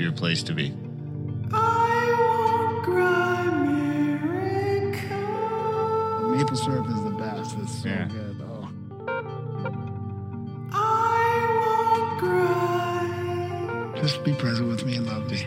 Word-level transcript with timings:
happier 0.00 0.12
place 0.12 0.42
to 0.42 0.54
be. 0.54 0.70
Maple 6.30 6.56
syrup 6.56 6.88
is 6.88 7.02
the 7.04 7.10
best. 7.18 7.56
It's 7.58 7.82
so 7.82 7.88
Yeah. 7.88 8.08
good. 8.08 8.36
Oh. 8.42 8.68
Just 14.00 14.24
be 14.24 14.32
present 14.32 14.68
with 14.68 14.86
me 14.86 14.96
and 14.96 15.06
love 15.06 15.30
me. 15.30 15.46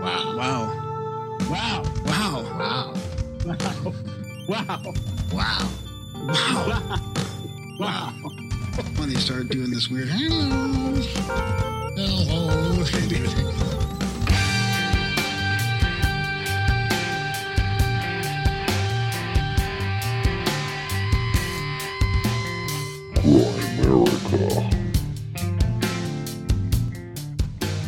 Wow. 0.00 0.36
Wow. 0.36 0.72
Wow. 1.50 1.82
Wow. 2.06 2.44
Wow. 2.58 2.94
Wow. 4.48 4.80
Wow. 5.32 5.68
Wow. 6.22 6.94
Wow. 7.78 7.78
When 7.78 7.80
they 7.80 7.86
start 7.88 8.14
doing 8.14 8.17
this 9.78 9.88
weird 9.88 10.08
hello. 10.08 10.92
Hello. 11.94 12.84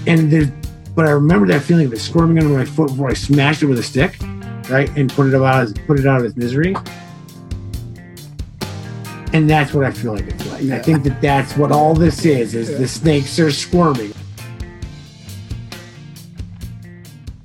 and 0.07 0.30
there, 0.30 0.52
but 0.95 1.07
I 1.07 1.11
remember 1.11 1.49
that 1.49 1.63
feeling 1.63 1.87
of 1.87 1.93
it 1.93 1.99
squirming 1.99 2.38
under 2.38 2.57
my 2.57 2.65
foot 2.65 2.91
before 2.91 3.11
I 3.11 3.15
smashed 3.15 3.65
it 3.65 3.66
with 3.66 3.80
a 3.80 3.83
stick, 3.83 4.16
right, 4.69 4.88
and 4.97 5.11
put 5.11 5.27
it 5.27 5.35
out, 5.35 5.69
put 5.88 5.99
it 5.99 6.07
out 6.07 6.21
of 6.21 6.27
its 6.27 6.37
misery. 6.37 6.77
And 9.33 9.48
that's 9.48 9.73
what 9.73 9.84
I 9.84 9.93
feel 9.93 10.15
like 10.15 10.27
it's 10.27 10.47
like. 10.51 10.65
I 10.71 10.80
think 10.80 11.04
that 11.04 11.21
that's 11.21 11.57
what 11.57 11.71
all 11.71 11.95
this 11.95 12.24
is: 12.24 12.54
is 12.54 12.77
the 12.77 12.88
snakes 12.88 13.38
are 13.38 13.51
squirming. 13.51 14.13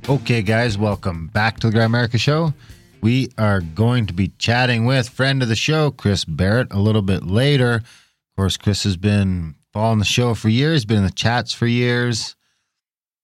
Okay, 0.09 0.41
guys, 0.41 0.77
welcome 0.77 1.27
back 1.27 1.59
to 1.59 1.69
the 1.69 1.77
Grimerica 1.77 2.19
Show. 2.19 2.53
We 3.01 3.29
are 3.37 3.61
going 3.61 4.07
to 4.07 4.13
be 4.13 4.29
chatting 4.39 4.85
with 4.85 5.09
friend 5.09 5.43
of 5.43 5.47
the 5.47 5.55
show, 5.55 5.91
Kris 5.91 6.25
Barrett, 6.25 6.71
a 6.71 6.79
little 6.79 7.01
bit 7.03 7.23
later. 7.23 7.75
Of 7.75 8.35
course, 8.35 8.57
Kris 8.57 8.83
has 8.83 8.97
been 8.97 9.55
following 9.71 9.99
the 9.99 10.05
show 10.05 10.33
for 10.33 10.49
years, 10.49 10.85
been 10.85 10.97
in 10.97 11.03
the 11.03 11.11
chats 11.11 11.53
for 11.53 11.67
years. 11.67 12.35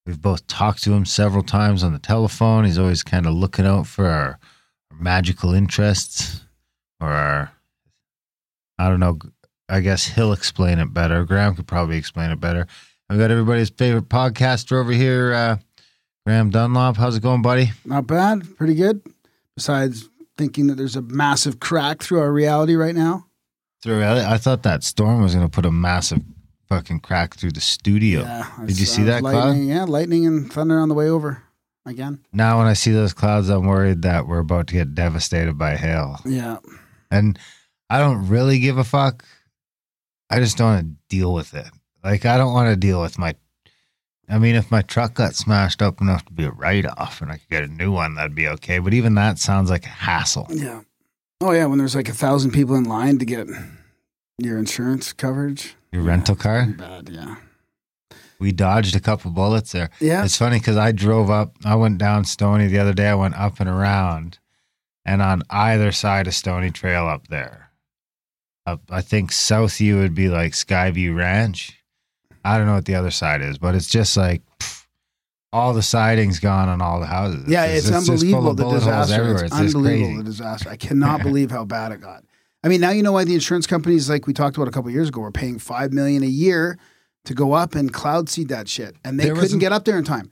We've 0.06 0.22
both 0.22 0.46
talked 0.48 0.84
to 0.84 0.94
him 0.94 1.06
several 1.06 1.44
times 1.44 1.84
on 1.84 1.94
the 1.94 2.00
telephone. 2.00 2.66
He's 2.66 2.78
always 2.78 3.04
kind 3.04 3.26
of 3.26 3.34
looking 3.34 3.66
out 3.66 3.88
for 3.88 4.08
our, 4.08 4.40
our 4.92 4.98
magical 5.00 5.54
interests 5.54 6.42
or 7.00 7.10
our, 7.10 7.52
I 8.82 8.90
don't 8.90 9.00
know, 9.00 9.20
I 9.70 9.80
guess 9.82 10.06
he'll 10.08 10.34
explain 10.34 10.80
it 10.80 10.94
better. 10.94 11.24
Graham 11.24 11.56
could 11.56 11.68
probably 11.68 11.98
explain 11.98 12.32
it 12.32 12.40
better. 12.40 12.66
I've 13.10 13.20
got 13.20 13.30
everybody's 13.30 13.70
favorite 13.70 14.10
podcaster 14.10 14.74
over 14.80 14.92
here, 14.92 15.34
uh, 15.34 15.58
Graham 16.26 16.50
Dunlop. 16.50 16.98
How's 16.98 17.16
it 17.16 17.24
going, 17.24 17.42
buddy? 17.42 17.72
Not 17.86 18.08
bad. 18.08 18.58
Pretty 18.58 18.74
good. 18.76 19.02
Besides 19.56 20.10
thinking 20.38 20.68
that 20.68 20.76
there's 20.76 20.96
a 20.96 21.02
massive 21.02 21.60
crack 21.60 22.02
through 22.02 22.20
our 22.20 22.32
reality 22.32 22.76
right 22.76 22.96
now. 22.96 23.28
Through 23.84 24.00
reality? 24.00 24.26
I 24.26 24.38
thought 24.38 24.64
that 24.64 24.84
storm 24.84 25.22
was 25.22 25.36
going 25.36 25.46
to 25.46 25.52
put 25.52 25.66
a 25.66 25.72
massive 25.72 26.22
fucking 26.68 27.02
crack 27.02 27.36
through 27.36 27.52
the 27.52 27.62
studio. 27.62 28.22
Yeah. 28.22 28.48
Did 28.66 28.80
you 28.80 28.86
see 28.86 29.04
that 29.04 29.22
cloud? 29.22 29.34
lightning, 29.50 29.68
Yeah, 29.70 29.84
lightning 29.84 30.26
and 30.26 30.52
thunder 30.52 30.80
on 30.80 30.90
the 30.90 30.96
way 30.96 31.10
over 31.10 31.44
again. 31.86 32.24
Now, 32.32 32.60
when 32.60 32.68
I 32.68 32.74
see 32.74 32.92
those 32.92 33.14
clouds, 33.14 33.50
I'm 33.50 33.68
worried 33.68 34.04
that 34.04 34.28
we're 34.28 34.40
about 34.40 34.68
to 34.68 34.74
get 34.74 34.96
devastated 34.96 35.58
by 35.58 35.76
hail. 35.76 36.20
Yeah. 36.26 36.58
And 37.12 37.38
I 37.92 38.00
don't 38.00 38.30
really 38.30 38.60
give 38.60 38.78
a 38.78 38.86
fuck. 38.86 39.26
I 40.30 40.40
just 40.40 40.58
don't 40.58 40.68
want 40.74 40.88
to 40.88 40.96
deal 41.16 41.34
with 41.34 41.54
it. 41.54 41.68
Like, 42.02 42.26
I 42.26 42.38
don't 42.38 42.54
want 42.54 42.70
to 42.70 42.78
deal 42.78 43.02
with 43.02 43.20
my. 43.20 43.36
I 44.30 44.40
mean, 44.40 44.56
if 44.56 44.72
my 44.72 44.82
truck 44.82 45.14
got 45.16 45.36
smashed 45.36 45.82
up 45.82 46.00
enough 46.00 46.24
to 46.24 46.32
be 46.32 46.46
a 46.46 46.52
write 46.52 46.86
off 46.86 47.22
and 47.22 47.30
I 47.30 47.38
could 47.38 47.50
get 47.50 47.64
a 47.66 47.68
new 47.68 47.92
one, 47.92 48.16
that'd 48.16 48.34
be 48.34 48.48
okay. 48.48 48.80
But 48.80 48.94
even 48.94 49.16
that 49.16 49.40
sounds 49.40 49.70
like 49.70 49.84
a 49.86 49.90
hassle. 49.90 50.48
Yeah. 50.50 50.84
Oh 51.42 51.52
yeah, 51.52 51.66
when 51.66 51.80
there's 51.80 51.96
like 51.96 52.08
a 52.08 52.14
thousand 52.14 52.52
people 52.52 52.76
in 52.76 52.86
line 52.86 53.18
to 53.20 53.26
get 53.26 53.50
your 54.38 54.58
insurance 54.58 55.12
coverage. 55.12 55.76
Your 55.92 56.04
rental 56.04 56.38
car, 56.38 56.66
Bad, 56.66 57.10
yeah. 57.10 57.36
we 58.40 58.54
dodged 58.54 58.96
a 58.96 59.02
couple 59.02 59.32
bullets 59.32 59.74
there. 59.74 59.90
Yeah. 60.00 60.24
It's 60.24 60.38
funny 60.38 60.60
because 60.60 60.78
I 60.78 60.94
drove 60.94 61.30
up, 61.30 61.58
I 61.66 61.76
went 61.76 61.98
down 61.98 62.24
Stony 62.24 62.68
the 62.68 62.80
other 62.80 62.94
day. 62.94 63.10
I 63.10 63.16
went 63.16 63.36
up 63.36 63.60
and 63.60 63.68
around, 63.68 64.40
and 65.04 65.22
on 65.22 65.44
either 65.50 65.92
side 65.92 66.28
of 66.28 66.34
Stony 66.34 66.72
Trail 66.72 67.06
up 67.08 67.28
there, 67.28 67.61
up, 68.66 68.82
I 68.90 69.02
think 69.02 69.32
south 69.32 69.80
you 69.82 69.98
would 69.98 70.14
be 70.16 70.28
like 70.30 70.54
Skyview 70.54 71.16
Ranch. 71.16 71.78
I 72.44 72.58
don't 72.58 72.68
know 72.68 72.74
what 72.76 72.86
the 72.86 72.96
other 72.96 73.12
side 73.12 73.42
is, 73.42 73.58
but 73.58 73.76
it's 73.76 73.88
just 73.88 74.18
like 74.18 74.42
pff, 74.60 74.86
all 75.54 75.74
the 75.74 75.82
siding's 75.84 76.40
gone 76.40 76.70
on 76.70 76.82
all 76.82 77.00
the 77.00 77.06
houses. 77.06 77.46
Yeah, 77.48 77.66
it's, 77.66 77.90
just 77.90 78.06
full 78.08 78.14
unbelievable 78.16 78.54
the 78.54 78.70
disaster. 78.80 79.34
It's, 79.34 79.42
It's, 79.44 79.54
unbelievable 79.54 80.18
the 80.18 80.24
disaster. 80.24 80.70
I 80.70 80.78
cannot 80.78 81.22
believe 81.22 81.52
how 81.52 81.66
bad 81.66 81.92
it 81.92 82.02
got. 82.02 82.24
I 82.64 82.68
mean, 82.68 82.82
now 82.82 82.92
you 82.92 83.02
know 83.04 83.12
why 83.12 83.24
the 83.24 83.34
insurance 83.34 83.66
companies, 83.68 84.10
like 84.10 84.28
we 84.28 84.34
talked 84.34 84.56
about 84.56 84.68
a 84.68 84.72
couple 84.72 84.90
of 84.90 84.94
years 84.94 85.10
ago, 85.10 85.22
were 85.22 85.32
paying 85.32 85.58
five 85.60 85.92
million 85.94 86.24
a 86.24 86.28
year 86.28 86.78
to 87.26 87.34
go 87.34 87.54
up 87.54 87.76
and 87.76 87.92
cloud 87.94 88.30
seed 88.30 88.50
that 88.50 88.68
shit, 88.68 88.96
and 89.04 89.20
they 89.20 89.26
There 89.26 89.36
couldn't 89.36 89.54
an- 89.54 89.60
get 89.60 89.72
up 89.72 89.86
there 89.86 89.98
in 89.98 90.04
time. 90.04 90.30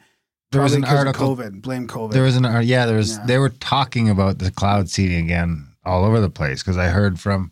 There 0.52 0.62
was 0.64 0.74
an 0.74 0.84
article. 0.84 1.36
COVID. 1.36 1.62
Blame 1.62 1.88
COVID. 1.88 2.12
There 2.12 2.24
was 2.24 2.36
an 2.36 2.44
yeah. 2.66 2.88
There 2.88 2.98
was 2.98 3.18
Yeah. 3.18 3.26
they 3.28 3.38
were 3.38 3.50
talking 3.50 4.10
about 4.10 4.40
the 4.40 4.50
cloud 4.50 4.90
seeding 4.90 5.26
again 5.26 5.68
all 5.86 6.04
over 6.04 6.20
the 6.20 6.30
place 6.30 6.64
because 6.64 6.78
I 6.78 6.88
heard 6.88 7.20
from 7.20 7.52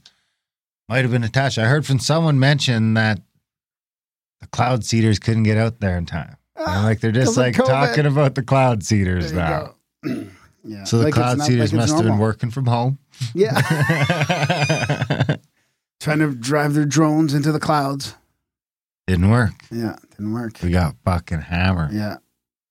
might 0.89 1.03
have 1.03 1.11
been 1.11 1.23
attached. 1.23 1.57
I 1.57 1.65
heard 1.65 1.85
from 1.85 1.99
someone 1.99 2.39
mention 2.39 2.93
that 2.95 3.19
the 4.41 4.47
cloud 4.47 4.83
seeders 4.83 5.19
couldn't 5.19 5.43
get 5.43 5.57
out 5.57 5.79
there 5.79 5.97
in 5.97 6.05
time. 6.05 6.37
I'm 6.55 6.83
like 6.83 6.99
they're 7.01 7.11
just 7.11 7.37
like 7.37 7.55
talking 7.55 8.05
about 8.05 8.35
the 8.35 8.43
cloud 8.43 8.83
seeders 8.83 9.31
now. 9.31 9.75
yeah. 10.63 10.83
So 10.85 10.97
the 10.97 11.05
Like 11.05 11.13
cloud 11.13 11.37
not- 11.39 11.47
seeders 11.47 11.71
like 11.71 11.81
must 11.81 11.95
have 11.95 12.03
been 12.03 12.17
working 12.17 12.49
from 12.51 12.65
home. 12.65 12.97
Yeah, 13.33 13.53
trying 15.99 16.19
to 16.19 16.33
drive 16.35 16.73
their 16.73 16.85
drones 16.85 17.33
into 17.33 17.51
the 17.51 17.59
clouds. 17.59 18.15
Didn't 19.07 19.29
work. 19.29 19.53
Yeah, 19.71 19.95
didn't 20.11 20.33
work. 20.33 20.59
We 20.61 20.71
got 20.71 20.95
fucking 21.05 21.41
hammered. 21.41 21.93
Yeah. 21.93 22.17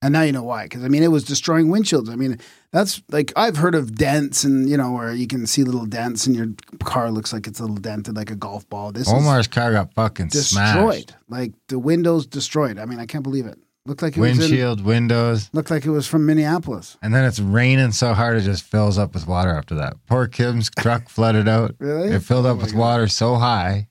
And 0.02 0.12
now 0.12 0.22
you 0.22 0.32
know 0.32 0.42
why. 0.42 0.64
Because, 0.64 0.84
I 0.84 0.88
mean, 0.88 1.02
it 1.02 1.08
was 1.10 1.24
destroying 1.24 1.68
windshields. 1.68 2.10
I 2.10 2.16
mean, 2.16 2.38
that's 2.70 3.02
like, 3.10 3.32
I've 3.34 3.56
heard 3.56 3.74
of 3.74 3.94
dents 3.94 4.44
and, 4.44 4.68
you 4.68 4.76
know, 4.76 4.92
where 4.92 5.14
you 5.14 5.26
can 5.26 5.46
see 5.46 5.64
little 5.64 5.86
dents 5.86 6.26
and 6.26 6.36
your 6.36 6.48
car 6.84 7.10
looks 7.10 7.32
like 7.32 7.46
it's 7.46 7.58
a 7.60 7.62
little 7.62 7.76
dented 7.78 8.14
like 8.14 8.30
a 8.30 8.36
golf 8.36 8.68
ball. 8.68 8.92
This 8.92 9.08
Omar's 9.08 9.46
car 9.48 9.72
got 9.72 9.94
fucking 9.94 10.28
destroyed. 10.28 11.08
smashed. 11.10 11.14
Like 11.28 11.52
the 11.68 11.78
windows 11.78 12.26
destroyed. 12.26 12.78
I 12.78 12.84
mean, 12.84 12.98
I 12.98 13.06
can't 13.06 13.24
believe 13.24 13.46
it. 13.46 13.58
Looked 13.86 14.02
like 14.02 14.16
it 14.16 14.20
was 14.20 14.32
in, 14.32 14.38
Windshield, 14.38 14.84
windows. 14.84 15.48
looked 15.52 15.70
like 15.70 15.86
it 15.86 15.90
was 15.90 16.08
from 16.08 16.26
Minneapolis. 16.26 16.96
And 17.02 17.14
then 17.14 17.24
it's 17.24 17.38
raining 17.38 17.92
so 17.92 18.14
hard 18.14 18.36
it 18.36 18.40
just 18.40 18.64
fills 18.64 18.98
up 18.98 19.14
with 19.14 19.28
water 19.28 19.50
after 19.50 19.76
that. 19.76 19.94
Poor 20.06 20.26
Kim's 20.26 20.70
truck 20.76 21.08
flooded 21.08 21.46
out. 21.48 21.76
Really? 21.78 22.08
It 22.10 22.22
filled 22.24 22.46
Oh 22.46 22.50
up 22.50 22.56
my 22.56 22.64
with 22.64 22.72
God. 22.72 22.78
water 22.80 23.08
so 23.08 23.36
high 23.36 23.86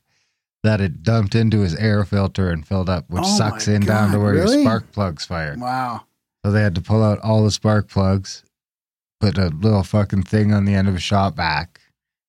that 0.66 0.82
it 0.82 1.04
dumped 1.04 1.36
into 1.36 1.60
his 1.62 1.76
air 1.76 2.04
filter 2.04 2.50
and 2.50 2.68
filled 2.68 2.90
up, 2.90 3.06
which 3.10 3.24
Oh 3.26 3.38
sucks 3.38 3.68
in 3.68 3.82
down 3.86 4.12
to 4.12 4.20
where 4.20 4.34
really? 4.34 4.56
your 4.58 4.64
spark 4.64 4.92
plugs 4.92 5.24
fire. 5.26 5.56
Wow. 5.58 6.02
So 6.44 6.52
they 6.52 6.62
had 6.62 6.76
to 6.76 6.82
pull 6.82 7.04
out 7.04 7.20
all 7.20 7.44
the 7.44 7.52
spark 7.52 7.88
plugs, 7.88 8.44
put 9.20 9.38
a 9.38 9.48
little 9.50 9.84
fucking 9.84 10.24
thing 10.24 10.54
on 10.54 10.66
the 10.66 10.74
end 10.74 10.88
of 10.88 10.96
a 10.96 11.00
shop 11.00 11.36
vac, 11.36 11.80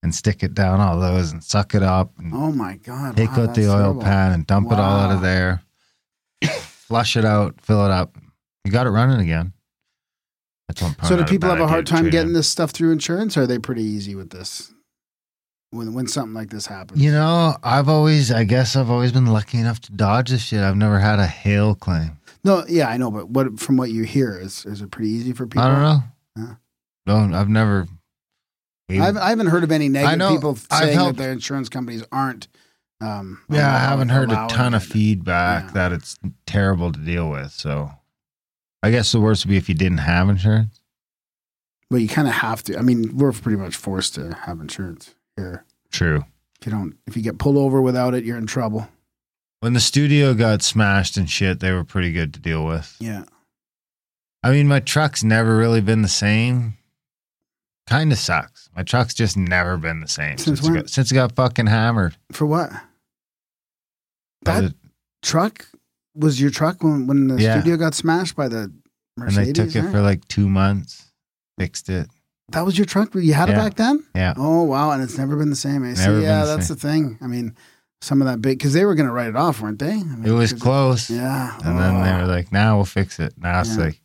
and 0.02 0.14
stick 0.14 0.42
it 0.42 0.54
down 0.54 0.80
all 0.80 1.00
those 1.00 1.32
and 1.32 1.42
suck 1.42 1.75
it 1.75 1.82
up 1.82 2.12
and 2.19 2.32
Oh 2.34 2.52
my 2.52 2.76
God. 2.76 3.16
take 3.16 3.36
wow, 3.36 3.44
out 3.44 3.54
the 3.54 3.66
oil 3.69 3.78
terrible. 3.78 4.02
pan 4.02 4.32
and 4.32 4.46
dump 4.46 4.70
it 4.70 4.78
all 4.78 5.00
out 5.00 5.10
of 5.14 5.22
there, 5.22 5.62
flush 6.44 7.16
it 7.16 7.25
out, 7.25 7.60
fill 7.62 7.84
it 7.84 7.91
up. 7.91 8.16
You 8.64 8.70
got 8.70 8.86
it 8.86 8.91
running 8.91 9.20
again. 9.20 9.52
That's 10.69 10.82
one 10.82 10.96
So 11.04 11.16
do 11.16 11.25
people 11.25 11.48
have 11.48 11.60
a 11.60 11.69
hard 11.69 11.86
time 11.86 12.10
getting 12.10 12.32
this 12.32 12.48
stuff 12.48 12.70
through 12.72 12.92
insurance 12.92 13.36
or 13.36 13.42
are 13.42 13.46
they 13.46 13.58
pretty 13.58 13.82
easy 13.84 14.14
with 14.14 14.30
this? 14.30 14.72
When, 15.70 15.94
when 15.94 16.06
something 16.06 16.34
like 16.34 16.50
this 16.50 16.66
happens? 16.66 17.02
You 17.02 17.10
know, 17.10 17.56
I've 17.62 17.88
always, 17.88 18.30
I 18.30 18.44
guess 18.44 18.76
I've 18.76 18.90
always 18.90 19.12
been 19.12 19.26
lucky 19.26 19.58
enough 19.58 19.80
to 19.82 19.92
dodge 19.92 20.30
this 20.30 20.42
shit. 20.42 20.60
I've 20.60 20.76
never 20.76 21.00
had 21.00 21.18
a 21.18 21.26
hail 21.26 21.74
claim. 21.74 22.18
No, 22.44 22.64
yeah, 22.68 22.88
I 22.88 22.96
know, 22.96 23.10
but 23.10 23.28
what 23.30 23.58
from 23.58 23.76
what 23.76 23.90
you 23.90 24.04
hear 24.04 24.38
is 24.38 24.64
is 24.64 24.80
it 24.80 24.92
pretty 24.92 25.10
easy 25.10 25.32
for 25.32 25.46
people? 25.46 25.62
I 25.62 25.68
don't 25.68 25.82
know. 25.82 26.02
Yeah. 26.36 26.54
Don't, 27.06 27.34
I've 27.34 27.48
never. 27.48 27.88
I've, 28.88 29.16
I 29.16 29.30
haven't 29.30 29.48
heard 29.48 29.64
of 29.64 29.72
any 29.72 29.88
negative 29.88 30.18
know, 30.18 30.32
people 30.32 30.54
saying 30.54 30.96
that 30.96 31.16
their 31.16 31.32
insurance 31.32 31.68
companies 31.68 32.04
aren't. 32.12 32.46
Um, 33.00 33.42
yeah, 33.50 33.74
I 33.74 33.78
haven't 33.78 34.10
heard 34.10 34.30
a 34.30 34.46
ton 34.48 34.74
of 34.74 34.84
feedback 34.84 35.64
Yeah. 35.64 35.70
that 35.72 35.92
it's 35.92 36.16
terrible 36.46 36.92
to 36.92 36.98
deal 37.00 37.28
with. 37.28 37.50
So 37.50 37.90
I 38.84 38.92
guess 38.92 39.10
the 39.10 39.20
worst 39.20 39.44
would 39.44 39.50
be 39.50 39.56
if 39.56 39.68
you 39.68 39.74
didn't 39.74 39.98
have 39.98 40.28
insurance. 40.28 40.80
But 41.90 41.96
you 41.96 42.08
kind 42.08 42.28
of 42.28 42.34
have 42.34 42.62
to. 42.64 42.78
I 42.78 42.82
mean, 42.82 43.16
we're 43.16 43.32
pretty 43.32 43.58
much 43.58 43.74
forced 43.74 44.14
to 44.14 44.34
have 44.44 44.60
insurance 44.60 45.15
True. 45.91 46.25
If 46.61 46.67
you 46.67 46.73
don't, 46.73 46.97
if 47.06 47.17
you 47.17 47.23
get 47.23 47.38
pulled 47.38 47.56
over 47.56 47.81
without 47.81 48.15
it, 48.15 48.25
you're 48.25 48.38
in 48.38 48.47
trouble. 48.47 48.88
When 49.61 49.73
the 49.73 49.81
studio 49.81 50.35
got 50.35 50.62
smashed 50.62 51.17
and 51.17 51.29
shit, 51.29 51.61
they 51.61 51.73
were 51.73 51.85
pretty 51.85 52.12
good 52.12 52.35
to 52.35 52.41
deal 52.41 52.65
with. 52.67 52.97
Yeah. 53.00 53.25
I 54.43 54.50
mean, 54.50 54.69
my 54.69 54.81
truck's 54.81 55.25
never 55.25 55.56
really 55.56 55.81
been 55.81 56.03
the 56.03 56.09
same. 56.09 56.75
Kind 57.88 58.12
of 58.12 58.19
sucks. 58.19 58.69
My 58.77 58.83
truck's 58.83 59.15
just 59.15 59.37
never 59.37 59.77
been 59.77 60.00
the 60.00 60.09
same 60.09 60.38
Since 60.38 60.61
since, 60.61 60.69
it 60.69 60.75
got, 60.75 60.91
since 60.91 61.11
it 61.11 61.15
got 61.15 61.33
fucking 61.37 61.67
hammered. 61.67 62.17
For 62.33 62.47
what? 62.47 62.71
That 64.43 64.65
it- 64.65 64.75
truck 65.23 65.67
was 66.15 66.41
your 66.41 66.50
truck 66.50 66.83
when 66.83 67.06
when 67.06 67.29
the 67.29 67.41
Yeah. 67.41 67.61
studio 67.61 67.77
got 67.77 67.94
smashed 67.94 68.37
by 68.37 68.49
the 68.49 68.73
Mercedes. 69.17 69.37
and 69.38 69.47
they 69.47 69.53
took 69.53 69.75
it 69.77 69.85
huh? 69.87 69.93
for 69.93 70.00
like 70.00 70.27
two 70.29 70.49
months, 70.49 71.11
fixed 71.59 71.88
it. 71.88 72.09
That 72.50 72.64
was 72.64 72.78
your 72.78 72.84
truck. 72.87 73.14
You 73.14 73.34
had 73.34 73.48
it 73.48 73.56
back 73.56 73.75
then. 73.75 74.04
Yeah. 74.14 74.34
Oh 74.37 74.62
wow, 74.64 74.90
and 74.93 75.02
it's 75.02 75.19
never 75.19 75.37
been 75.37 75.50
the 75.50 75.56
same. 75.56 75.84
I 75.84 75.94
see. 75.94 76.22
Yeah, 76.22 76.44
the 76.44 76.56
that's 76.56 76.69
the 76.69 76.76
thing. 76.76 77.19
I 77.20 77.26
mean, 77.26 77.56
some 78.00 78.20
of 78.22 78.28
that 78.28 78.40
big 78.40 78.58
because 78.58 78.72
they 78.72 78.84
were 78.84 78.94
going 78.94 79.06
to 79.08 79.12
write 79.12 79.28
it 79.28 79.37
off, 79.37 79.60
weren't 79.60 79.78
they? 79.78 79.93
I 79.93 80.02
mean, 80.02 80.25
It 80.26 80.31
was 80.32 80.52
close. 80.52 81.10
Yeah, 81.10 81.56
And 81.64 81.78
then 81.78 82.02
they 82.02 82.12
Oh. 82.12 82.19
were 82.20 82.26
like, 82.26 82.52
now 82.52 82.76
we'll 82.76 82.84
fix 82.84 83.19
it. 83.19 83.34
Now 83.38 83.60
it's 83.60 83.76
Yeah. 83.76 83.84
like 83.84 84.00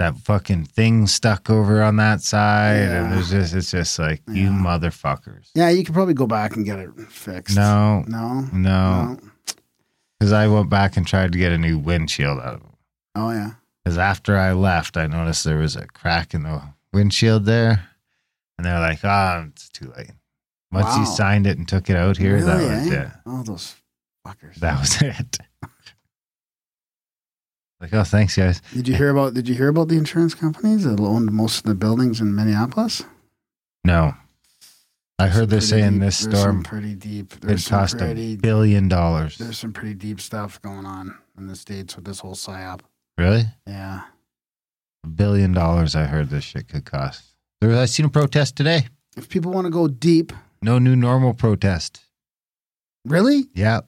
that 0.00 0.16
fucking 0.18 0.64
thing 0.64 1.06
stuck 1.06 1.48
over 1.48 1.80
on 1.82 1.96
that 1.96 2.20
side. 2.22 2.78
Yeah. 2.88 3.04
And 3.04 3.14
it's 3.14 3.30
just, 3.30 3.54
it's 3.54 3.70
just 3.70 3.98
like, 3.98 4.22
you 4.26 4.48
motherfuckers. 4.50 5.50
Yeah, 5.54 5.68
you 5.68 5.84
could 5.84 5.94
probably 5.94 6.14
go 6.14 6.26
back 6.26 6.56
and 6.56 6.64
get 6.64 6.78
it 6.80 6.90
fixed. 7.08 7.54
No, 7.56 8.00
no, 8.08 8.48
no. 8.52 9.14
no. 9.14 9.18
Because 10.18 10.32
I 10.32 10.48
went 10.48 10.68
back 10.70 10.96
and 10.96 11.06
tried 11.06 11.30
to 11.32 11.38
get 11.38 11.52
a 11.52 11.58
new 11.58 11.78
windshield 11.78 12.40
out 12.40 12.54
of 12.54 12.60
it. 12.62 12.74
Oh 13.14 13.30
yeah. 13.30 13.50
Because 13.84 13.98
after 13.98 14.36
I 14.36 14.52
left, 14.52 14.96
I 14.96 15.06
noticed 15.06 15.44
there 15.44 15.58
was 15.58 15.76
a 15.76 15.86
crack 15.86 16.32
in 16.34 16.42
the 16.42 16.62
windshield 16.94 17.44
there. 17.44 17.88
And 18.56 18.64
they're 18.64 18.80
like, 18.80 19.04
oh, 19.04 19.46
it's 19.50 19.68
too 19.68 19.92
late. 19.96 20.12
Once 20.72 20.96
you 20.96 21.06
signed 21.06 21.46
it 21.46 21.58
and 21.58 21.68
took 21.68 21.88
it 21.88 21.96
out 21.96 22.16
here, 22.16 22.42
that 22.42 22.56
was 22.56 22.92
eh? 22.92 23.02
it. 23.02 23.08
Oh, 23.26 23.42
those 23.42 23.76
fuckers. 24.26 24.56
That 24.56 24.80
was 24.80 25.00
it. 25.02 25.38
like, 27.80 27.94
oh, 27.94 28.02
thanks, 28.04 28.36
guys. 28.36 28.60
Did 28.72 28.88
you 28.88 28.94
hear 28.94 29.10
about? 29.10 29.34
Did 29.34 29.48
you 29.48 29.54
hear 29.54 29.68
about 29.68 29.88
the 29.88 29.96
insurance 29.96 30.34
companies 30.34 30.84
that 30.84 30.98
owned 30.98 31.30
most 31.32 31.58
of 31.58 31.64
the 31.64 31.74
buildings 31.76 32.20
in 32.20 32.34
Minneapolis? 32.34 33.04
No. 33.84 34.14
I 35.18 35.28
heard 35.28 35.48
they're 35.48 35.60
saying 35.60 35.92
deep- 35.92 36.00
this 36.00 36.16
storm 36.16 36.64
pretty 36.64 36.96
deep. 36.96 37.30
There's 37.40 37.66
it 37.66 37.70
cost 37.70 37.98
pretty. 37.98 38.32
a 38.32 38.36
billion 38.36 38.88
dollars. 38.88 39.38
There's 39.38 39.58
some 39.58 39.72
pretty 39.72 39.94
deep 39.94 40.20
stuff 40.20 40.60
going 40.60 40.86
on 40.86 41.16
in 41.38 41.46
the 41.46 41.54
states 41.54 41.94
with 41.94 42.04
this 42.04 42.18
whole 42.18 42.34
psyop. 42.34 42.80
Really? 43.16 43.44
Yeah. 43.64 44.02
Billion 45.04 45.52
dollars 45.52 45.94
I 45.94 46.04
heard 46.04 46.30
this 46.30 46.44
shit 46.44 46.68
could 46.68 46.84
cost. 46.84 47.24
There 47.60 47.70
was, 47.70 47.78
I 47.78 47.84
seen 47.86 48.06
a 48.06 48.10
protest 48.10 48.56
today. 48.56 48.86
If 49.16 49.28
people 49.28 49.52
want 49.52 49.66
to 49.66 49.70
go 49.70 49.86
deep, 49.88 50.32
No 50.62 50.78
new 50.78 50.96
normal 50.96 51.34
protest. 51.34 52.00
really? 53.04 53.44
Yeah. 53.54 53.80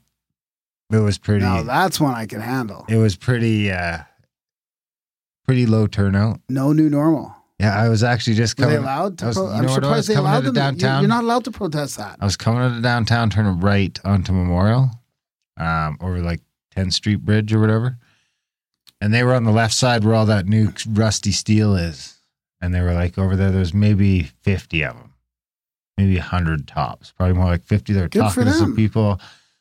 It 0.93 0.99
was 0.99 1.19
pretty 1.19 1.45
Now 1.45 1.63
that's 1.65 1.99
one 2.01 2.15
I 2.15 2.27
can 2.27 2.41
handle. 2.41 2.85
it 2.89 2.97
was 2.97 3.17
pretty 3.17 3.71
uh 3.73 3.99
pretty 5.45 5.67
low 5.67 5.87
turnout. 5.87 6.41
No 6.49 6.73
new 6.73 6.89
normal. 6.89 7.35
Yeah, 7.59 7.75
I 7.75 7.89
was 7.89 8.03
actually 8.03 8.35
just 8.37 8.59
Were 8.59 8.67
they 8.67 8.73
coming 8.75 8.85
allowed 8.85 9.19
to? 9.19 9.25
I 9.25 9.29
was- 9.29 9.37
pro- 9.37 9.47
you 9.47 9.53
I'm 9.55 9.65
know 9.67 9.73
what 9.73 9.83
it 9.85 9.87
was? 9.87 10.07
surprised 10.07 10.09
they 10.09 10.15
Coming 10.15 10.31
allowed 10.31 10.37
out 10.37 10.47
of 10.47 10.55
them. 10.55 10.63
You're- 10.75 10.79
downtown? 10.81 11.03
You're 11.03 11.09
not 11.09 11.25
allowed 11.25 11.45
to 11.45 11.51
protest 11.51 11.97
that. 11.97 12.17
I 12.21 12.25
was 12.25 12.37
coming 12.37 12.61
out 12.61 12.73
of 12.77 12.83
downtown, 12.83 13.31
turning 13.31 13.61
right 13.61 13.99
onto 14.05 14.33
Memorial, 14.33 14.91
um, 15.57 15.97
over 16.01 16.21
like 16.21 16.41
10th 16.77 16.93
Street 16.93 17.25
Bridge 17.25 17.53
or 17.55 17.61
whatever. 17.61 17.99
And 19.01 19.13
they 19.13 19.23
were 19.23 19.35
on 19.35 19.45
the 19.45 19.53
left 19.53 19.75
side 19.75 20.05
where 20.05 20.15
all 20.15 20.27
that 20.27 20.47
new 20.47 20.73
rusty 20.89 21.33
steel 21.33 21.75
is. 21.77 22.15
And 22.61 22.75
they 22.75 22.81
were 22.81 22.95
like 22.95 23.19
over 23.19 23.37
there, 23.37 23.51
there's 23.51 23.75
maybe 23.75 24.23
50 24.43 24.83
of 24.85 24.95
them, 24.97 25.13
maybe 25.99 26.17
100 26.17 26.67
tops, 26.67 27.13
probably 27.13 27.35
more 27.35 27.45
like 27.47 27.65
50. 27.65 27.93
They're 27.93 28.09
Good 28.09 28.21
talking 28.21 28.45
to 28.45 28.53
some 28.53 28.75
people. 28.75 29.21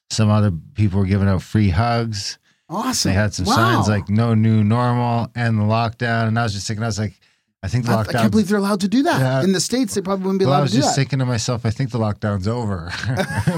Some 0.10 0.30
other 0.30 0.52
people 0.76 1.00
were 1.00 1.06
giving 1.06 1.28
out 1.28 1.42
free 1.42 1.70
hugs. 1.70 2.38
Awesome. 2.70 3.10
They 3.12 3.16
had 3.16 3.34
some 3.34 3.46
Wow. 3.46 3.56
signs 3.56 3.90
like 3.90 4.08
no 4.10 4.34
new 4.34 4.64
normal 4.64 5.30
and 5.36 5.60
the 5.60 5.64
lockdown. 5.64 6.28
And 6.28 6.40
I 6.40 6.44
was 6.44 6.54
just 6.54 6.68
thinking, 6.68 6.84
I 6.84 6.88
was 6.88 6.98
like, 7.00 7.20
I 7.66 7.68
think 7.68 7.88
the 7.88 7.94
I, 7.94 8.02
I 8.02 8.04
can't 8.06 8.30
believe 8.30 8.48
they're 8.48 8.60
allowed 8.60 8.82
to 8.82 8.88
do 8.88 9.02
that. 9.02 9.20
Yeah. 9.20 9.44
In 9.44 9.52
the 9.52 9.60
states, 9.60 9.96
they 9.96 10.02
probably 10.02 10.26
wouldn't 10.26 10.38
be 10.38 10.46
well, 10.46 10.60
allowed 10.60 10.68
to 10.68 10.74
do 10.74 10.78
that. 10.78 10.84
I 10.84 10.86
was 10.86 10.86
just 10.86 10.96
thinking 10.96 11.18
to 11.18 11.26
myself, 11.26 11.66
I 11.66 11.72
think 11.72 11.90
the 11.90 11.98
lockdown's 11.98 12.48
over. 12.48 12.92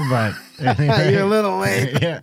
but 0.08 0.34
anyway. 0.58 1.12
You're 1.12 1.24
a 1.24 1.26
little 1.26 1.58
late. 1.58 1.98
yeah. 2.02 2.20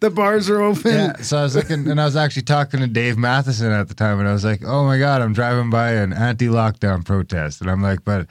The 0.00 0.10
bars 0.10 0.50
are 0.50 0.60
open. 0.60 0.92
yeah. 0.92 1.16
So 1.22 1.38
I 1.38 1.42
was 1.44 1.56
looking, 1.56 1.88
and 1.88 1.98
I 1.98 2.04
was 2.04 2.16
actually 2.16 2.42
talking 2.42 2.80
to 2.80 2.86
Dave 2.86 3.16
Matheson 3.16 3.72
at 3.72 3.88
the 3.88 3.94
time, 3.94 4.18
and 4.18 4.28
I 4.28 4.32
was 4.34 4.44
like, 4.44 4.62
"Oh 4.62 4.84
my 4.84 4.98
god, 4.98 5.22
I'm 5.22 5.32
driving 5.32 5.70
by 5.70 5.92
an 5.92 6.12
anti-lockdown 6.12 7.02
protest," 7.06 7.62
and 7.62 7.70
I'm 7.70 7.80
like, 7.80 8.04
"But 8.04 8.26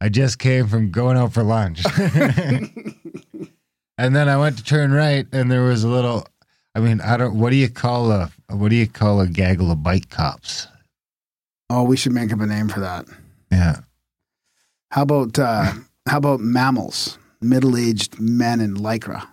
I 0.00 0.08
just 0.08 0.38
came 0.38 0.68
from 0.68 0.92
going 0.92 1.16
out 1.16 1.32
for 1.32 1.42
lunch," 1.42 1.82
and 3.98 4.14
then 4.14 4.28
I 4.28 4.36
went 4.36 4.56
to 4.58 4.64
turn 4.64 4.92
right, 4.92 5.26
and 5.32 5.50
there 5.50 5.64
was 5.64 5.82
a 5.82 5.88
little. 5.88 6.28
I 6.76 6.80
mean, 6.80 7.00
I 7.00 7.16
don't. 7.16 7.36
What 7.40 7.50
do 7.50 7.56
you 7.56 7.68
call 7.68 8.12
a? 8.12 8.30
What 8.50 8.68
do 8.68 8.76
you 8.76 8.86
call 8.86 9.20
a 9.20 9.26
gaggle 9.26 9.72
of 9.72 9.82
bike 9.82 10.10
cops? 10.10 10.68
Oh, 11.70 11.84
we 11.84 11.96
should 11.96 12.12
make 12.12 12.32
up 12.32 12.40
a 12.40 12.46
name 12.46 12.68
for 12.68 12.80
that. 12.80 13.06
Yeah. 13.50 13.80
How 14.90 15.02
about 15.02 15.38
uh, 15.38 15.72
how 16.06 16.18
about 16.18 16.40
mammals? 16.40 17.18
Middle-aged 17.40 18.20
men 18.20 18.60
in 18.60 18.74
lycra. 18.74 19.26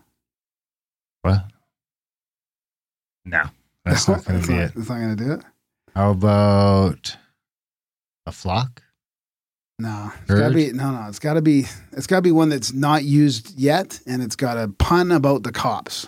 What? 1.21 1.45
No, 3.23 3.43
that's 3.85 4.07
not 4.07 4.25
going 4.25 4.41
to 4.41 4.47
be 4.47 4.53
not, 4.53 4.63
it. 4.63 4.73
That's 4.75 4.89
not 4.89 4.97
going 4.97 5.15
to 5.15 5.23
do 5.23 5.31
it. 5.33 5.43
How 5.95 6.11
about 6.11 7.15
a 8.25 8.31
flock? 8.31 8.81
No, 9.79 10.11
it's 10.21 10.33
got 10.33 10.49
to 10.49 10.53
be 10.53 10.71
no, 10.73 10.91
no. 10.91 11.07
It's 11.07 11.19
got 11.19 11.33
to 11.33 11.41
be 11.41 11.65
it's 11.91 12.07
got 12.07 12.17
to 12.17 12.21
be 12.21 12.31
one 12.31 12.49
that's 12.49 12.73
not 12.73 13.03
used 13.03 13.57
yet, 13.57 13.99
and 14.05 14.21
it's 14.21 14.35
got 14.35 14.57
a 14.57 14.67
pun 14.67 15.11
about 15.11 15.43
the 15.43 15.51
cops, 15.51 16.07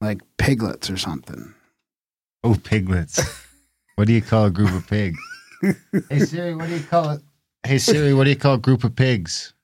like 0.00 0.20
piglets 0.38 0.88
or 0.88 0.96
something. 0.96 1.52
Oh, 2.44 2.54
piglets. 2.54 3.20
what 3.96 4.06
do 4.06 4.12
you 4.12 4.22
call 4.22 4.44
a 4.44 4.50
group 4.50 4.72
of 4.72 4.86
pigs? 4.86 5.18
hey 6.10 6.20
Siri, 6.20 6.54
what 6.54 6.68
do 6.68 6.76
you 6.76 6.84
call 6.84 7.10
it? 7.10 7.22
Hey 7.64 7.78
Siri, 7.78 8.14
what 8.14 8.24
do 8.24 8.30
you 8.30 8.36
call 8.36 8.54
a 8.54 8.58
group 8.58 8.84
of 8.84 8.94
pigs? 8.94 9.54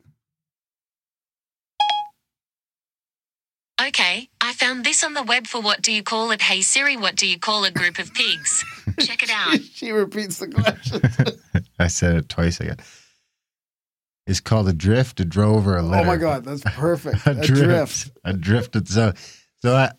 Okay, 3.80 4.28
I 4.40 4.52
found 4.54 4.84
this 4.84 5.04
on 5.04 5.14
the 5.14 5.22
web 5.22 5.46
for 5.46 5.60
what 5.60 5.82
do 5.82 5.92
you 5.92 6.02
call 6.02 6.30
it? 6.30 6.40
Hey 6.40 6.62
Siri, 6.62 6.96
what 6.96 7.14
do 7.14 7.26
you 7.26 7.38
call 7.38 7.64
a 7.64 7.70
group 7.70 7.98
of 7.98 8.12
pigs? 8.14 8.64
Check 9.00 9.22
it 9.22 9.30
out. 9.30 9.60
she 9.72 9.90
repeats 9.90 10.38
the 10.38 10.48
question. 10.48 11.02
I 11.78 11.88
said 11.88 12.16
it 12.16 12.28
twice 12.28 12.58
again. 12.60 12.78
It's 14.26 14.40
called 14.40 14.68
a 14.68 14.72
drift, 14.72 15.20
a 15.20 15.24
drove, 15.24 15.66
or 15.66 15.76
a 15.76 15.82
litter. 15.82 16.02
oh 16.02 16.04
my 16.04 16.16
god, 16.16 16.44
that's 16.44 16.62
perfect. 16.64 17.26
a, 17.26 17.30
a 17.32 17.34
drift, 17.34 17.46
drift. 17.46 18.10
a 18.24 18.32
drift. 18.32 18.88
So, 18.88 19.02
uh, 19.02 19.12
so 19.60 19.74
I, 19.74 19.90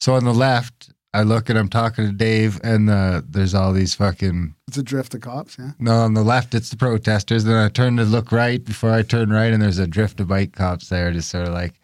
so 0.00 0.14
on 0.14 0.24
the 0.24 0.34
left, 0.34 0.89
I 1.12 1.22
look 1.22 1.48
and 1.50 1.58
I'm 1.58 1.68
talking 1.68 2.06
to 2.06 2.12
Dave, 2.12 2.60
and 2.62 2.88
uh, 2.88 3.22
there's 3.28 3.52
all 3.54 3.72
these 3.72 3.94
fucking. 3.94 4.54
It's 4.68 4.76
a 4.78 4.82
drift 4.82 5.14
of 5.14 5.22
cops. 5.22 5.56
Yeah. 5.58 5.72
No, 5.80 5.92
on 5.96 6.14
the 6.14 6.22
left, 6.22 6.54
it's 6.54 6.70
the 6.70 6.76
protesters. 6.76 7.42
Then 7.44 7.56
I 7.56 7.68
turn 7.68 7.96
to 7.96 8.04
look 8.04 8.30
right 8.30 8.64
before 8.64 8.92
I 8.92 9.02
turn 9.02 9.30
right, 9.30 9.52
and 9.52 9.60
there's 9.60 9.78
a 9.78 9.88
drift 9.88 10.20
of 10.20 10.28
bike 10.28 10.52
cops 10.52 10.88
there, 10.88 11.10
just 11.12 11.28
sort 11.30 11.48
of 11.48 11.52
like 11.54 11.74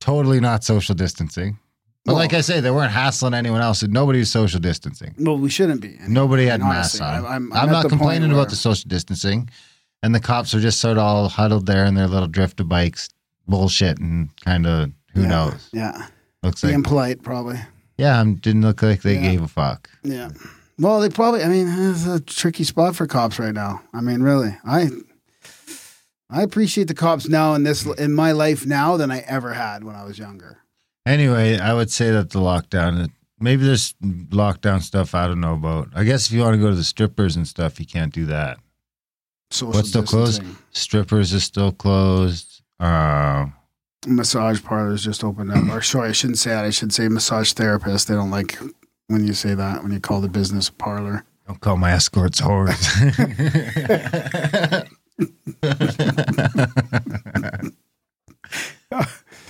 totally 0.00 0.38
not 0.38 0.62
social 0.62 0.94
distancing. 0.94 1.58
But 2.04 2.12
Well- 2.12 2.20
like 2.22 2.34
I 2.34 2.42
say, 2.42 2.60
they 2.60 2.70
weren't 2.70 2.92
hassling 2.92 3.34
anyone 3.34 3.60
else. 3.60 3.82
and 3.82 3.92
Nobody 3.92 4.20
was 4.20 4.30
social 4.30 4.60
distancing. 4.60 5.14
Well, 5.18 5.38
we 5.38 5.48
shouldn't 5.50 5.80
be. 5.80 5.96
And- 5.96 6.10
Nobody 6.14 6.46
had 6.46 6.60
masks 6.60 7.00
on. 7.00 7.24
I- 7.24 7.34
I'm 7.34 7.48
not 7.48 7.88
complaining 7.88 8.28
where- 8.30 8.38
about 8.40 8.50
the 8.50 8.56
social 8.56 8.88
distancing. 8.88 9.48
And 10.02 10.14
the 10.14 10.20
cops 10.20 10.54
are 10.54 10.60
just 10.60 10.80
sort 10.80 10.98
of 10.98 11.02
all 11.02 11.28
huddled 11.30 11.64
there 11.66 11.86
in 11.86 11.94
their 11.94 12.06
little 12.06 12.28
drift 12.28 12.60
of 12.60 12.68
bikes, 12.68 13.08
bullshit, 13.48 13.98
and 13.98 14.28
kind 14.44 14.66
of 14.66 14.90
who 15.14 15.22
Yeah. 15.22 15.28
knows. 15.28 15.70
Yeah. 15.72 16.06
Looks 16.42 16.62
like 16.62 16.72
Being 16.72 16.82
polite, 16.82 17.22
probably. 17.22 17.58
Yeah, 17.96 18.18
um, 18.20 18.36
didn't 18.36 18.62
look 18.62 18.82
like 18.82 19.02
they 19.02 19.14
Yeah. 19.14 19.22
gave 19.30 19.42
a 19.42 19.48
fuck. 19.48 19.88
Yeah. 20.02 20.30
Well, 20.78 21.00
they 21.00 21.08
probably. 21.08 21.42
I 21.42 21.48
mean, 21.48 21.68
it's 21.68 22.06
a 22.06 22.18
tricky 22.20 22.64
spot 22.64 22.96
for 22.96 23.06
cops 23.06 23.38
right 23.38 23.54
now. 23.54 23.82
I 23.92 24.00
mean, 24.00 24.22
really, 24.22 24.56
I 24.64 24.90
I 26.30 26.42
appreciate 26.42 26.88
the 26.88 26.94
cops 26.94 27.28
now 27.28 27.54
in 27.54 27.62
this 27.62 27.84
in 27.86 28.12
my 28.14 28.32
life 28.32 28.66
now 28.66 28.96
than 28.96 29.10
I 29.10 29.18
ever 29.20 29.52
had 29.54 29.84
when 29.84 29.94
I 29.94 30.04
was 30.04 30.18
younger. 30.18 30.58
Anyway, 31.06 31.58
I 31.58 31.74
would 31.74 31.90
say 31.90 32.10
that 32.10 32.30
the 32.30 32.40
lockdown. 32.40 33.10
Maybe 33.40 33.64
there's 33.64 33.92
lockdown 34.02 34.80
stuff 34.80 35.14
I 35.14 35.26
don't 35.26 35.40
know 35.40 35.54
about. 35.54 35.88
I 35.94 36.04
guess 36.04 36.26
if 36.26 36.32
you 36.32 36.40
want 36.40 36.54
to 36.54 36.60
go 36.60 36.70
to 36.70 36.74
the 36.76 36.84
strippers 36.84 37.36
and 37.36 37.46
stuff, 37.46 37.78
you 37.78 37.84
can't 37.86 38.12
do 38.12 38.24
that. 38.26 38.58
Social 39.50 39.74
What's 39.74 39.90
still 39.90 40.02
closed? 40.02 40.40
distancing. 40.40 40.64
Strippers 40.70 41.32
is 41.32 41.44
still 41.44 41.72
closed. 41.72 42.62
Uh, 42.80 43.46
Massage 44.06 44.62
parlors 44.62 45.04
just 45.04 45.22
opened 45.24 45.50
up. 45.52 45.68
Or 45.68 45.82
sorry, 45.82 46.10
I 46.10 46.12
shouldn't 46.12 46.38
say 46.38 46.50
that. 46.50 46.64
I 46.64 46.70
should 46.70 46.92
say 46.92 47.08
massage 47.08 47.52
therapist. 47.52 48.08
They 48.08 48.14
don't 48.14 48.30
like 48.30 48.58
when 49.08 49.26
you 49.26 49.32
say 49.34 49.54
that 49.54 49.82
when 49.82 49.92
you 49.92 50.00
call 50.00 50.20
the 50.20 50.28
business 50.28 50.68
a 50.68 50.72
parlor. 50.72 51.24
don't 51.46 51.60
call 51.60 51.76
my 51.76 51.92
escorts 51.92 52.40
whores. 52.40 52.80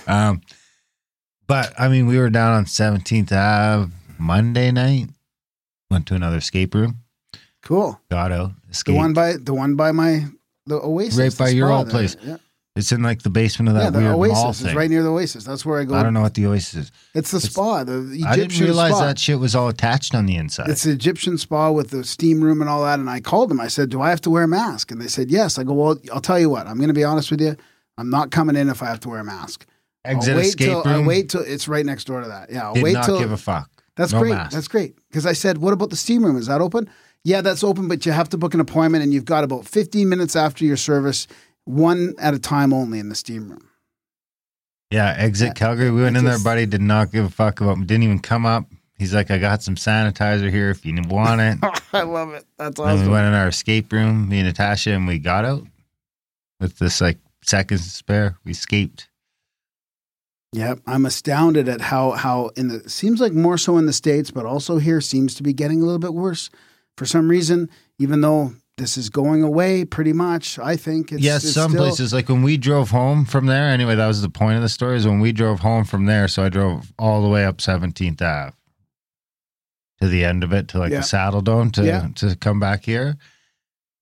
um, 0.07 0.41
but 1.47 1.73
I 1.77 1.87
mean, 1.87 2.07
we 2.07 2.17
were 2.17 2.29
down 2.29 2.53
on 2.53 2.65
17th 2.65 3.31
Ave 3.31 3.91
Monday 4.17 4.71
night. 4.71 5.09
Went 5.89 6.07
to 6.07 6.15
another 6.15 6.37
escape 6.37 6.73
room. 6.73 6.97
Cool. 7.63 7.99
Got 8.09 8.31
out. 8.31 8.51
The 8.85 8.93
one 8.93 9.13
by 9.13 9.33
the 9.37 9.53
one 9.53 9.75
by 9.75 9.91
my 9.91 10.25
the 10.65 10.75
Oasis, 10.75 11.17
Right 11.17 11.37
by 11.37 11.49
your 11.49 11.71
old 11.71 11.87
there. 11.87 11.91
place. 11.91 12.17
Yeah, 12.21 12.37
it's 12.75 12.91
in 12.91 13.01
like 13.01 13.21
the 13.21 13.29
basement 13.29 13.69
of 13.69 13.75
that 13.75 13.83
yeah 13.85 13.89
the 13.91 13.99
weird 13.99 14.15
Oasis 14.15 14.35
mall 14.35 14.49
is 14.51 14.61
thing. 14.61 14.75
right 14.75 14.89
near 14.89 15.01
the 15.03 15.09
Oasis. 15.09 15.43
That's 15.45 15.65
where 15.65 15.79
I 15.79 15.85
go. 15.85 15.95
I 15.95 16.03
don't 16.03 16.13
know 16.13 16.21
what 16.21 16.33
the 16.33 16.45
Oasis 16.45 16.73
is. 16.85 16.91
It's 17.13 17.31
the 17.31 17.37
It's- 17.37 17.51
spa, 17.53 17.83
the 17.83 17.99
Egyptian 18.01 18.27
I 18.27 18.35
didn't 18.35 18.59
realize 18.59 18.91
spa. 18.91 19.05
that 19.05 19.19
shit 19.19 19.39
was 19.39 19.55
all 19.55 19.69
attached 19.69 20.13
on 20.13 20.25
the 20.25 20.35
inside. 20.35 20.69
It's 20.69 20.83
the 20.83 20.91
Egyptian 20.91 21.37
spa 21.37 21.71
with 21.71 21.89
the 21.91 22.03
steam 22.03 22.41
room 22.41 22.59
and 22.61 22.69
all 22.69 22.83
that. 22.83 22.99
And 22.99 23.09
I 23.09 23.21
called 23.21 23.49
them. 23.49 23.59
I 23.61 23.67
said, 23.69 23.89
"Do 23.89 24.01
I 24.01 24.09
have 24.09 24.21
to 24.21 24.29
wear 24.29 24.43
a 24.43 24.47
mask?" 24.47 24.91
And 24.91 25.01
they 25.01 25.07
said, 25.07 25.31
"Yes." 25.31 25.57
I 25.57 25.63
go, 25.63 25.73
"Well, 25.73 25.97
I'll 26.13 26.19
tell 26.21 26.39
you 26.39 26.49
what. 26.49 26.67
I'm 26.67 26.77
going 26.77 26.89
to 26.89 26.93
be 26.93 27.03
honest 27.05 27.31
with 27.31 27.39
you. 27.41 27.55
I'm 27.97 28.09
not 28.09 28.29
coming 28.31 28.55
in 28.57 28.67
if 28.69 28.83
I 28.83 28.87
have 28.87 28.99
to 29.01 29.09
wear 29.09 29.19
a 29.19 29.23
mask. 29.23 29.65
Exit 30.03 30.31
I'll 30.33 30.37
wait 30.37 30.45
escape 30.47 30.67
till, 30.67 30.83
room. 30.83 30.93
I'll 30.93 31.03
wait 31.05 31.29
till 31.29 31.41
it's 31.41 31.67
right 31.69 31.85
next 31.85 32.05
door 32.07 32.21
to 32.21 32.27
that. 32.27 32.51
Yeah, 32.51 32.65
I'll 32.67 32.73
Did 32.73 32.83
wait 32.83 32.93
not 32.93 33.05
till 33.05 33.19
give 33.19 33.31
a 33.31 33.37
fuck. 33.37 33.69
That's 33.95 34.11
No 34.11 34.19
great. 34.19 34.33
mask. 34.33 34.51
That's 34.51 34.67
great. 34.67 34.95
Because 35.09 35.25
I 35.25 35.31
said, 35.31 35.59
what 35.59 35.71
about 35.71 35.89
the 35.89 35.95
steam 35.95 36.23
room? 36.25 36.35
Is 36.35 36.47
that 36.47 36.59
open? 36.59 36.89
Yeah, 37.23 37.39
that's 37.41 37.63
open, 37.63 37.87
but 37.87 38.05
you 38.05 38.11
have 38.11 38.27
to 38.29 38.37
book 38.37 38.53
an 38.53 38.59
appointment 38.59 39.03
and 39.03 39.13
you've 39.13 39.23
got 39.25 39.43
about 39.45 39.65
15 39.65 40.07
minutes 40.09 40.35
after 40.35 40.63
your 40.65 40.75
service, 40.77 41.25
one 41.65 42.15
at 42.17 42.33
a 42.33 42.39
time 42.39 42.73
only 42.73 42.99
in 42.99 43.09
the 43.09 43.15
steam 43.15 43.49
room. 43.49 43.69
Yeah, 44.91 45.13
exit 45.17 45.55
Calgary. 45.55 45.91
We 45.91 46.03
went 46.03 46.15
I 46.15 46.19
in 46.19 46.25
there, 46.25 46.39
buddy. 46.39 46.65
Did 46.65 46.81
not 46.81 47.11
give 47.11 47.25
a 47.25 47.29
fuck 47.29 47.59
about. 47.59 47.77
Didn't 47.85 48.03
even 48.03 48.19
come 48.19 48.45
up. 48.45 48.65
He's 48.97 49.13
like, 49.13 49.29
I 49.29 49.37
got 49.39 49.61
some 49.61 49.75
sanitizer 49.75 50.49
here 50.49 50.69
if 50.69 50.85
you 50.85 50.95
want 51.07 51.41
it. 51.41 51.57
I 51.93 52.03
love 52.03 52.33
it. 52.33 52.45
That's 52.57 52.79
Then 52.79 53.01
we 53.01 53.09
went 53.09 53.27
in 53.27 53.33
our 53.33 53.49
escape 53.49 53.91
room, 53.91 54.29
me 54.29 54.39
and 54.39 54.47
Natasha, 54.47 54.91
and 54.91 55.05
we 55.05 55.19
got 55.19 55.43
out 55.43 55.63
with 56.59 56.79
this 56.79 57.01
like 57.01 57.17
seconds 57.43 57.83
to 57.83 57.89
spare. 57.89 58.37
We 58.45 58.51
escaped. 58.51 59.09
Yep, 60.53 60.79
I'm 60.87 61.05
astounded 61.05 61.67
at 61.67 61.81
how 61.81 62.11
how 62.11 62.51
in 62.55 62.69
the 62.69 62.89
seems 62.89 63.19
like 63.19 63.33
more 63.33 63.57
so 63.57 63.77
in 63.77 63.87
the 63.87 63.93
states, 63.93 64.31
but 64.31 64.45
also 64.45 64.77
here 64.77 65.01
seems 65.01 65.35
to 65.35 65.43
be 65.43 65.51
getting 65.51 65.81
a 65.81 65.85
little 65.85 65.99
bit 65.99 66.13
worse 66.13 66.49
for 66.95 67.05
some 67.05 67.27
reason. 67.27 67.69
Even 67.99 68.21
though 68.21 68.53
this 68.77 68.97
is 68.97 69.09
going 69.09 69.41
away, 69.43 69.85
pretty 69.85 70.11
much, 70.13 70.59
I 70.59 70.75
think. 70.75 71.11
It's, 71.11 71.21
yes, 71.21 71.43
it's 71.43 71.53
some 71.53 71.71
still- 71.71 71.83
places 71.83 72.13
like 72.13 72.27
when 72.29 72.41
we 72.43 72.57
drove 72.57 72.89
home 72.91 73.25
from 73.25 73.45
there. 73.45 73.69
Anyway, 73.69 73.95
that 73.95 74.07
was 74.07 74.21
the 74.21 74.29
point 74.29 74.57
of 74.57 74.61
the 74.61 74.69
story. 74.69 74.97
Is 74.97 75.07
when 75.07 75.19
we 75.19 75.31
drove 75.31 75.59
home 75.59 75.85
from 75.85 76.05
there. 76.05 76.27
So 76.27 76.43
I 76.43 76.49
drove 76.49 76.91
all 76.99 77.21
the 77.21 77.29
way 77.29 77.45
up 77.45 77.61
Seventeenth 77.61 78.21
Ave 78.21 78.53
to 80.01 80.07
the 80.07 80.25
end 80.25 80.43
of 80.43 80.51
it 80.51 80.67
to 80.69 80.79
like 80.79 80.91
Yeah. 80.91 80.97
the 80.99 81.03
Saddle 81.03 81.41
Dome 81.41 81.71
to 81.71 81.85
Yeah. 81.85 82.07
to 82.15 82.35
come 82.35 82.59
back 82.59 82.83
here, 82.83 83.15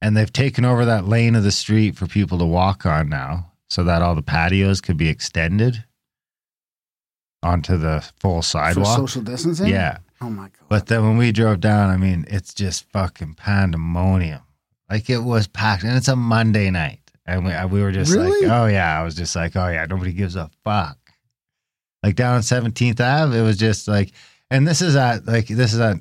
and 0.01 0.17
they've 0.17 0.33
taken 0.33 0.65
over 0.65 0.85
that 0.85 1.07
lane 1.07 1.35
of 1.35 1.43
the 1.43 1.51
street 1.51 1.95
for 1.95 2.07
people 2.07 2.39
to 2.39 2.45
walk 2.45 2.85
on 2.85 3.09
now, 3.09 3.51
so 3.69 3.83
that 3.83 4.01
all 4.01 4.15
the 4.15 4.23
patios 4.23 4.81
could 4.81 4.97
be 4.97 5.07
extended 5.09 5.83
onto 7.43 7.77
the 7.77 8.03
full 8.19 8.41
for 8.41 8.47
sidewalk. 8.47 8.97
social 8.97 9.21
distancing. 9.21 9.67
Yeah. 9.67 9.97
Oh 10.21 10.29
my 10.29 10.43
god. 10.45 10.65
But 10.69 10.85
then 10.87 11.03
when 11.03 11.17
we 11.17 11.31
drove 11.33 11.59
down, 11.59 11.89
I 11.91 11.97
mean, 11.97 12.25
it's 12.29 12.53
just 12.53 12.89
fucking 12.91 13.33
pandemonium. 13.35 14.39
Like 14.93 15.09
it 15.09 15.17
was 15.17 15.47
packed, 15.47 15.81
and 15.83 15.97
it's 15.97 16.07
a 16.07 16.15
Monday 16.15 16.69
night, 16.69 16.99
and 17.25 17.43
we 17.43 17.51
we 17.77 17.81
were 17.83 17.91
just 17.91 18.13
Really? 18.13 18.45
like, 18.47 18.51
oh 18.51 18.67
yeah, 18.67 18.99
I 18.99 19.03
was 19.03 19.15
just 19.15 19.35
like, 19.35 19.55
oh 19.55 19.67
yeah, 19.67 19.87
nobody 19.89 20.13
gives 20.13 20.35
a 20.35 20.51
fuck. 20.63 20.97
Like 22.03 22.15
down 22.15 22.35
on 22.35 22.43
Seventeenth 22.43 23.01
Ave, 23.01 23.35
it 23.35 23.41
was 23.41 23.57
just 23.57 23.87
like, 23.87 24.11
and 24.51 24.67
this 24.67 24.83
is 24.83 24.95
at 24.95 25.25
like 25.25 25.47
this 25.47 25.73
is 25.73 25.79
at 25.79 25.97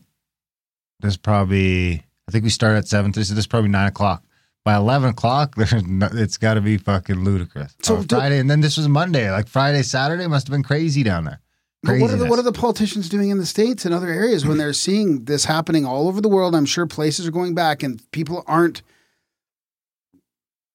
there's 1.00 1.16
probably 1.16 2.04
I 2.28 2.32
think 2.32 2.44
we 2.44 2.50
started 2.50 2.78
at 2.78 2.88
seven, 2.88 3.14
so 3.14 3.20
this 3.20 3.30
is 3.30 3.46
probably 3.46 3.70
nine 3.70 3.88
o'clock. 3.88 4.24
By 4.64 4.74
eleven 4.74 5.08
o'clock, 5.08 5.54
there's 5.56 5.72
no, 5.86 6.08
it's 6.12 6.36
got 6.36 6.54
to 6.54 6.60
be 6.60 6.76
fucking 6.76 7.24
ludicrous. 7.24 7.74
So 7.82 7.96
So 7.96 8.02
do- 8.02 8.16
Friday, 8.16 8.40
and 8.40 8.50
then 8.50 8.60
this 8.60 8.76
was 8.76 8.88
Monday, 8.88 9.30
like 9.30 9.48
Friday, 9.48 9.82
Saturday 9.82 10.26
must 10.26 10.48
have 10.48 10.52
been 10.52 10.62
crazy 10.62 11.02
down 11.02 11.24
there. 11.24 11.40
But 11.84 11.98
what 12.00 12.10
are 12.12 12.16
the 12.16 12.26
what 12.26 12.38
are 12.38 12.42
the 12.42 12.52
politicians 12.52 13.08
doing 13.08 13.30
in 13.30 13.38
the 13.38 13.46
states 13.46 13.84
and 13.84 13.92
other 13.92 14.08
areas 14.08 14.46
when 14.46 14.56
they're 14.56 14.72
seeing 14.72 15.24
this 15.24 15.44
happening 15.46 15.84
all 15.84 16.06
over 16.06 16.20
the 16.20 16.28
world? 16.28 16.54
I'm 16.54 16.64
sure 16.66 16.86
places 16.86 17.26
are 17.26 17.32
going 17.32 17.54
back 17.54 17.82
and 17.82 18.00
people 18.12 18.44
aren't 18.46 18.82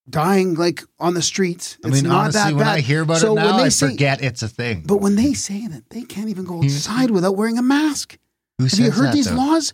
dying 0.09 0.55
like 0.55 0.83
on 0.99 1.13
the 1.13 1.21
streets. 1.21 1.77
I 1.83 1.87
It's 1.89 2.01
mean, 2.01 2.09
not 2.11 2.19
honestly, 2.35 2.41
that 2.41 2.53
when 2.55 2.65
bad. 2.65 2.77
I 2.77 2.79
hear 2.81 3.01
about 3.03 3.17
So 3.17 3.33
it 3.33 3.35
now, 3.35 3.57
they 3.57 3.63
I 3.63 3.69
say- 3.69 3.89
forget 3.91 4.21
it's 4.21 4.41
a 4.41 4.49
thing. 4.49 4.83
But 4.85 4.97
when 4.97 5.15
they 5.15 5.33
say 5.33 5.67
that 5.67 5.89
they 5.89 6.03
can't 6.03 6.29
even 6.29 6.45
go 6.45 6.57
hmm. 6.59 6.65
outside 6.65 7.11
without 7.11 7.35
wearing 7.37 7.57
a 7.57 7.61
mask, 7.61 8.17
Who 8.57 8.65
have 8.65 8.79
you 8.79 8.91
heard 8.91 9.07
that, 9.07 9.13
these 9.13 9.29
though? 9.29 9.37
laws? 9.37 9.73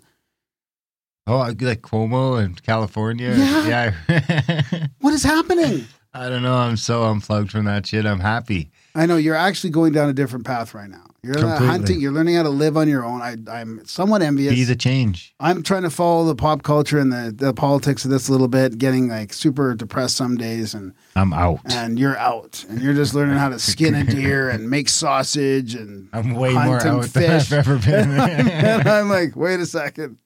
Oh, 1.25 1.37
like 1.37 1.57
Cuomo 1.57 2.43
and 2.43 2.61
California. 2.61 3.33
Yeah. 3.35 3.93
yeah. 4.09 4.87
What 4.99 5.13
is 5.13 5.23
happening? 5.23 5.85
I 6.13 6.29
don't 6.29 6.43
know. 6.43 6.55
I'm 6.55 6.77
so 6.77 7.03
unplugged 7.03 7.51
from 7.51 7.65
that 7.65 7.87
shit. 7.87 8.05
I'm 8.05 8.19
happy. 8.19 8.71
I 8.93 9.05
know 9.05 9.15
you're 9.17 9.35
actually 9.35 9.71
going 9.71 9.93
down 9.93 10.09
a 10.09 10.13
different 10.13 10.45
path 10.45 10.73
right 10.73 10.89
now. 10.89 11.05
You're 11.25 11.35
Completely. 11.35 11.67
hunting. 11.67 12.01
You're 12.01 12.11
learning 12.11 12.35
how 12.35 12.43
to 12.43 12.49
live 12.49 12.75
on 12.75 12.89
your 12.89 13.05
own. 13.05 13.21
I, 13.21 13.37
I'm 13.49 13.85
somewhat 13.85 14.21
envious. 14.21 14.53
Be 14.53 14.65
the 14.65 14.75
change. 14.75 15.33
I'm 15.39 15.63
trying 15.63 15.83
to 15.83 15.89
follow 15.89 16.25
the 16.25 16.35
pop 16.35 16.63
culture 16.63 16.99
and 16.99 17.13
the, 17.13 17.33
the 17.33 17.53
politics 17.53 18.03
of 18.03 18.11
this 18.11 18.27
a 18.27 18.31
little 18.33 18.49
bit, 18.49 18.77
getting 18.77 19.07
like 19.07 19.31
super 19.31 19.73
depressed 19.73 20.17
some 20.17 20.35
days, 20.35 20.73
and 20.73 20.93
I'm 21.15 21.31
out. 21.31 21.61
and 21.65 21.97
you're 21.97 22.17
out, 22.17 22.65
and 22.67 22.81
you're 22.81 22.93
just 22.93 23.13
learning 23.13 23.37
how 23.37 23.47
to 23.47 23.57
skin 23.71 23.95
a 23.95 24.03
deer 24.03 24.49
and 24.49 24.69
make 24.69 24.89
sausage 24.89 25.75
and 25.75 26.09
I'm 26.11 26.33
way 26.33 26.51
more 26.53 26.79
and 26.79 26.87
out 26.87 27.05
than 27.05 27.31
I've 27.31 27.53
ever 27.53 27.77
been. 27.85 28.11
and 28.19 28.87
I'm 28.89 29.07
like, 29.07 29.37
wait 29.37 29.61
a 29.61 29.65
second, 29.65 30.17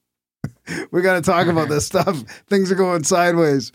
we 0.90 1.04
got 1.04 1.14
to 1.14 1.22
talk 1.22 1.46
about 1.46 1.70
this 1.70 1.86
stuff. 1.86 2.22
Things 2.50 2.72
are 2.72 2.76
going 2.76 3.04
sideways. 3.04 3.72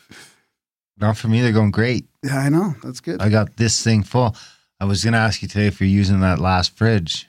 Not 0.99 1.17
for 1.17 1.29
me. 1.29 1.41
They're 1.41 1.53
going 1.53 1.71
great. 1.71 2.05
Yeah, 2.25 2.39
I 2.39 2.49
know. 2.49 2.75
That's 2.83 3.01
good. 3.01 3.23
I 3.23 3.29
got 3.29 3.57
this 3.57 3.83
thing 3.83 4.03
full. 4.03 4.35
I 4.83 4.85
was 4.85 5.05
gonna 5.05 5.17
ask 5.19 5.43
you 5.43 5.47
today 5.49 5.69
if 5.69 5.81
you're 5.81 5.89
using 5.89 6.19
that 6.21 6.41
last 6.41 6.77
fridge, 6.77 7.29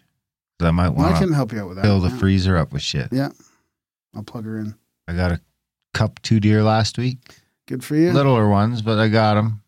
'cause 0.57 0.67
I 0.67 0.71
might 0.71 0.89
Well, 0.89 1.05
I 1.05 1.09
want 1.11 1.19
can 1.19 1.29
to 1.29 1.35
help 1.35 1.53
you 1.53 1.59
out 1.61 1.67
with 1.67 1.75
that. 1.77 1.83
fill 1.83 1.99
the 1.99 2.09
yeah. 2.09 2.17
freezer 2.17 2.57
up 2.57 2.73
with 2.73 2.81
shit. 2.81 3.09
Yeah, 3.11 3.29
I'll 4.15 4.23
plug 4.23 4.45
her 4.45 4.57
in. 4.57 4.73
I 5.07 5.13
got 5.13 5.31
a 5.33 5.39
cup 5.93 6.19
two 6.23 6.39
deer 6.39 6.63
last 6.63 6.97
week. 6.97 7.19
Good 7.67 7.83
for 7.83 7.95
you. 7.95 8.11
littler 8.11 8.49
ones, 8.49 8.81
but 8.81 8.97
I 8.97 9.07
got 9.07 9.35
them. 9.35 9.61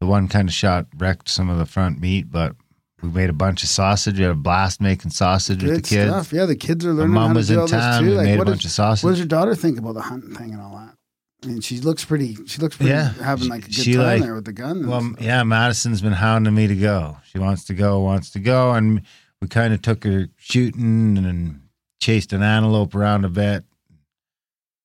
The 0.00 0.06
one 0.06 0.28
kind 0.28 0.48
of 0.48 0.54
shot 0.54 0.86
wrecked 0.96 1.28
some 1.28 1.50
of 1.50 1.58
the 1.58 1.66
front 1.66 2.00
meat, 2.00 2.30
but 2.30 2.54
we 3.02 3.08
made 3.08 3.30
a 3.30 3.34
bunch 3.34 3.64
of 3.64 3.68
sausage. 3.68 4.18
We 4.18 4.22
had 4.22 4.30
a 4.30 4.34
blast 4.36 4.80
making 4.80 5.10
sausage 5.10 5.64
with 5.64 5.74
the 5.74 5.82
kids. 5.82 6.08
stuff. 6.08 6.32
Yeah, 6.32 6.44
the 6.46 6.54
kids 6.54 6.86
are 6.86 6.92
My 6.94 7.00
learning 7.00 7.14
how 7.16 7.20
mom 7.22 7.30
to 7.32 7.36
was 7.38 7.50
in 7.50 7.66
town. 7.66 8.02
too. 8.04 8.10
We 8.10 8.16
Like, 8.16 8.24
made 8.26 8.34
a 8.40 8.44
bunch 8.44 8.58
does- 8.62 8.66
of 8.66 8.70
sausage. 8.70 9.02
What 9.04 9.10
does 9.10 9.18
your 9.18 9.26
daughter 9.26 9.56
think 9.56 9.76
about 9.76 9.94
the 9.94 10.02
hunting 10.02 10.36
thing 10.36 10.52
and 10.52 10.62
all 10.62 10.76
that? 10.78 10.94
I 11.42 11.46
mean, 11.46 11.60
she 11.60 11.80
looks 11.80 12.04
pretty. 12.04 12.36
She 12.46 12.60
looks 12.60 12.76
pretty 12.76 12.90
Yeah. 12.92 13.12
having 13.14 13.48
like 13.48 13.62
a 13.62 13.66
good 13.66 13.74
She, 13.74 13.94
time 13.94 14.02
like- 14.04 14.22
there 14.22 14.34
with 14.34 14.44
the 14.44 14.52
gun. 14.52 14.86
well, 14.86 15.00
stuff. 15.00 15.20
yeah, 15.20 15.42
Madison's 15.42 16.00
been 16.02 16.12
hounding 16.12 16.54
me 16.54 16.66
to 16.66 16.76
go. 16.76 17.16
She 17.30 17.38
wants 17.38 17.64
to 17.64 17.74
go, 17.74 18.00
wants 18.00 18.30
to 18.32 18.40
go, 18.40 18.72
and 18.72 19.02
we 19.40 19.48
kind 19.48 19.72
of 19.72 19.80
took 19.80 20.04
her 20.04 20.28
shooting 20.36 21.16
and 21.16 21.60
chased 22.00 22.32
an 22.34 22.42
antelope 22.42 22.94
around 22.94 23.24
a 23.24 23.28
bit. 23.30 23.64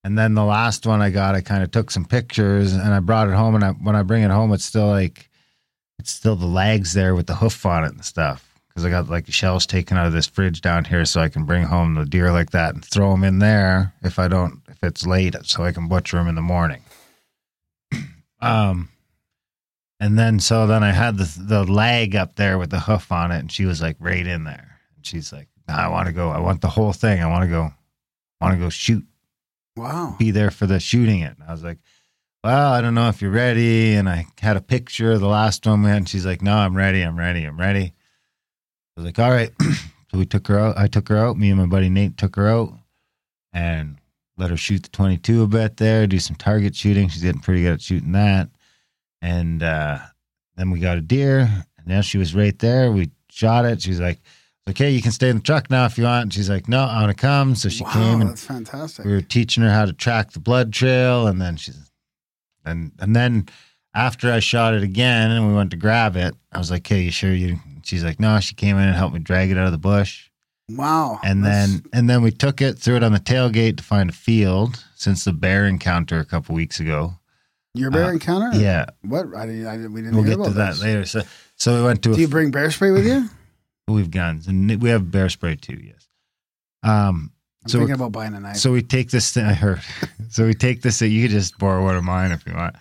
And 0.03 0.17
then 0.17 0.33
the 0.35 0.45
last 0.45 0.85
one 0.85 1.01
I 1.01 1.09
got, 1.09 1.33
I 1.35 1.41
kind 1.41 1.63
of 1.63 1.71
took 1.71 1.89
some 1.91 2.05
pictures 2.05 2.73
and 2.73 2.93
I 2.93 2.99
brought 2.99 3.27
it 3.27 3.33
home. 3.33 3.55
And 3.55 3.63
I, 3.63 3.71
when 3.71 3.95
I 3.95 4.03
bring 4.03 4.21
it 4.23 4.29
home, 4.29 4.53
it's 4.53 4.63
still 4.63 4.87
like, 4.87 5.29
it's 5.97 6.11
still 6.11 6.35
the 6.35 6.45
legs 6.45 6.93
there 6.93 7.15
with 7.15 7.25
the 7.25 7.35
hoof 7.35 7.65
on 7.65 7.83
it 7.85 7.91
and 7.91 8.05
stuff. 8.05 8.44
Because 8.75 8.85
I 8.85 8.89
got 8.89 9.09
like 9.09 9.31
shells 9.31 9.65
taken 9.65 9.95
out 9.95 10.05
of 10.05 10.11
this 10.11 10.27
fridge 10.27 10.59
down 10.59 10.83
here, 10.83 11.05
so 11.05 11.21
I 11.21 11.29
can 11.29 11.45
bring 11.45 11.63
home 11.63 11.95
the 11.95 12.03
deer 12.03 12.33
like 12.33 12.51
that 12.51 12.73
and 12.73 12.83
throw 12.83 13.11
them 13.11 13.23
in 13.23 13.39
there 13.39 13.93
if 14.03 14.19
I 14.19 14.27
don't, 14.27 14.61
if 14.67 14.83
it's 14.83 15.07
late, 15.07 15.33
so 15.43 15.63
I 15.63 15.71
can 15.71 15.87
butcher 15.87 16.17
them 16.17 16.27
in 16.27 16.35
the 16.35 16.41
morning. 16.41 16.83
um, 18.41 18.89
and 20.01 20.19
then 20.19 20.41
so 20.41 20.67
then 20.67 20.83
I 20.83 20.91
had 20.91 21.17
the 21.17 21.33
the 21.39 21.63
leg 21.63 22.17
up 22.17 22.35
there 22.35 22.57
with 22.57 22.69
the 22.69 22.81
hoof 22.81 23.13
on 23.13 23.31
it, 23.31 23.39
and 23.39 23.51
she 23.51 23.63
was 23.63 23.81
like 23.81 23.95
right 23.99 24.27
in 24.27 24.43
there. 24.43 24.77
And 24.97 25.05
she's 25.05 25.31
like, 25.31 25.47
nah, 25.69 25.77
"I 25.77 25.87
want 25.87 26.07
to 26.07 26.13
go. 26.13 26.29
I 26.29 26.39
want 26.39 26.59
the 26.59 26.67
whole 26.67 26.91
thing. 26.91 27.23
I 27.23 27.27
want 27.27 27.43
to 27.43 27.49
go. 27.49 27.71
I 28.41 28.45
want 28.45 28.57
to 28.57 28.63
go 28.63 28.69
shoot. 28.69 29.05
wow. 29.77 30.15
Be 30.19 30.31
there 30.31 30.51
for 30.51 30.67
the 30.67 30.81
shooting 30.81 31.21
it." 31.21 31.37
And 31.39 31.47
I 31.47 31.51
was 31.53 31.63
like, 31.63 31.77
"Well, 32.43 32.73
I 32.73 32.81
don't 32.81 32.93
know 32.93 33.07
if 33.07 33.21
you're 33.21 33.31
ready." 33.31 33.95
And 33.95 34.09
I 34.09 34.27
had 34.41 34.57
a 34.57 34.61
picture 34.61 35.13
of 35.13 35.21
the 35.21 35.27
last 35.29 35.65
one 35.65 35.81
we 35.81 35.89
had, 35.89 35.97
and 35.97 36.09
she's 36.09 36.25
like, 36.25 36.41
"No, 36.41 36.57
I'm 36.57 36.75
ready. 36.75 37.01
I'm 37.01 37.17
ready. 37.17 37.45
I'm 37.45 37.57
ready." 37.57 37.94
I 38.95 39.01
was 39.01 39.05
like, 39.05 39.19
"All 39.19 39.31
right." 39.31 39.51
so 39.61 40.17
we 40.17 40.25
took 40.25 40.47
her 40.47 40.59
out. 40.59 40.77
I 40.77 40.87
took 40.87 41.09
her 41.09 41.17
out. 41.17 41.37
Me 41.37 41.49
and 41.49 41.59
my 41.59 41.65
buddy 41.65 41.89
Nate 41.89 42.17
took 42.17 42.35
her 42.35 42.47
out, 42.47 42.73
and 43.53 43.97
let 44.37 44.49
her 44.49 44.57
shoot 44.57 44.83
the 44.83 44.89
22 44.89 45.43
a 45.43 45.47
bit 45.47 45.77
there. 45.77 46.07
Do 46.07 46.19
some 46.19 46.35
target 46.35 46.75
shooting. 46.75 47.09
She's 47.09 47.23
getting 47.23 47.41
pretty 47.41 47.63
good 47.63 47.73
at 47.73 47.81
shooting 47.81 48.11
that 48.13 48.49
and 49.25 49.63
uh, 49.63 49.97
then 50.55 50.69
we 50.69 50.79
got 50.79 50.97
a 50.97 51.01
deer 51.01 51.39
and 51.77 51.87
now 51.87 52.01
she 52.01 52.17
was 52.17 52.35
right 52.35 52.57
there 52.59 52.91
we 52.91 53.09
shot 53.29 53.65
it 53.65 53.81
she's 53.81 53.99
like 53.99 54.19
okay 54.69 54.91
you 54.91 55.01
can 55.01 55.11
stay 55.11 55.29
in 55.29 55.37
the 55.37 55.41
truck 55.41 55.69
now 55.69 55.85
if 55.85 55.97
you 55.97 56.03
want 56.03 56.23
and 56.23 56.33
she's 56.33 56.49
like 56.49 56.67
no 56.69 56.83
i 56.83 57.01
want 57.01 57.15
to 57.15 57.19
come 57.21 57.55
so 57.55 57.67
she 57.67 57.83
wow, 57.83 57.93
came 57.93 58.21
and 58.21 58.29
that's 58.29 58.45
fantastic. 58.45 59.03
we 59.03 59.11
were 59.11 59.21
teaching 59.21 59.63
her 59.63 59.71
how 59.71 59.85
to 59.85 59.93
track 59.93 60.31
the 60.31 60.39
blood 60.39 60.71
trail 60.71 61.27
and 61.27 61.41
then 61.41 61.55
she's 61.55 61.91
and 62.63 62.91
and 62.99 63.15
then 63.15 63.47
after 63.95 64.31
i 64.31 64.39
shot 64.39 64.73
it 64.73 64.83
again 64.83 65.31
and 65.31 65.47
we 65.47 65.53
went 65.53 65.71
to 65.71 65.77
grab 65.77 66.15
it 66.15 66.35
i 66.51 66.57
was 66.57 66.69
like 66.69 66.85
hey 66.85 67.01
you 67.01 67.11
sure 67.11 67.33
you 67.33 67.57
she's 67.83 68.03
like 68.03 68.19
no 68.19 68.39
she 68.39 68.53
came 68.53 68.77
in 68.77 68.83
and 68.87 68.95
helped 68.95 69.13
me 69.13 69.19
drag 69.19 69.49
it 69.49 69.57
out 69.57 69.65
of 69.65 69.71
the 69.71 69.77
bush 69.77 70.29
Wow. 70.69 71.19
and 71.23 71.43
That's- 71.45 71.71
then 71.71 71.83
and 71.93 72.09
then 72.09 72.21
we 72.23 72.31
took 72.31 72.61
it 72.61 72.77
threw 72.77 72.95
it 72.95 73.03
on 73.03 73.11
the 73.13 73.19
tailgate 73.19 73.77
to 73.77 73.83
find 73.83 74.09
a 74.09 74.13
field 74.13 74.83
since 74.95 75.23
the 75.23 75.33
bear 75.33 75.65
encounter 75.65 76.19
a 76.19 76.25
couple 76.25 76.55
weeks 76.55 76.79
ago 76.79 77.13
your 77.75 77.91
bear 77.91 78.05
uh, 78.05 78.11
encounter. 78.13 78.57
yeah 78.57 78.85
What? 79.01 79.35
I 79.35 79.45
didn't. 79.45 79.67
I 79.67 79.75
didn't 79.77 79.93
we 79.93 80.01
didn't 80.01 80.15
we'll 80.15 80.23
hear 80.25 80.37
get 80.37 80.43
to 80.45 80.49
that 80.51 80.73
this. 80.75 80.81
later 80.83 81.05
so 81.05 81.21
so 81.55 81.75
we 81.77 81.83
went 81.83 82.01
to 82.03 82.11
a 82.11 82.15
Do 82.15 82.21
you 82.21 82.27
bring 82.27 82.49
bear 82.51 82.71
spray 82.71 82.91
with 82.91 83.05
you? 83.05 83.29
We 83.87 84.01
have 84.01 84.09
guns 84.11 84.47
and 84.47 84.81
we 84.81 84.89
have 84.89 85.11
bear 85.11 85.29
spray 85.29 85.55
too. 85.57 85.79
Yes. 85.79 86.07
Um. 86.81 87.31
I'm 87.63 87.69
So 87.69 87.77
thinking 87.77 87.93
about 87.95 88.11
buying 88.11 88.33
a 88.33 88.39
knife. 88.39 88.57
so 88.57 88.71
we 88.71 88.81
take 88.81 89.11
this 89.11 89.31
thing. 89.31 89.45
I 89.45 89.53
heard. 89.53 89.81
so 90.29 90.45
we 90.47 90.53
take 90.55 90.81
this 90.81 90.97
thing. 90.99 91.11
You 91.11 91.21
could 91.23 91.31
just 91.31 91.57
borrow 91.59 91.83
one 91.83 91.95
of 91.95 92.03
mine 92.03 92.31
if 92.31 92.45
you 92.47 92.53
want. 92.55 92.75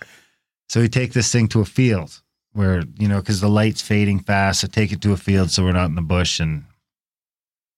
So 0.68 0.80
we 0.80 0.88
take 0.88 1.12
this 1.12 1.30
thing 1.30 1.48
to 1.48 1.60
a 1.60 1.64
field 1.64 2.20
where 2.52 2.82
you 2.98 3.08
know 3.08 3.20
because 3.20 3.40
the 3.40 3.48
light's 3.48 3.82
fading 3.82 4.20
fast. 4.20 4.60
So 4.60 4.66
take 4.66 4.92
it 4.92 5.00
to 5.02 5.12
a 5.12 5.16
field 5.16 5.50
so 5.50 5.64
we're 5.64 5.72
not 5.72 5.86
in 5.86 5.94
the 5.94 6.02
bush 6.02 6.40
and 6.40 6.64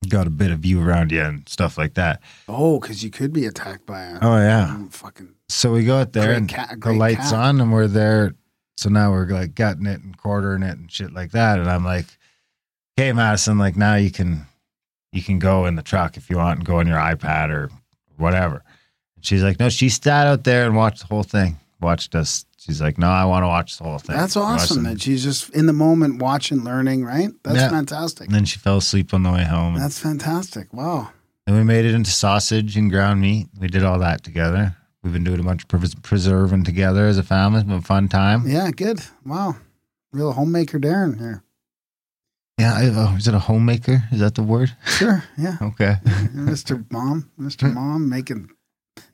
got 0.09 0.27
a 0.27 0.31
bit 0.31 0.51
of 0.53 0.61
view 0.61 0.81
around 0.87 1.11
you 1.11 1.21
and 1.23 1.49
stuff 1.49 1.77
like 1.77 1.95
that. 1.95 2.21
oh, 2.49 2.79
because 2.79 3.03
you 3.03 3.11
could 3.11 3.33
be 3.33 3.45
attacked 3.45 3.87
by 3.87 4.03
a 4.03 4.19
Oh 4.23 4.37
yeah. 4.37 4.77
mm, 4.79 4.93
fucking. 4.93 5.31
So 5.49 5.73
we 5.73 5.85
go 5.85 5.99
out 5.99 6.13
there 6.13 6.33
and 6.33 6.49
cat- 6.49 6.81
the 6.81 6.93
lights 6.93 7.31
cat. 7.31 7.35
on 7.35 7.61
and 7.61 7.73
we're 7.73 7.89
there 7.89 8.35
So 8.77 8.89
now 8.89 9.11
we're 9.11 9.27
like 9.27 9.55
gutting 9.55 9.87
it 9.87 10.01
and 10.03 10.17
quartering 10.17 10.63
it 10.63 10.79
and 10.79 10.91
shit 10.93 11.13
like 11.13 11.33
that. 11.33 11.59
And 11.59 11.69
I'm 11.69 11.85
like, 11.85 12.07
okay, 12.99 13.13
Madison, 13.13 13.59
like 13.59 13.77
now 13.77 13.97
you 13.97 14.11
can 14.13 14.47
you 15.13 15.23
can 15.23 15.39
go 15.41 15.67
in 15.67 15.75
the 15.77 15.83
truck 15.83 16.17
if 16.17 16.29
you 16.31 16.37
want 16.37 16.59
and 16.61 16.67
go 16.67 16.79
on 16.79 16.87
your 16.87 16.99
iPad 16.99 17.49
or 17.51 17.71
whatever. 18.17 18.63
And 19.17 19.25
she's 19.25 19.43
like, 19.43 19.59
no, 19.59 19.69
she 19.71 19.89
sat 19.89 20.27
out 20.27 20.45
there 20.45 20.67
and 20.67 20.77
watched 20.77 21.01
the 21.01 21.07
whole 21.07 21.23
thing. 21.25 21.59
Watched 21.81 22.15
us. 22.15 22.45
She's 22.67 22.81
like, 22.83 22.99
no, 22.99 23.09
I 23.09 23.25
want 23.25 23.45
to 23.45 23.47
watch 23.47 23.79
the 23.79 23.85
whole 23.85 23.99
thing. 23.99 24.17
That's 24.17 24.37
awesome 24.37 24.83
that 24.83 25.01
she's 25.01 25.23
just 25.23 25.51
in 25.51 25.67
the 25.67 25.73
moment 25.73 26.21
watching, 26.21 26.65
learning, 26.65 27.05
right? 27.05 27.31
That's 27.45 27.57
Yeah. 27.59 27.69
fantastic. 27.71 28.27
And 28.27 28.35
then 28.35 28.45
she 28.45 28.59
fell 28.59 28.79
asleep 28.79 29.15
on 29.15 29.23
the 29.23 29.31
way 29.31 29.45
home. 29.45 29.75
And 29.77 29.83
That's 29.85 29.99
fantastic. 30.01 30.75
Wow. 30.75 31.11
then 31.47 31.55
we 31.55 31.63
made 31.63 31.85
it 31.85 31.95
into 31.95 32.11
sausage 32.11 32.77
and 32.77 32.91
ground 32.91 33.21
meat. 33.21 33.47
We 33.59 33.69
did 33.69 33.85
all 33.85 34.01
that 34.01 34.25
together. 34.25 34.75
We've 35.05 35.13
been 35.13 35.23
doing 35.23 35.39
a 35.39 35.45
bunch 35.45 35.63
of 35.63 35.69
pres- 35.69 35.95
preserving 35.95 36.65
together 36.65 37.07
as 37.07 37.19
a 37.19 37.23
family. 37.23 37.61
It's 37.61 37.69
been 37.69 37.79
a 37.79 37.83
fun 37.83 38.09
time. 38.09 38.49
Yeah, 38.49 38.73
good. 38.73 39.01
Wow. 39.25 39.55
Real 40.13 40.33
homemaker 40.33 40.81
Darren 40.81 41.19
here. 41.21 41.45
Yeah. 42.59 42.75
I, 42.75 42.91
oh, 42.93 43.15
is 43.17 43.29
it 43.29 43.35
a 43.35 43.39
homemaker? 43.39 44.03
Is 44.11 44.19
that 44.19 44.35
the 44.35 44.43
word? 44.43 44.75
Sure. 44.87 45.23
Yeah. 45.39 45.57
Okay. 45.63 45.97
Mr. 46.35 46.85
Mom, 46.91 47.31
Mr. 47.39 47.73
Mom 47.73 48.09
making 48.09 48.51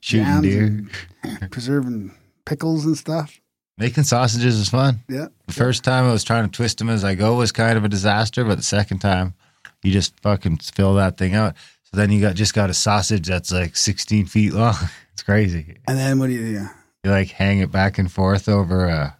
Shooting 0.00 0.40
deer. 0.40 0.86
and 1.24 1.50
preserving 1.50 2.14
pickles 2.46 2.86
and 2.86 2.96
stuff. 2.96 3.40
Making 3.78 4.04
sausages 4.04 4.58
is 4.58 4.68
fun. 4.68 5.00
Yeah. 5.08 5.28
The 5.46 5.52
first 5.52 5.82
time 5.82 6.04
I 6.04 6.12
was 6.12 6.24
trying 6.24 6.44
to 6.44 6.50
twist 6.50 6.78
them 6.78 6.88
as 6.90 7.04
I 7.04 7.14
go 7.14 7.34
was 7.36 7.52
kind 7.52 7.76
of 7.78 7.84
a 7.84 7.88
disaster, 7.88 8.44
but 8.44 8.56
the 8.56 8.62
second 8.62 8.98
time 8.98 9.34
you 9.82 9.90
just 9.92 10.18
fucking 10.20 10.58
fill 10.58 10.94
that 10.94 11.16
thing 11.16 11.34
out. 11.34 11.54
So 11.82 11.96
then 11.96 12.10
you 12.10 12.20
got 12.20 12.34
just 12.36 12.54
got 12.54 12.70
a 12.70 12.74
sausage 12.74 13.26
that's 13.26 13.50
like 13.52 13.76
16 13.76 14.26
feet 14.26 14.52
long. 14.52 14.74
It's 15.12 15.22
crazy. 15.22 15.76
And 15.86 15.98
then 15.98 16.18
what 16.18 16.28
do 16.28 16.32
you 16.32 16.58
do? 16.58 16.66
You 17.04 17.10
like 17.10 17.28
hang 17.28 17.58
it 17.58 17.70
back 17.70 17.98
and 17.98 18.10
forth 18.10 18.48
over 18.48 18.86
a, 18.86 19.14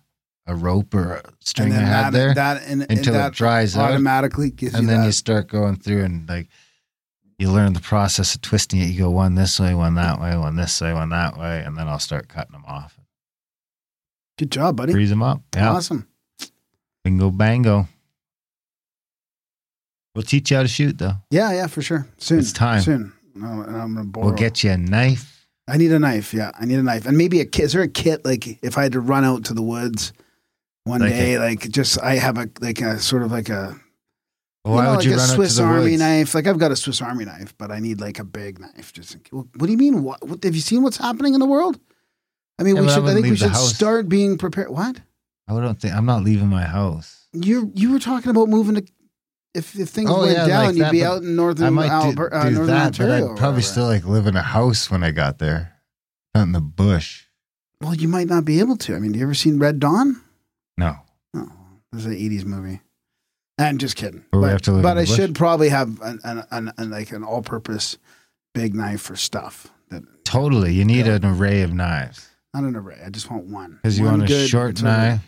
a 0.47 0.54
rope 0.54 0.94
or 0.94 1.16
a 1.16 1.23
string 1.40 1.68
and 1.71 1.76
I 1.76 1.78
then 1.80 1.87
had 1.87 2.04
that, 2.04 2.12
there 2.12 2.35
that 2.35 2.62
and, 2.66 2.82
and 2.82 2.90
until 2.99 3.12
that 3.12 3.28
it 3.32 3.35
dries 3.35 3.76
out. 3.76 3.90
automatically 3.90 4.50
gives 4.50 4.73
And 4.75 4.85
you 4.85 4.88
then 4.88 5.00
that. 5.00 5.06
you 5.06 5.12
start 5.12 5.49
going 5.49 5.76
through 5.76 6.04
and 6.04 6.26
like 6.28 6.49
you 7.38 7.50
learn 7.50 7.75
the 7.75 7.80
process 7.80 8.35
of 8.35 8.40
twisting 8.40 8.80
it. 8.80 8.87
You 8.87 9.00
go 9.00 9.11
one 9.11 9.35
this 9.35 9.61
way, 9.61 9.75
one 9.75 9.97
that 9.97 10.18
way, 10.18 10.35
one 10.37 10.56
this 10.56 10.80
way, 10.80 10.94
one 10.94 11.11
that 11.11 11.37
way, 11.37 11.62
and 11.62 11.76
then 11.76 11.88
I'll 11.88 11.99
start 11.99 12.28
cutting 12.28 12.52
them 12.52 12.64
off. 12.66 12.99
Good 14.42 14.50
job, 14.50 14.75
buddy. 14.75 14.90
Freeze 14.92 15.11
them 15.11 15.22
up. 15.22 15.40
Yeah. 15.54 15.70
Awesome. 15.70 16.08
Bingo 17.04 17.30
bango. 17.30 17.87
We'll 20.16 20.25
teach 20.25 20.50
you 20.50 20.56
how 20.56 20.64
to 20.64 20.68
shoot 20.68 20.99
though. 20.99 21.12
Yeah, 21.30 21.52
yeah, 21.52 21.68
for 21.68 21.80
sure. 21.80 22.08
Soon. 22.18 22.40
It's 22.40 22.52
time. 22.52 22.80
Soon. 22.80 23.12
No, 23.37 23.46
I'm 23.46 23.94
gonna 23.94 24.02
borrow. 24.02 24.26
We'll 24.26 24.34
get 24.34 24.64
you 24.64 24.72
a 24.72 24.76
knife. 24.76 25.46
I 25.68 25.76
need 25.76 25.92
a 25.92 26.00
knife. 26.00 26.34
Yeah, 26.34 26.50
I 26.58 26.64
need 26.64 26.80
a 26.80 26.82
knife, 26.82 27.06
and 27.06 27.16
maybe 27.16 27.38
a 27.38 27.44
kit. 27.44 27.66
Is 27.66 27.72
there 27.75 27.82
a 27.82 27.88
kit 27.88 28.25
like 28.25 28.58
if 28.64 28.76
I 28.76 28.82
had 28.82 28.92
to 28.92 29.00
run 29.00 29.25
out 29.25 29.44
to 29.44 29.54
the 29.54 29.62
woods 29.62 30.12
one 30.82 31.02
Like 31.02 31.11
day, 31.11 31.38
like 31.38 31.70
just 31.70 32.02
I 32.02 32.16
have 32.16 32.37
a 32.37 32.50
like 32.61 32.80
a 32.80 32.99
sort 32.99 33.22
of 33.22 33.30
like 33.30 33.49
a 33.49 33.76
Why 34.64 34.72
you 34.78 34.82
know, 34.82 34.90
would 34.90 34.96
like 34.96 35.04
you 35.06 35.12
a 35.12 35.16
run 35.18 35.28
Swiss 35.28 35.61
out 35.61 35.62
to 35.62 35.68
the 35.68 35.72
Army 35.72 35.90
woods? 35.92 36.00
knife. 36.00 36.34
Like 36.34 36.49
I've 36.49 36.58
got 36.58 36.72
a 36.72 36.76
Swiss 36.76 37.00
Army 37.00 37.26
knife, 37.26 37.54
but 37.58 37.70
I 37.70 37.78
need 37.78 38.00
like 38.00 38.18
a 38.18 38.25
big 38.25 38.58
knife. 38.58 38.92
Just 38.92 39.14
in, 39.14 39.20
what, 39.30 39.46
what 39.56 39.66
do 39.66 39.70
you 39.72 39.78
mean? 39.78 40.02
What, 40.02 40.26
what 40.26 40.42
have 40.42 40.56
you 40.56 40.61
seen? 40.61 40.82
What's 40.82 40.96
happening 40.96 41.34
in 41.34 41.38
the 41.38 41.46
world? 41.46 41.78
I 42.59 42.62
mean, 42.64 42.76
Yeah, 42.76 42.82
we 42.82 42.87
but 42.88 43.04
I. 43.04 43.11
I, 43.11 43.14
think 43.14 43.26
we 43.26 43.37
should 43.37 43.50
house. 43.50 43.75
start 43.75 44.09
being 44.09 44.38
prepared. 44.38 44.71
What 44.71 45.00
I 45.49 45.61
don't 45.61 45.80
think 45.80 45.94
I'm 45.94 46.06
not 46.06 46.23
leaving 46.23 46.49
my 46.49 46.62
house. 46.64 47.26
you 47.32 47.71
you 47.75 47.92
were 47.92 47.99
talking 47.99 48.30
about 48.30 48.49
moving 48.49 48.76
to? 48.76 48.85
If, 49.54 49.78
if 49.78 49.90
things 49.90 50.09
Oh, 50.11 50.21
went 50.21 50.32
yeah, 50.32 50.47
down, 50.47 50.64
like 50.66 50.76
you'd 50.76 50.85
that, 50.85 50.92
be 50.92 51.04
out 51.04 51.23
in 51.23 51.37
northern 51.37 51.66
I 51.66 51.71
might 51.71 51.88
do, 51.88 51.92
Alberta, 51.92 52.37
uh, 52.37 52.44
do 52.44 52.50
northern 52.54 52.66
that, 52.75 52.87
Ontario. 52.87 53.26
but 53.26 53.32
I'd 53.32 53.37
probably 53.38 53.61
still 53.62 53.85
like 53.85 54.04
live 54.06 54.26
in 54.26 54.35
a 54.35 54.40
house 54.42 54.90
when 54.90 55.02
I 55.02 55.11
got 55.11 55.38
there, 55.40 55.75
not 56.35 56.44
in 56.44 56.52
the 56.52 56.61
bush. 56.62 57.25
Well, 57.82 57.94
you 57.94 58.09
might 58.09 58.28
not 58.28 58.47
be 58.47 58.61
able 58.61 58.76
to. 58.78 58.94
I 58.97 58.99
mean, 58.99 59.12
you 59.12 59.23
ever 59.23 59.35
seen 59.35 59.59
Red 59.59 59.78
Dawn? 59.78 60.21
No, 60.78 60.97
No, 61.35 61.50
this 61.92 62.00
is 62.00 62.06
an 62.06 62.14
'80s 62.14 62.44
movie. 62.47 62.80
I'm 63.59 63.76
just 63.76 63.97
kidding. 63.97 64.25
Or 64.32 64.38
we 64.40 64.47
but 64.47 64.50
have 64.52 64.62
to 64.62 64.73
live 64.73 64.82
but 64.82 64.97
I 64.97 65.02
bush? 65.02 65.15
should 65.15 65.34
probably 65.34 65.69
have 65.69 66.00
an, 66.00 66.19
an, 66.25 66.45
an, 66.50 66.73
an 66.78 66.91
like 66.91 67.12
an 67.12 67.23
all-purpose 67.23 67.99
big 68.54 68.75
knife 68.75 69.02
for 69.02 69.17
stuff. 69.17 69.67
That 69.91 70.02
totally. 70.25 70.73
You 70.73 70.86
need 70.86 71.04
Yeah. 71.06 71.17
an 71.17 71.26
array 71.26 71.60
of 71.60 71.75
knives 71.75 72.26
not 72.54 72.65
an 72.65 72.76
array. 72.76 73.00
I 73.04 73.10
just 73.10 73.30
want 73.30 73.45
one. 73.47 73.76
because 73.82 73.99
you 73.99 74.04
One 74.04 74.21
want 74.21 74.30
a 74.30 74.47
short 74.49 74.82
knife, 74.82 75.21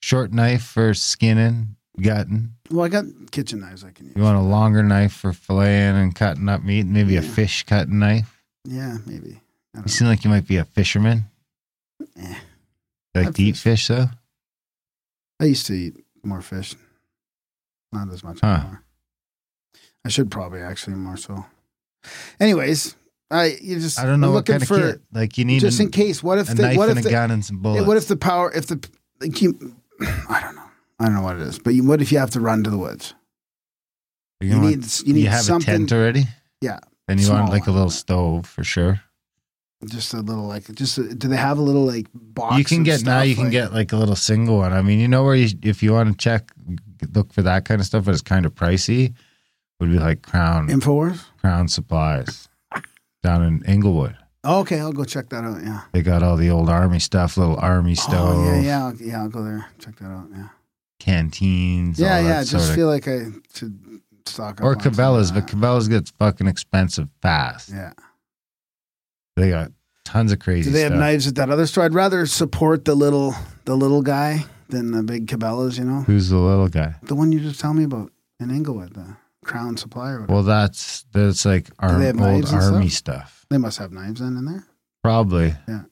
short 0.00 0.32
knife 0.32 0.64
for 0.64 0.94
skinning, 0.94 1.76
gutting. 2.00 2.54
Well, 2.70 2.84
I 2.84 2.88
got 2.88 3.04
kitchen 3.30 3.60
knives 3.60 3.84
I 3.84 3.90
can 3.90 4.06
use. 4.06 4.16
You 4.16 4.22
want 4.22 4.36
a 4.38 4.42
longer 4.42 4.82
knife 4.82 5.12
for 5.12 5.30
filleting 5.32 6.02
and 6.02 6.14
cutting 6.14 6.48
up 6.48 6.62
meat. 6.64 6.86
Maybe 6.86 7.16
a 7.16 7.22
fish 7.22 7.62
cutting 7.64 7.98
knife. 7.98 8.42
Yeah, 8.64 8.98
maybe. 9.06 9.40
I 9.74 9.78
You 9.78 9.82
don't 9.82 9.88
seem 9.88 10.08
like 10.08 10.24
you 10.24 10.30
might 10.30 10.46
be 10.48 10.56
a 10.56 10.64
fisherman. 10.64 11.26
know. 12.00 12.06
Eh. 12.16 12.34
You 13.14 13.20
like 13.22 13.28
I 13.28 13.30
to 13.32 13.42
eat 13.42 13.52
fish. 13.56 13.86
fish 13.86 13.88
though. 13.88 14.06
I 15.40 15.44
used 15.44 15.66
to 15.66 15.74
eat 15.74 16.04
more 16.24 16.42
fish. 16.42 16.74
Not 17.92 18.10
as 18.12 18.24
much 18.24 18.40
Huh. 18.40 18.46
anymore. 18.60 18.82
I 20.04 20.08
should 20.08 20.30
probably 20.30 20.60
actually 20.60 20.96
more 20.96 21.16
so. 21.16 21.46
Anyways, 22.40 22.94
I 23.30 23.56
you 23.60 23.78
just 23.80 23.98
I 23.98 24.04
don't 24.06 24.20
know 24.20 24.28
I'm 24.28 24.34
what 24.34 24.48
looking 24.48 24.52
kind 24.60 24.62
of 24.62 24.68
for 24.68 24.92
kit. 24.92 25.00
Like 25.12 25.36
you 25.38 25.44
need 25.44 25.60
just 25.60 25.80
an- 25.80 25.86
in 25.86 25.92
case. 25.92 26.22
What 26.22 26.38
if 26.38 26.50
a 26.50 26.54
the, 26.54 26.62
knife 26.62 26.76
what 26.76 26.88
and 26.90 26.98
if 26.98 27.04
a 27.04 27.08
the, 27.08 27.12
gun 27.12 27.30
and 27.30 27.44
some 27.44 27.58
bullets. 27.58 27.86
what 27.86 27.96
if 27.96 28.06
the 28.08 28.16
power, 28.16 28.52
if 28.52 28.66
the, 28.66 28.88
like 29.20 29.40
you, 29.42 29.76
I 30.28 30.40
don't 30.42 30.54
know. 30.54 30.62
I 30.98 31.04
don't 31.06 31.14
know 31.14 31.22
what 31.22 31.36
it 31.36 31.42
is, 31.42 31.58
but 31.58 31.74
you, 31.74 31.84
what 31.84 32.00
if 32.00 32.10
you 32.12 32.18
have 32.18 32.30
to 32.30 32.40
run 32.40 32.62
to 32.64 32.70
the 32.70 32.78
woods? 32.78 33.14
you, 34.40 34.50
You 34.50 34.60
want- 34.60 34.76
need, 34.76 35.06
you 35.08 35.14
need 35.14 35.20
you 35.24 35.28
have 35.28 35.42
something, 35.42 35.74
a 35.74 35.78
tent 35.78 35.92
already? 35.92 36.24
Yeah. 36.60 36.78
Then 37.08 37.18
you 37.18 37.30
want 37.30 37.50
like 37.50 37.66
a 37.66 37.70
little 37.70 37.90
stove 37.90 38.46
for 38.46 38.64
sure. 38.64 39.00
just 39.86 40.14
a 40.14 40.18
little 40.20 40.46
like, 40.46 40.72
just, 40.74 40.96
a, 40.98 41.14
do 41.14 41.28
they 41.28 41.36
have 41.36 41.58
a 41.58 41.62
little 41.62 41.84
like 41.84 42.06
box? 42.14 42.58
you 42.58 42.64
can 42.64 42.80
of 42.80 42.84
get 42.86 43.04
now. 43.04 43.18
stuff, 43.20 43.26
You 43.28 43.34
can 43.36 43.50
get 43.50 43.72
like 43.72 43.92
a 43.92 43.96
little 43.96 44.16
single 44.16 44.58
one. 44.58 44.72
I 44.72 44.82
mean, 44.82 44.98
you 45.00 45.06
know 45.08 45.22
where 45.24 45.34
you 45.34 45.48
if 45.62 45.82
you 45.82 45.92
want 45.92 46.10
to 46.10 46.16
check, 46.16 46.50
look 47.14 47.32
for 47.32 47.42
that 47.42 47.64
kind 47.64 47.80
of 47.80 47.86
stuff, 47.86 48.04
but 48.06 48.12
it's 48.12 48.22
kind 48.22 48.46
of 48.46 48.54
pricey. 48.54 49.14
Would 49.80 49.90
be 49.92 49.98
like 49.98 50.22
Crown 50.22 50.68
Infowars? 50.68 51.22
Crown 51.40 51.68
Supplies 51.68 52.48
down 53.22 53.42
in 53.42 53.62
Inglewood. 53.66 54.16
Oh, 54.44 54.60
okay, 54.60 54.78
I'll 54.78 54.92
go 54.92 55.04
check 55.04 55.28
that 55.30 55.42
out. 55.44 55.62
Yeah. 55.62 55.82
They 55.92 56.02
got 56.02 56.22
all 56.22 56.36
the 56.36 56.50
old 56.50 56.68
army 56.68 57.00
stuff, 57.00 57.36
little 57.36 57.56
army 57.56 57.94
stove, 57.96 58.36
Oh, 58.38 58.44
yeah, 58.54 58.60
yeah, 58.60 58.84
I'll, 58.86 58.94
yeah. 58.96 59.22
I'll 59.22 59.28
go 59.28 59.42
there. 59.42 59.66
Check 59.80 59.96
that 59.96 60.06
out. 60.06 60.28
Yeah. 60.32 60.48
canteens. 61.00 61.98
Yeah, 61.98 62.16
all 62.18 62.22
yeah. 62.22 62.44
just 62.44 62.70
of- 62.70 62.74
feel 62.76 62.86
like 62.86 63.08
I 63.08 63.26
should 63.54 64.00
stock 64.26 64.60
up. 64.60 64.64
or 64.64 64.76
Cabela's, 64.76 65.32
but. 65.32 65.46
Cabela's 65.46 65.88
gets 65.88 66.10
fucking 66.18 66.46
expensive 66.46 67.08
fast. 67.22 67.70
yeah. 67.70 67.92
They 69.36 69.50
got 69.50 69.72
tons 70.04 70.32
of 70.32 70.38
crazy 70.38 70.70
Do 70.70 70.74
they 70.74 70.82
have 70.82 70.92
knives 70.92 71.26
at 71.26 71.34
that 71.34 71.50
other 71.50 71.66
store? 71.66 71.84
I'd 71.84 71.94
rather 71.94 72.24
support 72.26 72.84
the 72.84 72.94
little, 72.94 73.34
the 73.64 73.76
little 73.76 74.00
guy 74.02 74.46
than 74.68 74.92
the 74.92 75.02
big 75.02 75.26
Cabela's. 75.26 75.76
You 75.76 75.84
know, 75.84 76.00
Who's 76.02 76.30
the 76.30 76.38
little 76.38 76.68
guy? 76.68 76.94
the 77.02 77.14
one 77.14 77.32
you 77.32 77.40
just 77.40 77.60
tell 77.60 77.74
me 77.74 77.84
about 77.84 78.12
in 78.40 78.50
Inglewood, 78.50 78.94
the 78.94 79.16
Crown 79.46 79.76
Supply 79.76 80.10
or 80.10 80.20
whatever. 80.20 80.32
Well, 80.34 80.42
that's 80.42 81.04
that's 81.12 81.44
like 81.44 81.68
have 81.80 82.20
old 82.20 82.46
army 82.46 82.88
stuff. 82.88 83.46
they 83.48 83.58
must 83.58 83.78
have 83.78 83.92
knives 83.92 84.20
in, 84.20 84.36
in 84.36 84.44
there. 84.44 84.66
Probably. 85.02 85.54
Yeah. 85.68 85.82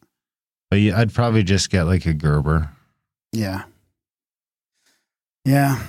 But 0.70 0.80
yeah, 0.80 0.98
I'd 0.98 1.14
probably 1.14 1.42
just 1.42 1.70
get 1.70 1.84
like 1.84 2.04
a 2.06 2.12
Gerber. 2.12 2.70
Yeah. 3.32 3.64
Yeah. 5.44 5.80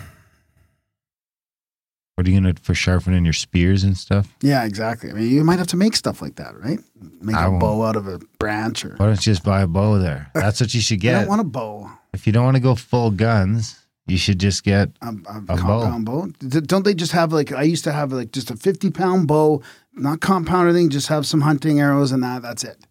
What 2.16 2.26
are 2.26 2.30
you 2.30 2.40
gonna 2.40 2.54
for 2.62 2.74
sharpening 2.74 3.26
your 3.26 3.34
spears 3.34 3.84
and 3.84 3.98
stuff? 3.98 4.34
Yeah, 4.42 4.64
exactly. 4.64 5.10
I 5.10 5.14
mean, 5.14 5.30
you 5.30 5.44
might 5.44 5.58
have 5.58 5.68
to 5.68 5.78
make 5.78 5.96
stuff 5.98 6.22
like 6.22 6.36
that, 6.36 6.58
right? 6.58 6.80
Make 7.22 7.36
I 7.36 7.46
a 7.46 7.50
won't. 7.50 7.60
bow 7.60 7.84
out 7.84 7.98
of 7.98 8.08
a 8.08 8.20
branch 8.40 8.86
or. 8.86 8.96
Why 8.96 9.08
don't 9.08 9.16
you 9.26 9.34
just 9.34 9.44
buy 9.44 9.62
a 9.62 9.68
bow 9.68 9.98
there? 9.98 10.32
That's 10.34 10.62
what 10.62 10.74
you 10.74 10.80
should 10.80 11.02
get. 11.02 11.16
I 11.16 11.20
don't 11.20 11.28
want 11.30 11.42
a 11.42 11.46
bow. 11.46 11.92
if 12.14 12.26
you 12.26 12.32
don't 12.32 12.46
want 12.46 12.56
to 12.56 12.62
go 12.62 12.74
full 12.76 13.12
guns, 13.12 13.78
you 14.08 14.18
should 14.18 14.40
just 14.40 14.64
get 14.64 14.90
A, 15.02 15.10
a, 15.10 15.42
bow. 15.42 15.56
compound 15.58 16.06
bow. 16.06 16.28
D- 16.40 16.62
Don't 16.62 16.84
they 16.84 16.94
just 16.94 17.12
have 17.14 17.34
like 17.34 17.52
I 17.52 17.64
used 17.64 17.84
to 17.86 17.92
have 17.92 18.12
like 18.12 18.32
just 18.32 18.52
a 18.52 18.56
fifty 18.56 18.90
pound 18.92 19.28
bow, 19.28 19.62
not 19.94 20.20
compound 20.22 20.68
or 20.68 20.70
anything, 20.70 20.90
just 20.90 21.08
have 21.08 21.26
some 21.26 21.42
hunting 21.42 21.80
arrows 21.80 22.12
and 22.12 22.22
that. 22.24 22.42
That's 22.42 22.64
it. 22.64 22.86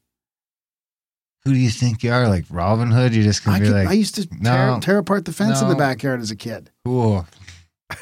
who 1.45 1.53
do 1.53 1.59
you 1.59 1.71
think 1.71 2.03
you 2.03 2.11
are? 2.13 2.29
Like 2.29 2.45
Robin 2.51 2.91
Hood? 2.91 3.15
You're 3.15 3.25
just 3.25 3.45
gonna 3.45 3.57
I, 3.59 3.61
be 3.61 3.67
could, 3.67 3.75
like, 3.75 3.89
I 3.89 3.93
used 3.93 4.15
to 4.17 4.27
tear, 4.27 4.67
no, 4.67 4.81
tear 4.81 4.99
apart 4.99 5.25
the 5.25 5.33
fence 5.33 5.61
in 5.63 5.69
the 5.69 5.77
backyard 5.77 6.21
as 6.21 6.31
a 6.31 6.37
kid. 6.37 6.71
cool. 6.85 7.27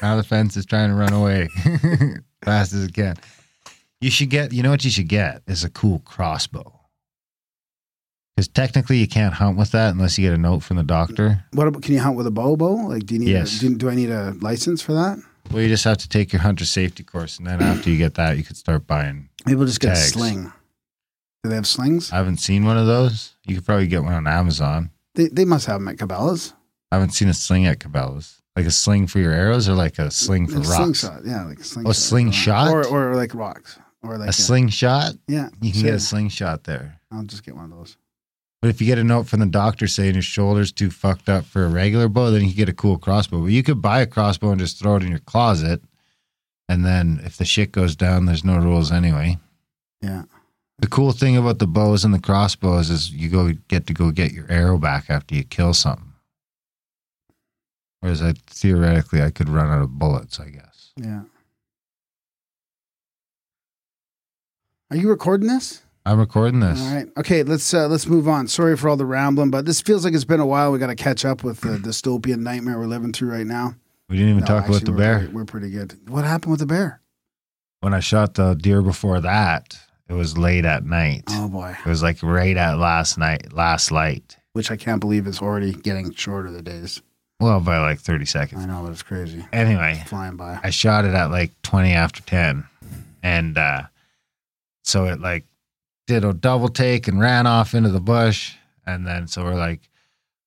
Now 0.01 0.15
the 0.15 0.23
fence 0.23 0.57
is 0.57 0.65
trying 0.65 0.89
to 0.89 0.95
run 0.95 1.13
away 1.13 1.49
fast 2.43 2.73
as 2.73 2.85
it 2.85 2.93
can. 2.93 3.15
You 4.01 4.09
should 4.09 4.29
get. 4.29 4.51
You 4.53 4.63
know 4.63 4.69
what 4.71 4.83
you 4.83 4.89
should 4.91 5.07
get 5.07 5.43
is 5.47 5.63
a 5.63 5.69
cool 5.69 5.99
crossbow. 5.99 6.79
Because 8.35 8.47
technically, 8.47 8.97
you 8.97 9.07
can't 9.07 9.33
hunt 9.33 9.57
with 9.57 9.71
that 9.71 9.93
unless 9.93 10.17
you 10.17 10.25
get 10.27 10.33
a 10.33 10.37
note 10.37 10.63
from 10.63 10.77
the 10.77 10.83
doctor. 10.83 11.43
What 11.53 11.67
about, 11.67 11.83
can 11.83 11.93
you 11.93 11.99
hunt 11.99 12.15
with 12.17 12.25
a 12.25 12.31
bow? 12.31 12.55
Bow? 12.55 12.73
Like, 12.87 13.05
do 13.05 13.13
you 13.15 13.19
need? 13.19 13.29
Yes. 13.29 13.57
A, 13.57 13.59
do, 13.61 13.75
do 13.75 13.89
I 13.89 13.95
need 13.95 14.09
a 14.09 14.35
license 14.41 14.81
for 14.81 14.93
that? 14.93 15.19
Well, 15.51 15.61
you 15.61 15.67
just 15.69 15.83
have 15.83 15.97
to 15.97 16.09
take 16.09 16.33
your 16.33 16.41
hunter 16.41 16.65
safety 16.65 17.03
course, 17.03 17.37
and 17.37 17.45
then 17.45 17.61
after 17.61 17.89
you 17.91 17.97
get 17.97 18.15
that, 18.15 18.37
you 18.37 18.43
could 18.43 18.57
start 18.57 18.87
buying. 18.87 19.29
Maybe 19.45 19.57
we'll 19.57 19.67
just 19.67 19.81
get 19.81 19.91
a 19.93 19.95
sling. 19.97 20.51
Do 21.43 21.49
they 21.49 21.55
have 21.55 21.67
slings? 21.67 22.11
I 22.11 22.15
haven't 22.15 22.37
seen 22.37 22.63
one 22.65 22.77
of 22.77 22.87
those. 22.87 23.33
You 23.45 23.55
could 23.55 23.65
probably 23.65 23.87
get 23.87 24.03
one 24.03 24.13
on 24.13 24.25
Amazon. 24.25 24.89
They, 25.15 25.27
they 25.27 25.45
must 25.45 25.67
have 25.67 25.79
them 25.81 25.89
at 25.89 25.97
Cabela's. 25.97 26.53
I 26.91 26.95
haven't 26.95 27.11
seen 27.11 27.27
a 27.27 27.33
sling 27.33 27.67
at 27.67 27.79
Cabela's. 27.79 28.41
Like 28.55 28.65
a 28.65 28.71
sling 28.71 29.07
for 29.07 29.19
your 29.19 29.33
arrows, 29.33 29.67
or 29.67 29.73
like 29.73 29.99
a 29.99 30.09
sling 30.09 30.47
for 30.47 30.57
A 30.57 30.61
rocks. 30.61 30.75
slingshot, 30.99 31.21
yeah, 31.25 31.43
like 31.45 31.59
a 31.59 31.63
slingshot. 31.63 31.95
slingshot? 31.95 32.71
or 32.71 32.85
or 32.87 33.15
like 33.15 33.33
rocks, 33.35 33.77
or 34.01 34.17
like 34.17 34.29
a 34.29 34.33
slingshot. 34.33 35.13
Yeah, 35.27 35.49
You 35.61 35.71
can 35.71 35.81
get 35.81 35.93
a 35.95 35.99
slingshot 35.99 36.63
there. 36.63 36.99
I'll 37.11 37.23
just 37.23 37.43
get 37.43 37.55
one 37.55 37.65
of 37.71 37.77
those. 37.77 37.97
But 38.63 38.69
if 38.69 38.79
you 38.79 38.87
get 38.87 38.97
a 38.97 39.03
note 39.03 39.27
from 39.27 39.41
the 39.41 39.45
doctor 39.45 39.89
saying 39.89 40.13
your 40.13 40.21
shoulder's 40.21 40.71
too 40.71 40.89
fucked 40.89 41.27
up 41.27 41.43
for 41.43 41.65
a 41.65 41.67
regular 41.67 42.07
bow, 42.07 42.31
then 42.31 42.45
you 42.45 42.53
get 42.53 42.69
a 42.69 42.73
cool 42.73 42.97
crossbow. 42.97 43.41
But 43.41 43.51
you 43.51 43.61
could 43.61 43.81
buy 43.81 43.99
a 43.99 44.07
crossbow 44.07 44.51
and 44.51 44.59
just 44.61 44.79
throw 44.79 44.95
it 44.95 45.03
in 45.03 45.09
your 45.09 45.19
closet. 45.19 45.81
And 46.69 46.85
then 46.85 47.19
if 47.25 47.35
the 47.35 47.43
shit 47.43 47.73
goes 47.73 47.93
down, 47.97 48.25
there's 48.25 48.45
no 48.45 48.57
rules 48.57 48.89
anyway. 48.89 49.37
Yeah. 50.01 50.23
The 50.79 50.87
cool 50.87 51.11
thing 51.11 51.35
about 51.35 51.59
the 51.59 51.67
bows 51.67 52.05
and 52.05 52.13
the 52.13 52.21
crossbows 52.21 52.89
is 52.89 53.11
you 53.11 53.27
go 53.27 53.51
get 53.67 53.85
to 53.87 53.93
go 53.93 54.11
get 54.11 54.31
your 54.31 54.49
arrow 54.49 54.77
back 54.77 55.09
after 55.09 55.35
you 55.35 55.43
kill 55.43 55.73
something. 55.73 56.13
Whereas 57.99 58.21
I 58.21 58.31
theoretically 58.47 59.21
I 59.21 59.31
could 59.31 59.49
run 59.49 59.69
out 59.69 59.81
of 59.81 59.99
bullets, 59.99 60.39
I 60.39 60.47
guess. 60.47 60.93
Yeah. 60.95 61.23
Are 64.89 64.95
you 64.95 65.09
recording 65.09 65.49
this? 65.49 65.82
I'm 66.05 66.19
recording 66.19 66.59
this. 66.59 66.81
All 66.81 66.95
right. 66.95 67.07
Okay, 67.17 67.43
let's 67.43 67.73
uh, 67.73 67.87
let's 67.87 68.07
move 68.07 68.27
on. 68.27 68.47
Sorry 68.47 68.75
for 68.75 68.89
all 68.89 68.97
the 68.97 69.05
rambling, 69.05 69.51
but 69.51 69.65
this 69.65 69.81
feels 69.81 70.03
like 70.03 70.13
it's 70.13 70.25
been 70.25 70.41
a 70.41 70.45
while. 70.45 70.71
We 70.71 70.79
got 70.79 70.87
to 70.87 70.95
catch 70.95 71.23
up 71.23 71.43
with 71.43 71.61
the 71.61 71.69
dystopian 71.77 72.39
nightmare 72.39 72.77
we're 72.77 72.85
living 72.87 73.13
through 73.13 73.31
right 73.31 73.47
now. 73.47 73.75
We 74.09 74.17
didn't 74.17 74.31
even 74.31 74.41
No, 74.41 74.47
talk 74.47 74.67
about 74.67 74.83
the 74.83 74.91
we're 74.91 74.97
bear. 74.97 75.17
pretty- 75.19 75.33
we're 75.33 75.45
pretty 75.45 75.69
good. 75.69 76.09
What 76.09 76.25
happened 76.25 76.51
with 76.51 76.59
the 76.59 76.65
bear? 76.65 76.99
When 77.79 77.93
I 77.93 77.99
shot 78.01 78.33
the 78.35 78.53
deer 78.53 78.81
before 78.81 79.21
that, 79.21 79.77
it 80.09 80.13
was 80.13 80.37
late 80.37 80.65
at 80.65 80.85
night. 80.85 81.23
Oh 81.29 81.47
boy, 81.47 81.75
It 81.85 81.89
was 81.89 82.03
like 82.03 82.21
right 82.21 82.55
at 82.55 82.77
last 82.77 83.17
night, 83.17 83.53
last 83.53 83.89
light. 83.91 84.37
which 84.53 84.71
I 84.71 84.75
can't 84.77 84.99
believe 84.99 85.25
is 85.25 85.41
already 85.41 85.71
getting 85.73 86.13
shorter 86.13 86.51
the 86.51 86.61
days. 86.61 87.01
Well, 87.39 87.59
by 87.61 87.79
like 87.79 87.99
30 87.99 88.25
seconds. 88.25 88.63
I 88.63 88.67
know, 88.67 88.83
but 88.83 88.91
it's 88.91 89.03
crazy. 89.03 89.45
Anyway, 89.51 90.01
Flying 90.07 90.35
by. 90.37 90.59
I 90.63 90.69
shot 90.69 91.03
it 91.05 91.13
at 91.13 91.31
like 91.31 91.51
20 91.63 91.91
after 91.91 92.21
10. 92.21 92.65
And 93.21 93.57
uh, 93.57 93.83
so 94.83 95.05
it 95.05 95.19
like 95.19 95.45
did 96.07 96.23
a 96.23 96.33
double 96.33 96.69
take 96.69 97.07
and 97.07 97.19
ran 97.19 97.47
off 97.47 97.73
into 97.73 97.89
the 97.89 98.01
bush. 98.01 98.55
And 98.85 99.07
then, 99.07 99.27
so 99.27 99.43
we're 99.43 99.55
like, 99.55 99.89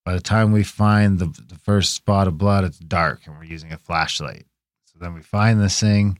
by 0.04 0.12
the 0.14 0.20
time 0.20 0.52
we 0.52 0.62
find 0.62 1.18
the, 1.18 1.26
the 1.48 1.58
first 1.58 1.94
spot 1.94 2.28
of 2.28 2.38
blood, 2.38 2.64
it's 2.64 2.78
dark 2.78 3.22
and 3.26 3.36
we're 3.36 3.44
using 3.44 3.72
a 3.72 3.78
flashlight. 3.78 4.46
So 4.84 4.98
then 5.00 5.14
we 5.14 5.22
find 5.22 5.60
this 5.60 5.80
thing, 5.80 6.18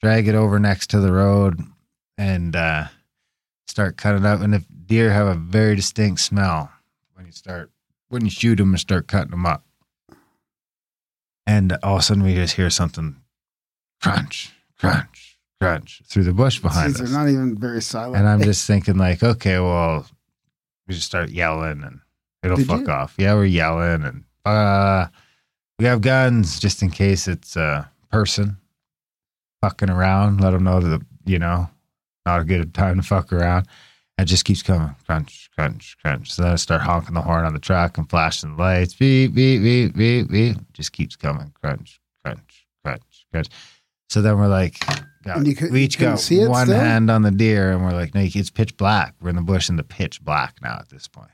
drag 0.00 0.28
it 0.28 0.34
over 0.34 0.58
next 0.58 0.90
to 0.90 1.00
the 1.00 1.12
road, 1.12 1.60
and 2.16 2.54
uh, 2.54 2.84
start 3.66 3.96
cutting 3.96 4.24
it 4.24 4.26
up. 4.26 4.40
And 4.40 4.54
if 4.54 4.64
deer 4.86 5.10
have 5.10 5.26
a 5.26 5.34
very 5.34 5.74
distinct 5.74 6.20
smell 6.20 6.70
when 7.14 7.26
you 7.26 7.32
start, 7.32 7.70
when 8.08 8.24
you 8.24 8.30
shoot 8.30 8.56
them 8.56 8.70
and 8.70 8.80
start 8.80 9.08
cutting 9.08 9.32
them 9.32 9.46
up. 9.46 9.64
And 11.46 11.76
all 11.82 11.96
of 11.96 12.00
a 12.00 12.02
sudden 12.02 12.22
we 12.22 12.34
just 12.34 12.54
hear 12.54 12.70
something 12.70 13.16
crunch, 14.00 14.52
crunch, 14.78 15.25
crunch 15.60 16.02
through 16.06 16.24
the 16.24 16.32
bush 16.32 16.58
behind 16.60 16.94
Jeez, 16.94 17.00
us. 17.00 17.10
They're 17.10 17.18
not 17.18 17.28
even 17.28 17.56
very 17.56 17.82
silent. 17.82 18.16
And 18.16 18.28
I'm 18.28 18.42
just 18.42 18.66
thinking, 18.66 18.96
like, 18.96 19.22
okay, 19.22 19.58
well, 19.58 20.06
we 20.86 20.94
just 20.94 21.06
start 21.06 21.30
yelling 21.30 21.82
and 21.82 22.00
it'll 22.42 22.56
Did 22.56 22.66
fuck 22.66 22.80
you? 22.82 22.88
off. 22.90 23.14
Yeah, 23.18 23.34
we're 23.34 23.46
yelling 23.46 24.04
and 24.04 24.24
uh, 24.44 25.06
we 25.78 25.84
have 25.86 26.00
guns 26.00 26.60
just 26.60 26.82
in 26.82 26.90
case 26.90 27.26
it's 27.28 27.56
a 27.56 27.90
person 28.10 28.56
fucking 29.62 29.90
around. 29.90 30.40
Let 30.40 30.50
them 30.50 30.64
know 30.64 30.80
that, 30.80 31.02
you 31.24 31.38
know, 31.38 31.68
not 32.24 32.40
a 32.40 32.44
good 32.44 32.74
time 32.74 32.96
to 32.96 33.02
fuck 33.02 33.32
around. 33.32 33.66
It 34.18 34.24
just 34.24 34.44
keeps 34.46 34.62
coming 34.62 34.94
crunch, 35.04 35.50
crunch, 35.54 35.96
crunch. 36.00 36.32
So 36.32 36.42
then 36.42 36.52
I 36.52 36.56
start 36.56 36.80
honking 36.80 37.14
the 37.14 37.20
horn 37.20 37.44
on 37.44 37.52
the 37.52 37.60
truck 37.60 37.98
and 37.98 38.08
flashing 38.08 38.56
the 38.56 38.62
lights. 38.62 38.94
Beep, 38.94 39.34
beep, 39.34 39.62
beep, 39.62 39.94
beep, 39.94 40.30
beep. 40.30 40.56
Just 40.72 40.92
keeps 40.92 41.16
coming 41.16 41.52
crunch, 41.60 42.00
crunch, 42.24 42.66
crunch, 42.82 43.26
crunch. 43.30 43.48
So 44.08 44.22
then 44.22 44.38
we're 44.38 44.46
like, 44.48 44.78
got, 45.26 45.36
And 45.38 45.46
you 45.46 45.54
could- 45.54 45.70
we 45.72 45.82
each 45.82 45.98
got 45.98 46.10
one 46.10 46.18
still? 46.18 46.78
hand 46.80 47.10
on 47.10 47.22
the 47.22 47.30
deer, 47.30 47.72
and 47.72 47.82
we're 47.84 47.92
like, 47.92 48.14
no, 48.14 48.20
it's 48.24 48.50
pitch 48.50 48.76
black. 48.76 49.14
We're 49.20 49.30
in 49.30 49.36
the 49.36 49.42
bush 49.42 49.68
in 49.68 49.76
the 49.76 49.82
pitch 49.84 50.24
black 50.24 50.56
now 50.62 50.74
at 50.78 50.88
this 50.88 51.08
point. 51.08 51.30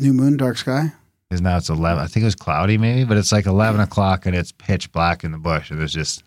New 0.00 0.12
moon, 0.12 0.36
dark 0.36 0.56
sky. 0.58 0.92
Because 1.28 1.40
now 1.42 1.56
it's 1.56 1.68
11. 1.68 2.02
I 2.02 2.06
think 2.06 2.22
it 2.22 2.26
was 2.26 2.34
cloudy 2.36 2.78
maybe, 2.78 3.04
but 3.04 3.16
it's 3.16 3.32
like 3.32 3.46
11 3.46 3.80
o'clock 3.80 4.26
and 4.26 4.36
it's 4.36 4.52
pitch 4.52 4.92
black 4.92 5.24
in 5.24 5.32
the 5.32 5.38
bush. 5.38 5.70
And 5.70 5.80
there's 5.80 5.92
just 5.94 6.22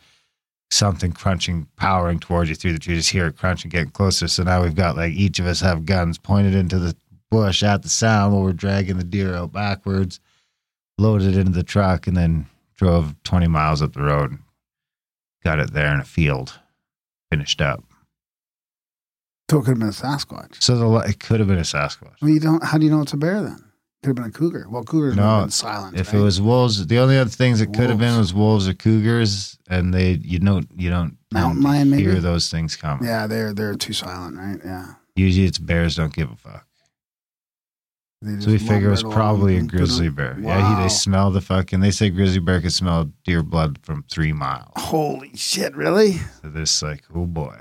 something 0.71 1.11
crunching, 1.13 1.67
powering 1.77 2.19
towards 2.19 2.49
you 2.49 2.55
through 2.55 2.73
the 2.73 2.79
trees. 2.79 2.95
You 2.95 2.99
just 2.99 3.09
hear 3.11 3.27
it 3.27 3.37
crunching, 3.37 3.69
getting 3.69 3.91
closer. 3.91 4.27
So 4.27 4.43
now 4.43 4.61
we've 4.61 4.75
got 4.75 4.97
like 4.97 5.13
each 5.13 5.39
of 5.39 5.45
us 5.47 5.61
have 5.61 5.85
guns 5.85 6.17
pointed 6.17 6.53
into 6.53 6.77
the 6.79 6.95
bush 7.31 7.63
at 7.63 7.81
the 7.83 7.89
sound 7.89 8.33
while 8.33 8.43
we're 8.43 8.53
dragging 8.53 8.97
the 8.97 9.03
deer 9.03 9.35
out 9.35 9.53
backwards, 9.53 10.19
loaded 10.97 11.37
into 11.37 11.51
the 11.51 11.63
truck, 11.63 12.05
and 12.07 12.17
then 12.17 12.47
drove 12.75 13.15
20 13.23 13.47
miles 13.47 13.81
up 13.81 13.93
the 13.93 14.01
road. 14.01 14.37
Got 15.43 15.59
it 15.59 15.71
there 15.73 15.93
in 15.93 15.99
a 16.01 16.05
field, 16.05 16.59
finished 17.31 17.61
up. 17.61 17.83
So 19.49 19.59
it 19.59 19.65
could 19.65 19.69
have 19.71 19.79
been 19.79 19.87
a 19.89 19.91
Sasquatch. 19.91 20.61
So 20.61 20.75
the, 20.77 20.97
it 21.09 21.19
could 21.19 21.39
have 21.39 21.47
been 21.49 21.57
a 21.57 21.61
Sasquatch. 21.61 22.21
Well, 22.21 22.29
you 22.31 22.39
don't. 22.39 22.63
How 22.63 22.77
do 22.77 22.85
you 22.85 22.91
know 22.91 23.01
it's 23.01 23.13
a 23.13 23.17
bear 23.17 23.41
then? 23.41 23.57
Could 24.03 24.09
have 24.09 24.15
been 24.15 24.25
a 24.25 24.31
cougar. 24.31 24.67
Well, 24.69 24.83
cougars 24.83 25.15
No, 25.15 25.23
have 25.23 25.43
been 25.45 25.49
silent. 25.51 25.99
If 25.99 26.13
right? 26.13 26.19
it 26.19 26.23
was 26.23 26.39
wolves, 26.39 26.85
the 26.87 26.99
only 26.99 27.17
other 27.17 27.29
things 27.29 27.59
it 27.59 27.73
could 27.73 27.89
have 27.89 27.97
been 27.99 28.17
was 28.17 28.33
wolves 28.33 28.67
or 28.69 28.73
cougars, 28.73 29.57
and 29.69 29.93
they 29.93 30.13
you 30.23 30.39
don't 30.39 30.67
you 30.77 30.89
don't 30.89 31.17
Mountain 31.33 31.63
lion, 31.63 31.89
maybe? 31.89 32.03
hear 32.03 32.21
those 32.21 32.49
things 32.49 32.75
coming. 32.75 33.05
yeah, 33.05 33.27
they're 33.27 33.53
they're 33.53 33.75
too 33.75 33.93
silent, 33.93 34.37
right? 34.37 34.59
Yeah. 34.63 34.93
Usually 35.15 35.47
it's 35.47 35.57
bears 35.57 35.95
don't 35.97 36.13
give 36.13 36.31
a 36.31 36.35
fuck. 36.37 36.65
So 38.21 38.51
we 38.51 38.57
figure 38.57 38.89
it 38.89 38.91
was 38.91 39.03
probably 39.03 39.55
a 39.57 39.61
grizzly 39.61 40.09
bear. 40.09 40.37
Yeah, 40.41 40.57
he, 40.77 40.83
they 40.83 40.89
smell 40.89 41.31
the 41.31 41.39
fucking. 41.39 41.79
They 41.79 41.91
say 41.91 42.09
grizzly 42.09 42.39
bear 42.39 42.59
can 42.59 42.69
smell 42.69 43.13
deer 43.23 43.41
blood 43.43 43.79
from 43.81 44.03
three 44.11 44.33
miles. 44.33 44.73
Holy 44.75 45.31
shit! 45.35 45.73
Really? 45.73 46.13
So 46.41 46.49
this 46.49 46.81
like, 46.81 47.05
oh 47.15 47.25
boy. 47.25 47.57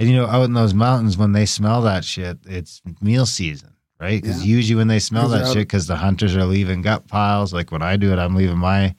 And 0.00 0.10
you 0.10 0.16
know, 0.16 0.26
out 0.26 0.42
in 0.42 0.54
those 0.54 0.74
mountains, 0.74 1.16
when 1.16 1.32
they 1.32 1.46
smell 1.46 1.82
that 1.82 2.04
shit, 2.04 2.38
it's 2.46 2.82
meal 3.00 3.26
season, 3.26 3.74
right? 4.00 4.20
Because 4.20 4.44
Yeah. 4.44 4.56
usually 4.56 4.74
when 4.76 4.88
they 4.88 4.98
smell 4.98 5.28
that 5.28 5.46
shit, 5.46 5.68
because 5.68 5.86
the 5.86 5.96
hunters 5.96 6.34
are 6.34 6.44
leaving 6.44 6.82
gut 6.82 7.06
piles. 7.06 7.52
Like 7.52 7.70
when 7.70 7.80
I 7.82 7.96
do 7.96 8.12
it, 8.12 8.18
I'm 8.18 8.34
leaving 8.34 8.58
my 8.58 8.96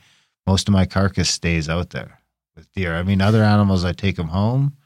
most 0.47 0.69
of 0.69 0.73
my 0.73 0.85
carcass 0.85 1.29
stays 1.29 1.67
out 1.67 1.89
there 1.89 2.19
with 2.55 2.71
deer. 2.71 2.95
I 2.95 3.03
mean, 3.03 3.19
other 3.19 3.43
animals 3.43 3.83
I 3.83 3.91
take 3.91 4.15
them 4.15 4.29
home, 4.29 4.77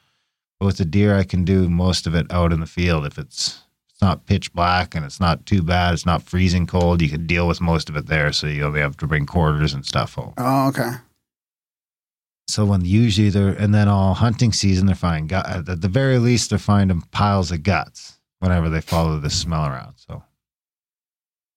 but 0.60 0.66
with 0.66 0.78
the 0.78 0.86
deer, 0.86 1.16
I 1.16 1.26
can 1.26 1.44
do 1.46 1.70
most 1.70 2.08
of 2.08 2.16
it 2.16 2.26
out 2.32 2.52
in 2.52 2.60
the 2.60 2.66
field 2.66 3.06
if 3.06 3.20
it's 3.20 3.62
it's 4.00 4.06
not 4.06 4.26
pitch 4.26 4.54
black 4.54 4.96
and 4.96 5.06
it's 5.06 5.20
not 5.20 5.46
too 5.46 5.62
bad. 5.62 5.94
It's 5.94 6.06
not 6.06 6.24
freezing 6.24 6.66
cold. 6.66 7.02
You 7.02 7.10
can 7.10 7.28
deal 7.28 7.50
with 7.50 7.60
most 7.60 7.90
of 7.90 7.98
it 7.98 8.08
there, 8.08 8.32
so 8.32 8.48
you'll 8.48 8.72
be 8.72 8.80
able 8.80 8.94
to 8.94 9.08
bring 9.08 9.26
quarters 9.26 9.74
and 9.74 9.86
stuff 9.86 10.14
home. 10.14 10.34
Oh, 10.38 10.70
okay. 10.70 10.92
So 12.48 12.64
when 12.64 12.86
usually 12.86 13.30
they're 13.30 13.50
and 13.50 13.76
then 13.76 13.90
all 13.90 14.14
hunting 14.14 14.54
season 14.54 14.86
they're 14.86 14.96
finding 14.96 15.28
gut 15.28 15.46
uh, 15.46 15.70
at 15.70 15.82
the 15.82 15.90
very 15.90 16.18
least 16.18 16.50
they're 16.50 16.60
finding 16.60 17.02
piles 17.12 17.52
of 17.52 17.62
guts 17.62 18.18
whenever 18.40 18.70
they 18.70 18.80
follow 18.80 19.20
the 19.20 19.30
smell 19.30 19.66
around. 19.66 19.96
So 19.98 20.24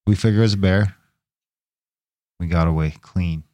we 0.08 0.16
figure 0.16 0.40
it 0.40 0.42
was 0.42 0.54
a 0.54 0.56
bear. 0.56 0.96
We 2.40 2.48
got 2.48 2.66
away 2.66 2.92
clean. 3.02 3.44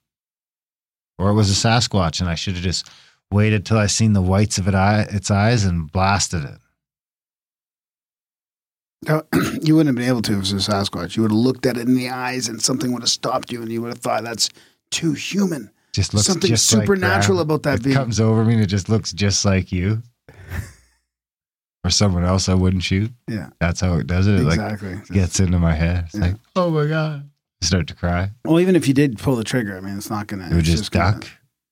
Or 1.19 1.29
it 1.29 1.35
was 1.35 1.51
a 1.51 1.69
Sasquatch 1.69 2.21
and 2.21 2.31
I 2.31 2.37
should 2.37 2.55
have 2.55 2.63
just 2.63 2.89
waited 3.31 3.67
till 3.67 3.77
I 3.77 3.85
seen 3.85 4.15
the 4.15 4.23
whites 4.23 4.57
of 4.57 4.67
it 4.67 4.75
eye, 4.75 5.07
its 5.11 5.31
eyes 5.31 5.67
and 5.67 5.93
blasted 5.93 6.45
it. 6.45 6.59
You 9.63 9.75
wouldn't 9.77 9.89
have 9.89 9.97
been 9.97 10.09
able 10.09 10.23
to 10.23 10.33
if 10.33 10.37
it 10.39 10.41
was 10.41 10.53
a 10.53 10.57
Sasquatch. 10.71 11.17
You 11.17 11.23
would 11.23 11.31
have 11.33 11.39
looked 11.39 11.67
at 11.67 11.77
it 11.77 11.87
in 11.89 11.95
the 11.95 12.09
eyes, 12.11 12.49
and 12.49 12.61
something 12.63 12.93
would 12.93 13.03
have 13.03 13.09
stopped 13.11 13.51
you, 13.53 13.61
and 13.63 13.71
you 13.73 13.81
would 13.83 13.89
have 13.93 13.99
thought 13.99 14.23
that's 14.25 14.49
too 14.91 15.13
human. 15.13 15.71
Just 15.93 16.15
looks 16.15 16.27
Something 16.27 16.51
just 16.51 16.73
like 16.73 16.83
supernatural 16.85 17.39
Graham. 17.39 17.47
about 17.51 17.63
that 17.65 17.81
It 17.81 17.85
being. 17.85 17.97
comes 17.97 18.21
over 18.21 18.45
me 18.45 18.55
and 18.55 18.63
it 18.63 18.67
just 18.67 18.89
looks 18.89 19.13
just 19.13 19.45
like 19.45 19.73
you. 19.73 20.03
or 21.85 21.91
someone 21.91 22.25
else 22.25 22.49
I 22.49 22.55
wouldn't 22.55 22.83
shoot. 22.83 23.11
Yeah. 23.27 23.49
That's 23.61 23.81
how 23.81 23.95
it 23.95 24.07
does 24.07 24.27
it. 24.27 24.35
It 24.41 24.45
like 24.45 24.61
exactly. 24.61 25.01
gets 25.15 25.41
into 25.41 25.59
my 25.59 25.75
head. 25.75 26.05
It's 26.07 26.15
Yeah. 26.15 26.21
like, 26.21 26.37
oh 26.57 26.71
my 26.71 26.87
god, 26.87 27.29
I 27.63 27.67
start 27.67 27.87
to 27.89 27.95
cry. 27.95 28.31
well, 28.45 28.61
even 28.61 28.77
if 28.77 28.87
you 28.87 28.95
did 28.95 29.19
pull 29.19 29.35
the 29.37 29.45
trigger, 29.45 29.77
I 29.77 29.81
mean, 29.81 29.97
it's 29.97 30.11
not 30.11 30.27
gonna. 30.29 30.45
It 30.47 30.51
would 30.51 30.59
it's 30.61 30.69
just 30.69 30.93
gonna- 30.93 31.21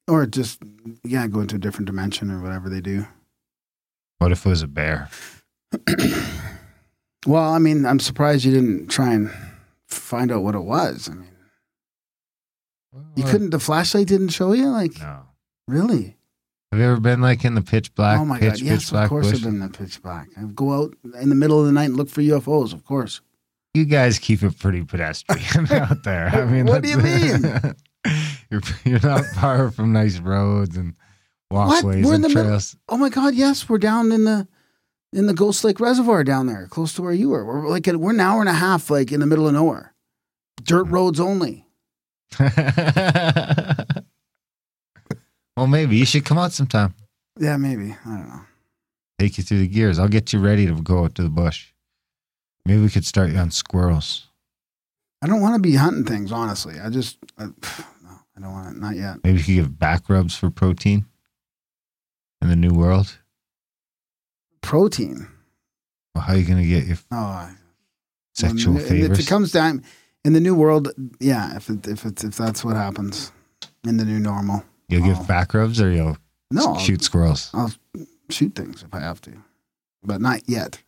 or 0.08 0.26
just 0.26 0.60
yeah, 1.04 1.26
go 1.28 1.40
into 1.40 1.56
a 1.56 1.58
different 1.58 1.86
dimension 1.86 2.30
or 2.30 2.40
whatever 2.42 2.68
they 2.68 2.80
do. 2.80 3.06
What 4.18 4.32
if 4.32 4.44
it 4.46 4.48
was 4.48 4.62
a 4.62 4.66
bear? 4.66 5.08
Well, 7.26 7.52
I 7.52 7.58
mean, 7.58 7.86
I'm 7.86 8.00
surprised 8.00 8.44
you 8.44 8.52
didn't 8.52 8.88
try 8.88 9.12
and 9.14 9.30
find 9.88 10.30
out 10.32 10.42
what 10.42 10.54
it 10.54 10.60
was. 10.60 11.08
I 11.10 11.14
mean, 11.14 11.28
you 13.14 13.24
couldn't. 13.24 13.50
The 13.50 13.58
flashlight 13.58 14.06
didn't 14.08 14.28
show 14.28 14.52
you. 14.52 14.68
Like, 14.68 14.98
No. 15.00 15.20
really? 15.68 16.16
Have 16.72 16.80
you 16.80 16.86
ever 16.86 17.00
been 17.00 17.20
like 17.20 17.44
in 17.44 17.54
the 17.54 17.62
pitch 17.62 17.94
black? 17.94 18.18
oh 18.20 18.24
my 18.24 18.38
pitch, 18.38 18.54
god! 18.54 18.60
Yes, 18.60 18.84
pitch 18.84 18.90
black 18.90 19.04
of 19.04 19.08
course 19.10 19.26
bush? 19.30 19.36
I've 19.38 19.44
been 19.44 19.54
in 19.54 19.60
the 19.60 19.68
pitch 19.78 20.02
black. 20.02 20.28
I 20.36 20.42
go 20.42 20.72
out 20.72 20.94
in 21.20 21.28
the 21.28 21.34
middle 21.34 21.60
of 21.60 21.66
the 21.66 21.72
night 21.72 21.84
and 21.86 21.96
look 21.96 22.08
for 22.10 22.20
UFOs. 22.22 22.72
Of 22.72 22.84
course. 22.84 23.20
You 23.74 23.84
guys 23.84 24.18
keep 24.18 24.42
it 24.42 24.58
pretty 24.58 24.82
pedestrian 24.84 25.66
out 25.72 26.02
there. 26.02 26.28
I 26.28 26.44
mean, 26.50 26.66
What 26.66 26.82
do 26.82 26.88
you 26.90 26.96
let's- 26.98 27.82
you're 28.50 28.60
you're 28.84 29.00
not 29.00 29.24
far 29.26 29.70
from 29.70 29.92
nice 29.92 30.18
roads 30.18 30.76
and 30.76 30.94
walkways 31.50 32.04
We're 32.04 32.14
in 32.14 32.16
and 32.16 32.24
the 32.24 32.28
middle- 32.28 32.44
trails. 32.44 32.76
Oh 32.88 32.96
my 32.96 33.08
god! 33.10 33.34
Yes, 33.34 33.68
we're 33.68 33.78
down 33.78 34.12
in 34.12 34.24
the 34.24 34.46
in 35.16 35.26
the 35.26 35.34
Ghost 35.34 35.64
Lake 35.64 35.80
Reservoir 35.80 36.22
down 36.22 36.46
there, 36.46 36.68
close 36.68 36.92
to 36.94 37.02
where 37.02 37.12
you 37.12 37.30
were. 37.30 37.44
We're 37.44 37.68
like 37.68 37.86
we're 37.86 38.10
an 38.10 38.20
hour 38.20 38.40
and 38.40 38.50
a 38.50 38.52
half, 38.52 38.90
like 38.90 39.10
in 39.10 39.20
the 39.20 39.26
middle 39.26 39.48
of 39.48 39.54
nowhere, 39.54 39.94
dirt 40.62 40.86
hmm. 40.86 40.94
roads 40.94 41.18
only. 41.18 41.66
well, 42.38 42.46
maybe 45.66 45.96
you 45.96 46.04
should 46.04 46.24
come 46.24 46.38
out 46.38 46.52
sometime. 46.52 46.94
Yeah, 47.38 47.56
maybe. 47.56 47.96
I 48.04 48.08
don't 48.08 48.28
know. 48.28 48.40
Take 49.18 49.38
you 49.38 49.44
through 49.44 49.60
the 49.60 49.68
gears. 49.68 49.98
I'll 49.98 50.08
get 50.08 50.32
you 50.32 50.38
ready 50.38 50.66
to 50.66 50.74
go 50.74 51.04
out 51.04 51.14
to 51.14 51.22
the 51.22 51.30
bush. 51.30 51.72
Maybe 52.66 52.82
we 52.82 52.90
could 52.90 53.06
start 53.06 53.30
you 53.30 53.38
on 53.38 53.50
squirrels. 53.50 54.26
I 55.22 55.28
don't 55.28 55.40
want 55.40 55.54
to 55.54 55.60
be 55.60 55.76
hunting 55.76 56.04
things, 56.04 56.30
honestly. 56.30 56.78
I 56.78 56.90
just, 56.90 57.16
I, 57.38 57.44
no, 57.46 57.52
I 58.36 58.40
don't 58.40 58.52
want 58.52 58.76
it. 58.76 58.80
Not 58.80 58.96
yet. 58.96 59.24
Maybe 59.24 59.38
you 59.38 59.44
could 59.44 59.54
give 59.54 59.78
back 59.78 60.10
rubs 60.10 60.36
for 60.36 60.50
protein 60.50 61.06
in 62.42 62.48
the 62.48 62.56
new 62.56 62.74
world. 62.74 63.18
Protein. 64.66 65.28
Well, 66.14 66.24
how 66.24 66.34
are 66.34 66.36
you 66.36 66.44
going 66.46 66.62
to 66.62 66.68
get 66.68 66.86
your 66.86 66.96
Oh, 67.12 67.48
sexual 68.34 68.74
Well, 68.74 68.84
if 68.92 69.18
it 69.18 69.26
comes 69.26 69.52
down 69.52 69.82
in 70.24 70.32
the 70.32 70.40
new 70.40 70.54
world, 70.54 70.88
yeah. 71.20 71.56
If 71.56 71.68
it, 71.70 71.86
if 71.86 72.04
it's 72.04 72.24
if 72.24 72.36
that's 72.36 72.64
what 72.64 72.74
happens 72.76 73.32
in 73.84 73.96
the 73.96 74.04
new 74.04 74.18
normal, 74.18 74.64
you'll 74.88 75.04
Oh. 75.04 75.14
give 75.14 75.28
back 75.28 75.54
rubs 75.54 75.80
or 75.80 75.90
you'll 75.90 76.16
no, 76.50 76.74
I'll 76.74 76.78
shoot 76.78 77.02
squirrels. 77.02 77.50
I'll 77.54 77.72
shoot 78.30 78.54
things 78.54 78.82
if 78.82 78.92
I 78.94 79.00
have 79.00 79.20
to, 79.22 79.32
but 80.02 80.20
not 80.20 80.48
yet. 80.48 80.82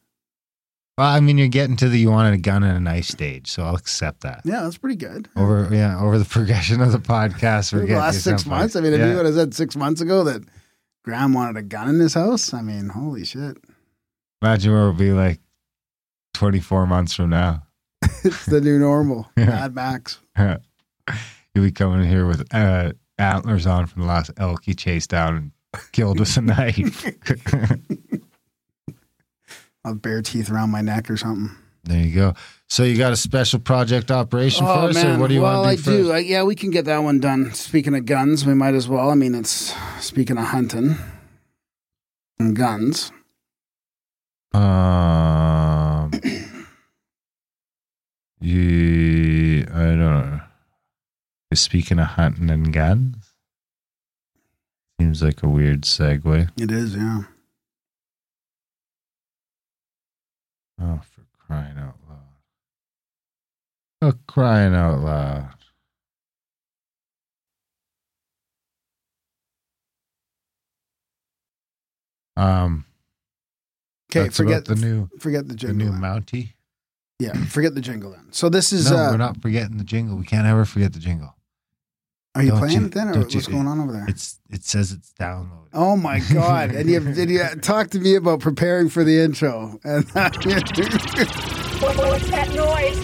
Well, 0.96 1.06
I 1.08 1.20
mean, 1.20 1.38
you're 1.38 1.46
getting 1.46 1.76
to 1.76 1.88
the 1.88 1.98
you 1.98 2.10
wanted 2.10 2.34
a 2.34 2.38
gun 2.38 2.64
and 2.64 2.76
a 2.76 2.80
knife 2.80 3.04
stage, 3.04 3.48
so 3.48 3.62
I'll 3.62 3.76
accept 3.76 4.22
that. 4.22 4.40
Yeah, 4.44 4.62
that's 4.62 4.78
pretty 4.78 4.96
good. 4.96 5.28
Over, 5.36 5.68
yeah, 5.70 6.00
over 6.00 6.18
the 6.18 6.24
progression 6.36 6.80
of 6.80 6.90
the 6.90 6.98
podcast, 6.98 7.72
we're 7.72 7.80
the 7.82 7.86
getting 7.86 8.02
last 8.02 8.24
six 8.24 8.44
months. 8.46 8.74
I 8.74 8.80
mean, 8.80 8.92
if 8.92 8.98
Yeah. 8.98 9.10
you 9.10 9.16
would 9.16 9.26
have 9.26 9.34
said 9.36 9.54
six 9.54 9.76
months 9.76 10.00
ago 10.00 10.24
that 10.24 10.42
Graham 11.04 11.32
wanted 11.34 11.56
a 11.56 11.62
gun 11.62 11.88
in 11.88 12.00
his 12.00 12.14
house, 12.14 12.52
I 12.52 12.62
mean, 12.62 12.88
holy 12.88 13.24
shit, 13.24 13.58
imagine 14.42 14.72
where 14.72 14.80
it'll 14.82 14.92
be 14.94 15.12
like 15.12 15.40
24 16.34 16.86
months 16.86 17.14
from 17.14 17.30
now. 17.30 17.62
it's 18.24 18.46
the 18.46 18.60
new 18.60 18.78
normal. 18.78 19.28
Yeah. 19.36 19.46
Mad 19.46 19.74
Max. 19.74 20.18
You'll 20.36 21.64
be 21.64 21.72
coming 21.72 22.08
here 22.08 22.26
with 22.26 22.46
uh, 22.54 22.92
antlers 23.18 23.66
on 23.66 23.86
from 23.86 24.02
the 24.02 24.08
last 24.08 24.30
elk 24.36 24.62
he 24.64 24.74
chased 24.74 25.10
down 25.10 25.36
and 25.36 25.52
killed 25.92 26.20
with 26.20 26.36
a 26.36 26.40
knife. 26.42 27.04
I'll 29.84 29.92
have 29.92 30.02
bear 30.02 30.22
teeth 30.22 30.50
around 30.50 30.70
my 30.70 30.80
neck 30.82 31.10
or 31.10 31.16
something. 31.16 31.56
there 31.84 32.00
you 32.04 32.14
go. 32.14 32.34
So 32.68 32.82
you 32.84 32.98
got 32.98 33.12
a 33.12 33.16
special 33.16 33.58
project 33.60 34.10
operation 34.10 34.66
for 34.66 34.70
us, 34.72 35.02
or 35.02 35.18
what 35.18 35.28
do 35.28 35.34
you 35.34 35.40
Oh, 35.40 35.44
well, 35.44 35.62
want 35.62 35.78
to 35.78 35.84
do 35.84 35.90
Well 35.90 35.96
I 35.96 35.98
first? 36.02 36.08
do. 36.08 36.12
I, 36.12 36.18
yeah, 36.18 36.42
we 36.42 36.54
can 36.54 36.70
get 36.70 36.84
that 36.84 36.98
one 36.98 37.18
done. 37.20 37.52
Speaking 37.54 37.94
of 37.96 38.04
guns, 38.04 38.44
we 38.44 38.54
might 38.54 38.74
as 38.74 38.86
well. 38.88 39.10
I 39.10 39.14
mean, 39.14 39.34
it's 39.34 39.74
speaking 39.98 40.36
of 40.36 40.44
hunting 40.44 40.96
and 42.38 42.54
guns. 42.54 43.10
Um, 44.52 46.10
you, 48.40 49.66
I 49.72 49.78
don't 49.78 49.98
know. 49.98 50.40
You're 51.50 51.56
Speaking 51.56 51.98
of 51.98 52.06
hunting 52.08 52.50
and 52.50 52.72
guns, 52.72 53.34
seems 55.00 55.22
like 55.22 55.42
a 55.42 55.48
weird 55.48 55.82
segue. 55.82 56.50
It 56.60 56.70
is, 56.70 56.96
yeah. 56.96 57.22
Oh, 60.80 61.00
for 61.10 61.22
crying 61.46 61.76
out 61.78 61.96
loud! 62.08 62.18
Oh, 64.00 64.12
crying 64.26 64.74
out 64.74 65.00
loud! 65.00 65.54
Um, 72.36 72.84
Okay, 74.10 74.22
that's 74.24 74.36
forget 74.36 74.64
the 74.64 74.74
new 74.76 75.08
forget 75.18 75.46
the 75.48 75.54
the 75.54 75.72
new 75.72 75.90
then. 75.90 76.00
Mountie. 76.00 76.54
yeah, 77.18 77.32
forget 77.46 77.74
the 77.74 77.80
jingle 77.80 78.10
then. 78.10 78.26
So 78.32 78.48
this 78.48 78.72
is. 78.72 78.90
no, 78.90 78.96
uh, 78.96 79.10
we're 79.10 79.16
not 79.18 79.40
forgetting 79.42 79.76
the 79.78 79.84
jingle. 79.84 80.16
We 80.16 80.24
can't 80.24 80.46
ever 80.46 80.64
forget 80.64 80.92
the 80.94 80.98
jingle. 80.98 81.34
are 82.34 82.42
you 82.42 82.50
don't 82.50 82.58
playing 82.58 82.80
you- 82.80 82.86
it 82.86 82.92
then, 82.94 83.08
or 83.08 83.18
what's 83.20 83.34
you- 83.34 83.42
going 83.42 83.66
on 83.66 83.80
over 83.80 83.92
there? 83.92 84.06
It's 84.08 84.38
it 84.48 84.64
says 84.64 84.92
it's 84.92 85.12
downloaded. 85.20 85.68
Oh 85.74 85.96
my 85.96 86.20
god! 86.32 86.70
And 86.70 86.88
you 86.88 87.00
did 87.00 87.28
you 87.28 87.44
talk 87.60 87.90
to 87.90 87.98
me 87.98 88.14
about 88.14 88.40
preparing 88.40 88.88
for 88.88 89.04
the 89.04 89.18
intro? 89.20 89.78
And 89.84 90.04
What's 90.10 90.14
that 92.30 92.54
noise? 92.54 92.98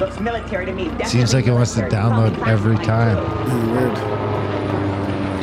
Looks 0.00 0.20
military 0.20 0.66
to 0.66 0.72
me. 0.72 0.90
Seems 1.06 1.32
like 1.34 1.46
it 1.46 1.52
wants 1.52 1.74
to 1.74 1.80
download 1.88 2.46
every 2.46 2.76
time. 2.76 3.16
weird. 3.72 3.96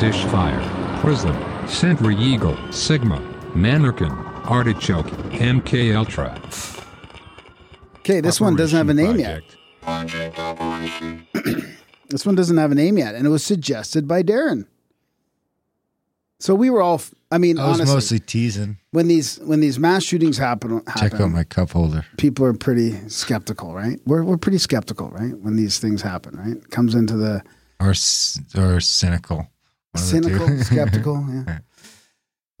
Dishfire, 0.00 1.00
Prism, 1.00 1.36
Sentry 1.68 2.16
Eagle, 2.16 2.56
Sigma, 2.72 3.20
Mannequin, 3.68 4.12
Artichoke, 4.44 5.06
MK 5.32 5.94
Ultra. 5.96 6.40
Okay, 7.98 8.20
this 8.20 8.40
one 8.40 8.54
doesn't 8.56 8.76
have 8.76 8.88
a 8.88 8.94
name 8.94 9.18
yet. 9.18 9.42
This 12.10 12.24
one 12.24 12.34
doesn't 12.34 12.56
have 12.56 12.72
a 12.72 12.74
name 12.74 12.96
yet, 12.96 13.14
and 13.14 13.26
it 13.26 13.28
was 13.28 13.44
suggested 13.44 14.08
by 14.08 14.22
Darren. 14.22 14.64
So 16.40 16.54
we 16.54 16.70
were 16.70 16.80
all. 16.80 16.94
f- 16.94 17.14
I 17.30 17.36
mean, 17.36 17.58
I 17.58 17.66
was 17.68 17.80
honestly, 17.80 17.94
mostly 17.94 18.18
teasing. 18.20 18.78
when 18.92 19.08
these 19.08 19.36
when 19.40 19.60
these 19.60 19.78
mass 19.78 20.04
shootings 20.04 20.38
happen, 20.38 20.80
Check 20.96 21.20
out 21.20 21.30
my 21.30 21.44
cup 21.44 21.72
holder. 21.72 22.06
people 22.16 22.46
are 22.46 22.54
pretty 22.54 22.92
skeptical, 23.10 23.74
right? 23.74 24.00
We're 24.06 24.24
we're 24.24 24.38
pretty 24.38 24.56
skeptical, 24.56 25.10
right? 25.10 25.38
When 25.38 25.56
these 25.56 25.78
things 25.80 26.00
happen, 26.00 26.34
right? 26.38 26.70
Comes 26.70 26.94
into 26.94 27.14
the 27.14 27.42
Or 27.78 27.92
c- 27.92 28.40
or 28.56 28.80
cynical. 28.80 29.36
One 29.36 29.48
of 29.94 30.10
the 30.10 30.20
two. 30.20 30.28
cynical, 30.38 30.58
skeptical, 30.64 31.26
yeah. 31.46 31.58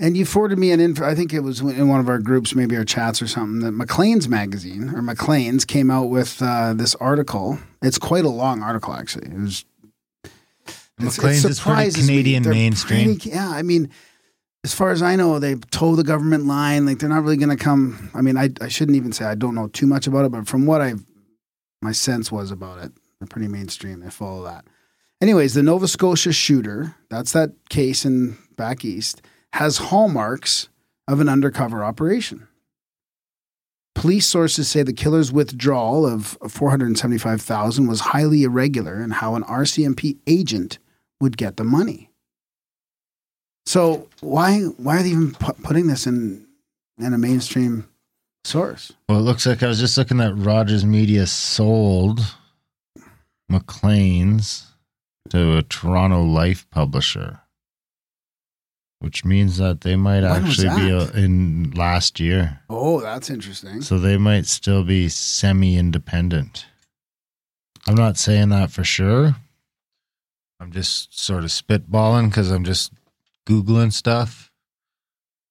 And 0.00 0.16
you 0.16 0.24
forwarded 0.24 0.58
me 0.60 0.70
an 0.70 0.78
info. 0.80 1.04
I 1.04 1.14
think 1.16 1.32
it 1.34 1.40
was 1.40 1.60
in 1.60 1.88
one 1.88 1.98
of 1.98 2.08
our 2.08 2.20
groups, 2.20 2.54
maybe 2.54 2.76
our 2.76 2.84
chats 2.84 3.20
or 3.20 3.26
something. 3.26 3.60
That 3.60 3.72
Maclean's 3.72 4.28
magazine 4.28 4.90
or 4.94 5.02
Maclean's 5.02 5.64
came 5.64 5.90
out 5.90 6.04
with 6.08 6.40
uh, 6.40 6.72
this 6.74 6.94
article. 6.96 7.58
It's 7.82 7.98
quite 7.98 8.24
a 8.24 8.28
long 8.28 8.62
article, 8.62 8.94
actually. 8.94 9.26
It 9.26 9.38
was. 9.40 9.64
Maclean's 11.00 11.44
is 11.44 11.60
pretty. 11.60 11.90
Canadian 11.92 12.42
mainstream. 12.48 13.16
pretty- 13.16 13.30
yeah, 13.30 13.50
I 13.50 13.62
mean, 13.62 13.90
as 14.64 14.74
far 14.74 14.90
as 14.90 15.02
I 15.02 15.16
know, 15.16 15.38
they 15.38 15.54
toe 15.56 15.94
the 15.96 16.04
government 16.04 16.46
line. 16.46 16.86
Like 16.86 16.98
they're 16.98 17.08
not 17.08 17.22
really 17.22 17.36
going 17.36 17.56
to 17.56 17.62
come. 17.62 18.10
I 18.14 18.20
mean, 18.20 18.36
I 18.36 18.50
I 18.60 18.68
shouldn't 18.68 18.96
even 18.96 19.12
say 19.12 19.24
I 19.24 19.34
don't 19.34 19.54
know 19.54 19.68
too 19.68 19.86
much 19.86 20.06
about 20.06 20.24
it, 20.24 20.32
but 20.32 20.46
from 20.48 20.66
what 20.66 20.80
I, 20.80 20.94
my 21.82 21.92
sense 21.92 22.30
was 22.32 22.50
about 22.50 22.82
it, 22.84 22.92
they're 23.20 23.28
pretty 23.28 23.48
mainstream. 23.48 24.00
They 24.00 24.10
follow 24.10 24.44
that. 24.44 24.64
Anyways, 25.20 25.54
the 25.54 25.62
Nova 25.64 25.88
Scotia 25.88 26.32
shooter, 26.32 26.94
that's 27.10 27.32
that 27.32 27.50
case 27.68 28.04
in 28.04 28.36
back 28.56 28.84
east, 28.84 29.22
has 29.52 29.78
hallmarks 29.78 30.68
of 31.06 31.20
an 31.20 31.28
undercover 31.28 31.84
operation. 31.84 32.46
Police 33.94 34.26
sources 34.26 34.68
say 34.68 34.82
the 34.82 34.92
killer's 34.92 35.32
withdrawal 35.32 36.06
of 36.06 36.38
475,000 36.46 37.88
was 37.88 38.00
highly 38.00 38.44
irregular 38.44 39.00
and 39.00 39.14
how 39.14 39.34
an 39.34 39.42
RCMP 39.42 40.18
agent 40.26 40.78
would 41.20 41.36
get 41.36 41.56
the 41.56 41.64
money. 41.64 42.10
So 43.66 44.08
why 44.20 44.60
why 44.78 44.98
are 44.98 45.02
they 45.02 45.10
even 45.10 45.32
pu- 45.32 45.52
putting 45.62 45.88
this 45.88 46.06
in 46.06 46.46
in 46.98 47.12
a 47.12 47.18
mainstream 47.18 47.88
source? 48.44 48.92
Well, 49.08 49.18
it 49.18 49.22
looks 49.22 49.46
like 49.46 49.62
I 49.62 49.68
was 49.68 49.80
just 49.80 49.98
looking 49.98 50.20
at 50.20 50.36
Rogers 50.38 50.86
Media 50.86 51.26
sold 51.26 52.20
Maclean's 53.48 54.66
to 55.30 55.58
a 55.58 55.62
Toronto 55.62 56.22
Life 56.22 56.66
publisher, 56.70 57.40
which 59.00 59.24
means 59.24 59.58
that 59.58 59.82
they 59.82 59.96
might 59.96 60.22
When 60.22 60.44
actually 60.44 60.68
be 60.68 61.20
in 61.20 61.70
last 61.72 62.18
year. 62.18 62.60
Oh, 62.68 63.00
that's 63.00 63.30
interesting. 63.30 63.80
So 63.80 63.98
they 63.98 64.16
might 64.16 64.46
still 64.46 64.84
be 64.84 65.08
semi 65.08 65.76
independent. 65.76 66.66
I'm 67.86 67.94
not 67.94 68.16
saying 68.16 68.48
that 68.50 68.70
for 68.70 68.84
sure. 68.84 69.36
I'm 70.60 70.72
just 70.72 71.18
sort 71.18 71.44
of 71.44 71.50
spitballing 71.50 72.28
because 72.28 72.50
I'm 72.50 72.64
just 72.64 72.92
Googling 73.46 73.92
stuff. 73.92 74.50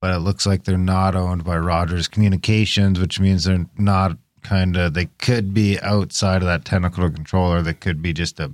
But 0.01 0.13
it 0.13 0.19
looks 0.19 0.45
like 0.45 0.63
they're 0.63 0.77
not 0.77 1.15
owned 1.15 1.43
by 1.43 1.57
Rogers 1.57 2.07
Communications, 2.07 2.99
which 2.99 3.19
means 3.19 3.45
they're 3.45 3.65
not 3.77 4.17
kind 4.43 4.77
of, 4.77 4.93
they 4.93 5.05
could 5.17 5.53
be 5.53 5.79
outside 5.79 6.43
of 6.43 6.47
that 6.47 6.65
technical 6.65 7.09
control 7.09 7.51
or 7.51 7.61
they 7.63 7.73
could 7.73 8.01
be 8.01 8.13
just 8.13 8.39
a 8.39 8.53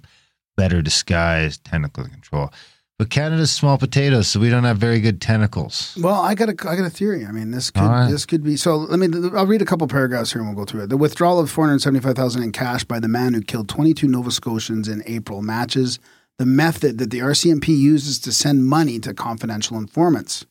better 0.56 0.82
disguised 0.82 1.65
technical 1.65 2.06
control. 2.06 2.51
But 2.99 3.10
Canada's 3.10 3.51
small 3.51 3.77
potatoes, 3.77 4.27
so 4.27 4.39
we 4.39 4.49
don't 4.49 4.65
have 4.65 4.77
very 4.77 4.99
good 4.99 5.19
tentacles. 5.19 5.97
Well, 5.99 6.21
I 6.21 6.36
got 6.36 6.49
a 6.49 6.69
I 6.69 6.75
got 6.75 6.86
a 6.86 6.91
theory. 6.91 7.25
I 7.25 7.32
mean, 7.32 7.51
this 7.51 7.71
could 7.71 7.82
right. 7.82 8.10
this 8.10 8.25
could 8.25 8.43
be. 8.43 8.56
So 8.56 8.77
let 8.77 8.99
me. 8.99 9.29
I'll 9.36 9.47
read 9.47 9.62
a 9.63 9.65
couple 9.65 9.88
paragraphs 9.88 10.32
here 10.32 10.41
and 10.41 10.49
we'll 10.49 10.65
go 10.65 10.69
through 10.69 10.84
it. 10.84 10.89
The 10.89 10.97
withdrawal 10.97 11.39
of 11.39 11.49
four 11.49 11.65
hundred 11.65 11.79
seventy 11.79 12.01
five 12.01 12.15
thousand 12.15 12.43
in 12.43 12.51
cash 12.51 12.84
by 12.84 12.99
the 12.99 13.08
man 13.08 13.34
who 13.34 13.41
killed 13.41 13.67
twenty 13.67 13.93
two 13.93 14.08
Nova 14.08 14.29
Scotians 14.29 14.88
in 14.88 15.01
April 15.08 15.41
matches 15.41 15.99
the 16.38 16.45
method 16.45 16.99
that 16.99 17.10
the 17.10 17.19
RCMP 17.19 17.69
uses 17.69 18.19
to 18.19 18.32
send 18.32 18.67
money 18.67 18.99
to 18.99 19.13
confidential 19.13 19.77
informants 19.77 20.45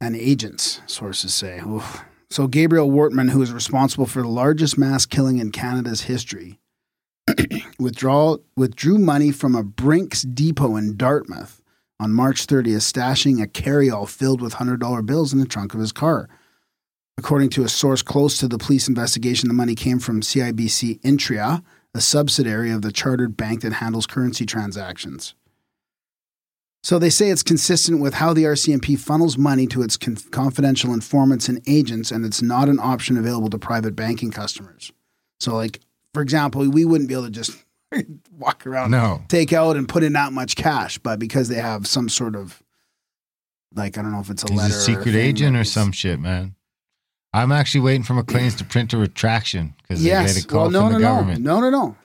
and 0.00 0.16
agents. 0.16 0.80
Sources 0.86 1.34
say. 1.34 1.60
Oof. 1.60 2.02
So 2.30 2.46
Gabriel 2.46 2.90
Wortman, 2.90 3.30
who 3.30 3.42
is 3.42 3.52
responsible 3.52 4.06
for 4.06 4.22
the 4.22 4.28
largest 4.28 4.78
mass 4.78 5.04
killing 5.04 5.38
in 5.38 5.50
Canada's 5.50 6.02
history, 6.02 6.60
withdraw 7.78 8.36
withdrew 8.56 8.98
money 8.98 9.30
from 9.32 9.54
a 9.54 9.62
Brinks 9.62 10.22
depot 10.22 10.76
in 10.76 10.96
Dartmouth 10.96 11.62
on 11.98 12.12
March 12.12 12.46
30th, 12.46 12.92
stashing 12.92 13.42
a 13.42 13.46
carryall 13.46 14.08
filled 14.08 14.40
with 14.40 14.54
$100 14.54 15.06
bills 15.06 15.32
in 15.32 15.38
the 15.38 15.46
trunk 15.46 15.74
of 15.74 15.80
his 15.80 15.92
car. 15.92 16.28
According 17.18 17.50
to 17.50 17.64
a 17.64 17.68
source 17.68 18.00
close 18.00 18.38
to 18.38 18.48
the 18.48 18.56
police 18.56 18.88
investigation, 18.88 19.48
the 19.48 19.54
money 19.54 19.74
came 19.74 19.98
from 19.98 20.22
CIBC 20.22 21.00
Intria, 21.02 21.62
a 21.94 22.00
subsidiary 22.00 22.70
of 22.70 22.82
the 22.82 22.92
chartered 22.92 23.36
bank 23.36 23.60
that 23.60 23.74
handles 23.74 24.06
currency 24.06 24.46
transactions. 24.46 25.34
So 26.82 26.98
they 26.98 27.10
say 27.10 27.28
it's 27.28 27.42
consistent 27.42 28.00
with 28.00 28.14
how 28.14 28.32
the 28.32 28.44
RCMP 28.44 28.98
funnels 28.98 29.36
money 29.36 29.66
to 29.66 29.82
its 29.82 29.98
con- 29.98 30.16
confidential 30.30 30.94
informants 30.94 31.46
and 31.46 31.60
agents, 31.66 32.10
and 32.10 32.24
it's 32.24 32.40
not 32.40 32.70
an 32.70 32.78
option 32.80 33.18
available 33.18 33.50
to 33.50 33.58
private 33.58 33.94
banking 33.94 34.30
customers. 34.30 34.90
So, 35.40 35.54
like 35.54 35.80
for 36.14 36.22
example, 36.22 36.68
we 36.68 36.84
wouldn't 36.84 37.08
be 37.08 37.14
able 37.14 37.24
to 37.24 37.30
just 37.30 37.56
walk 38.38 38.66
around, 38.66 38.90
No. 38.90 39.22
take 39.28 39.52
out, 39.52 39.76
and 39.76 39.88
put 39.88 40.02
in 40.02 40.12
that 40.14 40.32
much 40.32 40.56
cash, 40.56 40.98
but 40.98 41.18
because 41.18 41.48
they 41.48 41.56
have 41.60 41.86
some 41.86 42.08
sort 42.08 42.36
of 42.36 42.62
like 43.74 43.96
I 43.98 44.02
don't 44.02 44.12
know 44.12 44.20
if 44.20 44.30
it's 44.30 44.42
a 44.44 44.48
He's 44.48 44.58
letter, 44.58 44.74
a 44.74 44.76
or 44.76 44.80
secret 44.80 45.04
thing 45.12 45.16
agent 45.16 45.56
or 45.56 45.64
some 45.64 45.92
shit, 45.92 46.18
man. 46.20 46.54
I'm 47.32 47.52
actually 47.52 47.82
waiting 47.82 48.02
for 48.02 48.14
Maclean's 48.14 48.56
to 48.56 48.64
print 48.64 48.92
a 48.92 48.98
retraction 48.98 49.74
because 49.82 50.02
they 50.02 50.08
Yes. 50.08 50.34
get 50.34 50.44
a 50.44 50.48
call 50.48 50.62
well, 50.62 50.70
no, 50.70 50.80
from 50.80 50.92
no, 50.92 50.98
the 50.98 51.04
no, 51.04 51.08
government. 51.14 51.42
no, 51.44 51.60
no, 51.60 51.70
no. 51.70 51.96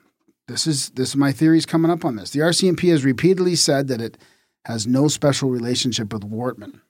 This 0.47 0.67
is 0.67 0.89
this 0.91 1.09
is 1.09 1.15
my 1.15 1.31
theories 1.31 1.65
coming 1.65 1.89
up 1.89 2.05
on 2.05 2.15
this. 2.17 2.29
The 2.29 2.41
RCMP 2.41 2.91
has 2.91 3.03
repeatedly 3.03 3.55
said 3.55 3.87
that 3.87 3.99
it 4.01 4.17
has 4.65 4.85
no 4.85 5.07
special 5.07 5.49
relationship 5.49 6.13
with 6.13 6.21
Wortman. 6.29 6.81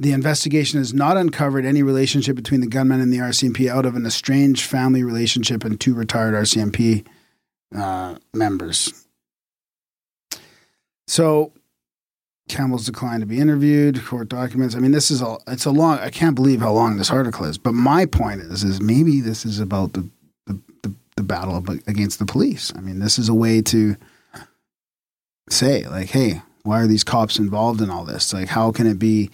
The 0.00 0.12
investigation 0.12 0.78
has 0.78 0.94
not 0.94 1.18
uncovered 1.18 1.66
any 1.66 1.82
relationship 1.82 2.34
between 2.34 2.62
the 2.62 2.66
gunman 2.66 3.02
and 3.02 3.12
the 3.12 3.18
RCMP 3.18 3.68
out 3.68 3.84
of 3.84 3.96
an 3.96 4.06
estranged 4.06 4.62
family 4.62 5.04
relationship 5.04 5.62
and 5.62 5.78
two 5.78 5.92
retired 5.92 6.32
RCMP 6.32 7.06
uh, 7.76 8.16
members. 8.32 9.06
So 11.06 11.52
Campbell's 12.48 12.86
declined 12.86 13.20
to 13.20 13.26
be 13.26 13.38
interviewed, 13.40 14.02
court 14.02 14.30
documents. 14.30 14.74
I 14.74 14.78
mean, 14.78 14.92
this 14.92 15.10
is 15.10 15.20
all 15.20 15.42
it's 15.46 15.66
a 15.66 15.70
long 15.70 15.98
I 15.98 16.08
can't 16.08 16.34
believe 16.34 16.60
how 16.60 16.72
long 16.72 16.96
this 16.96 17.10
article 17.10 17.44
is. 17.44 17.58
But 17.58 17.74
my 17.74 18.06
point 18.06 18.40
is 18.40 18.64
is 18.64 18.80
maybe 18.80 19.20
this 19.20 19.44
is 19.44 19.60
about 19.60 19.92
the 19.92 20.08
the, 20.46 20.58
the, 20.82 20.94
the 21.16 21.22
battle 21.22 21.62
against 21.86 22.18
the 22.18 22.24
police. 22.24 22.72
I 22.74 22.80
mean, 22.80 23.00
this 23.00 23.18
is 23.18 23.28
a 23.28 23.34
way 23.34 23.60
to 23.62 23.96
say, 25.50 25.86
like, 25.88 26.08
hey, 26.08 26.40
why 26.62 26.80
are 26.80 26.86
these 26.86 27.04
cops 27.04 27.38
involved 27.38 27.82
in 27.82 27.90
all 27.90 28.06
this? 28.06 28.32
Like, 28.32 28.48
how 28.48 28.72
can 28.72 28.86
it 28.86 28.98
be 28.98 29.30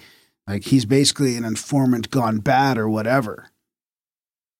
like 0.47 0.65
he's 0.65 0.85
basically 0.85 1.37
an 1.37 1.45
informant 1.45 2.11
gone 2.11 2.39
bad 2.39 2.79
or 2.79 2.89
whatever? 2.89 3.49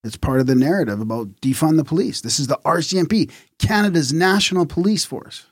It's 0.05 0.17
part 0.17 0.41
of 0.41 0.47
the 0.47 0.55
narrative 0.55 1.01
about 1.01 1.41
defund 1.41 1.77
the 1.77 1.85
police. 1.85 2.21
This 2.21 2.39
is 2.39 2.47
the 2.47 2.59
RCMP, 2.65 3.31
Canada's 3.59 4.13
national 4.13 4.65
police 4.67 5.05
force, 5.05 5.47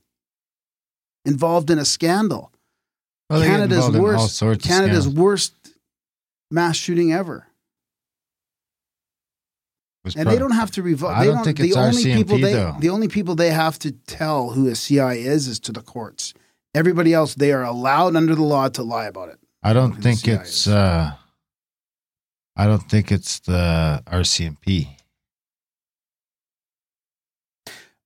involved 1.24 1.70
in 1.70 1.78
a 1.78 1.84
scandal. 1.84 2.52
Well, 3.28 3.42
Canada's 3.42 3.90
worst 4.02 4.38
Canada's 4.62 5.08
worst 5.08 5.54
mass 6.50 6.76
shooting 6.76 7.12
ever. 7.12 7.46
And 10.16 10.28
they 10.28 10.38
don't 10.38 10.52
have 10.52 10.70
to 10.72 10.82
revoke. 10.82 11.10
I 11.16 11.24
They 11.24 11.32
don't 11.32 11.44
think 11.44 11.56
the 11.58 11.68
it's 11.68 11.76
only 11.76 12.02
RCMP, 12.04 12.16
people 12.16 12.38
they 12.38 12.52
though. 12.52 12.76
the 12.78 12.90
only 12.90 13.08
people 13.08 13.34
they 13.34 13.50
have 13.50 13.78
to 13.80 13.92
tell 13.92 14.50
who 14.50 14.68
a 14.68 14.74
CI 14.74 15.24
is 15.24 15.48
is 15.48 15.58
to 15.60 15.72
the 15.72 15.80
courts. 15.80 16.34
Everybody 16.74 17.14
else, 17.14 17.34
they 17.34 17.52
are 17.52 17.62
allowed 17.64 18.14
under 18.14 18.34
the 18.34 18.42
law 18.42 18.68
to 18.68 18.82
lie 18.82 19.06
about 19.06 19.30
it. 19.30 19.38
I 19.64 19.72
don't 19.72 19.94
think 20.02 20.28
it's. 20.28 20.66
uh 20.68 21.12
I 22.56 22.66
don't 22.66 22.88
think 22.88 23.10
it's 23.10 23.40
the 23.40 24.02
RCMP. 24.06 24.88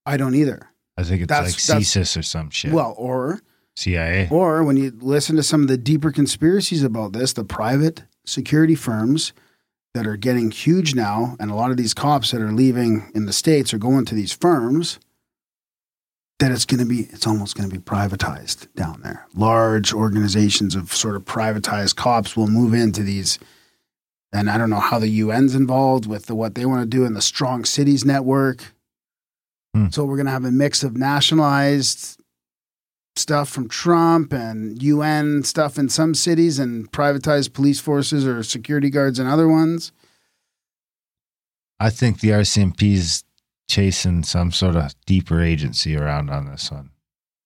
I 0.05 0.17
don't 0.17 0.33
either. 0.35 0.69
I 0.97 1.03
think 1.03 1.21
it's 1.21 1.29
That's- 1.29 1.53
like 1.69 1.77
that's- 1.77 1.93
CSIS 1.95 2.17
or 2.17 2.23
some 2.23 2.49
shit. 2.49 2.71
Well, 2.73 2.95
or 2.97 3.41
CIA. 3.75 4.27
or 4.31 4.63
when 4.63 4.75
you 4.75 4.91
listen 4.99 5.35
to 5.35 5.43
some 5.43 5.61
of 5.61 5.67
the 5.67 5.77
deeper 5.77 6.11
conspiracies 6.11 6.83
about 6.83 7.13
this, 7.13 7.33
the 7.33 7.43
private 7.43 8.03
security 8.25 8.75
firms 8.75 9.33
that 9.93 10.07
are 10.07 10.17
getting 10.17 10.51
huge 10.51 10.95
now, 10.95 11.35
and 11.39 11.49
a 11.51 11.55
lot 11.55 11.71
of 11.71 11.77
these 11.77 11.93
cops 11.93 12.31
that 12.31 12.41
are 12.41 12.51
leaving 12.51 13.11
in 13.15 13.25
the 13.25 13.33
states 13.33 13.73
are 13.73 13.77
going 13.77 14.05
to 14.05 14.15
these 14.15 14.33
firms. 14.33 14.99
That 16.39 16.51
it's 16.51 16.65
going 16.65 16.79
to 16.79 16.85
be, 16.85 17.01
it's 17.11 17.27
almost 17.27 17.57
going 17.57 17.69
to 17.69 17.75
be 17.75 17.81
privatized 17.81 18.73
down 18.73 19.01
there. 19.01 19.27
Large 19.35 19.93
organizations 19.93 20.73
of 20.73 20.93
sort 20.93 21.17
of 21.17 21.25
privatized 21.25 21.97
cops 21.97 22.37
will 22.37 22.47
move 22.47 22.73
into 22.73 23.03
these, 23.03 23.39
and 24.31 24.49
I 24.49 24.57
don't 24.57 24.69
know 24.69 24.79
how 24.79 24.99
the 24.99 25.21
UN's 25.21 25.53
involved 25.53 26.05
with 26.05 26.27
the, 26.27 26.35
what 26.35 26.55
they 26.55 26.65
want 26.65 26.81
to 26.81 26.87
do 26.97 27.03
in 27.03 27.13
the 27.13 27.21
Strong 27.21 27.65
Cities 27.65 28.05
Network. 28.05 28.73
Hmm. 29.73 29.89
So 29.89 30.05
we're 30.05 30.15
going 30.15 30.27
to 30.27 30.31
have 30.31 30.45
a 30.45 30.51
mix 30.51 30.81
of 30.81 30.95
nationalized 30.95 32.19
stuff 33.19 33.49
from 33.49 33.67
Trump 33.67 34.33
and 34.33 34.81
UN 34.81 35.43
stuff 35.43 35.77
in 35.77 35.89
some 35.89 36.15
cities 36.15 36.57
and 36.57 36.91
privatized 36.91 37.53
police 37.53 37.79
forces 37.79 38.25
or 38.25 38.41
security 38.43 38.89
guards 38.89 39.19
in 39.19 39.27
other 39.27 39.47
ones. 39.47 39.91
I 41.79 41.89
think 41.89 42.19
the 42.19 42.29
RCMP's 42.29 43.23
chasing 43.69 44.23
some 44.23 44.51
sort 44.51 44.75
of 44.75 44.93
deeper 45.05 45.41
agency 45.41 45.95
around 45.95 46.29
on 46.29 46.45
this 46.47 46.69
one. 46.71 46.89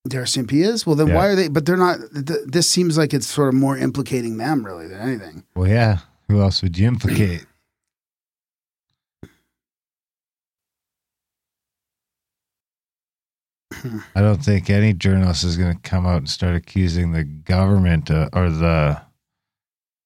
The 0.06 0.18
RCMP 0.18 0.64
is? 0.64 0.86
Well, 0.88 0.96
then 0.96 1.10
Yeah. 1.10 1.16
why 1.16 1.28
are 1.28 1.36
they? 1.36 1.48
But 1.50 1.66
they're 1.66 1.78
not. 1.78 2.00
Th- 2.14 2.40
this 2.46 2.70
seems 2.70 2.98
like 2.98 3.14
it's 3.14 3.28
sort 3.28 3.50
of 3.50 3.54
more 3.54 3.78
implicating 3.78 4.38
them 4.38 4.66
really 4.66 4.88
than 4.88 5.00
anything. 5.00 5.44
Well, 5.56 5.68
yeah. 5.70 6.00
Who 6.30 6.42
else 6.42 6.62
would 6.64 6.78
you 6.78 6.88
implicate? 6.88 7.46
I 14.16 14.22
don't 14.22 14.44
think 14.44 14.70
any 14.70 14.94
journalist 14.94 15.44
is 15.44 15.58
going 15.58 15.76
to 15.76 15.82
come 15.90 16.06
out 16.06 16.18
and 16.18 16.30
start 16.30 16.56
accusing 16.56 17.12
the 17.12 17.24
government 17.24 18.12
uh, 18.12 18.30
or 18.34 18.50
the 18.50 19.02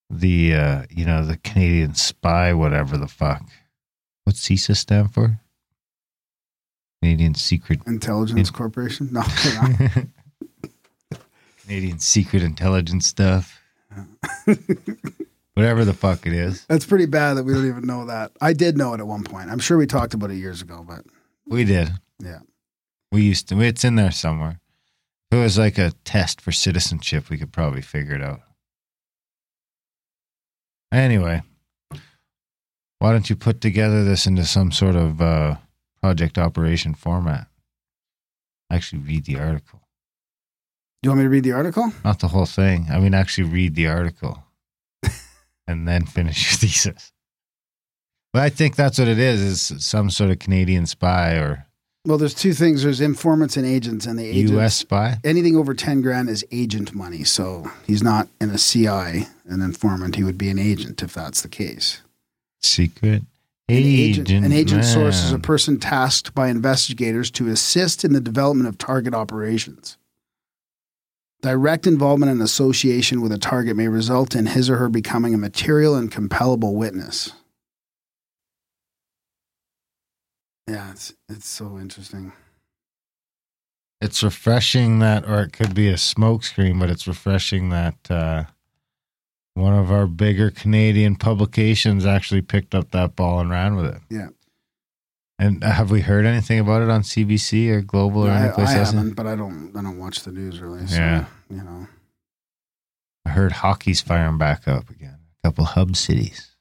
the 0.10 0.54
uh, 0.56 0.84
you 0.90 1.06
know 1.06 1.26
the 1.26 1.38
Canadian 1.38 1.96
spy, 1.96 2.54
whatever 2.54 2.98
the 2.98 3.08
fuck. 3.08 3.44
What's 4.24 4.48
CISA 4.48 4.76
stand 4.78 5.14
for? 5.14 5.40
Canadian 7.02 7.36
Secret 7.36 7.80
Intelligence 7.88 8.50
In- 8.50 8.56
Corporation? 8.56 9.10
No. 9.12 9.22
Canadian 11.62 12.00
Secret 12.00 12.44
Intelligence 12.44 13.08
stuff. 13.08 13.62
whatever 15.54 15.86
the 15.86 15.94
fuck 15.94 16.26
it 16.26 16.34
is. 16.34 16.66
that's 16.68 16.86
pretty 16.86 17.06
bad 17.06 17.34
that 17.36 17.44
we 17.44 17.54
don't 17.54 17.68
even 17.68 17.86
know 17.86 18.06
that. 18.06 18.32
I 18.42 18.54
did 18.54 18.78
know 18.78 18.94
it 18.94 19.00
at 19.00 19.08
one 19.08 19.24
point. 19.24 19.50
I'm 19.50 19.60
sure 19.60 19.78
we 19.78 19.88
talked 19.88 20.14
about 20.14 20.32
it 20.32 20.36
years 20.36 20.62
ago, 20.62 20.84
but 20.88 21.04
We 21.48 21.64
did. 21.64 21.90
yeah. 22.20 22.40
We 23.12 23.24
used 23.24 23.48
to. 23.50 23.60
It's 23.62 23.84
in 23.84 23.96
there 23.96 24.12
somewhere. 24.12 24.60
If 25.32 25.38
it 25.38 25.42
was 25.42 25.58
like 25.58 25.78
a 25.78 25.92
test 26.06 26.42
for 26.42 26.52
citizenship, 26.52 27.30
we 27.30 27.38
could 27.38 27.52
probably 27.52 27.82
figure 27.82 28.16
it 28.16 28.22
out. 28.22 28.42
Anyway, 30.92 31.42
why 33.00 33.12
don't 33.12 33.30
you 33.30 33.36
put 33.36 33.60
together 33.62 34.04
this 34.06 34.26
into 34.26 34.46
some 34.46 34.72
sort 34.72 34.96
of 34.96 35.22
uh, 35.22 35.56
project 36.02 36.38
operation 36.38 36.94
format? 36.94 37.48
Actually, 38.72 39.02
read 39.02 39.26
the 39.26 39.40
article. 39.40 39.82
Do 41.02 41.08
you 41.08 41.12
want 41.12 41.20
me 41.20 41.26
to 41.26 41.30
read 41.30 41.44
the 41.44 41.52
article? 41.54 41.92
Not 42.04 42.20
the 42.20 42.30
whole 42.30 42.46
thing. 42.46 42.88
I 42.90 43.00
mean, 43.00 43.14
actually 43.14 43.48
read 43.50 43.76
the 43.76 43.88
article 43.88 44.44
and 45.68 45.88
then 45.88 46.06
finish 46.06 46.52
your 46.52 46.58
thesis. 46.58 47.12
But 48.34 48.42
I 48.42 48.50
think 48.50 48.76
that's 48.76 49.00
what 49.00 49.08
it 49.08 49.20
is, 49.20 49.42
is 49.72 49.86
some 49.86 50.10
sort 50.10 50.32
of 50.32 50.40
Canadian 50.40 50.86
spy 50.86 51.34
or 51.34 51.66
Well, 52.06 52.18
there's 52.18 52.34
two 52.34 52.54
things. 52.54 52.84
There's 52.84 53.00
informants 53.00 53.58
and 53.58 53.66
agents, 53.66 54.06
and 54.06 54.20
the 54.20 54.26
agents. 54.26 54.52
U.S. 54.52 54.76
spy. 54.76 55.18
anything 55.24 55.56
over 55.56 55.74
10 55.74 56.02
grand 56.02 56.30
is 56.30 56.46
agent 56.52 56.94
money. 56.94 57.24
So 57.24 57.72
he's 57.86 58.04
not 58.04 58.28
in 58.42 58.50
a 58.50 58.58
CI, 58.58 59.28
an 59.46 59.62
informant. 59.62 60.16
He 60.16 60.24
would 60.24 60.38
be 60.38 60.50
an 60.50 60.60
agent 60.60 61.02
if 61.02 61.14
that's 61.14 61.42
the 61.42 61.48
case. 61.48 62.02
Secret 62.60 63.24
An 63.70 63.76
agent. 63.76 64.30
an 64.30 64.54
agent 64.54 64.86
source 64.86 65.22
is 65.24 65.34
a 65.34 65.40
person 65.40 65.78
tasked 65.78 66.34
by 66.34 66.48
investigators 66.48 67.30
to 67.32 67.50
assist 67.50 68.06
in 68.06 68.14
the 68.14 68.22
development 68.22 68.70
of 68.70 68.78
target 68.78 69.14
operations. 69.14 69.98
Direct 71.42 71.86
involvement 71.86 72.32
and 72.32 72.42
association 72.42 73.22
with 73.22 73.34
a 73.34 73.38
target 73.38 73.76
may 73.76 73.90
result 73.90 74.36
in 74.36 74.46
his 74.46 74.70
or 74.70 74.78
her 74.78 74.88
becoming 74.88 75.34
a 75.34 75.38
material 75.38 75.96
and 75.96 76.10
compellable 76.10 76.76
witness. 76.76 77.34
Yeah, 80.66 80.92
it's 80.92 81.14
it's 81.28 81.48
so 81.48 81.78
interesting. 81.78 82.32
It's 84.00 84.24
refreshing 84.24 85.00
that, 85.00 85.28
or 85.28 85.42
it 85.42 85.54
could 85.54 85.74
be 85.74 85.90
a 85.90 85.96
smokescreen, 85.96 86.80
but 86.80 86.90
it's 86.90 87.08
refreshing 87.08 87.70
that 87.70 87.96
uh, 88.10 88.44
one 89.58 89.74
of 89.74 89.92
our 89.92 90.06
bigger 90.08 90.52
Canadian 90.52 91.16
publications 91.16 92.06
actually 92.06 92.42
picked 92.42 92.76
up 92.76 92.92
that 92.92 93.16
ball 93.16 93.40
and 93.40 93.50
ran 93.50 93.76
with 93.76 93.86
it. 93.88 94.02
Yeah. 94.10 94.28
And 95.40 95.64
have 95.64 95.92
we 95.92 96.02
heard 96.02 96.26
anything 96.26 96.60
about 96.60 96.82
it 96.82 96.90
on 96.90 97.02
CBC 97.02 97.70
or 97.70 97.82
Global 97.82 98.26
or 98.28 98.32
I, 98.32 98.44
any 98.46 98.54
place 98.54 98.70
I 98.70 98.78
else? 98.80 98.92
haven't, 98.92 99.14
but 99.14 99.28
I 99.28 99.36
don't 99.36 99.72
I 99.76 99.82
don't 99.82 99.98
watch 100.00 100.22
the 100.22 100.32
news 100.32 100.60
really. 100.60 100.86
So, 100.88 100.96
Yeah. 100.98 101.26
you 101.50 101.58
know. 101.64 101.88
I 103.26 103.30
heard 103.32 103.52
hockey's 103.52 104.02
firing 104.02 104.38
back 104.38 104.68
up 104.68 104.90
again. 104.90 105.18
A 105.44 105.48
couple 105.48 105.66
hub 105.66 105.96
cities. 105.96 106.56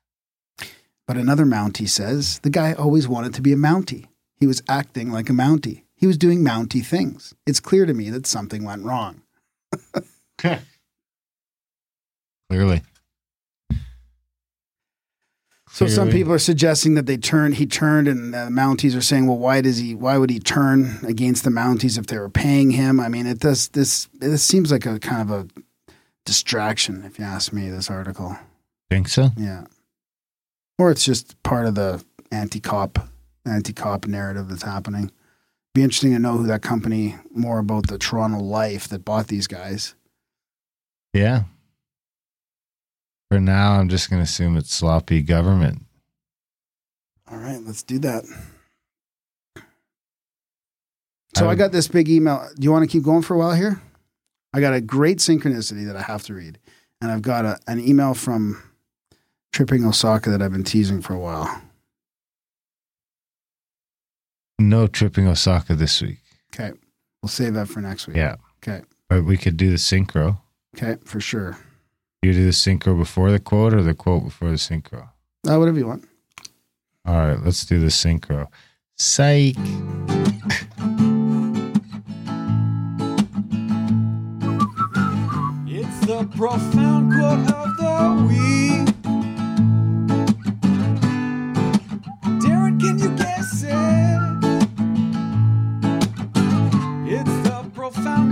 But 1.06 1.16
another 1.16 1.44
Mountie 1.44 1.88
says 1.88 2.38
the 2.40 2.50
guy 2.50 2.72
always 2.72 3.06
wanted 3.06 3.32
to 3.34 3.42
be 3.42 3.52
a 3.52 3.56
Mountie. 3.56 4.06
He 4.38 4.46
was 4.46 4.62
acting 4.68 5.10
like 5.10 5.30
a 5.30 5.32
Mountie. 5.32 5.82
He 5.94 6.06
was 6.06 6.18
doing 6.18 6.40
Mountie 6.44 6.84
things. 6.84 7.32
It's 7.46 7.60
clear 7.60 7.86
to 7.86 7.94
me 7.94 8.10
that 8.10 8.26
something 8.26 8.64
went 8.64 8.84
wrong. 8.84 9.22
Clearly. 12.50 12.82
So 15.68 15.86
some 15.88 16.08
people 16.08 16.32
are 16.32 16.38
suggesting 16.38 16.94
that 16.94 17.04
they 17.04 17.18
turned. 17.18 17.56
He 17.56 17.66
turned, 17.66 18.08
and 18.08 18.32
the 18.32 18.48
Mounties 18.48 18.96
are 18.96 19.02
saying, 19.02 19.26
"Well, 19.26 19.36
why 19.36 19.60
does 19.60 19.76
he? 19.76 19.94
Why 19.94 20.16
would 20.16 20.30
he 20.30 20.38
turn 20.38 21.00
against 21.06 21.44
the 21.44 21.50
Mounties 21.50 21.98
if 21.98 22.06
they 22.06 22.16
were 22.18 22.30
paying 22.30 22.70
him?" 22.70 22.98
I 22.98 23.08
mean, 23.08 23.26
it 23.26 23.40
does. 23.40 23.68
This 23.68 24.08
this 24.14 24.42
seems 24.42 24.72
like 24.72 24.86
a 24.86 24.98
kind 24.98 25.20
of 25.20 25.30
a 25.30 25.46
distraction, 26.24 27.04
if 27.04 27.18
you 27.18 27.26
ask 27.26 27.52
me. 27.52 27.68
This 27.68 27.90
article, 27.90 28.38
think 28.88 29.08
so. 29.08 29.32
yeah, 29.36 29.66
or 30.78 30.90
it's 30.90 31.04
just 31.04 31.42
part 31.42 31.66
of 31.66 31.74
the 31.74 32.02
anti-cop 32.32 33.10
anti-cop 33.44 34.06
narrative 34.06 34.48
that's 34.48 34.62
happening. 34.62 35.10
Be 35.74 35.82
interesting 35.82 36.12
to 36.12 36.18
know 36.18 36.38
who 36.38 36.46
that 36.46 36.62
company 36.62 37.16
more 37.34 37.58
about 37.58 37.88
the 37.88 37.98
Toronto 37.98 38.38
Life 38.38 38.88
that 38.88 39.04
bought 39.04 39.26
these 39.26 39.46
guys. 39.46 39.94
Yeah. 41.12 41.42
For 43.30 43.40
now, 43.40 43.72
I'm 43.72 43.88
just 43.88 44.08
going 44.08 44.20
to 44.20 44.24
assume 44.24 44.56
it's 44.56 44.72
sloppy 44.72 45.22
government. 45.22 45.82
All 47.30 47.38
right, 47.38 47.60
let's 47.60 47.82
do 47.82 47.98
that. 48.00 48.24
So 51.34 51.44
I 51.44 51.48
would- 51.48 51.58
got 51.58 51.72
this 51.72 51.88
big 51.88 52.08
email. 52.08 52.48
Do 52.56 52.62
you 52.64 52.70
want 52.72 52.84
to 52.84 52.88
keep 52.90 53.02
going 53.02 53.22
for 53.22 53.34
a 53.34 53.38
while 53.38 53.54
here? 53.54 53.80
I 54.54 54.60
got 54.60 54.74
a 54.74 54.80
great 54.80 55.18
synchronicity 55.18 55.84
that 55.86 55.96
I 55.96 56.02
have 56.02 56.22
to 56.24 56.34
read. 56.34 56.58
And 57.02 57.10
I've 57.10 57.20
got 57.22 57.44
a, 57.44 57.58
an 57.66 57.78
email 57.80 58.14
from 58.14 58.62
Tripping 59.52 59.84
Osaka 59.84 60.30
that 60.30 60.40
I've 60.40 60.52
been 60.52 60.64
teasing 60.64 61.02
for 61.02 61.12
a 61.14 61.18
while. 61.18 61.62
No 64.58 64.86
tripping 64.86 65.26
Osaka 65.28 65.74
this 65.74 66.00
week. 66.00 66.18
Okay. 66.54 66.72
We'll 67.22 67.28
save 67.28 67.54
that 67.54 67.68
for 67.68 67.80
next 67.80 68.06
week. 68.06 68.16
Yeah. 68.16 68.36
Okay. 68.62 68.82
But 69.08 69.24
we 69.24 69.36
could 69.36 69.56
do 69.58 69.68
the 69.70 69.76
synchro. 69.76 70.38
Okay, 70.74 70.96
for 71.04 71.20
sure. 71.20 71.58
You 72.26 72.32
do 72.32 72.44
the 72.44 72.50
synchro 72.50 72.98
before 72.98 73.30
the 73.30 73.38
quote 73.38 73.72
or 73.72 73.84
the 73.84 73.94
quote 73.94 74.24
before 74.24 74.50
the 74.50 74.56
synchro? 74.56 75.10
Uh, 75.48 75.56
whatever 75.60 75.78
you 75.78 75.86
want. 75.86 76.08
All 77.04 77.14
right, 77.14 77.40
let's 77.40 77.64
do 77.64 77.78
the 77.78 77.86
synchro. 77.86 78.48
Psych. 78.96 79.54
It's 85.68 86.00
the 86.04 86.28
profound 86.36 87.12
quote 87.12 87.48
of 87.54 87.76
the 87.76 88.26
week. 88.28 88.55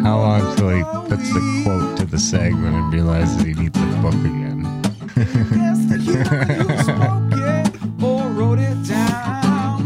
How 0.05 0.19
long 0.19 0.55
till 0.57 0.69
he 0.69 0.83
puts 1.09 1.33
the 1.33 1.63
quote 1.65 1.97
to 1.97 2.05
the 2.05 2.19
segment 2.19 2.77
and 2.77 2.93
realizes 2.93 3.43
he 3.43 3.55
needs 3.55 3.81
the 3.81 3.87
book 4.03 4.13
again? 4.13 4.83
Guess 5.15 5.87
the 5.87 5.97
hero 5.99 6.25
who 6.25 6.77
spoke 6.83 7.33
it 7.33 8.03
or 8.05 8.29
wrote 8.29 8.59
it 8.59 8.87
down. 8.87 9.81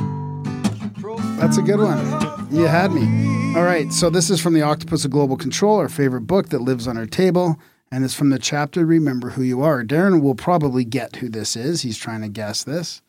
That's 1.39 1.59
a 1.59 1.63
good 1.63 1.79
one. 1.79 1.99
Profound 1.99 2.23
quote 2.23 2.49
of 2.49 2.53
You 2.53 2.67
had 2.67 2.91
me. 2.93 3.55
All 3.57 3.63
right, 3.63 3.93
so 3.93 4.11
this 4.11 4.29
is 4.29 4.41
from 4.41 4.55
The 4.55 4.63
Octopus 4.63 5.05
of 5.05 5.13
Global 5.13 5.37
Control, 5.37 5.79
our 5.79 5.89
favorite 5.89 6.23
book 6.23 6.49
that 6.49 6.63
lives 6.63 6.89
on 6.89 6.99
our 6.99 7.07
table, 7.07 7.57
and 7.93 8.05
it's 8.05 8.15
from 8.15 8.31
the 8.31 8.41
chapter 8.41 8.85
Remember 8.85 9.31
Who 9.31 9.43
You 9.43 9.63
Are. 9.63 9.85
Darren 9.85 10.21
will 10.21 10.35
probably 10.35 10.85
get 10.85 11.15
who 11.17 11.29
this 11.29 11.55
is. 11.55 11.83
He's 11.83 11.97
trying 11.97 12.23
to 12.23 12.29
guess 12.29 12.65
this. 12.65 13.03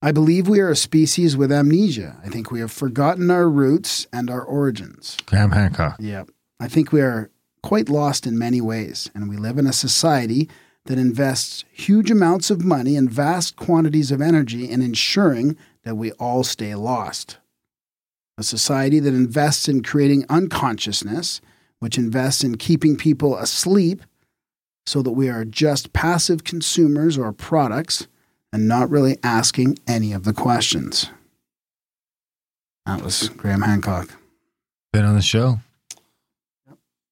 I 0.00 0.12
believe 0.12 0.46
we 0.46 0.60
are 0.60 0.70
a 0.70 0.76
species 0.76 1.36
with 1.36 1.50
amnesia. 1.50 2.18
I 2.24 2.28
think 2.28 2.52
we 2.52 2.60
have 2.60 2.70
forgotten 2.70 3.30
our 3.32 3.48
roots 3.48 4.06
and 4.12 4.30
our 4.30 4.42
origins. 4.42 5.16
Graham 5.26 5.50
Hancock. 5.50 5.96
Yeah. 5.98 6.24
I 6.60 6.68
think 6.68 6.92
we 6.92 7.00
are 7.00 7.30
quite 7.64 7.88
lost 7.88 8.24
in 8.26 8.38
many 8.38 8.60
ways, 8.60 9.10
and 9.12 9.28
we 9.28 9.36
live 9.36 9.58
in 9.58 9.66
a 9.66 9.72
society 9.72 10.48
that 10.84 10.98
invests 10.98 11.64
huge 11.72 12.12
amounts 12.12 12.48
of 12.48 12.64
money 12.64 12.96
and 12.96 13.10
vast 13.10 13.56
quantities 13.56 14.12
of 14.12 14.20
energy 14.20 14.70
in 14.70 14.82
ensuring 14.82 15.56
that 15.82 15.96
we 15.96 16.12
all 16.12 16.44
stay 16.44 16.74
lost. 16.76 17.38
A 18.38 18.44
society 18.44 19.00
that 19.00 19.14
invests 19.14 19.68
in 19.68 19.82
creating 19.82 20.24
unconsciousness, 20.28 21.40
which 21.80 21.98
invests 21.98 22.44
in 22.44 22.56
keeping 22.56 22.96
people 22.96 23.36
asleep 23.36 24.02
so 24.86 25.02
that 25.02 25.12
we 25.12 25.28
are 25.28 25.44
just 25.44 25.92
passive 25.92 26.44
consumers 26.44 27.18
or 27.18 27.32
products 27.32 28.06
and 28.52 28.68
not 28.68 28.90
really 28.90 29.18
asking 29.22 29.78
any 29.86 30.12
of 30.12 30.24
the 30.24 30.32
questions. 30.32 31.10
That 32.86 33.02
was 33.02 33.28
Graham 33.30 33.62
Hancock. 33.62 34.10
Been 34.92 35.04
on 35.04 35.14
the 35.14 35.22
show. 35.22 35.58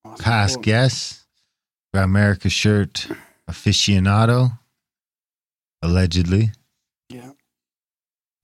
Awesome 0.05 0.24
Past 0.24 0.62
guest. 0.62 1.22
Grimerica 1.95 2.51
shirt 2.51 3.09
aficionado. 3.51 4.59
Allegedly. 5.82 6.51
Yeah, 7.11 7.30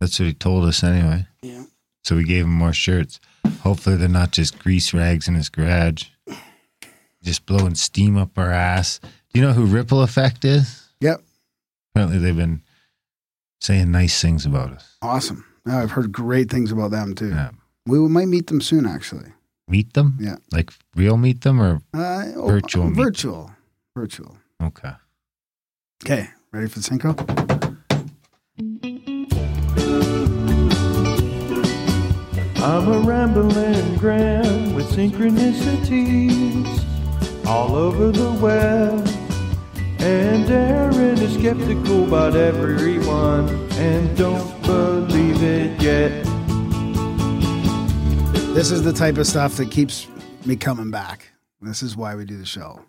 That's 0.00 0.18
what 0.20 0.26
he 0.26 0.34
told 0.34 0.64
us 0.66 0.84
anyway. 0.84 1.26
yeah. 1.42 1.64
So 2.04 2.16
we 2.16 2.24
gave 2.24 2.44
him 2.44 2.52
more 2.52 2.72
shirts. 2.72 3.20
Hopefully 3.60 3.96
they're 3.96 4.08
not 4.08 4.32
just 4.32 4.58
grease 4.58 4.92
rags 4.92 5.28
in 5.28 5.34
his 5.34 5.48
garage. 5.48 6.04
Just 7.22 7.46
blowing 7.46 7.74
steam 7.76 8.16
up 8.16 8.36
our 8.36 8.50
ass. 8.50 8.98
Do 9.32 9.40
you 9.40 9.46
know 9.46 9.52
who 9.52 9.64
Ripple 9.66 10.02
Effect 10.02 10.44
is? 10.44 10.88
Yep. 11.00 11.22
Apparently 11.94 12.18
they've 12.18 12.36
been 12.36 12.62
saying 13.62 13.90
nice 13.92 14.20
things 14.20 14.44
about 14.44 14.72
us. 14.72 14.96
Awesome. 15.02 15.44
Yeah, 15.66 15.82
I've 15.82 15.92
heard 15.92 16.10
great 16.10 16.50
things 16.50 16.72
about 16.72 16.90
them 16.90 17.14
too. 17.14 17.28
Yeah. 17.30 17.50
We 17.86 17.98
might 18.08 18.26
meet 18.28 18.48
them 18.48 18.60
soon, 18.60 18.86
actually. 18.86 19.32
Meet 19.68 19.94
them? 19.94 20.16
Yeah. 20.20 20.36
Like 20.52 20.72
real 20.96 21.16
meet 21.16 21.42
them 21.42 21.60
or 21.60 21.80
Uh, 21.94 22.24
oh, 22.36 22.48
Virtual 22.48 22.88
meet. 22.90 22.96
Virtual. 22.96 23.50
Virtual. 23.96 24.36
okay. 24.62 24.92
Okay. 26.04 26.28
Ready 26.52 26.66
for 26.68 26.80
the 26.80 26.84
synchro? 26.84 27.14
I'm 32.64 32.88
a 32.88 32.98
rambling 33.00 33.96
Graham 33.96 34.74
with 34.74 34.86
synchronicities 34.90 36.66
all 37.46 37.74
over 37.74 38.10
the 38.12 38.30
web. 38.40 39.06
And 41.34 41.42
Darren 41.42 41.60
is 41.60 41.66
skeptical 41.78 42.04
about 42.08 42.36
everyone 42.36 43.48
and 43.72 44.16
don't 44.16 44.62
believe 44.62 45.42
it 45.42 45.80
yet. 45.82 46.24
This 48.54 48.70
is 48.70 48.82
the 48.82 48.92
type 48.92 49.16
of 49.16 49.26
stuff 49.26 49.56
that 49.56 49.70
keeps 49.70 50.06
me 50.44 50.56
coming 50.56 50.90
back. 50.90 51.32
This 51.60 51.82
is 51.82 51.96
why 51.96 52.14
we 52.16 52.24
do 52.24 52.36
the 52.36 52.44
show. 52.46 52.80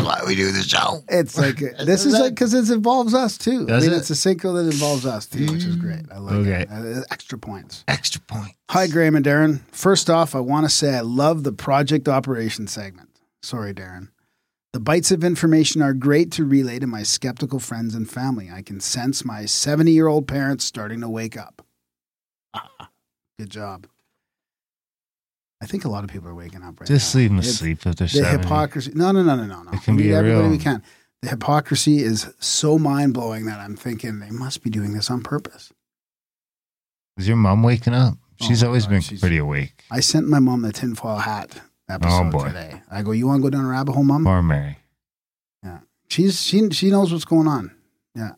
Why 0.00 0.20
we 0.26 0.34
do 0.34 0.50
the 0.50 0.62
show? 0.62 1.02
It's 1.08 1.36
like 1.36 1.56
this 1.84 2.06
is 2.06 2.14
like 2.18 2.32
because 2.32 2.54
it 2.54 2.70
involves 2.70 3.12
us 3.12 3.36
too. 3.36 3.66
Does 3.66 3.84
I 3.84 3.86
mean, 3.86 3.94
it? 3.96 4.00
it's 4.00 4.10
a 4.10 4.14
synchro 4.14 4.54
that 4.54 4.72
involves 4.72 5.04
us 5.04 5.26
too, 5.26 5.46
which 5.52 5.64
is 5.64 5.76
great. 5.76 6.06
I 6.10 6.18
like 6.18 6.34
Okay. 6.36 6.62
it. 6.62 6.68
Uh, 6.70 7.02
extra 7.10 7.38
points. 7.38 7.84
Extra 7.86 8.20
point. 8.22 8.52
Hi, 8.70 8.86
Graham 8.86 9.14
and 9.14 9.24
Darren. 9.26 9.60
First 9.72 10.08
off, 10.08 10.34
I 10.34 10.40
want 10.40 10.64
to 10.64 10.70
say 10.70 10.94
I 10.96 11.00
love 11.00 11.42
the 11.42 11.52
project 11.52 12.08
operation 12.08 12.66
segment. 12.66 13.10
Sorry, 13.42 13.74
Darren. 13.74 14.08
The 14.72 14.80
bites 14.80 15.10
of 15.10 15.24
information 15.24 15.82
are 15.82 15.92
great 15.92 16.30
to 16.32 16.44
relay 16.44 16.78
to 16.78 16.86
my 16.86 17.02
skeptical 17.02 17.58
friends 17.58 17.94
and 17.94 18.08
family. 18.08 18.50
I 18.52 18.62
can 18.62 18.78
sense 18.80 19.24
my 19.24 19.44
70 19.44 19.90
year 19.90 20.06
old 20.06 20.28
parents 20.28 20.64
starting 20.64 21.00
to 21.00 21.08
wake 21.08 21.36
up. 21.36 21.64
Ah. 22.54 22.88
Good 23.38 23.50
job. 23.50 23.86
I 25.62 25.66
think 25.66 25.84
a 25.84 25.88
lot 25.88 26.04
of 26.04 26.10
people 26.10 26.28
are 26.28 26.34
waking 26.34 26.62
up 26.62 26.80
right 26.80 26.86
Just 26.86 27.14
now. 27.14 27.18
leave 27.20 27.30
them 27.30 27.38
It's- 27.40 27.54
asleep 27.54 27.78
if 27.84 27.96
they're 27.96 28.06
The 28.06 28.08
70. 28.08 28.42
hypocrisy. 28.44 28.92
No, 28.94 29.12
no, 29.12 29.22
no, 29.22 29.34
no, 29.36 29.44
no, 29.46 29.62
no. 29.62 29.72
It 29.72 29.82
can 29.82 29.96
We 29.96 30.04
be 30.04 30.14
everybody 30.14 30.42
real- 30.42 30.50
we 30.50 30.58
can. 30.58 30.82
The 31.22 31.28
hypocrisy 31.28 31.98
is 31.98 32.28
so 32.38 32.78
mind 32.78 33.12
blowing 33.12 33.44
that 33.46 33.60
I'm 33.60 33.76
thinking 33.76 34.20
they 34.20 34.30
must 34.30 34.62
be 34.62 34.70
doing 34.70 34.94
this 34.94 35.10
on 35.10 35.22
purpose. 35.22 35.70
Is 37.18 37.28
your 37.28 37.36
mom 37.36 37.62
waking 37.62 37.92
up? 37.92 38.16
Oh 38.40 38.46
she's 38.46 38.62
Oh, 38.62 38.68
always 38.68 38.84
God, 38.84 38.90
been 38.90 39.00
she's- 39.02 39.20
pretty 39.20 39.36
awake. 39.36 39.84
I 39.90 40.00
sent 40.00 40.28
my 40.28 40.38
mom 40.38 40.62
the 40.62 40.72
tinfoil 40.72 41.18
hat 41.18 41.60
episode 41.90 42.26
Oh, 42.28 42.30
boy. 42.30 42.46
today. 42.48 42.82
I 42.90 43.02
go, 43.02 43.12
you 43.12 43.26
want 43.26 43.42
to 43.42 43.42
go 43.42 43.50
down 43.50 43.64
a 43.64 43.68
rabbit 43.68 43.92
hole, 43.92 44.04
mom? 44.04 44.24
Poor 44.24 44.42
Mary. 44.42 44.78
Yeah. 45.62 45.78
She's 46.08 46.40
she 46.42 46.70
she 46.70 46.90
knows 46.90 47.12
what's 47.12 47.24
going 47.24 47.46
on. 47.48 47.70
Yeah. 48.14 48.32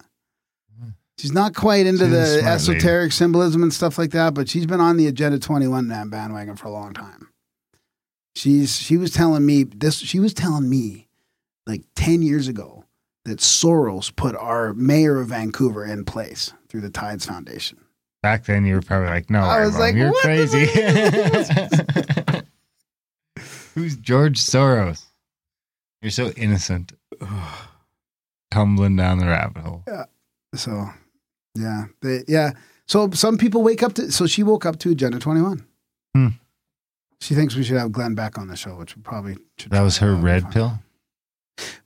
She's 1.18 1.32
not 1.32 1.54
quite 1.54 1.86
into 1.86 2.04
She's 2.04 2.10
the 2.10 2.24
smart 2.26 2.44
lady. 2.44 2.46
esoteric 2.48 3.12
symbolism 3.12 3.62
and 3.62 3.72
stuff 3.72 3.96
like 3.96 4.10
that, 4.10 4.34
but 4.34 4.48
she's 4.48 4.66
been 4.66 4.80
on 4.80 4.96
the 4.96 5.06
Agenda 5.06 5.38
21 5.38 5.86
na- 5.86 6.04
bandwagon 6.04 6.56
for 6.56 6.66
a 6.66 6.70
long 6.72 6.92
time. 6.94 7.28
She's 8.34 8.74
she 8.76 8.96
was 8.96 9.12
telling 9.12 9.44
me 9.46 9.62
this 9.64 9.98
she 9.98 10.18
was 10.18 10.34
telling 10.34 10.68
me 10.68 11.06
like 11.66 11.82
10 11.96 12.22
years 12.22 12.48
ago 12.48 12.84
that 13.24 13.38
Soros 13.38 14.14
put 14.16 14.34
our 14.34 14.72
mayor 14.74 15.20
of 15.20 15.28
Vancouver 15.28 15.84
in 15.84 16.04
place 16.04 16.52
through 16.68 16.80
the 16.80 16.90
Tides 16.90 17.24
Foundation. 17.26 17.78
Back 18.20 18.44
then, 18.46 18.64
you 18.64 18.74
were 18.76 18.82
probably 18.82 19.08
like, 19.08 19.30
"No, 19.30 19.40
I 19.40 19.64
was 19.64 19.76
like, 19.78 19.94
you're 19.96 20.12
crazy." 20.14 20.64
Who's 23.74 23.96
George 23.96 24.38
Soros? 24.40 25.04
You're 26.00 26.10
so 26.10 26.30
innocent, 26.30 26.92
tumbling 28.50 28.96
down 28.96 29.18
the 29.18 29.26
rabbit 29.26 29.62
hole. 29.62 29.82
Yeah. 29.86 30.04
So, 30.54 30.90
yeah, 31.54 31.86
they, 32.00 32.24
yeah. 32.28 32.52
So 32.86 33.10
some 33.12 33.38
people 33.38 33.62
wake 33.62 33.82
up 33.82 33.94
to. 33.94 34.10
So 34.12 34.26
she 34.26 34.42
woke 34.42 34.66
up 34.66 34.78
to 34.80 34.90
Agenda 34.90 35.18
Twenty 35.18 35.40
One. 35.40 35.64
Hmm. 36.14 36.28
She 37.20 37.34
thinks 37.34 37.54
we 37.54 37.62
should 37.62 37.78
have 37.78 37.92
Glenn 37.92 38.14
back 38.14 38.36
on 38.36 38.48
the 38.48 38.56
show, 38.56 38.74
which 38.76 38.96
we 38.96 39.02
probably 39.02 39.36
should. 39.56 39.70
That 39.70 39.82
was 39.82 39.98
her 39.98 40.14
red 40.14 40.42
fun. 40.42 40.52
pill. 40.52 40.72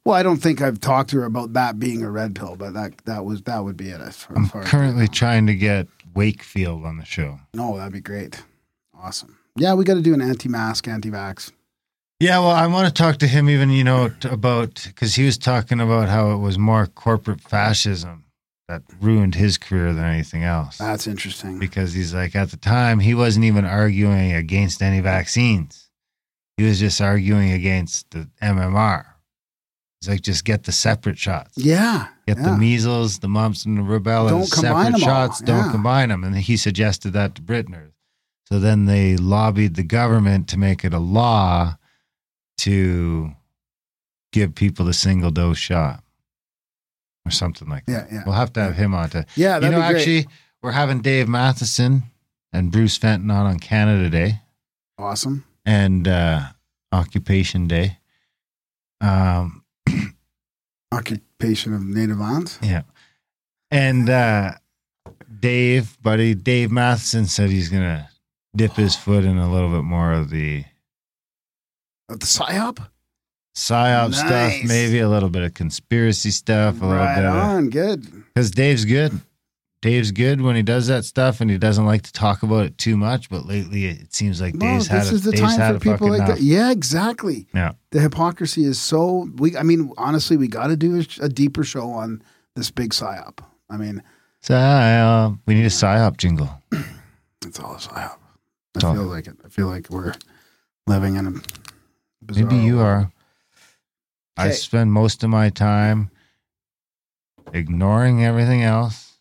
Well, 0.05 0.15
I 0.15 0.23
don't 0.23 0.39
think 0.39 0.63
I've 0.63 0.81
talked 0.81 1.11
to 1.11 1.17
her 1.19 1.25
about 1.25 1.53
that 1.53 1.79
being 1.79 2.03
a 2.03 2.11
red 2.11 2.35
pill, 2.35 2.57
but 2.57 2.73
that 2.75 2.97
that 3.05 3.25
was 3.25 3.43
that 3.43 3.63
would 3.63 3.77
be 3.77 3.91
it. 3.91 4.01
As 4.01 4.17
far, 4.17 4.37
I'm 4.37 4.49
currently 4.49 5.09
trying 5.09 5.47
to 5.47 5.55
get 5.55 5.89
Wakefield 6.15 6.85
on 6.85 6.97
the 6.97 7.05
show. 7.05 7.39
No, 7.55 7.77
that'd 7.77 7.93
be 7.93 8.01
great. 8.01 8.43
Awesome. 8.99 9.37
Yeah, 9.57 9.75
we 9.75 9.85
got 9.85 9.95
to 9.95 10.03
do 10.03 10.15
an 10.15 10.21
anti-mask, 10.23 10.87
anti-vax. 10.89 11.53
Yeah, 12.19 12.39
well, 12.39 12.51
I 12.51 12.67
want 12.67 12.89
to 12.89 12.95
talk 12.95 13.19
to 13.19 13.27
him 13.27 13.51
even, 13.51 13.71
you 13.71 13.85
know, 13.85 14.11
about 14.25 14.85
because 14.87 15.15
he 15.15 15.27
was 15.27 15.37
talking 15.37 15.81
about 15.81 16.09
how 16.09 16.31
it 16.31 16.39
was 16.39 16.59
more 16.59 16.87
corporate 16.87 17.43
fascism 17.43 18.25
that 18.69 18.83
ruined 19.01 19.35
his 19.35 19.59
career 19.59 19.93
than 19.93 20.05
anything 20.05 20.43
else. 20.43 20.79
That's 20.79 21.07
interesting. 21.07 21.59
because 21.59 21.93
he's 21.93 22.15
like, 22.15 22.35
at 22.35 22.51
the 22.51 22.57
time, 22.57 23.01
he 23.01 23.15
wasn't 23.15 23.45
even 23.45 23.65
arguing 23.65 24.33
against 24.33 24.83
any 24.83 25.01
vaccines. 25.01 25.91
He 26.57 26.65
was 26.65 26.81
just 26.81 27.01
arguing 27.03 27.53
against 27.53 28.11
the 28.11 28.29
MMR. 28.43 29.05
He's 30.01 30.09
like, 30.09 30.23
just 30.23 30.45
get 30.45 30.65
the 30.65 30.73
separate 30.73 31.19
shots. 31.19 31.53
Yeah. 31.57 32.09
Get 32.27 32.39
yeah. 32.39 32.45
the 32.45 32.57
measles, 32.57 33.19
the 33.19 33.29
mumps, 33.29 33.67
and 33.67 33.77
the 33.77 33.83
rubella 33.83 34.31
Don't 34.31 34.47
separate 34.47 34.99
shots. 34.99 35.41
Don't 35.41 35.71
combine 35.71 36.09
them. 36.09 36.25
And 36.25 36.35
he 36.37 36.57
suggested 36.57 37.13
that 37.13 37.35
to 37.35 37.43
Britner. 37.43 37.91
So 38.49 38.59
then 38.59 38.87
they 38.87 39.17
lobbied 39.17 39.75
the 39.75 39.83
government 39.83 40.49
to 40.49 40.59
make 40.59 40.85
it 40.85 40.95
a 40.95 40.99
law 40.99 41.77
to 42.59 43.33
give 44.33 44.55
people 44.55 44.85
the 44.85 44.93
single 44.95 45.31
dose 45.31 45.59
shot 45.59 46.03
or 47.27 47.31
something 47.31 47.69
like 47.69 47.87
that. 47.87 48.09
Yeah, 48.11 48.17
yeah. 48.19 48.23
We'll 48.27 48.35
have 48.35 48.53
to 48.55 48.61
have 48.61 48.75
him 48.77 48.95
on 48.95 49.11
to. 49.11 49.27
Yeah, 49.37 49.57
you 49.57 49.63
know, 49.71 49.81
be 49.81 49.89
great. 49.89 49.97
actually, 49.97 50.27
we're 50.63 50.73
having 50.73 51.01
Dave 51.01 51.29
Matheson 51.29 52.05
and 52.53 52.71
Bruce 52.73 52.97
Fenton 52.97 53.31
on 53.31 53.47
on 53.47 53.59
Canada 53.59 54.09
Day 54.11 54.41
Awesome. 54.99 55.45
and 55.65 56.07
uh, 56.09 56.41
Occupation 56.93 57.67
Day. 57.69 57.99
Um, 59.01 59.63
Occupation 60.93 61.75
of 61.75 61.83
native 61.85 62.19
lands. 62.19 62.59
Yeah. 62.63 62.83
And 63.71 64.09
uh 64.09 64.53
Dave, 65.41 66.01
buddy, 66.01 66.35
Dave 66.35 66.71
Matheson 66.71 67.27
said 67.27 67.51
he's 67.51 67.69
gonna 67.69 68.09
dip 68.55 68.73
his 68.73 68.95
foot 68.97 69.25
in 69.25 69.37
a 69.37 69.53
little 69.53 69.71
bit 69.71 69.83
more 69.83 70.13
of 70.13 70.31
the 70.31 70.65
Uh, 72.09 72.15
The 72.15 72.27
psyop. 72.27 72.87
psyop 73.55 74.11
Nice. 74.11 74.19
stuff, 74.19 74.69
maybe 74.69 74.99
a 75.01 75.09
little 75.09 75.29
bit 75.31 75.43
of 75.43 75.55
conspiracy 75.55 76.31
stuff, 76.31 76.81
a 76.81 76.85
little 76.87 77.03
Right 77.03 77.15
bit 77.17 77.25
of 77.25 77.35
on. 77.35 77.71
Good. 77.71 78.11
because 78.35 78.51
Dave's 78.51 78.85
good. 78.85 79.21
Dave's 79.83 80.11
good 80.11 80.41
when 80.41 80.57
he 80.57 80.63
does 80.63 80.87
that 80.89 81.05
stuff, 81.05 81.41
and 81.41 81.51
he 81.51 81.59
doesn't 81.59 81.85
like 81.87 82.03
to 82.03 82.13
talk 82.13 82.43
about 82.43 82.65
it 82.67 82.77
too 82.79 82.97
much. 82.97 83.29
But 83.31 83.47
lately, 83.47 83.85
it 83.87 84.13
seems 84.13 84.41
like 84.41 84.55
Well, 84.59 84.73
Dave's 84.73 84.87
had 84.89 85.03
this 85.03 85.13
a, 85.13 85.15
is 85.15 85.23
the 85.23 85.33
Dave's 85.33 85.57
time 85.57 85.79
for 85.79 85.93
people 85.93 86.09
like 86.09 86.27
that. 86.27 86.41
Yeah, 86.41 86.73
exactly. 86.73 87.47
Yeah. 87.55 87.73
The 87.91 88.01
hypocrisy 88.01 88.65
is 88.65 88.81
so. 88.81 89.29
We. 89.37 89.57
I 89.57 89.63
mean, 89.63 89.93
honestly, 89.97 90.37
we 90.37 90.49
got 90.49 90.69
to 90.69 90.77
do 90.77 90.97
a, 91.01 91.25
a 91.25 91.29
deeper 91.29 91.63
show 91.63 91.91
on 91.91 92.23
this 92.57 92.71
big 92.71 92.91
psyop. 92.95 93.39
I 93.71 93.77
mean, 93.77 94.03
Psyop. 94.45 95.39
We 95.47 95.55
need 95.55 95.67
a 95.67 95.69
psyop 95.69 96.17
jingle. 96.17 96.51
it's 97.45 97.61
all 97.61 97.75
a 97.75 97.79
psyop. 97.79 98.17
I 98.77 98.81
feel 98.81 99.05
like 99.05 99.27
it. 99.29 99.37
I 99.45 99.49
feel 99.49 99.69
like 99.69 99.89
we're 99.91 100.15
living 100.87 101.17
in 101.17 101.27
a. 101.27 101.33
bizarre 102.27 102.45
Maybe 102.51 102.63
you 102.65 102.81
are. 102.81 103.11
I 104.37 104.51
spend 104.51 104.93
most 104.93 105.23
of 105.25 105.31
my 105.31 105.49
time 105.51 106.11
ignoring 107.53 108.25
everything 108.25 108.63
else 108.63 109.19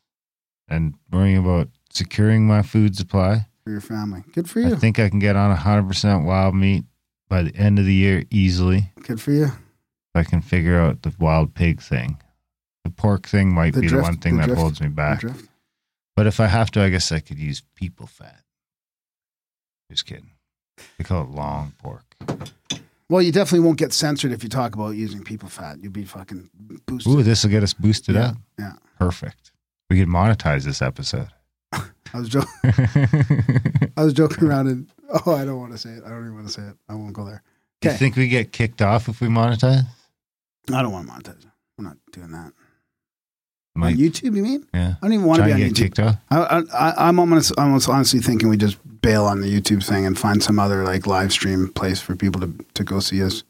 and 0.68 0.96
worrying 1.12 1.38
about 1.38 1.70
securing 1.92 2.48
my 2.48 2.62
food 2.62 2.96
supply. 2.98 3.48
for 3.64 3.72
your 3.72 3.82
family. 3.82 4.24
Good 4.34 4.50
for 4.50 4.60
you. 4.60 4.74
I 4.74 4.76
think 4.76 5.00
I 5.00 5.10
can 5.10 5.20
get 5.20 5.36
on 5.36 5.56
100% 5.56 6.26
wild 6.26 6.56
meat 6.56 6.84
by 7.30 7.44
the 7.44 7.56
end 7.56 7.80
of 7.80 7.86
the 7.86 7.94
year 7.94 8.24
easily. 8.30 8.92
Good 9.02 9.22
for 9.22 9.32
you. 9.32 9.46
If 9.46 10.16
I 10.16 10.24
can 10.24 10.42
figure 10.42 10.80
out 10.80 11.04
the 11.04 11.14
wild 11.20 11.54
pig 11.56 11.82
thing. 11.82 12.18
The 12.84 12.90
pork 12.92 13.26
thing 13.28 13.54
might 13.54 13.74
The 13.74 13.82
be 13.82 13.88
drift- 13.88 14.02
the 14.04 14.12
one 14.12 14.18
thing 14.18 14.36
the 14.36 14.42
that 14.42 14.48
drift- 14.48 14.62
holds 14.62 14.82
me 14.82 14.90
back. 14.90 15.24
But 16.16 16.28
if 16.28 16.40
I 16.40 16.48
have 16.48 16.72
to, 16.72 16.82
I 16.82 16.90
guess 16.90 17.12
I 17.12 17.20
could 17.20 17.40
use 17.40 17.62
people 17.76 18.06
fat. 18.08 18.42
Just 19.92 20.06
kidding. 20.06 20.32
They 20.98 21.04
call 21.04 21.24
it 21.24 21.30
long 21.30 21.74
pork. 21.82 22.04
Well, 23.10 23.22
you 23.22 23.32
definitely 23.32 23.66
won't 23.66 23.78
get 23.78 23.94
censored 23.94 24.32
if 24.32 24.42
you 24.44 24.50
talk 24.50 24.74
about 24.76 24.96
using 24.96 25.24
people 25.24 25.48
fat. 25.48 25.78
You'll 25.82 25.92
be 25.92 26.06
fucking 26.06 26.50
boosted. 26.88 27.12
Ooh, 27.14 27.22
this 27.24 27.44
will 27.44 27.52
get 27.52 27.62
us 27.64 27.74
boosted 27.74 28.16
Yeah, 28.16 28.30
up. 28.30 28.38
yeah. 28.58 28.74
Perfect. 29.00 29.52
We 29.90 30.00
could 30.00 30.08
monetize 30.08 30.64
this 30.64 30.82
episode. 30.82 31.28
I 31.72 32.20
was 32.20 32.30
joking. 32.30 32.50
I 33.98 34.04
was 34.04 34.14
joking 34.14 34.48
around 34.48 34.68
and 34.68 34.88
oh, 35.26 35.36
I 35.36 35.46
don't 35.46 35.60
want 35.60 35.72
to 35.74 35.78
say 35.78 35.92
it. 35.92 36.04
I 36.06 36.10
don't 36.10 36.22
even 36.22 36.36
want 36.36 36.48
to 36.48 36.54
say 36.54 36.64
it. 36.64 36.76
I 36.90 36.96
won't 36.96 37.14
go 37.14 37.26
there. 37.26 37.44
Do 37.82 37.90
you 37.90 37.96
think 37.96 38.16
we 38.16 38.28
get 38.28 38.52
kicked 38.52 38.82
off 38.82 39.08
if 39.10 39.22
we 39.22 39.28
monetize? 39.28 39.84
I 40.74 40.82
don't 40.82 40.92
want 40.92 41.08
to 41.08 41.14
monetize. 41.14 41.46
I'm 41.78 41.86
not 41.86 41.98
doing 42.12 42.32
that. 42.32 42.54
Might, 43.76 43.94
on 43.94 43.98
YouTube, 44.00 44.36
you 44.36 44.42
mean? 44.44 44.66
yeah. 44.74 44.96
I 45.02 45.06
don't 45.06 45.14
even 45.14 45.26
want 45.26 45.40
to 45.42 45.46
be 45.46 45.52
on 45.54 45.60
YouTube. 45.60 46.00
off. 46.08 46.18
I, 46.32 46.64
I, 46.74 47.08
I'm 47.10 47.20
almost, 47.20 47.52
almost 47.58 47.90
honestly 47.90 48.20
thinking 48.22 48.48
we 48.50 48.56
just 48.58 48.78
bail 49.02 49.26
on 49.26 49.42
the 49.42 49.48
YouTube 49.48 49.86
thing 49.86 50.06
and 50.06 50.18
find 50.18 50.42
some 50.42 50.60
other 50.60 50.84
like 50.84 51.06
live 51.08 51.32
stream 51.32 51.68
place 51.74 52.00
for 52.00 52.16
people 52.16 52.40
to, 52.42 52.54
to 52.76 52.84
go 52.84 53.00
see 53.00 53.22
us. 53.22 53.44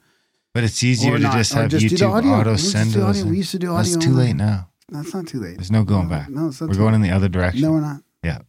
But 0.53 0.63
it's 0.63 0.83
easier 0.83 1.17
to 1.17 1.23
just 1.23 1.53
have 1.53 1.69
just 1.69 1.85
YouTube 1.85 2.25
auto 2.25 2.55
send 2.55 2.95
us. 2.97 3.23
We 3.23 3.37
used 3.37 3.51
to 3.51 3.59
do 3.59 3.67
audio. 3.73 3.91
That's 3.93 4.03
too 4.05 4.13
late 4.13 4.35
now. 4.35 4.69
That's 4.89 5.13
not 5.13 5.27
too 5.27 5.39
late. 5.41 5.57
There's 5.57 5.71
no 5.71 5.83
going 5.83 6.03
No, 6.07 6.09
back. 6.09 6.29
No, 6.29 6.47
it's 6.47 6.61
not 6.61 6.69
We're 6.69 6.75
going 6.75 6.89
late. 6.93 6.95
in 6.95 7.01
the 7.01 7.11
other 7.11 7.27
direction. 7.27 7.61
No, 7.61 7.71
we're 7.71 7.81
not. 7.81 8.01
Yeah. 8.23 8.39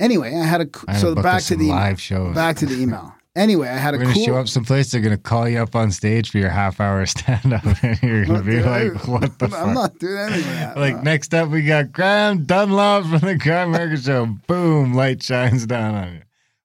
Anyway, 0.00 0.34
I 0.34 0.44
had 0.44 0.60
a 0.60 0.68
I 0.86 0.96
so 0.96 1.14
booked 1.14 1.24
back 1.24 1.42
to 1.44 1.56
the 1.56 1.68
live 1.68 2.00
shows. 2.00 2.34
back 2.34 2.56
to 2.58 2.66
the 2.66 2.80
email. 2.80 3.14
Anyway, 3.38 3.68
I 3.68 3.76
had 3.76 3.94
We're 3.94 4.00
a 4.00 4.02
gonna 4.04 4.14
cool. 4.14 4.24
show 4.24 4.34
up 4.36 4.48
someplace. 4.48 4.90
They're 4.90 5.00
gonna 5.00 5.16
call 5.16 5.48
you 5.48 5.58
up 5.62 5.76
on 5.76 5.92
stage 5.92 6.30
for 6.30 6.38
your 6.38 6.50
half 6.50 6.80
hour 6.80 7.06
stand 7.06 7.52
up, 7.52 7.64
and 7.84 8.02
you're 8.02 8.24
gonna 8.26 8.42
be 8.42 8.60
like, 8.60 8.86
it. 8.96 9.06
"What 9.06 9.38
the 9.38 9.48
fuck? 9.48 9.58
I'm 9.60 9.66
fuck?" 9.66 9.74
not 9.74 9.98
doing 10.00 10.18
anything. 10.18 10.42
Like, 10.42 10.56
that. 10.58 10.76
Like 10.76 11.02
next 11.04 11.32
up, 11.34 11.48
we 11.50 11.62
got 11.62 11.92
Graham 11.92 12.44
Dunlop 12.44 13.04
from 13.04 13.20
the 13.20 13.36
Grimerica 13.36 14.04
Show. 14.04 14.26
Boom! 14.48 14.94
Light 14.94 15.22
shines 15.22 15.66
down 15.66 15.94
on 15.94 16.12
you. 16.14 16.20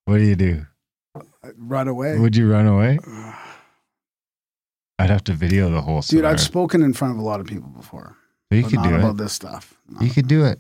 What 0.06 0.18
do 0.18 0.24
you 0.24 0.36
do? 0.36 0.66
run 1.58 1.88
away, 1.90 2.18
Would 2.18 2.36
you 2.36 2.50
run 2.52 2.66
away? 2.68 2.98
I'd 5.00 5.10
have 5.10 5.24
to 5.26 5.34
video 5.34 5.70
the 5.70 5.82
whole. 5.82 5.98
dude. 5.98 6.06
scenario. 6.06 6.30
I've 6.30 6.40
spoken 6.40 6.82
in 6.82 6.94
front 6.94 7.14
of 7.14 7.20
a 7.20 7.24
lot 7.24 7.40
of 7.40 7.48
people 7.48 7.70
before. 7.70 8.16
But 8.50 8.56
you 8.58 8.64
could 8.64 8.76
not 8.76 8.90
do 8.90 8.96
about 8.96 9.12
it. 9.12 9.18
this 9.18 9.34
stuff. 9.34 9.74
No. 9.90 10.02
You 10.02 10.10
could 10.12 10.28
do 10.28 10.46
it. 10.46 10.60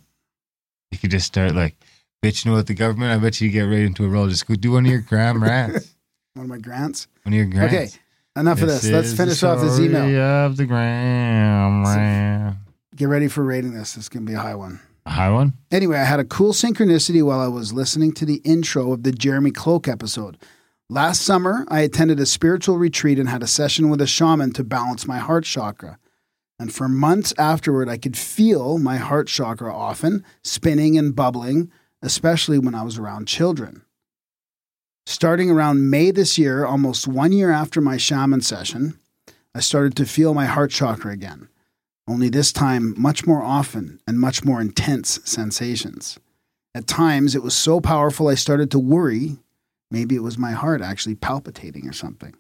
You 0.92 0.98
could 0.98 1.12
just 1.12 1.26
start 1.28 1.56
like 1.56 1.76
bitching 2.24 2.52
about 2.52 2.68
the 2.68 2.74
government. 2.74 3.12
I 3.12 3.18
bet 3.24 3.40
you 3.42 3.50
get 3.50 3.62
right 3.64 3.80
into 3.80 4.06
a 4.06 4.10
role. 4.10 4.28
Just 4.28 4.46
go 4.48 4.56
do 4.56 4.72
one 4.74 4.86
of 4.86 4.92
your 4.92 5.02
Graham 5.02 5.42
rants. 5.44 5.96
One 6.36 6.46
of 6.46 6.50
my 6.50 6.58
grants. 6.58 7.08
One 7.24 7.34
of 7.34 7.38
your 7.38 7.46
grants. 7.46 7.74
Okay, 7.74 7.90
enough 8.36 8.62
of 8.62 8.68
this. 8.68 8.86
Let's 8.86 9.14
finish 9.14 9.44
off 9.44 9.62
this 9.62 9.80
email. 9.80 10.20
Of 10.46 10.58
the 10.58 10.66
Graham 10.66 11.86
rant. 11.86 12.58
Get 12.96 13.08
ready 13.08 13.28
for 13.28 13.44
rating 13.44 13.74
this. 13.74 13.94
This 13.94 14.06
is 14.06 14.10
gonna 14.10 14.26
be 14.26 14.34
a 14.34 14.40
high 14.40 14.56
one. 14.56 14.80
A 15.06 15.12
high 15.12 15.30
one. 15.30 15.54
Anyway, 15.70 15.98
I 15.98 16.06
had 16.06 16.20
a 16.20 16.26
cool 16.26 16.54
synchronicity 16.54 17.22
while 17.22 17.40
I 17.40 17.48
was 17.48 17.72
listening 17.74 18.14
to 18.14 18.26
the 18.26 18.42
intro 18.46 18.92
of 18.94 19.04
the 19.04 19.12
Jeremy 19.12 19.52
Cloak 19.52 19.88
episode. 19.88 20.38
Last 20.90 21.22
summer, 21.22 21.66
I 21.68 21.82
attended 21.82 22.20
a 22.20 22.26
spiritual 22.26 22.78
retreat 22.78 23.20
and 23.20 23.30
had 23.30 23.44
a 23.44 23.48
session 23.48 23.90
with 23.90 24.02
a 24.02 24.08
shaman 24.08 24.54
to 24.54 24.64
balance 24.64 25.08
my 25.08 25.18
heart 25.18 25.44
chakra. 25.44 26.00
And 26.58 26.74
for 26.74 26.88
months 26.88 27.34
afterward, 27.38 27.90
I 27.90 27.98
could 27.98 28.18
feel 28.18 28.78
my 28.80 28.98
heart 28.98 29.28
chakra 29.28 29.74
often 29.76 30.24
spinning 30.44 30.98
and 30.98 31.16
bubbling, 31.16 31.72
especially 32.02 32.58
when 32.58 32.74
I 32.74 32.84
was 32.84 32.98
around 32.98 33.28
children. 33.28 33.84
Starting 35.06 35.50
around 35.50 35.90
May 35.90 36.12
this 36.12 36.38
year, 36.38 36.66
almost 36.66 37.08
one 37.08 37.32
year 37.32 37.52
after 37.52 37.82
my 37.82 37.98
shaman 37.98 38.42
session, 38.42 39.00
I 39.54 39.60
started 39.60 39.96
to 39.98 40.06
feel 40.06 40.34
my 40.34 40.46
heart 40.46 40.72
chakra 40.72 41.12
again 41.12 41.50
only 42.08 42.30
this 42.30 42.52
time 42.52 42.94
much 43.00 43.26
more 43.26 43.42
often 43.42 44.00
and 44.06 44.20
much 44.20 44.44
more 44.44 44.60
intense 44.60 45.20
sensations. 45.24 46.20
At 46.76 46.88
times, 46.88 47.36
it 47.36 47.44
was 47.44 47.54
so 47.54 47.80
powerful 47.80 48.28
I 48.28 48.36
started 48.36 48.72
to 48.72 48.80
worry 48.80 49.38
maybe 49.92 50.16
it 50.16 50.24
was 50.24 50.40
my 50.40 50.52
heart 50.52 50.82
actually 50.82 51.14
palpitating 51.14 51.88
or 51.88 51.94
something. 51.94 52.34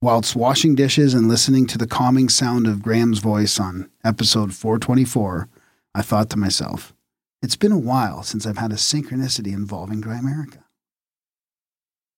Whilst 0.00 0.36
washing 0.36 0.76
dishes 0.76 1.12
and 1.12 1.26
listening 1.26 1.66
to 1.66 1.78
the 1.78 1.88
calming 1.88 2.28
sound 2.28 2.68
of 2.68 2.82
Graham's 2.82 3.18
voice 3.18 3.58
on 3.58 3.90
episode 4.04 4.54
424, 4.54 5.48
I 5.94 6.02
thought 6.02 6.30
to 6.30 6.38
myself, 6.38 6.94
it's 7.42 7.56
been 7.56 7.72
a 7.72 7.78
while 7.78 8.22
since 8.22 8.46
I've 8.46 8.58
had 8.58 8.70
a 8.70 8.76
synchronicity 8.76 9.52
involving 9.52 10.00
Grimerica, 10.00 10.62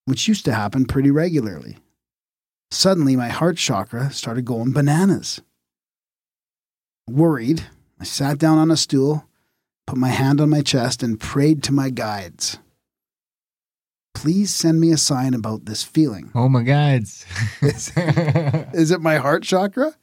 which 0.08 0.26
used 0.26 0.46
to 0.46 0.54
happen 0.54 0.86
pretty 0.86 1.10
regularly. 1.10 1.76
Suddenly, 2.70 3.14
my 3.14 3.28
heart 3.28 3.58
chakra 3.58 4.10
started 4.10 4.46
going 4.46 4.72
bananas. 4.72 5.42
Worried, 7.06 7.66
I 8.00 8.04
sat 8.04 8.38
down 8.38 8.56
on 8.56 8.70
a 8.70 8.76
stool, 8.76 9.26
put 9.86 9.98
my 9.98 10.08
hand 10.08 10.40
on 10.40 10.48
my 10.48 10.62
chest, 10.62 11.02
and 11.02 11.20
prayed 11.20 11.62
to 11.64 11.72
my 11.72 11.90
guides. 11.90 12.58
Please 14.14 14.52
send 14.52 14.80
me 14.80 14.92
a 14.92 14.96
sign 14.96 15.34
about 15.34 15.66
this 15.66 15.84
feeling. 15.84 16.30
Oh 16.34 16.48
my 16.48 16.62
guides. 16.62 17.26
Is, 17.60 17.92
is 17.96 18.90
it 18.90 19.02
my 19.02 19.16
heart 19.16 19.42
chakra? 19.42 19.94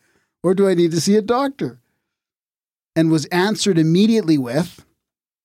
Or 0.43 0.53
do 0.53 0.67
I 0.67 0.75
need 0.75 0.91
to 0.91 1.01
see 1.01 1.15
a 1.15 1.21
doctor? 1.23 1.79
And 2.95 3.09
was 3.09 3.25
answered 3.25 3.79
immediately 3.79 4.37
with 4.37 4.85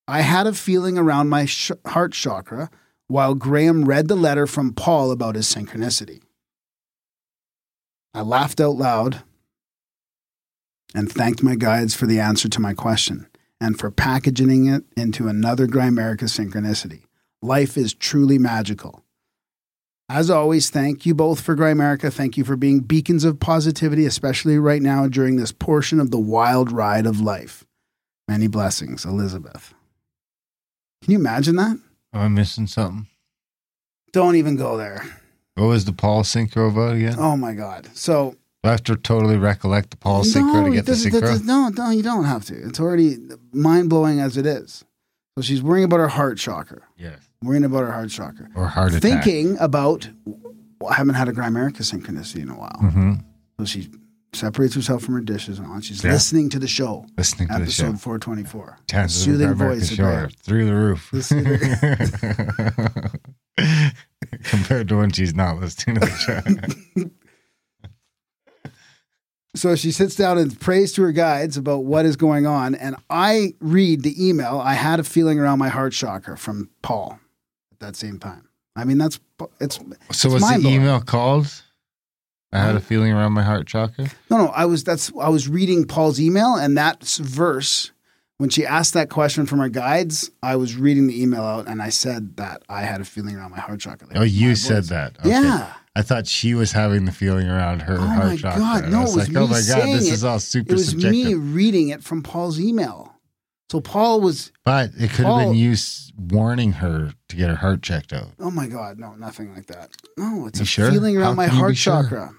I 0.07 0.21
had 0.21 0.47
a 0.47 0.53
feeling 0.53 0.99
around 0.99 1.31
my 1.31 1.47
sh- 1.47 1.73
heart 1.87 2.13
chakra 2.13 2.71
while 3.11 3.35
Graham 3.35 3.87
read 3.87 4.07
the 4.07 4.15
letter 4.15 4.47
from 4.47 4.73
Paul 4.73 5.11
about 5.11 5.35
his 5.35 5.53
synchronicity. 5.53 6.23
I 8.15 8.23
laughed 8.23 8.61
out 8.61 8.77
loud 8.77 9.23
and 10.95 11.11
thanked 11.11 11.43
my 11.43 11.57
guides 11.57 11.95
for 11.95 12.07
the 12.07 12.21
answer 12.21 12.49
to 12.49 12.61
my 12.61 12.73
question 12.73 13.27
and 13.61 13.77
for 13.77 13.91
packaging 13.91 14.67
it 14.67 14.85
into 14.97 15.27
another 15.27 15.67
Grimerica 15.67 16.25
synchronicity. 16.25 17.03
Life 17.43 17.77
is 17.77 17.95
truly 17.95 18.39
magical. 18.39 19.03
As 20.09 20.31
always, 20.31 20.71
thank 20.71 21.05
you 21.05 21.15
both 21.15 21.41
for 21.41 21.57
Grimerica. 21.57 22.13
Thank 22.13 22.37
you 22.37 22.45
for 22.45 22.57
being 22.57 22.79
beacons 22.79 23.25
of 23.25 23.41
positivity, 23.41 24.07
especially 24.07 24.59
right 24.59 24.83
now 24.83 25.09
during 25.09 25.35
this 25.35 25.53
portion 25.53 25.99
of 25.99 26.13
the 26.13 26.19
wild 26.19 26.71
ride 26.71 27.07
of 27.07 27.21
life. 27.21 27.65
Many 28.29 28.47
blessings, 28.47 29.05
Elizabeth. 29.05 29.75
Can 31.03 31.13
you 31.13 31.19
imagine 31.19 31.57
that? 31.57 31.79
Am 32.13 32.21
I 32.21 32.29
missing 32.29 32.67
something? 32.67 33.07
Don't 34.13 34.37
even 34.37 34.57
go 34.57 34.77
there. 34.77 35.05
What 35.55 35.67
was 35.67 35.85
the 35.85 35.93
Paul 35.93 36.23
synchro 36.23 36.73
vote 36.73 36.97
again? 36.97 37.17
Oh 37.19 37.37
my 37.37 37.53
God. 37.55 37.89
So 37.95 38.35
I 38.65 38.71
have 38.71 38.83
to 38.85 38.97
totally 38.97 39.37
recollect 39.37 39.91
the 39.91 39.97
Paul 39.97 40.25
synchro 40.25 40.65
to 40.65 40.71
get 40.73 40.87
the 40.87 40.93
synchro. 40.93 41.45
no, 41.45 41.69
no, 41.69 41.91
you 41.91 42.03
don't 42.03 42.25
have 42.25 42.45
to. 42.47 42.55
It's 42.67 42.81
already 42.81 43.17
mind 43.53 43.89
blowing 43.91 44.21
as 44.21 44.37
it 44.37 44.47
is. 44.47 44.85
So 45.39 45.43
she's 45.43 45.63
worrying 45.63 45.85
about 45.85 45.99
her 45.99 46.09
heart 46.09 46.39
chakra. 46.39 46.83
yes. 46.97 47.19
Worrying 47.43 47.65
about 47.65 47.81
her 47.81 47.93
heart 47.93 48.11
chakra. 48.11 48.49
Or 48.55 48.67
heart 48.67 48.93
attack. 48.93 49.25
Thinking 49.25 49.57
about, 49.61 50.11
well, 50.27 50.91
I 50.93 50.95
haven't 50.95 51.15
had 51.15 51.29
a 51.29 51.33
Grimerica 51.33 51.79
synchronicity 51.83 52.43
in 52.43 52.51
a 52.51 52.59
while. 52.59 52.77
hmm 52.81 53.15
So 53.59 53.65
she 53.65 53.89
separates 54.33 54.75
herself 54.75 55.03
from 55.03 55.15
her 55.15 55.21
dishes 55.21 55.59
and. 55.59 55.83
She's 55.83 56.05
Yeah. 56.05 56.13
listening 56.13 56.49
to 56.51 56.59
the 56.59 56.69
show. 56.69 57.07
Listening 57.19 57.49
to 57.49 57.59
the 57.65 57.71
show. 57.71 57.87
Episode 57.87 58.01
424. 58.01 58.79
Chances 58.91 59.23
Soothing 59.25 59.55
voice. 59.55 59.93
Adair. 59.93 60.31
through 60.43 60.67
the 60.67 60.75
roof. 60.75 61.11
Compared 64.45 64.89
to 64.89 64.97
when 64.97 65.11
she's 65.13 65.35
not 65.35 65.61
listening 65.61 65.97
to 65.97 66.01
the 66.07 66.81
show. 66.95 67.11
So 69.57 69.75
she 69.75 69.91
sits 69.91 70.15
down 70.15 70.39
and 70.39 70.59
prays 70.61 70.93
to 70.93 71.03
her 71.03 71.11
guides 71.11 71.57
about 71.57 71.79
what 71.85 72.07
is 72.07 72.15
going 72.15 72.47
on. 72.47 72.77
And 72.77 72.95
I 73.11 73.55
read 73.59 74.05
the 74.05 74.29
email. 74.29 74.61
I 74.65 74.75
had 74.75 75.01
a 75.01 75.03
feeling 75.03 75.41
around 75.41 75.59
my 75.59 75.69
heart 75.69 75.93
chakra 75.93 76.39
from 76.39 76.71
Paul 76.83 77.19
at 77.73 77.81
that 77.81 77.97
same 77.97 78.21
time. 78.21 78.49
I 78.77 78.85
mean, 78.85 78.97
that's 78.97 79.19
it's 79.61 79.75
so 79.75 79.85
It's 80.09 80.25
was 80.27 80.49
the 80.63 80.69
email 80.69 81.01
called? 81.01 81.49
I 82.53 82.59
had 82.59 82.75
a 82.75 82.81
feeling 82.81 83.13
around 83.13 83.33
my 83.33 83.43
heart 83.43 83.67
chakra. 83.67 84.07
no, 84.29 84.37
no. 84.39 84.47
I 84.49 84.65
was 84.67 84.83
that's 84.85 85.13
I 85.21 85.29
was 85.29 85.49
reading 85.49 85.85
Paul's 85.87 86.21
email, 86.21 86.57
and 86.57 86.77
that 86.77 87.03
verse 87.05 87.93
when 88.39 88.49
she 88.51 88.65
asked 88.67 88.95
that 88.95 89.11
question 89.11 89.47
from 89.47 89.59
her 89.59 89.69
guides, 89.69 90.31
I 90.43 90.57
was 90.57 90.75
reading 90.75 91.07
the 91.07 91.23
email 91.23 91.43
out, 91.43 91.69
and 91.69 91.81
I 91.83 91.91
said 91.91 92.37
that 92.39 92.63
I 92.69 92.81
had 92.83 93.01
a 93.01 93.05
feeling 93.05 93.37
around 93.37 93.51
my 93.51 93.61
heart 93.61 93.81
chakra. 93.81 94.09
Like, 94.09 94.17
Oh, 94.17 94.23
you 94.23 94.55
said 94.57 94.85
voice. 94.85 94.89
that. 94.89 95.19
Okay. 95.21 95.29
Yeah. 95.31 95.73
I 95.95 96.03
thought 96.03 96.27
she 96.27 96.55
was 96.55 96.73
having 96.73 97.05
the 97.05 97.13
feeling 97.13 97.49
around 97.49 97.81
her 97.83 97.97
Oh 97.99 98.01
heart 98.01 98.27
my 98.27 98.37
chakra. 98.37 98.61
God, 98.61 98.89
no, 98.91 98.99
I 98.99 99.01
it 99.01 99.05
was 99.05 99.17
was 99.17 99.29
like, 99.29 99.37
oh 99.37 99.47
my 99.47 99.49
God, 99.49 99.57
this 99.59 99.67
saying 99.67 99.95
is 100.15 100.25
it. 100.25 100.27
all 100.27 100.39
super 100.39 100.73
It 100.73 100.75
was 100.77 100.89
subjective. 100.89 101.13
me 101.25 101.35
reading 101.35 101.89
it 101.91 102.03
from 102.03 102.23
Paul's 102.23 102.59
email. 102.61 103.15
So 103.71 103.81
Paul 103.81 104.21
was, 104.21 104.51
But 104.65 104.91
it 104.99 105.11
could 105.11 105.27
have 105.27 105.37
been 105.37 105.55
you 105.55 105.75
warning 106.17 106.73
her 106.73 107.13
to 107.29 107.37
get 107.37 107.51
her 107.51 107.57
heart 107.57 107.83
checked 107.83 108.13
out. 108.13 108.29
oh 108.39 108.51
my 108.51 108.67
God, 108.69 108.99
no, 108.99 109.15
nothing 109.15 109.55
like 109.55 109.67
that. 109.67 109.91
No, 110.17 110.47
it's 110.47 110.59
You 110.61 110.63
a 110.63 110.67
sure? 110.67 110.91
feeling 110.91 111.17
around 111.17 111.27
How 111.31 111.35
my 111.35 111.47
heart 111.49 111.77
chakra. 111.77 112.09
sure? 112.09 112.37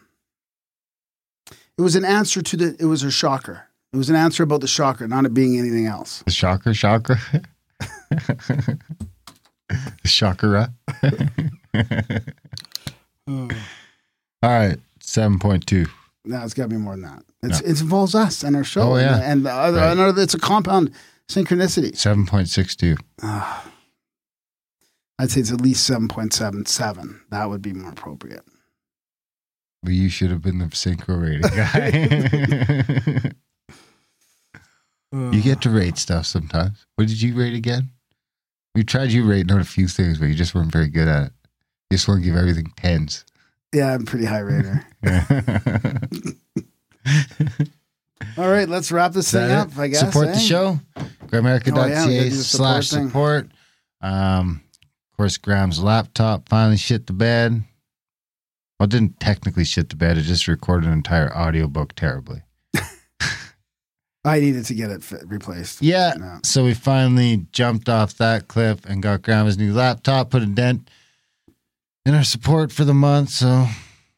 It 1.82 1.84
was 1.84 1.96
an 1.96 2.06
answer 2.06 2.44
to 2.44 2.56
the, 2.58 2.76
it 2.80 2.86
was 2.86 3.02
a 3.02 3.10
shocker. 3.10 3.64
It 3.92 3.98
was 3.98 4.08
an 4.08 4.16
answer 4.16 4.44
about 4.44 4.62
the 4.62 4.68
shocker, 4.68 5.08
not 5.08 5.26
it 5.26 5.34
being 5.34 5.58
anything 5.58 5.88
else. 5.88 6.22
The 6.28 6.32
shocker, 6.32 6.74
chakra. 6.76 7.18
the 8.12 8.78
chakra. 10.06 10.72
All 13.28 13.48
right, 14.44 14.78
seven 15.00 15.40
point 15.40 15.66
two. 15.66 15.88
No, 16.24 16.44
it's 16.44 16.54
got 16.54 16.66
to 16.66 16.70
be 16.70 16.78
more 16.78 16.94
than 16.94 17.02
that. 17.02 17.24
It's, 17.42 17.62
It 17.62 17.82
involves 17.82 18.14
us 18.14 18.44
and 18.44 18.56
our 18.56 18.64
show. 18.64 18.94
Oh, 18.94 18.98
yeah. 18.98 19.16
And, 19.16 19.24
and 19.24 19.46
the 19.48 19.52
other, 19.52 19.78
Right. 19.80 19.92
another, 19.94 20.22
it's 20.22 20.36
a 20.36 20.40
compound 20.40 20.92
synchronicity. 21.28 21.98
Seven 21.98 22.28
point 22.28 22.48
six 22.48 22.76
two. 22.76 22.96
Ah. 23.24 23.68
I'd 25.18 25.32
say 25.32 25.42
it's 25.42 25.52
at 25.52 25.62
least 25.62 25.90
7.77. 25.90 27.22
That 27.32 27.50
would 27.50 27.62
be 27.64 27.74
more 27.74 27.90
appropriate. 27.92 28.44
Well, 29.84 29.94
you 29.94 30.10
should 30.10 30.30
have 30.30 30.42
been 30.42 30.60
the 30.60 30.66
synchro 30.66 31.22
rating 31.22 31.42
guy. 31.42 33.32
you 35.32 35.42
get 35.42 35.62
to 35.62 35.70
rate 35.70 35.98
stuff 35.98 36.28
sometimes. 36.28 36.86
What 36.96 37.08
did 37.08 37.22
you 37.22 37.36
rate 37.36 37.56
again? 37.56 37.90
We 38.76 38.84
tried 38.84 39.12
you 39.12 39.28
rating 39.28 39.52
on 39.52 39.60
a 39.60 39.66
few 39.66 39.88
things, 39.88 40.20
but 40.20 40.28
you 40.28 40.36
just 40.36 40.54
weren't 40.54 40.72
very 40.72 40.88
good 40.88 41.08
at 41.08 41.28
it. 41.28 41.34
You 41.90 41.98
just 41.98 42.08
want 42.08 42.22
to 42.22 42.26
give 42.26 42.38
everything 42.38 42.72
tens. 42.78 43.26
Yeah, 43.74 43.94
I'm 43.94 44.06
pretty 44.06 44.26
high 44.26 44.40
rater. 44.40 44.86
All 48.38 48.50
right, 48.50 48.70
let's 48.70 48.92
wrap 48.92 49.14
this 49.14 49.32
thing 49.32 49.50
up, 49.52 49.70
it? 49.70 49.80
I 49.80 49.88
guess. 49.88 50.00
Support 50.02 50.28
eh? 50.28 50.34
the 50.34 50.40
show. 50.40 50.80
Grimerica.ca 51.26 51.72
Oh, 51.74 51.86
yeah, 51.88 52.06
we 52.06 52.14
gotta 52.16 52.30
do 52.30 52.38
the 52.38 52.44
slash 52.44 52.88
support 52.88 53.10
support. 53.10 53.48
Um, 54.02 54.62
of 55.12 55.18
course, 55.18 55.38
Graham's 55.38 55.82
laptop 55.82 56.48
finally 56.48 56.78
shit 56.78 57.08
the 57.08 57.14
bed. 57.14 57.64
Well, 58.82 58.88
it 58.88 58.90
didn't 58.94 59.20
technically 59.20 59.64
shit 59.64 59.90
the 59.90 59.96
bed. 59.96 60.18
It 60.18 60.24
just 60.24 60.48
recorded 60.48 60.88
an 60.88 60.94
entire 60.94 61.32
audiobook 61.38 61.94
terribly. 61.94 62.42
I 64.26 64.40
needed 64.40 64.66
to 64.66 64.74
get 64.74 64.90
it 64.90 65.04
fit, 65.04 65.22
replaced. 65.28 65.84
Yeah. 65.84 66.16
No. 66.18 66.40
So 66.44 66.64
we 66.64 66.74
finally 66.74 67.46
jumped 67.52 67.90
off 67.90 68.16
that 68.16 68.48
cliff 68.48 68.84
and 68.86 69.04
got 69.04 69.22
Grandma's 69.22 69.60
new 69.60 69.72
laptop, 69.72 70.32
put 70.32 70.42
a 70.42 70.48
dent 70.48 70.90
in 72.08 72.16
our 72.16 72.24
support 72.24 72.72
for 72.72 72.84
the 72.84 72.96
month. 72.96 73.30
So 73.30 73.68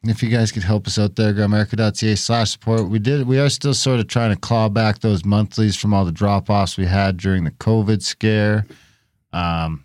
if 0.04 0.22
you 0.22 0.30
guys 0.30 0.50
could 0.50 0.64
help 0.64 0.86
us 0.86 0.98
out 0.98 1.16
there, 1.16 1.34
grimerica.ca 1.34 2.14
slash 2.14 2.52
support. 2.52 2.88
We 2.88 2.98
did 2.98 3.26
we 3.26 3.38
are 3.38 3.50
still 3.50 3.74
sort 3.74 4.00
of 4.00 4.08
trying 4.08 4.34
to 4.34 4.40
claw 4.40 4.70
back 4.70 5.00
those 5.00 5.26
monthlies 5.26 5.76
from 5.76 5.92
all 5.92 6.06
the 6.06 6.10
drop 6.10 6.48
offs 6.48 6.78
we 6.78 6.86
had 6.86 7.18
during 7.18 7.44
the 7.44 7.50
COVID 7.50 8.00
scare. 8.00 8.64
Um 9.34 9.84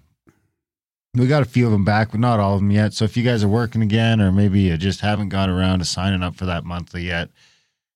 we 1.15 1.27
got 1.27 1.41
a 1.41 1.45
few 1.45 1.65
of 1.65 1.71
them 1.71 1.85
back, 1.85 2.11
but 2.11 2.19
not 2.19 2.39
all 2.39 2.55
of 2.55 2.59
them 2.59 2.71
yet. 2.71 2.93
So 2.93 3.05
if 3.05 3.17
you 3.17 3.23
guys 3.23 3.43
are 3.43 3.49
working 3.49 3.81
again, 3.81 4.21
or 4.21 4.31
maybe 4.31 4.61
you 4.61 4.77
just 4.77 5.01
haven't 5.01 5.29
got 5.29 5.49
around 5.49 5.79
to 5.79 5.85
signing 5.85 6.21
up 6.21 6.35
for 6.35 6.45
that 6.45 6.65
monthly 6.65 7.03
yet, 7.03 7.29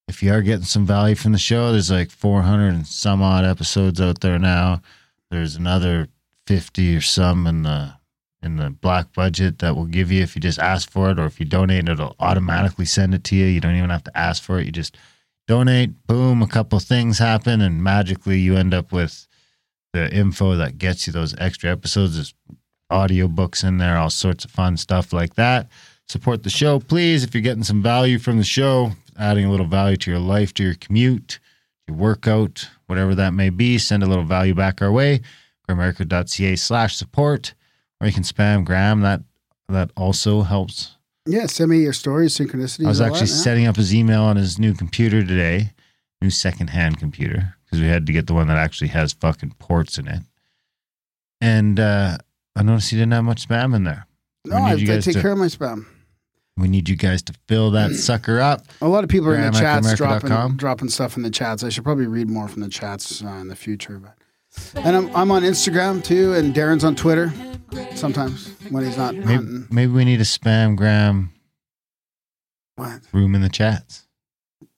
if 0.08 0.22
you 0.22 0.32
are 0.32 0.42
getting 0.42 0.64
some 0.64 0.84
value 0.84 1.14
from 1.14 1.32
the 1.32 1.38
show, 1.38 1.72
there's 1.72 1.90
like 1.90 2.10
400 2.10 2.68
and 2.68 2.86
some 2.86 3.22
odd 3.22 3.44
episodes 3.44 4.00
out 4.00 4.20
there 4.20 4.38
now. 4.38 4.82
There's 5.30 5.56
another 5.56 6.08
50 6.46 6.96
or 6.96 7.00
some 7.00 7.46
in 7.46 7.62
the 7.62 7.94
in 8.42 8.56
the 8.56 8.68
black 8.68 9.12
budget 9.14 9.60
that 9.60 9.74
will 9.74 9.86
give 9.86 10.12
you 10.12 10.22
if 10.22 10.36
you 10.36 10.40
just 10.42 10.58
ask 10.58 10.90
for 10.90 11.10
it, 11.10 11.18
or 11.18 11.24
if 11.24 11.40
you 11.40 11.46
donate, 11.46 11.88
it'll 11.88 12.14
automatically 12.20 12.84
send 12.84 13.14
it 13.14 13.24
to 13.24 13.34
you. 13.34 13.46
You 13.46 13.60
don't 13.60 13.74
even 13.74 13.88
have 13.88 14.04
to 14.04 14.16
ask 14.16 14.42
for 14.42 14.58
it. 14.58 14.66
You 14.66 14.72
just 14.72 14.98
donate. 15.48 16.06
Boom, 16.06 16.42
a 16.42 16.46
couple 16.46 16.78
things 16.78 17.18
happen, 17.18 17.62
and 17.62 17.82
magically 17.82 18.38
you 18.38 18.56
end 18.56 18.74
up 18.74 18.92
with 18.92 19.26
the 19.94 20.12
info 20.12 20.56
that 20.56 20.76
gets 20.76 21.06
you 21.06 21.12
those 21.12 21.34
extra 21.38 21.70
episodes. 21.70 22.16
There's 22.16 22.34
audio 22.90 23.28
books 23.28 23.64
in 23.64 23.78
there, 23.78 23.96
all 23.96 24.10
sorts 24.10 24.44
of 24.44 24.50
fun 24.50 24.76
stuff 24.76 25.12
like 25.12 25.34
that. 25.34 25.68
Support 26.08 26.42
the 26.42 26.50
show, 26.50 26.80
please. 26.80 27.24
If 27.24 27.34
you're 27.34 27.42
getting 27.42 27.64
some 27.64 27.82
value 27.82 28.18
from 28.18 28.38
the 28.38 28.44
show, 28.44 28.92
adding 29.18 29.46
a 29.46 29.50
little 29.50 29.66
value 29.66 29.96
to 29.96 30.10
your 30.10 30.20
life, 30.20 30.52
to 30.54 30.62
your 30.62 30.74
commute, 30.74 31.38
your 31.88 31.96
workout, 31.96 32.68
whatever 32.86 33.14
that 33.14 33.32
may 33.32 33.50
be, 33.50 33.78
send 33.78 34.02
a 34.02 34.06
little 34.06 34.24
value 34.24 34.54
back 34.54 34.82
our 34.82 34.92
way. 34.92 35.20
Grimerica.ca 35.68 36.56
slash 36.56 36.96
support. 36.96 37.54
Or 38.00 38.06
you 38.06 38.12
can 38.12 38.22
spam 38.22 38.64
Graham. 38.64 39.00
That 39.00 39.22
that 39.68 39.90
also 39.96 40.42
helps. 40.42 40.96
Yeah, 41.26 41.46
send 41.46 41.70
me 41.70 41.78
your 41.78 41.94
stories, 41.94 42.36
synchronicities. 42.36 42.84
I 42.84 42.88
was 42.88 43.00
actually 43.00 43.28
setting 43.28 43.66
up 43.66 43.76
his 43.76 43.94
email 43.94 44.22
on 44.22 44.36
his 44.36 44.58
new 44.58 44.74
computer 44.74 45.24
today, 45.24 45.72
new 46.20 46.28
secondhand 46.28 46.98
computer, 46.98 47.56
because 47.64 47.80
we 47.80 47.86
had 47.86 48.04
to 48.06 48.12
get 48.12 48.26
the 48.26 48.34
one 48.34 48.48
that 48.48 48.58
actually 48.58 48.88
has 48.88 49.14
fucking 49.14 49.54
ports 49.58 49.96
in 49.96 50.06
it. 50.06 50.20
And 51.40 51.80
uh, 51.80 52.18
I 52.56 52.62
noticed 52.62 52.92
you 52.92 52.98
didn't 52.98 53.12
have 53.12 53.24
much 53.24 53.46
spam 53.48 53.74
in 53.74 53.84
there. 53.84 54.06
No, 54.44 54.56
I, 54.56 54.74
need 54.74 54.86
you 54.86 54.94
I 54.94 55.00
take 55.00 55.14
to- 55.14 55.22
care 55.22 55.32
of 55.32 55.38
my 55.38 55.46
spam. 55.46 55.86
We 56.56 56.68
need 56.68 56.88
you 56.88 56.94
guys 56.94 57.20
to 57.24 57.34
fill 57.48 57.72
that 57.72 57.90
sucker 57.94 58.40
up. 58.40 58.62
A 58.80 58.86
lot 58.88 59.02
of 59.02 59.10
people 59.10 59.28
are 59.28 59.34
in 59.34 59.52
the 59.52 59.58
chats 59.58 59.92
dropping, 59.94 60.56
dropping 60.56 60.88
stuff 60.88 61.16
in 61.16 61.24
the 61.24 61.30
chats. 61.30 61.64
I 61.64 61.68
should 61.68 61.82
probably 61.82 62.06
read 62.06 62.28
more 62.30 62.46
from 62.46 62.62
the 62.62 62.68
chats 62.68 63.24
uh, 63.24 63.28
in 63.28 63.48
the 63.48 63.56
future. 63.56 63.98
But 63.98 64.14
and 64.84 64.94
I'm 64.96 65.16
I'm 65.16 65.30
on 65.32 65.42
Instagram 65.42 66.04
too, 66.04 66.32
and 66.34 66.54
Darren's 66.54 66.84
on 66.84 66.94
Twitter 66.94 67.32
sometimes 67.96 68.50
when 68.70 68.84
he's 68.84 68.96
not 68.96 69.16
Maybe, 69.16 69.34
hunting. 69.34 69.66
maybe 69.68 69.90
we 69.92 70.04
need 70.04 70.20
a 70.20 70.24
spam 70.24 70.76
Graham 70.76 71.32
What? 72.76 73.00
room 73.12 73.34
in 73.34 73.40
the 73.42 73.48
chats. 73.48 74.06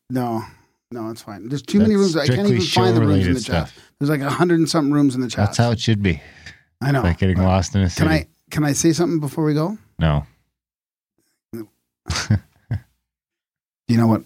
No, 0.09 0.45
no, 0.91 1.11
it's 1.11 1.21
fine. 1.21 1.49
There's 1.51 1.61
too 1.61 1.81
many 1.81 1.95
rooms. 1.95 2.17
I 2.17 2.27
can't 2.27 2.49
even 2.49 2.63
find 2.63 2.97
the 2.97 3.03
rooms 3.03 3.27
in 3.27 3.35
the 3.35 3.41
chat. 3.41 3.71
There's 3.99 4.09
like 4.09 4.23
a 4.23 4.31
hundred 4.31 4.61
and 4.61 4.69
something 4.71 4.93
rooms 4.95 5.15
in 5.15 5.21
the 5.21 5.29
chat. 5.29 5.47
That's 5.49 5.59
how 5.59 5.73
it 5.73 5.81
should 5.81 6.03
be. 6.03 6.23
I 6.81 6.91
know. 6.93 7.03
Like 7.03 7.19
getting 7.19 7.39
lost 7.39 7.75
in 7.75 7.83
a 7.83 7.91
city. 7.91 8.07
Can 8.07 8.13
I 8.17 8.27
can 8.51 8.65
I 8.65 8.73
say 8.73 8.93
something 8.93 9.21
before 9.21 9.45
we 9.45 9.55
go? 9.55 9.79
No. 9.99 10.27
Do 11.55 11.59
you 13.89 13.97
know 13.97 14.07
what? 14.07 14.23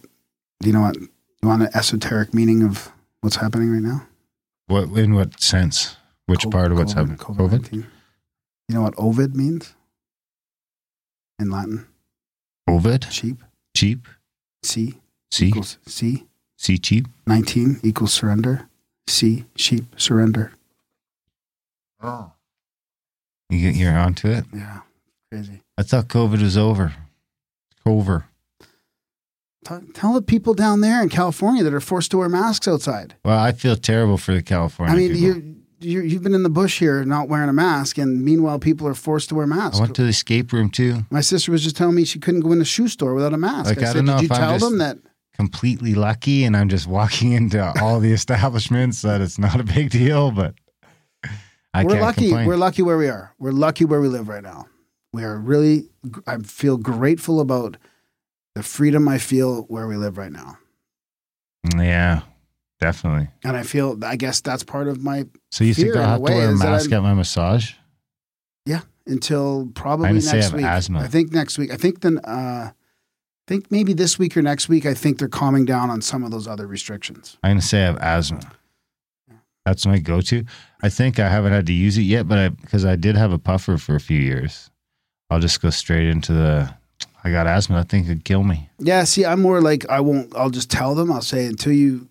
Do 0.60 0.68
you 0.68 0.72
know 0.72 0.80
what? 0.82 0.96
You 0.96 1.48
want 1.48 1.62
an 1.62 1.68
esoteric 1.74 2.34
meaning 2.34 2.62
of 2.62 2.92
what's 3.20 3.36
happening 3.36 3.70
right 3.72 3.82
now? 3.82 4.06
What 4.66 4.88
in 4.98 5.14
what 5.14 5.40
sense? 5.40 5.96
Which 6.26 6.44
Co- 6.44 6.50
part 6.50 6.72
of 6.72 6.78
what's 6.78 6.94
COVID- 6.94 6.96
happening? 6.96 7.16
COVID? 7.18 7.60
COVID-19. 7.68 7.86
You 8.68 8.74
know 8.74 8.82
what 8.82 8.94
Ovid 8.98 9.34
means 9.36 9.74
in 11.38 11.50
Latin? 11.50 11.86
Ovid? 12.68 13.06
Cheap. 13.10 13.42
Cheap? 13.76 14.06
C 14.62 14.98
C 15.32 15.46
equals 15.48 15.78
C. 15.86 16.26
C 16.56 16.76
cheap. 16.78 17.06
19 17.26 17.80
equals 17.82 18.12
surrender. 18.12 18.68
C 19.08 19.44
sheep 19.56 19.84
surrender. 19.96 20.52
Oh. 22.02 22.32
You 23.50 23.60
get 23.60 23.74
you're 23.74 23.98
onto 23.98 24.28
it. 24.28 24.44
Yeah, 24.54 24.80
crazy. 25.30 25.62
I 25.76 25.82
thought 25.82 26.08
COVID 26.08 26.40
was 26.40 26.56
over. 26.56 26.94
Over. 27.84 28.26
Tell, 29.64 29.82
tell 29.92 30.12
the 30.14 30.22
people 30.22 30.54
down 30.54 30.80
there 30.80 31.02
in 31.02 31.08
California 31.08 31.62
that 31.64 31.74
are 31.74 31.80
forced 31.80 32.10
to 32.12 32.18
wear 32.18 32.28
masks 32.28 32.66
outside. 32.66 33.14
Well, 33.24 33.38
I 33.38 33.52
feel 33.52 33.76
terrible 33.76 34.16
for 34.16 34.32
the 34.32 34.42
California. 34.42 34.94
I 34.94 34.98
mean, 34.98 35.12
people. 35.12 35.20
you're, 35.22 35.42
you're, 35.80 36.04
you've 36.04 36.22
been 36.22 36.34
in 36.34 36.42
the 36.44 36.50
bush 36.50 36.78
here 36.78 37.04
not 37.04 37.28
wearing 37.28 37.48
a 37.48 37.52
mask, 37.52 37.98
and 37.98 38.24
meanwhile, 38.24 38.58
people 38.58 38.86
are 38.86 38.94
forced 38.94 39.28
to 39.30 39.34
wear 39.34 39.46
masks. 39.46 39.78
I 39.78 39.82
went 39.82 39.96
to 39.96 40.02
the 40.02 40.08
escape 40.08 40.52
room 40.52 40.70
too. 40.70 41.04
My 41.10 41.20
sister 41.20 41.52
was 41.52 41.62
just 41.62 41.76
telling 41.76 41.94
me 41.94 42.04
she 42.04 42.18
couldn't 42.18 42.40
go 42.40 42.52
in 42.52 42.60
a 42.60 42.64
shoe 42.64 42.88
store 42.88 43.14
without 43.14 43.34
a 43.34 43.38
mask. 43.38 43.70
Like, 43.70 43.78
I 43.78 43.84
said, 43.86 43.94
don't 43.94 44.04
know 44.06 44.14
did 44.14 44.22
you 44.22 44.26
if 44.26 44.32
I'm 44.32 44.58
tell 44.58 44.70
them 44.70 44.78
that? 44.78 44.98
Completely 45.34 45.94
lucky, 45.94 46.44
and 46.44 46.56
I'm 46.56 46.68
just 46.68 46.86
walking 46.86 47.32
into 47.34 47.72
all 47.82 48.00
the 48.00 48.12
establishments 48.12 49.02
that 49.02 49.20
it's 49.20 49.38
not 49.38 49.58
a 49.58 49.64
big 49.64 49.90
deal, 49.90 50.30
but 50.30 50.54
I 51.72 51.84
we're 51.84 52.00
lucky. 52.00 52.28
complain. 52.28 52.46
We're 52.46 52.56
lucky 52.56 52.82
where 52.82 52.98
we 52.98 53.08
are. 53.08 53.34
We're 53.38 53.52
lucky 53.52 53.84
where 53.84 54.00
we 54.00 54.08
live 54.08 54.28
right 54.28 54.42
now. 54.42 54.66
We 55.12 55.24
are 55.24 55.38
really. 55.38 55.88
I 56.26 56.38
feel 56.38 56.76
grateful 56.76 57.40
about 57.40 57.76
the 58.54 58.62
freedom 58.62 59.08
I 59.08 59.18
feel 59.18 59.62
where 59.62 59.86
we 59.86 59.96
live 59.96 60.18
right 60.18 60.32
now, 60.32 60.58
yeah, 61.76 62.22
definitely. 62.80 63.28
and 63.44 63.56
I 63.56 63.62
feel. 63.62 63.98
I 64.04 64.16
guess 64.16 64.40
that's 64.40 64.64
part 64.64 64.88
of 64.88 65.02
my 65.02 65.26
So 65.50 65.64
you 65.64 65.74
think 65.74 65.96
I'll 65.96 66.02
have 66.02 66.16
to 66.18 66.22
wear 66.22 66.50
a 66.50 66.56
mask 66.56 66.92
at 66.92 67.02
my 67.02 67.14
massage? 67.14 67.72
yeah 68.66 68.80
until 69.06 69.70
probably 69.74 70.12
next 70.12 70.30
say 70.30 70.38
I 70.38 70.42
have 70.42 70.52
week. 70.52 70.64
asthma. 70.64 71.00
I 71.00 71.08
think 71.08 71.32
next 71.32 71.58
week. 71.58 71.72
I 71.72 71.76
think 71.76 72.00
then. 72.00 72.18
Uh, 72.18 72.72
I 72.72 73.52
think 73.52 73.70
maybe 73.72 73.92
this 73.94 74.16
week 74.16 74.36
or 74.36 74.42
next 74.42 74.68
week. 74.68 74.86
I 74.86 74.94
think 74.94 75.18
they're 75.18 75.26
calming 75.26 75.64
down 75.64 75.90
on 75.90 76.00
some 76.02 76.22
of 76.22 76.30
those 76.30 76.46
other 76.46 76.68
restrictions. 76.68 77.36
I'm 77.42 77.50
gonna 77.52 77.62
say 77.62 77.82
I 77.82 77.86
have 77.86 77.96
asthma. 77.98 78.40
That's 79.66 79.86
my 79.86 79.98
go-to. 79.98 80.44
I 80.82 80.88
think 80.88 81.18
I 81.18 81.28
haven't 81.28 81.52
had 81.52 81.66
to 81.66 81.72
use 81.72 81.98
it 81.98 82.02
yet, 82.02 82.26
but 82.26 82.38
I 82.38 82.48
because 82.48 82.84
I 82.84 82.96
did 82.96 83.16
have 83.16 83.32
a 83.32 83.38
puffer 83.38 83.76
for 83.76 83.94
a 83.94 84.00
few 84.00 84.18
years. 84.18 84.70
I'll 85.28 85.40
just 85.40 85.60
go 85.60 85.70
straight 85.70 86.08
into 86.08 86.32
the. 86.32 86.74
I 87.22 87.30
got 87.30 87.46
asthma. 87.46 87.78
I 87.78 87.82
think 87.82 88.06
it'd 88.06 88.24
kill 88.24 88.42
me. 88.42 88.70
Yeah, 88.78 89.04
see, 89.04 89.26
I'm 89.26 89.42
more 89.42 89.60
like 89.60 89.88
I 89.88 90.00
won't. 90.00 90.34
I'll 90.34 90.50
just 90.50 90.70
tell 90.70 90.94
them. 90.94 91.12
I'll 91.12 91.20
say 91.20 91.44
until 91.44 91.72
you, 91.72 92.08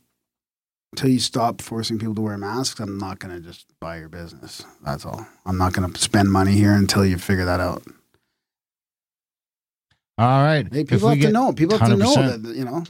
until 0.93 1.09
you 1.09 1.19
stop 1.19 1.61
forcing 1.61 1.97
people 1.97 2.13
to 2.15 2.21
wear 2.21 2.37
masks, 2.37 2.79
I'm 2.79 2.99
not 2.99 3.17
going 3.17 3.35
to 3.35 3.41
just 3.41 3.65
buy 3.79 3.97
your 3.97 4.09
business. 4.09 4.63
That's 4.83 5.05
all. 5.05 5.25
I'm 5.45 5.57
not 5.57 5.73
going 5.73 5.91
to 5.91 5.99
spend 5.99 6.31
money 6.31 6.51
here 6.51 6.73
until 6.73 7.03
you 7.03 7.17
figure 7.17 7.45
that 7.45 7.59
out. 7.59 7.83
All 10.19 10.43
right. 10.43 10.67
Hey, 10.71 10.83
people 10.83 11.09
have 11.09 11.19
to 11.21 11.31
know. 11.31 11.53
People 11.53 11.77
have 11.77 11.89
to 11.89 11.95
know 11.95 12.13
that 12.13 12.55
you 12.55 12.65
know. 12.65 12.83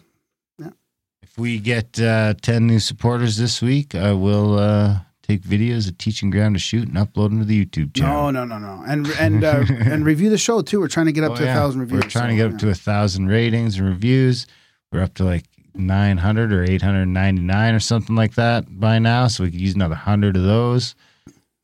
If 1.39 1.43
we 1.43 1.57
get 1.57 1.97
uh, 2.01 2.33
10 2.41 2.67
new 2.67 2.79
supporters 2.81 3.37
this 3.37 3.61
week, 3.61 3.95
I 3.95 4.11
will 4.11 4.59
uh, 4.59 4.99
take 5.23 5.41
videos 5.41 5.87
of 5.87 5.97
teaching 5.97 6.29
ground 6.31 6.55
to 6.55 6.59
shoot 6.59 6.85
and 6.85 6.97
upload 6.97 7.29
them 7.29 7.39
to 7.39 7.45
the 7.45 7.65
YouTube 7.65 7.95
channel. 7.95 8.29
No, 8.29 8.43
no, 8.43 8.57
no, 8.57 8.75
no, 8.75 8.83
and 8.85 9.07
and 9.17 9.45
uh, 9.45 9.63
and 9.69 10.03
review 10.03 10.29
the 10.29 10.37
show 10.37 10.61
too. 10.61 10.81
We're 10.81 10.89
trying 10.89 11.05
to 11.05 11.13
get 11.13 11.23
up 11.23 11.31
Oh, 11.31 11.35
to 11.37 11.45
yeah. 11.45 11.53
a 11.53 11.55
thousand 11.55 11.79
reviews. 11.79 12.03
We're 12.03 12.09
trying 12.09 12.35
to 12.35 12.43
so, 12.43 12.47
get 12.49 12.53
up 12.55 12.59
to 12.59 12.69
a 12.71 12.75
thousand 12.75 13.27
ratings 13.29 13.79
and 13.79 13.87
reviews. 13.87 14.47
We're 14.91 15.01
up 15.01 15.13
to 15.13 15.23
like 15.23 15.45
900 15.75 16.51
or 16.51 16.63
899 16.65 17.73
or 17.73 17.79
something 17.79 18.17
like 18.17 18.35
that 18.35 18.65
by 18.77 18.99
now. 18.99 19.27
So 19.27 19.45
we 19.45 19.51
could 19.51 19.61
use 19.61 19.75
another 19.75 19.95
100 19.95 20.35
of 20.35 20.43
those. 20.43 20.93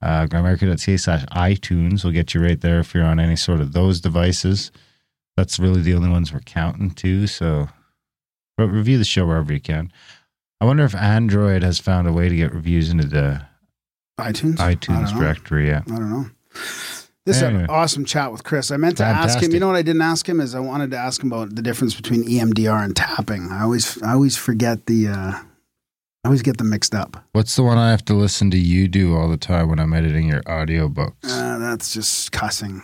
Uh, 0.02 0.26
grimerica.ca 0.28 0.96
slash 0.96 1.26
iTunes 1.34 2.06
will 2.06 2.12
get 2.12 2.34
you 2.34 2.42
right 2.42 2.62
there 2.62 2.80
if 2.80 2.94
you're 2.94 3.04
on 3.04 3.20
any 3.20 3.36
sort 3.36 3.60
of 3.60 3.74
those 3.74 4.00
devices. 4.00 4.72
That's 5.36 5.60
really 5.60 5.82
the 5.82 5.96
only 5.96 6.08
ones 6.08 6.32
we're 6.32 6.40
counting 6.40 6.92
too. 6.92 7.28
So 7.28 7.68
but 8.58 8.68
review 8.68 8.98
the 8.98 9.06
show 9.06 9.26
wherever 9.26 9.52
you 9.52 9.60
can. 9.60 9.92
I 10.62 10.66
wonder 10.66 10.84
if 10.84 10.96
Android 10.96 11.64
has 11.64 11.80
found 11.80 12.08
a 12.08 12.14
way 12.14 12.30
to 12.30 12.36
get 12.36 12.54
reviews 12.54 12.90
into 12.90 13.08
the 13.08 13.46
iTunes. 14.20 14.56
iTunes 14.56 15.18
directory. 15.18 15.68
Yeah. 15.68 15.82
I 15.86 15.90
don't 15.90 16.10
know. 16.10 16.26
This 17.26 17.38
is 17.38 17.42
an 17.42 17.66
awesome 17.70 18.06
chat 18.06 18.32
with 18.32 18.44
Kris. 18.44 18.70
I 18.70 18.78
meant 18.78 18.98
to 18.98 19.04
ask 19.04 19.42
him. 19.42 19.52
You 19.52 19.60
know 19.60 19.68
what 19.68 19.76
I 19.76 19.82
didn't 19.82 20.04
ask 20.04 20.30
him 20.30 20.40
is 20.40 20.54
I 20.54 20.60
wanted 20.60 20.92
to 20.92 20.98
ask 20.98 21.24
him 21.24 21.32
about 21.32 21.56
the 21.56 21.64
difference 21.64 21.96
between 21.96 22.24
EMDR 22.24 22.84
and 22.84 22.96
tapping. 22.96 23.52
I 23.52 23.64
always 23.64 24.02
I 24.04 24.14
always 24.14 24.38
forget 24.38 24.86
the. 24.86 25.08
Uh, 25.08 25.32
I 26.24 26.28
always 26.28 26.44
get 26.44 26.58
them 26.58 26.70
mixed 26.70 26.96
up. 26.96 27.24
What's 27.34 27.56
the 27.56 27.62
one 27.64 27.78
I 27.78 27.92
have 27.92 28.06
to 28.06 28.16
listen 28.16 28.50
to 28.52 28.58
you 28.58 28.88
do 28.88 29.16
all 29.16 29.30
the 29.30 29.38
time 29.38 29.70
when 29.70 29.80
I'm 29.80 29.94
editing 29.94 30.28
your 30.28 30.42
audiobooks? 30.44 31.14
Uh, 31.24 31.60
that's 31.60 31.94
just 31.94 32.32
cussing. 32.32 32.82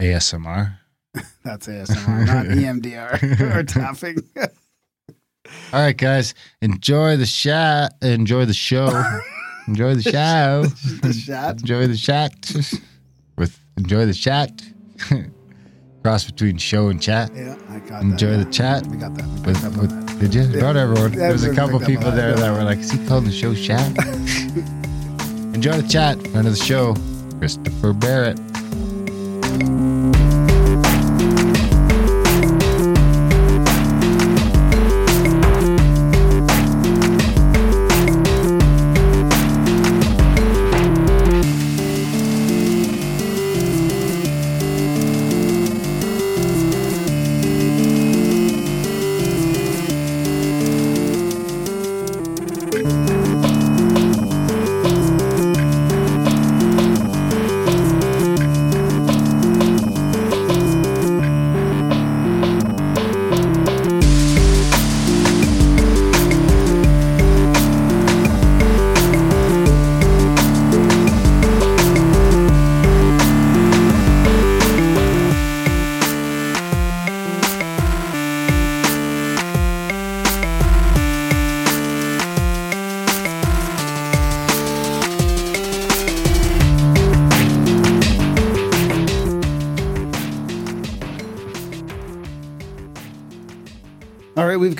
ASMR. 0.00 0.78
That's 1.48 1.66
ASMR, 1.66 2.26
not 2.26 2.44
EMDR 2.56 3.40
or 3.56 3.62
tapping. 3.62 4.18
All 5.72 5.80
right, 5.80 5.96
guys, 5.96 6.34
enjoy 6.60 7.16
the 7.16 7.24
chat. 7.24 7.94
Enjoy 8.02 8.44
the 8.44 8.52
show. 8.52 9.02
enjoy 9.66 9.94
the 9.94 10.02
show. 10.02 10.64
the 11.00 11.22
chat. 11.26 11.60
enjoy 11.60 11.86
the 11.86 11.96
chat. 11.96 12.34
With 13.38 13.58
enjoy 13.78 14.04
the 14.04 14.12
chat. 14.12 14.60
Cross 16.04 16.26
between 16.30 16.58
show 16.58 16.88
and 16.88 17.00
chat. 17.00 17.30
Yeah, 17.34 17.56
I 17.70 17.78
got 17.78 18.02
Enjoy 18.02 18.36
that. 18.36 18.44
the 18.44 18.52
chat. 18.52 18.86
We 18.88 18.98
got 18.98 19.14
that. 19.14 19.24
We 19.26 19.52
With, 19.52 19.76
with, 19.78 20.06
that. 20.06 20.18
did 20.20 20.34
you? 20.34 20.42
Yeah. 20.42 20.60
Not 20.60 20.76
everyone. 20.76 21.12
Yeah, 21.14 21.28
There's 21.28 21.44
a 21.44 21.54
couple 21.54 21.80
people 21.80 22.10
there 22.10 22.34
that. 22.34 22.40
that 22.40 22.52
were 22.52 22.62
like, 22.64 22.78
"Is 22.80 22.90
he 22.90 23.04
calling 23.06 23.24
the 23.24 23.32
show 23.32 23.54
chat?" 23.54 23.88
enjoy 25.54 25.80
the 25.80 25.88
chat. 25.88 26.18
Friend 26.28 26.46
of 26.46 26.56
the 26.56 26.62
show, 26.62 26.94
Christopher 27.38 27.94
Barrett. 27.94 28.38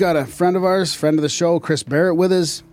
Got 0.09 0.15
a 0.15 0.25
friend 0.25 0.57
of 0.57 0.63
ours, 0.63 0.95
friend 0.95 1.19
of 1.19 1.21
the 1.21 1.29
show, 1.29 1.59
Kris 1.59 1.83
Barrett, 1.83 2.15
with 2.15 2.31
us. 2.31 2.63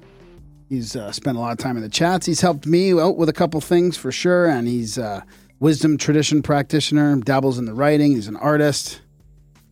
He's 0.71 0.97
uh, 0.97 1.13
spent 1.13 1.37
a 1.37 1.41
lot 1.41 1.53
of 1.53 1.59
time 1.59 1.77
in 1.77 1.83
the 1.83 1.89
chats. 1.91 2.25
He's 2.25 2.41
helped 2.41 2.65
me 2.65 2.99
out 2.99 3.19
with 3.19 3.29
a 3.29 3.35
couple 3.35 3.61
things 3.61 3.95
for 3.95 4.11
sure, 4.11 4.47
and 4.47 4.67
he's 4.67 4.97
a 4.97 5.23
wisdom 5.61 5.99
tradition 5.99 6.41
practitioner. 6.41 7.15
Dabbles 7.17 7.59
in 7.59 7.67
the 7.67 7.75
writing. 7.75 8.13
He's 8.13 8.27
an 8.27 8.39
artist, 8.39 9.03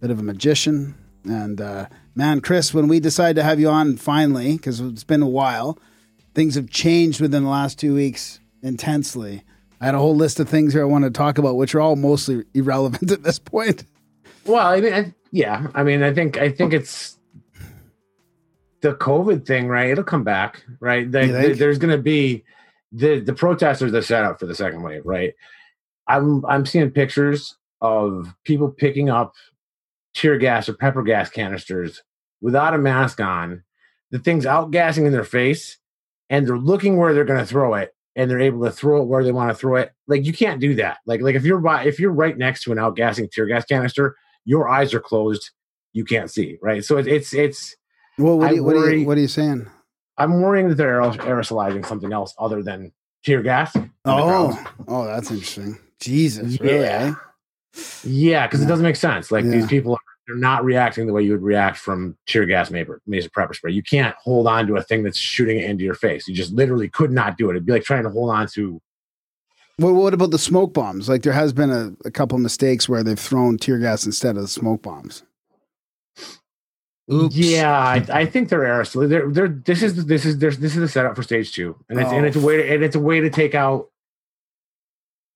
bit 0.03 0.11
of 0.11 0.19
a 0.19 0.23
magician, 0.23 0.95
and 1.25 1.59
uh, 1.59 1.87
man, 2.15 2.43
Kris, 2.43 2.75
when 2.75 2.87
we 2.87 3.01
decided 3.01 3.37
to 3.37 3.43
have 3.43 3.59
you 3.59 3.71
on 3.71 3.97
finally, 3.97 4.59
because 4.59 4.81
it's 4.81 5.03
been 5.03 5.23
a 5.23 5.27
while, 5.27 5.79
things 6.35 6.57
have 6.57 6.69
changed 6.69 7.19
within 7.19 7.45
the 7.45 7.49
last 7.51 7.79
two 7.79 7.95
weeks 7.95 8.41
intensely. 8.61 9.43
I 9.81 9.87
had 9.87 9.95
a 9.95 9.99
whole 10.01 10.15
list 10.15 10.39
of 10.39 10.51
things 10.51 10.75
here 10.75 10.83
I 10.83 10.85
wanted 10.85 11.15
to 11.15 11.19
talk 11.19 11.39
about, 11.39 11.57
which 11.57 11.75
are 11.75 11.81
all 11.81 11.97
mostly 11.97 12.45
irrelevant 12.53 13.11
at 13.11 13.23
this 13.23 13.39
point. 13.39 13.85
Well, 14.45 14.67
I 14.67 14.83
mean, 14.83 14.93
I, 14.93 15.15
yeah. 15.31 15.69
I 15.75 15.83
mean, 15.83 16.03
I 16.03 16.13
think 16.13 16.37
I 16.37 16.51
think 16.51 16.75
it's 16.75 17.15
the 18.85 18.95
COVID 18.95 19.47
thing, 19.47 19.67
right? 19.67 19.89
It'll 19.89 20.05
come 20.05 20.25
back, 20.25 20.63
right? 20.79 21.07
You 21.07 21.55
there's 21.55 21.79
going 21.79 21.97
to 21.97 22.03
be 22.03 22.45
the 22.93 23.19
the 23.19 23.33
protesters 23.33 23.93
that 23.93 24.05
set 24.05 24.25
up 24.25 24.39
for 24.39 24.45
the 24.45 24.55
second 24.55 24.83
wave, 24.83 25.07
right? 25.07 25.33
I'm 26.07 26.45
I'm 26.45 26.67
seeing 26.67 26.91
pictures 26.91 27.57
of 27.81 28.35
people 28.45 28.69
picking 28.71 29.09
up 29.09 29.33
tear 30.13 30.37
gas 30.37 30.69
or 30.69 30.75
pepper 30.75 31.03
gas 31.03 31.31
canisters 31.31 32.03
without 32.43 32.75
a 32.75 32.79
mask 32.79 33.21
on. 33.23 33.65
The 34.11 34.19
thing's 34.19 34.45
outgassing 34.45 35.07
in 35.07 35.13
their 35.13 35.25
face, 35.25 35.79
and 36.29 36.47
they're 36.47 36.59
looking 36.59 36.99
where 36.99 37.15
they're 37.15 37.25
going 37.25 37.41
to 37.41 37.47
throw 37.47 37.73
it, 37.73 37.95
and 38.15 38.31
they're 38.31 38.39
able 38.39 38.65
to 38.65 38.71
throw 38.71 39.01
it 39.01 39.07
where 39.07 39.25
they 39.25 39.33
want 39.33 39.49
to 39.49 39.57
throw 39.57 39.77
it. 39.77 39.93
Like 40.07 40.27
you 40.27 40.35
can't 40.35 40.61
do 40.61 40.75
that. 40.75 40.99
Like 41.07 41.23
like 41.23 41.37
if 41.37 41.45
you're 41.47 41.59
by, 41.59 41.85
if 41.87 41.99
you're 41.99 42.13
right 42.13 42.37
next 42.37 42.65
to 42.65 42.73
an 42.73 42.79
outgassing 42.79 43.33
tear 43.33 43.47
gas 43.47 43.65
canister, 43.65 44.15
your 44.45 44.69
eyes 44.69 44.93
are 44.93 45.01
closed 45.01 45.53
you 45.95 46.05
can't 46.05 46.31
see, 46.31 46.59
right? 46.61 46.85
So 46.85 46.99
it, 46.99 47.07
it's 47.07 47.33
it's 47.33 47.75
Well, 48.19 48.39
what, 48.39 48.53
are 48.53 48.55
you, 48.55 48.65
what, 48.65 48.77
are 48.77 48.95
you, 48.95 49.07
what 49.07 49.19
are 49.19 49.21
you 49.21 49.29
saying? 49.29 49.67
I'm 50.19 50.41
worrying 50.41 50.69
that 50.69 50.77
they're 50.77 51.01
aerosolizing 51.01 51.85
something 51.87 52.13
else 52.13 52.35
other 52.39 52.63
than 52.63 52.93
tear 53.25 53.43
gas. 53.43 53.75
in 53.75 53.83
the 54.05 54.13
crowds. 54.13 54.57
Oh, 54.59 54.85
oh, 54.89 55.05
that's 55.07 55.31
interesting. 55.31 55.79
Jesus, 56.01 56.61
really? 56.61 56.81
Yeah. 56.81 57.15
eh? 57.75 57.81
Yeah, 58.05 58.47
because 58.47 58.61
Yeah. 58.61 58.67
it 58.67 58.69
doesn't 58.69 58.85
make 58.85 58.97
sense. 58.97 59.33
Like 59.33 59.45
Yeah. 59.45 59.51
these 59.53 59.67
people, 59.67 59.99
they're 60.27 60.37
not 60.37 60.65
reacting 60.65 61.07
the 61.07 61.13
way 61.13 61.23
you 61.23 61.33
would 61.33 61.43
react 61.43 61.77
from 61.79 62.17
tear 62.27 62.47
gas 62.47 62.71
maple, 62.71 62.97
mesa 63.07 63.29
pepper 63.31 63.55
spray. 63.55 63.73
You 63.73 63.83
can't 63.83 64.15
hold 64.23 64.47
on 64.47 64.67
to 64.69 64.77
a 64.77 64.83
thing 64.83 65.03
that's 65.03 65.19
shooting 65.19 65.59
it 65.59 65.69
into 65.69 65.83
your 65.85 65.95
face. 65.95 66.29
You 66.29 66.35
just 66.35 66.53
literally 66.53 66.89
could 66.89 67.11
not 67.11 67.37
do 67.37 67.49
it. 67.49 67.53
It'd 67.55 67.67
be 67.67 67.73
like 67.73 67.85
trying 67.85 68.05
to 68.05 68.11
hold 68.11 68.31
on 68.31 68.47
to. 68.55 68.81
Well, 69.79 69.95
what 69.95 70.15
about 70.15 70.31
the 70.31 70.39
smoke 70.39 70.73
bombs? 70.73 71.09
Like 71.09 71.23
there 71.23 71.33
has 71.33 71.53
been 71.53 71.71
a, 71.71 71.93
a 72.05 72.11
couple 72.13 72.39
mistakes 72.39 72.89
where 72.89 73.03
they've 73.03 73.19
thrown 73.19 73.59
tear 73.59 73.79
gas 73.79 74.07
instead 74.07 74.37
of 74.37 74.43
the 74.43 74.49
smoke 74.49 74.83
bombs. 74.83 75.25
Oops. 77.13 77.37
Yeah, 77.37 77.71
I, 77.71 78.05
I 78.11 78.27
think 78.27 78.49
they're 78.49 78.61
aerosol. 78.61 79.09
They're, 79.09 79.31
they're, 79.31 79.49
this 79.49 79.83
is 79.83 80.07
this 80.07 80.25
is 80.25 80.39
there's, 80.39 80.59
this 80.59 80.75
is 80.75 80.81
the 80.81 80.89
setup 80.89 81.15
for 81.17 81.23
stage 81.23 81.53
two, 81.53 81.77
and 81.89 82.01
it's 82.01 82.11
and 82.11 82.25
Oh. 82.25 82.29
it's 82.29 82.37
a 82.37 82.41
oh. 82.41 82.47
way 82.47 82.57
to, 82.57 82.75
and 82.75 82.83
it's 82.83 82.97
a 82.97 83.01
way 83.01 83.21
to 83.21 83.29
take 83.29 83.55
out 83.55 83.91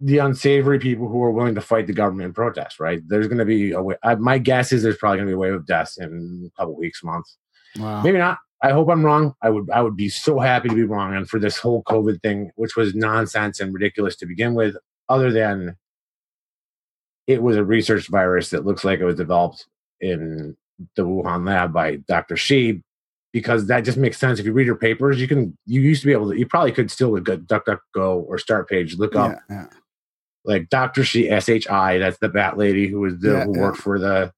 the 0.00 0.18
unsavory 0.18 0.78
people 0.78 1.08
who 1.08 1.22
are 1.22 1.30
willing 1.30 1.56
to 1.56 1.60
fight 1.60 1.86
the 1.86 1.92
government 1.92 2.26
and 2.26 2.34
protest. 2.34 2.80
Right? 2.80 3.02
There's 3.06 3.28
going 3.28 3.38
to 3.38 3.44
be 3.44 3.72
a 3.72 3.82
way. 3.82 3.96
I, 4.02 4.14
my 4.14 4.38
guess 4.38 4.72
is 4.72 4.82
there's 4.82 4.96
probably 4.96 5.18
going 5.18 5.26
to 5.26 5.30
be 5.32 5.34
a 5.34 5.38
wave 5.38 5.54
of 5.54 5.66
deaths 5.66 5.98
in 5.98 6.50
a 6.50 6.60
couple 6.60 6.74
weeks, 6.76 7.04
months. 7.04 7.36
Wow. 7.76 8.02
maybe 8.02 8.18
not. 8.18 8.38
I 8.62 8.70
hope 8.70 8.88
I'm 8.88 9.04
wrong. 9.04 9.34
I 9.42 9.50
would 9.50 9.70
I 9.70 9.82
would 9.82 9.96
be 9.96 10.08
so 10.08 10.38
happy 10.38 10.70
to 10.70 10.74
be 10.74 10.84
wrong. 10.84 11.14
And 11.14 11.28
for 11.28 11.38
this 11.38 11.58
whole 11.58 11.82
COVID 11.84 12.22
thing, 12.22 12.50
which 12.56 12.76
was 12.76 12.94
nonsense 12.94 13.60
and 13.60 13.74
ridiculous 13.74 14.16
to 14.16 14.26
begin 14.26 14.54
with, 14.54 14.74
other 15.08 15.30
than 15.30 15.76
it 17.26 17.42
was 17.42 17.56
a 17.56 17.64
research 17.64 18.08
virus 18.08 18.50
that 18.50 18.64
looks 18.64 18.84
like 18.84 19.00
it 19.00 19.04
was 19.04 19.16
developed 19.16 19.66
in 20.00 20.56
the 20.96 21.02
Wuhan 21.02 21.46
lab 21.46 21.72
by 21.72 21.96
Dr. 21.96 22.36
Shi, 22.36 22.82
because 23.32 23.66
that 23.66 23.80
just 23.80 23.98
makes 23.98 24.18
sense. 24.18 24.38
If 24.38 24.46
you 24.46 24.52
read 24.52 24.66
your 24.66 24.76
papers, 24.76 25.20
you 25.20 25.28
can 25.28 25.56
you 25.66 25.80
used 25.80 26.02
to 26.02 26.06
be 26.06 26.12
able 26.12 26.30
to 26.30 26.38
you 26.38 26.46
probably 26.46 26.72
could 26.72 26.90
still 26.90 27.10
with 27.10 27.24
Duck 27.24 27.64
DuckDuckGo 27.66 28.24
or 28.26 28.38
Start 28.38 28.68
Page 28.68 28.96
look 28.96 29.14
up 29.16 29.38
Yeah, 29.50 29.56
yeah. 29.56 29.66
like 30.44 30.68
Dr. 30.68 31.04
Shi 31.04 31.28
S 31.28 31.48
H 31.48 31.68
I, 31.68 31.98
that's 31.98 32.18
the 32.18 32.28
bat 32.28 32.56
lady 32.56 32.86
who 32.88 33.00
was 33.00 33.18
the 33.18 33.32
Yeah, 33.32 33.44
who 33.44 33.52
worked 33.52 33.78
for 33.78 33.98
the 33.98 34.32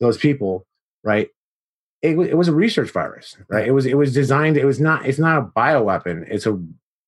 those 0.00 0.18
people, 0.18 0.66
right? 1.02 1.28
It, 2.02 2.18
it 2.18 2.36
was 2.36 2.48
a 2.48 2.52
research 2.54 2.90
virus, 2.90 3.36
right? 3.48 3.66
It 3.66 3.70
was 3.72 3.86
it 3.86 3.96
was 3.96 4.12
designed. 4.12 4.58
It 4.58 4.66
was 4.66 4.78
not. 4.78 5.06
It's 5.06 5.18
not 5.18 5.38
a 5.38 5.42
bioweapon. 5.42 6.26
It's 6.28 6.44
a 6.44 6.60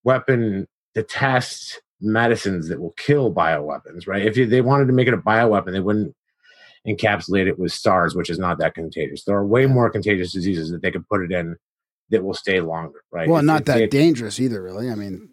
weapon 0.04 0.66
to 0.94 1.02
test 1.02 1.82
medicines 2.00 2.68
that 2.68 2.80
will 2.80 2.92
kill 2.96 3.30
bioweapons, 3.32 4.06
right? 4.06 4.24
If 4.24 4.36
you, 4.38 4.46
they 4.46 4.62
wanted 4.62 4.86
to 4.86 4.94
make 4.94 5.08
it 5.08 5.12
a 5.12 5.18
bioweapon, 5.18 5.72
they 5.72 5.80
wouldn't 5.80 6.14
encapsulate 6.86 7.46
it 7.46 7.58
with 7.58 7.72
SARS, 7.72 8.14
which 8.14 8.30
is 8.30 8.38
not 8.38 8.58
that 8.58 8.74
contagious. 8.74 9.24
There 9.24 9.36
are 9.36 9.46
way 9.46 9.66
more 9.66 9.90
contagious 9.90 10.32
diseases 10.32 10.70
that 10.70 10.82
they 10.82 10.90
could 10.90 11.08
put 11.08 11.22
it 11.22 11.32
in 11.32 11.56
that 12.10 12.22
will 12.24 12.34
stay 12.34 12.60
longer, 12.60 13.00
right? 13.10 13.28
Well, 13.28 13.38
It's- 13.38 13.46
not 13.46 13.62
it's- 13.62 13.74
that 13.76 13.82
it- 13.84 13.90
dangerous 13.90 14.38
either, 14.38 14.62
really. 14.62 14.90
I 14.90 14.94
mean, 14.94 15.30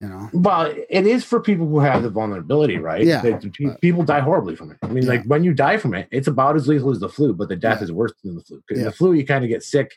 you 0.00 0.08
know. 0.08 0.30
Well, 0.32 0.72
it 0.88 1.06
is 1.06 1.24
for 1.24 1.40
people 1.40 1.66
who 1.66 1.80
have 1.80 2.02
the 2.02 2.08
vulnerability, 2.10 2.78
right? 2.78 3.04
Yeah. 3.04 3.20
Pe- 3.20 3.76
people 3.82 4.02
die 4.04 4.20
horribly 4.20 4.56
from 4.56 4.70
it. 4.70 4.78
I 4.82 4.86
mean, 4.86 5.02
Yeah. 5.02 5.10
like 5.10 5.24
when 5.24 5.44
you 5.44 5.52
die 5.52 5.76
from 5.76 5.94
it, 5.94 6.08
it's 6.10 6.28
about 6.28 6.56
as 6.56 6.68
lethal 6.68 6.90
as 6.90 7.00
the 7.00 7.08
flu, 7.08 7.34
but 7.34 7.48
the 7.48 7.56
death 7.56 7.78
Yeah. 7.80 7.84
is 7.84 7.92
worse 7.92 8.12
than 8.24 8.36
the 8.36 8.42
flu. 8.42 8.62
Yeah. 8.70 8.84
The 8.84 8.92
flu, 8.92 9.12
you 9.12 9.26
kind 9.26 9.44
of 9.44 9.50
get 9.50 9.62
sick. 9.62 9.92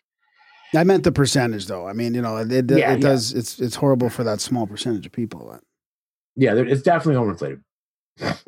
I 0.75 0.83
meant 0.83 1.03
the 1.03 1.11
percentage, 1.11 1.67
though. 1.67 1.87
I 1.87 1.93
mean, 1.93 2.15
you 2.15 2.21
know, 2.23 2.37
it, 2.37 2.51
it, 2.51 2.71
it 2.71 2.99
does. 2.99 3.31
It's 3.31 3.59
it's 3.59 3.75
horrible 3.75 4.09
for 4.09 4.23
that 4.23 4.41
small 4.41 4.65
percentage 4.65 5.05
of 5.05 5.11
people. 5.11 5.47
But. 5.51 5.61
Yeah, 6.35 6.55
it's 6.55 6.81
definitely 6.81 7.23
overinflated. 7.23 7.61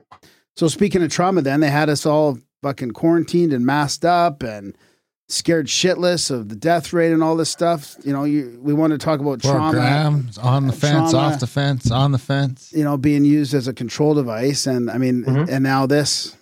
So 0.55 0.67
speaking 0.67 1.03
of 1.03 1.11
trauma, 1.11 1.41
then 1.41 1.59
they 1.59 1.69
had 1.69 1.89
us 1.89 2.05
all 2.05 2.37
fucking 2.61 2.91
quarantined 2.91 3.53
and 3.53 3.65
masked 3.65 4.05
up 4.05 4.41
and 4.41 4.75
scared 5.27 5.67
shitless 5.67 6.29
of 6.31 6.49
the 6.49 6.55
death 6.55 6.93
rate 6.93 7.11
and 7.11 7.21
all 7.23 7.35
this 7.35 7.49
stuff. 7.49 7.95
You 8.03 8.13
know, 8.13 8.23
you, 8.23 8.59
we 8.63 8.73
want 8.73 8.91
to 8.91 8.97
talk 8.97 9.19
about 9.19 9.41
Four 9.41 9.53
trauma. 9.53 9.71
grams 9.73 10.37
on 10.37 10.67
the 10.67 10.73
fence, 10.73 11.11
Trauma. 11.11 11.33
off 11.33 11.39
the 11.39 11.47
fence, 11.47 11.91
on 11.91 12.11
the 12.11 12.17
fence. 12.17 12.71
You 12.73 12.83
know, 12.83 12.95
being 12.95 13.25
used 13.25 13.53
as 13.53 13.67
a 13.67 13.73
control 13.73 14.13
device, 14.13 14.65
and 14.67 14.89
I 14.89 14.97
mean, 14.97 15.23
Mhm. 15.25 15.49
and 15.49 15.63
now 15.63 15.85
this. 15.85 16.35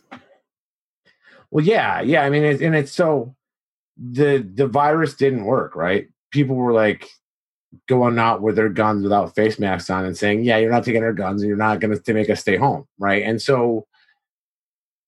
Well, 1.49 1.63
yeah, 1.65 2.01
yeah. 2.01 2.23
I 2.23 2.29
mean, 2.29 2.43
it's, 2.43 2.61
and 2.61 2.75
it's 2.75 2.91
so 2.91 3.35
the 3.97 4.47
the 4.53 4.67
virus 4.67 5.13
didn't 5.15 5.45
work, 5.45 5.75
right? 5.75 6.07
People 6.31 6.55
were 6.55 6.73
like 6.73 7.07
going 7.87 8.17
out 8.19 8.41
with 8.41 8.55
their 8.55 8.69
guns 8.69 9.03
without 9.03 9.33
face 9.35 9.59
masks 9.59 9.89
on 9.89 10.03
and 10.05 10.17
saying, 10.17 10.43
"Yeah, 10.43 10.57
you're 10.57 10.71
not 10.71 10.83
taking 10.83 11.03
our 11.03 11.13
guns, 11.13 11.41
and 11.41 11.47
you're 11.47 11.57
not 11.57 11.79
going 11.79 11.97
to 11.97 12.13
make 12.13 12.29
us 12.29 12.41
stay 12.41 12.57
home," 12.57 12.85
right? 12.99 13.23
And 13.23 13.41
so 13.41 13.85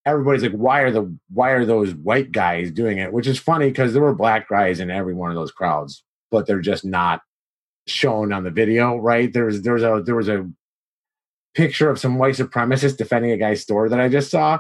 everybody's 0.06 0.44
like, 0.44 0.52
"Why 0.54 0.82
are 0.82 0.92
the 0.92 1.16
why 1.34 1.52
are 1.52 1.66
those 1.66 1.94
white 1.96 2.32
guys 2.32 2.72
doing 2.72 2.98
it?" 3.00 3.12
Which 3.14 3.28
is 3.28 3.40
funny 3.40 3.68
because 3.70 3.94
there 3.94 4.02
were 4.02 4.16
black 4.16 4.48
guys 4.50 4.80
in 4.80 4.90
every 4.92 5.14
one 5.14 5.30
of 5.30 5.36
those 5.36 5.52
crowds, 5.52 6.04
but 6.32 6.46
they're 6.48 6.62
just 6.62 6.86
not 6.86 7.22
shown 7.88 8.34
on 8.34 8.44
the 8.44 8.52
video, 8.52 8.98
right? 8.98 9.32
There's 9.32 9.62
there's 9.62 9.84
a 9.84 10.02
there 10.06 10.16
was 10.16 10.30
a 10.30 10.50
picture 11.54 11.90
of 11.90 12.00
some 12.00 12.18
white 12.18 12.36
supremacists 12.36 12.98
defending 12.98 13.32
a 13.32 13.38
guy's 13.38 13.62
store 13.62 13.88
that 13.90 14.00
I 14.00 14.10
just 14.10 14.30
saw, 14.30 14.60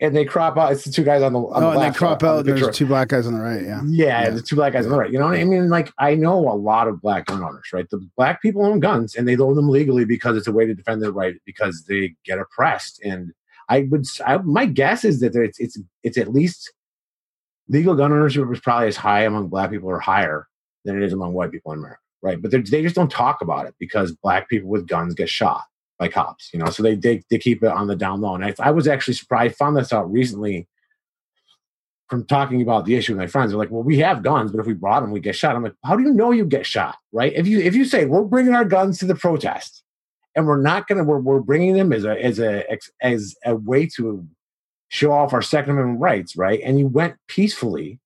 and 0.00 0.16
they 0.16 0.24
crop 0.24 0.56
out. 0.58 0.72
It's 0.72 0.84
the 0.84 0.90
two 0.92 1.04
guys 1.04 1.22
on 1.22 1.32
the 1.32 1.38
on 1.38 1.62
Oh, 1.62 1.70
the 1.72 1.78
and 1.80 1.94
they 1.94 1.96
crop 1.98 2.20
the 2.20 2.28
out, 2.28 2.46
and 2.46 2.58
there's 2.58 2.76
two 2.76 2.86
black 2.86 3.08
guys 3.08 3.26
on 3.26 3.34
the 3.34 3.40
right. 3.40 3.62
Yeah. 3.62 3.80
Yeah, 3.86 4.22
Yeah. 4.24 4.30
the 4.30 4.42
two 4.42 4.56
black 4.56 4.72
guys 4.72 4.86
on 4.86 4.92
the 4.92 4.98
right. 4.98 5.10
You 5.12 5.18
know 5.18 5.26
what 5.26 5.36
I 5.38 5.44
mean? 5.44 5.68
Like 5.68 5.92
I 5.98 6.14
know 6.14 6.36
a 6.50 6.56
lot 6.56 6.88
of 6.88 7.00
black 7.00 7.26
gun 7.26 7.42
owners, 7.42 7.68
right? 7.72 7.88
The 7.90 8.04
black 8.16 8.42
people 8.42 8.64
own 8.64 8.80
guns 8.80 9.14
and 9.14 9.28
they 9.28 9.36
own 9.36 9.54
them 9.54 9.68
legally 9.68 10.04
because 10.04 10.36
it's 10.36 10.48
a 10.48 10.52
way 10.52 10.66
to 10.66 10.74
defend 10.74 11.02
their 11.02 11.12
right 11.12 11.34
because 11.46 11.84
they 11.88 12.14
get 12.24 12.38
oppressed. 12.38 13.00
And 13.04 13.32
I 13.70 13.86
would, 13.90 14.04
I, 14.26 14.38
my 14.38 14.66
guess 14.66 15.04
is 15.04 15.20
that 15.20 15.34
it's 15.36 15.58
it's 15.60 15.78
it's 16.02 16.18
at 16.18 16.32
least 16.32 16.72
legal 17.68 17.94
gun 17.94 18.12
ownership 18.12 18.44
is 18.52 18.60
probably 18.60 18.88
as 18.88 18.96
high 18.96 19.22
among 19.22 19.48
black 19.48 19.70
people 19.70 19.88
or 19.88 20.00
higher 20.00 20.48
than 20.84 21.00
it 21.00 21.04
is 21.04 21.12
among 21.12 21.32
white 21.32 21.52
people 21.52 21.72
in 21.72 21.78
America, 21.78 22.00
right? 22.20 22.42
But 22.42 22.50
they 22.50 22.82
just 22.82 22.96
don't 22.96 23.10
talk 23.10 23.40
about 23.40 23.66
it 23.66 23.74
because 23.78 24.12
black 24.12 24.48
people 24.48 24.68
with 24.68 24.88
guns 24.88 25.14
get 25.14 25.28
shot 25.28 25.62
by 25.98 26.08
cops, 26.08 26.50
you 26.52 26.58
know. 26.58 26.66
So 26.66 26.82
they 26.82 26.96
they, 26.96 27.22
they 27.30 27.38
keep 27.38 27.62
it 27.62 27.70
on 27.70 27.86
the 27.86 27.94
down 27.94 28.20
low. 28.20 28.34
And 28.34 28.44
I, 28.44 28.54
I 28.58 28.72
was 28.72 28.88
actually 28.88 29.14
surprised. 29.14 29.52
I 29.52 29.54
found 29.54 29.76
this 29.76 29.92
out 29.92 30.10
recently 30.10 30.66
from 32.08 32.26
talking 32.26 32.60
about 32.60 32.86
the 32.86 32.96
issue 32.96 33.12
with 33.12 33.20
my 33.20 33.28
friends. 33.28 33.52
They're 33.52 33.58
like, 33.58 33.70
"Well, 33.70 33.84
we 33.84 33.98
have 33.98 34.24
guns, 34.24 34.50
but 34.50 34.58
if 34.58 34.66
we 34.66 34.74
brought 34.74 35.00
them, 35.00 35.12
we 35.12 35.20
get 35.20 35.36
shot." 35.36 35.54
I'm 35.54 35.62
like, 35.62 35.74
"How 35.84 35.94
do 35.94 36.02
you 36.02 36.12
know 36.12 36.32
you 36.32 36.44
get 36.44 36.66
shot?" 36.66 36.96
Right? 37.12 37.32
If 37.34 37.46
you 37.46 37.60
if 37.60 37.76
you 37.76 37.84
say 37.84 38.06
we're 38.06 38.22
bringing 38.22 38.54
our 38.54 38.64
guns 38.64 38.98
to 38.98 39.06
the 39.06 39.14
protest, 39.14 39.84
and 40.36 40.46
we're 40.46 40.60
not 40.60 40.86
gonna 40.86 41.04
we're, 41.04 41.18
we're 41.18 41.40
bringing 41.40 41.74
them 41.74 41.92
as 41.92 42.04
a 42.04 42.22
as 42.24 42.38
a 42.38 42.64
as 43.00 43.34
a 43.44 43.54
way 43.56 43.86
to 43.96 44.26
show 44.88 45.12
off 45.12 45.32
our 45.32 45.42
Second 45.42 45.72
Amendment 45.72 46.00
rights, 46.00 46.36
right? 46.36 46.60
And 46.64 46.78
you 46.78 46.86
went 46.86 47.14
peacefully, 47.28 48.00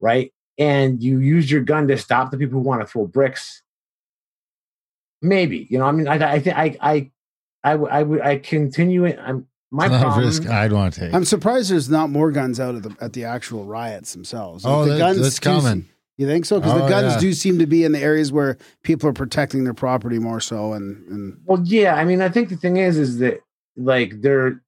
right? 0.00 0.32
And 0.58 1.02
you 1.02 1.18
used 1.18 1.50
your 1.50 1.62
gun 1.62 1.88
to 1.88 1.98
stop 1.98 2.30
the 2.30 2.38
people 2.38 2.60
who 2.60 2.64
want 2.66 2.80
to 2.80 2.86
throw 2.86 3.06
bricks. 3.06 3.62
Maybe 5.22 5.66
you 5.70 5.78
know. 5.78 5.86
I 5.86 5.92
mean, 5.92 6.06
I 6.06 6.32
I 6.34 6.38
think 6.40 6.56
I 6.56 6.76
I 6.80 7.10
I 7.64 7.74
would 7.76 7.90
I 7.90 8.02
would 8.02 8.20
I 8.20 8.38
continue 8.38 9.04
it. 9.04 9.18
I'm 9.20 9.46
my 9.70 9.86
It's 9.86 9.92
not 9.92 10.00
a 10.00 10.04
problem. 10.04 10.24
risk 10.26 10.46
I'd 10.46 10.72
want 10.72 10.94
to 10.94 11.00
take. 11.00 11.14
I'm 11.14 11.24
surprised 11.24 11.70
there's 11.70 11.88
not 11.88 12.10
more 12.10 12.30
guns 12.30 12.60
out 12.60 12.74
at 12.74 12.82
the 12.82 12.96
at 13.00 13.12
the 13.14 13.24
actual 13.24 13.64
riots 13.64 14.12
themselves. 14.12 14.64
oh, 14.66 14.84
the 14.84 14.92
that- 14.92 14.98
guns 14.98 15.20
that's 15.20 15.40
coming. 15.40 15.88
You 16.16 16.26
think 16.28 16.44
so? 16.44 16.60
Because 16.60 16.78
the 16.78 16.84
Oh, 16.84 16.88
guns 16.88 17.14
yeah. 17.14 17.20
do 17.20 17.32
seem 17.32 17.58
to 17.58 17.66
be 17.66 17.82
in 17.84 17.92
the 17.92 17.98
areas 18.00 18.30
where 18.32 18.56
people 18.84 19.08
are 19.08 19.12
protecting 19.12 19.64
their 19.64 19.74
property 19.74 20.18
more 20.18 20.40
so, 20.40 20.72
and 20.72 21.04
and 21.08 21.38
Well, 21.44 21.60
yeah. 21.64 21.94
I 21.96 22.04
mean, 22.04 22.22
I 22.22 22.28
think 22.28 22.48
the 22.50 22.56
thing 22.56 22.76
is, 22.76 22.96
is 22.98 23.18
that 23.18 23.40
like 23.76 24.20
they're 24.20 24.62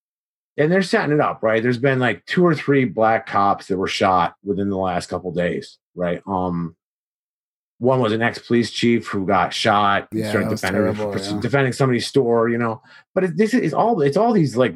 and 0.58 0.72
they're 0.72 0.82
setting 0.82 1.12
it 1.14 1.20
up, 1.20 1.42
right? 1.42 1.62
There's 1.62 1.78
been 1.78 1.98
like 2.00 2.24
two 2.26 2.44
or 2.44 2.54
three 2.54 2.84
black 2.84 3.26
cops 3.26 3.66
that 3.66 3.76
were 3.76 3.86
shot 3.86 4.34
within 4.42 4.70
the 4.70 4.76
last 4.76 5.08
couple 5.08 5.30
days, 5.32 5.78
right? 5.94 6.22
Um, 6.26 6.74
one 7.78 8.00
was 8.00 8.12
an 8.12 8.22
ex-police 8.22 8.70
chief 8.70 9.06
who 9.06 9.26
got 9.26 9.52
shot, 9.52 10.08
Yeah, 10.10 10.30
started 10.30 10.48
defending 10.48 10.82
terrible, 10.94 11.16
yeah. 11.20 11.40
defending 11.40 11.72
somebody's 11.74 12.06
store, 12.06 12.48
you 12.48 12.56
know. 12.58 12.80
But 13.14 13.24
it, 13.24 13.36
this 13.36 13.52
is 13.54 13.74
all 13.74 14.00
it's 14.00 14.16
all 14.16 14.32
these 14.32 14.56
like 14.56 14.74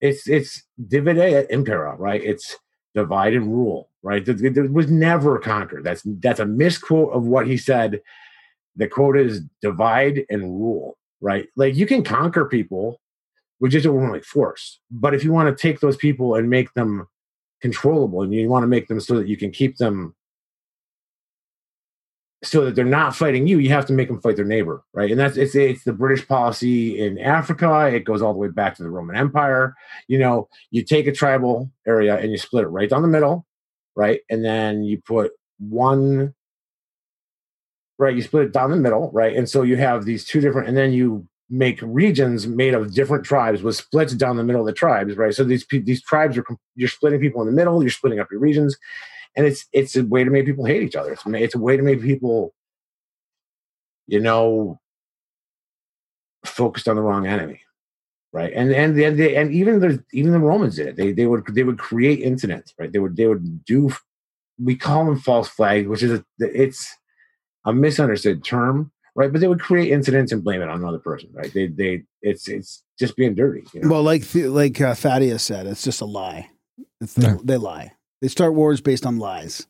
it's 0.00 0.28
it's 0.28 0.64
divide 0.86 1.16
et 1.18 1.50
impera, 1.50 1.94
right? 1.96 2.22
It's 2.22 2.56
divide 2.94 3.34
and 3.34 3.52
rule, 3.52 3.90
right? 4.02 4.24
There 4.24 4.64
was 4.64 4.90
never 4.90 5.38
conquer. 5.38 5.82
That's 5.82 6.02
that's 6.04 6.40
a 6.40 6.46
misquote 6.46 7.12
of 7.12 7.24
what 7.24 7.46
he 7.46 7.56
said. 7.56 8.00
The 8.76 8.88
quote 8.88 9.16
is 9.16 9.42
divide 9.62 10.24
and 10.30 10.42
rule, 10.42 10.98
right? 11.20 11.48
Like 11.56 11.74
you 11.74 11.86
can 11.86 12.02
conquer 12.02 12.44
people 12.44 13.00
with 13.60 13.72
just 13.72 13.86
overwhelming 13.86 14.22
force, 14.22 14.80
but 14.90 15.14
if 15.14 15.24
you 15.24 15.32
want 15.32 15.56
to 15.56 15.60
take 15.60 15.80
those 15.80 15.96
people 15.96 16.34
and 16.34 16.50
make 16.50 16.72
them 16.74 17.06
controllable, 17.60 18.22
and 18.22 18.34
you 18.34 18.48
want 18.48 18.62
to 18.62 18.68
make 18.68 18.88
them 18.88 19.00
so 19.00 19.16
that 19.16 19.28
you 19.28 19.36
can 19.36 19.50
keep 19.50 19.76
them 19.78 20.14
so 22.44 22.64
that 22.64 22.74
they're 22.74 22.84
not 22.84 23.16
fighting 23.16 23.46
you, 23.46 23.58
you 23.58 23.70
have 23.70 23.86
to 23.86 23.92
make 23.92 24.08
them 24.08 24.20
fight 24.20 24.36
their 24.36 24.44
neighbor, 24.44 24.84
right? 24.92 25.10
And 25.10 25.18
that's 25.18 25.36
it's 25.36 25.54
it's 25.54 25.84
the 25.84 25.92
British 25.92 26.26
policy 26.26 26.98
in 26.98 27.18
Africa. 27.18 27.86
It 27.86 28.04
goes 28.04 28.22
all 28.22 28.32
the 28.32 28.38
way 28.38 28.48
back 28.48 28.76
to 28.76 28.82
the 28.82 28.90
Roman 28.90 29.16
Empire. 29.16 29.74
You 30.08 30.18
know, 30.18 30.48
you 30.70 30.82
take 30.82 31.06
a 31.06 31.12
tribal 31.12 31.70
area 31.86 32.16
and 32.16 32.30
you 32.30 32.38
split 32.38 32.64
it 32.64 32.68
right 32.68 32.88
down 32.88 33.02
the 33.02 33.08
middle, 33.08 33.46
right? 33.96 34.20
And 34.30 34.44
then 34.44 34.84
you 34.84 35.00
put 35.00 35.32
one 35.58 36.34
right, 37.98 38.16
you 38.16 38.22
split 38.22 38.46
it 38.46 38.52
down 38.52 38.70
the 38.70 38.76
middle, 38.76 39.10
right? 39.12 39.36
And 39.36 39.48
so 39.48 39.62
you 39.62 39.76
have 39.76 40.04
these 40.04 40.24
two 40.24 40.40
different, 40.40 40.68
and 40.68 40.76
then 40.76 40.92
you 40.92 41.26
make 41.50 41.78
regions 41.82 42.46
made 42.46 42.74
of 42.74 42.94
different 42.94 43.24
tribes 43.24 43.62
with 43.62 43.76
splits 43.76 44.14
down 44.14 44.36
the 44.36 44.44
middle 44.44 44.62
of 44.62 44.66
the 44.66 44.72
tribes, 44.72 45.16
right? 45.16 45.34
So 45.34 45.44
these 45.44 45.66
these 45.70 46.02
tribes 46.02 46.36
are 46.36 46.44
you're 46.74 46.88
splitting 46.88 47.20
people 47.20 47.40
in 47.42 47.46
the 47.46 47.52
middle, 47.52 47.82
you're 47.82 47.90
splitting 47.90 48.20
up 48.20 48.30
your 48.30 48.40
regions, 48.40 48.76
and 49.36 49.46
it's 49.46 49.66
it's 49.72 49.96
a 49.96 50.04
way 50.04 50.24
to 50.24 50.30
make 50.30 50.46
people 50.46 50.64
hate 50.64 50.82
each 50.82 50.96
other. 50.96 51.12
It's 51.12 51.22
it's 51.26 51.54
a 51.54 51.58
way 51.58 51.76
to 51.76 51.82
make 51.82 52.00
people, 52.02 52.54
you 54.06 54.20
know, 54.20 54.80
focused 56.44 56.88
on 56.88 56.96
the 56.96 57.02
wrong 57.02 57.26
enemy, 57.26 57.60
right? 58.32 58.52
And 58.54 58.72
and 58.72 58.98
and, 58.98 59.18
they, 59.18 59.36
and 59.36 59.52
even 59.52 59.80
the 59.80 60.02
even 60.12 60.32
the 60.32 60.38
Romans 60.38 60.76
did 60.76 60.88
it. 60.88 60.96
They 60.96 61.12
they 61.12 61.26
would 61.26 61.44
they 61.54 61.64
would 61.64 61.78
create 61.78 62.20
incidents, 62.20 62.74
right? 62.78 62.92
They 62.92 62.98
would 62.98 63.16
they 63.16 63.26
would 63.26 63.64
do. 63.64 63.90
We 64.62 64.76
call 64.76 65.04
them 65.04 65.18
false 65.18 65.48
flags, 65.48 65.88
which 65.88 66.02
is 66.02 66.12
a 66.12 66.24
it's 66.38 66.94
a 67.64 67.72
misunderstood 67.72 68.44
term, 68.44 68.92
right? 69.16 69.32
But 69.32 69.40
they 69.40 69.48
would 69.48 69.60
create 69.60 69.90
incidents 69.90 70.30
and 70.32 70.44
blame 70.44 70.62
it 70.62 70.68
on 70.68 70.80
another 70.80 70.98
person, 71.00 71.30
right? 71.32 71.52
They 71.52 71.66
they 71.66 72.02
it's 72.22 72.48
it's 72.48 72.84
just 72.98 73.16
being 73.16 73.34
dirty. 73.34 73.64
You 73.72 73.80
know? 73.82 73.88
Well, 73.88 74.02
like 74.02 74.22
like 74.34 74.80
uh, 74.80 74.94
Thaddeus 74.94 75.42
said, 75.42 75.66
it's 75.66 75.82
just 75.82 76.00
a 76.00 76.04
lie. 76.06 76.50
It's 77.00 77.14
they, 77.14 77.26
Yeah. 77.26 77.36
they 77.42 77.56
lie. 77.56 77.92
They 78.20 78.28
start 78.28 78.54
wars 78.54 78.80
based 78.80 79.06
on 79.06 79.18
lies, 79.18 79.66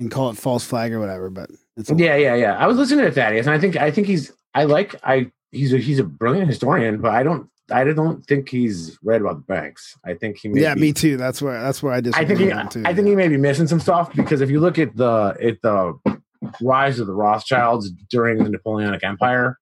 and 0.00 0.10
call 0.10 0.30
it 0.30 0.36
false 0.36 0.64
flag 0.64 0.92
or 0.92 1.00
whatever. 1.00 1.30
But 1.30 1.50
yeah, 1.96 2.16
yeah, 2.16 2.34
yeah. 2.34 2.56
I 2.56 2.66
was 2.66 2.76
listening 2.76 3.04
to 3.04 3.12
Thaddeus, 3.12 3.46
and 3.46 3.54
I 3.54 3.58
think 3.58 3.76
I 3.76 3.90
think 3.90 4.06
he's 4.06 4.32
I 4.54 4.64
like 4.64 4.94
I 5.04 5.30
he's 5.50 5.72
a 5.72 5.78
he's 5.78 5.98
a 5.98 6.04
brilliant 6.04 6.48
historian, 6.48 7.00
but 7.00 7.12
I 7.12 7.22
don't 7.22 7.48
I 7.70 7.84
don't 7.84 8.24
think 8.26 8.48
he's 8.48 8.98
right 9.02 9.20
about 9.20 9.36
the 9.36 9.54
banks. 9.54 9.96
I 10.04 10.14
think 10.14 10.38
he 10.38 10.48
may 10.48 10.60
yeah, 10.60 10.74
be- 10.74 10.80
me 10.80 10.92
too. 10.92 11.16
That's 11.16 11.40
where 11.40 11.60
that's 11.60 11.82
where 11.82 11.92
I 11.92 12.00
disagree. 12.00 12.24
I 12.24 12.28
think 12.28 12.72
he, 12.72 12.80
too. 12.80 12.82
I 12.86 12.94
think 12.94 13.08
he 13.08 13.16
may 13.16 13.28
be 13.28 13.36
missing 13.36 13.66
some 13.66 13.80
stuff 13.80 14.14
because 14.14 14.40
if 14.40 14.50
you 14.50 14.60
look 14.60 14.78
at 14.78 14.96
the 14.96 15.36
at 15.40 15.60
the 15.62 15.98
rise 16.60 16.98
of 16.98 17.06
the 17.06 17.14
Rothschilds 17.14 17.90
during 18.10 18.42
the 18.42 18.50
Napoleonic 18.50 19.04
Empire 19.04 19.58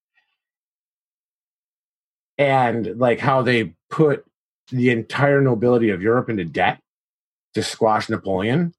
and 2.38 2.98
like 2.98 3.20
how 3.20 3.42
they 3.42 3.74
put 3.90 4.24
the 4.70 4.90
entire 4.90 5.40
nobility 5.40 5.90
of 5.90 6.00
Europe 6.00 6.30
into 6.30 6.44
debt 6.44 6.80
to 7.54 7.62
squash 7.62 8.08
Napoleon. 8.08 8.74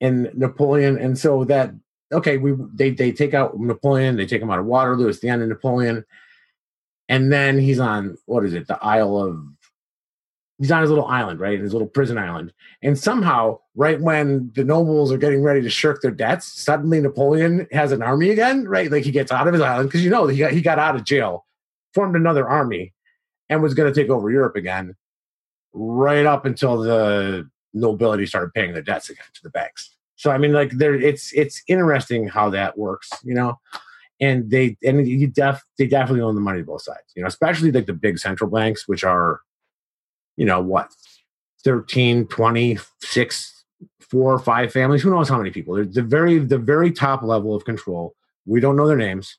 And 0.00 0.30
Napoleon 0.34 0.98
and 0.98 1.18
so 1.18 1.44
that 1.44 1.72
okay 2.12 2.36
we 2.36 2.54
they 2.74 2.90
they 2.90 3.12
take 3.12 3.32
out 3.32 3.58
Napoleon 3.58 4.16
they 4.16 4.26
take 4.26 4.42
him 4.42 4.50
out 4.50 4.58
of 4.58 4.66
Waterloo 4.66 5.08
it's 5.08 5.20
the 5.20 5.28
end 5.28 5.42
of 5.42 5.48
Napoleon. 5.48 6.04
And 7.08 7.32
then 7.32 7.58
he's 7.58 7.80
on 7.80 8.16
what 8.26 8.44
is 8.44 8.54
it 8.54 8.66
the 8.66 8.82
Isle 8.82 9.16
of 9.16 9.38
he's 10.58 10.70
on 10.70 10.82
his 10.82 10.90
little 10.90 11.06
island 11.06 11.40
right 11.40 11.60
his 11.60 11.72
little 11.72 11.88
prison 11.88 12.18
island. 12.18 12.52
And 12.82 12.98
somehow, 12.98 13.60
right 13.74 14.00
when 14.00 14.52
the 14.54 14.64
nobles 14.64 15.10
are 15.10 15.18
getting 15.18 15.42
ready 15.42 15.62
to 15.62 15.70
shirk 15.70 16.02
their 16.02 16.10
debts, 16.10 16.46
suddenly 16.46 17.00
Napoleon 17.00 17.66
has 17.72 17.92
an 17.92 18.02
army 18.02 18.30
again, 18.30 18.64
right? 18.64 18.90
Like 18.90 19.04
he 19.04 19.10
gets 19.10 19.32
out 19.32 19.46
of 19.46 19.54
his 19.54 19.62
island 19.62 19.88
because 19.88 20.04
you 20.04 20.10
know 20.10 20.26
he 20.26 20.38
got, 20.38 20.52
he 20.52 20.60
got 20.60 20.78
out 20.78 20.96
of 20.96 21.04
jail, 21.04 21.46
formed 21.94 22.16
another 22.16 22.48
army, 22.48 22.92
and 23.48 23.62
was 23.62 23.74
going 23.74 23.92
to 23.92 24.00
take 24.00 24.10
over 24.10 24.30
Europe 24.30 24.56
again, 24.56 24.94
right 25.72 26.26
up 26.26 26.44
until 26.44 26.78
the 26.78 27.48
nobility 27.74 28.26
started 28.26 28.52
paying 28.54 28.72
their 28.72 28.82
debts 28.82 29.10
again 29.10 29.26
to 29.34 29.42
the 29.42 29.50
banks. 29.50 29.94
So 30.16 30.30
I 30.30 30.38
mean, 30.38 30.52
like 30.52 30.70
there, 30.70 30.94
it's 30.94 31.32
it's 31.32 31.62
interesting 31.68 32.28
how 32.28 32.50
that 32.50 32.78
works, 32.78 33.10
you 33.22 33.34
know. 33.34 33.58
And 34.20 34.50
they 34.50 34.76
and 34.82 35.06
you 35.06 35.26
def 35.26 35.62
they 35.76 35.86
definitely 35.86 36.22
own 36.22 36.34
the 36.34 36.40
money 36.40 36.62
both 36.62 36.82
sides, 36.82 37.12
you 37.14 37.22
know, 37.22 37.28
especially 37.28 37.72
like 37.72 37.86
the 37.86 37.92
big 37.92 38.18
central 38.18 38.48
banks, 38.48 38.86
which 38.86 39.04
are, 39.04 39.40
you 40.36 40.46
know, 40.46 40.62
what 40.62 40.88
13 41.64 42.28
20 42.28 42.78
6 43.00 43.64
4 44.00 44.32
or 44.34 44.38
5 44.38 44.72
families? 44.72 45.02
Who 45.02 45.10
knows 45.10 45.28
how 45.28 45.38
many 45.38 45.50
people? 45.50 45.74
They're 45.74 45.84
the 45.84 46.02
very 46.02 46.38
the 46.38 46.58
very 46.58 46.92
top 46.92 47.22
level 47.22 47.54
of 47.54 47.64
control. 47.64 48.14
We 48.46 48.60
don't 48.60 48.76
know 48.76 48.86
their 48.86 48.96
names. 48.96 49.36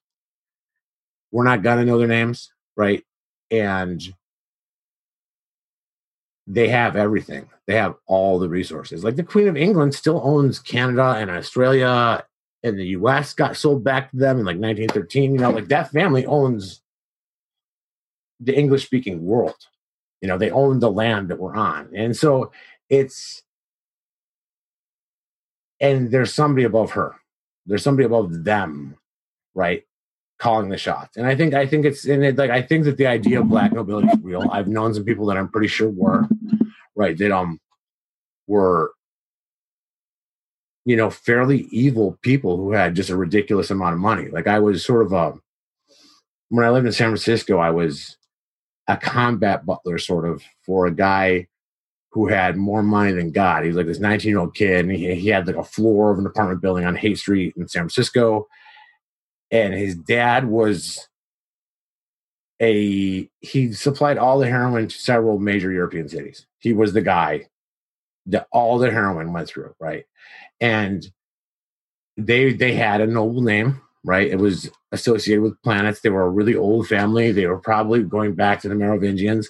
We're 1.32 1.46
not 1.46 1.64
gonna 1.64 1.86
know 1.86 1.98
their 1.98 2.08
names 2.08 2.52
right? 2.76 3.04
And 3.52 4.02
they 6.48 6.68
have 6.70 6.96
everything. 6.96 7.50
They 7.68 7.76
have 7.76 7.96
all 8.06 8.38
the 8.38 8.50
resources. 8.50 9.04
Like 9.04 9.16
the 9.16 9.24
queen 9.24 9.48
of 9.48 9.58
england 9.58 9.94
still 9.94 10.22
owns 10.24 10.60
canada 10.60 11.16
and 11.18 11.30
australia 11.30 12.24
and 12.64 12.80
the 12.80 12.86
us 12.86 13.34
got 13.34 13.58
sold 13.58 13.84
back 13.84 14.12
to 14.12 14.18
them 14.18 14.40
in 14.40 14.46
like 14.46 14.58
1913 14.58 15.34
you 15.34 15.40
know 15.40 15.52
like 15.52 15.68
that 15.68 15.92
family 15.92 16.26
owns 16.26 16.82
the 18.40 18.56
english 18.56 18.86
speaking 18.86 19.24
world. 19.24 19.56
You 20.22 20.28
know 20.28 20.38
they 20.38 20.52
own 20.52 20.80
the 20.80 20.92
land 20.92 21.30
that 21.30 21.40
we're 21.40 21.56
on. 21.56 21.90
And 21.96 22.16
so 22.16 22.52
it's 22.90 23.44
and 25.80 26.12
there's 26.12 26.34
somebody 26.34 26.64
above 26.64 26.92
her. 26.92 27.16
There's 27.66 27.84
somebody 27.84 28.06
above 28.06 28.44
them 28.44 28.98
right 29.54 29.84
calling 30.38 30.70
the 30.70 30.78
shots 30.78 31.16
and 31.18 31.26
i 31.26 31.36
think 31.36 31.54
i 31.54 31.66
think 31.66 31.86
it's 31.86 32.06
and 32.06 32.24
it, 32.24 32.36
like 32.38 32.52
i 32.52 32.62
think 32.62 32.84
that 32.84 32.98
the 32.98 33.08
idea 33.08 33.40
of 33.40 33.48
black 33.48 33.72
nobility 33.72 34.08
is 34.08 34.20
real 34.22 34.48
i've 34.52 34.68
known 34.68 34.94
some 34.94 35.06
people 35.06 35.26
that 35.26 35.38
i'm 35.38 35.48
pretty 35.48 35.68
sure 35.68 35.90
were 35.90 36.28
right 36.96 37.18
that 37.18 37.32
um 37.32 37.60
were 38.48 38.92
you 40.84 40.96
know 40.96 41.10
fairly 41.10 41.68
evil 41.72 42.20
people 42.22 42.58
who 42.58 42.74
had 42.74 42.96
just 42.96 43.10
a 43.10 43.16
ridiculous 43.16 43.72
amount 43.72 43.94
of 43.94 44.00
money 44.00 44.30
like 44.30 44.48
i 44.48 44.60
was 44.60 44.84
sort 44.84 45.06
of 45.06 45.14
a 45.14 45.34
when 46.50 46.66
i 46.66 46.70
lived 46.70 46.86
in 46.86 46.92
san 46.92 47.10
francisco 47.10 47.58
i 47.58 47.70
was 47.70 48.18
a 48.88 48.98
combat 48.98 49.66
butler 49.66 49.98
sort 49.98 50.26
of 50.26 50.44
for 50.66 50.86
a 50.86 50.94
guy 50.94 51.48
who 52.16 52.28
had 52.28 52.56
more 52.56 52.82
money 52.82 53.12
than 53.12 53.30
God. 53.30 53.64
He 53.64 53.68
was 53.68 53.76
like 53.76 53.88
this 53.88 54.00
19 54.00 54.30
year 54.30 54.40
old 54.40 54.56
kid, 54.56 54.86
and 54.86 54.96
he, 54.96 55.14
he 55.16 55.28
had 55.28 55.46
like 55.46 55.58
a 55.58 55.64
floor 55.66 56.12
of 56.12 56.18
an 56.18 56.26
apartment 56.26 56.62
building 56.62 56.86
on 56.86 56.96
Hayes 56.96 57.20
Street 57.20 57.54
in 57.58 57.68
San 57.68 57.82
Francisco. 57.82 58.48
And 59.52 59.74
his 59.74 59.96
dad 59.96 60.46
was 60.48 61.08
a 62.62 63.30
he 63.42 63.74
supplied 63.74 64.18
all 64.18 64.40
the 64.40 64.48
heroin 64.48 64.88
to 64.88 64.98
several 64.98 65.40
major 65.40 65.72
European 65.72 66.08
cities. 66.10 66.46
He 66.60 66.74
was 66.74 66.94
the 66.94 67.02
guy 67.02 67.48
that 68.28 68.48
all 68.52 68.78
the 68.78 68.92
heroin 68.92 69.34
went 69.34 69.48
through, 69.48 69.76
right? 69.80 70.06
And 70.60 71.06
they 72.18 72.54
they 72.54 72.74
had 72.74 73.02
a 73.02 73.08
noble 73.08 73.42
name, 73.42 73.82
right? 74.04 74.28
It 74.28 74.40
was 74.40 74.70
associated 74.92 75.42
with 75.42 75.62
planets. 75.62 76.00
They 76.00 76.10
were 76.10 76.24
a 76.24 76.30
really 76.30 76.56
old 76.56 76.88
family. 76.88 77.32
They 77.32 77.48
were 77.48 77.60
probably 77.60 78.04
going 78.04 78.36
back 78.36 78.62
to 78.62 78.70
the 78.70 78.76
Merovingians. 78.76 79.50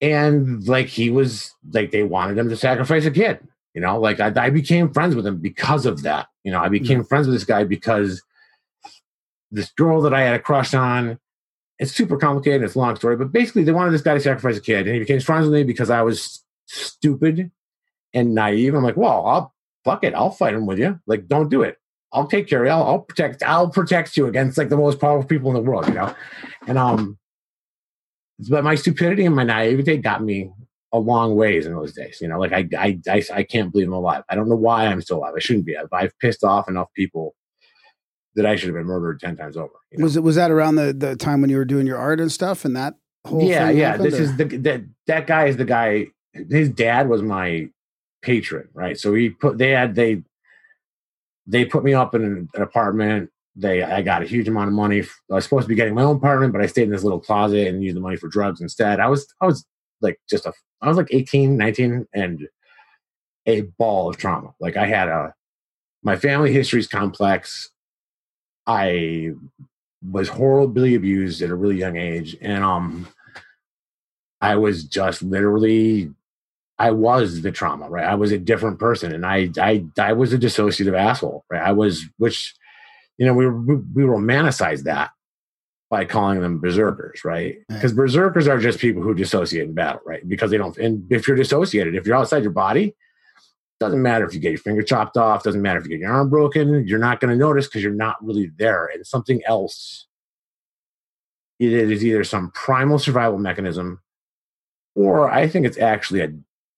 And 0.00 0.66
like 0.68 0.88
he 0.88 1.08
was 1.10 1.54
like 1.72 1.90
they 1.90 2.02
wanted 2.02 2.36
him 2.36 2.48
to 2.50 2.56
sacrifice 2.56 3.06
a 3.06 3.10
kid, 3.10 3.46
you 3.76 3.82
know, 3.82 4.00
like 4.00 4.20
I, 4.20 4.32
I 4.34 4.48
became 4.48 4.90
friends 4.90 5.14
with 5.14 5.26
him 5.26 5.36
because 5.36 5.84
of 5.84 6.02
that. 6.02 6.28
You 6.44 6.50
know, 6.50 6.60
I 6.60 6.70
became 6.70 7.04
friends 7.04 7.26
with 7.26 7.36
this 7.36 7.44
guy 7.44 7.62
because 7.62 8.22
this 9.50 9.70
girl 9.72 10.00
that 10.00 10.14
I 10.14 10.22
had 10.22 10.34
a 10.34 10.38
crush 10.40 10.72
on. 10.72 11.20
It's 11.78 11.92
super 11.92 12.16
complicated. 12.16 12.62
It's 12.62 12.74
a 12.74 12.78
long 12.78 12.96
story, 12.96 13.16
but 13.16 13.32
basically 13.32 13.62
they 13.62 13.72
wanted 13.72 13.90
this 13.90 14.00
guy 14.00 14.14
to 14.14 14.20
sacrifice 14.20 14.56
a 14.56 14.62
kid, 14.62 14.86
and 14.86 14.94
he 14.94 14.98
became 14.98 15.20
friends 15.20 15.44
with 15.44 15.52
me 15.52 15.62
because 15.62 15.90
I 15.90 16.00
was 16.00 16.42
stupid 16.64 17.50
and 18.14 18.34
naive. 18.34 18.74
I'm 18.74 18.82
like, 18.82 18.96
well, 18.96 19.26
I'll 19.26 19.54
fuck 19.84 20.02
it. 20.02 20.14
I'll 20.14 20.30
fight 20.30 20.54
him 20.54 20.64
with 20.64 20.78
you. 20.78 20.98
Like, 21.06 21.28
don't 21.28 21.50
do 21.50 21.62
it. 21.62 21.76
I'll 22.14 22.28
take 22.28 22.48
care 22.48 22.62
of 22.62 22.66
you. 22.66 22.72
I'll, 22.72 22.82
I'll 22.82 23.00
protect. 23.00 23.42
I'll 23.42 23.68
protect 23.68 24.16
you 24.16 24.26
against 24.26 24.56
like 24.56 24.70
the 24.70 24.78
most 24.78 24.98
powerful 24.98 25.28
people 25.28 25.50
in 25.50 25.54
the 25.62 25.70
world. 25.70 25.86
You 25.86 25.94
know, 25.94 26.14
and 26.66 26.78
um, 26.78 27.18
but 28.48 28.64
my 28.64 28.74
stupidity 28.74 29.26
and 29.26 29.36
my 29.36 29.44
naivete 29.44 29.98
got 29.98 30.24
me 30.24 30.50
a 30.92 30.98
long 30.98 31.34
ways 31.34 31.66
in 31.66 31.74
those 31.74 31.92
days. 31.92 32.18
You 32.20 32.28
know, 32.28 32.38
like 32.38 32.52
I, 32.52 32.68
I, 32.78 32.98
I, 33.08 33.22
I 33.32 33.42
can't 33.42 33.72
believe 33.72 33.88
I'm 33.88 33.92
alive. 33.94 34.22
I 34.28 34.34
don't 34.34 34.48
know 34.48 34.56
why 34.56 34.86
I'm 34.86 35.00
still 35.00 35.18
alive. 35.18 35.34
I 35.36 35.40
shouldn't 35.40 35.66
be. 35.66 35.76
I've, 35.76 35.92
I've 35.92 36.18
pissed 36.20 36.44
off 36.44 36.68
enough 36.68 36.88
people 36.94 37.34
that 38.34 38.46
I 38.46 38.54
should 38.56 38.68
have 38.68 38.76
been 38.76 38.86
murdered 38.86 39.20
ten 39.20 39.36
times 39.36 39.56
over. 39.56 39.72
you 39.90 39.98
know? 39.98 40.04
Was 40.04 40.16
it 40.16 40.22
was 40.22 40.36
that 40.36 40.50
around 40.50 40.76
the, 40.76 40.92
the 40.92 41.16
time 41.16 41.40
when 41.40 41.50
you 41.50 41.56
were 41.56 41.64
doing 41.64 41.86
your 41.86 41.98
art 41.98 42.20
and 42.20 42.30
stuff 42.30 42.64
and 42.64 42.76
that 42.76 42.94
whole 43.26 43.42
yeah, 43.42 43.68
thing 43.68 43.78
yeah. 43.78 43.90
happened, 43.92 44.06
This 44.12 44.20
or- 44.20 44.22
is 44.22 44.36
the 44.36 44.44
that 44.44 44.84
that 45.06 45.26
guy 45.26 45.46
is 45.46 45.56
the 45.56 45.64
guy. 45.64 46.06
His 46.32 46.68
dad 46.68 47.08
was 47.08 47.22
my 47.22 47.68
patron, 48.22 48.68
right? 48.74 48.98
So 48.98 49.14
he 49.14 49.30
put 49.30 49.58
they 49.58 49.70
had 49.70 49.94
they 49.94 50.22
they 51.46 51.64
put 51.64 51.82
me 51.84 51.94
up 51.94 52.14
in 52.14 52.24
an, 52.24 52.48
an 52.54 52.62
apartment. 52.62 53.30
They 53.54 53.82
I 53.82 54.02
got 54.02 54.22
a 54.22 54.26
huge 54.26 54.48
amount 54.48 54.68
of 54.68 54.74
money. 54.74 55.00
I 55.02 55.34
was 55.34 55.44
supposed 55.44 55.64
to 55.64 55.68
be 55.68 55.74
getting 55.74 55.94
my 55.94 56.02
own 56.02 56.16
apartment, 56.16 56.52
but 56.52 56.60
I 56.60 56.66
stayed 56.66 56.84
in 56.84 56.90
this 56.90 57.04
little 57.04 57.20
closet 57.20 57.66
and 57.68 57.82
used 57.82 57.96
the 57.96 58.00
money 58.00 58.16
for 58.16 58.28
drugs 58.28 58.60
instead. 58.60 59.00
I 59.00 59.08
was 59.08 59.26
I 59.40 59.46
was 59.46 59.64
like 60.02 60.20
just 60.28 60.44
a 60.44 60.52
I 60.80 60.88
was 60.88 60.96
like 60.96 61.08
18, 61.10 61.56
19 61.56 62.06
and 62.12 62.48
a 63.46 63.62
ball 63.62 64.08
of 64.08 64.16
trauma. 64.16 64.54
Like 64.60 64.76
I 64.76 64.86
had 64.86 65.08
a 65.08 65.34
my 66.02 66.16
family 66.16 66.52
history 66.52 66.80
is 66.80 66.86
complex. 66.86 67.70
I 68.66 69.32
was 70.08 70.28
horribly 70.28 70.94
abused 70.94 71.42
at 71.42 71.50
a 71.50 71.54
really 71.54 71.78
young 71.78 71.96
age 71.96 72.36
and 72.40 72.62
um 72.62 73.08
I 74.40 74.56
was 74.56 74.84
just 74.84 75.22
literally 75.22 76.12
I 76.78 76.90
was 76.90 77.40
the 77.40 77.50
trauma, 77.50 77.88
right? 77.88 78.04
I 78.04 78.14
was 78.16 78.32
a 78.32 78.38
different 78.38 78.78
person 78.78 79.12
and 79.12 79.24
I 79.24 79.50
I 79.58 79.84
I 79.98 80.12
was 80.12 80.32
a 80.32 80.38
dissociative 80.38 80.96
asshole, 80.96 81.44
right? 81.50 81.62
I 81.62 81.72
was 81.72 82.04
which 82.18 82.54
you 83.18 83.26
know 83.26 83.34
we 83.34 83.48
we, 83.48 83.76
we 83.76 84.02
romanticize 84.02 84.82
that 84.84 85.10
by 85.88 86.04
calling 86.04 86.40
them 86.40 86.58
berserkers, 86.58 87.24
right? 87.24 87.58
Because 87.68 87.92
berserkers 87.92 88.48
are 88.48 88.58
just 88.58 88.78
people 88.78 89.02
who 89.02 89.14
dissociate 89.14 89.68
in 89.68 89.74
battle, 89.74 90.00
right? 90.04 90.26
Because 90.28 90.50
they 90.50 90.58
don't 90.58 90.76
and 90.78 91.10
if 91.12 91.28
you're 91.28 91.36
dissociated, 91.36 91.94
if 91.94 92.06
you're 92.06 92.16
outside 92.16 92.42
your 92.42 92.52
body, 92.52 92.94
doesn't 93.78 94.02
matter 94.02 94.26
if 94.26 94.34
you 94.34 94.40
get 94.40 94.50
your 94.50 94.58
finger 94.58 94.82
chopped 94.82 95.16
off, 95.16 95.42
doesn't 95.42 95.62
matter 95.62 95.78
if 95.78 95.84
you 95.84 95.90
get 95.90 96.00
your 96.00 96.12
arm 96.12 96.30
broken, 96.30 96.86
you're 96.86 96.98
not 96.98 97.20
going 97.20 97.30
to 97.30 97.36
notice 97.36 97.66
because 97.66 97.82
you're 97.82 97.92
not 97.92 98.16
really 98.24 98.50
there 98.56 98.86
and 98.86 99.06
something 99.06 99.42
else 99.46 100.06
it 101.58 101.72
is 101.72 102.04
either 102.04 102.24
some 102.24 102.50
primal 102.50 102.98
survival 102.98 103.38
mechanism 103.38 104.00
or 104.94 105.30
I 105.30 105.48
think 105.48 105.66
it's 105.66 105.78
actually 105.78 106.20
a, 106.20 106.32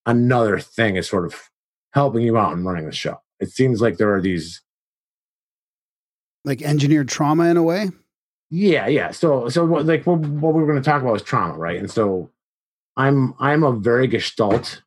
another 0.06 0.58
thing 0.58 0.96
is 0.96 1.08
sort 1.08 1.24
of 1.24 1.50
helping 1.92 2.22
you 2.22 2.36
out 2.36 2.52
and 2.52 2.64
running 2.64 2.86
the 2.86 2.92
show. 2.92 3.20
It 3.40 3.50
seems 3.50 3.80
like 3.80 3.96
there 3.96 4.14
are 4.14 4.20
these 4.20 4.60
Like 6.44 6.62
engineered 6.62 7.08
trauma 7.08 7.44
in 7.44 7.56
a 7.56 7.62
way. 7.62 7.90
Yeah, 8.50 8.86
yeah. 8.86 9.10
So, 9.10 9.48
so 9.48 9.64
what, 9.66 9.86
like 9.86 10.06
what, 10.06 10.20
what 10.20 10.54
we 10.54 10.62
were 10.62 10.66
going 10.66 10.82
to 10.82 10.90
talk 10.90 11.02
about 11.02 11.16
is 11.16 11.22
trauma, 11.22 11.54
right? 11.58 11.78
And 11.78 11.90
so, 11.90 12.30
I'm 12.98 13.32
I'm 13.38 13.62
a 13.62 13.72
very 13.72 14.08
gestalt 14.08 14.82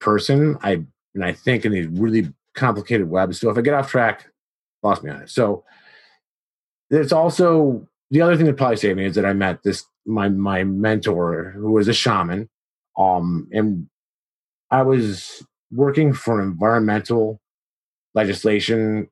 person. 0.00 0.56
I 0.62 0.82
and 1.14 1.24
I 1.24 1.32
think 1.32 1.64
in 1.64 1.72
these 1.72 1.86
really 1.86 2.32
complicated 2.54 3.10
webs. 3.10 3.38
So 3.38 3.50
if 3.50 3.58
I 3.58 3.60
get 3.60 3.74
off 3.74 3.90
track, 3.90 4.26
lost 4.82 5.04
me 5.04 5.10
on 5.10 5.22
it. 5.22 5.30
So 5.30 5.64
it's 6.90 7.12
also 7.12 7.86
the 8.10 8.22
other 8.22 8.36
thing 8.36 8.46
that 8.46 8.56
probably 8.56 8.76
saved 8.76 8.96
me 8.96 9.04
is 9.04 9.14
that 9.16 9.26
I 9.26 9.34
met 9.34 9.62
this 9.62 9.84
my 10.06 10.30
my 10.30 10.64
mentor 10.64 11.52
who 11.54 11.72
was 11.72 11.88
a 11.88 11.92
shaman, 11.92 12.48
um, 12.98 13.46
and 13.52 13.86
I 14.70 14.80
was 14.82 15.46
working 15.70 16.14
for 16.14 16.40
an 16.40 16.48
environmental 16.48 17.38
legislation 18.14 19.10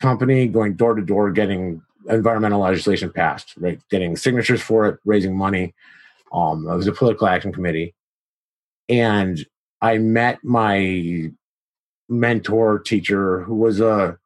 company, 0.00 0.46
going 0.48 0.76
door 0.76 0.94
to 0.94 1.02
door, 1.02 1.30
getting 1.30 1.82
environmental 2.08 2.60
legislation 2.60 3.10
passed, 3.10 3.54
right? 3.58 3.80
Getting 3.90 4.16
signatures 4.16 4.62
for 4.62 4.86
it, 4.86 4.98
raising 5.04 5.36
money. 5.36 5.74
Um, 6.32 6.68
it 6.68 6.74
was 6.74 6.86
a 6.86 6.92
political 6.92 7.26
action 7.26 7.52
committee, 7.52 7.94
and 8.88 9.44
I 9.80 9.98
met 9.98 10.42
my 10.42 11.30
mentor 12.08 12.78
teacher 12.78 13.42
who 13.42 13.54
was 13.54 13.80
a 13.80 14.18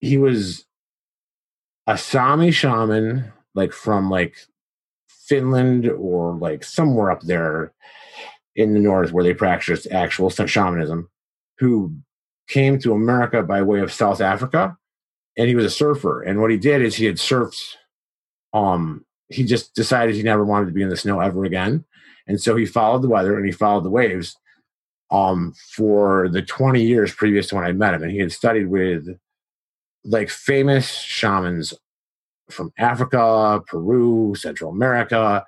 he 0.00 0.18
was 0.18 0.64
a 1.86 1.96
Sami 1.96 2.50
shaman, 2.50 3.32
like 3.54 3.72
from 3.72 4.10
like 4.10 4.36
Finland 5.08 5.88
or 5.88 6.34
like 6.34 6.64
somewhere 6.64 7.10
up 7.10 7.22
there 7.22 7.72
in 8.54 8.72
the 8.72 8.80
north 8.80 9.12
where 9.12 9.24
they 9.24 9.34
practiced 9.34 9.86
actual 9.90 10.30
shamanism, 10.30 11.10
who 11.58 11.94
came 12.48 12.78
to 12.78 12.92
America 12.92 13.42
by 13.42 13.62
way 13.62 13.80
of 13.80 13.92
South 13.92 14.20
Africa, 14.20 14.76
and 15.36 15.48
he 15.48 15.54
was 15.54 15.64
a 15.64 15.70
surfer. 15.70 16.22
And 16.22 16.40
what 16.40 16.50
he 16.50 16.56
did 16.56 16.82
is 16.82 16.96
he 16.96 17.04
had 17.04 17.16
surfed. 17.16 17.76
Um, 18.52 19.04
he 19.28 19.44
just 19.44 19.74
decided 19.74 20.14
he 20.14 20.22
never 20.22 20.44
wanted 20.44 20.66
to 20.66 20.72
be 20.72 20.82
in 20.82 20.88
the 20.88 20.96
snow 20.96 21.20
ever 21.20 21.44
again, 21.44 21.84
and 22.26 22.40
so 22.40 22.56
he 22.56 22.66
followed 22.66 23.02
the 23.02 23.08
weather 23.08 23.36
and 23.36 23.46
he 23.46 23.52
followed 23.52 23.84
the 23.84 23.90
waves. 23.90 24.36
Um, 25.08 25.54
for 25.72 26.28
the 26.28 26.42
20 26.42 26.82
years 26.82 27.14
previous 27.14 27.46
to 27.48 27.54
when 27.54 27.64
I 27.64 27.70
met 27.70 27.94
him, 27.94 28.02
and 28.02 28.10
he 28.10 28.18
had 28.18 28.32
studied 28.32 28.66
with 28.66 29.06
like 30.04 30.30
famous 30.30 30.90
shamans 30.90 31.74
from 32.50 32.72
Africa, 32.78 33.62
Peru, 33.66 34.34
Central 34.34 34.70
America, 34.70 35.44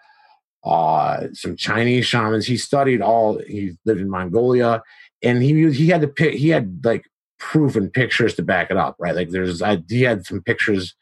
uh, 0.65 1.29
some 1.33 1.57
Chinese 1.57 2.07
shamans. 2.07 2.47
He 2.47 2.57
studied 2.57 3.01
all. 3.01 3.39
He 3.39 3.77
lived 3.85 4.01
in 4.01 4.11
Mongolia, 4.11 4.83
and 5.23 5.43
he 5.43 5.71
he 5.73 5.89
had 5.89 6.01
to 6.03 6.09
pick. 6.09 6.35
He 6.35 6.49
had 6.49 6.85
like 6.85 7.05
proof 7.39 7.77
and 7.77 7.93
pictures 7.93 8.35
to 8.35 8.43
back 8.43 8.71
it 8.71 8.77
up, 8.77 8.97
right? 8.99 9.15
Like 9.15 9.31
there's 9.31 9.63
I, 9.63 9.83
he 9.89 10.03
had 10.03 10.27
some 10.27 10.43
pictures. 10.43 10.95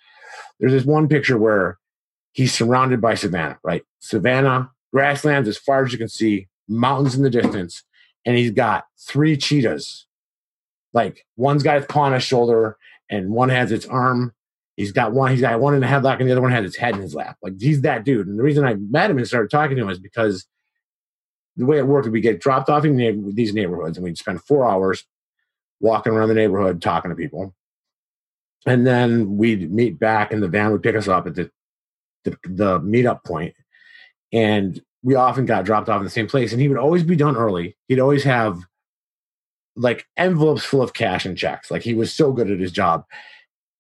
There's 0.61 0.72
this 0.72 0.84
one 0.84 1.09
picture 1.09 1.39
where 1.39 1.78
he's 2.32 2.53
surrounded 2.53 3.01
by 3.01 3.14
savannah, 3.14 3.59
right? 3.62 3.82
Savannah, 3.99 4.70
grasslands 4.93 5.49
as 5.49 5.59
far 5.59 5.84
as 5.84 5.93
you 5.93 5.99
can 5.99 6.09
see, 6.09 6.49
mountains 6.68 7.14
in 7.14 7.22
the 7.22 7.30
distance, 7.30 7.82
and 8.24 8.37
he's 8.37 8.51
got 8.51 8.84
three 8.99 9.37
cheetahs. 9.37 10.07
Like 10.93 11.26
one's 11.37 11.62
got 11.62 11.78
its 11.78 11.87
paw 11.87 12.03
on 12.03 12.12
his 12.12 12.22
shoulder, 12.22 12.76
and 13.11 13.30
one 13.30 13.49
has 13.49 13.72
its 13.72 13.87
arm. 13.87 14.32
He's 14.76 14.93
got 14.93 15.12
one. 15.12 15.30
He's 15.30 15.41
got 15.41 15.59
one 15.59 15.74
in 15.74 15.80
the 15.80 15.87
headlock, 15.87 16.20
and 16.20 16.28
the 16.28 16.32
other 16.32 16.43
one 16.43 16.53
has 16.53 16.64
its 16.64 16.76
head 16.76 16.95
in 16.95 17.03
his 17.03 17.14
lap. 17.14 17.37
Like 17.43 17.55
he's 17.59 17.80
that 17.82 18.05
dude. 18.05 18.26
And 18.26 18.39
the 18.39 18.43
reason 18.43 18.64
I 18.64 18.74
met 18.74 19.11
him 19.11 19.18
and 19.18 19.26
started 19.26 19.51
talking 19.51 19.76
to 19.76 19.82
him 19.82 19.91
is 19.91 19.99
because 19.99 20.47
the 21.57 21.64
way 21.64 21.78
it 21.78 21.87
worked, 21.87 22.09
we 22.09 22.20
get 22.20 22.41
dropped 22.41 22.68
off 22.68 22.84
in 22.84 23.34
these 23.34 23.55
neighborhoods, 23.55 23.97
and 23.97 24.05
we'd 24.05 24.18
spend 24.18 24.43
four 24.43 24.68
hours 24.68 25.05
walking 25.81 26.12
around 26.12 26.29
the 26.29 26.35
neighborhood 26.35 26.81
talking 26.83 27.11
to 27.11 27.16
people, 27.16 27.55
and 28.66 28.87
then 28.87 29.37
we'd 29.37 29.72
meet 29.72 29.99
back, 29.99 30.33
and 30.33 30.43
the 30.43 30.49
van 30.49 30.72
would 30.72 30.83
pick 30.83 30.97
us 30.97 31.09
up 31.09 31.27
at 31.27 31.35
the 31.35 31.51
the, 32.24 32.37
the 32.45 32.81
meetup 32.81 33.24
point, 33.24 33.55
and 34.33 34.81
we 35.07 35.14
often 35.14 35.47
got 35.47 35.64
dropped 35.64 35.89
off 35.89 35.99
in 35.99 36.05
the 36.05 36.11
same 36.11 36.27
place. 36.27 36.51
And 36.51 36.61
he 36.61 36.68
would 36.68 36.79
always 36.79 37.05
be 37.05 37.14
done 37.14 37.37
early. 37.37 37.77
He'd 37.87 38.01
always 38.01 38.24
have 38.24 38.59
like 39.77 40.05
envelopes 40.16 40.64
full 40.64 40.83
of 40.83 40.95
cash 40.95 41.24
and 41.24 41.39
checks. 41.39 41.70
Like 41.70 41.83
he 41.83 41.95
was 41.95 42.12
so 42.12 42.33
good 42.33 42.51
at 42.51 42.59
his 42.59 42.72
job. 42.72 43.05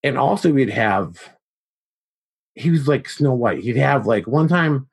And 0.04 0.16
also 0.16 0.52
we'd 0.52 0.70
have 0.70 1.18
he 2.54 2.70
was 2.70 2.86
like 2.86 3.08
Snow 3.08 3.34
White. 3.34 3.64
He'd 3.64 3.76
have 3.76 4.06
like 4.06 4.28
one 4.28 4.46
time 4.46 4.88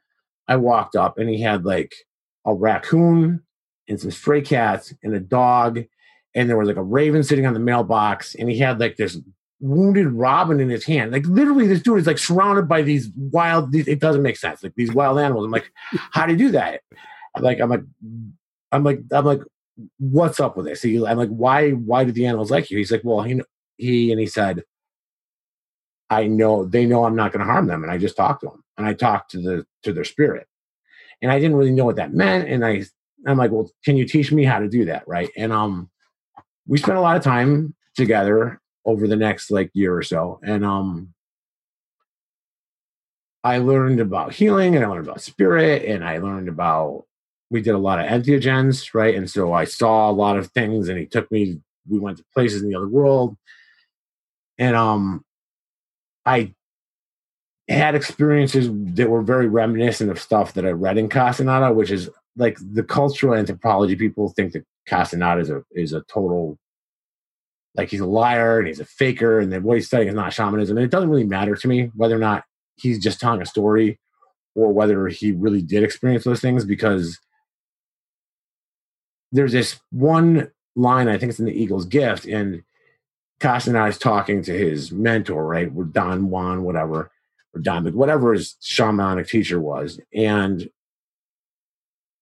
I 0.47 0.55
walked 0.55 0.95
up 0.95 1.19
and 1.19 1.29
he 1.29 1.39
had 1.39 1.65
like 1.65 1.93
a 2.45 2.53
raccoon 2.53 3.43
and 3.87 3.99
some 3.99 4.11
stray 4.11 4.41
cats 4.41 4.93
and 5.03 5.13
a 5.13 5.19
dog 5.19 5.83
and 6.35 6.49
there 6.49 6.57
was 6.57 6.67
like 6.67 6.77
a 6.77 6.83
raven 6.83 7.23
sitting 7.23 7.45
on 7.45 7.53
the 7.53 7.59
mailbox 7.59 8.35
and 8.35 8.49
he 8.49 8.57
had 8.57 8.79
like 8.79 8.97
this 8.97 9.17
wounded 9.59 10.07
robin 10.07 10.59
in 10.59 10.69
his 10.69 10.83
hand. 10.83 11.11
Like 11.11 11.25
literally 11.25 11.67
this 11.67 11.81
dude 11.81 11.99
is 11.99 12.07
like 12.07 12.17
surrounded 12.17 12.67
by 12.67 12.81
these 12.81 13.09
wild 13.15 13.71
these, 13.71 13.87
it 13.87 13.99
doesn't 13.99 14.23
make 14.23 14.37
sense. 14.37 14.63
Like 14.63 14.75
these 14.75 14.93
wild 14.93 15.19
animals. 15.19 15.45
I'm 15.45 15.51
like, 15.51 15.71
how 16.11 16.25
do 16.25 16.33
you 16.33 16.37
do 16.37 16.51
that? 16.51 16.81
Like, 17.39 17.59
I'm 17.59 17.69
like, 17.69 17.83
I'm 18.71 18.83
like, 18.83 18.99
I'm 19.11 19.25
like, 19.25 19.41
what's 19.99 20.39
up 20.39 20.57
with 20.57 20.65
this? 20.65 20.81
He, 20.81 20.97
I'm 21.05 21.17
like, 21.17 21.29
why, 21.29 21.71
why 21.71 22.03
do 22.03 22.11
the 22.11 22.25
animals 22.25 22.51
like 22.51 22.69
you? 22.69 22.77
He's 22.77 22.91
like, 22.91 23.01
well, 23.03 23.21
he, 23.21 23.41
he, 23.77 24.11
and 24.11 24.19
he 24.19 24.27
said, 24.27 24.63
I 26.09 26.27
know 26.27 26.65
they 26.65 26.85
know 26.85 27.05
I'm 27.05 27.15
not 27.15 27.31
going 27.31 27.45
to 27.45 27.51
harm 27.51 27.67
them, 27.67 27.81
and 27.81 27.91
I 27.91 27.97
just 27.97 28.15
talked 28.15 28.41
to 28.41 28.49
them, 28.49 28.63
and 28.77 28.85
I 28.85 28.93
talked 28.93 29.31
to 29.31 29.41
the 29.41 29.65
to 29.81 29.93
their 29.93 30.03
spirit, 30.03 30.47
and 31.21 31.31
I 31.31 31.39
didn't 31.39 31.55
really 31.55 31.71
know 31.71 31.85
what 31.85 31.95
that 31.95 32.13
meant, 32.13 32.47
and 32.47 32.63
I, 32.63 32.83
I'm 33.25 33.37
like, 33.37 33.49
well, 33.49 33.71
can 33.83 33.97
you 33.97 34.05
teach 34.05 34.31
me 34.31 34.43
how 34.43 34.59
to 34.59 34.69
do 34.69 34.85
that, 34.85 35.07
right? 35.07 35.29
And 35.35 35.51
um, 35.51 35.89
we 36.67 36.77
spent 36.77 36.97
a 36.97 37.01
lot 37.01 37.17
of 37.17 37.23
time 37.23 37.75
together 37.95 38.59
over 38.85 39.07
the 39.07 39.15
next 39.15 39.51
like 39.51 39.71
year 39.73 39.95
or 39.95 40.03
so, 40.03 40.39
and 40.43 40.65
um, 40.65 41.13
I 43.43 43.57
learned 43.57 43.99
about 43.99 44.33
healing, 44.33 44.75
and 44.75 44.85
I 44.85 44.87
learned 44.87 45.07
about 45.07 45.21
spirit, 45.21 45.85
and 45.85 46.03
I 46.03 46.17
learned 46.17 46.47
about 46.47 47.05
we 47.49 47.61
did 47.61 47.75
a 47.75 47.77
lot 47.77 47.99
of 47.99 48.05
entheogens, 48.07 48.93
right? 48.93 49.13
And 49.15 49.29
so 49.29 49.53
I 49.53 49.65
saw 49.65 50.09
a 50.09 50.11
lot 50.11 50.37
of 50.37 50.51
things, 50.51 50.89
and 50.89 50.97
he 50.97 51.05
took 51.05 51.31
me. 51.31 51.59
We 51.87 51.99
went 51.99 52.17
to 52.17 52.25
places 52.33 52.61
in 52.61 52.69
the 52.69 52.75
other 52.75 52.87
world, 52.87 53.37
and 54.57 54.75
um, 54.75 55.23
I 56.25 56.53
had 57.69 57.95
experiences 57.95 58.69
that 58.95 59.09
were 59.09 59.21
very 59.21 59.47
reminiscent 59.47 60.11
of 60.11 60.19
stuff 60.19 60.53
that 60.53 60.65
I 60.65 60.71
read 60.71 60.97
in 60.97 61.09
Castaneda, 61.09 61.73
which 61.73 61.91
is 61.91 62.09
like 62.35 62.57
the 62.59 62.83
cultural 62.83 63.35
anthropology 63.35 63.95
people 63.95 64.29
think 64.29 64.53
that 64.53 64.65
Castaneda 64.87 65.41
is 65.41 65.49
a 65.49 65.63
is 65.71 65.93
a 65.93 66.01
total 66.01 66.57
like 67.75 67.89
he's 67.89 68.01
a 68.01 68.05
liar 68.05 68.59
and 68.59 68.67
he's 68.67 68.79
a 68.79 68.85
faker 68.85 69.39
and 69.39 69.63
what 69.63 69.75
he's 69.75 69.87
studying 69.87 70.09
is 70.09 70.15
not 70.15 70.33
shamanism. 70.33 70.77
And 70.77 70.85
it 70.85 70.91
doesn't 70.91 71.09
really 71.09 71.25
matter 71.25 71.55
to 71.55 71.67
me 71.67 71.89
whether 71.95 72.15
or 72.15 72.19
not 72.19 72.43
he's 72.75 73.01
just 73.01 73.19
telling 73.19 73.41
a 73.41 73.45
story 73.45 73.99
or 74.55 74.71
whether 74.71 75.07
he 75.07 75.31
really 75.31 75.61
did 75.61 75.83
experience 75.83 76.23
those 76.23 76.41
things 76.41 76.65
because 76.65 77.19
there's 79.31 79.51
this 79.51 79.79
one 79.89 80.51
line, 80.75 81.07
I 81.07 81.17
think 81.17 81.31
it's 81.31 81.39
in 81.39 81.45
the 81.45 81.51
Eagle's 81.51 81.85
gift, 81.85 82.25
and 82.25 82.63
Castaneda 83.39 83.87
is 83.87 83.97
talking 83.97 84.43
to 84.43 84.57
his 84.57 84.91
mentor, 84.91 85.45
right? 85.45 85.71
Or 85.75 85.85
Don 85.85 86.29
Juan, 86.29 86.63
whatever, 86.63 87.11
or 87.53 87.59
Don, 87.59 87.85
whatever 87.93 88.33
his 88.33 88.55
shamanic 88.61 89.27
teacher 89.27 89.59
was. 89.59 89.99
And 90.13 90.69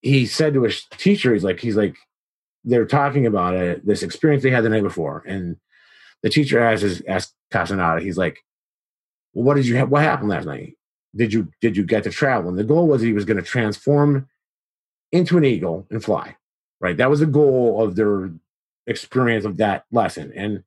he 0.01 0.25
said 0.25 0.53
to 0.53 0.63
his 0.63 0.85
teacher, 0.91 1.33
he's 1.33 1.43
like, 1.43 1.59
he's 1.59 1.75
like, 1.75 1.97
they're 2.63 2.85
talking 2.85 3.25
about 3.25 3.55
it, 3.55 3.85
this 3.85 4.03
experience 4.03 4.43
they 4.43 4.51
had 4.51 4.63
the 4.63 4.69
night 4.69 4.83
before. 4.83 5.23
And 5.25 5.57
the 6.23 6.29
teacher 6.29 6.59
asked, 6.59 6.83
his, 6.83 7.01
asked 7.07 7.33
Castaneda, 7.51 8.01
he's 8.01 8.17
like, 8.17 8.39
well, 9.33 9.45
what 9.45 9.55
did 9.55 9.67
you 9.67 9.75
have? 9.77 9.89
What 9.89 10.03
happened 10.03 10.29
last 10.29 10.45
night? 10.45 10.77
Did 11.15 11.33
you, 11.33 11.51
did 11.59 11.75
you 11.75 11.83
get 11.83 12.03
to 12.03 12.09
travel? 12.09 12.49
And 12.49 12.57
the 12.57 12.63
goal 12.63 12.87
was 12.87 13.01
he 13.01 13.13
was 13.13 13.25
going 13.25 13.37
to 13.37 13.43
transform 13.43 14.27
into 15.11 15.37
an 15.37 15.45
eagle 15.45 15.87
and 15.89 16.03
fly, 16.03 16.37
right? 16.79 16.95
That 16.95 17.09
was 17.09 17.19
the 17.19 17.25
goal 17.25 17.83
of 17.83 17.95
their 17.95 18.31
experience 18.87 19.45
of 19.45 19.57
that 19.57 19.85
lesson. 19.91 20.31
And 20.35 20.63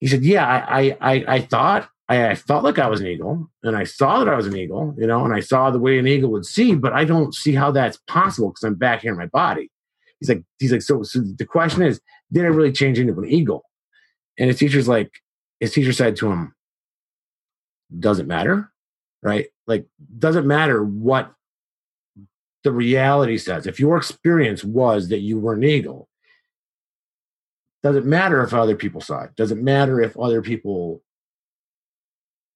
he 0.00 0.08
said, 0.08 0.24
yeah, 0.24 0.46
I, 0.46 0.96
I, 1.00 1.24
I 1.28 1.40
thought 1.40 1.88
I, 2.08 2.30
I 2.30 2.34
felt 2.34 2.64
like 2.64 2.78
I 2.78 2.88
was 2.88 3.00
an 3.00 3.06
eagle 3.06 3.50
and 3.62 3.76
I 3.76 3.84
saw 3.84 4.18
that 4.18 4.32
I 4.32 4.36
was 4.36 4.46
an 4.46 4.56
eagle, 4.56 4.94
you 4.98 5.06
know, 5.06 5.24
and 5.24 5.34
I 5.34 5.40
saw 5.40 5.70
the 5.70 5.78
way 5.78 5.98
an 5.98 6.06
eagle 6.06 6.30
would 6.32 6.46
see, 6.46 6.74
but 6.74 6.92
I 6.92 7.04
don't 7.04 7.34
see 7.34 7.52
how 7.54 7.70
that's 7.70 7.98
possible 8.06 8.50
because 8.50 8.64
I'm 8.64 8.74
back 8.74 9.02
here 9.02 9.12
in 9.12 9.18
my 9.18 9.26
body. 9.26 9.70
He's 10.20 10.28
like, 10.28 10.42
he's 10.58 10.72
like, 10.72 10.82
so, 10.82 11.02
so 11.02 11.20
the 11.20 11.46
question 11.46 11.82
is, 11.82 12.00
did 12.32 12.44
I 12.44 12.48
really 12.48 12.72
change 12.72 12.98
into 12.98 13.18
an 13.18 13.28
eagle? 13.28 13.64
And 14.38 14.48
his 14.48 14.58
teacher's 14.58 14.88
like, 14.88 15.10
his 15.60 15.72
teacher 15.72 15.92
said 15.92 16.16
to 16.16 16.30
him, 16.30 16.54
doesn't 17.98 18.26
matter, 18.26 18.72
right? 19.22 19.46
Like, 19.66 19.86
doesn't 20.18 20.46
matter 20.46 20.82
what 20.84 21.32
the 22.64 22.72
reality 22.72 23.38
says. 23.38 23.66
If 23.66 23.78
your 23.78 23.96
experience 23.96 24.64
was 24.64 25.08
that 25.08 25.20
you 25.20 25.38
were 25.38 25.54
an 25.54 25.64
eagle, 25.64 26.08
doesn't 27.82 28.06
matter 28.06 28.42
if 28.42 28.52
other 28.52 28.74
people 28.74 29.00
saw 29.00 29.22
it. 29.22 29.36
Doesn't 29.36 29.62
matter 29.62 30.00
if 30.00 30.16
other 30.16 30.42
people 30.42 31.02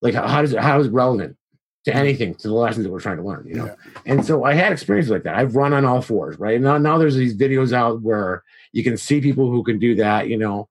like 0.02 0.14
how, 0.14 0.26
how 0.26 0.42
does 0.42 0.52
it 0.52 0.60
how 0.60 0.80
is 0.80 0.86
it 0.86 0.92
relevant 0.92 1.36
to 1.85 1.94
anything 1.94 2.35
to 2.35 2.48
the 2.48 2.55
lessons 2.55 2.85
that 2.85 2.93
we're 2.93 3.01
trying 3.01 3.16
to 3.16 3.23
learn 3.23 3.47
you 3.47 3.55
know 3.55 3.66
Yeah. 3.66 3.74
and 4.07 4.24
so 4.24 4.44
i 4.44 4.55
had 4.55 4.73
experiences 4.73 5.11
like 5.11 5.23
that 5.23 5.36
i've 5.36 5.57
run 5.57 5.73
on 5.73 5.85
all 5.85 6.02
fours 6.02 6.39
right 6.39 6.61
now 6.61 6.77
now 6.78 6.98
there's 6.98 7.16
these 7.16 7.36
videos 7.36 7.73
out 7.73 8.02
where 8.02 8.43
you 8.73 8.85
can 8.85 8.97
see 8.97 9.20
people 9.20 9.51
who 9.51 9.62
can 9.65 9.78
do 9.78 9.94
that 9.97 10.28
you 10.28 10.36
know 10.36 10.69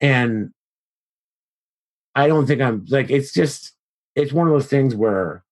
and 0.00 0.52
i 2.14 2.26
don't 2.26 2.46
think 2.46 2.60
i'm 2.62 2.86
like 2.88 3.10
it's 3.10 3.32
just 3.32 3.72
it's 4.16 4.32
one 4.32 4.46
of 4.46 4.52
those 4.52 4.66
things 4.66 4.94
where 4.94 5.44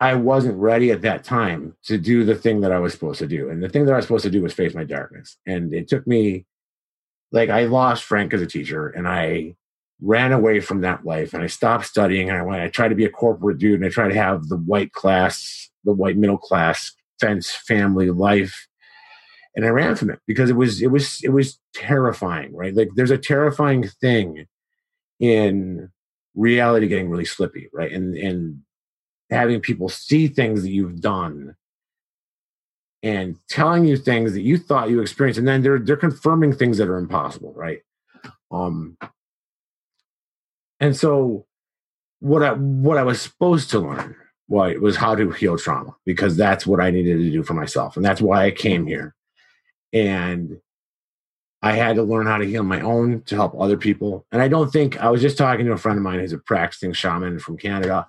I 0.00 0.14
wasn't 0.14 0.58
ready 0.58 0.90
at 0.90 1.00
that 1.02 1.24
time 1.24 1.76
to 1.84 1.96
do 1.96 2.24
the 2.24 2.34
thing 2.34 2.60
that 2.60 2.72
I 2.72 2.78
was 2.78 2.92
supposed 2.92 3.20
to 3.20 3.26
do. 3.26 3.48
And 3.48 3.62
the 3.62 3.70
thing 3.70 3.86
that 3.86 3.92
I 3.92 3.96
was 3.96 4.04
supposed 4.04 4.24
to 4.24 4.30
do 4.30 4.42
was 4.42 4.52
face 4.52 4.74
my 4.74 4.84
darkness. 4.84 5.38
And 5.46 5.72
it 5.72 5.88
took 5.88 6.06
me, 6.06 6.44
like, 7.32 7.48
I 7.48 7.64
lost 7.64 8.04
Frank 8.04 8.34
as 8.34 8.42
a 8.42 8.46
teacher 8.46 8.88
and 8.88 9.08
I 9.08 9.54
ran 10.00 10.32
away 10.32 10.60
from 10.60 10.80
that 10.80 11.04
life 11.04 11.34
and 11.34 11.42
I 11.42 11.46
stopped 11.46 11.86
studying. 11.86 12.28
And 12.28 12.38
I 12.38 12.42
went, 12.42 12.62
I 12.62 12.68
tried 12.68 12.88
to 12.88 12.94
be 12.94 13.04
a 13.04 13.10
corporate 13.10 13.58
dude 13.58 13.80
and 13.80 13.86
I 13.86 13.88
tried 13.88 14.08
to 14.08 14.14
have 14.14 14.48
the 14.48 14.56
white 14.56 14.92
class, 14.92 15.70
the 15.84 15.92
white 15.92 16.16
middle 16.16 16.38
class 16.38 16.92
fence 17.20 17.50
family 17.50 18.10
life. 18.10 18.68
And 19.56 19.64
I 19.64 19.68
ran 19.68 19.94
from 19.94 20.10
it 20.10 20.18
because 20.26 20.50
it 20.50 20.56
was, 20.56 20.82
it 20.82 20.90
was, 20.90 21.22
it 21.22 21.30
was 21.30 21.60
terrifying, 21.74 22.54
right? 22.54 22.74
Like, 22.74 22.90
there's 22.96 23.12
a 23.12 23.18
terrifying 23.18 23.86
thing 24.00 24.46
in 25.20 25.90
reality 26.34 26.88
getting 26.88 27.08
really 27.08 27.24
slippy, 27.24 27.68
right? 27.72 27.92
And, 27.92 28.16
and, 28.16 28.60
having 29.30 29.60
people 29.60 29.88
see 29.88 30.28
things 30.28 30.62
that 30.62 30.70
you've 30.70 31.00
done 31.00 31.56
and 33.02 33.36
telling 33.48 33.84
you 33.84 33.96
things 33.96 34.32
that 34.32 34.42
you 34.42 34.56
thought 34.56 34.90
you 34.90 35.00
experienced 35.00 35.38
and 35.38 35.48
then 35.48 35.62
they're 35.62 35.78
they're 35.78 35.96
confirming 35.96 36.52
things 36.52 36.78
that 36.78 36.88
are 36.88 36.96
impossible 36.96 37.52
right 37.54 37.80
um 38.50 38.96
and 40.84 40.94
so 40.94 41.46
what 42.20 42.42
i 42.42 42.52
what 42.52 42.98
i 42.98 43.02
was 43.02 43.20
supposed 43.20 43.70
to 43.70 43.80
learn 43.80 44.14
was, 44.48 44.76
was 44.78 44.96
how 44.96 45.14
to 45.14 45.30
heal 45.30 45.56
trauma 45.56 45.94
because 46.04 46.36
that's 46.36 46.66
what 46.66 46.80
i 46.80 46.90
needed 46.90 47.18
to 47.18 47.30
do 47.30 47.42
for 47.42 47.54
myself 47.54 47.96
and 47.96 48.04
that's 48.04 48.20
why 48.20 48.44
i 48.44 48.50
came 48.50 48.86
here. 48.86 49.14
And 49.92 50.60
i 51.62 51.72
had 51.72 51.96
to 51.96 52.02
learn 52.02 52.26
how 52.26 52.36
to 52.36 52.44
heal 52.44 52.62
my 52.62 52.80
own 52.80 53.22
to 53.22 53.34
help 53.34 53.58
other 53.58 53.78
people. 53.78 54.26
And 54.30 54.42
i 54.42 54.48
don't 54.48 54.70
think 54.70 55.00
i 55.00 55.08
was 55.10 55.22
just 55.22 55.38
talking 55.38 55.64
to 55.66 55.72
a 55.72 55.78
friend 55.78 55.96
of 55.96 56.02
mine 56.02 56.20
who's 56.20 56.34
a 56.34 56.38
practicing 56.38 56.92
shaman 56.92 57.38
from 57.38 57.56
canada 57.56 58.06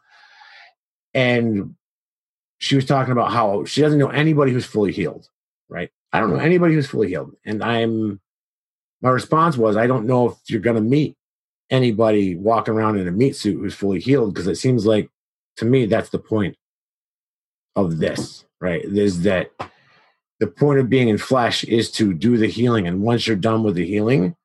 and 1.14 1.76
she 2.58 2.76
was 2.76 2.86
talking 2.86 3.14
about 3.14 3.32
how 3.32 3.64
she 3.64 3.82
doesn't 3.82 4.00
know 4.00 4.10
anybody 4.10 4.52
who's 4.52 4.66
fully 4.66 4.92
healed 4.92 5.30
right? 5.70 5.90
I 6.14 6.20
don't 6.20 6.30
know 6.30 6.40
anybody 6.40 6.76
who's 6.76 6.88
fully 6.88 7.08
healed. 7.08 7.36
And 7.46 7.64
i'm 7.64 8.20
my 9.02 9.10
response 9.10 9.56
was 9.56 9.78
i 9.78 9.88
don't 9.88 10.08
know 10.08 10.30
if 10.30 10.36
you're 10.48 10.60
going 10.60 10.76
to 10.76 10.82
meet 10.82 11.16
anybody 11.70 12.36
walking 12.36 12.74
around 12.74 12.98
in 12.98 13.08
a 13.08 13.12
meat 13.12 13.36
suit 13.36 13.60
who's 13.60 13.74
fully 13.74 14.00
healed 14.00 14.34
because 14.34 14.48
it 14.48 14.56
seems 14.56 14.86
like 14.86 15.10
to 15.58 15.66
me 15.66 15.86
that's 15.86 16.10
the 16.10 16.20
point 16.20 16.56
of 17.76 17.98
this 17.98 18.46
right 18.62 18.84
is 18.86 19.24
that 19.24 19.52
the 20.40 20.48
point 20.48 20.80
of 20.80 20.90
being 20.90 21.10
in 21.10 21.18
flesh 21.18 21.64
is 21.64 21.90
to 21.92 22.14
do 22.14 22.38
the 22.38 22.48
healing 22.48 22.88
and 22.88 23.02
once 23.02 23.26
you're 23.26 23.36
done 23.36 23.64
with 23.64 23.76
the 23.76 23.86
healing 23.86 24.36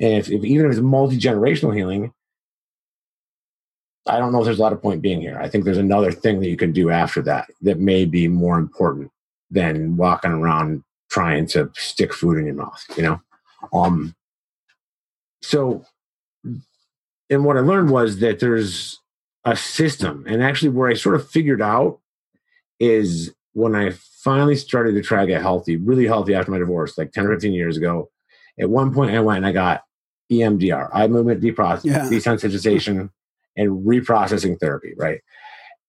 and 0.00 0.14
if, 0.14 0.30
if 0.30 0.44
even 0.44 0.66
if 0.66 0.72
it's 0.72 0.80
multi-generational 0.80 1.74
healing 1.74 2.12
I 4.06 4.18
don't 4.18 4.32
know 4.32 4.40
if 4.40 4.44
there's 4.44 4.58
a 4.58 4.62
lot 4.62 4.74
of 4.74 4.82
point 4.82 5.00
being 5.00 5.20
here. 5.20 5.38
I 5.40 5.48
think 5.48 5.64
there's 5.64 5.78
another 5.78 6.12
thing 6.12 6.40
that 6.40 6.48
you 6.48 6.58
can 6.58 6.72
do 6.72 6.90
after 6.90 7.22
that 7.22 7.50
that 7.62 7.80
may 7.80 8.04
be 8.04 8.28
more 8.28 8.58
important 8.58 9.10
than 9.50 9.96
walking 9.96 10.30
around 10.30 10.84
trying 11.10 11.46
to 11.46 11.70
stick 11.74 12.12
food 12.12 12.38
in 12.38 12.46
your 12.46 12.54
mouth, 12.54 12.84
you 12.96 13.02
know? 13.02 13.20
Um 13.72 14.14
so 15.42 15.84
and 17.30 17.44
what 17.44 17.56
I 17.56 17.60
learned 17.60 17.90
was 17.90 18.18
that 18.20 18.40
there's 18.40 19.00
a 19.44 19.56
system 19.56 20.24
and 20.26 20.42
actually 20.42 20.70
where 20.70 20.88
I 20.88 20.94
sort 20.94 21.14
of 21.16 21.28
figured 21.30 21.60
out 21.62 22.00
is 22.80 23.34
when 23.52 23.74
I 23.74 23.90
finally 24.22 24.56
started 24.56 24.94
to 24.94 25.02
try 25.02 25.20
to 25.20 25.26
get 25.26 25.42
healthy, 25.42 25.76
really 25.76 26.06
healthy 26.06 26.34
after 26.34 26.50
my 26.50 26.58
divorce, 26.58 26.96
like 26.98 27.12
10 27.12 27.26
or 27.26 27.34
15 27.34 27.52
years 27.52 27.76
ago. 27.76 28.10
At 28.58 28.70
one 28.70 28.92
point 28.94 29.10
I 29.14 29.20
went 29.20 29.38
and 29.38 29.46
I 29.46 29.52
got 29.52 29.82
EMDR, 30.32 30.88
eye 30.92 31.06
movement 31.08 31.42
deprocess, 31.42 31.84
Yeah. 31.84 32.00
desensitization 32.10 33.10
and 33.56 33.86
reprocessing 33.86 34.58
therapy, 34.58 34.94
right? 34.96 35.20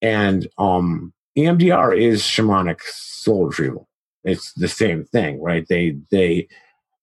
And 0.02 0.48
um 0.57 1.14
EMDR 1.38 1.98
is 1.99 2.22
shamanic 2.22 2.82
soul 2.82 3.48
retrieval. 3.48 3.88
It's 4.24 4.53
the 4.53 4.68
same 4.68 5.06
thing, 5.06 5.41
right? 5.41 5.66
They 5.68 5.98
they 6.12 6.48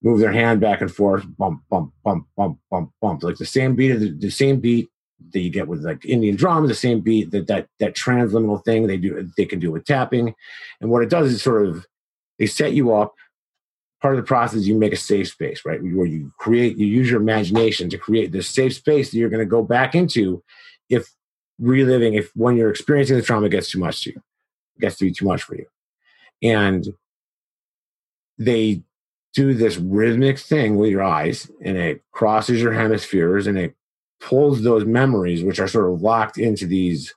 move 0.02 0.20
their 0.20 0.32
hand 0.32 0.60
back 0.60 0.80
and 0.80 0.92
forth, 0.92 1.24
bump, 1.38 1.62
bump, 1.70 1.92
bump, 2.04 2.26
bump, 2.36 2.58
bump, 2.70 2.92
bump, 3.00 3.22
like 3.22 3.36
the 3.36 3.46
same 3.46 3.74
beat 3.74 3.92
of 3.92 4.00
the, 4.00 4.10
the 4.10 4.30
same 4.30 4.60
beat 4.60 4.90
that 5.32 5.40
you 5.40 5.50
get 5.50 5.68
with 5.68 5.84
like 5.84 6.04
Indian 6.04 6.34
drums, 6.34 6.68
the 6.68 6.74
same 6.74 7.00
beat 7.00 7.30
that 7.30 7.46
that 7.46 7.68
that 7.78 7.94
transliminal 7.94 8.64
thing 8.64 8.86
they 8.86 8.96
do 8.96 9.30
they 9.36 9.44
can 9.44 9.60
do 9.60 9.70
with 9.70 9.84
tapping. 9.84 10.34
And 10.80 10.90
what 10.90 11.02
it 11.02 11.10
does 11.10 11.32
is 11.32 11.42
sort 11.42 11.66
of 11.66 11.86
they 12.38 12.46
set 12.46 12.72
you 12.72 12.92
up. 12.92 13.14
Part 14.00 14.16
of 14.16 14.20
the 14.20 14.26
process 14.26 14.66
you 14.66 14.76
make 14.76 14.92
a 14.92 14.96
safe 14.96 15.28
space, 15.28 15.64
right? 15.64 15.80
Where 15.80 16.06
you 16.06 16.32
create, 16.36 16.76
you 16.76 16.86
use 16.86 17.08
your 17.08 17.20
imagination 17.20 17.88
to 17.90 17.96
create 17.96 18.32
this 18.32 18.48
safe 18.48 18.74
space 18.74 19.12
that 19.12 19.16
you're 19.16 19.30
going 19.30 19.38
to 19.38 19.46
go 19.46 19.62
back 19.62 19.94
into 19.94 20.42
if 20.88 21.08
reliving, 21.60 22.14
if 22.14 22.32
when 22.34 22.56
you're 22.56 22.68
experiencing 22.68 23.14
the 23.14 23.22
trauma 23.22 23.48
gets 23.48 23.70
too 23.70 23.78
much 23.78 24.02
to 24.02 24.10
you, 24.10 24.22
gets 24.80 24.96
to 24.96 25.04
be 25.04 25.12
too 25.12 25.24
much 25.24 25.44
for 25.44 25.54
you. 25.54 25.66
And 26.42 26.84
they 28.38 28.82
do 29.34 29.54
this 29.54 29.76
rhythmic 29.78 30.38
thing 30.38 30.76
with 30.76 30.90
your 30.90 31.02
eyes 31.02 31.50
and 31.64 31.76
it 31.76 32.02
crosses 32.12 32.60
your 32.60 32.72
hemispheres 32.72 33.46
and 33.46 33.58
it 33.58 33.74
pulls 34.20 34.62
those 34.62 34.84
memories, 34.84 35.42
which 35.42 35.58
are 35.58 35.68
sort 35.68 35.92
of 35.92 36.02
locked 36.02 36.38
into 36.38 36.66
these 36.66 37.14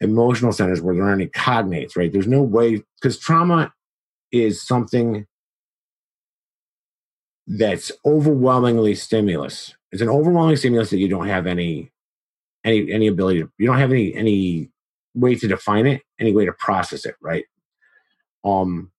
emotional 0.00 0.52
centers 0.52 0.80
where 0.80 0.94
there 0.94 1.04
aren't 1.04 1.20
any 1.20 1.30
cognates, 1.30 1.96
right? 1.96 2.12
There's 2.12 2.26
no 2.26 2.42
way, 2.42 2.82
because 3.00 3.18
trauma 3.18 3.72
is 4.32 4.62
something 4.66 5.26
that's 7.46 7.90
overwhelmingly 8.04 8.94
stimulus. 8.94 9.74
It's 9.92 10.02
an 10.02 10.08
overwhelming 10.08 10.56
stimulus 10.56 10.90
that 10.90 10.98
you 10.98 11.08
don't 11.08 11.26
have 11.26 11.46
any 11.46 11.90
any 12.64 12.92
any 12.92 13.06
ability 13.06 13.40
to 13.40 13.50
you 13.58 13.66
don't 13.66 13.78
have 13.78 13.90
any 13.90 14.14
any 14.14 14.70
way 15.14 15.34
to 15.34 15.48
define 15.48 15.86
it, 15.86 16.02
any 16.20 16.32
way 16.32 16.44
to 16.44 16.52
process 16.52 17.04
it, 17.04 17.16
right? 17.20 17.44
Um 18.44 18.92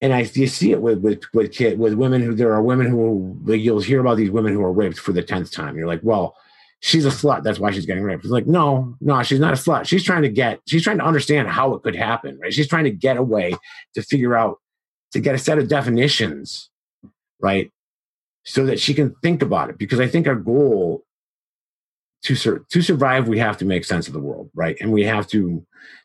and 0.00 0.12
I 0.12 0.20
you 0.34 0.46
see 0.46 0.72
it 0.72 0.80
with 0.80 0.98
with 0.98 1.22
with 1.34 1.52
kid 1.52 1.78
with 1.78 1.94
women 1.94 2.22
who 2.22 2.34
there 2.34 2.52
are 2.52 2.62
women 2.62 2.86
who 2.86 3.38
like 3.44 3.60
you'll 3.60 3.80
hear 3.80 4.00
about 4.00 4.16
these 4.16 4.30
women 4.30 4.52
who 4.52 4.62
are 4.62 4.72
raped 4.72 4.98
for 4.98 5.12
the 5.12 5.22
tenth 5.22 5.50
time. 5.50 5.76
You're 5.76 5.86
like, 5.86 6.00
well, 6.02 6.36
she's 6.80 7.04
a 7.04 7.10
slut. 7.10 7.42
That's 7.42 7.58
why 7.58 7.70
she's 7.70 7.86
getting 7.86 8.02
raped. 8.02 8.24
It's 8.24 8.32
like, 8.32 8.46
no, 8.46 8.96
no, 9.00 9.22
she's 9.22 9.40
not 9.40 9.52
a 9.52 9.56
slut. 9.56 9.86
She's 9.86 10.02
trying 10.02 10.22
to 10.22 10.28
get, 10.28 10.60
she's 10.66 10.82
trying 10.82 10.98
to 10.98 11.04
understand 11.04 11.48
how 11.48 11.74
it 11.74 11.82
could 11.82 11.94
happen, 11.94 12.38
right? 12.40 12.52
She's 12.52 12.68
trying 12.68 12.84
to 12.84 12.90
get 12.90 13.16
a 13.16 13.22
way 13.22 13.54
to 13.94 14.02
figure 14.02 14.34
out, 14.34 14.58
to 15.12 15.20
get 15.20 15.34
a 15.34 15.38
set 15.38 15.58
of 15.58 15.68
definitions, 15.68 16.70
right? 17.40 17.70
So 18.44 18.64
that 18.66 18.80
she 18.80 18.94
can 18.94 19.14
think 19.22 19.42
about 19.42 19.70
it. 19.70 19.78
Because 19.78 20.00
I 20.00 20.08
think 20.08 20.26
our 20.26 20.34
goal 20.34 21.04
to 22.22 22.34
sur- 22.34 22.64
to 22.70 22.82
survive, 22.82 23.28
we 23.28 23.38
have 23.38 23.56
to 23.58 23.64
make 23.64 23.84
sense 23.84 24.06
of 24.06 24.12
the 24.12 24.20
world, 24.20 24.50
right? 24.54 24.76
And 24.80 24.92
we 24.92 25.04
have 25.04 25.26
to 25.28 25.64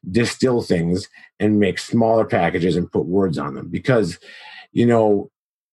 distill 0.09 0.61
things 0.61 1.09
and 1.39 1.59
make 1.59 1.79
smaller 1.79 2.25
packages 2.25 2.75
and 2.75 2.91
put 2.91 3.05
words 3.05 3.37
on 3.37 3.55
them. 3.55 3.69
Because, 3.69 4.17
you 4.71 4.85
know, 4.85 5.29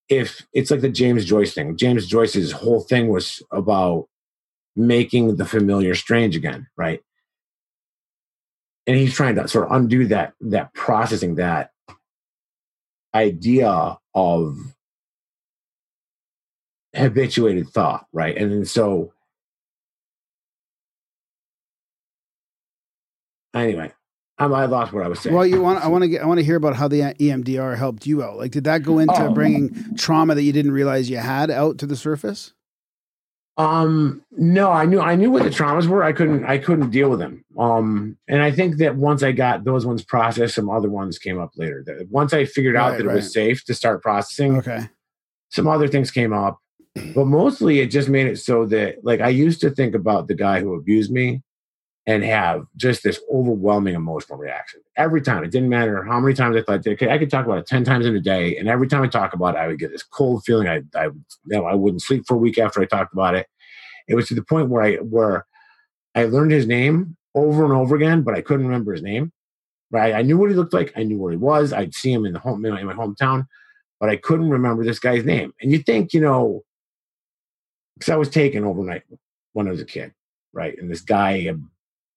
if 0.09 0.45
it's 0.53 0.69
like 0.69 0.81
the 0.81 0.89
James 0.89 1.25
Joyce 1.25 1.53
thing, 1.53 1.77
James 1.77 2.07
Joyce's 2.07 2.51
whole 2.51 2.81
thing 2.81 3.07
was 3.07 3.41
about 3.51 4.07
making 4.75 5.35
the 5.37 5.45
familiar 5.45 5.95
strange 5.95 6.35
again, 6.35 6.67
right? 6.75 7.01
And 8.85 8.97
he's 8.97 9.13
trying 9.13 9.35
to 9.35 9.47
sort 9.47 9.67
of 9.67 9.71
undo 9.71 10.07
that 10.07 10.33
that 10.41 10.73
processing 10.73 11.35
that 11.35 11.71
idea 13.15 13.97
of 14.13 14.57
habituated 16.95 17.69
thought, 17.69 18.05
right? 18.11 18.35
And 18.35 18.67
so 18.67 19.12
anyway, 23.53 23.91
I'm, 24.37 24.53
I 24.53 24.65
lost 24.65 24.93
what 24.93 25.03
I 25.03 25.07
was 25.07 25.19
saying. 25.19 25.35
Well, 25.35 25.45
you 25.45 25.61
want 25.61 25.83
I 25.83 25.87
want 25.87 26.03
to 26.03 26.07
get 26.07 26.21
I 26.21 26.25
want 26.25 26.39
to 26.39 26.45
hear 26.45 26.55
about 26.55 26.75
how 26.75 26.87
the 26.87 26.99
EMDR 27.01 27.77
helped 27.77 28.05
you 28.07 28.23
out. 28.23 28.37
Like, 28.37 28.51
did 28.51 28.63
that 28.65 28.83
go 28.83 28.99
into 28.99 29.13
Oh. 29.27 29.33
bringing 29.33 29.95
trauma 29.95 30.35
that 30.35 30.43
you 30.43 30.51
didn't 30.53 30.71
realize 30.71 31.09
you 31.09 31.17
had 31.17 31.51
out 31.51 31.77
to 31.79 31.85
the 31.85 31.95
surface? 31.95 32.53
Um, 33.55 34.23
no, 34.31 34.71
I 34.71 34.85
knew 34.85 34.99
I 34.99 35.15
knew 35.15 35.29
what 35.29 35.43
the 35.43 35.49
traumas 35.49 35.85
were. 35.85 36.03
I 36.03 36.11
couldn't 36.11 36.43
I 36.45 36.57
couldn't 36.57 36.89
deal 36.89 37.09
with 37.09 37.19
them. 37.19 37.45
Um, 37.57 38.17
and 38.27 38.41
I 38.41 38.49
think 38.49 38.77
that 38.77 38.95
once 38.95 39.21
I 39.21 39.31
got 39.31 39.63
those 39.63 39.85
ones 39.85 40.03
processed, 40.03 40.55
some 40.55 40.71
other 40.71 40.89
ones 40.89 41.19
came 41.19 41.39
up 41.39 41.51
later. 41.55 41.83
That 41.85 42.07
once 42.09 42.33
I 42.33 42.45
figured 42.45 42.75
out 42.75 42.93
Right, 42.93 43.03
that 43.03 43.11
it 43.11 43.13
was 43.13 43.31
safe 43.31 43.63
to 43.65 43.75
start 43.75 44.01
processing, 44.01 44.57
Okay. 44.57 44.89
some 45.49 45.67
other 45.67 45.87
things 45.87 46.09
came 46.09 46.33
up. 46.33 46.57
But 47.13 47.25
mostly 47.25 47.79
it 47.79 47.87
just 47.91 48.09
made 48.09 48.25
it 48.25 48.37
so 48.39 48.65
that 48.67 49.03
like 49.05 49.21
I 49.21 49.29
used 49.29 49.61
to 49.61 49.69
think 49.69 49.93
about 49.93 50.27
the 50.27 50.35
guy 50.35 50.59
who 50.59 50.73
abused 50.73 51.11
me 51.11 51.43
and 52.05 52.23
have 52.23 52.65
just 52.75 53.01
this 53.03 53.21
overwhelming 53.33 53.95
emotional 53.95 54.37
reaction 54.37 54.81
every 54.97 55.21
time. 55.21 55.43
It 55.43 55.51
didn't 55.51 55.69
matter 55.69 56.03
how 56.03 56.19
many 56.19 56.33
times 56.33 56.57
I 56.57 56.61
thought, 56.61 56.85
okay, 56.85 57.09
I 57.09 57.17
could 57.17 57.29
talk 57.29 57.45
about 57.45 57.59
it 57.59 57.65
10 57.65 57.85
times 57.85 58.05
in 58.05 58.15
a 58.15 58.19
day. 58.19 58.57
And 58.57 58.67
every 58.67 58.87
time 58.87 59.03
I 59.03 59.07
talk 59.07 59.33
about 59.33 59.55
it, 59.55 59.59
I 59.59 59.67
would 59.67 59.79
get 59.79 59.91
this 59.91 60.03
cold 60.03 60.43
feeling. 60.43 60.67
I, 60.67 60.81
I, 60.95 61.05
you 61.05 61.13
know, 61.45 61.65
I 61.65 61.75
wouldn't 61.75 62.01
sleep 62.01 62.25
for 62.27 62.35
a 62.35 62.39
week 62.39 62.57
after 62.57 62.81
I 62.81 62.85
talked 62.85 63.13
about 63.13 63.35
it. 63.35 63.47
It 64.09 64.15
was 64.15 64.27
to 64.27 64.35
the 64.35 64.43
point 64.43 64.69
where 64.69 64.83
I, 64.83 64.95
where 64.97 65.45
I 66.13 66.25
learned 66.25 66.51
his 66.51 66.67
name 66.67 67.15
over 67.35 67.63
and 67.63 67.73
over 67.73 67.95
again, 67.95 68.21
but 68.21 68.35
I 68.35 68.41
couldn't 68.41 68.65
remember 68.65 68.91
his 68.91 69.01
name. 69.01 69.31
Right. 69.89 70.13
I 70.13 70.23
knew 70.23 70.37
what 70.37 70.49
he 70.49 70.55
looked 70.55 70.73
like. 70.73 70.91
I 70.97 71.03
knew 71.03 71.19
where 71.19 71.31
he 71.31 71.37
was. 71.37 71.71
I'd 71.71 71.93
see 71.93 72.11
him 72.11 72.25
in 72.25 72.33
the 72.33 72.39
home, 72.39 72.65
in 72.65 72.73
my, 72.73 72.81
in 72.81 72.87
my 72.87 72.93
hometown, 72.93 73.47
but 73.99 74.09
I 74.09 74.17
couldn't 74.17 74.49
remember 74.49 74.83
this 74.83 74.99
guy's 74.99 75.23
name. 75.23 75.53
And 75.61 75.71
you 75.71 75.77
think, 75.77 76.13
you 76.13 76.19
know, 76.19 76.63
because 77.93 78.09
I 78.09 78.15
was 78.15 78.29
taken 78.29 78.65
overnight 78.65 79.03
when 79.53 79.67
I 79.67 79.71
was 79.71 79.81
a 79.81 79.85
kid, 79.85 80.11
right? 80.51 80.75
And 80.77 80.89
this 80.89 81.01
guy 81.01 81.53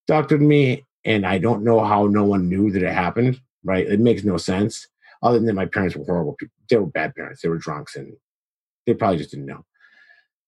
abducted 0.09 0.41
me, 0.41 0.85
and 1.05 1.27
I 1.27 1.39
don't 1.39 1.65
know 1.65 1.85
how 1.85 2.07
no 2.07 2.25
one 2.25 2.49
knew 2.49 2.71
that 2.71 2.83
it 2.83 2.93
happened, 2.93 3.41
right? 3.65 3.87
It 3.87 4.01
makes 4.01 4.25
no 4.25 4.37
sense, 4.37 4.87
other 5.23 5.39
than 5.39 5.47
that, 5.47 5.55
my 5.55 5.67
parents 5.67 5.97
were 5.97 6.05
horrible 6.05 6.35
people. 6.35 6.55
They 6.69 6.77
were 6.77 6.87
bad 6.87 7.15
parents. 7.15 7.43
They 7.43 7.49
were 7.49 7.59
drunks, 7.59 7.97
and 7.97 8.17
they 8.87 8.95
probably 8.95 9.19
just 9.19 9.31
didn't 9.31 9.47
know. 9.47 9.65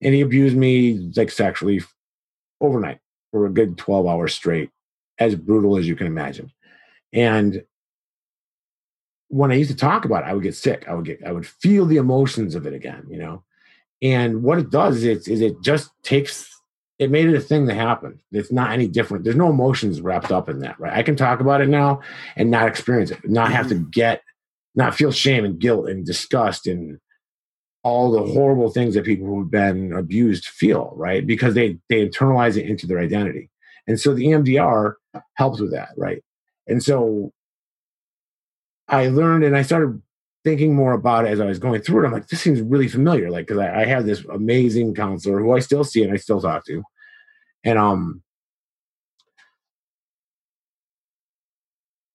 And 0.00 0.14
he 0.14 0.20
abused 0.20 0.56
me 0.56 1.10
like 1.16 1.30
sexually 1.30 1.82
overnight 2.60 3.00
for 3.30 3.46
a 3.46 3.50
good 3.50 3.76
12 3.76 4.06
hours 4.06 4.34
straight, 4.34 4.70
as 5.18 5.34
brutal 5.34 5.76
as 5.76 5.88
you 5.88 5.96
can 5.96 6.06
imagine. 6.06 6.52
And 7.12 7.64
when 9.28 9.50
I 9.50 9.56
used 9.56 9.70
to 9.70 9.76
talk 9.76 10.04
about 10.04 10.24
it, 10.24 10.28
I 10.28 10.34
would 10.34 10.42
get 10.42 10.54
sick. 10.54 10.86
I 10.88 10.94
would 10.94 11.04
get, 11.04 11.24
I 11.26 11.32
would 11.32 11.46
feel 11.46 11.84
the 11.84 11.96
emotions 11.96 12.54
of 12.54 12.66
it 12.66 12.72
again, 12.74 13.06
you 13.10 13.18
know. 13.18 13.42
And 14.00 14.42
what 14.42 14.58
it 14.58 14.70
does 14.70 15.02
is, 15.02 15.26
is 15.26 15.40
it 15.40 15.60
just 15.60 15.90
takes 16.02 16.57
it 16.98 17.10
made 17.10 17.28
it 17.28 17.36
a 17.36 17.40
thing 17.40 17.66
that 17.66 17.74
happened. 17.74 18.18
It's 18.32 18.50
not 18.50 18.72
any 18.72 18.88
different. 18.88 19.24
There's 19.24 19.36
no 19.36 19.50
emotions 19.50 20.00
wrapped 20.00 20.32
up 20.32 20.48
in 20.48 20.60
that, 20.60 20.78
right? 20.80 20.92
I 20.92 21.02
can 21.02 21.16
talk 21.16 21.40
about 21.40 21.60
it 21.60 21.68
now 21.68 22.00
and 22.36 22.50
not 22.50 22.66
experience 22.66 23.10
it, 23.10 23.28
not 23.28 23.52
have 23.52 23.68
to 23.68 23.76
mm-hmm. 23.76 23.90
get, 23.90 24.22
not 24.74 24.94
feel 24.94 25.12
shame 25.12 25.44
and 25.44 25.58
guilt 25.58 25.88
and 25.88 26.04
disgust 26.04 26.66
and 26.66 26.98
all 27.84 28.10
the 28.10 28.32
horrible 28.32 28.70
things 28.70 28.94
that 28.94 29.04
people 29.04 29.26
who've 29.26 29.50
been 29.50 29.92
abused 29.92 30.46
feel, 30.46 30.92
right? 30.96 31.26
Because 31.26 31.54
they 31.54 31.78
they 31.88 32.06
internalize 32.06 32.56
it 32.56 32.66
into 32.66 32.86
their 32.86 32.98
identity. 32.98 33.50
And 33.86 33.98
so 33.98 34.12
the 34.12 34.26
EMDR 34.26 34.94
helps 35.34 35.60
with 35.60 35.72
that, 35.72 35.90
right? 35.96 36.22
And 36.66 36.82
so 36.82 37.32
I 38.88 39.08
learned 39.08 39.44
and 39.44 39.56
I 39.56 39.62
started 39.62 40.02
thinking 40.44 40.74
more 40.74 40.92
about 40.92 41.24
it 41.24 41.30
as 41.30 41.40
I 41.40 41.46
was 41.46 41.58
going 41.58 41.80
through 41.80 42.04
it, 42.04 42.06
I'm 42.06 42.12
like, 42.12 42.28
this 42.28 42.40
seems 42.40 42.60
really 42.60 42.88
familiar. 42.88 43.30
Like, 43.30 43.46
because 43.46 43.58
I, 43.58 43.82
I 43.82 43.84
have 43.86 44.06
this 44.06 44.24
amazing 44.26 44.94
counselor 44.94 45.40
who 45.40 45.52
I 45.52 45.60
still 45.60 45.84
see 45.84 46.02
and 46.02 46.12
I 46.12 46.16
still 46.16 46.40
talk 46.40 46.64
to, 46.66 46.82
and 47.64 47.78
um, 47.78 48.22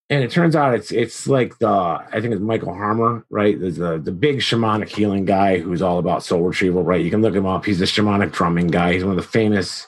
and 0.09 0.23
it 0.23 0.29
turns 0.29 0.55
out 0.55 0.75
it's 0.75 0.91
it's 0.91 1.27
like 1.27 1.57
the 1.57 1.67
I 1.67 2.21
think 2.21 2.33
it's 2.33 2.41
Michael 2.41 2.73
Harner, 2.73 3.23
right? 3.31 3.59
There's 3.59 3.77
the 3.77 3.97
the 3.97 4.11
big 4.11 4.37
shamanic 4.39 4.89
healing 4.89 5.25
guy 5.25 5.59
who's 5.59 5.81
all 5.81 5.97
about 5.97 6.23
soul 6.23 6.41
retrieval, 6.41 6.83
right? 6.83 7.03
You 7.03 7.09
can 7.09 7.21
look 7.21 7.33
him 7.33 7.47
up. 7.47 7.65
He's 7.65 7.81
a 7.81 7.85
shamanic 7.85 8.31
drumming 8.31 8.67
guy. 8.67 8.93
He's 8.93 9.03
one 9.03 9.17
of 9.17 9.23
the 9.23 9.27
famous. 9.27 9.87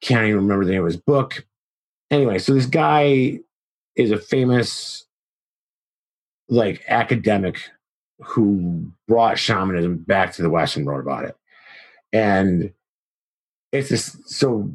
Can't 0.00 0.26
even 0.26 0.40
remember 0.40 0.64
the 0.64 0.72
name 0.72 0.80
of 0.80 0.86
his 0.86 0.96
book. 0.96 1.46
Anyway, 2.10 2.38
so 2.38 2.52
this 2.52 2.66
guy 2.66 3.38
is 3.96 4.10
a 4.10 4.18
famous 4.18 5.06
like 6.48 6.82
academic 6.88 7.58
who 8.20 8.90
brought 9.08 9.38
shamanism 9.38 9.98
back 9.98 10.32
to 10.32 10.42
the 10.42 10.50
West 10.50 10.76
and 10.76 10.86
wrote 10.86 11.00
about 11.00 11.24
it. 11.24 11.36
And 12.12 12.72
it's 13.72 13.88
just 13.88 14.28
so 14.28 14.70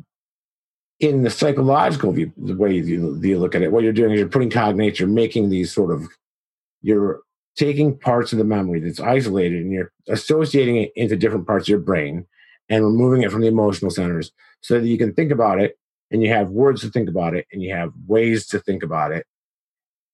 in 1.00 1.24
the 1.24 1.30
psychological 1.30 2.12
view, 2.12 2.32
the 2.38 2.56
way 2.56 2.74
you, 2.74 3.20
you 3.22 3.40
look 3.40 3.56
at 3.56 3.62
it, 3.62 3.72
what 3.72 3.84
you're 3.84 3.94
doing 3.94 4.12
is 4.12 4.20
you're 4.20 4.28
putting 4.28 4.50
cognates, 4.50 5.00
you're 5.00 5.08
making 5.08 5.50
these 5.50 5.74
sort 5.74 5.91
of, 5.91 6.08
you're 6.82 7.22
taking 7.56 7.98
parts 7.98 8.32
of 8.32 8.38
the 8.38 8.44
memory 8.44 8.80
that's 8.80 9.00
isolated 9.00 9.62
and 9.62 9.72
you're 9.72 9.91
associating 10.10 10.78
it 10.78 10.91
into 10.96 11.16
different 11.16 11.48
parts 11.48 11.66
of 11.66 11.70
your 11.70 11.80
brain 11.80 12.26
and 12.70 12.86
removing 12.86 13.24
it 13.24 13.32
from 13.32 13.41
the 13.41 13.48
emotional 13.48 13.91
centers 13.91 14.32
so 14.62 14.80
that 14.80 14.88
you 14.88 14.98
can 14.98 15.14
think 15.14 15.32
about 15.32 15.60
it 15.60 15.78
and 16.12 16.22
you 16.22 16.30
have 16.30 16.50
words 16.50 16.82
to 16.82 16.90
think 16.90 17.10
about 17.10 17.34
it 17.34 17.46
and 17.52 17.62
you 17.62 17.74
have 17.74 17.91
ways 18.08 18.46
to 18.48 18.60
think 18.60 18.84
about 18.84 19.12
it 19.12 19.26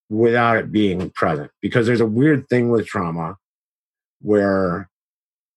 without 0.10 0.58
it 0.58 0.72
being 0.72 1.10
present 1.12 1.52
because 1.62 1.88
there's 1.88 2.02
a 2.02 2.06
weird 2.06 2.48
thing 2.50 2.70
with 2.70 2.86
trauma 2.86 3.38
where 4.22 4.90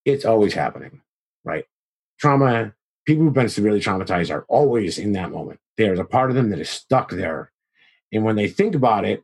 it's 0.04 0.24
always 0.24 0.54
happening, 0.54 1.00
right? 1.44 1.64
Trauma, 2.18 2.72
people 3.06 3.24
who've 3.24 3.34
been 3.34 3.48
severely 3.48 3.80
traumatized 3.80 4.34
are 4.34 4.44
always 4.48 4.98
in 4.98 5.12
that 5.12 5.30
moment. 5.30 5.60
There's 5.76 5.98
a 5.98 6.04
part 6.04 6.30
of 6.30 6.36
them 6.36 6.50
that 6.50 6.58
is 6.58 6.70
stuck 6.70 7.10
there. 7.10 7.52
And 8.12 8.24
when 8.24 8.36
they 8.36 8.48
think 8.48 8.74
about 8.74 9.04
it, 9.04 9.22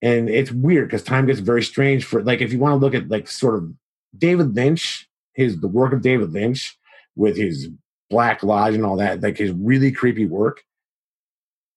and 0.00 0.28
it's 0.28 0.50
weird 0.50 0.88
because 0.88 1.02
time 1.04 1.26
gets 1.26 1.38
very 1.38 1.62
strange 1.62 2.04
for 2.04 2.22
like 2.22 2.40
if 2.40 2.52
you 2.52 2.58
want 2.58 2.72
to 2.72 2.84
look 2.84 2.94
at 2.94 3.08
like 3.08 3.28
sort 3.28 3.54
of 3.54 3.72
David 4.18 4.56
Lynch, 4.56 5.08
his 5.34 5.60
the 5.60 5.68
work 5.68 5.92
of 5.92 6.02
David 6.02 6.32
Lynch 6.32 6.76
with 7.14 7.36
his 7.36 7.68
Black 8.10 8.42
Lodge 8.42 8.74
and 8.74 8.84
all 8.84 8.96
that, 8.96 9.20
like 9.20 9.38
his 9.38 9.52
really 9.52 9.92
creepy 9.92 10.26
work 10.26 10.62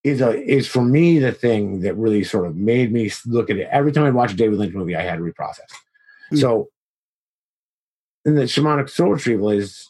is 0.06 0.22
a 0.22 0.40
is 0.40 0.68
for 0.68 0.84
me 0.84 1.18
the 1.18 1.32
thing 1.32 1.82
that 1.82 1.96
really 1.96 2.24
sort 2.24 2.46
of 2.46 2.56
made 2.56 2.94
me 2.94 3.12
look 3.26 3.50
at 3.50 3.58
it. 3.58 3.68
Every 3.72 3.92
time 3.92 4.04
I 4.04 4.12
watch 4.12 4.34
a 4.34 4.36
David 4.36 4.60
Lynch 4.60 4.76
movie, 4.76 4.96
I 4.96 5.02
had 5.02 5.16
to 5.16 5.24
reprocess. 5.24 5.72
Mm. 6.32 6.40
So, 6.40 6.70
in 8.24 8.36
the 8.36 8.44
shamanic 8.44 8.88
soul 8.88 9.14
retrieval 9.14 9.50
is 9.50 9.90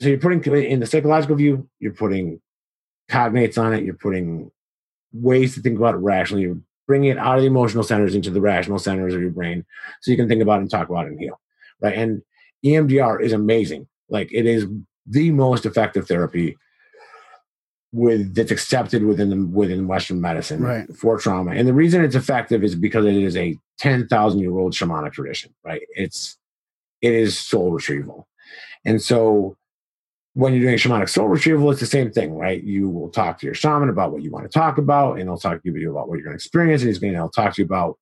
so 0.00 0.08
you're 0.08 0.18
putting 0.18 0.42
in 0.64 0.80
the 0.80 0.86
psychological 0.86 1.36
view, 1.36 1.68
you're 1.78 1.92
putting 1.92 2.40
cognates 3.08 3.56
on 3.56 3.72
it, 3.72 3.84
you're 3.84 3.94
putting 3.94 4.50
ways 5.12 5.54
to 5.54 5.60
think 5.60 5.78
about 5.78 5.94
it 5.94 5.98
rationally, 5.98 6.42
you're 6.42 6.58
bringing 6.88 7.10
it 7.10 7.18
out 7.18 7.36
of 7.36 7.42
the 7.42 7.46
emotional 7.46 7.84
centers 7.84 8.16
into 8.16 8.30
the 8.30 8.40
rational 8.40 8.80
centers 8.80 9.14
of 9.14 9.20
your 9.20 9.30
brain, 9.30 9.64
so 10.00 10.10
you 10.10 10.16
can 10.16 10.28
think 10.28 10.42
about 10.42 10.58
it 10.58 10.62
and 10.62 10.70
talk 10.72 10.88
about 10.88 11.06
it 11.06 11.12
and 11.12 11.20
heal, 11.20 11.40
right? 11.80 11.96
And 11.96 12.20
EMDR 12.64 13.22
is 13.22 13.32
amazing. 13.32 13.86
Like 14.08 14.32
it 14.32 14.44
is 14.44 14.66
the 15.06 15.30
most 15.30 15.66
effective 15.66 16.08
therapy 16.08 16.56
with 17.92 18.34
that's 18.34 18.50
accepted 18.50 19.04
within 19.04 19.30
the 19.30 19.46
within 19.46 19.86
Western 19.86 20.20
medicine 20.20 20.62
Right. 20.62 20.88
for 20.96 21.18
trauma. 21.18 21.52
And 21.52 21.68
the 21.68 21.74
reason 21.74 22.02
it's 22.02 22.14
effective 22.14 22.64
is 22.64 22.74
because 22.74 23.04
it 23.04 23.14
is 23.14 23.36
a 23.36 23.56
ten 23.78 24.08
thousand 24.08 24.40
year 24.40 24.56
old 24.58 24.72
shamanic 24.72 25.12
tradition, 25.12 25.52
right? 25.64 25.82
It's 25.94 26.36
it 27.02 27.12
is 27.12 27.38
soul 27.38 27.70
retrieval, 27.72 28.28
and 28.84 29.00
so 29.02 29.56
when 30.34 30.54
you're 30.54 30.62
doing 30.62 30.76
shamanic 30.78 31.10
soul 31.10 31.28
retrieval, 31.28 31.70
it's 31.70 31.80
the 31.80 31.86
same 31.86 32.10
thing, 32.10 32.34
right? 32.34 32.62
You 32.64 32.88
will 32.88 33.10
talk 33.10 33.38
to 33.40 33.46
your 33.46 33.54
shaman 33.54 33.90
about 33.90 34.12
what 34.12 34.22
you 34.22 34.30
want 34.30 34.50
to 34.50 34.58
talk 34.58 34.78
about, 34.78 35.18
and 35.18 35.28
he'll 35.28 35.36
talk 35.36 35.62
to 35.62 35.70
you 35.70 35.90
about 35.90 36.08
what 36.08 36.14
you're 36.16 36.24
going 36.24 36.32
to 36.32 36.42
experience, 36.42 36.80
and 36.80 36.88
he's 36.88 36.98
going 36.98 37.12
to 37.12 37.28
talk 37.34 37.54
to 37.54 37.60
you 37.62 37.66
about 37.66 37.98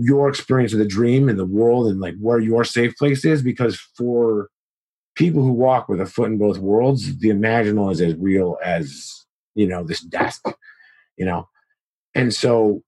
your 0.00 0.28
experience 0.28 0.72
of 0.72 0.78
the 0.80 0.86
dream 0.86 1.28
and 1.28 1.38
the 1.38 1.44
world 1.46 1.86
and 1.88 2.00
like 2.00 2.14
where 2.18 2.40
your 2.40 2.64
safe 2.64 2.96
place 2.96 3.24
is 3.24 3.42
because 3.42 3.78
for 3.96 4.48
people 5.18 5.42
who 5.42 5.52
walk 5.52 5.88
with 5.88 6.00
a 6.00 6.06
foot 6.06 6.30
in 6.30 6.38
both 6.38 6.58
worlds, 6.58 7.18
the 7.18 7.28
imaginal 7.28 7.92
is 7.92 8.00
as 8.00 8.14
real 8.14 8.56
as, 8.64 9.26
you 9.56 9.66
know, 9.66 9.82
this 9.82 10.00
desk, 10.00 10.46
you 11.16 11.26
know. 11.26 11.48
And 12.14 12.32
so 12.32 12.82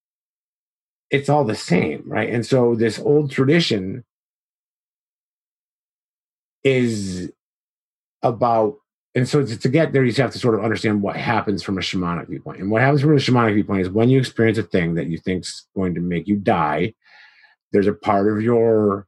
it's 1.11 1.29
all 1.29 1.45
the 1.45 1.57
same, 1.57 2.05
right? 2.07 2.31
And 2.31 2.47
so 2.47 2.77
this 2.77 3.01
old 3.01 3.33
tradition 3.33 4.05
is 6.63 7.33
about 8.23 8.77
and 9.15 9.29
so 9.29 9.45
to, 9.45 9.59
to 9.59 9.69
get 9.69 9.93
there 9.93 10.05
you 10.05 10.13
have 10.13 10.31
to 10.31 10.39
sort 10.39 10.55
of 10.55 10.63
understand 10.63 11.01
what 11.01 11.17
happens 11.17 11.63
from 11.63 11.79
a 11.79 11.81
shamanic 11.81 12.29
viewpoint 12.29 12.61
and 12.61 12.71
what 12.71 12.83
happens 12.83 13.01
from 13.01 13.13
a 13.13 13.17
shamanic 13.17 13.55
viewpoint 13.55 13.81
is 13.81 13.89
when 13.89 14.11
you 14.11 14.19
experience 14.19 14.59
a 14.59 14.63
thing 14.63 14.95
that 14.95 15.07
you 15.07 15.17
think's 15.17 15.67
going 15.75 15.95
to 15.95 16.03
make 16.03 16.29
you 16.29 16.37
die 16.37 16.93
there's 17.73 17.87
a 17.87 17.95
part 17.95 18.31
of 18.31 18.43
your 18.43 19.07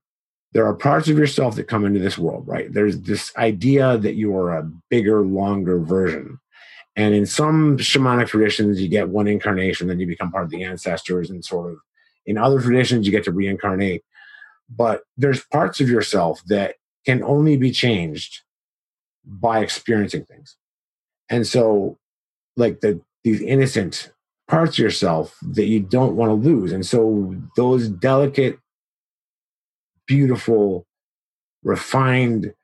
there 0.53 0.67
are 0.67 0.75
parts 0.75 1.09
of 1.09 1.19
yourself 1.19 1.57
that 1.57 1.69
come 1.69 1.85
into 1.85 2.01
this 2.01 2.19
world, 2.19 2.47
right? 2.47 2.73
There's 2.73 3.01
this 3.01 3.35
idea 3.37 3.97
that 3.99 4.15
you 4.15 4.37
are 4.37 4.57
a 4.57 4.71
bigger, 4.91 5.23
longer 5.23 5.81
version. 5.81 6.39
And 6.95 7.15
in 7.15 7.25
some 7.25 7.79
shamanic 7.79 8.29
traditions, 8.29 8.81
you 8.81 8.89
get 8.89 9.09
one 9.09 9.27
incarnation, 9.27 9.89
then 9.89 9.99
you 9.99 10.07
become 10.07 10.31
part 10.31 10.45
of 10.45 10.51
the 10.51 10.63
ancestors, 10.63 11.31
and 11.31 11.43
sort 11.45 11.73
of 11.73 11.79
in 12.27 12.37
other 12.37 12.61
traditions, 12.61 13.07
you 13.07 13.13
get 13.13 13.25
to 13.25 13.33
reincarnate. 13.33 14.05
But 14.69 15.03
there's 15.17 15.45
parts 15.47 15.81
of 15.81 15.89
yourself 15.89 16.43
that 16.47 16.77
can 17.07 17.23
only 17.23 17.57
be 17.57 17.71
changed 17.71 18.43
by 19.25 19.61
experiencing 19.61 20.25
things. 20.25 20.57
And 21.31 21.47
so, 21.47 21.99
like 22.57 22.81
the 22.81 23.01
these 23.25 23.41
innocent 23.41 24.13
parts 24.49 24.75
of 24.75 24.81
yourself 24.81 25.37
that 25.43 25.67
you 25.67 25.81
don't 25.81 26.17
want 26.17 26.31
to 26.31 26.35
lose. 26.35 26.73
And 26.73 26.85
so 26.85 27.35
those 27.57 27.89
delicate 27.89 28.59
beautiful, 30.07 30.87
refined, 31.63 32.55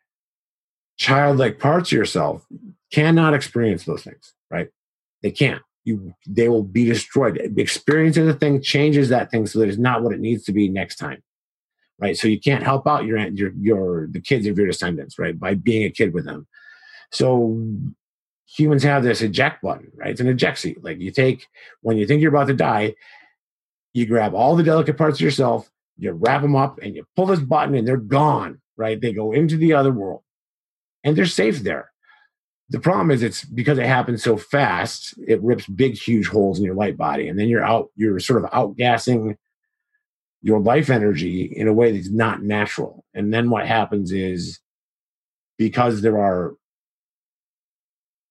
childlike 0.97 1.59
parts 1.59 1.93
of 1.93 1.97
yourself 1.97 2.47
cannot 2.93 3.35
experience 3.35 3.85
those 3.85 4.03
things, 4.03 4.35
right? 4.51 4.69
They 5.23 5.31
can't. 5.31 5.63
You, 5.85 6.15
they 6.27 6.49
will 6.49 6.65
be 6.65 6.85
destroyed. 6.85 7.41
Experiencing 7.57 8.27
the 8.27 8.35
thing 8.35 8.61
changes 8.61 9.09
that 9.09 9.31
thing 9.31 9.47
so 9.47 9.59
that 9.61 9.69
it's 9.69 9.79
not 9.79 10.03
what 10.03 10.13
it 10.13 10.21
needs 10.21 10.45
to 10.45 10.53
be 10.53 10.69
next 10.69 10.97
time, 10.97 11.23
right? 11.99 12.17
So 12.17 12.29
you 12.29 12.39
can't 12.39 12.63
help 12.63 12.87
out 12.87 13.07
your 13.07 13.19
your 13.29 13.53
your 13.59 14.07
the 14.09 14.21
kids 14.21 14.47
of 14.47 14.59
your 14.59 14.67
descendants, 14.67 15.19
right, 15.19 15.39
by 15.39 15.55
being 15.55 15.85
a 15.85 15.91
kid 15.91 16.13
with 16.13 16.27
them. 16.27 16.47
So 17.11 17.65
humans 18.47 18.83
have 18.83 19.03
this 19.03 19.23
eject 19.23 19.63
button, 19.63 19.91
right? 19.95 20.11
It's 20.11 20.21
an 20.21 20.29
eject 20.29 20.59
seat. 20.59 20.85
Like 20.85 21.01
you 21.01 21.11
take 21.11 21.47
when 21.81 21.97
you 21.97 22.07
think 22.07 22.21
you're 22.21 22.35
about 22.35 22.49
to 22.49 22.55
die, 22.55 22.95
you 23.95 24.05
grab 24.05 24.35
all 24.35 24.57
the 24.57 24.63
delicate 24.63 24.99
parts 24.99 25.19
of 25.19 25.23
yourself, 25.23 25.71
you 25.99 26.13
wrap 26.13 26.43
them 26.43 26.57
up, 26.57 26.79
and 26.83 26.95
you 26.95 27.05
pull 27.17 27.27
this 27.27 27.41
button, 27.41 27.75
and 27.75 27.87
they're 27.87 27.97
gone, 27.97 28.61
right? 28.77 29.01
They 29.01 29.13
go 29.13 29.33
into 29.33 29.57
the 29.57 29.75
other 29.75 29.93
world, 29.93 30.23
and 31.05 31.17
they're 31.17 31.27
safe 31.27 31.61
there. 31.61 31.91
The 32.71 32.81
problem 32.81 33.11
is 33.11 33.23
it's 33.23 33.45
because 33.45 33.79
it 33.79 33.87
happens 33.87 34.23
so 34.23 34.37
fast, 34.37 35.15
it 35.27 35.43
rips 35.43 35.67
big, 35.67 35.97
huge 35.97 36.29
holes 36.29 36.59
in 36.59 36.65
your 36.65 36.75
light 36.75 36.97
body, 36.97 37.29
and 37.29 37.39
then 37.39 37.49
you're 37.49 37.65
out, 37.65 37.89
you're 37.97 38.21
sort 38.21 38.45
of 38.45 38.51
outgassing 38.51 39.37
your 40.43 40.61
life 40.61 40.89
energy 40.89 41.43
in 41.45 41.67
a 41.67 41.73
way 41.73 41.93
that's 41.93 42.11
not 42.11 42.43
natural. 42.43 43.05
And 43.15 43.35
then 43.35 43.51
what 43.51 43.67
happens 43.67 44.13
is 44.13 44.61
because 45.57 46.03
there 46.03 46.19
are 46.19 46.55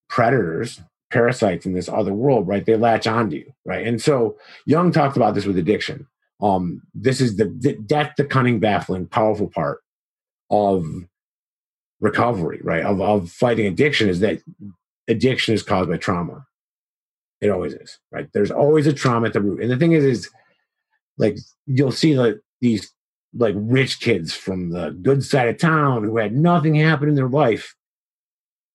predators, 0.08 0.80
parasites 1.10 1.66
in 1.66 1.74
this 1.74 1.88
other 1.88 2.14
world, 2.14 2.48
right? 2.48 2.64
They 2.64 2.76
latch 2.76 3.06
onto 3.06 3.36
you, 3.36 3.52
right? 3.64 3.86
And 3.86 4.00
so 4.00 4.38
Jung 4.64 4.92
talked 4.92 5.16
about 5.16 5.34
this 5.34 5.44
with 5.44 5.58
addiction. 5.58 6.06
Um, 6.40 6.82
this 6.94 7.20
is 7.20 7.36
the, 7.36 7.78
that's 7.88 8.14
the 8.16 8.24
cunning, 8.24 8.60
baffling, 8.60 9.06
powerful 9.06 9.48
part 9.48 9.80
of 10.50 10.86
recovery, 12.00 12.60
right? 12.62 12.84
Of 12.84 13.00
of 13.00 13.30
fighting 13.30 13.66
addiction 13.66 14.08
is 14.08 14.20
that 14.20 14.40
addiction 15.08 15.54
is 15.54 15.62
caused 15.62 15.90
by 15.90 15.96
trauma. 15.96 16.46
It 17.40 17.50
always 17.50 17.74
is, 17.74 17.98
right? 18.10 18.28
There's 18.32 18.50
always 18.50 18.86
a 18.86 18.92
trauma 18.92 19.26
at 19.26 19.32
the 19.32 19.40
root. 19.40 19.62
And 19.62 19.70
the 19.70 19.76
thing 19.76 19.92
is, 19.92 20.04
is 20.04 20.30
like 21.18 21.36
you'll 21.66 21.92
see 21.92 22.18
like 22.18 22.36
these 22.60 22.92
like 23.34 23.54
rich 23.58 24.00
kids 24.00 24.32
from 24.32 24.70
the 24.70 24.90
good 25.02 25.22
side 25.22 25.48
of 25.48 25.58
town 25.58 26.04
who 26.04 26.16
had 26.16 26.34
nothing 26.34 26.74
happen 26.74 27.08
in 27.08 27.14
their 27.14 27.28
life 27.28 27.74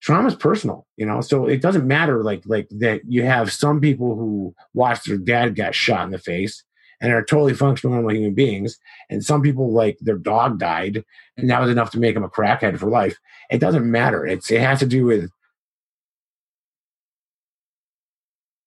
trauma 0.01 0.27
is 0.27 0.35
personal 0.35 0.85
you 0.95 1.05
know 1.05 1.21
so 1.21 1.47
it 1.47 1.61
doesn't 1.61 1.87
matter 1.87 2.23
like 2.23 2.43
like 2.45 2.67
that 2.69 3.01
you 3.07 3.23
have 3.23 3.51
some 3.51 3.81
people 3.81 4.15
who 4.15 4.53
watched 4.73 5.07
their 5.07 5.17
dad 5.17 5.55
get 5.55 5.73
shot 5.73 6.05
in 6.05 6.11
the 6.11 6.19
face 6.19 6.63
and 7.03 7.13
are 7.13 7.23
totally 7.23 7.53
functional 7.53 7.93
normal 7.93 8.15
human 8.15 8.33
beings 8.33 8.79
and 9.11 9.23
some 9.23 9.43
people 9.43 9.71
like 9.71 9.99
their 10.01 10.17
dog 10.17 10.57
died 10.57 11.03
and 11.37 11.49
that 11.49 11.61
was 11.61 11.69
enough 11.69 11.91
to 11.91 11.99
make 11.99 12.15
them 12.15 12.23
a 12.23 12.29
crackhead 12.29 12.79
for 12.79 12.87
life 12.87 13.19
it 13.49 13.59
doesn't 13.59 13.89
matter. 13.89 14.25
It's 14.25 14.51
it 14.51 14.61
has 14.61 14.79
to 14.79 14.85
do 14.85 15.05
with 15.05 15.29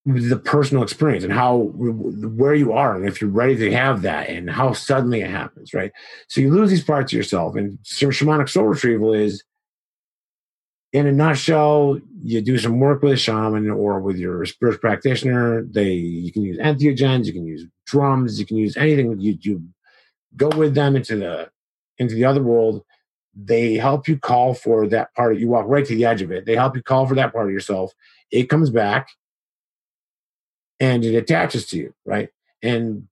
the 0.05 0.37
personal 0.37 0.85
experience 0.85 1.25
and 1.25 1.33
how 1.33 1.73
where 1.75 2.55
you 2.55 2.73
are 2.73 2.95
and 2.95 3.09
if 3.09 3.21
you're 3.21 3.29
ready 3.29 3.57
to 3.57 3.73
have 3.73 4.03
that 4.03 4.29
and 4.29 4.49
how 4.49 4.73
suddenly 4.73 5.21
it 5.21 5.31
happens 5.31 5.75
right? 5.75 5.91
So 6.29 6.41
you 6.41 6.55
lose 6.55 6.71
these 6.71 6.85
parts 6.85 7.13
of 7.13 7.17
yourself 7.17 7.57
and 7.57 7.79
shamanic 7.83 8.49
soul 8.49 8.67
retrieval 8.67 9.13
is 9.13 9.43
in 10.97 11.07
a 11.07 11.13
nutshell 11.13 12.01
you 12.23 12.41
do 12.41 12.57
some 12.57 12.81
work 12.81 13.03
with 13.03 13.13
a 13.13 13.17
shaman 13.17 13.71
or 13.71 14.01
with 14.01 14.17
your 14.17 14.47
spiritual 14.47 14.81
practitioner. 14.81 15.63
They 15.63 15.93
you 15.93 16.33
can 16.33 16.43
use 16.43 16.57
entheogens 16.57 17.27
you 17.27 17.35
can 17.35 17.47
use 17.47 17.67
drums 17.87 18.41
you 18.41 18.47
can 18.47 18.57
use 18.57 18.77
anything 18.79 19.21
you, 19.21 19.39
you 19.43 19.63
go 20.37 20.49
with 20.57 20.75
them 20.75 20.97
into 20.97 21.17
the 21.17 21.51
into 21.99 22.15
the 22.15 22.25
other 22.25 22.43
world. 22.43 22.83
They 23.35 23.75
help 23.75 24.09
you 24.09 24.19
call 24.19 24.55
for 24.55 24.89
that 24.89 25.15
part 25.15 25.33
of 25.33 25.41
you 25.41 25.49
walk 25.49 25.67
right 25.69 25.85
to 25.85 25.95
the 25.95 26.07
edge 26.07 26.23
of 26.23 26.31
it. 26.31 26.47
They 26.47 26.57
help 26.57 26.75
you 26.75 26.83
call 26.83 27.07
for 27.07 27.15
that 27.17 27.33
part 27.35 27.47
of 27.47 27.53
yourself. 27.53 27.93
It 28.31 28.49
comes 28.49 28.71
back 28.71 29.09
and 30.81 31.05
it 31.05 31.15
attaches 31.15 31.67
to 31.67 31.77
you, 31.77 31.95
right? 32.07 32.31
And 32.63 33.07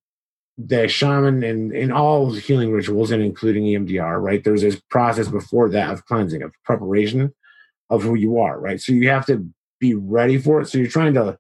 the 0.57 0.89
shaman 0.89 1.43
and 1.43 1.73
in 1.73 1.93
all 1.93 2.33
healing 2.33 2.73
rituals 2.73 3.11
and 3.11 3.23
including 3.23 3.65
EMDR, 3.65 4.23
right? 4.23 4.43
There's 4.43 4.63
this 4.63 4.81
process 4.89 5.29
before 5.29 5.69
that 5.71 5.91
of 5.91 6.07
cleansing, 6.07 6.43
of 6.43 6.53
preparation 6.65 7.35
of 7.91 8.03
who 8.03 8.15
you 8.15 8.39
are, 8.39 8.59
right? 8.59 8.81
So 8.81 8.93
you 8.93 9.09
have 9.09 9.27
to 9.27 9.47
be 9.81 9.95
ready 9.95 10.39
for 10.39 10.61
it. 10.61 10.67
So 10.67 10.79
you're 10.79 10.89
trying 10.89 11.15
to 11.15 11.39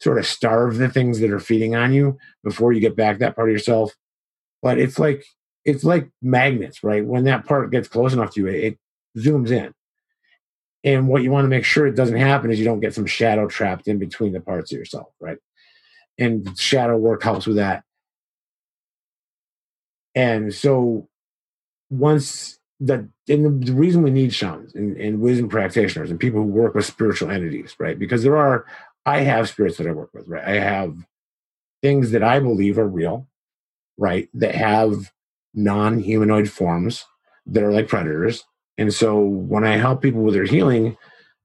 sort 0.00 0.18
of 0.18 0.26
starve 0.26 0.76
the 0.76 0.88
things 0.88 1.20
that 1.20 1.30
are 1.30 1.40
feeding 1.40 1.74
on 1.74 1.92
you 1.92 2.18
before 2.42 2.72
you 2.72 2.80
get 2.80 2.96
back 2.96 3.18
that 3.18 3.36
part 3.36 3.48
of 3.48 3.52
yourself. 3.52 3.92
But 4.62 4.78
it's 4.78 4.98
like 4.98 5.24
it's 5.64 5.84
like 5.84 6.10
magnets, 6.20 6.82
right? 6.82 7.04
When 7.04 7.24
that 7.24 7.46
part 7.46 7.70
gets 7.70 7.88
close 7.88 8.12
enough 8.12 8.34
to 8.34 8.40
you, 8.40 8.46
it, 8.48 8.64
it 8.64 8.78
zooms 9.18 9.50
in. 9.50 9.72
And 10.82 11.08
what 11.08 11.22
you 11.22 11.30
want 11.30 11.46
to 11.46 11.48
make 11.48 11.64
sure 11.64 11.86
it 11.86 11.96
doesn't 11.96 12.18
happen 12.18 12.50
is 12.50 12.58
you 12.58 12.66
don't 12.66 12.80
get 12.80 12.92
some 12.92 13.06
shadow 13.06 13.48
trapped 13.48 13.88
in 13.88 13.98
between 13.98 14.32
the 14.32 14.40
parts 14.40 14.70
of 14.70 14.78
yourself, 14.78 15.08
right? 15.18 15.38
and 16.18 16.58
shadow 16.58 16.96
work 16.96 17.22
helps 17.22 17.46
with 17.46 17.56
that. 17.56 17.84
And 20.14 20.54
so 20.54 21.08
once 21.90 22.58
the 22.86 23.08
and 23.28 23.64
the 23.64 23.72
reason 23.72 24.02
we 24.02 24.10
need 24.10 24.34
shamans 24.34 24.74
and, 24.74 24.96
and 24.96 25.20
wisdom 25.20 25.48
practitioners 25.48 26.10
and 26.10 26.20
people 26.20 26.42
who 26.42 26.48
work 26.48 26.74
with 26.74 26.84
spiritual 26.84 27.30
entities, 27.30 27.74
right? 27.78 27.98
Because 27.98 28.22
there 28.22 28.36
are 28.36 28.66
I 29.06 29.20
have 29.20 29.48
spirits 29.48 29.78
that 29.78 29.86
I 29.86 29.92
work 29.92 30.10
with, 30.12 30.28
right? 30.28 30.46
I 30.46 30.60
have 30.60 30.96
things 31.82 32.10
that 32.12 32.22
I 32.22 32.40
believe 32.40 32.78
are 32.78 32.88
real, 32.88 33.28
right? 33.98 34.28
That 34.34 34.54
have 34.54 35.12
non-humanoid 35.54 36.50
forms 36.50 37.04
that 37.46 37.62
are 37.62 37.72
like 37.72 37.88
predators. 37.88 38.44
And 38.78 38.92
so 38.92 39.20
when 39.20 39.64
I 39.64 39.76
help 39.76 40.02
people 40.02 40.22
with 40.22 40.34
their 40.34 40.44
healing, 40.44 40.96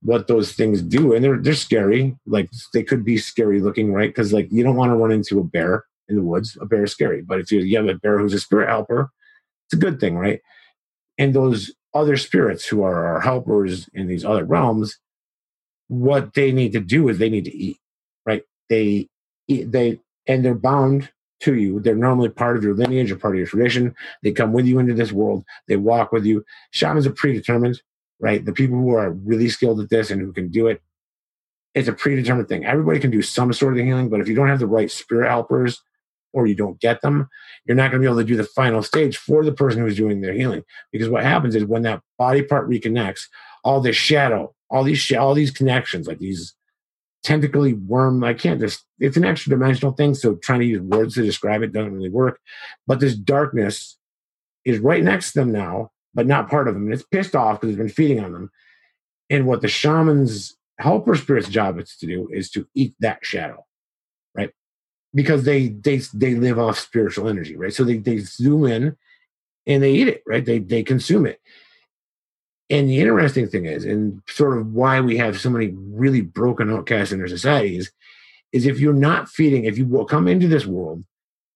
what 0.01 0.27
those 0.27 0.53
things 0.53 0.81
do 0.81 1.13
and 1.13 1.23
they're 1.23 1.37
they're 1.37 1.53
scary 1.53 2.15
like 2.25 2.49
they 2.73 2.83
could 2.83 3.03
be 3.03 3.17
scary 3.17 3.59
looking 3.59 3.91
right 3.91 4.09
because 4.09 4.31
like 4.31 4.47
you 4.49 4.63
don't 4.63 4.77
want 4.77 4.89
to 4.89 4.95
run 4.95 5.11
into 5.11 5.39
a 5.39 5.43
bear 5.43 5.83
in 6.07 6.15
the 6.15 6.21
woods 6.21 6.57
a 6.61 6.65
bear 6.65 6.85
is 6.85 6.91
scary 6.91 7.21
but 7.21 7.39
if 7.39 7.51
you, 7.51 7.59
you 7.59 7.75
have 7.75 7.87
a 7.87 7.95
bear 7.95 8.17
who's 8.17 8.33
a 8.33 8.39
spirit 8.39 8.69
helper 8.69 9.09
it's 9.67 9.73
a 9.73 9.77
good 9.77 9.99
thing 9.99 10.17
right 10.17 10.41
and 11.19 11.35
those 11.35 11.73
other 11.95 12.17
spirits 12.17 12.65
who 12.67 12.83
are 12.83 13.05
our 13.05 13.21
helpers 13.21 13.89
in 13.93 14.07
these 14.07 14.25
other 14.25 14.45
realms 14.45 14.99
what 15.89 16.35
they 16.35 16.51
need 16.53 16.73
to 16.73 16.81
do 16.81 17.09
is 17.09 17.19
they 17.19 17.29
need 17.31 17.45
to 17.45 17.55
eat 17.55 17.77
right? 18.25 18.43
They 18.69 19.09
eat 19.49 19.71
they 19.73 20.01
and 20.27 20.45
they're 20.45 20.55
bound 20.55 21.11
to 21.41 21.55
you. 21.55 21.81
They're 21.81 21.95
normally 21.95 22.29
part 22.29 22.57
of 22.57 22.63
your 22.63 22.75
lineage 22.75 23.11
or 23.11 23.17
part 23.17 23.35
of 23.35 23.39
your 23.39 23.47
tradition. 23.47 23.95
They 24.23 24.31
come 24.33 24.53
with 24.53 24.67
you 24.67 24.79
into 24.79 24.95
this 24.95 25.11
world. 25.13 25.45
They 25.67 25.77
walk 25.77 26.13
with 26.13 26.25
you. 26.25 26.45
Shamans 26.71 27.07
are 27.07 27.13
predetermined 27.13 27.81
right? 28.21 28.45
The 28.45 28.53
people 28.53 28.77
who 28.77 28.95
are 28.95 29.11
really 29.11 29.49
skilled 29.49 29.81
at 29.81 29.89
this 29.91 30.11
and 30.11 30.21
who 30.21 30.33
can 30.33 30.49
do 30.49 30.67
it, 30.67 30.81
it's 31.75 31.89
a 31.89 31.93
predetermined 31.93 32.49
thing. 32.49 32.65
Everybody 32.65 33.01
can 33.01 33.11
do 33.11 33.23
some 33.23 33.53
sort 33.53 33.77
of 33.77 33.85
healing, 33.85 34.09
but 34.09 34.21
if 34.21 34.29
you 34.29 34.35
don't 34.35 34.49
have 34.49 34.59
the 34.59 34.67
right 34.67 34.91
spirit 34.91 35.29
helpers 35.29 35.81
or 36.33 36.47
you 36.47 36.55
don't 36.55 36.79
get 36.79 37.01
them, 37.01 37.27
you're 37.65 37.75
not 37.75 37.91
going 37.91 38.01
to 38.01 38.05
be 38.05 38.11
able 38.11 38.21
to 38.21 38.23
do 38.23 38.37
the 38.37 38.43
final 38.43 38.83
stage 38.83 39.17
for 39.17 39.43
the 39.43 39.51
person 39.51 39.81
who's 39.81 39.97
doing 39.97 40.21
their 40.21 40.33
healing. 40.33 40.63
Because 40.91 41.09
what 41.09 41.23
happens 41.23 41.55
is 41.55 41.65
when 41.65 41.83
that 41.83 42.01
body 42.17 42.41
part 42.41 42.69
reconnects, 42.69 43.27
all 43.63 43.81
this 43.81 43.95
shadow, 43.95 44.53
all 44.69 44.83
these 44.83 44.99
sh- 44.99 45.13
all 45.13 45.33
these 45.33 45.51
connections, 45.51 46.07
like 46.07 46.19
these 46.19 46.53
tentacly 47.23 47.73
worm, 47.73 48.23
I 48.23 48.33
can't 48.33 48.59
just. 48.59 48.85
It's 48.99 49.17
an 49.17 49.25
extra 49.25 49.49
dimensional 49.49 49.93
thing, 49.93 50.13
so 50.13 50.35
trying 50.35 50.59
to 50.59 50.65
use 50.65 50.81
words 50.81 51.15
to 51.15 51.23
describe 51.23 51.61
it 51.61 51.73
doesn't 51.73 51.93
really 51.93 52.09
work. 52.09 52.39
But 52.87 52.99
this 52.99 53.15
darkness 53.15 53.97
is 54.65 54.79
right 54.79 55.03
next 55.03 55.33
to 55.33 55.39
them 55.39 55.51
now, 55.51 55.91
but 56.13 56.27
not 56.27 56.49
part 56.49 56.67
of 56.67 56.73
them. 56.73 56.83
And 56.83 56.93
it's 56.93 57.03
pissed 57.03 57.35
off 57.35 57.59
because 57.59 57.71
it's 57.71 57.77
been 57.77 57.89
feeding 57.89 58.23
on 58.23 58.33
them. 58.33 58.51
And 59.29 59.45
what 59.45 59.61
the 59.61 59.67
shaman's 59.67 60.55
helper 60.79 61.15
spirit's 61.15 61.49
job 61.49 61.77
is 61.79 61.95
to 61.97 62.07
do 62.07 62.29
is 62.31 62.49
to 62.51 62.67
eat 62.73 62.95
that 62.99 63.19
shadow? 63.25 63.65
Because 65.13 65.43
they 65.43 65.69
they 65.69 65.97
they 66.13 66.35
live 66.35 66.59
off 66.59 66.77
spiritual 66.77 67.27
energy, 67.27 67.55
right? 67.55 67.73
So 67.73 67.83
they 67.83 67.97
they 67.97 68.19
zoom 68.19 68.65
in 68.65 68.95
and 69.65 69.83
they 69.83 69.93
eat 69.93 70.07
it, 70.07 70.23
right? 70.27 70.45
They 70.45 70.59
they 70.59 70.83
consume 70.83 71.25
it. 71.25 71.41
And 72.69 72.87
the 72.87 72.99
interesting 72.99 73.47
thing 73.47 73.65
is, 73.65 73.83
and 73.83 74.21
sort 74.27 74.57
of 74.57 74.73
why 74.73 75.01
we 75.01 75.17
have 75.17 75.39
so 75.39 75.49
many 75.49 75.73
really 75.75 76.21
broken 76.21 76.71
outcasts 76.71 77.11
in 77.11 77.19
our 77.19 77.27
societies, 77.27 77.91
is 78.51 78.65
if 78.67 78.79
you're 78.79 78.93
not 78.93 79.29
feeding, 79.29 79.65
if 79.65 79.77
you 79.77 79.85
will 79.85 80.05
come 80.05 80.27
into 80.27 80.47
this 80.47 80.65
world 80.65 81.03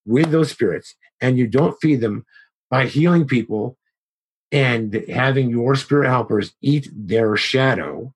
with 0.06 0.32
those 0.32 0.50
spirits 0.50 0.96
and 1.22 1.38
you 1.38 1.48
don't 1.48 1.80
feed 1.80 2.02
them 2.02 2.26
by 2.70 2.88
healing 2.88 3.28
people 3.28 3.78
and 4.52 4.94
having 5.10 5.50
your 5.50 5.76
spirit 5.76 6.10
helpers 6.10 6.54
eat 6.62 6.90
their 6.92 7.36
shadow, 7.38 8.14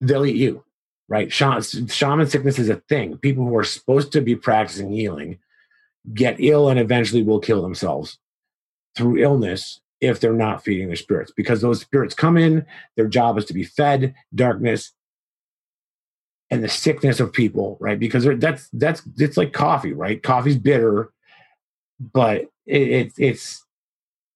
they'll 0.00 0.26
eat 0.26 0.36
you, 0.36 0.64
right? 1.10 1.30
Shaman, 1.30 1.60
sickness 1.60 2.58
is 2.58 2.70
a 2.70 2.76
thing. 2.76 3.18
People 3.18 3.44
who 3.44 3.56
are 3.58 3.64
supposed 3.64 4.12
to 4.12 4.22
be 4.22 4.36
practicing 4.36 4.92
healing 4.92 5.40
get 6.14 6.36
ill 6.38 6.70
and 6.70 6.78
eventually 6.78 7.22
will 7.22 7.40
kill 7.40 7.60
themselves 7.60 8.18
through 8.96 9.18
illness 9.18 9.80
if 10.00 10.20
they're 10.20 10.32
not 10.32 10.64
feeding 10.64 10.86
their 10.86 10.96
spirits 10.96 11.32
because 11.36 11.60
those 11.60 11.80
spirits 11.80 12.14
come 12.14 12.38
in, 12.38 12.64
their 12.96 13.08
job 13.08 13.36
is 13.36 13.44
to 13.44 13.52
be 13.52 13.64
fed 13.64 14.14
darkness 14.34 14.92
and 16.50 16.64
the 16.64 16.68
sickness 16.68 17.20
of 17.20 17.32
people, 17.32 17.76
right? 17.80 17.98
Because 17.98 18.26
that's 18.38 18.68
that's 18.72 19.02
it's 19.18 19.36
like 19.36 19.52
coffee, 19.52 19.92
right? 19.92 20.22
Coffee's 20.22 20.56
bitter, 20.56 21.12
but 22.00 22.42
it, 22.66 22.88
it 22.88 23.12
it's 23.18 23.64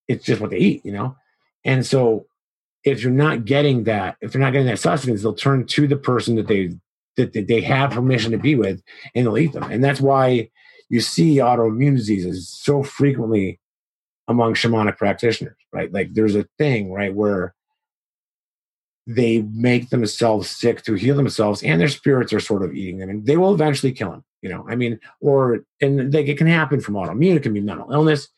it's 0.07 0.25
just 0.25 0.41
what 0.41 0.51
they 0.51 0.59
eat, 0.59 0.85
you 0.85 0.93
know? 0.93 1.17
And 1.65 1.87
so 1.87 2.27
if 2.85 3.03
you're 3.03 3.13
not 3.13 3.45
getting 3.45 3.85
that, 3.85 4.17
if 4.21 4.33
they're 4.33 4.41
not 4.41 4.53
getting 4.53 4.67
that 4.69 4.79
sustenance, 4.79 5.23
they'll 5.23 5.35
turn 5.35 5.67
to 5.67 5.87
the 5.89 5.97
person 5.97 6.37
that 6.37 6.47
they 6.47 6.73
that, 7.17 7.33
that 7.33 7.49
they 7.49 7.61
have 7.61 7.93
permission 7.93 8.33
to 8.33 8.39
be 8.39 8.55
with 8.55 8.83
and 9.15 9.27
they'll 9.27 9.39
eat 9.39 9.53
them. 9.53 9.63
And 9.65 9.83
that's 9.83 10.01
why 10.01 10.51
you 10.89 11.01
see 11.01 11.37
autoimmune 11.37 11.97
diseases 11.97 12.49
so 12.49 12.83
frequently 12.83 13.61
among 14.27 14.55
shamanic 14.55 14.97
practitioners, 14.97 15.57
right? 15.73 15.93
Like 15.93 16.15
there's 16.15 16.35
a 16.35 16.47
thing, 16.59 16.93
right, 16.93 17.15
where 17.15 17.55
they 19.07 19.43
make 19.43 19.91
themselves 19.91 20.51
sick 20.51 20.83
to 20.83 20.95
heal 20.95 21.17
themselves 21.17 21.63
and 21.63 21.81
their 21.81 21.89
spirits 21.89 22.33
are 22.33 22.41
sort 22.41 22.63
of 22.63 22.75
eating 22.75 22.99
them 22.99 23.11
and 23.11 23.27
they 23.27 23.37
will 23.37 23.53
eventually 23.53 23.93
kill 23.93 24.11
them 24.11 24.25
you 24.41 24.49
know 24.49 24.65
i 24.69 24.75
mean 24.75 24.99
or 25.21 25.63
and 25.83 26.13
like 26.15 26.27
it 26.27 26.39
can 26.39 26.47
happen 26.47 26.81
from 26.81 26.95
autoimmune 26.95 27.37
it 27.37 27.43
can 27.43 27.53
be 27.53 27.61
mental 27.61 27.93
illness 27.93 28.29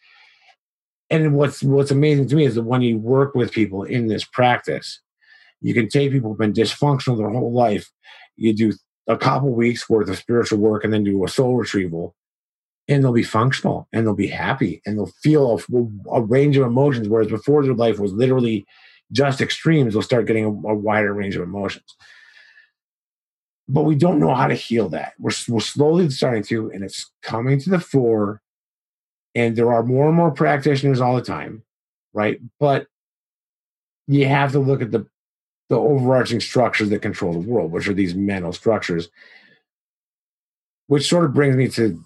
and 1.11 1.35
what's 1.35 1.63
what's 1.63 1.91
amazing 1.91 2.29
to 2.29 2.37
me 2.37 2.45
is 2.45 2.55
that 2.57 2.65
when 2.65 2.83
you 2.83 2.99
work 2.99 3.35
with 3.35 3.53
people 3.53 3.85
in 3.85 4.09
this 4.09 4.25
practice 4.25 5.01
you 5.61 5.75
can 5.75 5.89
take 5.89 6.13
people 6.13 6.31
who've 6.31 6.39
been 6.39 6.53
dysfunctional 6.53 7.17
their 7.17 7.31
whole 7.31 7.53
life. 7.53 7.91
You 8.37 8.55
do 8.55 8.73
a 9.09 9.17
couple 9.17 9.55
weeks 9.55 9.89
worth 9.89 10.09
of 10.09 10.19
spiritual 10.19 10.59
work 10.59 10.85
and 10.85 10.93
then 10.93 11.05
do 11.05 11.25
a 11.25 11.29
soul 11.29 11.57
retrieval 11.57 12.15
and 12.89 13.03
they'll 13.03 13.13
be 13.13 13.23
functional 13.23 13.89
and 13.93 14.07
they'll 14.07 14.15
be 14.15 14.29
happy 14.29 14.83
and 14.85 14.97
they'll 14.97 15.13
feel 15.23 15.59
a, 15.59 16.17
a 16.17 16.23
range 16.23 16.57
of 16.57 16.67
emotions 16.67 17.09
whereas 17.09 17.29
before 17.29 17.65
their 17.65 17.75
life 17.75 17.99
was 17.99 18.13
literally 18.13 18.67
just 19.13 19.41
extremes 19.41 19.93
they'll 19.93 20.03
start 20.03 20.27
getting 20.27 20.45
a, 20.45 20.49
a 20.49 20.75
wider 20.75 21.13
range 21.13 21.37
of 21.37 21.43
emotions. 21.43 21.97
But 23.69 23.83
we 23.83 23.97
don't 23.97 24.21
know 24.21 24.35
how 24.35 24.47
to 24.47 24.55
heal 24.55 24.89
that. 24.91 25.15
We're, 25.19 25.33
we're 25.49 25.61
slowly 25.61 26.09
starting 26.11 26.45
to 26.45 26.71
and 26.71 26.85
it's 26.85 27.11
coming 27.23 27.59
to 27.61 27.71
the 27.71 27.81
fore 27.81 28.43
and 29.37 29.55
there 29.55 29.73
are 29.73 29.85
more 29.85 30.09
and 30.09 30.17
more 30.17 30.33
practitioners 30.33 31.01
all 31.01 31.15
the 31.15 31.23
time 31.23 31.63
right? 32.17 32.41
But 32.59 32.87
you 34.09 34.27
have 34.27 34.53
to 34.53 34.59
look 34.59 34.83
at 34.83 34.91
the 34.91 35.07
the 35.69 35.77
overarching 35.77 36.41
structures 36.41 36.91
that 36.91 37.03
control 37.03 37.33
the 37.33 37.41
world 37.41 37.73
which 37.73 37.89
are 37.89 37.95
these 37.95 38.15
mental 38.15 38.53
structures 38.53 39.09
which 40.87 41.09
sort 41.09 41.25
of 41.25 41.35
brings 41.35 41.57
me 41.57 41.69
to 41.69 42.01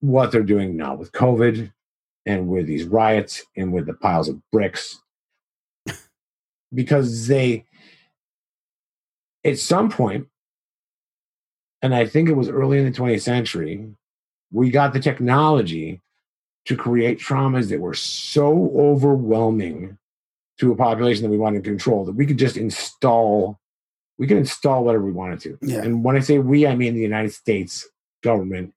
what 0.00 0.30
they're 0.30 0.44
doing 0.44 0.76
now 0.76 0.94
with 0.94 1.10
covid 1.10 1.72
and 2.24 2.48
with 2.48 2.66
these 2.66 2.84
riots 2.84 3.44
and 3.56 3.72
with 3.72 3.86
the 3.86 3.94
piles 3.94 4.28
of 4.28 4.40
bricks. 4.52 5.00
Because 6.72 7.26
they 7.26 7.64
at 9.44 9.58
some 9.58 9.90
point 9.90 10.28
and 11.82 11.94
i 11.94 12.06
think 12.06 12.28
it 12.28 12.36
was 12.36 12.48
early 12.48 12.78
in 12.78 12.84
the 12.84 12.96
20th 12.96 13.22
century 13.22 13.88
we 14.52 14.70
got 14.70 14.92
the 14.92 15.00
technology 15.00 16.00
to 16.66 16.76
create 16.76 17.18
traumas 17.18 17.68
that 17.70 17.80
were 17.80 17.94
so 17.94 18.70
overwhelming 18.76 19.98
to 20.58 20.72
a 20.72 20.76
population 20.76 21.22
that 21.22 21.30
we 21.30 21.38
wanted 21.38 21.62
to 21.62 21.70
control 21.70 22.04
that 22.04 22.12
we 22.12 22.26
could 22.26 22.38
just 22.38 22.56
install 22.56 23.58
we 24.18 24.26
could 24.26 24.38
install 24.38 24.82
whatever 24.84 25.04
we 25.04 25.12
wanted 25.12 25.40
to. 25.40 25.58
Yeah. 25.62 25.82
and 25.82 26.02
when 26.02 26.16
i 26.16 26.20
say 26.20 26.38
we 26.38 26.66
i 26.66 26.74
mean 26.74 26.94
the 26.94 27.00
united 27.00 27.32
states 27.32 27.86
government 28.22 28.72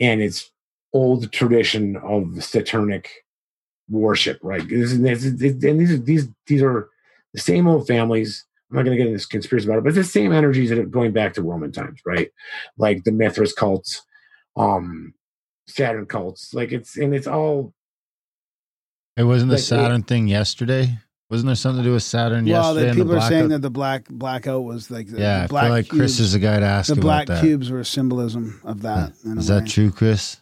and 0.00 0.20
its 0.20 0.50
old 0.92 1.30
tradition 1.32 1.96
of 1.96 2.42
satanic 2.42 3.10
worship 3.88 4.38
right? 4.42 4.68
This 4.68 4.92
is, 4.92 5.00
this 5.00 5.24
is- 5.24 5.64
and 5.64 5.80
these 5.80 5.92
are 5.92 5.98
these 5.98 6.28
these 6.46 6.62
are 6.62 6.88
the 7.34 7.40
same 7.40 7.66
old 7.68 7.86
families. 7.86 8.44
I'm 8.70 8.76
not 8.76 8.82
going 8.84 8.96
to 8.96 8.96
get 8.96 9.06
into 9.08 9.16
this 9.16 9.26
conspiracy 9.26 9.66
about 9.66 9.78
it 9.78 9.84
but 9.84 9.88
it's 9.90 9.96
the 9.96 10.04
same 10.04 10.32
energies 10.32 10.70
that 10.70 10.78
are 10.78 10.84
going 10.86 11.12
back 11.12 11.34
to 11.34 11.42
roman 11.42 11.72
times 11.72 12.00
right? 12.06 12.30
Like 12.78 13.04
the 13.04 13.12
mithras 13.12 13.52
cults 13.52 14.02
um 14.56 15.14
saturn 15.66 16.06
cults 16.06 16.52
like 16.54 16.72
it's 16.72 16.96
and 16.96 17.14
it's 17.14 17.26
all 17.26 17.72
It 19.16 19.24
wasn't 19.24 19.50
the 19.50 19.56
Like, 19.56 19.60
it- 19.62 19.64
Saturn 19.66 20.02
thing 20.02 20.28
yesterday. 20.28 20.98
Wasn't 21.30 21.46
there 21.46 21.54
something 21.54 21.84
to 21.84 21.88
do 21.88 21.92
with 21.94 22.02
Saturn 22.02 22.44
Well, 22.44 22.74
yesterday? 22.74 22.80
the 22.86 22.90
and 22.90 22.98
the 22.98 23.04
people 23.04 23.16
are 23.18 23.28
saying 23.28 23.48
that 23.50 23.62
the 23.62 23.70
black 23.70 24.08
blackout 24.08 24.64
was 24.64 24.90
like 24.90 25.06
the, 25.08 25.20
yeah, 25.20 25.38
the 25.38 25.44
I 25.44 25.46
black 25.46 25.64
feel 25.64 25.72
like 25.72 25.88
Kris 25.88 26.18
is 26.18 26.32
the 26.32 26.40
guy 26.40 26.58
to 26.58 26.66
ask 26.66 26.88
the 26.88 26.94
about 26.94 27.02
black 27.02 27.26
that. 27.28 27.40
cubes 27.40 27.70
were 27.70 27.78
a 27.80 27.84
symbolism 27.84 28.60
of 28.64 28.82
that. 28.82 29.12
in 29.24 29.36
a 29.36 29.40
Is 29.40 29.46
that 29.46 29.62
way. 29.62 29.68
true, 29.68 29.90
Kris? 29.92 30.40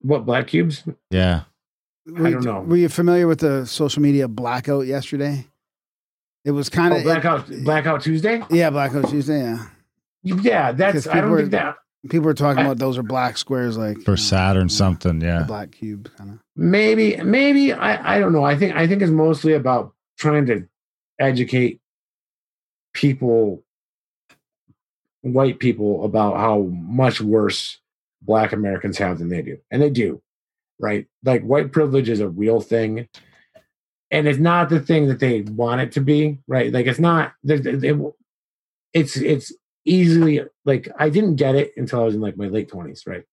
what 0.00 0.24
black 0.24 0.46
cubes 0.46 0.84
Yeah. 1.10 1.42
Were, 2.06 2.26
I 2.28 2.30
don't 2.30 2.44
know. 2.44 2.60
Were 2.60 2.76
you 2.76 2.88
familiar 2.88 3.26
with 3.26 3.40
the 3.40 3.66
social 3.66 4.00
media 4.00 4.28
blackout 4.28 4.86
yesterday? 4.86 5.46
It 6.44 6.52
was 6.52 6.68
kind 6.68 6.94
oh, 6.94 6.98
of 6.98 7.02
blackout 7.02 7.50
blackout 7.64 8.02
tuesday 8.02 8.40
yeah, 8.50 8.70
blackout 8.70 9.08
Tuesday. 9.10 9.40
Yeah, 10.22 10.36
yeah 10.40 10.72
that's 10.72 11.06
i 11.08 11.14
don't 11.20 11.24
people 11.24 11.36
think 11.38 11.50
that 11.50 11.74
people 12.08 12.28
are 12.28 12.34
talking 12.34 12.60
I- 12.60 12.66
about 12.66 12.78
those 12.78 12.96
are 12.98 13.02
black 13.02 13.36
squares, 13.38 13.76
like 13.76 13.96
For 14.02 14.12
you 14.12 14.16
know, 14.16 14.22
Saturn 14.22 14.68
something, 14.68 15.20
yeah. 15.20 15.42
black 15.44 15.72
cubes, 15.72 16.10
kind 16.16 16.30
of. 16.30 16.38
maybe 16.56 17.16
maybe 17.18 17.72
i 17.72 18.16
i 18.16 18.18
don't 18.20 18.32
know. 18.32 18.44
I 18.44 18.56
think 18.56 18.74
i 18.76 18.86
think 18.86 19.02
it's 19.02 19.10
mostly 19.10 19.52
about 19.54 19.92
trying 20.18 20.46
to 20.46 20.66
educate 21.18 21.80
people 22.94 23.62
white 25.22 25.58
people 25.58 26.04
about 26.04 26.36
how 26.36 26.62
much 26.72 27.20
worse 27.20 27.78
black 28.22 28.52
americans 28.52 28.98
have 28.98 29.18
than 29.18 29.28
they 29.28 29.42
do. 29.42 29.58
And 29.70 29.82
they 29.82 29.90
do 29.90 30.20
right? 30.80 31.08
Like 31.24 31.42
white 31.42 31.72
privilege 31.72 32.08
is 32.08 32.20
a 32.20 32.28
real 32.28 32.60
thing. 32.60 33.08
And 34.12 34.28
it's 34.28 34.38
not 34.38 34.68
the 34.68 34.78
thing 34.78 35.08
that 35.08 35.18
they 35.18 35.40
want 35.40 35.80
it 35.80 35.90
to 35.92 36.00
be 36.00 36.38
right? 36.46 36.72
Like 36.72 36.86
it's 36.86 37.00
not 37.00 37.32
it, 37.44 37.66
it- 37.84 38.14
it's 38.94 39.16
it's 39.16 39.52
easily 39.88 40.40
like 40.64 40.88
i 40.98 41.08
didn't 41.08 41.36
get 41.36 41.54
it 41.54 41.72
until 41.76 42.00
i 42.00 42.04
was 42.04 42.14
in 42.14 42.20
like 42.20 42.36
my 42.36 42.48
late 42.48 42.70
20s 42.70 43.06
right 43.06 43.24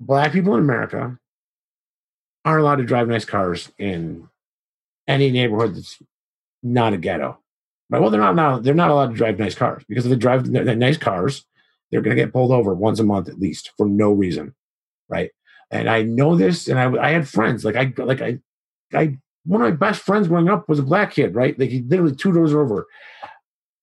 black 0.00 0.32
people 0.32 0.54
in 0.54 0.60
america 0.60 1.18
aren't 2.44 2.62
allowed 2.62 2.76
to 2.76 2.84
drive 2.84 3.08
nice 3.08 3.24
cars 3.24 3.70
in 3.78 4.28
any 5.06 5.30
neighborhood 5.30 5.74
that's 5.74 6.00
not 6.62 6.92
a 6.92 6.96
ghetto. 6.96 7.38
Right? 7.90 8.00
Well, 8.00 8.10
they're 8.10 8.20
not 8.20 8.36
now. 8.36 8.58
They're 8.58 8.74
not 8.74 8.90
allowed 8.90 9.10
to 9.10 9.16
drive 9.16 9.38
nice 9.38 9.54
cars 9.54 9.82
because 9.88 10.04
if 10.04 10.10
they 10.10 10.16
drive 10.16 10.48
nice 10.48 10.98
cars, 10.98 11.44
they're 11.90 12.02
going 12.02 12.14
to 12.14 12.22
get 12.22 12.32
pulled 12.32 12.52
over 12.52 12.74
once 12.74 13.00
a 13.00 13.04
month 13.04 13.28
at 13.28 13.38
least 13.38 13.72
for 13.76 13.88
no 13.88 14.12
reason, 14.12 14.54
right? 15.08 15.30
And 15.70 15.88
I 15.88 16.02
know 16.02 16.36
this, 16.36 16.68
and 16.68 16.78
I 16.78 16.90
I 17.02 17.10
had 17.10 17.28
friends 17.28 17.64
like 17.64 17.76
I 17.76 17.92
like 17.96 18.20
I 18.20 18.38
I 18.92 19.16
one 19.44 19.62
of 19.62 19.70
my 19.70 19.76
best 19.76 20.02
friends 20.02 20.28
growing 20.28 20.50
up 20.50 20.68
was 20.68 20.78
a 20.78 20.82
black 20.82 21.12
kid, 21.12 21.34
right? 21.34 21.58
Like 21.58 21.70
he 21.70 21.80
literally 21.80 22.14
two 22.14 22.32
doors 22.32 22.52
over. 22.52 22.86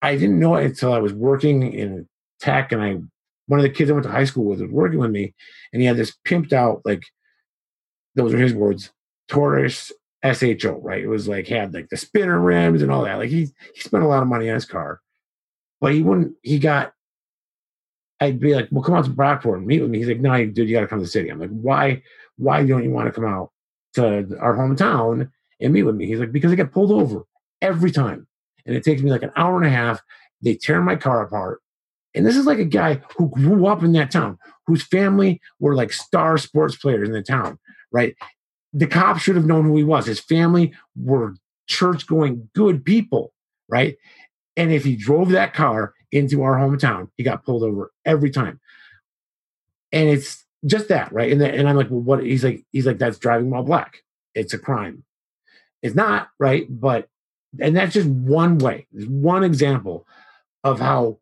I 0.01 0.15
didn't 0.15 0.39
know 0.39 0.55
it 0.55 0.65
until 0.65 0.93
I 0.93 0.99
was 0.99 1.13
working 1.13 1.73
in 1.73 2.07
tech, 2.39 2.71
and 2.71 2.81
I 2.81 2.97
one 3.47 3.59
of 3.59 3.63
the 3.63 3.69
kids 3.69 3.89
I 3.89 3.93
went 3.93 4.05
to 4.05 4.11
high 4.11 4.25
school 4.25 4.45
with 4.45 4.61
was 4.61 4.71
working 4.71 4.99
with 4.99 5.11
me, 5.11 5.33
and 5.71 5.81
he 5.81 5.87
had 5.87 5.97
this 5.97 6.15
pimped 6.25 6.53
out 6.53 6.81
like 6.85 7.03
those 8.15 8.33
are 8.33 8.37
his 8.37 8.53
words, 8.53 8.91
Taurus 9.27 9.91
SHO, 10.23 10.79
right? 10.81 11.03
It 11.03 11.07
was 11.07 11.27
like 11.27 11.47
had 11.47 11.73
like 11.73 11.89
the 11.89 11.97
spinner 11.97 12.39
rims 12.39 12.81
and 12.81 12.91
all 12.91 13.03
that. 13.03 13.15
Like 13.15 13.29
he 13.29 13.47
he 13.73 13.81
spent 13.81 14.03
a 14.03 14.07
lot 14.07 14.23
of 14.23 14.27
money 14.29 14.49
on 14.49 14.55
his 14.55 14.65
car, 14.65 15.01
but 15.79 15.93
he 15.93 16.01
wouldn't. 16.01 16.35
He 16.41 16.59
got. 16.59 16.93
I'd 18.21 18.39
be 18.39 18.55
like, 18.55 18.69
"Well, 18.71 18.83
come 18.83 18.95
out 18.95 19.05
to 19.05 19.11
Brockport 19.11 19.57
and 19.57 19.67
meet 19.67 19.81
with 19.81 19.91
me." 19.91 19.99
He's 19.99 20.07
like, 20.07 20.19
"No, 20.19 20.45
dude, 20.45 20.69
you 20.69 20.75
got 20.75 20.81
to 20.81 20.87
come 20.87 20.99
to 20.99 21.05
the 21.05 21.11
city." 21.11 21.29
I'm 21.29 21.39
like, 21.39 21.49
"Why? 21.49 22.01
Why 22.37 22.65
don't 22.65 22.83
you 22.83 22.91
want 22.91 23.07
to 23.07 23.11
come 23.11 23.25
out 23.25 23.51
to 23.95 24.37
our 24.39 24.55
hometown 24.55 25.29
and 25.59 25.73
meet 25.73 25.83
with 25.83 25.95
me?" 25.95 26.07
He's 26.07 26.19
like, 26.19 26.31
"Because 26.31 26.51
I 26.51 26.55
get 26.55 26.71
pulled 26.71 26.91
over 26.91 27.23
every 27.61 27.91
time, 27.91 28.25
and 28.65 28.75
it 28.75 28.83
takes 28.83 29.01
me 29.01 29.11
like 29.11 29.23
an 29.23 29.31
hour 29.35 29.57
and 29.57 29.65
a 29.65 29.69
half. 29.69 30.01
They 30.41 30.55
tear 30.55 30.81
my 30.81 30.95
car 30.95 31.21
apart." 31.21 31.61
And 32.13 32.25
this 32.25 32.37
is 32.37 32.45
like 32.45 32.59
a 32.59 32.65
guy 32.65 33.01
who 33.17 33.29
grew 33.29 33.67
up 33.67 33.83
in 33.83 33.91
that 33.93 34.11
town, 34.11 34.37
whose 34.67 34.83
family 34.83 35.41
were 35.59 35.75
like 35.75 35.91
star 35.91 36.37
sports 36.37 36.77
players 36.77 37.09
in 37.09 37.13
the 37.13 37.21
town, 37.21 37.59
right? 37.91 38.15
The 38.73 38.87
cops 38.87 39.21
should 39.21 39.35
have 39.35 39.45
known 39.45 39.65
who 39.65 39.75
he 39.75 39.83
was. 39.83 40.05
His 40.05 40.19
family 40.19 40.73
were 40.95 41.35
church 41.67 42.07
going 42.07 42.49
good 42.55 42.85
people, 42.85 43.33
right? 43.67 43.97
And 44.55 44.71
if 44.71 44.85
he 44.85 44.95
drove 44.95 45.29
that 45.31 45.53
car 45.53 45.93
into 46.11 46.41
our 46.43 46.55
hometown, 46.55 47.09
he 47.17 47.23
got 47.23 47.43
pulled 47.43 47.63
over 47.63 47.91
every 48.05 48.29
time. 48.29 48.61
And 49.91 50.09
it's 50.09 50.45
just 50.65 50.87
that, 50.87 51.11
right? 51.11 51.31
And, 51.31 51.41
the, 51.41 51.53
and 51.53 51.67
I'm 51.67 51.75
like, 51.75 51.89
well, 51.89 51.99
what? 51.99 52.23
He's 52.23 52.43
like, 52.43 52.65
he's 52.71 52.85
like, 52.85 52.97
that's 52.97 53.17
driving 53.17 53.49
while 53.49 53.63
black. 53.63 54.03
It's 54.33 54.53
a 54.53 54.57
crime. 54.57 55.03
It's 55.81 55.95
not, 55.95 56.29
right? 56.39 56.65
But, 56.69 57.09
and 57.59 57.75
that's 57.75 57.93
just 57.93 58.07
one 58.07 58.57
way, 58.57 58.87
one 58.91 59.43
example 59.43 60.05
of 60.63 60.79
how 60.79 61.19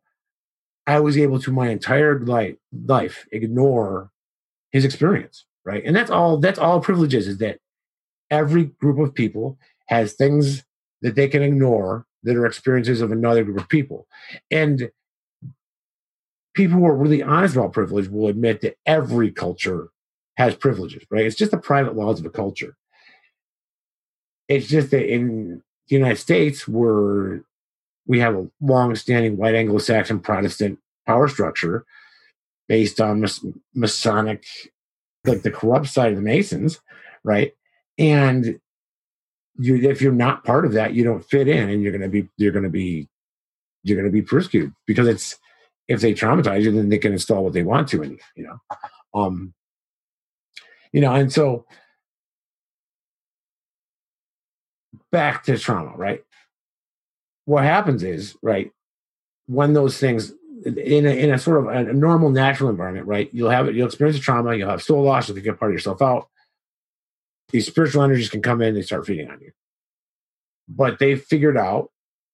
I 0.86 1.00
was 1.00 1.16
able 1.16 1.38
to 1.40 1.52
my 1.52 1.68
entire 1.68 2.20
life, 2.20 2.56
life 2.72 3.26
ignore 3.32 4.10
his 4.70 4.84
experience, 4.84 5.46
right? 5.64 5.82
And 5.84 5.94
that's 5.94 6.10
all. 6.10 6.38
That's 6.38 6.58
all 6.58 6.80
privilege 6.80 7.14
is. 7.14 7.28
Is 7.28 7.38
that 7.38 7.60
every 8.30 8.64
group 8.64 8.98
of 8.98 9.14
people 9.14 9.58
has 9.86 10.14
things 10.14 10.64
that 11.02 11.14
they 11.14 11.28
can 11.28 11.42
ignore 11.42 12.06
that 12.22 12.36
are 12.36 12.46
experiences 12.46 13.00
of 13.00 13.12
another 13.12 13.44
group 13.44 13.60
of 13.60 13.68
people, 13.68 14.06
and 14.50 14.90
people 16.54 16.78
who 16.78 16.86
are 16.86 16.96
really 16.96 17.22
honest 17.22 17.56
about 17.56 17.72
privilege 17.72 18.08
will 18.08 18.28
admit 18.28 18.60
that 18.62 18.76
every 18.86 19.30
culture 19.30 19.88
has 20.36 20.54
privileges, 20.54 21.04
right? 21.10 21.26
It's 21.26 21.36
just 21.36 21.50
the 21.50 21.58
private 21.58 21.96
laws 21.96 22.20
of 22.20 22.26
a 22.26 22.30
culture. 22.30 22.76
It's 24.48 24.66
just 24.66 24.90
that 24.90 25.10
in 25.10 25.62
the 25.88 25.96
United 25.96 26.16
States, 26.16 26.66
we're 26.66 27.40
we 28.06 28.20
have 28.20 28.34
a 28.34 28.46
long-standing 28.60 29.36
white 29.36 29.54
Anglo-Saxon 29.54 30.20
Protestant 30.20 30.78
power 31.06 31.26
structure 31.26 31.86
based 32.68 33.00
on 33.00 33.20
mas- 33.20 33.44
Masonic, 33.74 34.44
like 35.24 35.42
the 35.42 35.50
corrupt 35.50 35.86
side 35.86 36.10
of 36.10 36.16
the 36.16 36.22
Masons, 36.22 36.80
right? 37.22 37.54
And 37.98 38.60
you, 39.58 39.76
if 39.88 40.02
you're 40.02 40.12
not 40.12 40.44
part 40.44 40.66
of 40.66 40.72
that, 40.72 40.94
you 40.94 41.04
don't 41.04 41.24
fit 41.24 41.48
in, 41.48 41.70
and 41.70 41.82
you're 41.82 41.92
going 41.92 42.02
to 42.02 42.08
be, 42.08 42.28
you're 42.36 42.52
going 42.52 42.64
to 42.64 42.70
be, 42.70 43.08
you're 43.82 43.96
going 43.96 44.10
to 44.10 44.12
be 44.12 44.22
persecuted 44.22 44.72
because 44.86 45.08
it's 45.08 45.38
if 45.88 46.00
they 46.00 46.14
traumatize 46.14 46.62
you, 46.62 46.72
then 46.72 46.88
they 46.88 46.98
can 46.98 47.12
install 47.12 47.44
what 47.44 47.52
they 47.52 47.62
want 47.62 47.88
to, 47.88 48.02
and 48.02 48.18
you 48.36 48.44
know, 48.44 48.58
um, 49.14 49.54
you 50.92 51.00
know, 51.00 51.14
and 51.14 51.32
so 51.32 51.66
back 55.10 55.44
to 55.44 55.58
trauma, 55.58 55.96
right? 55.96 56.24
What 57.46 57.64
happens 57.64 58.02
is, 58.02 58.36
right, 58.42 58.70
when 59.46 59.74
those 59.74 59.98
things 59.98 60.32
in 60.64 61.06
a, 61.06 61.10
in 61.10 61.32
a 61.32 61.38
sort 61.38 61.58
of 61.58 61.88
a 61.88 61.92
normal 61.92 62.30
natural 62.30 62.70
environment, 62.70 63.06
right? 63.06 63.28
You'll 63.32 63.50
have 63.50 63.68
it, 63.68 63.74
you'll 63.74 63.86
experience 63.86 64.16
a 64.18 64.20
trauma, 64.20 64.54
you'll 64.54 64.70
have 64.70 64.82
soul 64.82 65.02
loss, 65.02 65.28
you'll 65.28 65.38
get 65.38 65.58
part 65.58 65.70
of 65.70 65.74
yourself 65.74 66.00
out. 66.00 66.28
These 67.50 67.66
spiritual 67.66 68.02
energies 68.02 68.30
can 68.30 68.42
come 68.42 68.62
in, 68.62 68.74
they 68.74 68.82
start 68.82 69.06
feeding 69.06 69.30
on 69.30 69.40
you. 69.40 69.52
But 70.68 70.98
they 70.98 71.16
figured 71.16 71.58
out, 71.58 71.90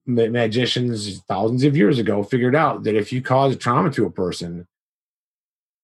ma- 0.06 0.28
magicians 0.28 1.18
thousands 1.22 1.64
of 1.64 1.76
years 1.76 1.98
ago 1.98 2.22
figured 2.22 2.54
out 2.54 2.84
that 2.84 2.94
if 2.94 3.12
you 3.12 3.20
cause 3.20 3.54
a 3.54 3.58
trauma 3.58 3.90
to 3.90 4.06
a 4.06 4.10
person, 4.10 4.68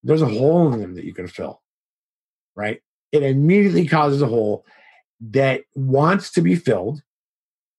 there's 0.04 0.22
a 0.22 0.28
hole 0.28 0.72
in 0.72 0.80
them 0.80 0.94
that 0.94 1.04
you 1.04 1.12
can 1.12 1.26
fill, 1.26 1.60
right? 2.54 2.80
It 3.10 3.24
immediately 3.24 3.88
causes 3.88 4.22
a 4.22 4.26
hole 4.26 4.64
that 5.20 5.62
wants 5.74 6.30
to 6.32 6.42
be 6.42 6.54
filled 6.54 7.02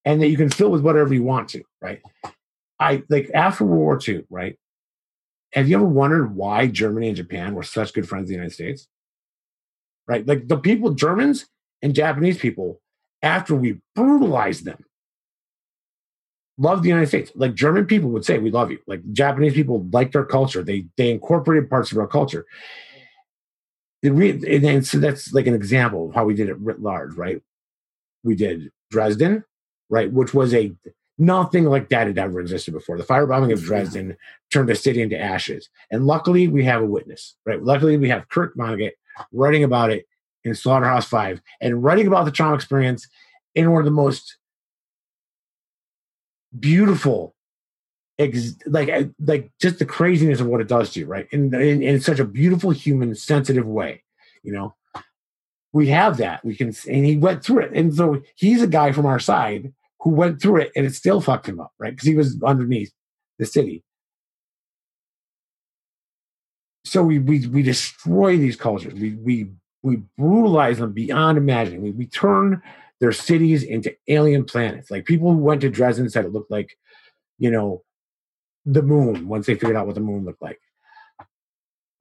and 0.05 0.21
that 0.21 0.29
you 0.29 0.37
can 0.37 0.49
fill 0.49 0.71
with 0.71 0.81
whatever 0.81 1.13
you 1.13 1.23
want 1.23 1.49
to, 1.49 1.63
right? 1.81 2.01
I 2.79 3.03
like 3.09 3.29
after 3.33 3.65
World 3.65 3.79
War 3.79 3.99
II, 4.07 4.25
right? 4.29 4.57
Have 5.53 5.67
you 5.67 5.77
ever 5.77 5.85
wondered 5.85 6.35
why 6.35 6.67
Germany 6.67 7.07
and 7.07 7.17
Japan 7.17 7.55
were 7.55 7.63
such 7.63 7.93
good 7.93 8.07
friends 8.07 8.23
of 8.23 8.27
the 8.29 8.35
United 8.35 8.53
States? 8.53 8.87
Right? 10.07 10.25
Like 10.25 10.47
the 10.47 10.57
people, 10.57 10.91
Germans 10.93 11.47
and 11.81 11.93
Japanese 11.93 12.37
people, 12.37 12.79
after 13.21 13.55
we 13.55 13.81
brutalized 13.95 14.65
them, 14.65 14.85
loved 16.57 16.83
the 16.83 16.89
United 16.89 17.07
States. 17.07 17.31
Like 17.35 17.53
German 17.53 17.85
people 17.85 18.09
would 18.11 18.25
say, 18.25 18.37
"We 18.37 18.51
love 18.51 18.71
you." 18.71 18.79
Like 18.87 19.01
Japanese 19.11 19.53
people 19.53 19.87
liked 19.91 20.15
our 20.15 20.25
culture. 20.25 20.63
They 20.63 20.87
they 20.97 21.11
incorporated 21.11 21.69
parts 21.69 21.91
of 21.91 21.97
our 21.97 22.07
culture. 22.07 22.45
The 24.07 24.13
re- 24.13 24.55
and 24.55 24.63
then, 24.63 24.83
so 24.83 24.99
that's 24.99 25.33
like 25.33 25.47
an 25.47 25.53
example 25.53 26.07
of 26.07 26.15
how 26.15 26.23
we 26.23 26.33
did 26.33 26.47
it 26.47 26.57
writ 26.61 26.81
large, 26.81 27.15
right? 27.15 27.41
We 28.23 28.35
did 28.35 28.71
Dresden, 28.89 29.43
right, 29.89 30.09
which 30.09 30.33
was 30.33 30.53
a 30.53 30.73
nothing 31.17 31.65
like 31.65 31.89
that 31.89 32.07
had 32.07 32.17
ever 32.17 32.39
existed 32.39 32.71
before. 32.71 32.97
The 32.97 33.03
firebombing 33.03 33.51
of 33.51 33.61
Dresden 33.61 34.15
turned 34.49 34.69
a 34.69 34.77
city 34.77 35.01
into 35.01 35.19
ashes, 35.19 35.67
and 35.91 36.07
luckily 36.07 36.47
we 36.47 36.63
have 36.63 36.81
a 36.81 36.85
witness, 36.85 37.35
right? 37.45 37.61
Luckily 37.61 37.97
we 37.97 38.07
have 38.07 38.29
Kurt 38.29 38.55
Vonnegut 38.55 38.93
writing 39.33 39.65
about 39.65 39.89
it 39.89 40.05
in 40.45 40.55
Slaughterhouse 40.55 41.09
Five 41.09 41.41
and 41.59 41.83
writing 41.83 42.07
about 42.07 42.23
the 42.23 42.31
trauma 42.31 42.55
experience 42.55 43.09
in 43.55 43.69
one 43.73 43.81
of 43.81 43.85
the 43.85 43.91
most 43.91 44.37
beautiful 46.57 47.35
ex- 48.19 48.55
like 48.65 48.89
uh, 48.89 49.03
like 49.19 49.51
just 49.59 49.79
the 49.79 49.85
craziness 49.85 50.39
of 50.39 50.47
what 50.47 50.61
it 50.61 50.67
does 50.67 50.91
to 50.91 50.99
you 51.01 51.05
right? 51.05 51.27
In, 51.31 51.53
in 51.53 51.81
in 51.81 51.99
such 52.01 52.19
a 52.19 52.25
beautiful 52.25 52.71
human 52.71 53.15
sensitive 53.15 53.65
way 53.65 54.03
you 54.47 54.53
know? 54.53 54.73
We 55.73 55.89
have 55.89 56.17
that. 56.17 56.43
We 56.43 56.55
can 56.55 56.73
and 56.87 57.05
he 57.05 57.17
went 57.17 57.43
through 57.43 57.63
it. 57.63 57.73
And 57.73 57.93
so 57.93 58.21
he's 58.35 58.61
a 58.63 58.67
guy 58.67 58.93
from 58.93 59.05
our 59.05 59.19
side 59.19 59.73
who 59.99 60.11
went 60.11 60.41
through 60.41 60.61
it 60.61 60.71
and 60.75 60.85
it 60.85 60.95
still 60.95 61.21
fucked 61.21 61.47
him 61.47 61.59
up 61.59 61.73
right? 61.77 61.91
Because 61.91 62.07
he 62.07 62.15
was 62.15 62.41
underneath 62.41 62.91
the 63.37 63.45
city. 63.45 63.83
So 66.85 67.03
we 67.03 67.19
we 67.19 67.45
we 67.47 67.61
destroy 67.61 68.37
these 68.37 68.55
cultures. 68.55 68.93
We 68.93 69.15
we 69.15 69.49
we 69.83 69.97
brutalize 70.17 70.77
them 70.77 70.93
beyond 70.93 71.37
imagining. 71.37 71.81
We, 71.81 71.91
we 71.91 72.05
turn 72.05 72.61
their 73.01 73.11
cities 73.11 73.61
into 73.61 73.95
alien 74.07 74.45
planets. 74.45 74.89
Like 74.89 75.05
people 75.05 75.31
who 75.31 75.37
went 75.37 75.61
to 75.61 75.69
dresden 75.69 76.09
said 76.09 76.23
it 76.23 76.31
looked 76.31 76.49
like 76.49 76.77
you 77.37 77.51
know 77.51 77.83
the 78.67 78.83
moon 78.83 79.27
once 79.27 79.47
they 79.47 79.55
figured 79.55 79.75
out 79.75 79.87
what 79.87 79.95
the 79.95 80.01
moon 80.01 80.25
looked 80.25 80.41
like 80.41 80.59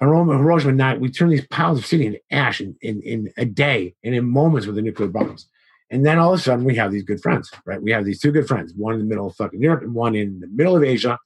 Hiroshima, 0.00 0.36
Hiroshima 0.36 0.72
night, 0.72 1.00
we 1.00 1.10
turn 1.10 1.30
these 1.30 1.46
piles 1.46 1.78
of 1.78 1.86
city 1.86 2.06
into 2.06 2.20
ash 2.30 2.60
in, 2.60 2.76
in, 2.82 3.00
in 3.02 3.32
a 3.36 3.44
day 3.44 3.94
and 4.04 4.14
in 4.14 4.28
moments 4.28 4.66
with 4.66 4.76
the 4.76 4.82
nuclear 4.82 5.08
bombs. 5.08 5.48
And 5.90 6.04
then 6.04 6.18
all 6.18 6.34
of 6.34 6.40
a 6.40 6.42
sudden 6.42 6.64
we 6.64 6.74
have 6.76 6.92
these 6.92 7.04
good 7.04 7.22
friends, 7.22 7.50
right? 7.64 7.80
We 7.80 7.92
have 7.92 8.04
these 8.04 8.20
two 8.20 8.32
good 8.32 8.48
friends, 8.48 8.74
one 8.76 8.94
in 8.94 9.00
the 9.00 9.06
middle 9.06 9.28
of 9.28 9.36
fucking 9.36 9.60
Europe 9.60 9.82
and 9.82 9.94
one 9.94 10.14
in 10.14 10.40
the 10.40 10.48
middle 10.48 10.76
of 10.76 10.82
Asia. 10.82 11.18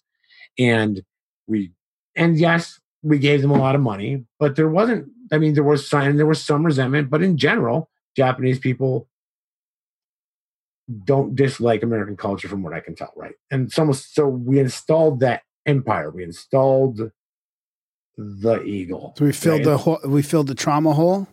And 0.59 1.03
we, 1.47 1.73
and 2.15 2.39
yes, 2.39 2.79
we 3.03 3.19
gave 3.19 3.43
them 3.43 3.51
a 3.51 3.59
lot 3.59 3.75
of 3.75 3.81
money, 3.81 4.25
but 4.39 4.57
there 4.57 4.69
wasn't, 4.69 5.09
I 5.33 5.39
mean, 5.39 5.55
there 5.55 5.65
was 5.65 5.89
some, 5.89 6.17
there 6.17 6.27
was 6.27 6.43
some 6.43 6.65
resentment, 6.65 7.11
but 7.11 7.23
in 7.23 7.39
general, 7.39 7.89
Japanese 8.17 8.59
people 8.59 9.09
don't 11.05 11.35
dislike 11.37 11.83
American 11.83 12.17
culture 12.17 12.49
from 12.49 12.63
what 12.63 12.73
I 12.73 12.81
can 12.81 12.95
tell, 12.95 13.13
right? 13.17 13.35
And 13.51 13.73
so, 13.73 13.91
so 13.93 14.27
we 14.27 14.59
installed 14.59 15.21
that 15.21 15.43
empire. 15.67 16.11
We 16.11 16.25
installed 16.25 17.11
the 18.17 18.63
eagle. 18.63 19.15
So 19.17 19.25
we 19.25 19.33
filled 19.33 19.61
right? 19.61 19.65
the 19.65 19.79
hole, 19.79 20.01
we 20.05 20.23
filled 20.23 20.49
the 20.49 20.55
trauma 20.55 20.93
hole. 20.93 21.27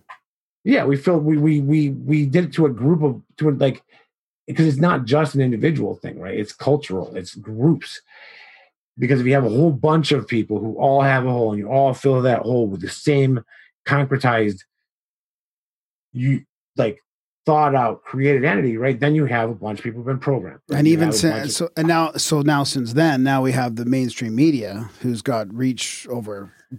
yeah 0.64 0.84
we 0.86 0.98
feel 0.98 1.18
we 1.18 1.38
we 1.38 1.62
we 1.62 1.90
we 1.90 2.26
did 2.26 2.46
it 2.46 2.54
to 2.54 2.66
a 2.66 2.70
group 2.70 3.02
of 3.02 3.22
to 3.38 3.50
a, 3.50 3.52
like 3.52 3.82
because 4.48 4.68
it's 4.68 4.80
not 4.80 5.06
just 5.06 5.36
an 5.36 5.42
individual 5.42 5.96
thing 5.96 6.20
right 6.20 6.38
it's 6.38 6.54
cultural 6.54 7.16
it's 7.16 7.36
groups 7.36 8.02
because 8.98 9.20
if 9.22 9.28
you 9.28 9.34
have 9.34 9.46
a 9.46 9.50
whole 9.50 9.72
bunch 9.72 10.12
of 10.12 10.28
people 10.28 10.60
who 10.60 10.76
all 10.76 11.02
have 11.02 11.26
a 11.26 11.32
hole 11.32 11.52
and 11.52 11.60
you 11.60 11.70
all 11.70 11.94
fill 11.94 12.22
that 12.22 12.42
hole 12.42 12.68
with 12.68 12.82
the 12.82 12.90
same 12.90 13.44
concretized 13.88 14.60
you 16.12 16.44
like 16.76 17.02
thought 17.48 17.74
out 17.84 18.04
created 18.04 18.44
entity 18.52 18.76
right 18.86 19.00
then 19.00 19.14
you 19.16 19.26
have 19.26 19.50
a 19.50 19.56
bunch 19.56 19.80
of 19.80 19.84
people 19.86 20.00
who've 20.00 20.12
been 20.14 20.20
programmed 20.20 20.60
right? 20.70 20.78
and 20.80 20.88
You 20.88 20.94
even 20.94 21.10
have 21.12 21.24
a 21.24 21.28
bunch 21.30 21.42
since 21.44 21.58
so 21.58 21.70
and 21.78 21.88
now 21.88 22.12
so 22.30 22.36
now 22.42 22.64
since 22.74 22.90
then 23.02 23.24
now 23.32 23.40
we 23.42 23.52
have 23.62 23.72
the 23.82 23.86
mainstream 23.86 24.34
media 24.36 24.90
who's 25.02 25.22
got 25.22 25.46
reach 25.54 26.06
over 26.18 26.36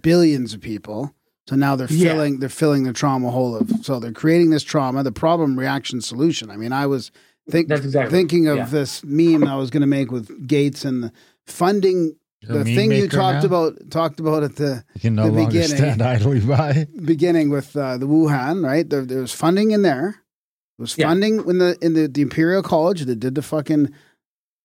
billions 0.09 0.53
of 0.53 0.61
people 0.61 0.99
so 1.47 1.55
now 1.55 1.75
they're 1.75 1.87
Yeah. 1.91 2.09
filling 2.11 2.33
they're 2.39 2.57
filling 2.63 2.83
the 2.83 2.93
trauma 2.93 3.29
hole 3.31 3.55
of 3.55 3.65
so 3.81 3.99
they're 3.99 4.11
creating 4.23 4.49
this 4.51 4.63
trauma 4.63 4.99
the 5.03 5.11
problem 5.25 5.57
reaction 5.57 6.01
solution 6.01 6.45
i 6.51 6.57
mean 6.57 6.71
i 6.71 6.85
was 6.85 7.11
think, 7.49 7.71
exactly 7.71 8.11
thinking 8.15 8.47
of 8.47 8.57
yeah. 8.57 8.65
this 8.77 9.03
meme 9.03 9.43
i 9.47 9.55
was 9.55 9.69
going 9.73 9.81
to 9.81 9.87
make 9.99 10.11
with 10.11 10.47
gates 10.47 10.85
and 10.85 10.97
the 11.05 11.11
funding 11.47 12.15
A 12.47 12.53
the 12.57 12.63
thing 12.63 12.91
you 12.91 13.07
talked 13.09 13.41
now? 13.43 13.47
about 13.51 13.71
talked 13.89 14.19
about 14.19 14.43
at 14.43 14.55
the 14.57 14.83
You 14.93 14.99
can 15.01 15.15
no 15.15 15.23
the 15.25 15.31
longer 15.31 15.47
beginning. 15.47 15.77
stand 15.77 16.01
idly 16.13 16.39
by. 16.41 16.87
beginning 17.13 17.49
with 17.49 17.75
uh, 17.75 17.97
the 17.97 18.05
Wuhan, 18.13 18.55
right? 18.71 18.87
There, 18.89 19.03
there 19.11 19.21
was 19.27 19.33
funding 19.33 19.71
in 19.71 19.81
there. 19.81 20.07
Was 20.79 20.97
Yeah. 20.97 21.09
funding 21.09 21.43
in 21.47 21.57
the 21.59 21.77
in 21.81 21.93
the, 21.93 22.07
the 22.07 22.21
Imperial 22.21 22.63
College 22.63 23.01
that 23.05 23.19
did 23.19 23.35
the 23.35 23.41
fucking 23.43 23.89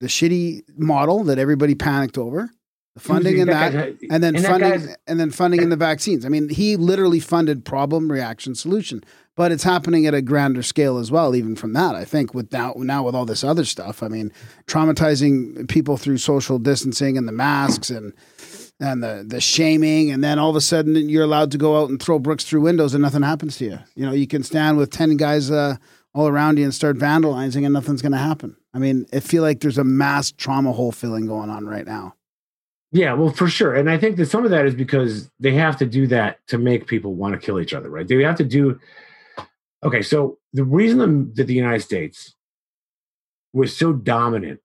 the 0.00 0.06
shitty 0.06 0.62
model 0.76 1.24
that 1.24 1.38
everybody 1.38 1.74
panicked 1.74 2.16
over. 2.16 2.50
The 2.94 3.00
funding 3.00 3.38
in 3.38 3.48
that, 3.48 3.72
guy's- 3.72 3.94
and 4.08 4.22
then 4.22 4.34
that 4.34 4.44
funding 4.44 4.94
and 5.08 5.18
then 5.18 5.30
funding 5.32 5.60
in 5.62 5.68
the 5.70 5.76
vaccines. 5.76 6.24
I 6.24 6.28
mean, 6.28 6.48
he 6.48 6.76
literally 6.76 7.18
funded 7.18 7.64
problem, 7.64 8.10
reaction, 8.12 8.54
solution. 8.54 9.02
But 9.36 9.50
it's 9.50 9.64
happening 9.64 10.06
at 10.06 10.14
a 10.14 10.22
grander 10.22 10.62
scale 10.62 10.96
as 10.98 11.10
well, 11.10 11.34
even 11.34 11.56
from 11.56 11.72
that. 11.72 11.96
I 11.96 12.04
think 12.04 12.34
with 12.34 12.52
now 12.52 12.72
now 12.76 13.02
with 13.02 13.16
all 13.16 13.26
this 13.26 13.42
other 13.42 13.64
stuff. 13.64 14.00
I 14.00 14.06
mean, 14.06 14.30
traumatizing 14.68 15.68
people 15.68 15.96
through 15.96 16.18
social 16.18 16.58
distancing 16.58 17.16
and 17.18 17.26
the 17.26 17.32
masks 17.32 17.90
and 17.90 18.12
and 18.80 19.02
the 19.02 19.24
the 19.26 19.40
shaming, 19.40 20.10
and 20.10 20.22
then 20.22 20.38
all 20.38 20.50
of 20.50 20.56
a 20.56 20.60
sudden 20.60 20.94
you're 21.08 21.24
allowed 21.24 21.50
to 21.52 21.58
go 21.58 21.80
out 21.82 21.88
and 21.90 22.00
throw 22.00 22.18
bricks 22.18 22.44
through 22.44 22.60
windows 22.60 22.94
and 22.94 23.02
nothing 23.02 23.22
happens 23.22 23.56
to 23.58 23.64
you. 23.64 23.78
You 23.96 24.06
know, 24.06 24.12
you 24.12 24.26
can 24.26 24.42
stand 24.42 24.76
with 24.76 24.90
ten 24.90 25.16
guys 25.16 25.50
uh, 25.50 25.76
all 26.14 26.28
around 26.28 26.58
you 26.58 26.64
and 26.64 26.74
start 26.74 26.96
vandalizing, 26.96 27.64
and 27.64 27.72
nothing's 27.72 28.02
going 28.02 28.12
to 28.12 28.18
happen. 28.18 28.56
I 28.72 28.78
mean, 28.78 29.06
I 29.12 29.20
feel 29.20 29.42
like 29.42 29.60
there's 29.60 29.78
a 29.78 29.84
mass 29.84 30.32
trauma 30.32 30.72
hole 30.72 30.92
filling 30.92 31.26
going 31.26 31.50
on 31.50 31.66
right 31.66 31.86
now. 31.86 32.14
Yeah, 32.92 33.12
well, 33.14 33.30
for 33.30 33.48
sure. 33.48 33.74
And 33.74 33.90
I 33.90 33.98
think 33.98 34.16
that 34.16 34.26
some 34.26 34.44
of 34.44 34.52
that 34.52 34.66
is 34.66 34.74
because 34.74 35.28
they 35.40 35.52
have 35.54 35.76
to 35.78 35.86
do 35.86 36.06
that 36.06 36.38
to 36.46 36.58
make 36.58 36.86
people 36.86 37.14
want 37.14 37.34
to 37.34 37.44
kill 37.44 37.58
each 37.58 37.74
other, 37.74 37.90
right? 37.90 38.06
They 38.06 38.22
have 38.22 38.36
to 38.36 38.44
do. 38.44 38.78
Okay, 39.82 40.00
so 40.00 40.38
the 40.52 40.64
reason 40.64 41.32
that 41.34 41.44
the 41.44 41.54
United 41.54 41.80
States 41.80 42.36
was 43.52 43.76
so 43.76 43.92
dominant 43.92 44.60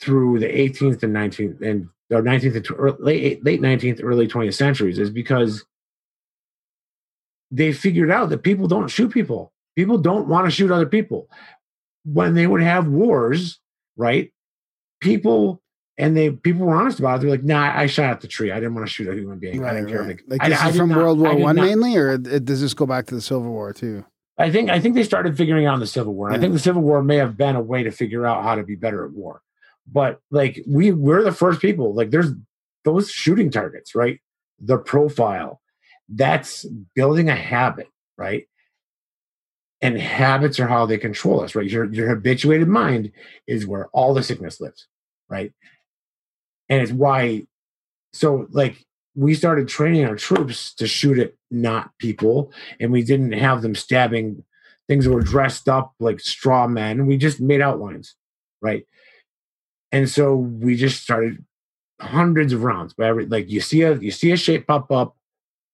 through 0.00 0.38
the 0.38 0.46
18th 0.46 1.02
and 1.02 1.14
19th 1.14 1.60
and 1.60 1.88
or 2.10 2.22
19th 2.22 2.56
and 2.56 3.00
late 3.00 3.44
late 3.44 3.60
19th, 3.60 4.00
early 4.02 4.26
20th 4.26 4.54
centuries 4.54 4.98
is 4.98 5.10
because 5.10 5.66
they 7.50 7.72
figured 7.72 8.10
out 8.10 8.30
that 8.30 8.42
people 8.42 8.68
don't 8.68 8.88
shoot 8.88 9.12
people. 9.12 9.52
People 9.78 9.98
don't 9.98 10.26
want 10.26 10.44
to 10.44 10.50
shoot 10.50 10.72
other 10.72 10.86
people. 10.86 11.28
When 12.04 12.34
they 12.34 12.48
would 12.48 12.62
have 12.62 12.88
wars, 12.88 13.60
right? 13.96 14.32
People 15.00 15.62
and 15.96 16.16
they 16.16 16.30
people 16.30 16.66
were 16.66 16.74
honest 16.74 16.98
about 16.98 17.18
it. 17.18 17.22
They're 17.22 17.30
like, 17.30 17.44
"Nah, 17.44 17.72
I 17.78 17.86
shot 17.86 18.10
at 18.10 18.20
the 18.20 18.26
tree. 18.26 18.50
I 18.50 18.56
didn't 18.56 18.74
want 18.74 18.88
to 18.88 18.92
shoot 18.92 19.06
a 19.08 19.14
human 19.14 19.38
being. 19.38 19.64
I 19.64 19.74
didn't 19.74 19.88
care." 19.88 20.00
right. 20.00 20.08
Like, 20.08 20.24
Like 20.26 20.42
I- 20.42 20.48
this 20.48 20.60
I 20.60 20.66
is 20.66 20.72
did 20.72 20.78
from 20.80 20.88
not- 20.88 20.98
World 20.98 21.20
War 21.20 21.36
One 21.36 21.54
mainly, 21.54 21.94
or 21.96 22.18
does 22.18 22.60
this 22.60 22.74
go 22.74 22.86
back 22.86 23.06
to 23.06 23.14
the 23.14 23.20
Civil 23.20 23.50
War 23.52 23.72
too? 23.72 24.04
I 24.36 24.50
think 24.50 24.68
I 24.68 24.80
think 24.80 24.96
they 24.96 25.04
started 25.04 25.36
figuring 25.36 25.66
out 25.66 25.78
the 25.78 25.86
Civil 25.86 26.12
War. 26.12 26.26
And 26.26 26.36
I 26.36 26.40
think 26.40 26.54
the 26.54 26.58
Civil 26.58 26.82
War 26.82 27.00
may 27.00 27.16
have 27.16 27.36
been 27.36 27.54
a 27.54 27.60
way 27.62 27.84
to 27.84 27.92
figure 27.92 28.26
out 28.26 28.42
how 28.42 28.56
to 28.56 28.64
be 28.64 28.74
better 28.74 29.04
at 29.04 29.12
war. 29.12 29.42
But 29.86 30.20
like 30.32 30.60
we 30.66 30.90
we're 30.90 31.22
the 31.22 31.30
first 31.30 31.60
people. 31.60 31.94
Like 31.94 32.10
there's 32.10 32.32
those 32.84 33.12
shooting 33.12 33.52
targets, 33.52 33.94
right? 33.94 34.18
The 34.60 34.78
profile. 34.78 35.60
That's 36.08 36.64
building 36.96 37.28
a 37.28 37.36
habit, 37.36 37.86
right? 38.16 38.48
And 39.80 39.96
habits 39.96 40.58
are 40.58 40.66
how 40.66 40.86
they 40.86 40.98
control 40.98 41.40
us, 41.40 41.54
right? 41.54 41.70
Your 41.70 41.84
your 41.92 42.08
habituated 42.08 42.68
mind 42.68 43.12
is 43.46 43.66
where 43.66 43.88
all 43.92 44.12
the 44.12 44.22
sickness 44.22 44.60
lives, 44.60 44.88
right? 45.28 45.52
And 46.68 46.82
it's 46.82 46.92
why 46.92 47.46
so 48.12 48.48
like 48.50 48.84
we 49.14 49.34
started 49.34 49.68
training 49.68 50.04
our 50.04 50.16
troops 50.16 50.74
to 50.74 50.86
shoot 50.86 51.18
at 51.18 51.34
not 51.50 51.90
people 51.98 52.52
and 52.80 52.92
we 52.92 53.02
didn't 53.02 53.32
have 53.32 53.62
them 53.62 53.74
stabbing 53.74 54.44
things 54.88 55.04
that 55.04 55.12
were 55.12 55.22
dressed 55.22 55.68
up 55.68 55.92
like 56.00 56.18
straw 56.18 56.66
men. 56.66 57.06
We 57.06 57.16
just 57.16 57.40
made 57.40 57.60
outlines, 57.60 58.16
right? 58.60 58.84
And 59.92 60.08
so 60.08 60.34
we 60.34 60.76
just 60.76 61.02
started 61.02 61.44
hundreds 62.00 62.52
of 62.52 62.62
rounds. 62.62 62.94
But 62.94 63.06
every 63.06 63.26
like 63.26 63.50
you 63.50 63.60
see 63.60 63.82
a 63.82 63.94
you 63.96 64.10
see 64.10 64.32
a 64.32 64.36
shape 64.36 64.66
pop 64.66 64.90
up, 64.90 65.16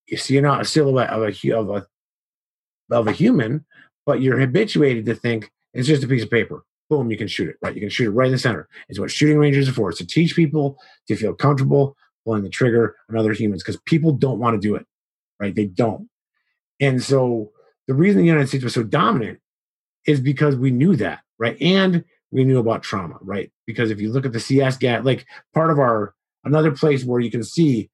you 0.06 0.16
see 0.16 0.38
an, 0.38 0.44
a 0.44 0.64
silhouette 0.64 1.10
of 1.10 1.22
a 1.22 1.50
of 1.52 1.70
a 1.70 1.86
of 2.90 3.08
a 3.08 3.12
human, 3.12 3.64
but 4.06 4.20
you're 4.20 4.38
habituated 4.38 5.06
to 5.06 5.14
think 5.14 5.50
it's 5.72 5.88
just 5.88 6.04
a 6.04 6.08
piece 6.08 6.22
of 6.22 6.30
paper. 6.30 6.64
Boom, 6.90 7.10
you 7.10 7.16
can 7.16 7.28
shoot 7.28 7.48
it, 7.48 7.56
right? 7.62 7.74
You 7.74 7.80
can 7.80 7.90
shoot 7.90 8.08
it 8.08 8.10
right 8.10 8.26
in 8.26 8.32
the 8.32 8.38
center. 8.38 8.68
It's 8.88 9.00
what 9.00 9.10
shooting 9.10 9.38
ranges 9.38 9.68
are 9.68 9.72
for. 9.72 9.88
It's 9.88 9.98
to 9.98 10.06
teach 10.06 10.36
people 10.36 10.78
to 11.08 11.16
feel 11.16 11.34
comfortable 11.34 11.96
pulling 12.24 12.42
the 12.42 12.48
trigger 12.48 12.96
on 13.08 13.16
other 13.16 13.32
humans 13.32 13.62
because 13.62 13.80
people 13.86 14.12
don't 14.12 14.38
want 14.38 14.60
to 14.60 14.66
do 14.66 14.74
it, 14.74 14.86
right? 15.40 15.54
They 15.54 15.66
don't. 15.66 16.08
And 16.80 17.02
so 17.02 17.52
the 17.86 17.94
reason 17.94 18.20
the 18.20 18.26
United 18.26 18.48
States 18.48 18.64
was 18.64 18.74
so 18.74 18.82
dominant 18.82 19.40
is 20.06 20.20
because 20.20 20.56
we 20.56 20.70
knew 20.70 20.96
that, 20.96 21.20
right? 21.38 21.56
And 21.60 22.04
we 22.30 22.44
knew 22.44 22.58
about 22.58 22.82
trauma, 22.82 23.16
right? 23.20 23.50
Because 23.66 23.90
if 23.90 24.00
you 24.00 24.10
look 24.10 24.26
at 24.26 24.32
the 24.32 24.40
CS 24.40 24.76
gas, 24.76 25.04
like 25.04 25.26
part 25.54 25.70
of 25.70 25.78
our 25.78 26.14
another 26.44 26.72
place 26.72 27.04
where 27.04 27.20
you 27.20 27.30
can 27.30 27.44
see 27.44 27.90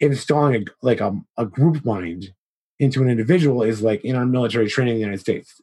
installing 0.00 0.54
a, 0.54 0.64
like 0.82 1.00
a, 1.00 1.14
a 1.36 1.46
group 1.46 1.84
mind 1.84 2.32
into 2.80 3.02
an 3.02 3.08
individual 3.08 3.62
is 3.62 3.82
like 3.82 4.02
in 4.04 4.16
our 4.16 4.24
military 4.24 4.66
training 4.66 4.94
in 4.94 4.96
the 4.96 5.04
United 5.04 5.20
States, 5.20 5.60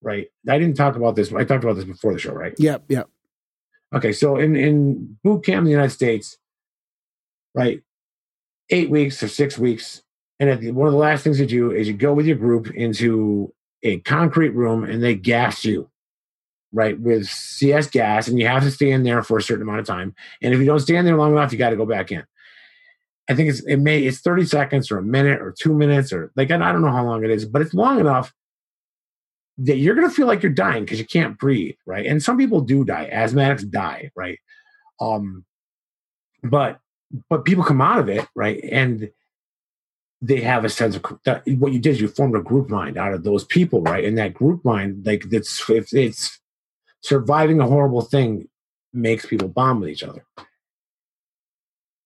right? 0.00 0.28
I 0.48 0.58
didn't 0.58 0.76
talk 0.76 0.94
about 0.94 1.16
this. 1.16 1.32
I 1.32 1.44
talked 1.44 1.64
about 1.64 1.74
this 1.74 1.84
before 1.84 2.12
the 2.12 2.18
show, 2.18 2.32
right? 2.32 2.54
Yep, 2.58 2.84
yep. 2.88 3.08
Okay, 3.94 4.12
so 4.12 4.36
in 4.36 4.54
in 4.54 5.18
boot 5.24 5.44
camp 5.44 5.58
in 5.58 5.64
the 5.64 5.70
United 5.72 5.90
States, 5.90 6.38
right, 7.54 7.82
eight 8.70 8.88
weeks 8.88 9.20
or 9.22 9.28
six 9.28 9.58
weeks, 9.58 10.02
and 10.38 10.48
at 10.48 10.60
the, 10.60 10.70
one 10.70 10.86
of 10.86 10.92
the 10.92 10.98
last 10.98 11.24
things 11.24 11.40
you 11.40 11.46
do 11.46 11.72
is 11.72 11.88
you 11.88 11.94
go 11.94 12.14
with 12.14 12.26
your 12.26 12.36
group 12.36 12.70
into 12.70 13.52
a 13.82 13.98
concrete 14.00 14.50
room 14.50 14.84
and 14.84 15.02
they 15.02 15.16
gas 15.16 15.64
you, 15.64 15.90
right, 16.72 17.00
with 17.00 17.26
CS 17.26 17.88
gas, 17.88 18.28
and 18.28 18.38
you 18.38 18.46
have 18.46 18.62
to 18.62 18.70
stay 18.70 18.92
in 18.92 19.02
there 19.02 19.24
for 19.24 19.38
a 19.38 19.42
certain 19.42 19.62
amount 19.62 19.80
of 19.80 19.86
time. 19.86 20.14
And 20.40 20.54
if 20.54 20.60
you 20.60 20.66
don't 20.66 20.80
stand 20.80 21.04
there 21.04 21.16
long 21.16 21.32
enough, 21.32 21.50
you 21.50 21.58
got 21.58 21.70
to 21.70 21.76
go 21.76 21.86
back 21.86 22.12
in. 22.12 22.22
I 23.28 23.34
think 23.34 23.50
it's 23.50 23.60
it 23.64 23.76
may 23.76 24.00
it's 24.00 24.20
thirty 24.20 24.44
seconds 24.44 24.90
or 24.90 24.98
a 24.98 25.02
minute 25.02 25.40
or 25.40 25.54
two 25.58 25.74
minutes 25.74 26.12
or 26.12 26.32
like 26.36 26.50
I 26.50 26.56
don't 26.56 26.82
know 26.82 26.90
how 26.90 27.04
long 27.04 27.24
it 27.24 27.30
is, 27.30 27.44
but 27.44 27.62
it's 27.62 27.74
long 27.74 28.00
enough 28.00 28.32
that 29.58 29.76
you're 29.76 29.94
going 29.94 30.08
to 30.08 30.14
feel 30.14 30.26
like 30.26 30.42
you're 30.42 30.52
dying 30.52 30.84
because 30.84 31.00
you 31.00 31.04
can't 31.04 31.36
breathe, 31.38 31.74
right? 31.84 32.06
And 32.06 32.22
some 32.22 32.38
people 32.38 32.60
do 32.60 32.84
die. 32.84 33.10
Asthmatics 33.12 33.68
die, 33.68 34.10
right? 34.14 34.38
Um, 35.00 35.44
but 36.42 36.78
but 37.28 37.44
people 37.44 37.64
come 37.64 37.80
out 37.80 37.98
of 37.98 38.08
it, 38.08 38.26
right? 38.34 38.62
And 38.70 39.10
they 40.20 40.40
have 40.40 40.64
a 40.64 40.68
sense 40.68 40.96
of 40.96 41.04
that 41.24 41.42
what 41.46 41.72
you 41.72 41.78
did 41.78 41.90
is 41.90 42.00
you 42.00 42.08
formed 42.08 42.36
a 42.36 42.40
group 42.40 42.68
mind 42.70 42.96
out 42.96 43.12
of 43.12 43.24
those 43.24 43.44
people, 43.44 43.82
right? 43.82 44.04
And 44.04 44.16
that 44.18 44.34
group 44.34 44.64
mind, 44.64 45.04
like 45.06 45.24
that's 45.30 45.68
if 45.68 45.92
it's 45.92 46.40
surviving 47.02 47.60
a 47.60 47.66
horrible 47.66 48.02
thing, 48.02 48.48
makes 48.92 49.26
people 49.26 49.48
bond 49.48 49.80
with 49.80 49.90
each 49.90 50.02
other. 50.02 50.24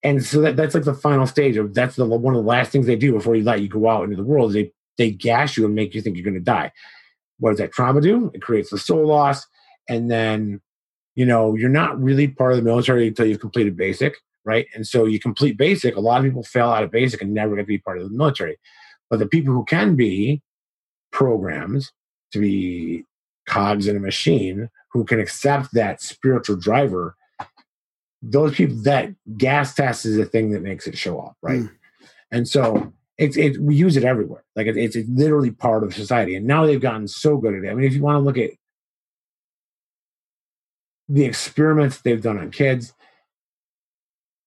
And 0.05 0.25
so 0.25 0.41
that, 0.41 0.57
that's 0.57 0.75
like 0.75 0.85
the 0.85 0.95
final 0.95 1.27
stage 1.27 1.57
of 1.57 1.75
that's 1.75 1.97
the 1.97 2.05
one 2.05 2.35
of 2.35 2.43
the 2.43 2.49
last 2.49 2.73
things 2.73 2.87
they 2.87 2.97
do 2.97 3.13
before 3.13 3.37
you 3.37 3.45
let 3.45 3.61
you 3.61 3.69
go 3.69 3.89
out 3.89 4.05
into 4.05 4.17
the 4.17 4.25
world 4.25 4.53
they 4.53 4.73
they 4.99 5.11
gas 5.11 5.57
you 5.57 5.65
and 5.65 5.75
make 5.75 5.95
you 5.95 6.03
think 6.03 6.17
you're 6.17 6.25
going 6.25 6.35
to 6.35 6.41
die 6.41 6.73
what 7.43 7.51
does 7.51 7.59
that 7.59 7.73
trauma 7.73 8.01
do? 8.01 8.31
It 8.35 8.41
creates 8.41 8.71
the 8.71 8.79
soul 8.79 9.05
loss. 9.05 9.45
And 9.89 10.09
then, 10.09 10.61
you 11.17 11.27
know, 11.27 11.57
you're 11.57 11.69
not 11.69 12.01
really 12.01 12.29
part 12.29 12.53
of 12.53 12.57
the 12.57 12.63
military 12.63 13.09
until 13.09 13.27
you've 13.27 13.41
completed 13.41 13.77
basic, 13.77 14.17
right? 14.45 14.69
And 14.77 14.87
so 14.87 15.07
you 15.07 15.19
complete 15.19 15.59
basic. 15.59 15.97
A 15.97 16.01
lot 16.01 16.19
of 16.19 16.25
people 16.25 16.45
fail 16.45 16.69
out 16.69 16.85
of 16.85 16.93
basic 16.93 17.21
and 17.21 17.35
never 17.35 17.57
get 17.57 17.63
to 17.63 17.67
be 17.67 17.79
part 17.79 17.99
of 17.99 18.09
the 18.09 18.17
military. 18.17 18.59
But 19.11 19.19
the 19.19 19.27
people 19.27 19.53
who 19.53 19.65
can 19.65 19.97
be 19.97 20.41
programmed 21.11 21.91
to 22.33 22.39
be 22.39 23.05
cogs 23.49 23.89
in 23.89 23.97
a 23.97 24.01
machine, 24.01 24.71
who 24.93 25.05
can 25.05 25.19
accept 25.19 25.75
that 25.75 26.01
spiritual 26.01 26.55
driver, 26.55 27.17
those 28.23 28.55
people, 28.55 28.77
that 28.83 29.13
gas 29.37 29.75
test 29.75 30.07
is 30.07 30.17
the 30.17 30.25
thing 30.25 30.53
that 30.53 30.63
makes 30.63 30.87
it 30.87 30.97
show 30.97 31.21
up, 31.21 31.37
right? 31.43 31.63
Mm. 31.63 31.71
And 32.31 32.49
so 32.49 32.93
it's 33.19 33.37
it, 33.37 33.61
we 33.61 33.75
use 33.75 33.97
it 33.97 34.05
everywhere. 34.05 34.45
Like 34.57 34.67
it, 34.67 34.77
it's, 34.77 34.97
it's 34.97 35.09
literally 35.09 35.51
part 35.51 35.85
of 35.85 35.95
society. 35.95 36.37
And 36.37 36.47
now 36.47 36.65
they've 36.65 36.81
gotten 36.81 37.09
so 37.09 37.37
good 37.37 37.55
at 37.55 37.65
it. 37.65 37.71
I 37.71 37.75
mean, 37.75 37.87
if 37.87 37.95
you 37.95 38.03
want 38.03 38.17
to 38.17 38.21
look 38.21 38.39
at 38.39 38.51
the 41.09 41.25
experiments 41.25 42.01
they've 42.01 42.23
done 42.23 42.39
on 42.39 42.51
kids, 42.51 42.95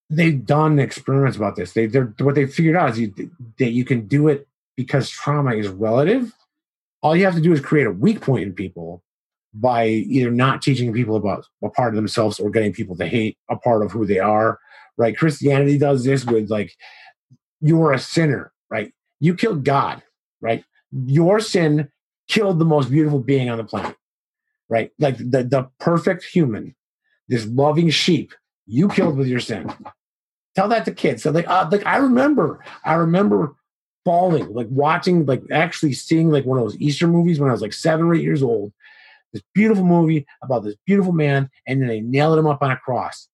they've 0.09 0.45
done 0.45 0.79
experiments 0.79 1.37
about 1.37 1.55
this. 1.55 1.73
They 1.73 1.85
they're 1.85 2.13
what 2.19 2.35
they 2.35 2.47
figured 2.47 2.75
out 2.75 2.91
is 2.91 2.99
you, 2.99 3.13
that 3.59 3.71
you 3.71 3.85
can 3.85 4.07
do 4.07 4.27
it 4.29 4.47
because 4.75 5.09
trauma 5.09 5.53
is 5.53 5.67
relative. 5.67 6.33
All 7.03 7.15
you 7.15 7.25
have 7.25 7.35
to 7.35 7.41
do 7.41 7.53
is 7.53 7.59
create 7.59 7.87
a 7.87 7.91
weak 7.91 8.21
point 8.21 8.43
in 8.43 8.53
people 8.53 9.03
by 9.55 9.87
either 9.87 10.31
not 10.31 10.61
teaching 10.61 10.93
people 10.93 11.15
about 11.15 11.45
a 11.63 11.69
part 11.69 11.93
of 11.93 11.95
themselves 11.95 12.39
or 12.39 12.49
getting 12.49 12.73
people 12.73 12.95
to 12.97 13.05
hate 13.05 13.37
a 13.49 13.55
part 13.55 13.83
of 13.83 13.91
who 13.91 14.05
they 14.05 14.19
are. 14.19 14.59
Right? 14.97 15.17
Christianity 15.17 15.77
does 15.77 16.03
this 16.03 16.25
with 16.25 16.49
like 16.49 16.73
you 17.61 17.81
are 17.81 17.93
a 17.93 17.99
sinner 17.99 18.53
right? 18.69 18.93
You 19.19 19.35
killed 19.35 19.63
God, 19.63 20.03
right? 20.41 20.63
Your 20.91 21.39
sin 21.39 21.89
killed 22.27 22.59
the 22.59 22.65
most 22.65 22.89
beautiful 22.89 23.19
being 23.19 23.49
on 23.49 23.57
the 23.57 23.63
planet, 23.63 23.95
right? 24.69 24.91
Like 24.99 25.17
the, 25.17 25.43
the 25.43 25.69
perfect 25.79 26.23
human, 26.23 26.75
this 27.27 27.45
loving 27.45 27.89
sheep, 27.89 28.33
you 28.65 28.87
killed 28.89 29.17
with 29.17 29.27
your 29.27 29.39
sin. 29.39 29.71
Tell 30.55 30.67
that 30.69 30.85
to 30.85 30.91
kids. 30.91 31.23
So 31.23 31.31
like, 31.31 31.47
uh, 31.47 31.67
like 31.71 31.85
I 31.85 31.97
remember, 31.97 32.63
I 32.83 32.93
remember 32.93 33.55
falling, 34.03 34.53
like 34.53 34.67
watching, 34.69 35.25
like 35.25 35.43
actually 35.51 35.93
seeing 35.93 36.29
like 36.29 36.45
one 36.45 36.57
of 36.57 36.63
those 36.63 36.79
Easter 36.79 37.07
movies 37.07 37.39
when 37.39 37.49
I 37.49 37.53
was 37.53 37.61
like 37.61 37.73
seven 37.73 38.05
or 38.05 38.15
eight 38.15 38.23
years 38.23 38.43
old. 38.43 38.71
This 39.35 39.43
beautiful 39.53 39.85
movie 39.85 40.25
about 40.41 40.63
this 40.63 40.75
beautiful 40.87 41.13
man, 41.13 41.49
and 41.67 41.81
then 41.81 41.87
they 41.87 42.01
nailed 42.01 42.39
him 42.39 42.47
up 42.47 42.63
on 42.63 42.71
a 42.71 42.77
cross 42.77 43.27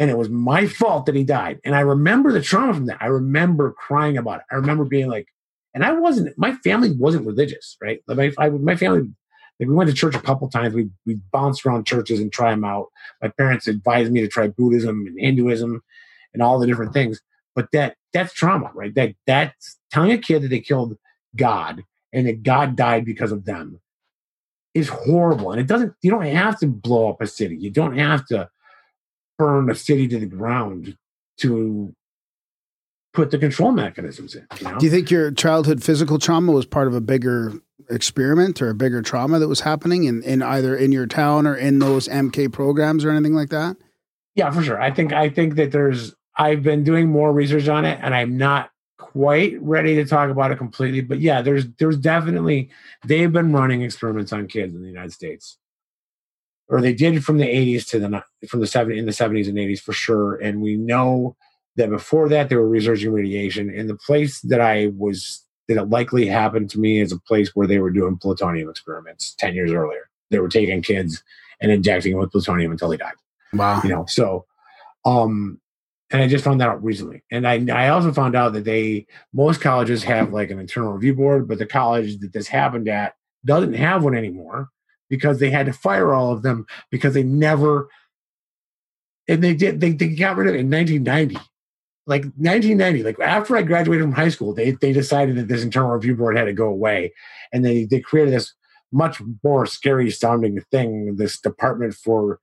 and 0.00 0.10
it 0.10 0.16
was 0.16 0.30
my 0.30 0.66
fault 0.66 1.04
that 1.06 1.14
he 1.14 1.24
died. 1.24 1.60
And 1.62 1.76
I 1.76 1.80
remember 1.80 2.32
the 2.32 2.40
trauma 2.40 2.72
from 2.72 2.86
that. 2.86 2.96
I 3.00 3.06
remember 3.06 3.72
crying 3.72 4.16
about 4.16 4.40
it. 4.40 4.46
I 4.50 4.54
remember 4.54 4.86
being 4.86 5.08
like, 5.08 5.28
and 5.74 5.84
I 5.84 5.92
wasn't. 5.92 6.36
My 6.38 6.54
family 6.64 6.90
wasn't 6.90 7.26
religious, 7.26 7.76
right? 7.82 8.00
Like 8.08 8.16
my, 8.16 8.46
I, 8.46 8.48
my 8.48 8.76
family, 8.76 9.02
like 9.60 9.68
we 9.68 9.74
went 9.74 9.90
to 9.90 9.94
church 9.94 10.14
a 10.14 10.20
couple 10.20 10.48
times. 10.48 10.74
We 10.74 10.88
we 11.04 11.20
bounced 11.32 11.64
around 11.64 11.86
churches 11.86 12.18
and 12.18 12.32
try 12.32 12.50
them 12.50 12.64
out. 12.64 12.86
My 13.22 13.28
parents 13.28 13.68
advised 13.68 14.10
me 14.10 14.22
to 14.22 14.26
try 14.26 14.48
Buddhism 14.48 15.06
and 15.06 15.20
Hinduism, 15.20 15.82
and 16.32 16.42
all 16.42 16.58
the 16.58 16.66
different 16.66 16.94
things. 16.94 17.20
But 17.54 17.68
that 17.72 17.96
that's 18.14 18.32
trauma, 18.32 18.70
right? 18.74 18.94
That 18.94 19.14
that's 19.26 19.78
telling 19.92 20.12
a 20.12 20.18
kid 20.18 20.42
that 20.42 20.48
they 20.48 20.60
killed 20.60 20.96
God 21.36 21.84
and 22.12 22.26
that 22.26 22.42
God 22.42 22.74
died 22.74 23.04
because 23.04 23.32
of 23.32 23.44
them 23.44 23.80
is 24.74 24.88
horrible. 24.88 25.52
And 25.52 25.60
it 25.60 25.66
doesn't. 25.66 25.94
You 26.02 26.10
don't 26.10 26.26
have 26.26 26.58
to 26.60 26.66
blow 26.66 27.10
up 27.10 27.20
a 27.20 27.26
city. 27.26 27.56
You 27.56 27.70
don't 27.70 27.96
have 27.96 28.26
to 28.26 28.48
burn 29.38 29.70
a 29.70 29.74
city 29.74 30.06
to 30.08 30.18
the 30.18 30.26
ground 30.26 30.96
to 31.38 31.94
put 33.12 33.30
the 33.30 33.38
control 33.38 33.72
mechanisms 33.72 34.34
in. 34.34 34.46
You 34.58 34.68
know? 34.68 34.78
Do 34.78 34.86
you 34.86 34.92
think 34.92 35.10
your 35.10 35.30
childhood 35.32 35.82
physical 35.82 36.18
trauma 36.18 36.52
was 36.52 36.66
part 36.66 36.86
of 36.86 36.94
a 36.94 37.00
bigger 37.00 37.54
experiment 37.88 38.62
or 38.62 38.68
a 38.68 38.74
bigger 38.74 39.02
trauma 39.02 39.38
that 39.38 39.48
was 39.48 39.60
happening 39.60 40.04
in, 40.04 40.22
in 40.22 40.42
either 40.42 40.76
in 40.76 40.92
your 40.92 41.06
town 41.06 41.46
or 41.46 41.56
in 41.56 41.78
those 41.78 42.06
MK 42.08 42.52
programs 42.52 43.04
or 43.04 43.10
anything 43.10 43.34
like 43.34 43.48
that? 43.50 43.76
Yeah, 44.34 44.50
for 44.50 44.62
sure. 44.62 44.80
I 44.80 44.90
think 44.90 45.12
I 45.12 45.28
think 45.28 45.56
that 45.56 45.72
there's 45.72 46.14
I've 46.36 46.62
been 46.62 46.84
doing 46.84 47.08
more 47.08 47.32
research 47.32 47.68
on 47.68 47.84
it 47.84 47.98
and 48.02 48.14
I'm 48.14 48.36
not 48.36 48.70
quite 49.12 49.60
ready 49.60 49.94
to 49.96 50.04
talk 50.04 50.30
about 50.30 50.52
it 50.52 50.58
completely. 50.58 51.00
But 51.00 51.20
yeah, 51.20 51.42
there's 51.42 51.66
there's 51.78 51.96
definitely 51.96 52.70
they've 53.06 53.32
been 53.32 53.52
running 53.52 53.82
experiments 53.82 54.32
on 54.32 54.46
kids 54.46 54.74
in 54.74 54.82
the 54.82 54.88
United 54.88 55.12
States 55.12 55.58
or 56.70 56.80
they 56.80 56.94
did 56.94 57.24
from 57.24 57.38
the 57.38 57.44
80s 57.44 57.86
to 57.88 57.98
the 57.98 58.22
from 58.48 58.60
the 58.60 58.66
70s 58.66 58.96
in 58.96 59.06
the 59.06 59.12
70s 59.12 59.48
and 59.48 59.58
80s 59.58 59.80
for 59.80 59.92
sure 59.92 60.36
and 60.36 60.62
we 60.62 60.76
know 60.76 61.36
that 61.76 61.90
before 61.90 62.28
that 62.28 62.48
they 62.48 62.56
were 62.56 62.68
researching 62.68 63.12
radiation 63.12 63.68
and 63.68 63.90
the 63.90 63.96
place 63.96 64.40
that 64.42 64.60
i 64.60 64.86
was 64.96 65.44
that 65.68 65.76
it 65.78 65.90
likely 65.90 66.26
happened 66.26 66.70
to 66.70 66.78
me 66.78 67.00
is 67.00 67.12
a 67.12 67.18
place 67.18 67.54
where 67.54 67.66
they 67.66 67.78
were 67.78 67.90
doing 67.90 68.16
plutonium 68.16 68.70
experiments 68.70 69.34
10 69.34 69.54
years 69.54 69.72
earlier 69.72 70.08
they 70.30 70.38
were 70.38 70.48
taking 70.48 70.80
kids 70.80 71.22
and 71.60 71.70
injecting 71.72 72.12
them 72.12 72.20
with 72.20 72.30
plutonium 72.32 72.70
until 72.72 72.88
they 72.88 72.96
died 72.96 73.14
Wow. 73.52 73.80
you 73.82 73.90
know 73.90 74.06
so 74.06 74.46
um 75.04 75.60
and 76.10 76.22
i 76.22 76.28
just 76.28 76.44
found 76.44 76.60
that 76.60 76.68
out 76.68 76.82
recently. 76.82 77.22
And 77.30 77.46
i 77.46 77.64
i 77.72 77.88
also 77.88 78.12
found 78.12 78.34
out 78.36 78.52
that 78.54 78.64
they 78.64 79.06
most 79.32 79.60
colleges 79.60 80.04
have 80.04 80.32
like 80.32 80.50
an 80.50 80.58
internal 80.58 80.92
review 80.92 81.14
board 81.14 81.48
but 81.48 81.58
the 81.58 81.66
college 81.66 82.18
that 82.20 82.32
this 82.32 82.48
happened 82.48 82.88
at 82.88 83.14
doesn't 83.44 83.74
have 83.74 84.04
one 84.04 84.14
anymore 84.14 84.68
because 85.08 85.38
they 85.38 85.50
had 85.50 85.66
to 85.66 85.72
fire 85.72 86.12
all 86.12 86.32
of 86.32 86.42
them 86.42 86.66
because 86.90 87.14
they 87.14 87.22
never 87.22 87.88
and 89.28 89.42
they 89.42 89.54
did 89.54 89.80
they, 89.80 89.92
they 89.92 90.08
got 90.08 90.36
rid 90.36 90.48
of 90.48 90.54
it 90.54 90.60
in 90.60 90.70
1990 90.70 91.36
like 92.06 92.22
1990 92.22 93.02
like 93.02 93.20
after 93.20 93.56
i 93.56 93.62
graduated 93.62 94.02
from 94.02 94.12
high 94.12 94.28
school 94.28 94.52
they 94.52 94.72
they 94.72 94.92
decided 94.92 95.36
that 95.36 95.48
this 95.48 95.62
internal 95.62 95.90
review 95.90 96.16
board 96.16 96.36
had 96.36 96.44
to 96.44 96.52
go 96.52 96.66
away. 96.66 97.12
And 97.52 97.64
they 97.64 97.84
they 97.84 98.00
created 98.00 98.34
this 98.34 98.52
much 98.92 99.22
more 99.44 99.66
scary 99.66 100.10
sounding 100.10 100.60
thing 100.70 101.16
this 101.16 101.38
department 101.40 101.94
for 101.94 102.40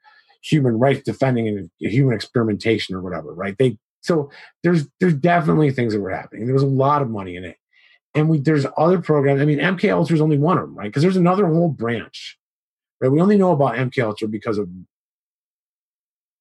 human 0.50 0.80
rights 0.80 1.02
defending 1.04 1.48
and 1.48 1.70
human 1.80 2.14
experimentation 2.16 2.96
or 2.96 3.02
whatever 3.02 3.34
right 3.34 3.58
they 3.60 3.78
so 4.02 4.30
there's 4.64 4.88
there's 5.00 5.16
definitely 5.16 5.72
things 5.72 5.94
that 5.94 6.02
were 6.02 6.12
happening 6.12 6.46
there 6.46 6.54
was 6.54 6.64
a 6.64 6.68
lot 6.86 7.02
of 7.02 7.10
money 7.10 7.36
in 7.36 7.44
it 7.46 7.58
And 8.16 8.30
we 8.30 8.40
there's 8.40 8.66
other 8.78 9.00
programs. 9.02 9.42
I 9.42 9.46
mean, 9.46 9.60
MK 9.60 9.92
Ultra 9.94 10.16
is 10.16 10.22
only 10.22 10.38
one 10.40 10.58
of 10.58 10.64
them, 10.66 10.76
right? 10.78 10.90
Because 10.90 11.04
there's 11.04 11.18
another 11.18 11.46
whole 11.48 11.70
branch, 11.70 12.38
right? 13.02 13.12
We 13.12 13.22
only 13.22 13.38
know 13.38 13.52
about 13.52 13.76
MK 13.76 14.04
Ultra 14.04 14.28
because 14.28 14.58
of 14.58 14.70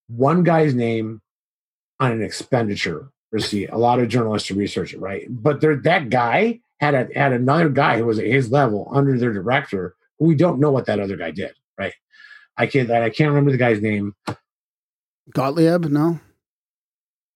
one 0.09 0.43
guy's 0.43 0.75
name 0.75 1.21
on 2.01 2.13
an 2.13 2.23
expenditure 2.23 3.11
receipt. 3.33 3.69
A 3.71 3.79
lot 3.79 3.99
of 4.01 4.09
journalists 4.09 4.51
research 4.51 4.95
it, 4.95 5.01
right? 5.01 5.27
But 5.29 5.61
there, 5.61 5.77
that 5.77 6.11
guy 6.11 6.61
had 6.81 6.95
a, 6.95 7.09
had 7.15 7.33
another 7.33 7.69
guy 7.69 7.99
who 7.99 8.07
was 8.07 8.19
at 8.19 8.27
his 8.27 8.51
level 8.51 8.89
under 8.93 9.19
their 9.19 9.33
director, 9.33 9.95
who 10.19 10.27
we 10.27 10.35
don't 10.35 10.61
know 10.61 10.71
what 10.71 10.87
that 10.87 11.01
other 11.01 11.17
guy 11.17 11.31
did, 11.33 11.55
right? 11.79 11.95
I 12.57 12.67
can't 12.67 12.91
I 12.91 13.11
can't 13.11 13.29
remember 13.31 13.51
the 13.53 13.59
guy's 13.59 13.81
name. 13.83 14.15
Gottlieb, 15.35 15.87
no? 15.87 16.21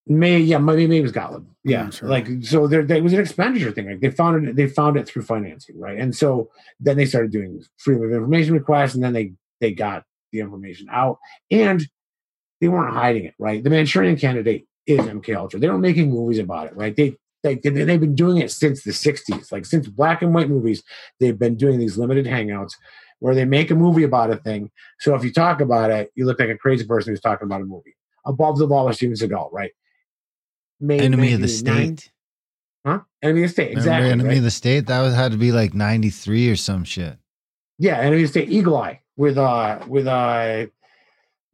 May 0.07 0.39
yeah, 0.39 0.59
maybe 0.59 0.87
maybe 0.87 0.99
it 0.99 1.03
was 1.03 1.13
Gottlieb. 1.13 1.47
Yeah, 1.63 1.91
sure. 1.91 2.09
like 2.09 2.27
so 2.43 2.67
there, 2.67 2.83
there 2.85 3.03
was 3.03 3.13
an 3.13 3.21
expenditure 3.21 3.71
thing. 3.71 3.87
Like 3.89 4.01
they 4.01 4.11
found 4.11 4.49
it, 4.49 4.57
they 4.57 4.67
found 4.67 4.97
it 4.97 5.07
through 5.07 5.23
financing, 5.23 5.79
right? 5.79 5.99
And 5.99 6.15
so 6.17 6.51
then 6.81 6.97
they 6.97 7.05
started 7.05 7.31
doing 7.31 7.63
freedom 7.77 8.05
of 8.05 8.13
information 8.13 8.55
requests, 8.55 8.95
and 8.95 9.05
then 9.05 9.13
they 9.13 9.35
they 9.61 9.73
got 9.73 10.05
the 10.33 10.41
information 10.41 10.89
out, 10.91 11.19
and 11.51 11.87
they 12.61 12.69
weren't 12.69 12.95
hiding 12.95 13.25
it, 13.27 13.35
right? 13.39 13.63
The 13.63 13.71
Manchurian 13.71 14.17
Candidate 14.17 14.67
is 14.87 15.01
MK 15.01 15.37
Ultra. 15.37 15.61
They 15.61 15.69
were 15.69 15.79
making 15.79 16.11
movies 16.11 16.39
about 16.39 16.69
it, 16.69 16.77
right? 16.77 16.97
They 16.97 17.17
they 17.43 17.57
they- 17.57 17.71
they've 17.71 18.01
been 18.01 18.15
doing 18.15 18.39
it 18.39 18.51
since 18.51 18.83
the 18.83 18.93
'60s, 18.93 19.53
like 19.53 19.67
since 19.67 19.87
black 19.87 20.23
and 20.23 20.35
white 20.35 20.49
movies. 20.49 20.83
They've 21.21 21.39
been 21.39 21.57
doing 21.57 21.79
these 21.79 21.99
limited 21.99 22.25
hangouts 22.27 22.73
where 23.21 23.35
they 23.35 23.45
make 23.45 23.71
a 23.71 23.75
movie 23.75 24.03
about 24.03 24.31
a 24.31 24.37
thing. 24.37 24.71
So 24.99 25.15
if 25.15 25.23
you 25.25 25.33
talk 25.33 25.61
about 25.61 25.91
it, 25.91 26.11
you 26.15 26.27
look 26.27 26.41
like 26.41 26.49
a 26.49 26.59
crazy 26.59 26.85
person 26.85 27.13
who's 27.13 27.21
talking 27.21 27.47
about 27.47 27.61
a 27.63 27.65
movie. 27.65 27.95
Above 28.27 28.59
the 28.59 28.67
Law 28.67 28.87
with 28.87 28.97
Steven 28.97 29.15
Seagal, 29.17 29.51
right? 29.53 29.71
Enemy 30.83 31.33
of 31.35 31.41
the 31.41 31.47
1989 31.47 31.97
State. 31.97 32.13
Huh? 32.85 33.01
Enemy 33.23 33.43
of 33.45 33.49
the 33.49 33.53
State. 33.53 33.69
Remember 33.69 33.81
Exactly. 33.81 34.11
Enemy 34.11 34.29
right? 34.29 34.39
of 34.39 34.45
the 34.45 34.51
State. 34.51 34.87
That 34.87 35.01
was 35.03 35.15
had 35.15 35.33
to 35.33 35.39
be 35.39 35.53
like 35.53 35.75
ninety 35.75 36.11
three 36.11 36.49
or 36.51 36.57
some 36.57 36.85
shit. 36.85 37.17
yeah, 37.79 37.99
Enemy 37.99 38.23
of 38.23 38.33
the 38.33 38.41
State. 38.41 38.51
Eagle 38.51 38.77
Eye 38.77 39.01
with 39.17 39.37
uh 39.39 39.79
with 39.87 40.07
uh 40.07 40.67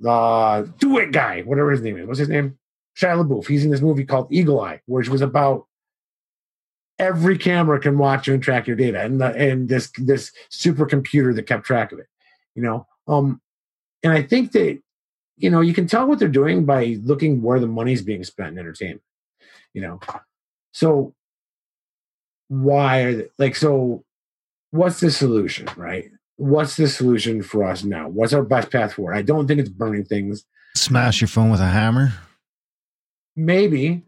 the 0.01 0.73
Do 0.79 0.99
It 0.99 1.13
guy, 1.13 1.43
whatever 1.43 1.71
his 1.71 1.83
name 1.83 1.99
is. 1.99 2.07
What's 2.07 2.19
his 2.21 2.29
name? 2.29 2.59
Shia 2.97 3.23
LaBeouf. 3.25 3.47
He's 3.47 3.65
in 3.65 3.71
this 3.71 3.81
movie 3.81 4.05
called 4.05 4.29
Eagle 4.31 4.61
Eye, 4.61 4.81
which 4.87 5.09
was 5.09 5.21
about 5.23 5.67
every 6.99 7.37
camera 7.39 7.81
can 7.81 7.99
watch 7.99 8.27
you 8.27 8.35
and 8.35 8.43
track 8.43 8.67
your 8.67 8.77
data, 8.77 9.01
and 9.01 9.21
the, 9.21 9.35
and 9.35 9.69
this 9.69 9.91
this 9.99 10.33
supercomputer 10.51 11.35
that 11.35 11.47
kept 11.47 11.65
track 11.65 11.93
of 11.93 11.99
it. 11.99 12.07
You 12.55 12.63
know, 12.63 12.87
um, 13.07 13.41
and 14.03 14.13
I 14.13 14.23
think 14.23 14.53
that 14.53 14.81
you 15.37 15.51
know 15.51 15.61
you 15.61 15.75
can 15.75 15.87
tell 15.87 16.07
what 16.07 16.19
they're 16.19 16.29
doing 16.29 16.65
by 16.65 16.99
looking 17.03 17.43
where 17.43 17.61
the 17.61 17.67
money's 17.67 18.03
being 18.03 18.25
spent 18.25 18.53
in 18.53 18.59
entertainment. 18.59 19.03
You 19.75 19.83
know, 19.83 20.01
so 20.73 21.15
why 22.49 23.01
are 23.01 23.15
they, 23.15 23.29
like 23.39 23.57
so? 23.57 24.05
What's 24.71 25.01
the 25.01 25.11
solution, 25.11 25.69
right? 25.77 26.11
What's 26.37 26.77
the 26.77 26.89
solution 26.89 27.43
for 27.43 27.65
us 27.65 27.85
now? 27.85 28.09
What's 28.09 28.33
our 28.33 28.43
best 28.43 28.71
path 28.71 28.95
forward? 28.95 29.15
I 29.15 29.23
don't 29.23 29.47
think 29.47 29.61
it's 29.61 29.71
burning 29.71 30.05
things. 30.05 30.45
Smash 30.75 31.21
your 31.21 31.29
phone 31.29 31.51
with 31.51 31.61
a 31.61 31.67
hammer. 31.67 32.13
maybe 33.37 34.03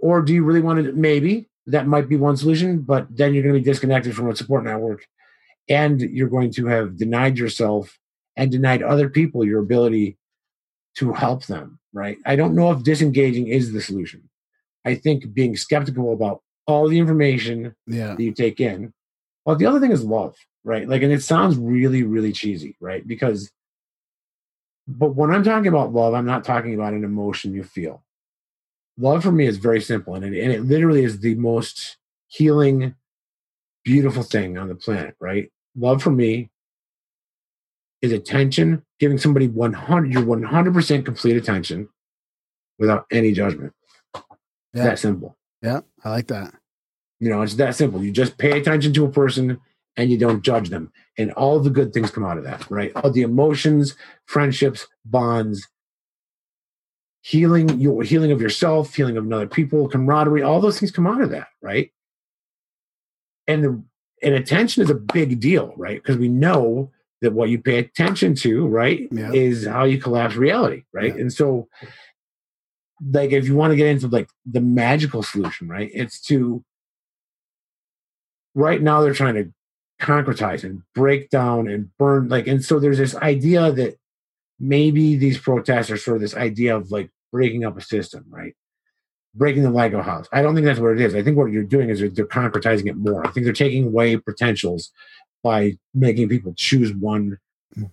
or 0.00 0.22
do 0.22 0.32
you 0.32 0.44
really 0.44 0.60
want 0.60 0.84
to 0.84 0.92
maybe 0.92 1.49
that 1.70 1.86
might 1.86 2.08
be 2.08 2.16
one 2.16 2.36
solution 2.36 2.80
but 2.80 3.06
then 3.10 3.32
you're 3.32 3.42
going 3.42 3.54
to 3.54 3.60
be 3.60 3.70
disconnected 3.70 4.14
from 4.14 4.28
a 4.30 4.36
support 4.36 4.64
network 4.64 5.00
and 5.68 6.00
you're 6.00 6.28
going 6.36 6.50
to 6.52 6.66
have 6.66 6.96
denied 6.96 7.38
yourself 7.38 7.98
and 8.36 8.50
denied 8.50 8.82
other 8.82 9.08
people 9.08 9.44
your 9.44 9.60
ability 9.60 10.16
to 10.96 11.12
help 11.12 11.46
them 11.46 11.78
right 11.92 12.18
i 12.26 12.34
don't 12.36 12.54
know 12.54 12.70
if 12.72 12.82
disengaging 12.82 13.46
is 13.48 13.72
the 13.72 13.80
solution 13.80 14.20
i 14.84 14.94
think 14.94 15.32
being 15.34 15.56
skeptical 15.56 16.12
about 16.12 16.42
all 16.66 16.88
the 16.88 16.98
information 16.98 17.74
Yeah. 17.86 18.14
that 18.14 18.22
you 18.22 18.32
take 18.32 18.60
in. 18.60 18.92
Well, 19.44 19.56
the 19.56 19.66
other 19.66 19.80
thing 19.80 19.90
is 19.90 20.04
love, 20.04 20.36
right? 20.62 20.86
Like, 20.88 21.02
and 21.02 21.12
it 21.12 21.22
sounds 21.22 21.56
really, 21.56 22.04
really 22.04 22.30
cheesy, 22.32 22.76
right? 22.80 23.04
Because, 23.04 23.50
but 24.86 25.16
when 25.16 25.30
I'm 25.32 25.42
talking 25.42 25.66
about 25.66 25.92
love, 25.92 26.14
I'm 26.14 26.26
not 26.26 26.44
talking 26.44 26.74
about 26.74 26.92
an 26.92 27.02
emotion 27.02 27.54
you 27.54 27.64
feel. 27.64 28.04
Love 29.00 29.22
for 29.22 29.32
me 29.32 29.46
is 29.46 29.56
very 29.56 29.80
simple, 29.80 30.14
and 30.14 30.24
it, 30.24 30.42
and 30.42 30.52
it 30.52 30.62
literally 30.62 31.04
is 31.04 31.20
the 31.20 31.34
most 31.36 31.96
healing, 32.26 32.94
beautiful 33.82 34.22
thing 34.22 34.58
on 34.58 34.68
the 34.68 34.74
planet, 34.74 35.16
right? 35.18 35.50
Love 35.74 36.02
for 36.02 36.10
me 36.10 36.50
is 38.02 38.12
attention, 38.12 38.82
giving 38.98 39.18
somebody 39.18 39.48
100, 39.48 40.12
your 40.12 40.22
100% 40.22 41.04
complete 41.04 41.36
attention 41.36 41.88
without 42.78 43.06
any 43.10 43.32
judgment. 43.32 43.72
Yeah. 44.74 44.84
that 44.84 44.98
simple. 44.98 45.36
Yeah. 45.62 45.80
I 46.04 46.10
like 46.10 46.28
that. 46.28 46.54
You 47.18 47.28
know, 47.28 47.42
it's 47.42 47.54
that 47.54 47.74
simple. 47.74 48.02
You 48.02 48.12
just 48.12 48.38
pay 48.38 48.58
attention 48.58 48.92
to 48.94 49.04
a 49.04 49.10
person 49.10 49.60
and 49.96 50.10
you 50.10 50.16
don't 50.16 50.42
judge 50.42 50.70
them. 50.70 50.92
And 51.18 51.32
all 51.32 51.60
the 51.60 51.70
good 51.70 51.92
things 51.92 52.10
come 52.10 52.24
out 52.24 52.38
of 52.38 52.44
that, 52.44 52.70
right? 52.70 52.92
All 52.96 53.10
the 53.10 53.22
emotions, 53.22 53.96
friendships, 54.24 54.86
bonds, 55.04 55.68
healing, 57.22 57.80
your 57.80 58.02
healing 58.02 58.32
of 58.32 58.40
yourself, 58.40 58.94
healing 58.94 59.16
of 59.16 59.30
other 59.32 59.46
people, 59.46 59.88
camaraderie, 59.88 60.42
all 60.42 60.60
those 60.60 60.78
things 60.78 60.90
come 60.90 61.06
out 61.06 61.20
of 61.20 61.30
that, 61.30 61.48
right? 61.62 61.90
And 63.46 63.64
the 63.64 63.82
and 64.22 64.34
attention 64.34 64.82
is 64.82 64.90
a 64.90 64.94
big 64.94 65.40
deal, 65.40 65.72
right? 65.76 66.00
Because 66.02 66.18
we 66.18 66.28
know 66.28 66.90
that 67.22 67.32
what 67.32 67.48
you 67.48 67.58
pay 67.58 67.78
attention 67.78 68.34
to, 68.34 68.66
right, 68.66 69.08
Yeah. 69.10 69.32
is 69.32 69.66
how 69.66 69.84
you 69.84 69.98
collapse 69.98 70.36
reality, 70.36 70.84
right? 70.92 71.14
Yeah. 71.14 71.22
And 71.22 71.32
so 71.32 71.68
like 73.12 73.32
if 73.32 73.46
you 73.46 73.54
want 73.56 73.72
to 73.72 73.76
get 73.76 73.86
into 73.86 74.08
like 74.08 74.28
the 74.44 74.60
magical 74.60 75.22
solution, 75.22 75.68
right? 75.68 75.90
It's 75.92 76.20
to 76.22 76.62
right 78.54 78.80
now 78.82 79.00
they're 79.00 79.14
trying 79.14 79.34
to 79.34 79.52
concretize 80.00 80.64
and 80.64 80.82
break 80.94 81.30
down 81.30 81.68
and 81.68 81.90
burn 81.98 82.28
like 82.28 82.46
and 82.46 82.64
so 82.64 82.80
there's 82.80 82.96
this 82.98 83.14
idea 83.16 83.70
that 83.70 83.96
maybe 84.60 85.16
these 85.16 85.38
protests 85.38 85.90
are 85.90 85.96
sort 85.96 86.18
of 86.18 86.20
this 86.20 86.36
idea 86.36 86.76
of 86.76 86.90
like 86.90 87.10
breaking 87.32 87.64
up 87.64 87.76
a 87.76 87.80
system, 87.80 88.24
right? 88.28 88.54
Breaking 89.34 89.62
the 89.62 89.70
Lego 89.70 90.02
house. 90.02 90.28
I 90.32 90.42
don't 90.42 90.54
think 90.54 90.66
that's 90.66 90.78
what 90.78 90.92
it 90.92 91.00
is. 91.00 91.14
I 91.14 91.22
think 91.22 91.36
what 91.36 91.50
you're 91.50 91.64
doing 91.64 91.88
is 91.88 92.00
they're, 92.00 92.26
concretizing 92.26 92.86
it 92.86 92.96
more. 92.96 93.26
I 93.26 93.30
think 93.30 93.44
they're 93.44 93.52
taking 93.54 93.86
away 93.86 94.16
potentials 94.16 94.92
by 95.42 95.78
making 95.94 96.28
people 96.28 96.52
choose 96.56 96.92
one 96.92 97.38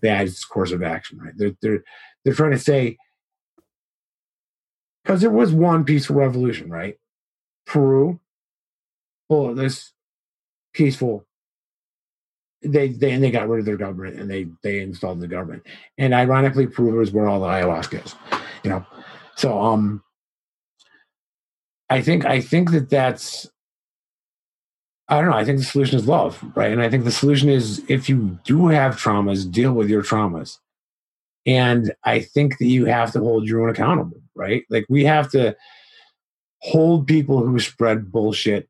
bad 0.01 0.29
course 0.49 0.71
of 0.71 0.83
action, 0.83 1.19
right? 1.19 1.33
They're 1.37 1.55
they're 1.61 1.83
they're 2.25 2.33
trying 2.33 2.51
to 2.51 2.59
say 2.59 2.97
because 5.03 5.21
there 5.21 5.29
was 5.29 5.53
one 5.53 5.85
peaceful 5.85 6.17
revolution, 6.17 6.69
right? 6.69 6.97
Peru, 7.65 8.19
well, 9.29 9.53
this 9.53 9.93
peaceful. 10.73 11.26
They 12.63 12.89
they 12.89 13.11
and 13.11 13.23
they 13.23 13.31
got 13.31 13.47
rid 13.47 13.59
of 13.59 13.65
their 13.65 13.77
government 13.77 14.19
and 14.19 14.29
they 14.29 14.47
they 14.63 14.79
installed 14.79 15.19
the 15.19 15.27
government. 15.27 15.63
And 15.97 16.13
ironically, 16.13 16.67
Peru 16.67 16.99
is 17.01 17.11
where 17.11 17.27
all 17.27 17.41
the 17.41 17.47
ayahuasca 17.47 18.05
is, 18.05 18.15
you 18.63 18.71
know. 18.71 18.85
So 19.35 19.61
um, 19.61 20.03
I 21.89 22.01
think 22.01 22.25
I 22.25 22.41
think 22.41 22.71
that 22.71 22.89
that's 22.89 23.47
I 25.09 25.21
don't 25.21 25.29
know. 25.29 25.37
I 25.37 25.45
think 25.45 25.59
the 25.59 25.65
solution 25.65 25.97
is 25.97 26.07
love, 26.07 26.43
right? 26.55 26.71
And 26.71 26.81
I 26.81 26.89
think 26.89 27.05
the 27.05 27.11
solution 27.11 27.49
is 27.49 27.83
if 27.87 28.09
you 28.09 28.37
do 28.43 28.67
have 28.67 28.97
traumas, 28.97 29.49
deal 29.49 29.73
with 29.73 29.89
your 29.89 30.03
traumas. 30.03 30.57
And 31.45 31.93
I 32.03 32.19
think 32.19 32.57
that 32.57 32.65
you 32.65 32.85
have 32.85 33.13
to 33.13 33.19
hold 33.19 33.47
your 33.47 33.63
own 33.63 33.69
accountable, 33.69 34.21
right? 34.35 34.63
Like 34.69 34.85
we 34.89 35.05
have 35.05 35.31
to 35.31 35.55
hold 36.59 37.07
people 37.07 37.45
who 37.45 37.57
spread 37.59 38.11
bullshit 38.11 38.67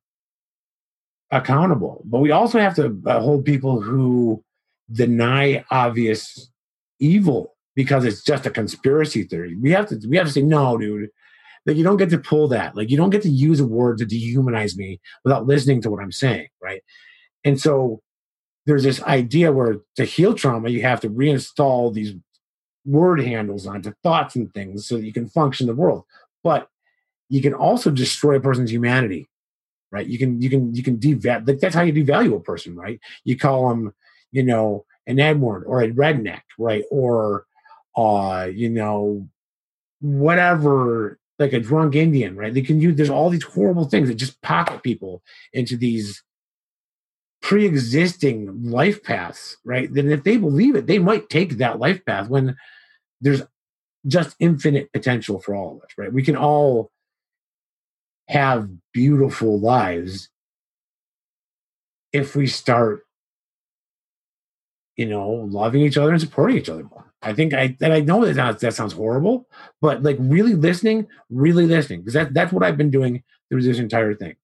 accountable, 1.32 2.04
but 2.06 2.20
we 2.20 2.32
also 2.32 2.60
have 2.60 2.76
to 2.76 3.02
uh, 3.06 3.20
hold 3.20 3.45
people 3.45 3.82
who 3.82 4.44
deny 4.91 5.64
obvious 5.72 6.49
evil 6.99 7.56
because 7.76 8.06
it's 8.06 8.24
just 8.24 8.45
a 8.45 8.49
conspiracy 8.49 9.24
theory. 9.24 9.56
We 9.56 9.72
have 9.72 9.88
to 9.90 9.99
we 10.08 10.18
have 10.18 10.28
to 10.28 10.34
say 10.34 10.41
no, 10.41 10.78
dude. 10.78 11.10
Like 11.66 11.76
you 11.76 11.84
don't 11.84 11.98
get 11.98 12.10
to 12.12 12.18
pull 12.18 12.48
that. 12.49 12.76
Like 12.76 12.90
you 12.90 12.98
don't 12.98 13.10
get 13.10 13.22
to 13.24 13.30
use 13.30 13.60
a 13.60 13.68
word 13.68 13.98
to 13.98 14.06
dehumanize 14.06 14.78
me 14.78 15.02
without 15.24 15.45
listening 15.45 15.82
to 15.82 15.91
what 15.91 16.02
I'm 16.02 16.14
saying, 16.14 16.48
right? 16.62 16.82
And 17.44 17.60
so 17.60 18.02
there's 18.66 18.84
this 18.84 19.02
idea 19.04 19.52
where 19.52 19.78
to 19.95 20.06
heal 20.06 20.34
trauma, 20.34 20.70
you 20.70 20.82
have 20.82 21.02
to 21.02 21.10
reinstall 21.10 21.94
these 21.94 22.14
word 22.86 23.22
handles 23.22 23.68
onto 23.68 23.94
thoughts 24.02 24.36
and 24.36 24.54
things 24.54 24.88
so 24.88 24.95
that 24.95 25.06
you 25.06 25.14
can 25.14 25.28
function 25.28 25.68
the 25.68 25.76
world. 25.76 26.04
But 26.44 26.70
you 27.30 27.41
can 27.41 27.54
also 27.54 27.91
destroy 27.91 28.36
a 28.36 28.41
person's 28.41 28.72
humanity, 28.72 29.28
right? 29.92 30.06
You 30.06 30.18
can 30.18 30.42
you 30.42 30.50
can 30.50 30.74
you 30.74 30.84
can 30.84 30.98
devalue 30.98 31.48
like 31.48 31.60
that's 31.60 31.76
how 31.76 31.84
you 31.84 31.94
devalue 31.94 32.36
a 32.36 32.40
person, 32.40 32.76
right? 32.76 33.00
You 33.24 33.38
call 33.38 33.70
them, 33.70 33.94
you 34.32 34.44
know, 34.44 34.86
an 35.06 35.20
Edward 35.20 35.64
or 35.66 35.82
a 35.82 35.90
redneck, 35.92 36.42
right? 36.58 36.84
Or 36.92 37.46
uh, 37.96 38.50
you 38.54 38.70
know, 38.70 39.28
whatever, 40.02 41.20
like 41.40 41.54
a 41.54 41.60
drunk 41.60 41.96
Indian, 41.96 42.36
right? 42.36 42.54
They 42.54 42.62
can 42.62 42.82
use 42.82 42.96
there's 42.96 43.10
all 43.10 43.30
these 43.30 43.44
horrible 43.44 43.86
things 43.86 44.10
that 44.10 44.16
just 44.16 44.42
pocket 44.42 44.84
people 44.84 45.24
into 45.54 45.78
these 45.78 46.24
pre-existing 47.42 48.70
life 48.70 49.04
paths, 49.04 49.58
right? 49.64 49.92
Then 49.94 50.12
if 50.12 50.24
they 50.24 50.38
believe 50.38 50.76
it, 50.76 50.88
they 50.88 51.00
might 51.00 51.30
take 51.30 51.58
that 51.58 51.80
life 51.80 52.04
path 52.06 52.30
when 52.30 52.56
there's 53.22 53.42
just 54.06 54.36
infinite 54.40 54.92
potential 54.92 55.40
for 55.40 55.56
all 55.56 55.78
of 55.78 55.82
us, 55.84 55.90
right? 55.98 56.12
We 56.12 56.24
can 56.24 56.36
all 56.36 56.92
have 58.28 58.70
beautiful 58.94 59.60
lives 59.60 60.30
if 62.12 62.36
we 62.36 62.48
start, 62.48 63.02
you 64.95 65.06
know, 65.06 65.30
loving 65.30 65.82
each 65.82 65.98
other 65.98 66.12
and 66.12 66.22
supporting 66.22 66.58
each 66.58 66.70
other 66.70 66.84
more. 66.84 67.14
I 67.22 67.34
think 67.34 67.54
I 67.54 67.76
that 67.80 67.91
I 67.91 68.02
know 68.02 68.26
that 68.26 68.36
that, 68.36 68.60
that 68.60 68.74
sounds 68.74 68.94
horrible, 68.94 69.48
but 69.82 70.04
like 70.04 70.18
really 70.20 70.54
listening, 70.56 71.08
really 71.30 71.66
listening, 71.66 72.02
because 72.02 72.14
that, 72.14 72.34
that's 72.34 72.54
what 72.54 72.64
I've 72.64 72.78
been 72.78 72.91
doing 72.91 73.24
through 73.49 73.64
this 73.64 73.80
entire 73.80 74.14
thing. 74.14 74.36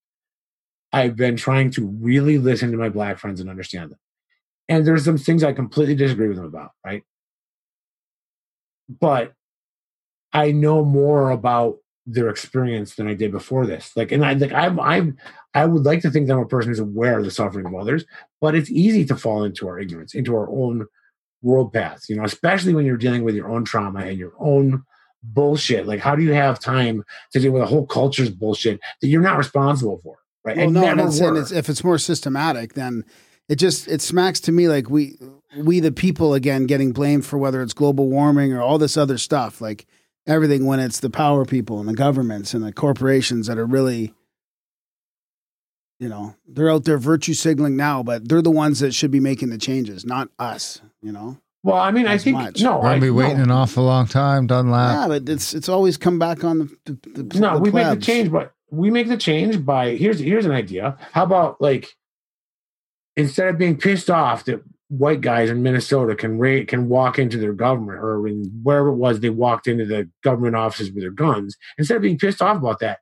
I've 0.91 1.15
been 1.15 1.35
trying 1.35 1.71
to 1.71 1.85
really 1.85 2.37
listen 2.37 2.71
to 2.71 2.77
my 2.77 2.89
black 2.89 3.19
friends 3.19 3.41
and 3.41 3.49
understand 3.49 3.91
them. 3.91 3.99
And 4.69 4.87
there's 4.87 5.05
some 5.05 5.17
things 5.17 5.43
I 5.43 5.53
completely 5.53 5.95
disagree 5.95 6.27
with 6.27 6.37
them 6.37 6.45
about, 6.45 6.71
right? 6.85 7.03
But 8.87 9.33
I 10.31 10.51
know 10.51 10.83
more 10.83 11.31
about 11.31 11.77
their 12.05 12.29
experience 12.29 12.95
than 12.95 13.07
I 13.07 13.13
did 13.13 13.31
before 13.31 13.65
this. 13.65 13.91
Like, 13.95 14.11
and 14.11 14.25
I 14.25 14.33
like 14.33 14.53
I'm 14.53 14.79
I'm 14.79 15.17
I 15.53 15.65
would 15.65 15.83
like 15.83 16.01
to 16.01 16.11
think 16.11 16.27
that 16.27 16.33
I'm 16.33 16.39
a 16.39 16.47
person 16.47 16.69
who's 16.69 16.79
aware 16.79 17.19
of 17.19 17.25
the 17.25 17.31
suffering 17.31 17.65
of 17.65 17.75
others, 17.75 18.05
but 18.41 18.55
it's 18.55 18.69
easy 18.69 19.05
to 19.05 19.15
fall 19.15 19.43
into 19.43 19.67
our 19.67 19.79
ignorance, 19.79 20.13
into 20.13 20.35
our 20.35 20.49
own 20.49 20.87
world 21.41 21.73
paths, 21.73 22.09
you 22.09 22.15
know, 22.15 22.23
especially 22.23 22.73
when 22.73 22.85
you're 22.85 22.97
dealing 22.97 23.23
with 23.23 23.35
your 23.35 23.49
own 23.49 23.65
trauma 23.65 23.99
and 24.01 24.17
your 24.17 24.33
own 24.39 24.83
bullshit. 25.21 25.87
Like, 25.87 25.99
how 25.99 26.15
do 26.15 26.23
you 26.23 26.33
have 26.33 26.59
time 26.59 27.03
to 27.31 27.39
deal 27.39 27.51
with 27.51 27.63
a 27.63 27.67
whole 27.67 27.85
culture's 27.85 28.29
bullshit 28.29 28.79
that 29.01 29.07
you're 29.07 29.21
not 29.21 29.37
responsible 29.37 29.99
for? 30.03 30.17
Right. 30.43 30.57
Well, 30.57 30.65
And 30.65 30.73
no, 30.73 30.85
and 30.85 30.99
it's, 30.99 31.19
and 31.19 31.37
it's, 31.37 31.51
if 31.51 31.69
it's 31.69 31.83
more 31.83 31.97
systematic, 31.97 32.73
then 32.73 33.05
it 33.47 33.55
just 33.55 33.87
it 33.87 34.01
smacks 34.01 34.39
to 34.41 34.51
me 34.51 34.67
like 34.67 34.89
we 34.89 35.17
we 35.57 35.79
the 35.79 35.91
people 35.91 36.33
again 36.33 36.65
getting 36.65 36.91
blamed 36.91 37.25
for 37.25 37.37
whether 37.37 37.61
it's 37.61 37.73
global 37.73 38.09
warming 38.09 38.51
or 38.53 38.61
all 38.61 38.77
this 38.77 38.97
other 38.97 39.17
stuff, 39.17 39.61
like 39.61 39.85
everything 40.27 40.65
when 40.65 40.79
it's 40.79 40.99
the 40.99 41.09
power 41.09 41.45
people 41.45 41.79
and 41.79 41.87
the 41.89 41.93
governments 41.93 42.53
and 42.53 42.63
the 42.63 42.71
corporations 42.73 43.47
that 43.47 43.57
are 43.57 43.65
really, 43.65 44.13
you 45.99 46.09
know, 46.09 46.35
they're 46.47 46.69
out 46.69 46.85
there 46.85 46.97
virtue 46.97 47.33
signaling 47.33 47.75
now, 47.75 48.03
but 48.03 48.27
they're 48.27 48.41
the 48.41 48.51
ones 48.51 48.79
that 48.79 48.93
should 48.93 49.11
be 49.11 49.19
making 49.19 49.49
the 49.49 49.57
changes, 49.57 50.05
not 50.05 50.29
us. 50.39 50.81
You 51.01 51.11
know. 51.11 51.37
well, 51.63 51.77
I 51.77 51.91
mean, 51.91 52.07
I 52.07 52.17
think 52.17 52.37
much. 52.37 52.61
no, 52.61 52.79
We're 52.79 52.87
I, 52.87 52.91
gonna 52.91 53.01
be 53.01 53.09
waiting 53.09 53.37
no. 53.37 53.43
an 53.43 53.51
awful 53.51 53.83
long 53.83 54.07
time. 54.07 54.47
Doesn't 54.47 54.71
last. 54.71 55.01
yeah, 55.01 55.07
but 55.07 55.29
it's 55.29 55.53
it's 55.53 55.69
always 55.69 55.97
come 55.97 56.19
back 56.19 56.43
on 56.43 56.59
the, 56.85 56.97
the, 57.13 57.23
the 57.23 57.39
no, 57.39 57.55
the 57.55 57.59
we 57.61 57.71
make 57.71 57.87
the 57.99 58.05
change, 58.05 58.31
but 58.31 58.53
we 58.71 58.89
make 58.89 59.07
the 59.07 59.17
change 59.17 59.63
by 59.65 59.95
here's 59.95 60.19
here's 60.19 60.45
an 60.45 60.51
idea. 60.51 60.97
How 61.11 61.23
about 61.23 61.61
like 61.61 61.95
instead 63.15 63.49
of 63.49 63.57
being 63.57 63.77
pissed 63.77 64.09
off 64.09 64.45
that 64.45 64.63
white 64.97 65.21
guys 65.21 65.49
in 65.49 65.63
Minnesota 65.63 66.15
can 66.15 66.37
ra- 66.37 66.65
can 66.67 66.87
walk 66.87 67.17
into 67.17 67.37
their 67.37 67.53
government 67.53 67.99
or 67.99 68.27
in 68.27 68.43
wherever 68.63 68.89
it 68.89 68.95
was 68.95 69.19
they 69.19 69.29
walked 69.29 69.67
into 69.67 69.85
the 69.85 70.09
government 70.23 70.55
offices 70.55 70.91
with 70.91 71.03
their 71.03 71.11
guns, 71.11 71.57
instead 71.77 71.95
of 71.95 72.01
being 72.01 72.17
pissed 72.17 72.41
off 72.41 72.57
about 72.57 72.79
that, 72.79 72.99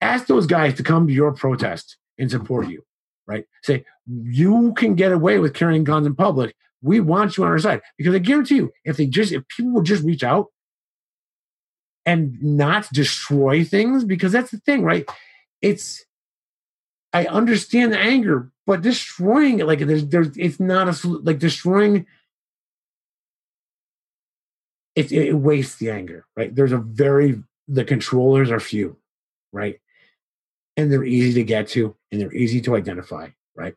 ask 0.00 0.26
those 0.26 0.46
guys 0.46 0.74
to 0.74 0.82
come 0.82 1.06
to 1.06 1.12
your 1.12 1.32
protest 1.32 1.96
and 2.18 2.30
support 2.30 2.68
you. 2.68 2.84
Right? 3.26 3.44
Say 3.62 3.84
you 4.06 4.72
can 4.74 4.94
get 4.94 5.12
away 5.12 5.38
with 5.38 5.54
carrying 5.54 5.84
guns 5.84 6.06
in 6.06 6.14
public. 6.14 6.54
We 6.82 7.00
want 7.00 7.36
you 7.36 7.44
on 7.44 7.50
our 7.50 7.58
side 7.58 7.82
because 7.98 8.14
I 8.14 8.18
guarantee 8.18 8.56
you, 8.56 8.72
if 8.84 8.96
they 8.96 9.06
just 9.06 9.32
if 9.32 9.46
people 9.48 9.72
would 9.72 9.84
just 9.84 10.04
reach 10.04 10.24
out 10.24 10.46
and 12.06 12.42
not 12.42 12.88
destroy 12.92 13.62
things 13.62 14.04
because 14.04 14.32
that's 14.32 14.50
the 14.50 14.58
thing 14.58 14.82
right 14.82 15.06
it's 15.60 16.04
i 17.12 17.26
understand 17.26 17.92
the 17.92 17.98
anger 17.98 18.50
but 18.66 18.82
destroying 18.82 19.58
it 19.58 19.66
like 19.66 19.80
there's 19.80 20.06
there's 20.06 20.36
it's 20.36 20.60
not 20.60 20.88
a 20.88 21.08
like 21.08 21.38
destroying 21.38 22.06
it, 24.94 25.12
it 25.12 25.34
wastes 25.34 25.76
the 25.76 25.90
anger 25.90 26.26
right? 26.36 26.54
There's 26.54 26.72
a 26.72 26.78
very 26.78 27.42
the 27.68 27.84
controllers 27.84 28.50
are 28.50 28.60
few 28.60 28.96
right? 29.52 29.80
And 30.76 30.92
they're 30.92 31.04
easy 31.04 31.34
to 31.34 31.44
get 31.44 31.68
to 31.68 31.96
and 32.10 32.20
they're 32.20 32.34
easy 32.34 32.60
to 32.62 32.76
identify 32.76 33.28
right? 33.54 33.74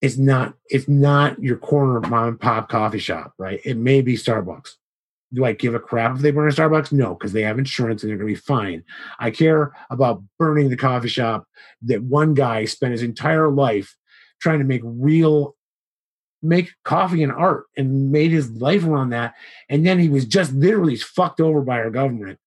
It's 0.00 0.16
not 0.16 0.54
it's 0.68 0.88
not 0.88 1.42
your 1.42 1.56
corner 1.56 2.00
mom 2.00 2.28
and 2.28 2.40
pop 2.40 2.68
coffee 2.68 2.98
shop 2.98 3.34
right? 3.38 3.60
It 3.64 3.76
may 3.76 4.00
be 4.00 4.14
starbucks 4.14 4.76
do 5.32 5.44
I 5.44 5.52
give 5.52 5.74
a 5.74 5.80
crap 5.80 6.16
if 6.16 6.22
they 6.22 6.30
burn 6.30 6.48
a 6.48 6.52
Starbucks? 6.52 6.92
No, 6.92 7.14
because 7.14 7.32
they 7.32 7.42
have 7.42 7.58
insurance 7.58 8.02
and 8.02 8.10
they're 8.10 8.18
going 8.18 8.28
to 8.28 8.34
be 8.34 8.46
fine. 8.46 8.84
I 9.18 9.30
care 9.30 9.72
about 9.90 10.22
burning 10.38 10.68
the 10.68 10.76
coffee 10.76 11.08
shop 11.08 11.46
that 11.82 12.02
one 12.02 12.34
guy 12.34 12.64
spent 12.66 12.92
his 12.92 13.02
entire 13.02 13.48
life 13.48 13.96
trying 14.40 14.58
to 14.58 14.64
make 14.64 14.82
real, 14.84 15.56
make 16.42 16.70
coffee 16.84 17.22
and 17.22 17.32
art 17.32 17.64
and 17.76 18.10
made 18.12 18.30
his 18.30 18.50
life 18.50 18.84
around 18.84 19.10
that. 19.10 19.34
And 19.68 19.86
then 19.86 19.98
he 19.98 20.08
was 20.08 20.26
just 20.26 20.52
literally 20.52 20.96
fucked 20.96 21.40
over 21.40 21.62
by 21.62 21.78
our 21.78 21.90
government 21.90 22.38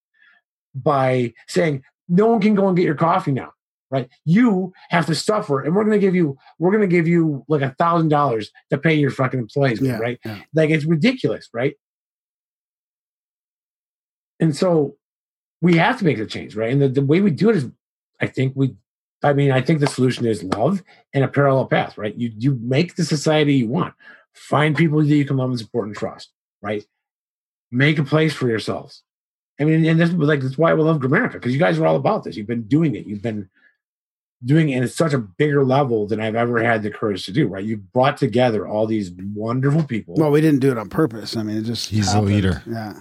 by 0.75 1.33
saying, 1.47 1.83
no 2.07 2.27
one 2.27 2.41
can 2.41 2.53
go 2.53 2.67
and 2.67 2.77
get 2.77 2.85
your 2.85 2.95
coffee 2.95 3.31
now. 3.31 3.51
Right, 3.91 4.09
you 4.25 4.73
have 4.89 5.05
to 5.05 5.15
suffer, 5.15 5.61
and 5.61 5.73
we're 5.75 5.83
going 5.83 5.97
to 5.97 6.05
give 6.05 6.15
you, 6.15 6.37
we're 6.57 6.71
going 6.71 6.81
to 6.81 6.87
give 6.87 7.07
you 7.07 7.45
like 7.47 7.61
a 7.61 7.75
thousand 7.77 8.09
dollars 8.09 8.49
to 8.71 8.79
pay 8.79 8.95
your 8.95 9.11
fucking 9.11 9.39
employees. 9.39 9.79
Yeah, 9.79 9.99
right, 9.99 10.19
yeah. 10.25 10.39
like 10.55 10.71
it's 10.71 10.85
ridiculous, 10.85 11.47
right? 11.53 11.75
And 14.39 14.55
so 14.55 14.95
we 15.61 15.77
have 15.77 15.97
to 15.99 16.05
make 16.05 16.17
the 16.17 16.25
change, 16.25 16.55
right? 16.55 16.71
And 16.71 16.81
the, 16.81 16.89
the 16.89 17.05
way 17.05 17.21
we 17.21 17.31
do 17.31 17.49
it 17.49 17.55
is, 17.55 17.69
I 18.19 18.27
think 18.27 18.53
we, 18.55 18.75
I 19.23 19.33
mean, 19.33 19.51
I 19.51 19.61
think 19.61 19.79
the 19.79 19.87
solution 19.87 20.25
is 20.25 20.43
love 20.43 20.83
and 21.13 21.23
a 21.23 21.27
parallel 21.27 21.65
path, 21.65 21.97
right? 21.97 22.15
You 22.15 22.31
you 22.37 22.59
make 22.61 22.95
the 22.95 23.03
society 23.03 23.55
you 23.55 23.67
want, 23.67 23.93
find 24.33 24.75
people 24.75 24.99
that 24.99 25.07
you 25.07 25.25
can 25.25 25.37
love 25.37 25.49
and 25.49 25.59
support 25.59 25.87
and 25.87 25.95
trust, 25.95 26.31
right? 26.61 26.85
Make 27.71 27.97
a 27.97 28.03
place 28.03 28.33
for 28.33 28.47
yourselves. 28.47 29.03
I 29.59 29.63
mean, 29.63 29.85
and 29.85 29.99
this 29.99 30.11
like 30.11 30.41
that's 30.41 30.57
why 30.57 30.73
we 30.73 30.83
love 30.83 30.99
Grimerica 30.99 31.33
because 31.33 31.53
you 31.53 31.59
guys 31.59 31.79
are 31.79 31.85
all 31.85 31.95
about 31.95 32.23
this. 32.23 32.35
You've 32.35 32.47
been 32.47 32.67
doing 32.67 32.95
it. 32.95 33.07
You've 33.07 33.21
been 33.21 33.49
doing 34.43 34.69
it 34.69 34.83
at 34.83 34.91
such 34.91 35.13
a 35.13 35.17
bigger 35.17 35.65
level 35.65 36.05
than 36.07 36.19
I've 36.19 36.35
ever 36.35 36.61
had 36.61 36.83
the 36.83 36.91
courage 36.91 37.25
to 37.25 37.31
do. 37.31 37.47
Right? 37.47 37.63
You've 37.63 37.91
brought 37.91 38.17
together 38.17 38.67
all 38.67 38.85
these 38.85 39.11
wonderful 39.33 39.83
people. 39.83 40.15
Well, 40.15 40.31
we 40.31 40.41
didn't 40.41 40.59
do 40.59 40.71
it 40.71 40.77
on 40.77 40.89
purpose. 40.89 41.37
I 41.37 41.43
mean, 41.43 41.57
it 41.57 41.63
just 41.63 41.89
He's 41.89 42.13
a 42.13 42.21
leader. 42.21 42.61
Yeah. 42.67 42.99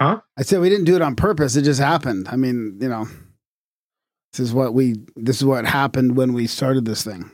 Huh? 0.00 0.20
I 0.38 0.42
said 0.42 0.60
we 0.60 0.70
didn't 0.70 0.86
do 0.86 0.96
it 0.96 1.02
on 1.02 1.14
purpose. 1.14 1.56
It 1.56 1.62
just 1.62 1.80
happened. 1.80 2.26
I 2.28 2.36
mean, 2.36 2.78
you 2.80 2.88
know, 2.88 3.06
this 4.32 4.40
is 4.40 4.54
what 4.54 4.72
we. 4.72 4.96
This 5.16 5.36
is 5.36 5.44
what 5.44 5.66
happened 5.66 6.16
when 6.16 6.32
we 6.32 6.46
started 6.46 6.84
this 6.86 7.04
thing. 7.04 7.30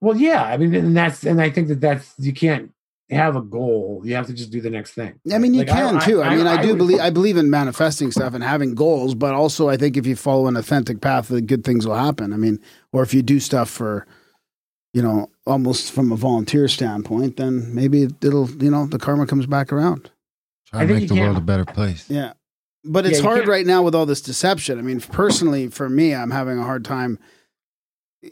Well, 0.00 0.16
yeah. 0.16 0.44
I 0.44 0.56
mean, 0.56 0.74
and 0.74 0.96
that's 0.96 1.24
and 1.24 1.40
I 1.42 1.50
think 1.50 1.68
that 1.68 1.80
that's 1.80 2.14
you 2.18 2.32
can't 2.32 2.72
have 3.10 3.36
a 3.36 3.42
goal. 3.42 4.00
You 4.04 4.14
have 4.14 4.28
to 4.28 4.32
just 4.32 4.50
do 4.50 4.60
the 4.62 4.70
next 4.70 4.92
thing. 4.92 5.20
I 5.30 5.36
mean, 5.38 5.52
you 5.52 5.60
Like, 5.60 5.68
can 5.68 6.00
too. 6.00 6.22
I, 6.22 6.36
mean, 6.36 6.46
I, 6.46 6.62
do 6.62 6.68
would- 6.68 6.78
believe 6.78 7.00
I 7.00 7.10
believe 7.10 7.36
in 7.36 7.50
manifesting 7.50 8.10
stuff 8.12 8.32
and 8.32 8.42
having 8.42 8.74
goals, 8.74 9.14
but 9.14 9.34
also 9.34 9.68
I 9.68 9.76
think 9.76 9.96
if 9.98 10.06
you 10.06 10.16
follow 10.16 10.46
an 10.46 10.56
authentic 10.56 11.00
path, 11.02 11.28
the 11.28 11.42
good 11.42 11.64
things 11.64 11.86
will 11.86 11.96
happen. 11.96 12.32
I 12.32 12.36
mean, 12.36 12.60
or 12.92 13.02
if 13.02 13.12
you 13.12 13.22
do 13.22 13.40
stuff 13.40 13.68
for, 13.68 14.06
you 14.94 15.02
know, 15.02 15.28
almost 15.46 15.92
from 15.92 16.12
a 16.12 16.16
volunteer 16.16 16.66
standpoint, 16.68 17.36
then 17.36 17.74
maybe 17.74 18.04
it'll, 18.04 18.48
you 18.62 18.70
know, 18.70 18.86
the 18.86 18.98
karma 18.98 19.26
comes 19.26 19.44
back 19.46 19.70
around. 19.72 20.10
Try 20.70 20.82
I 20.82 20.86
to 20.86 20.92
make 20.94 21.02
you 21.02 21.08
the 21.08 21.20
world 21.20 21.36
a 21.36 21.40
better 21.40 21.64
place. 21.64 22.08
Yeah. 22.08 22.32
But 22.84 23.04
it's 23.06 23.18
you 23.18 23.24
hard 23.24 23.38
can't- 23.40 23.48
right 23.48 23.66
now 23.66 23.82
with 23.82 23.94
all 23.94 24.06
this 24.06 24.20
deception. 24.22 24.78
I 24.78 24.82
mean, 24.82 25.00
personally, 25.00 25.68
for 25.68 25.88
me, 25.88 26.14
I'm 26.14 26.30
having 26.30 26.58
a 26.58 26.62
hard 26.64 26.84
time. 26.84 27.18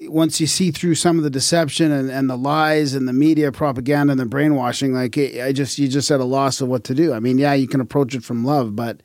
Once 0.03 0.39
you 0.41 0.47
see 0.47 0.71
through 0.71 0.95
some 0.95 1.17
of 1.17 1.25
the 1.25 1.31
deception 1.31 1.91
and, 1.93 2.11
and 2.11 2.29
the 2.29 2.37
lies 2.37 2.93
and 2.95 3.09
the 3.09 3.13
media 3.13 3.51
propaganda 3.51 4.11
and 4.13 4.21
the 4.21 4.27
brainwashing, 4.27 4.93
like 4.93 5.17
it, 5.17 5.43
I 5.43 5.53
just, 5.53 5.79
you 5.79 5.89
just 5.89 6.11
at 6.11 6.21
a 6.21 6.25
loss 6.25 6.61
of 6.61 6.69
what 6.69 6.85
to 6.85 6.95
do. 6.95 7.15
I 7.15 7.21
mean, 7.21 7.39
yeah, 7.39 7.55
you 7.55 7.67
can 7.67 7.81
approach 7.81 8.15
it 8.15 8.23
from 8.23 8.45
love, 8.45 8.77
but 8.77 9.03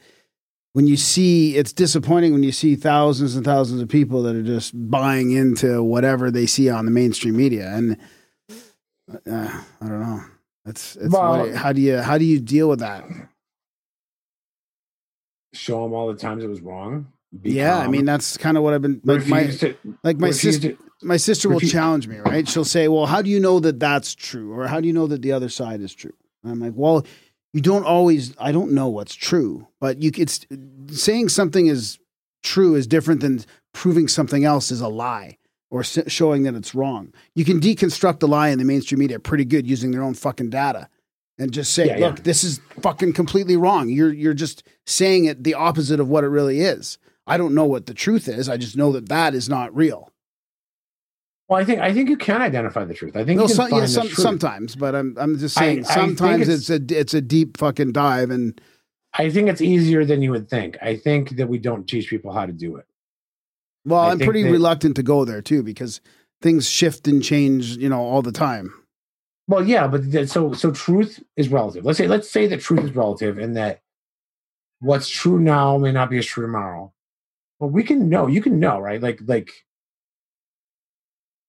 when 0.73 0.85
you 0.87 0.97
see, 0.97 1.55
it's 1.55 1.71
disappointing 1.71 2.33
when 2.33 2.43
you 2.43 2.51
see 2.51 2.75
thousands 2.75 3.35
and 3.35 3.45
thousands 3.45 3.81
of 3.81 3.87
people 3.87 4.23
that 4.23 4.35
are 4.35 4.43
just 4.43 4.71
buying 4.89 5.31
into 5.31 5.81
whatever 5.83 6.29
they 6.31 6.45
see 6.45 6.69
on 6.69 6.83
the 6.85 6.91
mainstream 6.91 7.37
media. 7.37 7.69
And 7.69 7.97
uh, 9.29 9.61
I 9.81 9.87
don't 9.87 10.01
know. 10.01 10.21
It's, 10.65 10.95
it's 10.95 11.11
Well- 11.13 11.39
what- 11.39 11.55
how 11.55 11.73
do 11.73 11.81
you, 11.81 11.97
how 11.97 12.17
do 12.17 12.25
you 12.25 12.39
deal 12.39 12.69
with 12.69 12.79
that? 12.79 13.05
show 15.53 15.83
them 15.83 15.93
all 15.93 16.07
the 16.07 16.15
times 16.19 16.43
it 16.43 16.47
was 16.47 16.61
wrong. 16.61 17.07
Be 17.41 17.51
yeah, 17.51 17.77
I 17.77 17.87
mean 17.87 18.05
that's 18.05 18.37
kind 18.37 18.57
of 18.57 18.63
what 18.63 18.73
I've 18.73 18.81
been 18.81 19.01
like. 19.03 19.27
My 19.27 19.47
to- 19.47 19.75
like 20.03 20.17
my 20.19 20.31
sister, 20.31 20.73
to- 20.73 20.77
my 21.01 21.17
sister 21.17 21.49
will 21.49 21.59
challenge 21.59 22.07
me. 22.07 22.17
Right? 22.17 22.47
She'll 22.47 22.65
say, 22.65 22.87
"Well, 22.87 23.05
how 23.07 23.21
do 23.21 23.29
you 23.29 23.39
know 23.39 23.59
that 23.59 23.79
that's 23.79 24.13
true, 24.13 24.53
or 24.53 24.67
how 24.67 24.79
do 24.81 24.87
you 24.87 24.93
know 24.93 25.07
that 25.07 25.21
the 25.23 25.31
other 25.31 25.49
side 25.49 25.81
is 25.81 25.93
true?" 25.93 26.13
And 26.43 26.51
I'm 26.51 26.59
like, 26.59 26.73
"Well, 26.75 27.05
you 27.53 27.61
don't 27.61 27.85
always. 27.85 28.35
I 28.39 28.51
don't 28.51 28.71
know 28.71 28.87
what's 28.87 29.15
true, 29.15 29.67
but 29.79 30.01
you 30.01 30.11
it's 30.15 30.45
saying 30.91 31.29
something 31.29 31.67
is 31.67 31.97
true 32.43 32.75
is 32.75 32.85
different 32.87 33.21
than 33.21 33.43
proving 33.73 34.07
something 34.07 34.43
else 34.45 34.71
is 34.71 34.81
a 34.81 34.87
lie." 34.87 35.37
Or 35.73 35.79
s- 35.79 35.97
showing 36.05 36.43
that 36.43 36.53
it's 36.53 36.75
wrong. 36.75 37.11
You 37.33 37.43
can 37.43 37.59
deconstruct 37.59 38.19
the 38.19 38.27
lie 38.27 38.49
in 38.49 38.59
the 38.59 38.63
mainstream 38.63 38.99
media 38.99 39.19
pretty 39.19 39.43
good 39.43 39.65
using 39.67 39.89
their 39.89 40.03
own 40.03 40.13
fucking 40.13 40.51
data, 40.51 40.87
and 41.39 41.51
just 41.51 41.73
say, 41.73 41.87
Yeah, 41.87 41.97
yeah. 41.97 42.07
"Look, 42.09 42.19
this 42.23 42.43
is 42.43 42.61
fucking 42.81 43.13
completely 43.13 43.57
wrong. 43.57 43.89
You're 43.89 44.13
you're 44.13 44.35
just 44.35 44.61
saying 44.85 45.25
it 45.25 45.43
the 45.43 45.55
opposite 45.55 45.99
of 45.99 46.07
what 46.07 46.23
it 46.23 46.27
really 46.27 46.61
is." 46.61 46.99
I 47.25 47.37
don't 47.37 47.55
know 47.55 47.65
what 47.65 47.87
the 47.87 47.95
truth 47.95 48.27
is. 48.27 48.47
I 48.49 48.57
just 48.57 48.77
know 48.77 48.91
that 48.91 49.09
that 49.09 49.33
is 49.33 49.49
not 49.49 49.75
real. 49.75 50.11
Well, 51.49 51.59
I 51.59 51.65
think 51.65 51.79
I 51.81 51.91
think 51.91 52.07
you 52.07 52.17
can 52.17 52.43
identify 52.43 52.85
the 52.85 52.93
truth. 52.93 53.15
I 53.15 53.23
think 53.25 53.37
No, 53.37 53.43
you 53.43 53.47
can 53.47 53.55
some, 53.55 53.69
find 53.71 53.81
yeah, 53.81 53.87
some, 53.87 54.07
sometimes, 54.09 54.75
but 54.75 54.93
I'm 54.93 55.15
I'm 55.17 55.39
just 55.39 55.55
saying 55.55 55.85
I 55.89 55.93
sometimes 55.95 56.47
it's, 56.49 56.69
it's- 56.69 56.91
a 56.91 56.99
it's 56.99 57.13
a 57.15 57.21
deep 57.21 57.57
fucking 57.57 57.93
dive, 57.93 58.29
and 58.29 58.61
I 59.15 59.31
think 59.31 59.49
it's 59.49 59.61
easier 59.61 60.05
than 60.05 60.21
you 60.21 60.29
would 60.29 60.49
think. 60.51 60.77
I 60.83 60.97
think 60.97 61.31
that 61.37 61.49
we 61.49 61.57
don't 61.57 61.87
teach 61.87 62.09
people 62.11 62.31
how 62.31 62.45
to 62.45 62.53
do 62.53 62.75
it. 62.77 62.85
Well, 63.85 63.99
I 63.99 64.11
I'm 64.11 64.19
pretty 64.19 64.43
reluctant 64.43 64.95
to 64.95 65.03
go 65.03 65.25
there 65.25 65.41
too 65.41 65.63
because 65.63 66.01
things 66.41 66.69
shift 66.69 67.07
and 67.07 67.23
change, 67.23 67.77
you 67.77 67.89
know, 67.89 68.01
all 68.01 68.21
the 68.21 68.31
time. 68.31 68.73
Well, 69.47 69.67
yeah, 69.67 69.87
but 69.87 70.29
so 70.29 70.53
so 70.53 70.71
truth 70.71 71.21
is 71.35 71.49
relative. 71.49 71.83
Let's 71.83 71.97
say 71.97 72.07
let's 72.07 72.29
say 72.29 72.47
that 72.47 72.61
truth 72.61 72.83
is 72.83 72.95
relative, 72.95 73.37
and 73.37 73.57
that 73.57 73.81
what's 74.79 75.09
true 75.09 75.39
now 75.39 75.77
may 75.77 75.91
not 75.91 76.09
be 76.09 76.17
as 76.17 76.25
true 76.25 76.45
tomorrow. 76.45 76.93
But 77.59 77.67
we 77.67 77.83
can 77.83 78.09
know. 78.09 78.27
You 78.27 78.41
can 78.41 78.59
know, 78.59 78.79
right? 78.79 79.01
Like 79.01 79.19
like 79.25 79.51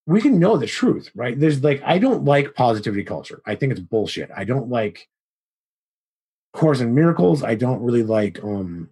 we 0.06 0.20
can 0.20 0.39
know 0.39 0.56
the 0.56 0.66
truth, 0.66 1.11
right? 1.15 1.39
There's 1.39 1.62
like 1.62 1.82
I 1.85 1.98
don't 1.98 2.24
like 2.24 2.55
positivity 2.55 3.05
culture. 3.05 3.40
I 3.47 3.55
think 3.55 3.73
it's 3.73 3.81
bullshit. 3.81 4.31
I 4.36 4.44
don't 4.44 4.69
like 4.69 5.09
Course 6.52 6.81
in 6.81 6.94
Miracles. 6.94 7.43
I 7.44 7.55
don't 7.55 7.82
really 7.82 8.02
like 8.02 8.43
um 8.43 8.90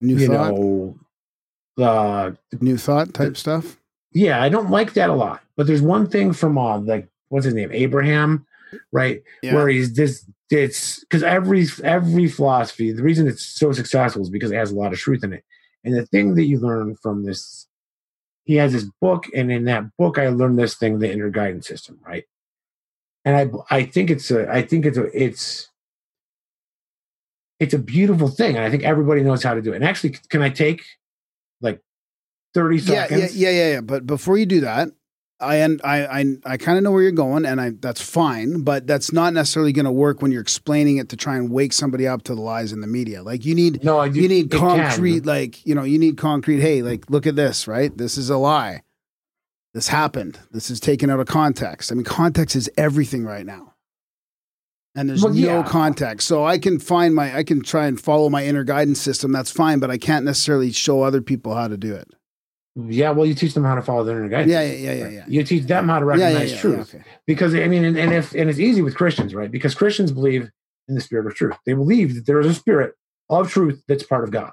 New 0.00 0.18
you 0.18 0.26
thought, 0.28 0.54
know 0.54 0.98
the 1.76 2.36
new 2.60 2.76
thought 2.76 3.14
type 3.14 3.36
stuff. 3.36 3.76
yeah, 4.12 4.42
I 4.42 4.48
don't 4.48 4.70
like 4.70 4.94
that 4.94 5.10
a 5.10 5.14
lot. 5.14 5.42
But 5.56 5.66
there's 5.66 5.82
one 5.82 6.06
thing 6.08 6.32
from 6.32 6.58
uh 6.58 6.78
like 6.78 7.08
what's 7.28 7.44
his 7.44 7.54
name? 7.54 7.70
Abraham, 7.72 8.46
right? 8.92 9.22
Yeah. 9.42 9.54
Where 9.54 9.68
he's 9.68 9.92
this 9.94 10.24
it's 10.50 11.00
because 11.00 11.22
every 11.22 11.66
every 11.82 12.28
philosophy, 12.28 12.92
the 12.92 13.02
reason 13.02 13.26
it's 13.26 13.44
so 13.44 13.72
successful 13.72 14.22
is 14.22 14.30
because 14.30 14.50
it 14.50 14.56
has 14.56 14.70
a 14.70 14.76
lot 14.76 14.92
of 14.92 14.98
truth 14.98 15.24
in 15.24 15.32
it. 15.32 15.44
And 15.84 15.94
the 15.94 16.06
thing 16.06 16.34
that 16.34 16.44
you 16.44 16.58
learn 16.58 16.96
from 16.96 17.24
this, 17.24 17.66
he 18.44 18.56
has 18.56 18.72
this 18.72 18.86
book, 19.00 19.26
and 19.34 19.50
in 19.50 19.64
that 19.64 19.96
book, 19.96 20.18
I 20.18 20.28
learned 20.28 20.58
this 20.58 20.74
thing, 20.74 20.98
the 20.98 21.12
inner 21.12 21.30
guidance 21.30 21.66
system, 21.66 21.98
right? 22.06 22.24
And 23.24 23.36
I 23.36 23.76
I 23.76 23.84
think 23.84 24.10
it's 24.10 24.30
a 24.30 24.50
I 24.50 24.62
think 24.62 24.86
it's 24.86 24.98
a 24.98 25.04
it's 25.24 25.68
it's 27.58 27.74
a 27.74 27.78
beautiful 27.78 28.28
thing, 28.28 28.56
and 28.56 28.64
I 28.64 28.70
think 28.70 28.84
everybody 28.84 29.22
knows 29.22 29.42
how 29.42 29.54
to 29.54 29.62
do 29.62 29.72
it. 29.72 29.76
And 29.76 29.84
actually, 29.84 30.16
can 30.28 30.42
I 30.42 30.50
take 30.50 30.82
30 32.56 32.76
yeah, 32.76 32.82
seconds. 32.82 33.36
Yeah, 33.36 33.50
yeah, 33.50 33.56
yeah, 33.56 33.72
yeah. 33.74 33.80
But 33.82 34.06
before 34.06 34.38
you 34.38 34.46
do 34.46 34.60
that, 34.60 34.88
I 35.38 35.56
and 35.56 35.78
I 35.84 36.06
I, 36.06 36.24
I 36.46 36.56
kind 36.56 36.78
of 36.78 36.84
know 36.84 36.90
where 36.90 37.02
you're 37.02 37.12
going, 37.12 37.44
and 37.44 37.60
I 37.60 37.72
that's 37.78 38.00
fine, 38.00 38.62
but 38.62 38.86
that's 38.86 39.12
not 39.12 39.34
necessarily 39.34 39.72
going 39.72 39.84
to 39.84 39.92
work 39.92 40.22
when 40.22 40.32
you're 40.32 40.40
explaining 40.40 40.96
it 40.96 41.10
to 41.10 41.16
try 41.16 41.36
and 41.36 41.50
wake 41.50 41.74
somebody 41.74 42.08
up 42.08 42.22
to 42.24 42.34
the 42.34 42.40
lies 42.40 42.72
in 42.72 42.80
the 42.80 42.86
media. 42.86 43.22
Like 43.22 43.44
you 43.44 43.54
need 43.54 43.84
no, 43.84 44.02
you, 44.04 44.22
you 44.22 44.28
need 44.28 44.50
concrete, 44.50 45.20
can. 45.20 45.28
like 45.28 45.66
you 45.66 45.74
know, 45.74 45.82
you 45.82 45.98
need 45.98 46.16
concrete. 46.16 46.60
Hey, 46.60 46.80
like 46.80 47.10
look 47.10 47.26
at 47.26 47.36
this, 47.36 47.68
right? 47.68 47.94
This 47.94 48.16
is 48.16 48.30
a 48.30 48.38
lie. 48.38 48.82
This 49.74 49.88
happened. 49.88 50.38
This 50.52 50.70
is 50.70 50.80
taken 50.80 51.10
out 51.10 51.20
of 51.20 51.26
context. 51.26 51.92
I 51.92 51.96
mean, 51.96 52.04
context 52.04 52.56
is 52.56 52.70
everything 52.78 53.24
right 53.26 53.44
now, 53.44 53.74
and 54.94 55.10
there's 55.10 55.22
well, 55.22 55.34
no 55.34 55.58
yeah. 55.58 55.62
context. 55.62 56.26
So 56.26 56.46
I 56.46 56.56
can 56.56 56.78
find 56.78 57.14
my, 57.14 57.36
I 57.36 57.42
can 57.42 57.60
try 57.60 57.86
and 57.86 58.00
follow 58.00 58.30
my 58.30 58.46
inner 58.46 58.64
guidance 58.64 59.02
system. 59.02 59.32
That's 59.32 59.50
fine, 59.50 59.80
but 59.80 59.90
I 59.90 59.98
can't 59.98 60.24
necessarily 60.24 60.72
show 60.72 61.02
other 61.02 61.20
people 61.20 61.54
how 61.54 61.68
to 61.68 61.76
do 61.76 61.94
it. 61.94 62.08
Yeah, 62.76 63.10
well, 63.12 63.24
you 63.24 63.34
teach 63.34 63.54
them 63.54 63.64
how 63.64 63.74
to 63.74 63.80
follow 63.80 64.04
their 64.04 64.18
inner 64.18 64.28
guidance. 64.28 64.52
Yeah, 64.52 64.60
yeah, 64.60 64.74
yeah, 64.74 64.92
yeah, 64.92 65.08
yeah. 65.08 65.24
You 65.26 65.42
teach 65.44 65.64
them 65.64 65.88
how 65.88 65.98
to 65.98 66.04
recognize 66.04 66.52
yeah, 66.52 66.60
truth. 66.60 66.94
okay. 66.94 67.04
because 67.26 67.54
I 67.54 67.68
mean, 67.68 67.84
and, 67.84 67.96
and 67.96 68.12
if 68.12 68.34
and 68.34 68.50
it's 68.50 68.58
easy 68.58 68.82
with 68.82 68.94
Christians, 68.94 69.34
right? 69.34 69.50
Because 69.50 69.74
Christians 69.74 70.12
believe 70.12 70.50
in 70.88 70.94
the 70.94 71.00
spirit 71.00 71.26
of 71.26 71.34
truth. 71.34 71.56
They 71.64 71.72
believe 71.72 72.14
that 72.14 72.26
there 72.26 72.38
is 72.38 72.46
a 72.46 72.54
spirit 72.54 72.94
of 73.30 73.50
truth 73.50 73.82
that's 73.88 74.02
part 74.02 74.24
of 74.24 74.30
God, 74.30 74.52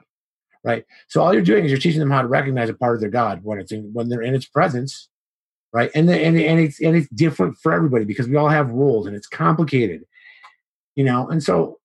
right? 0.64 0.86
So 1.10 1.22
all 1.22 1.34
you're 1.34 1.44
doing 1.44 1.66
is 1.66 1.72
you're 1.72 1.80
teaching 1.80 2.00
them 2.00 2.12
how 2.12 2.22
to 2.22 2.28
recognize 2.28 2.70
a 2.70 2.74
part 2.74 2.96
of 2.96 3.02
their 3.02 3.10
God 3.10 3.42
when 3.44 3.60
it's 3.60 3.74
in, 3.74 3.92
when 3.94 4.08
they're 4.08 4.22
in 4.22 4.36
its 4.36 4.46
presence, 4.46 5.10
right? 5.74 5.92
And 5.94 6.08
the, 6.08 6.18
and 6.18 6.40
and 6.40 6.62
it's 6.62 6.82
and 6.82 6.96
it's 6.96 7.10
different 7.10 7.58
for 7.58 7.74
everybody 7.74 8.06
because 8.06 8.28
we 8.28 8.38
all 8.38 8.50
have 8.50 8.72
rules 8.72 9.06
and 9.06 9.18
it's 9.18 9.28
complicated, 9.28 10.06
you 10.96 11.04
know. 11.04 11.28
And 11.28 11.44
so, 11.44 11.80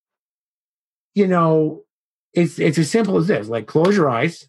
you 1.14 1.26
know, 1.26 1.82
it's 2.32 2.60
it's 2.60 2.78
as 2.78 2.90
simple 2.90 3.16
as 3.16 3.26
this: 3.26 3.48
like 3.48 3.66
close 3.66 3.96
your 3.96 4.08
eyes, 4.08 4.48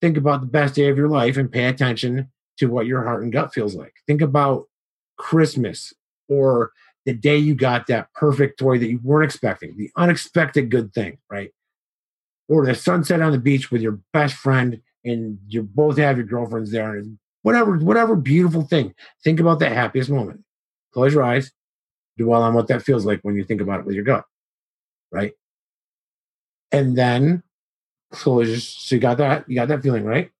think 0.00 0.16
about 0.16 0.40
the 0.40 0.46
best 0.46 0.74
day 0.74 0.88
of 0.88 0.96
your 0.96 1.08
life, 1.08 1.36
and 1.36 1.50
pay 1.50 1.66
attention 1.66 2.30
to 2.58 2.66
what 2.66 2.86
your 2.86 3.04
heart 3.04 3.22
and 3.22 3.32
gut 3.32 3.54
feels 3.54 3.74
like. 3.74 3.94
Think 4.06 4.20
about 4.20 4.66
Christmas 5.16 5.92
or 6.28 6.72
the 7.06 7.14
day 7.14 7.36
you 7.36 7.54
got 7.54 7.86
that 7.86 8.12
perfect 8.14 8.58
toy 8.58 8.78
that 8.78 8.90
you 8.90 9.00
weren't 9.02 9.24
expecting, 9.24 9.76
the 9.76 9.90
unexpected 9.96 10.70
good 10.70 10.92
thing, 10.92 11.18
right? 11.30 11.50
Or 12.48 12.66
the 12.66 12.74
sunset 12.74 13.22
on 13.22 13.32
the 13.32 13.38
beach 13.38 13.70
with 13.70 13.80
your 13.80 14.00
best 14.12 14.34
friend 14.34 14.80
and 15.04 15.38
you 15.48 15.62
both 15.62 15.96
have 15.96 16.18
your 16.18 16.26
girlfriends 16.26 16.70
there 16.70 16.96
and 16.96 17.18
whatever, 17.42 17.76
whatever 17.78 18.16
beautiful 18.16 18.62
thing. 18.62 18.94
Think 19.24 19.40
about 19.40 19.60
that 19.60 19.72
happiest 19.72 20.10
moment. 20.10 20.44
Close 20.92 21.14
your 21.14 21.22
eyes, 21.22 21.52
dwell 22.18 22.42
on 22.42 22.54
what 22.54 22.68
that 22.68 22.82
feels 22.82 23.06
like 23.06 23.20
when 23.22 23.36
you 23.36 23.44
think 23.44 23.60
about 23.60 23.80
it 23.80 23.86
with 23.86 23.94
your 23.94 24.04
gut, 24.04 24.24
right? 25.10 25.32
And 26.72 26.96
then 26.96 27.42
close 28.10 28.48
your, 28.48 28.58
so 28.58 28.94
you 28.94 29.00
got 29.00 29.18
that, 29.18 29.48
you 29.48 29.54
got 29.54 29.68
that 29.68 29.82
feeling, 29.82 30.04
right? 30.04 30.30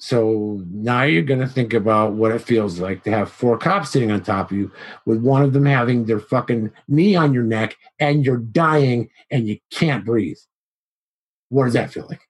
So 0.00 0.62
now 0.70 1.02
you're 1.02 1.22
going 1.22 1.40
to 1.40 1.48
think 1.48 1.74
about 1.74 2.12
what 2.12 2.30
it 2.30 2.40
feels 2.40 2.78
like 2.78 3.02
to 3.02 3.10
have 3.10 3.32
four 3.32 3.58
cops 3.58 3.90
sitting 3.90 4.12
on 4.12 4.22
top 4.22 4.50
of 4.50 4.56
you, 4.56 4.70
with 5.06 5.20
one 5.20 5.42
of 5.42 5.52
them 5.52 5.66
having 5.66 6.04
their 6.04 6.20
fucking 6.20 6.70
knee 6.86 7.16
on 7.16 7.34
your 7.34 7.42
neck 7.42 7.76
and 7.98 8.24
you're 8.24 8.36
dying 8.36 9.10
and 9.30 9.48
you 9.48 9.58
can't 9.72 10.04
breathe. 10.04 10.38
What 11.48 11.64
does 11.64 11.74
that 11.74 11.92
feel 11.92 12.06
like? 12.08 12.20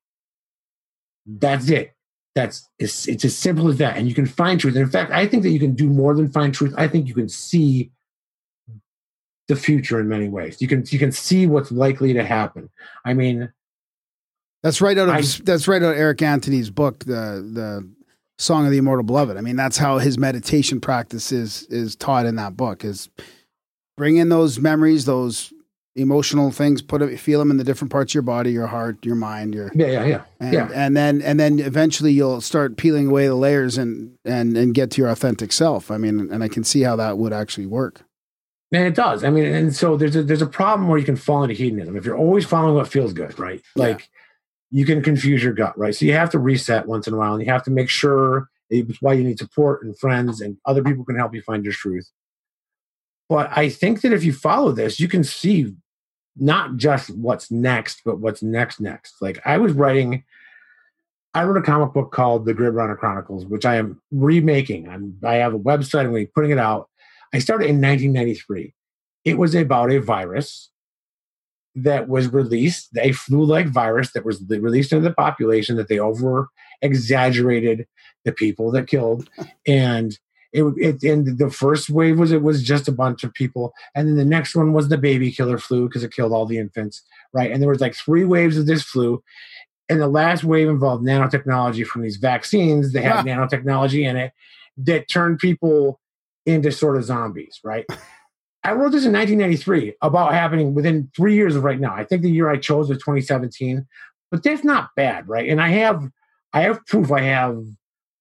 That's 1.26 1.68
it. 1.68 1.94
That's 2.34 2.68
it's, 2.78 3.06
it's 3.06 3.24
as 3.24 3.36
simple 3.36 3.68
as 3.68 3.76
that. 3.78 3.98
And 3.98 4.08
you 4.08 4.14
can 4.14 4.26
find 4.26 4.58
truth. 4.58 4.74
And 4.74 4.84
in 4.84 4.90
fact, 4.90 5.10
I 5.12 5.26
think 5.26 5.42
that 5.42 5.50
you 5.50 5.58
can 5.58 5.74
do 5.74 5.88
more 5.88 6.14
than 6.14 6.30
find 6.30 6.54
truth. 6.54 6.72
I 6.76 6.88
think 6.88 7.06
you 7.06 7.14
can 7.14 7.28
see 7.28 7.90
the 9.48 9.56
future 9.56 9.98
in 9.98 10.08
many 10.08 10.28
ways. 10.28 10.62
You 10.62 10.68
can 10.68 10.84
you 10.88 10.98
can 10.98 11.10
see 11.10 11.46
what's 11.46 11.72
likely 11.72 12.12
to 12.12 12.24
happen. 12.24 12.70
I 13.04 13.14
mean, 13.14 13.52
That's 14.62 14.80
right 14.80 14.98
out 14.98 15.08
of 15.08 15.14
I- 15.14 15.42
that's 15.44 15.68
right 15.68 15.82
out 15.82 15.92
of 15.92 15.98
Eric 15.98 16.22
Anthony's 16.22 16.70
book, 16.70 17.04
the 17.04 17.46
the 17.52 17.88
Song 18.38 18.64
of 18.64 18.70
the 18.70 18.78
Immortal 18.78 19.04
Beloved. 19.04 19.36
I 19.36 19.40
mean, 19.40 19.56
that's 19.56 19.78
how 19.78 19.98
his 19.98 20.18
meditation 20.18 20.80
practice 20.80 21.32
is 21.32 21.64
is 21.64 21.96
taught 21.96 22.26
in 22.26 22.36
that 22.36 22.56
book. 22.56 22.84
Is 22.84 23.08
bring 23.96 24.16
in 24.16 24.28
those 24.28 24.58
memories, 24.58 25.04
those 25.04 25.52
emotional 25.96 26.50
things, 26.52 26.80
put 26.80 27.02
it, 27.02 27.16
feel 27.18 27.40
them 27.40 27.50
in 27.50 27.56
the 27.56 27.64
different 27.64 27.90
parts 27.90 28.12
of 28.12 28.14
your 28.14 28.22
body, 28.22 28.52
your 28.52 28.68
heart, 28.68 29.04
your 29.04 29.16
mind, 29.16 29.54
your 29.54 29.70
yeah, 29.74 29.86
yeah, 29.86 30.04
yeah. 30.04 30.22
and, 30.40 30.52
yeah. 30.52 30.68
and 30.72 30.96
then 30.96 31.20
and 31.22 31.38
then 31.40 31.58
eventually 31.58 32.12
you'll 32.12 32.40
start 32.40 32.76
peeling 32.76 33.08
away 33.08 33.26
the 33.26 33.34
layers 33.34 33.76
and 33.76 34.16
and 34.24 34.56
and 34.56 34.74
get 34.74 34.90
to 34.92 35.02
your 35.02 35.10
authentic 35.10 35.52
self. 35.52 35.90
I 35.90 35.98
mean, 35.98 36.32
and 36.32 36.42
I 36.42 36.48
can 36.48 36.64
see 36.64 36.82
how 36.82 36.96
that 36.96 37.18
would 37.18 37.32
actually 37.32 37.66
work. 37.66 38.02
And 38.70 38.86
it 38.86 38.94
does. 38.94 39.24
I 39.24 39.30
mean, 39.30 39.46
and 39.46 39.74
so 39.74 39.96
there's 39.96 40.14
a 40.14 40.22
there's 40.22 40.42
a 40.42 40.46
problem 40.46 40.88
where 40.88 40.98
you 40.98 41.04
can 41.04 41.16
fall 41.16 41.42
into 41.42 41.54
hedonism 41.54 41.96
if 41.96 42.04
you're 42.04 42.16
always 42.16 42.44
following 42.44 42.74
what 42.74 42.88
feels 42.88 43.12
good, 43.12 43.38
right? 43.38 43.62
Yeah. 43.74 43.96
You 44.70 44.84
can 44.84 45.02
confuse 45.02 45.42
your 45.42 45.54
gut, 45.54 45.76
right? 45.78 45.94
So 45.94 46.04
you 46.04 46.12
have 46.12 46.30
to 46.30 46.38
reset 46.38 46.86
once 46.86 47.06
in 47.06 47.14
a 47.14 47.16
while, 47.16 47.34
and 47.34 47.44
you 47.44 47.50
have 47.50 47.64
to 47.64 47.70
make 47.70 47.88
sure 47.88 48.48
it's 48.70 49.00
why 49.00 49.14
you 49.14 49.24
need 49.24 49.38
support 49.38 49.82
and 49.82 49.98
friends 49.98 50.40
and 50.40 50.58
other 50.66 50.82
people 50.82 51.04
can 51.04 51.16
help 51.16 51.34
you 51.34 51.42
find 51.42 51.64
your 51.64 51.72
truth. 51.72 52.10
But 53.28 53.50
I 53.56 53.68
think 53.68 54.00
that 54.02 54.12
if 54.12 54.24
you 54.24 54.32
follow 54.32 54.72
this, 54.72 55.00
you 55.00 55.08
can 55.08 55.24
see 55.24 55.74
not 56.36 56.76
just 56.76 57.10
what's 57.10 57.50
next, 57.50 58.02
but 58.04 58.18
what's 58.18 58.42
next 58.42 58.80
next. 58.80 59.20
Like 59.20 59.40
I 59.44 59.58
was 59.58 59.72
writing, 59.72 60.24
I 61.34 61.44
wrote 61.44 61.58
a 61.58 61.62
comic 61.62 61.92
book 61.92 62.12
called 62.12 62.46
The 62.46 62.54
Grid 62.54 62.74
Runner 62.74 62.96
Chronicles, 62.96 63.44
which 63.46 63.66
I 63.66 63.76
am 63.76 64.00
remaking. 64.10 64.88
I'm 64.88 65.18
I 65.24 65.34
have 65.34 65.54
a 65.54 65.58
website. 65.58 66.00
I'm 66.00 66.10
going 66.10 66.24
to 66.24 66.28
be 66.28 66.32
putting 66.34 66.50
it 66.50 66.58
out. 66.58 66.88
I 67.34 67.38
started 67.38 67.64
in 67.64 67.80
1993. 67.80 68.74
It 69.24 69.36
was 69.36 69.54
about 69.54 69.92
a 69.92 69.98
virus 69.98 70.70
that 71.74 72.08
was 72.08 72.32
released, 72.32 72.96
a 72.98 73.12
flu-like 73.12 73.68
virus 73.68 74.12
that 74.12 74.24
was 74.24 74.42
released 74.48 74.92
into 74.92 75.08
the 75.08 75.14
population 75.14 75.76
that 75.76 75.88
they 75.88 75.98
over 75.98 76.48
exaggerated 76.82 77.86
the 78.24 78.32
people 78.32 78.70
that 78.72 78.88
killed, 78.88 79.28
and 79.66 80.18
it, 80.52 80.64
it 80.78 81.02
and 81.02 81.38
the 81.38 81.50
first 81.50 81.90
wave 81.90 82.18
was 82.18 82.32
it 82.32 82.42
was 82.42 82.62
just 82.62 82.88
a 82.88 82.92
bunch 82.92 83.22
of 83.22 83.34
people, 83.34 83.72
and 83.94 84.08
then 84.08 84.16
the 84.16 84.24
next 84.24 84.56
one 84.56 84.72
was 84.72 84.88
the 84.88 84.98
baby 84.98 85.30
killer 85.30 85.58
flu 85.58 85.88
because 85.88 86.02
it 86.02 86.12
killed 86.12 86.32
all 86.32 86.46
the 86.46 86.58
infants, 86.58 87.02
right? 87.32 87.52
And 87.52 87.60
there 87.60 87.68
was 87.68 87.80
like 87.80 87.94
three 87.94 88.24
waves 88.24 88.56
of 88.56 88.66
this 88.66 88.82
flu, 88.82 89.22
and 89.88 90.00
the 90.00 90.08
last 90.08 90.44
wave 90.44 90.68
involved 90.68 91.04
nanotechnology 91.04 91.86
from 91.86 92.02
these 92.02 92.16
vaccines 92.16 92.92
that 92.92 93.04
had 93.04 93.26
nanotechnology 93.26 94.08
in 94.08 94.16
it 94.16 94.32
that 94.78 95.08
turned 95.08 95.38
people 95.38 96.00
into 96.46 96.72
sort 96.72 96.96
of 96.96 97.04
zombies, 97.04 97.60
right? 97.62 97.84
I 98.68 98.72
wrote 98.72 98.92
this 98.92 99.06
in 99.06 99.12
1993 99.14 99.94
about 100.02 100.34
happening 100.34 100.74
within 100.74 101.10
three 101.16 101.34
years 101.34 101.56
of 101.56 101.64
right 101.64 101.80
now. 101.80 101.94
I 101.94 102.04
think 102.04 102.20
the 102.20 102.30
year 102.30 102.50
I 102.50 102.58
chose 102.58 102.90
was 102.90 102.98
2017, 102.98 103.86
but 104.30 104.42
that's 104.42 104.62
not 104.62 104.90
bad, 104.94 105.26
right? 105.26 105.48
And 105.48 105.58
I 105.58 105.68
have, 105.70 106.06
I 106.52 106.60
have 106.62 106.84
proof. 106.84 107.10
I 107.10 107.22
have 107.22 107.64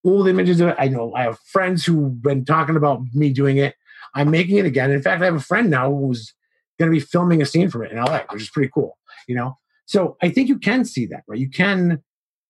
old 0.06 0.30
images 0.30 0.62
of 0.62 0.70
it. 0.70 0.78
I 0.80 0.88
know 0.88 1.14
I 1.14 1.24
have 1.24 1.38
friends 1.40 1.84
who've 1.84 2.22
been 2.22 2.46
talking 2.46 2.78
about 2.78 3.02
me 3.14 3.34
doing 3.34 3.58
it. 3.58 3.76
I'm 4.16 4.32
making 4.32 4.56
it 4.56 4.66
again. 4.66 4.90
In 4.90 5.02
fact, 5.02 5.22
I 5.22 5.26
have 5.26 5.36
a 5.36 5.42
friend 5.42 5.70
now 5.70 5.94
who's 5.94 6.34
going 6.80 6.90
to 6.90 6.98
be 6.98 7.06
filming 7.06 7.42
a 7.42 7.46
scene 7.46 7.70
from 7.70 7.84
it 7.84 7.92
in 7.92 7.98
LA, 7.98 8.22
which 8.30 8.44
is 8.44 8.50
pretty 8.50 8.72
cool. 8.74 8.98
You 9.28 9.36
know, 9.36 9.58
so 9.86 10.16
I 10.22 10.30
think 10.30 10.48
you 10.48 10.60
can 10.60 10.86
see 10.86 11.08
that, 11.08 11.24
right? 11.28 11.40
You 11.40 11.50
can, 11.50 12.02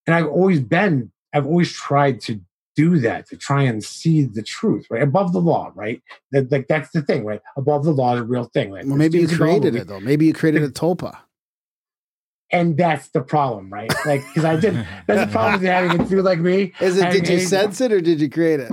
and 0.06 0.15
I've 0.15 0.28
always 0.28 0.60
been, 0.60 1.11
I've 1.34 1.48
always 1.48 1.74
tried 1.74 2.22
to 2.22 2.40
do 2.78 2.99
that 2.99 3.28
to 3.28 3.36
try 3.36 3.64
and 3.64 3.84
see 3.84 4.24
the 4.24 4.41
truth, 4.44 4.86
right? 4.90 5.02
Above 5.04 5.34
the 5.34 5.40
law, 5.41 5.72
right? 5.76 6.02
That, 6.32 6.49
like 6.52 6.68
that's 6.70 6.91
the 6.91 7.02
thing, 7.02 7.26
right? 7.26 7.41
Above 7.58 7.84
the 7.84 7.91
law 7.91 8.14
is 8.16 8.22
a 8.22 8.24
real 8.24 8.45
thing. 8.45 8.72
Like 8.72 8.86
Well, 8.86 8.95
maybe 8.95 9.20
you 9.20 9.28
created 9.28 9.76
it 9.76 9.88
though. 9.88 9.99
Maybe 9.99 10.26
you 10.28 10.34
created 10.34 10.64
a 10.64 10.70
tulpa. 10.70 11.18
and 12.52 12.78
that's 12.78 13.10
the 13.10 13.22
problem, 13.22 13.70
right? 13.74 13.91
Like 14.06 14.22
because 14.28 14.45
I 14.45 14.56
did. 14.56 14.76
That's 15.08 15.26
the 15.26 15.32
problem 15.32 15.54
with 15.62 15.64
having 15.70 15.99
a 15.99 16.06
through 16.06 16.22
like 16.22 16.40
me. 16.40 16.74
Is 16.80 16.98
it? 16.98 17.06
I- 17.06 17.12
Did 17.12 17.28
you 17.28 17.38
I- 17.38 17.44
sense 17.45 17.82
it 17.82 17.91
or 17.91 17.99
did 17.99 18.22
you 18.22 18.30
create 18.30 18.60
it? 18.62 18.72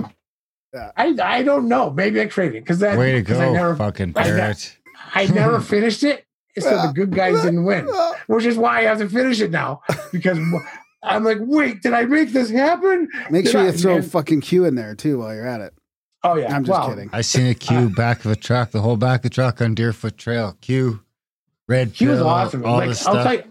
I 0.97 1.15
I 1.23 1.41
don't 1.43 1.67
know. 1.69 1.89
Maybe 1.91 2.19
I 2.21 2.25
created 2.27 2.57
it 2.57 2.61
because 2.61 2.79
that 2.79 2.97
Way 2.97 3.13
to 3.13 3.23
'cause 3.23 3.37
I 3.39 3.45
go, 3.45 3.53
never 3.53 3.75
fucking 3.75 4.13
I. 4.15 4.53
I 5.13 5.25
never 5.27 5.61
finished 5.61 6.03
it, 6.03 6.25
so 6.59 6.69
the 6.69 6.91
good 6.95 7.11
guys 7.15 7.41
didn't 7.41 7.63
win. 7.63 7.87
Which 8.27 8.43
is 8.45 8.57
why 8.57 8.79
I 8.79 8.81
have 8.83 8.97
to 8.99 9.07
finish 9.09 9.39
it 9.39 9.51
now 9.51 9.81
because 10.11 10.37
I'm 11.05 11.23
like, 11.23 11.37
wait, 11.41 11.81
did 11.81 11.93
I 11.93 12.05
make 12.05 12.31
this 12.31 12.49
happen? 12.49 13.07
Make 13.29 13.45
Did 13.45 13.51
sure 13.51 13.61
I- 13.61 13.65
you 13.67 13.71
throw 13.71 13.95
and- 13.97 14.05
fucking 14.11 14.41
Q 14.41 14.65
in 14.65 14.75
there 14.75 14.95
too 14.95 15.19
while 15.19 15.33
you're 15.33 15.47
at 15.47 15.61
it. 15.61 15.73
Oh 16.23 16.35
yeah, 16.35 16.55
I'm 16.55 16.63
just 16.65 16.79
well, 16.79 16.89
kidding. 16.89 17.09
I 17.13 17.21
seen 17.21 17.45
a 17.47 17.53
Q 17.53 17.89
back 17.89 18.25
of 18.25 18.31
a 18.31 18.35
truck, 18.35 18.71
the 18.71 18.81
whole 18.81 18.97
back 18.97 19.19
of 19.19 19.23
the 19.23 19.29
truck 19.29 19.61
on 19.61 19.75
Deerfoot 19.75 20.17
Trail. 20.17 20.57
Q, 20.61 21.01
red 21.67 21.93
Q 21.93 22.11
is 22.13 22.17
pill, 22.19 22.27
awesome. 22.27 22.65
all 22.65 22.77
Like, 22.77 22.89
this 22.89 23.05
I'll 23.05 23.13
stuff. 23.13 23.23
tell 23.25 23.33
you, 23.35 23.43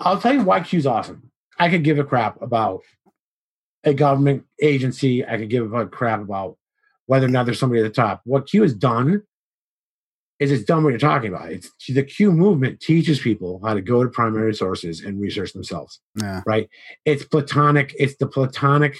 I'll 0.00 0.20
tell 0.20 0.34
you 0.34 0.42
why 0.42 0.60
Q's 0.60 0.86
awesome. 0.86 1.30
I 1.58 1.68
could 1.68 1.84
give 1.84 1.98
a 1.98 2.04
crap 2.04 2.40
about 2.42 2.80
a 3.84 3.94
government 3.94 4.44
agency. 4.60 5.24
I 5.24 5.36
could 5.38 5.50
give 5.50 5.72
a 5.72 5.86
crap 5.86 6.20
about 6.20 6.56
whether 7.06 7.26
or 7.26 7.30
not 7.30 7.44
there's 7.46 7.58
somebody 7.60 7.80
at 7.80 7.84
the 7.84 7.90
top. 7.90 8.22
What 8.24 8.48
Q 8.48 8.62
has 8.62 8.74
done 8.74 9.22
is 10.40 10.50
it's 10.50 10.64
done 10.64 10.82
what 10.82 10.90
you're 10.90 10.98
talking 10.98 11.32
about. 11.32 11.52
It's 11.52 11.70
the 11.86 12.02
Q 12.02 12.32
movement 12.32 12.80
teaches 12.80 13.20
people 13.20 13.60
how 13.62 13.74
to 13.74 13.82
go 13.82 14.02
to 14.02 14.08
primary 14.08 14.54
sources 14.54 15.02
and 15.02 15.20
research 15.20 15.52
themselves. 15.52 16.00
Yeah. 16.16 16.40
Right? 16.46 16.68
It's 17.04 17.24
platonic. 17.24 17.94
It's 17.98 18.16
the 18.16 18.26
platonic 18.26 18.96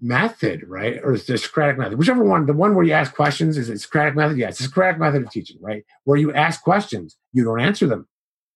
method, 0.00 0.62
right? 0.66 0.98
Or 1.02 1.14
it's 1.14 1.26
the 1.26 1.38
Socratic 1.38 1.78
method, 1.78 1.98
whichever 1.98 2.24
one. 2.24 2.46
The 2.46 2.54
one 2.54 2.74
where 2.74 2.84
you 2.84 2.94
ask 2.94 3.14
questions 3.14 3.58
is 3.58 3.68
it 3.68 3.78
Socratic 3.78 4.16
method? 4.16 4.38
Yeah, 4.38 4.48
it's 4.48 4.58
the 4.58 4.64
Socratic 4.64 4.98
method 4.98 5.22
of 5.22 5.30
teaching, 5.30 5.58
right? 5.60 5.84
Where 6.04 6.18
you 6.18 6.32
ask 6.32 6.62
questions, 6.62 7.16
you 7.32 7.44
don't 7.44 7.60
answer 7.60 7.86
them, 7.86 8.08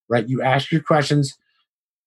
right? 0.09 0.27
You 0.28 0.43
ask 0.43 0.73
your 0.73 0.82
questions, 0.82 1.37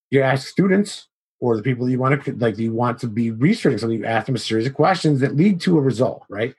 you 0.10 0.22
ask 0.22 0.48
students 0.48 1.08
or 1.40 1.58
the 1.58 1.64
people 1.64 1.90
you 1.90 2.00
want 2.00 2.24
to 2.24 2.36
like 2.38 2.58
you 2.58 2.74
want 2.74 3.00
to 3.00 3.08
be 3.08 3.32
researching 3.32 3.78
something, 3.78 4.00
you 4.00 4.06
ask 4.06 4.26
them 4.26 4.36
a 4.36 4.40
series 4.40 4.66
of 4.66 4.74
questions 4.74 5.20
that 5.20 5.36
lead 5.36 5.62
to 5.62 5.78
a 5.78 5.82
result, 5.82 6.24
right? 6.30 6.56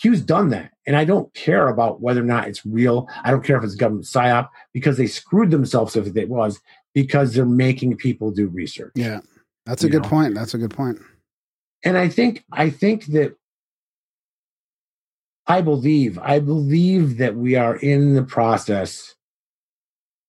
Q's 0.00 0.22
done 0.22 0.50
that. 0.50 0.72
And 0.86 0.96
I 0.96 1.04
don't 1.04 1.32
care 1.34 1.68
about 1.68 2.00
whether 2.00 2.20
or 2.20 2.24
not 2.24 2.48
it's 2.48 2.64
real. 2.64 3.08
I 3.24 3.30
don't 3.30 3.44
care 3.44 3.56
if 3.56 3.64
it's 3.64 3.74
government 3.74 4.06
psyop 4.06 4.48
because 4.72 4.96
they 4.96 5.06
screwed 5.06 5.50
themselves 5.50 5.96
if 5.96 6.16
it 6.16 6.28
was 6.28 6.60
because 6.94 7.34
they're 7.34 7.44
making 7.44 7.96
people 7.96 8.30
do 8.30 8.48
research. 8.48 8.92
Yeah. 8.94 9.20
That's 9.66 9.84
a 9.84 9.88
good 9.88 10.02
know. 10.04 10.08
point. 10.08 10.34
That's 10.34 10.54
a 10.54 10.58
good 10.58 10.74
point. 10.74 10.98
and 11.84 11.98
I 11.98 12.08
think 12.08 12.44
I 12.52 12.70
think 12.70 13.06
that 13.06 13.36
I 15.46 15.60
believe 15.60 16.18
I 16.18 16.38
believe 16.40 17.18
that 17.18 17.36
we 17.36 17.56
are 17.56 17.76
in 17.76 18.14
the 18.14 18.22
process 18.22 19.14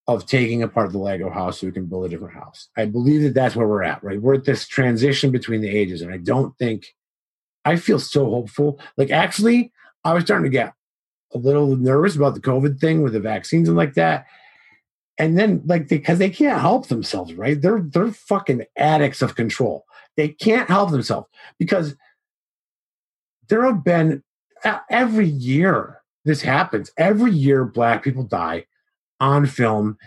of 0.06 0.26
taking 0.26 0.62
apart 0.62 0.92
the 0.92 0.98
Lego 0.98 1.30
house 1.30 1.60
so 1.60 1.66
we 1.66 1.72
can 1.72 1.86
build 1.86 2.04
a 2.04 2.08
different 2.08 2.34
house. 2.34 2.68
I 2.76 2.86
believe 2.86 3.22
that 3.22 3.34
that's 3.34 3.54
where 3.54 3.68
we're 3.68 3.82
at. 3.82 4.02
Right, 4.02 4.20
we're 4.20 4.34
at 4.34 4.44
this 4.44 4.66
transition 4.66 5.30
between 5.30 5.60
the 5.60 5.68
ages, 5.68 6.02
and 6.02 6.12
I 6.12 6.18
don't 6.18 6.56
think 6.58 6.94
I 7.64 7.76
feel 7.76 7.98
so 7.98 8.28
hopeful. 8.30 8.80
Like 8.96 9.10
actually, 9.10 9.72
I 10.04 10.14
was 10.14 10.24
starting 10.24 10.50
to 10.50 10.56
get 10.56 10.74
a 11.32 11.38
little 11.38 11.76
nervous 11.76 12.16
about 12.16 12.34
the 12.34 12.40
COVID 12.40 12.80
thing 12.80 13.02
with 13.02 13.12
the 13.12 13.20
vaccines 13.20 13.68
and 13.68 13.76
like 13.76 13.94
that. 13.94 14.26
And 15.18 15.38
then, 15.38 15.62
like, 15.66 15.86
because 15.86 16.18
they 16.18 16.30
can't 16.30 16.60
help 16.60 16.88
themselves, 16.88 17.34
right? 17.34 17.60
They're 17.60 17.82
they're 17.82 18.10
fucking 18.10 18.64
addicts 18.76 19.20
of 19.20 19.34
control. 19.34 19.84
They 20.16 20.28
can't 20.28 20.68
help 20.68 20.90
themselves 20.90 21.28
because 21.58 21.94
there 23.48 23.64
have 23.64 23.84
been 23.84 24.22
every 24.88 25.26
year 25.26 26.00
this 26.24 26.42
happens. 26.42 26.90
Every 26.96 27.32
year, 27.32 27.64
black 27.64 28.02
people 28.02 28.24
die 28.24 28.66
on 29.20 29.46
film, 29.46 29.98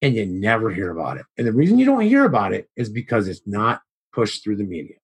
and 0.00 0.14
you 0.14 0.26
never 0.26 0.70
hear 0.70 0.90
about 0.90 1.18
it. 1.18 1.26
And 1.36 1.46
the 1.46 1.52
reason 1.52 1.78
you 1.78 1.84
don't 1.84 2.00
hear 2.00 2.24
about 2.24 2.52
it 2.52 2.68
is 2.76 2.88
because 2.88 3.28
it's 3.28 3.42
not 3.46 3.82
pushed 4.12 4.42
through 4.42 4.56
the 4.56 4.64
media. 4.64 4.96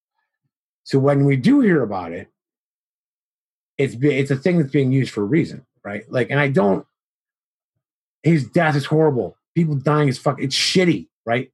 So 0.89 0.99
when 0.99 1.25
we 1.25 1.37
do 1.37 1.61
hear 1.61 1.83
about 1.83 2.13
it, 2.13 2.29
it's 3.77 3.95
it's 4.01 4.31
a 4.31 4.37
thing 4.37 4.59
that's 4.59 4.73
being 4.73 4.91
used 4.91 5.13
for 5.13 5.23
a 5.23 5.27
reason, 5.27 5.67
right? 5.85 6.03
Like, 6.11 6.31
and 6.31 6.41
I 6.41 6.49
don't. 6.49 6.87
His 8.23 8.49
death 8.49 8.75
is 8.75 8.87
horrible. 8.87 9.37
People 9.55 9.75
dying 9.75 10.09
is 10.09 10.19
fuck. 10.19 10.41
It's 10.41 10.57
shitty, 10.57 11.09
right? 11.27 11.51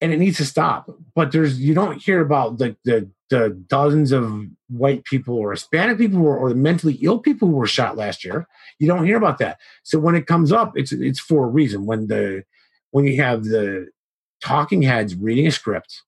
and 0.00 0.12
it 0.12 0.18
needs 0.18 0.36
to 0.38 0.44
stop. 0.44 0.90
But 1.14 1.32
there's 1.32 1.60
you 1.60 1.74
don't 1.74 2.00
hear 2.02 2.20
about 2.20 2.58
the 2.58 2.76
the, 2.84 3.10
the 3.30 3.50
dozens 3.68 4.12
of 4.12 4.46
white 4.68 5.04
people 5.04 5.36
or 5.36 5.52
Hispanic 5.52 5.98
people 5.98 6.20
or, 6.22 6.36
or 6.36 6.54
mentally 6.54 6.94
ill 7.02 7.18
people 7.18 7.48
who 7.48 7.54
were 7.54 7.66
shot 7.66 7.96
last 7.96 8.24
year. 8.24 8.46
You 8.78 8.86
don't 8.86 9.06
hear 9.06 9.16
about 9.16 9.38
that. 9.38 9.58
So 9.82 9.98
when 9.98 10.14
it 10.14 10.26
comes 10.26 10.52
up, 10.52 10.72
it's 10.76 10.92
it's 10.92 11.20
for 11.20 11.44
a 11.44 11.48
reason. 11.48 11.86
When 11.86 12.08
the 12.08 12.44
when 12.90 13.04
you 13.06 13.20
have 13.22 13.44
the 13.44 13.88
talking 14.42 14.82
heads 14.82 15.14
reading 15.14 15.46
a 15.46 15.50
script 15.50 16.02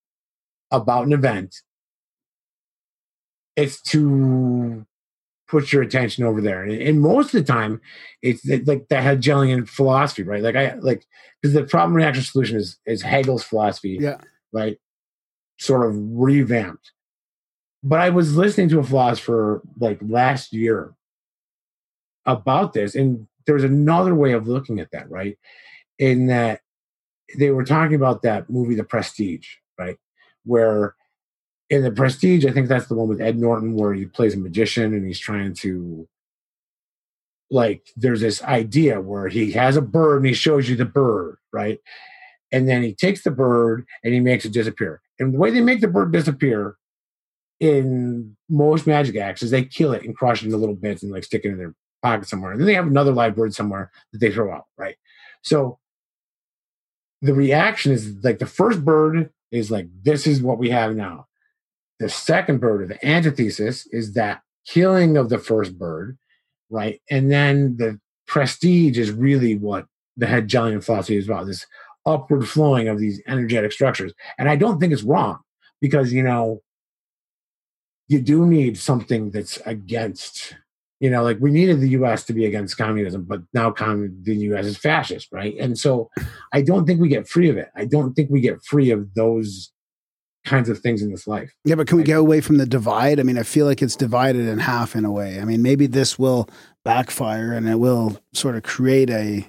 about 0.71 1.07
an 1.07 1.13
event, 1.13 1.57
it's 3.59 3.81
to 3.83 4.87
put 5.49 5.73
your 5.73 5.83
attention 5.83 6.25
over 6.25 6.41
there. 6.41 6.63
And, 6.63 6.81
and 6.81 7.01
most 7.01 7.35
of 7.35 7.45
the 7.45 7.53
time, 7.53 7.81
it's 8.23 8.47
like 8.67 8.89
the 8.89 9.03
Hegelian 9.03 9.67
philosophy, 9.67 10.23
right? 10.23 10.43
Like 10.43 10.57
I 10.57 10.75
like 10.75 11.05
because 11.43 11.55
the 11.55 11.65
problem 11.65 11.95
reaction 11.95 12.23
solution 12.23 12.57
is 12.57 12.79
is 12.87 13.03
Hegel's 13.03 13.43
philosophy, 13.43 13.99
Yeah. 14.01 14.19
right? 14.53 14.79
Sort 15.59 15.89
of 15.89 15.97
revamped. 15.97 16.93
But 17.83 18.01
I 18.01 18.11
was 18.11 18.37
listening 18.37 18.69
to 18.71 18.79
a 18.79 18.85
philosopher 18.85 19.63
like 19.79 19.99
last 20.03 20.53
year 20.53 20.95
about 22.27 22.73
this, 22.75 22.95
and 22.95 23.27
there's 23.47 23.65
another 23.65 24.15
way 24.15 24.33
of 24.33 24.47
looking 24.47 24.79
at 24.79 24.91
that, 24.93 25.11
right? 25.11 25.37
In 25.99 26.27
that 26.29 26.61
they 27.37 27.51
were 27.51 27.65
talking 27.65 27.97
about 27.97 28.23
that 28.23 28.49
movie, 28.49 28.75
The 28.77 28.85
Prestige, 28.85 29.49
right? 29.79 29.97
Where 30.45 30.95
in 31.71 31.83
The 31.83 31.91
Prestige, 31.91 32.47
I 32.47 32.51
think 32.51 32.69
that's 32.69 32.87
the 32.87 32.95
one 32.95 33.09
with 33.09 33.21
Ed 33.21 33.39
Norton 33.39 33.75
where 33.75 33.93
he 33.93 34.07
plays 34.07 34.35
a 34.35 34.39
magician 34.39 34.95
and 34.95 35.07
he's 35.07 35.19
trying 35.19 35.55
to 35.55 36.09
like 37.51 37.89
there's 37.97 38.21
this 38.21 38.43
idea 38.43 39.01
where 39.01 39.29
he 39.29 39.53
has 39.53 39.77
a 39.77 39.83
bird 39.83 40.19
and 40.19 40.27
he 40.27 40.35
shows 40.35 40.69
you 40.69 40.77
the 40.77 40.85
bird, 40.85 41.39
right? 41.53 41.79
And 42.53 42.69
then 42.69 42.83
he 42.83 42.95
takes 42.95 43.23
the 43.23 43.31
bird 43.31 43.87
and 44.03 44.13
he 44.13 44.21
makes 44.21 44.45
it 44.45 44.53
disappear. 44.53 45.01
And 45.19 45.35
the 45.35 45.39
way 45.39 45.51
they 45.51 45.61
make 45.61 45.81
the 45.81 45.89
bird 45.89 46.13
disappear 46.13 46.77
in 47.61 48.37
most 48.49 48.87
magic 48.87 49.17
acts 49.17 49.43
is 49.43 49.51
they 49.51 49.65
kill 49.65 49.93
it 49.93 50.05
and 50.05 50.17
crush 50.17 50.43
it 50.43 50.47
into 50.47 50.57
little 50.57 50.75
bits 50.75 51.03
and 51.03 51.13
like 51.13 51.25
stick 51.25 51.45
it 51.45 51.49
in 51.49 51.59
their 51.59 51.75
pocket 52.03 52.29
somewhere. 52.29 52.53
And 52.53 52.61
then 52.61 52.67
they 52.67 52.75
have 52.75 52.87
another 52.87 53.13
live 53.13 53.35
bird 53.35 53.55
somewhere 53.55 53.91
that 54.13 54.19
they 54.19 54.31
throw 54.31 54.53
out, 54.53 54.67
right? 54.77 54.97
So 55.43 55.79
the 57.21 57.35
reaction 57.35 57.93
is 57.93 58.15
like 58.23 58.39
the 58.39 58.47
first 58.47 58.85
bird 58.85 59.31
is 59.51 59.71
like, 59.71 59.89
this 60.03 60.27
is 60.27 60.43
what 60.43 60.59
we 60.59 60.71
have 60.71 60.95
now. 60.95 61.28
The 61.99 62.09
second 62.09 62.59
bird, 62.61 62.83
or 62.83 62.87
the 62.87 63.07
antithesis, 63.07 63.87
is 63.91 64.13
that 64.15 64.43
killing 64.67 65.17
of 65.17 65.29
the 65.29 65.39
first 65.39 65.79
bird, 65.79 66.19
right? 66.71 67.01
And 67.11 67.31
then 67.31 67.77
the 67.77 67.99
prestige 68.27 68.99
is 68.99 69.11
really 69.11 69.57
what 69.57 69.87
the 70.17 70.27
Hegelian 70.27 70.81
philosophy 70.81 71.17
is 71.17 71.27
about 71.27 71.47
this 71.47 71.67
upward 72.07 72.49
flowing 72.49 72.89
of 72.89 72.99
these 72.99 73.21
energetic 73.27 73.73
structures. 73.73 74.13
And 74.39 74.49
I 74.49 74.57
don't 74.57 74.79
think 74.79 74.93
it's 74.93 75.03
wrong 75.03 75.39
because, 75.81 76.13
you 76.13 76.23
know, 76.23 76.63
you 78.09 78.21
do 78.21 78.47
need 78.47 78.79
something 78.79 79.31
that's 79.31 79.59
against, 79.67 80.57
you 80.99 81.11
know, 81.11 81.23
like 81.23 81.39
we 81.41 81.51
needed 81.51 81.81
the 81.81 81.91
US 81.91 82.25
to 82.25 82.33
be 82.33 82.47
against 82.47 82.79
communism, 82.79 83.25
but 83.25 83.43
now 83.53 83.71
commun- 83.71 84.23
the 84.23 84.35
US 84.37 84.67
is 84.67 84.79
fascist, 84.79 85.29
right? 85.31 85.55
And 85.59 85.79
so 85.79 86.11
I 86.53 86.63
don't 86.63 86.87
think 86.87 87.01
we 87.01 87.09
get 87.09 87.29
free 87.29 87.51
of 87.51 87.59
it. 87.59 87.69
I 87.77 87.85
don't 87.85 88.15
think 88.15 88.31
we 88.31 88.41
get 88.41 88.65
free 88.65 88.91
of 88.91 89.15
those 89.15 89.73
kinds 90.49 90.69
of 90.69 90.79
things 90.79 91.03
in 91.03 91.11
this 91.11 91.27
life. 91.27 91.53
Yeah, 91.65 91.75
but 91.75 91.87
can 91.87 91.97
we 91.99 92.05
get 92.05 92.19
away 92.19 92.41
from 92.41 92.59
the 92.59 92.67
divide? 92.67 93.21
I 93.21 93.23
mean, 93.23 93.39
I 93.39 93.43
feel 93.43 93.67
like 93.67 93.83
it's 93.83 93.97
divided 93.97 94.49
in 94.49 94.59
half 94.59 94.97
in 94.97 95.05
a 95.05 95.11
way. 95.11 95.41
I 95.41 95.45
mean, 95.45 95.63
maybe 95.63 95.87
this 95.87 96.19
will 96.19 96.49
backfire 96.85 97.53
and 97.53 97.69
it 97.69 97.77
will 97.77 98.19
sort 98.33 98.57
of 98.57 98.63
create 98.63 99.11
a. 99.11 99.47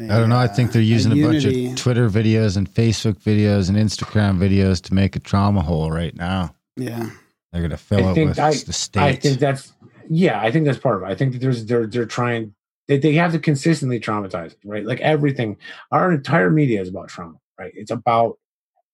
a, 0.00 0.04
I 0.04 0.18
don't 0.18 0.28
know. 0.28 0.38
I 0.38 0.48
think 0.48 0.72
they're 0.72 0.80
uh, 0.80 0.84
using 0.84 1.12
a, 1.12 1.26
bunch 1.26 1.44
of 1.44 1.76
Twitter 1.76 2.08
videos 2.08 2.56
and 2.56 2.68
Facebook 2.68 3.20
videos 3.22 3.68
and 3.68 3.78
Instagram 3.78 4.38
videos 4.38 4.82
to 4.82 4.94
make 4.94 5.16
a 5.16 5.20
trauma 5.20 5.62
hole 5.62 5.90
right 5.90 6.14
now. 6.14 6.54
Yeah, 6.76 7.10
They're 7.52 7.62
going 7.62 7.70
to 7.70 7.76
fill 7.76 8.06
I 8.06 8.10
it 8.10 8.14
think 8.14 8.28
with 8.30 8.38
I- 8.38 8.50
the 8.52 8.90
I 9.00 9.14
think 9.14 9.38
that's 9.38 9.72
yeah, 10.08 10.40
I 10.40 10.50
think 10.50 10.66
that's 10.66 10.78
part 10.78 10.96
of 10.96 11.02
it. 11.02 11.12
I 11.12 11.14
think 11.14 11.32
that 11.32 11.38
there's 11.40 11.66
they're 11.66 11.86
they're 11.86 12.06
trying 12.06 12.54
they, 12.88 12.98
they 12.98 13.14
have 13.14 13.32
to 13.32 13.38
consistently 13.38 14.00
traumatize 14.00 14.52
it, 14.52 14.58
right? 14.64 14.84
Like 14.84 15.00
everything, 15.00 15.56
our 15.90 16.12
entire 16.12 16.50
media 16.50 16.80
is 16.80 16.88
about 16.88 17.08
trauma, 17.08 17.38
right? 17.58 17.72
It's 17.74 17.90
about 17.90 18.38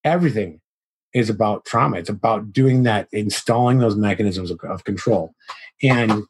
everything 0.05 0.61
is 1.15 1.29
about 1.31 1.65
trauma. 1.65 1.97
It's 1.99 2.09
about 2.11 2.53
doing 2.53 2.85
that, 2.85 3.09
installing 3.13 3.79
those 3.79 3.97
mechanisms 3.97 4.51
of, 4.51 4.61
of 4.61 4.85
control. 4.85 5.35
And 5.83 6.25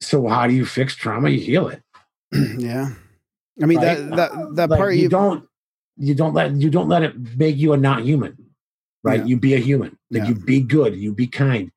so 0.00 0.26
how 0.28 0.46
do 0.46 0.54
you 0.54 0.64
fix 0.64 0.94
trauma? 0.94 1.30
You 1.30 1.40
heal 1.40 1.68
it. 1.68 1.82
yeah. 2.58 2.90
I 3.62 3.66
mean 3.66 3.78
right? 3.78 3.96
that 3.96 4.16
that 4.16 4.54
that 4.56 4.70
Like, 4.70 4.78
part 4.78 4.94
you, 4.94 5.02
you, 5.02 5.08
don't 5.08 5.44
you 5.96 6.14
don't 6.14 6.34
let 6.34 6.54
you 6.56 6.68
don't 6.70 6.88
let 6.88 7.02
it 7.02 7.14
make 7.38 7.56
you 7.56 7.72
a 7.72 7.76
not 7.76 8.02
human 8.02 8.36
right 9.02 9.20
Yeah. 9.20 9.24
you 9.26 9.36
be 9.38 9.54
a 9.54 9.58
human 9.58 9.96
like 10.10 10.24
Yeah. 10.24 10.28
you 10.30 10.34
be 10.34 10.60
good 10.60 10.94
you 10.94 11.12
be 11.14 11.26
kind 11.26 11.70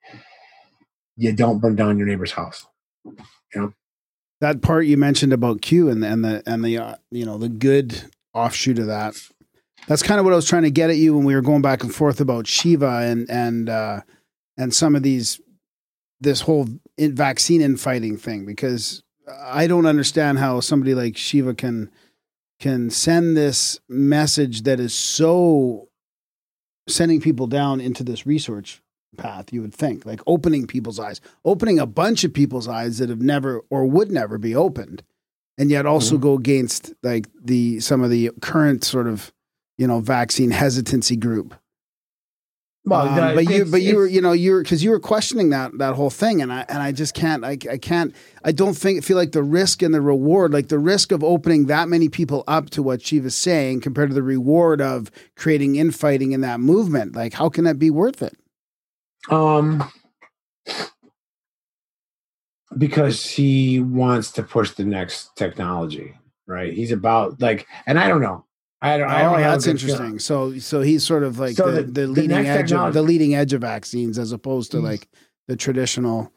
you 1.15 1.31
don't 1.31 1.59
burn 1.59 1.75
down 1.75 1.97
your 1.97 2.07
neighbor's 2.07 2.33
house 2.33 2.65
You 3.05 3.15
know 3.55 3.73
that 4.41 4.61
part 4.61 4.87
you 4.87 4.97
mentioned 4.97 5.31
about 5.31 5.61
Q 5.61 5.89
and 5.89 6.03
the, 6.03 6.07
and 6.07 6.25
the 6.25 6.43
and 6.45 6.63
the 6.65 6.77
uh, 6.77 6.95
you 7.11 7.25
know 7.25 7.37
the 7.37 7.49
good 7.49 8.03
offshoot 8.33 8.79
of 8.79 8.87
that 8.87 9.15
That's 9.89 10.03
kind 10.03 10.19
of 10.19 10.23
what 10.23 10.33
I 10.33 10.35
was 10.35 10.47
trying 10.47 10.63
to 10.63 10.71
get 10.71 10.91
at 10.91 10.97
you 10.97 11.15
when 11.15 11.25
we 11.25 11.33
were 11.33 11.41
going 11.41 11.63
back 11.63 11.83
and 11.83 11.93
forth 11.93 12.21
about 12.21 12.45
Shiva 12.45 12.99
and 12.99 13.29
and 13.29 13.67
uh, 13.69 14.01
and 14.55 14.73
some 14.73 14.95
of 14.95 15.01
these 15.03 15.41
this 16.21 16.41
whole 16.41 16.67
in 16.95 17.15
vaccine 17.15 17.59
infighting 17.61 18.15
thing 18.15 18.45
because 18.45 19.01
I 19.27 19.65
don't 19.67 19.87
understand 19.87 20.37
how 20.37 20.59
somebody 20.59 20.93
like 20.93 21.17
Shiva 21.17 21.55
can 21.55 21.89
can 22.59 22.91
send 22.91 23.35
this 23.35 23.79
message 23.89 24.61
that 24.63 24.79
is 24.79 24.93
so 24.93 25.87
sending 26.87 27.19
people 27.19 27.47
down 27.47 27.81
into 27.81 28.03
this 28.03 28.25
research 28.27 28.81
path 29.17 29.51
you 29.51 29.61
would 29.61 29.73
think 29.73 30.05
like 30.05 30.21
opening 30.27 30.67
people's 30.67 30.99
eyes 30.99 31.19
opening 31.43 31.79
a 31.79 31.85
bunch 31.87 32.23
of 32.23 32.31
people's 32.33 32.67
eyes 32.67 32.99
that 32.99 33.09
have 33.09 33.21
never 33.21 33.61
or 33.71 33.85
would 33.85 34.11
never 34.11 34.37
be 34.37 34.55
opened 34.55 35.01
and 35.57 35.71
yet 35.71 35.85
also 35.87 36.15
Mhm. 36.17 36.21
go 36.21 36.33
against 36.35 36.93
like 37.01 37.27
the 37.43 37.79
some 37.79 38.01
of 38.03 38.11
the 38.11 38.29
current 38.41 38.83
sort 38.83 39.07
of 39.07 39.31
you 39.79 39.87
know 39.87 39.99
vaccine 39.99 40.51
hesitancy 40.51 41.15
group 41.15 41.55
Well, 42.85 43.07
um, 43.07 43.35
but 43.35 43.49
you, 43.49 43.65
but 43.65 43.81
you 43.81 43.97
were, 43.97 44.07
you 44.07 44.21
know, 44.21 44.31
you 44.31 44.53
were 44.53 44.63
because 44.63 44.83
you 44.83 44.89
were 44.89 44.99
questioning 44.99 45.49
that 45.49 45.77
that 45.77 45.95
whole 45.95 46.09
thing, 46.09 46.41
and 46.41 46.51
I 46.51 46.65
and 46.69 46.81
I 46.81 46.91
just 46.91 47.13
can't, 47.13 47.43
I, 47.43 47.57
I 47.69 47.77
can't, 47.77 48.15
I 48.43 48.51
don't 48.51 48.73
think 48.73 49.03
feel 49.03 49.17
like 49.17 49.33
the 49.33 49.43
risk 49.43 49.81
and 49.81 49.93
the 49.93 50.01
reward, 50.01 50.53
like 50.53 50.69
the 50.69 50.79
risk 50.79 51.11
of 51.11 51.23
opening 51.23 51.67
that 51.67 51.87
many 51.87 52.09
people 52.09 52.43
up 52.47 52.69
to 52.71 52.81
what 52.81 53.01
Shiva's 53.01 53.35
saying, 53.35 53.81
compared 53.81 54.09
to 54.09 54.15
the 54.15 54.23
reward 54.23 54.81
of 54.81 55.11
creating 55.35 55.75
infighting 55.75 56.31
in 56.31 56.41
that 56.41 56.61
movement, 56.61 57.15
like 57.15 57.33
how 57.33 57.49
can 57.49 57.65
that 57.65 57.77
be 57.77 57.89
worth 57.91 58.23
it? 58.23 58.35
Um, 59.29 59.91
because 62.77 63.25
he 63.25 63.81
wants 63.81 64.31
to 64.31 64.43
push 64.43 64.71
the 64.71 64.85
next 64.85 65.35
technology, 65.35 66.17
right? 66.47 66.73
He's 66.73 66.91
about 66.91 67.41
like, 67.41 67.67
and 67.85 67.99
I 67.99 68.07
don't 68.07 68.21
know. 68.21 68.45
I 68.81 68.97
don't. 68.97 69.09
I 69.09 69.21
oh, 69.25 69.31
don't 69.31 69.39
a 69.39 69.43
that's 69.43 69.65
feeling. 69.65 69.77
interesting. 69.79 70.19
So, 70.19 70.57
so 70.59 70.81
he's 70.81 71.03
sort 71.05 71.23
of 71.23 71.37
like 71.37 71.55
So 71.57 71.71
the, 71.71 71.81
the- 71.83 71.91
the, 71.91 72.01
the 72.01 72.07
leading 72.07 72.29
next 72.29 72.49
edge 72.49 72.73
of 72.73 72.93
the 72.93 73.01
leading 73.01 73.35
edge 73.35 73.53
of 73.53 73.61
vaccines, 73.61 74.17
as 74.17 74.31
opposed 74.31 74.71
to 74.71 74.77
Mm. 74.77 74.83
like 74.83 75.09
the 75.47 75.55
traditional. 75.55 76.31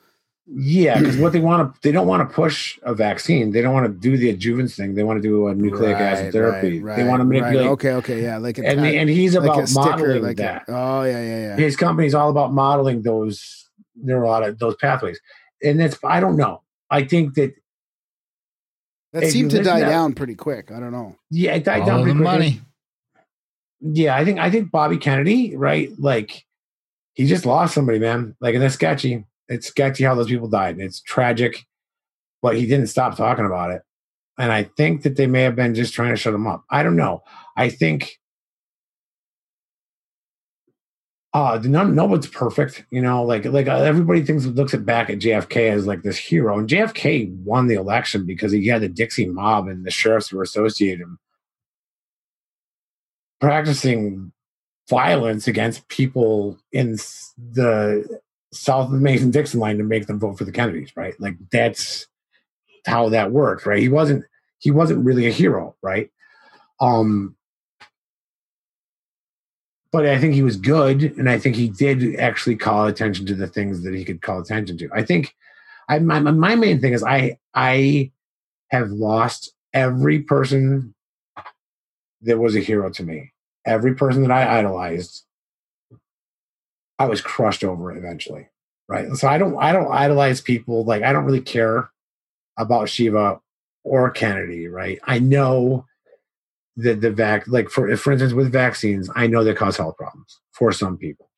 Yeah, 0.47 0.99
because 0.99 1.17
what 1.19 1.33
they 1.35 1.39
want 1.41 1.73
to, 1.73 1.81
they 1.83 1.93
don't 1.93 2.09
want 2.09 2.29
to 2.29 2.35
push 2.35 2.79
a 2.83 2.95
vaccine. 2.95 3.53
They 3.53 3.63
don't 3.63 3.73
want 3.73 3.87
to 3.87 3.93
do 3.93 4.17
the 4.17 4.35
adjuvants 4.37 4.75
thing. 4.77 4.95
They 4.95 5.05
want 5.05 5.23
to 5.23 5.29
do 5.29 5.47
a 5.47 5.55
nucleic 5.55 5.97
acid 5.97 6.33
therapy. 6.33 6.81
right, 6.83 6.97
they 6.97 7.05
want 7.05 7.21
to 7.21 7.25
manipulate. 7.25 7.59
Right. 7.67 7.67
Okay, 7.73 7.93
okay, 7.93 8.23
yeah, 8.23 8.39
like 8.39 8.59
a 8.59 8.67
And, 8.67 8.81
and 8.81 9.09
he's 9.09 9.37
like 9.37 9.45
about 9.45 9.63
a 9.63 9.67
sticker, 9.69 9.89
modeling 9.91 10.23
like 10.25 10.41
a- 10.41 10.43
that. 10.43 10.65
oh 10.69 11.05
yeah, 11.05 11.23
yeah, 11.23 11.39
yeah. 11.49 11.57
His 11.57 11.77
company's 11.77 12.13
all 12.15 12.29
about 12.29 12.53
modeling 12.53 13.03
those 13.03 13.69
neurotic 13.95 14.59
those 14.59 14.75
pathways, 14.77 15.21
and 15.63 15.79
that's 15.79 15.97
I 16.03 16.19
don't 16.19 16.37
know. 16.37 16.63
I 16.91 17.05
think 17.05 17.35
that 17.35 17.55
That 19.13 19.25
if 19.25 19.31
seemed 19.31 19.51
to 19.53 19.63
die 19.63 19.81
to- 19.81 19.87
down 19.87 20.15
pretty 20.15 20.35
quick. 20.35 20.71
I 20.73 20.81
don't 20.81 20.93
know. 20.93 21.17
yeah, 21.31 21.55
it 21.55 21.65
died 21.65 21.81
All 21.83 21.87
down 21.87 21.99
the 21.99 22.05
pretty 22.05 22.19
quickly. 22.19 22.39
money. 22.39 22.61
Yeah, 23.81 24.17
I 24.17 24.25
think 24.25 24.39
I 24.39 24.51
think 24.51 24.71
Bobby 24.71 24.97
Kennedy, 24.97 25.57
right? 25.57 25.91
Like 25.99 26.45
he 27.15 27.27
just 27.27 27.45
lost 27.45 27.75
somebody, 27.75 27.99
man. 27.99 28.37
Like 28.41 28.55
and 28.55 28.63
that's 28.63 28.75
sketchy. 28.75 29.25
It's 29.49 29.67
sketchy 29.67 30.05
how 30.05 30.15
those 30.15 30.29
people 30.29 30.49
died. 30.49 30.79
It's 30.79 31.01
tragic, 31.03 31.65
but 32.41 32.57
he 32.57 32.67
didn't 32.67 32.87
stop 32.87 33.17
talking 33.17 33.45
about 33.45 33.71
it. 33.73 33.83
And 34.39 34.51
I 34.53 34.65
think 34.77 35.03
that 35.03 35.17
they 35.17 35.27
may 35.27 35.43
have 35.43 35.57
been 35.57 35.75
just 35.75 35.93
trying 35.95 36.11
to 36.11 36.17
shut 36.17 36.33
him 36.33 36.47
up. 36.47 36.65
I 36.71 36.83
don't 36.83 36.97
know. 36.97 37.23
I 37.57 37.69
think 37.69 38.19
uh 41.35 41.59
none 41.65 41.95
no 41.95 42.05
one's 42.05 42.27
perfect, 42.27 42.85
you 42.91 43.01
know, 43.01 43.23
like 43.25 43.45
like 43.47 43.67
uh, 43.67 43.77
everybody 43.77 44.23
thinks 44.23 44.45
looks 44.45 44.75
at 44.75 44.85
back 44.85 45.09
at 45.09 45.19
JFK 45.19 45.71
as 45.71 45.87
like 45.87 46.03
this 46.03 46.19
hero. 46.19 46.59
And 46.59 46.69
JFK 46.69 47.35
won 47.43 47.69
the 47.69 47.75
election 47.75 48.27
because 48.27 48.53
he 48.53 48.67
had 48.67 48.83
the 48.83 48.89
Dixie 48.89 49.27
mob 49.27 49.69
and 49.69 49.87
the 49.87 49.91
sheriffs 49.91 50.33
were 50.33 50.43
associated 50.43 51.01
him 51.01 51.19
practicing 53.41 54.33
violence 54.89 55.49
against 55.49 55.89
people 55.89 56.59
in 56.71 56.93
the 57.37 58.21
south 58.53 58.87
of 58.87 58.93
the 58.93 58.99
Mason 58.99 59.31
Dixon 59.31 59.59
line 59.59 59.79
to 59.79 59.85
make 59.85 60.07
them 60.07 60.21
vote 60.21 60.39
for 60.39 60.45
the 60.45 60.53
Kennedys, 60.53 60.93
right? 60.97 61.19
Like 61.19 61.37
that's 61.51 62.07
how 62.87 63.09
that 63.09 63.33
worked, 63.33 63.65
right? 63.67 63.81
He 63.81 63.89
wasn't 63.89 64.25
he 64.59 64.71
wasn't 64.71 65.05
really 65.05 65.27
a 65.27 65.33
hero, 65.33 65.75
right? 65.83 66.11
Um 66.81 67.37
but 69.93 70.07
I 70.07 70.19
think 70.19 70.33
he 70.33 70.43
was 70.43 70.57
good, 70.57 71.03
and 71.19 71.29
I 71.29 71.39
think 71.39 71.55
he 71.55 71.69
did 71.69 72.17
actually 72.17 72.57
call 72.57 72.87
attention 72.87 73.27
to 73.27 73.35
the 73.35 73.47
things 73.47 73.83
that 73.85 73.95
he 73.95 74.05
could 74.05 74.23
call 74.23 74.41
attention 74.41 74.79
to. 74.79 74.89
I 74.93 75.03
think 75.03 75.35
I 75.89 75.99
my, 75.99 76.19
my 76.19 76.55
main 76.55 76.81
thing 76.81 76.95
is 76.95 77.05
I 77.05 77.39
I 77.55 78.11
have 78.71 78.91
lost 78.91 79.53
every 79.75 80.21
person 80.21 80.95
that 82.23 82.39
was 82.39 82.57
a 82.57 82.61
hero 82.61 82.89
to 82.91 83.03
me. 83.03 83.33
Every 83.67 83.95
person 83.95 84.23
that 84.23 84.31
I 84.31 84.59
idolized, 84.59 85.25
I 86.99 87.07
was 87.07 87.21
crushed 87.21 87.63
over 87.63 87.95
eventually. 87.95 88.49
Right. 88.89 89.13
So 89.15 89.29
I 89.29 89.39
don't 89.39 89.57
I 89.59 89.73
don't 89.73 89.93
idolize 89.93 90.41
people. 90.41 90.85
Like 90.85 91.03
I 91.03 91.13
don't 91.13 91.25
really 91.25 91.41
care 91.41 91.91
about 92.59 92.89
Shiva 92.89 93.41
or 93.85 94.11
Kennedy, 94.11 94.69
right? 94.69 94.99
I 95.05 95.19
know 95.19 95.87
that 96.77 97.01
the 97.01 97.11
vac 97.11 97.47
like 97.49 97.69
for 97.69 97.95
for 97.97 98.13
instance 98.13 98.33
with 98.33 98.53
vaccines, 98.53 99.11
I 99.15 99.27
know 99.27 99.45
they 99.45 99.55
cause 99.55 99.77
health 99.77 99.97
problems 99.97 100.41
for 100.53 100.73
some 100.73 100.97
people. 100.97 101.29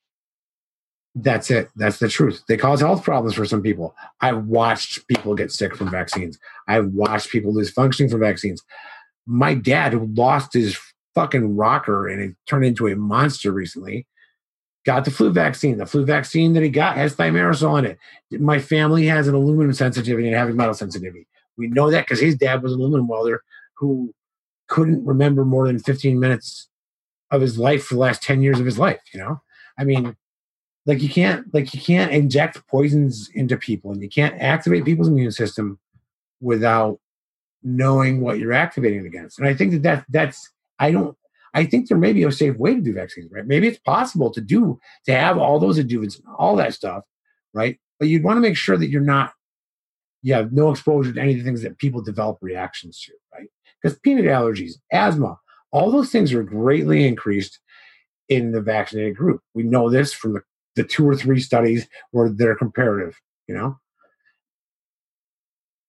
That's 1.16 1.50
it. 1.50 1.70
That's 1.76 1.98
the 1.98 2.08
truth. 2.08 2.42
They 2.48 2.56
cause 2.56 2.80
health 2.80 3.04
problems 3.04 3.34
for 3.34 3.44
some 3.44 3.62
people. 3.62 3.94
I've 4.20 4.44
watched 4.46 5.06
people 5.06 5.34
get 5.34 5.52
sick 5.52 5.76
from 5.76 5.90
vaccines. 5.90 6.38
I've 6.66 6.86
watched 6.86 7.30
people 7.30 7.54
lose 7.54 7.70
functioning 7.70 8.10
from 8.10 8.20
vaccines. 8.20 8.62
My 9.26 9.54
dad, 9.54 9.92
who 9.92 10.06
lost 10.14 10.52
his 10.52 10.76
fucking 11.14 11.56
rocker 11.56 12.08
and 12.08 12.20
it 12.20 12.36
turned 12.46 12.64
into 12.64 12.88
a 12.88 12.96
monster 12.96 13.52
recently, 13.52 14.06
got 14.84 15.04
the 15.04 15.10
flu 15.10 15.32
vaccine. 15.32 15.78
The 15.78 15.86
flu 15.86 16.04
vaccine 16.04 16.52
that 16.54 16.62
he 16.62 16.68
got 16.68 16.96
has 16.96 17.14
thimerosal 17.14 17.78
in 17.78 17.84
it. 17.84 18.40
My 18.40 18.58
family 18.58 19.06
has 19.06 19.28
an 19.28 19.34
aluminum 19.34 19.72
sensitivity 19.72 20.26
and 20.26 20.36
heavy 20.36 20.52
metal 20.52 20.74
sensitivity. 20.74 21.26
We 21.56 21.68
know 21.68 21.90
that 21.90 22.06
because 22.06 22.20
his 22.20 22.36
dad 22.36 22.62
was 22.62 22.72
an 22.72 22.80
aluminum 22.80 23.06
welder 23.06 23.42
who 23.76 24.12
couldn't 24.68 25.04
remember 25.04 25.44
more 25.44 25.66
than 25.66 25.78
15 25.78 26.18
minutes 26.18 26.68
of 27.30 27.40
his 27.40 27.58
life 27.58 27.84
for 27.84 27.94
the 27.94 28.00
last 28.00 28.22
10 28.22 28.42
years 28.42 28.60
of 28.60 28.66
his 28.66 28.78
life, 28.78 29.00
you 29.12 29.20
know? 29.20 29.40
I 29.78 29.84
mean, 29.84 30.16
like 30.86 31.02
you 31.02 31.08
can't 31.08 31.52
like 31.54 31.74
you 31.74 31.80
can't 31.80 32.12
inject 32.12 32.66
poisons 32.68 33.30
into 33.34 33.56
people 33.56 33.92
and 33.92 34.02
you 34.02 34.08
can't 34.08 34.40
activate 34.40 34.84
people's 34.84 35.08
immune 35.08 35.30
system 35.30 35.78
without 36.40 37.00
knowing 37.62 38.20
what 38.20 38.38
you're 38.38 38.52
activating 38.52 39.00
it 39.00 39.06
against. 39.06 39.38
And 39.38 39.48
I 39.48 39.54
think 39.54 39.72
that, 39.72 39.82
that 39.82 40.04
that's 40.10 40.50
I 40.78 40.92
don't 40.92 41.16
I 41.54 41.64
think 41.64 41.88
there 41.88 41.98
may 41.98 42.12
be 42.12 42.24
a 42.24 42.32
safe 42.32 42.56
way 42.56 42.74
to 42.74 42.80
do 42.80 42.92
vaccines, 42.92 43.30
right? 43.32 43.46
Maybe 43.46 43.68
it's 43.68 43.78
possible 43.78 44.30
to 44.32 44.40
do 44.40 44.78
to 45.06 45.14
have 45.14 45.38
all 45.38 45.58
those 45.58 45.78
adjuvants 45.78 46.18
and 46.18 46.24
all 46.36 46.56
that 46.56 46.74
stuff, 46.74 47.04
right? 47.54 47.78
But 47.98 48.08
you'd 48.08 48.24
want 48.24 48.36
to 48.36 48.42
make 48.42 48.56
sure 48.56 48.76
that 48.76 48.88
you're 48.88 49.00
not 49.00 49.32
you 50.22 50.34
have 50.34 50.52
no 50.52 50.70
exposure 50.70 51.12
to 51.12 51.20
any 51.20 51.32
of 51.32 51.38
the 51.38 51.44
things 51.44 51.62
that 51.62 51.78
people 51.78 52.00
develop 52.00 52.38
reactions 52.40 53.00
to, 53.02 53.12
right? 53.32 53.48
Because 53.84 53.98
peanut 53.98 54.24
allergies, 54.24 54.76
asthma, 54.92 55.38
all 55.70 55.90
those 55.90 56.10
things 56.10 56.32
are 56.32 56.42
greatly 56.42 57.06
increased 57.06 57.60
in 58.30 58.52
the 58.52 58.62
vaccinated 58.62 59.14
group. 59.14 59.42
We 59.52 59.62
know 59.62 59.90
this 59.90 60.10
from 60.10 60.32
the, 60.32 60.40
the 60.74 60.84
two 60.84 61.06
or 61.06 61.14
three 61.14 61.38
studies 61.38 61.86
where 62.10 62.30
they're 62.30 62.56
comparative, 62.56 63.20
you 63.46 63.54
know? 63.54 63.78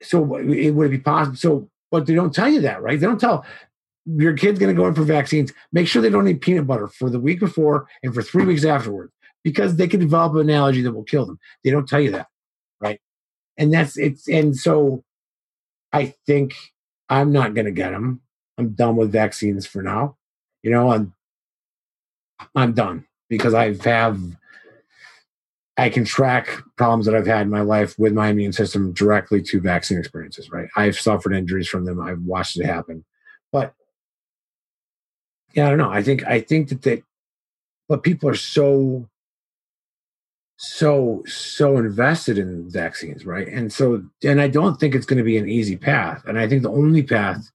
So 0.04 0.36
it 0.36 0.72
would 0.72 0.88
it 0.88 0.90
be 0.90 0.98
possible. 1.00 1.38
So, 1.38 1.70
but 1.90 2.06
they 2.06 2.16
don't 2.16 2.36
tell 2.36 2.50
you 2.50 2.60
that, 2.62 2.82
right? 2.82 3.00
They 3.00 3.08
don't 3.08 3.20
tell 3.20 3.46
your 4.06 4.34
kid's 4.34 4.60
going 4.60 4.76
to 4.76 4.80
go 4.80 4.88
in 4.88 4.94
for 4.94 5.04
vaccines. 5.04 5.54
Make 5.72 5.88
sure 5.88 6.02
they 6.02 6.10
don't 6.10 6.28
eat 6.28 6.42
peanut 6.42 6.68
butter 6.68 6.90
for 6.90 7.10
the 7.10 7.20
week 7.20 7.40
before 7.40 7.88
and 8.04 8.14
for 8.14 8.22
three 8.22 8.44
weeks 8.44 8.66
afterwards 8.66 9.14
because 9.42 9.78
they 9.78 9.88
could 9.88 10.02
develop 10.02 10.36
an 10.36 10.50
allergy 10.50 10.82
that 10.82 10.92
will 10.92 11.04
kill 11.06 11.26
them. 11.26 11.40
They 11.64 11.72
don't 11.72 11.88
tell 11.88 12.02
you 12.02 12.12
that, 12.12 12.28
right? 12.82 13.00
And 13.58 13.74
that's 13.74 13.98
it's. 13.98 14.28
And 14.28 14.54
so 14.56 15.06
I 15.94 16.14
think 16.28 16.56
I'm 17.10 17.32
not 17.32 17.54
going 17.54 17.66
to 17.66 17.72
get 17.72 17.92
them. 17.92 18.22
I'm 18.58 18.70
done 18.70 18.96
with 18.96 19.12
vaccines 19.12 19.66
for 19.66 19.82
now. 19.82 20.18
You 20.64 20.72
know, 20.72 20.92
I'm 20.92 21.14
I'm 22.56 22.74
done 22.74 23.06
because 23.30 23.54
I 23.54 23.74
have 23.84 24.20
I 25.78 25.90
can 25.90 26.06
track 26.06 26.62
problems 26.78 27.06
that 27.06 27.16
I've 27.16 27.28
had 27.28 27.42
in 27.42 27.50
my 27.50 27.62
life 27.62 28.00
with 28.00 28.14
my 28.14 28.30
immune 28.30 28.54
system 28.54 28.94
directly 28.94 29.42
to 29.44 29.60
vaccine 29.60 29.98
experiences, 29.98 30.50
right? 30.50 30.70
I've 30.76 30.98
suffered 30.98 31.34
injuries 31.34 31.68
from 31.68 31.86
them. 31.86 32.00
I've 32.00 32.22
watched 32.22 32.58
it 32.58 32.66
happen. 32.66 33.04
But 33.52 33.74
yeah, 35.54 35.68
I 35.68 35.70
don't 35.70 35.78
know. 35.78 35.92
I 35.92 36.02
think 36.02 36.24
I 36.26 36.40
think 36.40 36.70
that 36.70 36.82
they 36.82 37.04
but 37.88 38.04
people 38.04 38.30
are 38.30 38.36
so 38.36 39.08
so 40.58 41.24
so 41.26 41.78
invested 41.78 42.38
in 42.38 42.70
vaccines, 42.70 43.26
right? 43.26 43.48
And 43.48 43.72
so 43.72 44.04
and 44.24 44.42
I 44.42 44.48
don't 44.48 44.80
think 44.80 44.96
it's 44.96 45.06
going 45.06 45.18
to 45.18 45.24
be 45.24 45.38
an 45.38 45.50
easy 45.50 45.76
path. 45.76 46.24
And 46.26 46.40
I 46.40 46.48
think 46.48 46.64
the 46.64 46.72
only 46.72 47.04
path 47.04 47.52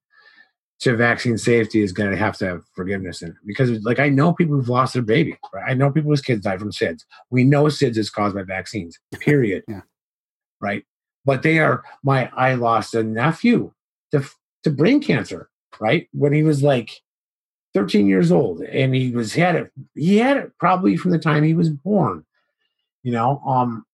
to 0.81 0.97
vaccine 0.97 1.37
safety 1.37 1.83
is 1.83 1.93
going 1.93 2.11
to 2.11 2.17
have 2.17 2.37
to 2.39 2.47
have 2.47 2.63
forgiveness 2.75 3.21
in 3.23 3.31
it 3.31 3.37
because 3.47 3.71
like 3.85 3.99
I 3.99 4.09
know 4.09 4.33
people 4.33 4.57
who've 4.57 4.69
lost 4.69 4.95
their 4.95 5.03
baby. 5.03 5.37
Right? 5.53 5.71
I 5.71 5.75
know 5.75 5.91
people 5.91 6.11
whose 6.11 6.23
kids 6.23 6.45
died 6.45 6.59
from 6.59 6.73
SIDS. 6.73 7.05
We 7.31 7.45
know 7.45 7.65
SIDS 7.65 7.97
is 7.97 8.11
caused 8.11 8.35
by 8.35 8.43
vaccines. 8.43 8.99
Period. 9.21 9.65
Yeah. 9.69 9.83
Right. 10.61 10.85
But 11.25 11.43
they 11.43 11.59
are 11.59 11.83
my. 12.03 12.31
I 12.35 12.55
lost 12.55 12.95
a 12.95 13.03
nephew 13.03 13.73
to 14.13 14.25
to 14.65 14.71
brain 14.71 15.01
cancer. 15.01 15.49
Right 15.81 16.09
when 16.13 16.33
he 16.33 16.43
was 16.43 16.63
like 16.63 16.91
13 17.75 18.07
years 18.07 18.33
old, 18.33 18.61
and 18.63 18.95
he 18.95 19.13
was 19.13 19.33
he 19.33 19.41
had 19.41 19.55
it. 19.55 19.73
He 19.95 20.19
had 20.19 20.37
it 20.37 20.53
probably 20.59 20.97
from 20.97 21.13
the 21.13 21.19
time 21.19 21.45
he 21.45 21.55
was 21.55 21.71
born. 21.71 22.25
You 23.03 23.13
know, 23.13 23.41
um, 23.47 23.85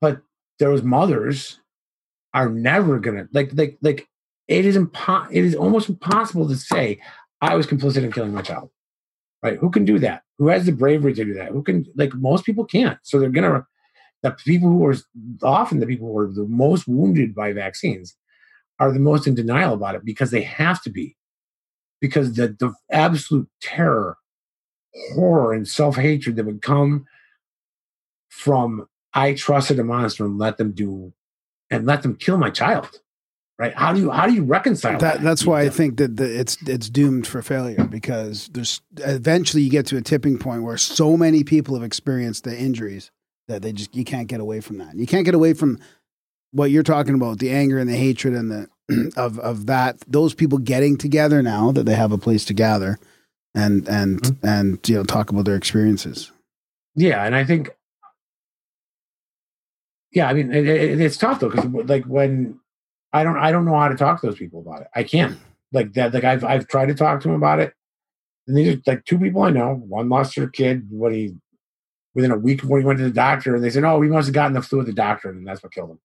but 0.00 0.22
those 0.58 0.82
mothers 0.82 1.60
are 2.34 2.50
never 2.50 3.00
gonna 3.00 3.28
like 3.32 3.50
like 3.54 3.78
like 3.82 4.08
it 4.48 4.66
is 4.66 4.76
impo- 4.76 5.28
it 5.30 5.44
is 5.44 5.54
almost 5.54 5.88
impossible 5.88 6.48
to 6.48 6.56
say 6.56 7.00
I 7.40 7.54
was 7.56 7.66
complicit 7.66 8.04
in 8.04 8.12
killing 8.12 8.34
my 8.34 8.42
child. 8.42 8.70
Right? 9.42 9.58
Who 9.58 9.70
can 9.70 9.84
do 9.84 9.98
that? 10.00 10.22
Who 10.38 10.48
has 10.48 10.66
the 10.66 10.72
bravery 10.72 11.14
to 11.14 11.24
do 11.24 11.34
that? 11.34 11.50
Who 11.50 11.62
can 11.62 11.86
like 11.96 12.14
most 12.14 12.46
people 12.46 12.64
can't. 12.64 12.98
So 13.04 13.18
they're 13.20 13.30
gonna 13.30 13.66
the 14.22 14.32
people 14.32 14.68
who 14.70 14.86
are 14.86 14.96
often 15.42 15.80
the 15.80 15.86
people 15.86 16.08
who 16.08 16.18
are 16.18 16.32
the 16.32 16.46
most 16.46 16.88
wounded 16.88 17.34
by 17.34 17.52
vaccines 17.52 18.16
are 18.80 18.92
the 18.92 19.00
most 19.00 19.26
in 19.26 19.34
denial 19.34 19.74
about 19.74 19.96
it 19.96 20.04
because 20.04 20.30
they 20.30 20.42
have 20.42 20.82
to 20.84 20.90
be. 20.90 21.16
Because 22.00 22.34
the 22.34 22.48
the 22.60 22.74
absolute 22.90 23.48
terror, 23.62 24.16
horror, 25.14 25.52
and 25.52 25.66
self-hatred 25.66 26.36
that 26.36 26.44
would 26.44 26.62
come 26.62 27.06
from 28.28 28.88
I 29.12 29.34
trusted 29.34 29.78
a 29.78 29.84
monster 29.84 30.24
and 30.24 30.38
let 30.38 30.58
them 30.58 30.72
do 30.72 31.12
and 31.70 31.86
let 31.86 32.02
them 32.02 32.16
kill 32.16 32.36
my 32.36 32.50
child. 32.50 33.00
Right? 33.56 33.72
How 33.72 33.92
do 33.92 34.00
you 34.00 34.10
how 34.10 34.26
do 34.26 34.34
you 34.34 34.42
reconcile 34.42 34.98
that? 34.98 35.00
That, 35.00 35.22
that's 35.22 35.46
why 35.46 35.62
I 35.62 35.68
think 35.68 35.98
that 35.98 36.16
the, 36.16 36.40
it's 36.40 36.56
it's 36.66 36.90
doomed 36.90 37.24
for 37.24 37.40
failure 37.40 37.84
because 37.84 38.48
there's 38.48 38.80
eventually 38.96 39.62
you 39.62 39.70
get 39.70 39.86
to 39.86 39.96
a 39.96 40.02
tipping 40.02 40.38
point 40.38 40.64
where 40.64 40.76
so 40.76 41.16
many 41.16 41.44
people 41.44 41.76
have 41.76 41.84
experienced 41.84 42.42
the 42.42 42.58
injuries 42.58 43.12
that 43.46 43.62
they 43.62 43.72
just 43.72 43.94
you 43.94 44.04
can't 44.04 44.26
get 44.26 44.40
away 44.40 44.60
from 44.60 44.78
that. 44.78 44.96
You 44.96 45.06
can't 45.06 45.24
get 45.24 45.36
away 45.36 45.54
from 45.54 45.78
what 46.50 46.72
you're 46.72 46.82
talking 46.82 47.14
about 47.14 47.38
the 47.38 47.50
anger 47.50 47.78
and 47.78 47.88
the 47.88 47.96
hatred 47.96 48.34
and 48.34 48.50
the 48.50 49.12
of 49.16 49.38
of 49.38 49.66
that 49.66 50.00
those 50.08 50.34
people 50.34 50.58
getting 50.58 50.96
together 50.96 51.40
now 51.40 51.70
that 51.70 51.86
they 51.86 51.94
have 51.94 52.10
a 52.10 52.18
place 52.18 52.44
to 52.46 52.54
gather 52.54 52.98
and 53.54 53.88
and 53.88 54.20
Mm-hmm. 54.22 54.46
and 54.46 54.88
you 54.88 54.96
know 54.96 55.04
talk 55.04 55.30
about 55.30 55.44
their 55.44 55.56
experiences. 55.56 56.32
Yeah, 56.96 57.24
and 57.24 57.34
I 57.34 57.44
think, 57.44 57.70
yeah, 60.12 60.28
I 60.28 60.32
mean, 60.32 60.52
it, 60.52 60.66
it, 60.68 61.00
it's 61.00 61.16
tough 61.16 61.40
though 61.40 61.50
because 61.50 61.66
like 61.88 62.04
when 62.04 62.60
I 63.12 63.24
don't, 63.24 63.36
I 63.36 63.50
don't 63.52 63.64
know 63.64 63.78
how 63.78 63.88
to 63.88 63.96
talk 63.96 64.20
to 64.20 64.26
those 64.26 64.38
people 64.38 64.60
about 64.60 64.82
it. 64.82 64.88
I 64.94 65.02
can't 65.02 65.36
like 65.72 65.92
that. 65.94 66.14
Like 66.14 66.24
I've, 66.24 66.44
I've 66.44 66.68
tried 66.68 66.86
to 66.86 66.94
talk 66.94 67.20
to 67.22 67.28
them 67.28 67.36
about 67.36 67.60
it, 67.60 67.74
and 68.46 68.56
these 68.56 68.74
are 68.76 68.80
like 68.86 69.04
two 69.04 69.18
people 69.18 69.42
I 69.42 69.50
know. 69.50 69.74
One 69.74 70.08
lost 70.08 70.36
their 70.36 70.48
kid 70.48 70.86
when 70.90 71.12
he 71.12 71.34
within 72.14 72.30
a 72.30 72.38
week 72.38 72.62
when 72.62 72.80
he 72.80 72.86
went 72.86 72.98
to 73.00 73.04
the 73.04 73.10
doctor, 73.10 73.54
and 73.54 73.64
they 73.64 73.70
said, 73.70 73.84
"Oh, 73.84 74.00
he 74.00 74.08
must 74.08 74.28
have 74.28 74.34
gotten 74.34 74.52
the 74.52 74.62
flu 74.62 74.80
at 74.80 74.86
the 74.86 74.92
doctor, 74.92 75.30
and 75.30 75.46
that's 75.46 75.62
what 75.62 75.72
killed 75.72 75.90
him." 75.90 76.00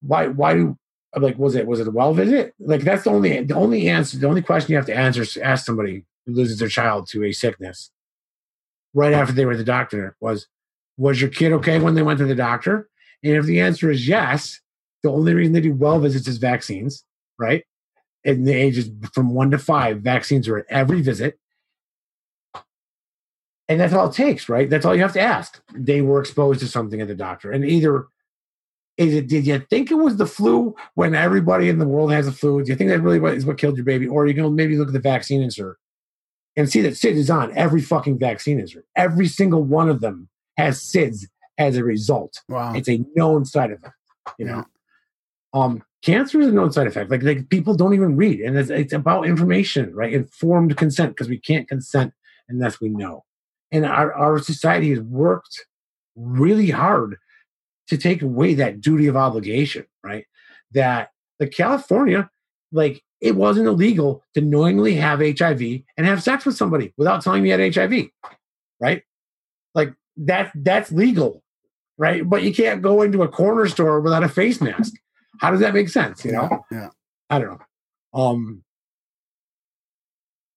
Why? 0.00 0.28
Why 0.28 0.54
do? 0.54 0.78
I'm 1.14 1.22
Like, 1.22 1.38
was 1.38 1.54
it 1.54 1.66
was 1.66 1.80
it 1.80 1.88
a 1.88 1.90
well 1.90 2.14
visit? 2.14 2.54
Like, 2.58 2.82
that's 2.82 3.04
the 3.04 3.10
only 3.10 3.42
the 3.42 3.54
only 3.54 3.88
answer, 3.88 4.18
the 4.18 4.28
only 4.28 4.42
question 4.42 4.72
you 4.72 4.76
have 4.76 4.86
to 4.86 4.96
answer 4.96 5.22
is 5.22 5.36
ask 5.38 5.64
somebody 5.66 6.04
who 6.28 6.34
loses 6.34 6.58
their 6.58 6.68
child 6.68 7.08
to 7.08 7.24
a 7.24 7.32
sickness 7.32 7.90
right 8.94 9.12
after 9.12 9.32
they 9.32 9.46
were 9.46 9.56
the 9.56 9.64
doctor 9.64 10.14
was, 10.20 10.46
was 10.96 11.20
your 11.20 11.30
kid 11.30 11.52
okay 11.52 11.78
when 11.80 11.94
they 11.94 12.02
went 12.02 12.18
to 12.18 12.26
the 12.26 12.34
doctor? 12.34 12.88
And 13.24 13.34
if 13.34 13.46
the 13.46 13.60
answer 13.60 13.90
is 13.90 14.06
yes, 14.06 14.60
the 15.02 15.10
only 15.10 15.34
reason 15.34 15.52
they 15.52 15.60
do 15.60 15.72
well 15.72 15.98
visits 15.98 16.28
is 16.28 16.38
vaccines, 16.38 17.04
right? 17.38 17.64
And 18.24 18.46
the 18.46 18.52
ages 18.52 18.90
from 19.14 19.34
one 19.34 19.50
to 19.52 19.58
five, 19.58 20.02
vaccines 20.02 20.48
are 20.48 20.58
at 20.58 20.66
every 20.68 21.00
visit. 21.00 21.38
And 23.68 23.80
that's 23.80 23.92
all 23.92 24.08
it 24.08 24.14
takes, 24.14 24.48
right? 24.48 24.68
That's 24.68 24.84
all 24.84 24.94
you 24.94 25.02
have 25.02 25.12
to 25.12 25.20
ask. 25.20 25.62
They 25.74 26.00
were 26.00 26.20
exposed 26.20 26.60
to 26.60 26.68
something 26.68 27.00
at 27.00 27.08
the 27.08 27.14
doctor. 27.14 27.52
And 27.52 27.64
either 27.64 28.06
is 28.96 29.14
it 29.14 29.28
did 29.28 29.46
you 29.46 29.60
think 29.70 29.90
it 29.90 29.94
was 29.94 30.16
the 30.16 30.26
flu 30.26 30.74
when 30.94 31.14
everybody 31.14 31.68
in 31.68 31.78
the 31.78 31.86
world 31.86 32.10
has 32.12 32.26
a 32.26 32.32
flu? 32.32 32.62
Do 32.62 32.70
you 32.70 32.76
think 32.76 32.90
that 32.90 33.00
really 33.00 33.36
is 33.36 33.46
what 33.46 33.58
killed 33.58 33.76
your 33.76 33.84
baby? 33.84 34.08
Or 34.08 34.26
you 34.26 34.34
gonna 34.34 34.50
maybe 34.50 34.76
look 34.76 34.88
at 34.88 34.94
the 34.94 35.00
vaccine 35.00 35.40
insert 35.40 35.78
and 36.58 36.68
see 36.68 36.80
that 36.80 36.96
SID 36.96 37.16
is 37.16 37.30
on 37.30 37.56
every 37.56 37.80
fucking 37.80 38.18
vaccine 38.18 38.58
insert. 38.58 38.84
Every 38.96 39.28
single 39.28 39.62
one 39.62 39.88
of 39.88 40.00
them 40.00 40.28
has 40.56 40.82
SIDS 40.82 41.26
as 41.56 41.76
a 41.76 41.84
result. 41.84 42.42
Wow. 42.48 42.74
It's 42.74 42.88
a 42.88 43.00
known 43.14 43.44
side 43.44 43.70
effect. 43.70 43.94
You 44.38 44.46
know, 44.46 44.64
um, 45.54 45.84
cancer 46.02 46.40
is 46.40 46.48
a 46.48 46.52
known 46.52 46.72
side 46.72 46.88
effect. 46.88 47.12
Like, 47.12 47.22
like 47.22 47.48
people 47.48 47.74
don't 47.74 47.94
even 47.94 48.16
read, 48.16 48.40
and 48.40 48.58
it's, 48.58 48.70
it's 48.70 48.92
about 48.92 49.26
information, 49.26 49.94
right? 49.94 50.12
Informed 50.12 50.76
consent 50.76 51.12
because 51.12 51.28
we 51.28 51.38
can't 51.38 51.68
consent 51.68 52.12
unless 52.48 52.80
we 52.80 52.88
know. 52.88 53.24
And 53.70 53.86
our 53.86 54.12
our 54.12 54.40
society 54.40 54.90
has 54.90 55.00
worked 55.00 55.64
really 56.16 56.70
hard 56.70 57.18
to 57.86 57.96
take 57.96 58.20
away 58.20 58.54
that 58.54 58.80
duty 58.80 59.06
of 59.06 59.16
obligation, 59.16 59.86
right? 60.02 60.26
That 60.72 61.10
like 61.38 61.52
California, 61.52 62.28
like 62.72 63.04
it 63.20 63.34
wasn't 63.34 63.66
illegal 63.66 64.24
to 64.34 64.40
knowingly 64.40 64.94
have 64.94 65.20
HIV 65.20 65.60
and 65.96 66.06
have 66.06 66.22
sex 66.22 66.46
with 66.46 66.56
somebody 66.56 66.92
without 66.96 67.22
telling 67.22 67.42
me 67.42 67.50
you 67.50 67.58
had 67.58 67.74
HIV, 67.74 68.08
right? 68.80 69.02
Like 69.74 69.94
that 70.18 70.52
that's 70.54 70.92
legal, 70.92 71.42
right? 71.96 72.28
But 72.28 72.42
you 72.42 72.54
can't 72.54 72.82
go 72.82 73.02
into 73.02 73.22
a 73.22 73.28
corner 73.28 73.66
store 73.68 74.00
without 74.00 74.22
a 74.22 74.28
face 74.28 74.60
mask. 74.60 74.94
How 75.40 75.50
does 75.50 75.60
that 75.60 75.74
make 75.74 75.88
sense? 75.88 76.24
You 76.24 76.32
know? 76.32 76.64
Yeah. 76.70 76.90
I 77.30 77.38
don't 77.38 77.50
know. 77.50 78.20
Um 78.20 78.64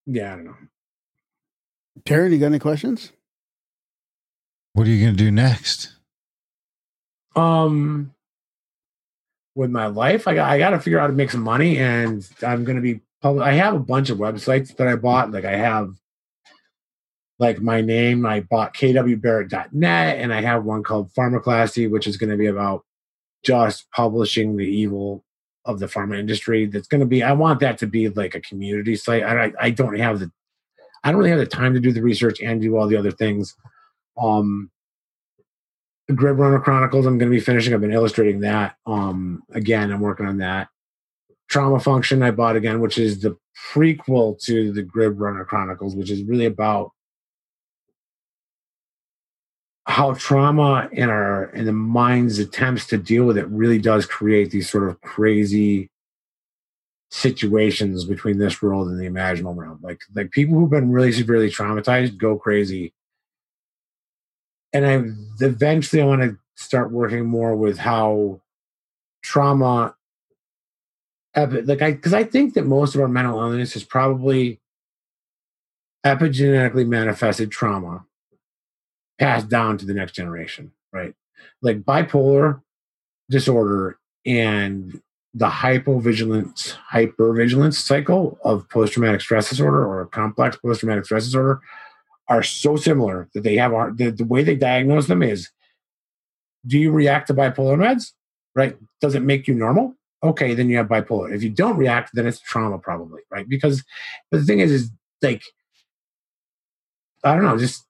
yeah, 0.06 0.34
I 0.34 0.36
don't 0.36 0.46
know. 0.46 0.56
Taryn, 2.06 2.32
you 2.32 2.40
got 2.40 2.48
any 2.48 2.60
questions? 2.60 3.12
What 4.74 4.88
are 4.88 4.90
you 4.90 5.04
going 5.04 5.16
to 5.16 5.24
do 5.24 5.32
next? 5.32 5.94
Um, 7.36 8.14
with 9.56 9.70
my 9.70 9.88
life, 9.88 10.28
I 10.28 10.36
got 10.36 10.50
I 10.50 10.58
got 10.58 10.72
to 10.72 10.80
figure 10.80 11.00
out 11.00 11.04
how 11.04 11.08
to 11.08 11.14
make 11.14 11.32
some 11.32 11.42
money, 11.44 11.78
and 11.78 12.28
I'm 12.46 12.64
gonna 12.64 12.82
be. 12.82 13.02
Public, 13.22 13.46
I 13.46 13.54
have 13.54 13.76
a 13.76 13.80
bunch 13.80 14.10
of 14.10 14.18
websites 14.18 14.76
that 14.78 14.88
I 14.88 14.96
bought. 14.96 15.32
Like 15.32 15.46
I 15.46 15.56
have, 15.56 15.94
like 17.38 17.62
my 17.62 17.80
name. 17.80 18.26
I 18.26 18.40
bought 18.40 18.74
kwbarrett.net, 18.74 20.18
and 20.18 20.34
I 20.34 20.42
have 20.42 20.64
one 20.66 20.82
called 20.82 21.12
Pharmaclassy, 21.14 21.90
which 21.90 22.08
is 22.08 22.18
going 22.18 22.32
to 22.32 22.38
be 22.38 22.48
about 22.48 22.84
just 23.44 23.92
publishing 23.92 24.58
the 24.58 24.66
evil 24.66 25.24
of 25.66 25.80
the 25.80 25.86
pharma 25.86 26.18
industry. 26.18 26.66
That's 26.66 26.88
going 26.88 27.02
to 27.02 27.06
be. 27.06 27.22
I 27.22 27.34
want 27.34 27.60
that 27.60 27.78
to 27.80 27.88
be 27.88 28.10
like 28.10 28.34
a 28.34 28.42
community 28.42 28.96
site. 28.96 29.24
I 29.24 29.52
I, 29.60 29.70
don't 29.70 29.98
have 30.00 30.20
the. 30.20 30.32
I 31.04 31.12
don't 31.12 31.20
really 31.20 31.30
have 31.30 31.40
the 31.40 31.46
time 31.46 31.74
to 31.74 31.80
do 31.80 31.92
the 31.92 32.02
research 32.02 32.42
and 32.42 32.62
do 32.62 32.76
all 32.78 32.88
the 32.88 32.98
other 32.98 33.12
things. 33.12 33.56
Um, 34.20 34.72
Grid 36.12 36.38
Runner 36.38 36.60
Chronicles. 36.60 37.06
I'm 37.06 37.18
going 37.18 37.32
to 37.32 37.36
be 37.36 37.44
finishing. 37.44 37.74
I've 37.74 37.82
been 37.82 37.94
illustrating 37.94 38.42
that. 38.42 38.76
Um, 38.86 39.44
again, 39.52 39.92
I'm 39.92 40.02
working 40.02 40.26
on 40.26 40.38
that. 40.38 40.70
Trauma 41.50 41.80
Function. 41.80 42.24
I 42.24 42.32
bought 42.32 42.56
again, 42.56 42.80
which 42.80 42.98
is 42.98 43.22
the 43.22 43.38
prequel 43.74 44.42
to 44.44 44.72
the 44.72 44.84
Grid 44.84 45.20
Runner 45.20 45.46
Chronicles, 45.46 45.96
which 45.96 46.10
is 46.10 46.24
really 46.24 46.46
about 46.46 46.92
how 49.86 50.14
trauma 50.14 50.88
in 50.92 51.10
our 51.10 51.46
in 51.52 51.66
the 51.66 51.74
mind's 51.74 52.40
attempts 52.40 52.88
to 52.88 52.98
deal 52.98 53.26
with 53.26 53.38
it 53.38 53.48
really 53.48 53.80
does 53.80 54.06
create 54.06 54.52
these 54.52 54.70
sort 54.70 54.88
of 54.88 55.02
crazy 55.02 55.90
situations 57.10 58.06
between 58.06 58.38
this 58.38 58.62
world 58.62 58.88
and 58.88 59.00
the 59.00 59.10
imaginal 59.10 59.56
realm. 59.56 59.80
Like 59.82 60.02
like 60.16 60.32
people 60.32 60.58
who've 60.58 60.70
been 60.70 60.92
really 60.92 61.12
severely 61.12 61.50
traumatized 61.50 62.18
go 62.18 62.38
crazy 62.38 62.94
and 64.74 64.86
I 64.86 65.46
eventually 65.46 66.02
I 66.02 66.06
want 66.06 66.22
to 66.22 66.38
start 66.56 66.92
working 66.92 67.26
more 67.26 67.56
with 67.56 67.78
how 67.78 68.42
trauma, 69.24 69.96
epi- 71.36 71.64
like 71.64 71.82
I, 71.82 71.92
because 71.92 72.14
I 72.14 72.24
think 72.24 72.54
that 72.54 72.66
most 72.66 72.96
of 72.96 73.02
our 73.02 73.08
mental 73.08 73.40
illness 73.40 73.76
is 73.76 73.84
probably 73.84 74.60
epigenetically 76.06 76.88
manifested 76.88 77.52
trauma 77.52 78.06
passed 79.20 79.50
down 79.50 79.78
to 79.78 79.86
the 79.86 79.94
next 79.94 80.14
generation, 80.14 80.72
right? 80.92 81.14
Like 81.62 81.82
bipolar 81.82 82.62
disorder 83.30 84.00
and 84.26 85.02
the 85.34 85.48
hypovigilance, 85.48 86.76
hypervigilance 86.92 87.76
cycle 87.76 88.38
of 88.44 88.68
post-traumatic 88.70 89.22
stress 89.22 89.50
disorder 89.50 89.86
or 89.86 90.06
complex 90.08 90.58
post-traumatic 90.58 91.06
stress 91.06 91.26
disorder 91.26 91.62
are 92.32 92.44
so 92.44 92.76
similar 92.76 93.30
that 93.34 93.44
they 93.44 93.56
have 93.56 93.72
the, 93.98 94.12
the 94.12 94.26
way 94.26 94.44
they 94.44 94.56
diagnose 94.56 95.08
them 95.08 95.22
is 95.22 95.50
do 96.66 96.78
you 96.78 96.92
react 96.92 97.28
to 97.28 97.34
bipolar 97.34 97.78
meds? 97.78 98.12
Right? 98.56 98.78
Does 99.00 99.16
it 99.16 99.22
make 99.22 99.48
you 99.48 99.54
normal? 99.54 99.96
Okay 100.24 100.54
then 100.54 100.70
you 100.70 100.78
have 100.78 100.88
bipolar. 100.88 101.34
If 101.34 101.44
you 101.44 101.50
don't 101.50 101.78
react 101.78 102.12
then 102.14 102.28
it's 102.28 102.40
trauma 102.40 102.78
probably 102.80 103.22
right? 103.30 103.48
Because 103.48 103.84
the 104.32 104.44
thing 104.44 104.60
is 104.60 104.72
is 104.72 104.92
like 105.22 105.44
i 107.24 107.34
don't 107.34 107.44
know 107.44 107.58
just 107.58 107.86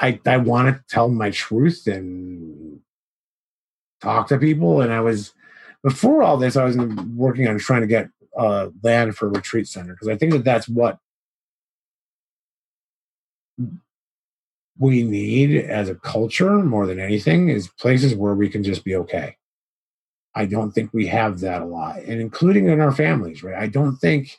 i 0.00 0.18
i 0.26 0.36
want 0.36 0.68
to 0.68 0.84
tell 0.88 1.08
my 1.08 1.30
truth 1.30 1.86
and 1.86 2.80
talk 4.00 4.28
to 4.28 4.38
people 4.38 4.80
and 4.80 4.92
i 4.92 5.00
was 5.00 5.32
before 5.82 6.22
all 6.22 6.36
this 6.36 6.56
i 6.56 6.64
was 6.64 6.76
working 6.76 7.46
on 7.48 7.58
trying 7.58 7.80
to 7.80 7.86
get 7.86 8.08
uh 8.36 8.68
land 8.82 9.16
for 9.16 9.26
a 9.26 9.30
retreat 9.30 9.66
center 9.66 9.92
because 9.92 10.08
i 10.08 10.16
think 10.16 10.32
that 10.32 10.44
that's 10.44 10.68
what 10.68 10.98
we 14.78 15.02
need 15.02 15.56
as 15.56 15.88
a 15.88 15.94
culture 15.94 16.50
more 16.50 16.86
than 16.86 17.00
anything 17.00 17.48
is 17.48 17.68
places 17.68 18.14
where 18.14 18.34
we 18.34 18.48
can 18.48 18.62
just 18.62 18.84
be 18.84 18.94
okay. 18.94 19.36
I 20.34 20.44
don't 20.44 20.72
think 20.72 20.90
we 20.92 21.06
have 21.06 21.40
that 21.40 21.62
a 21.62 21.64
lot, 21.64 22.00
and 22.00 22.20
including 22.20 22.68
in 22.68 22.80
our 22.80 22.92
families, 22.92 23.42
right? 23.42 23.56
I 23.56 23.68
don't 23.68 23.96
think 23.96 24.38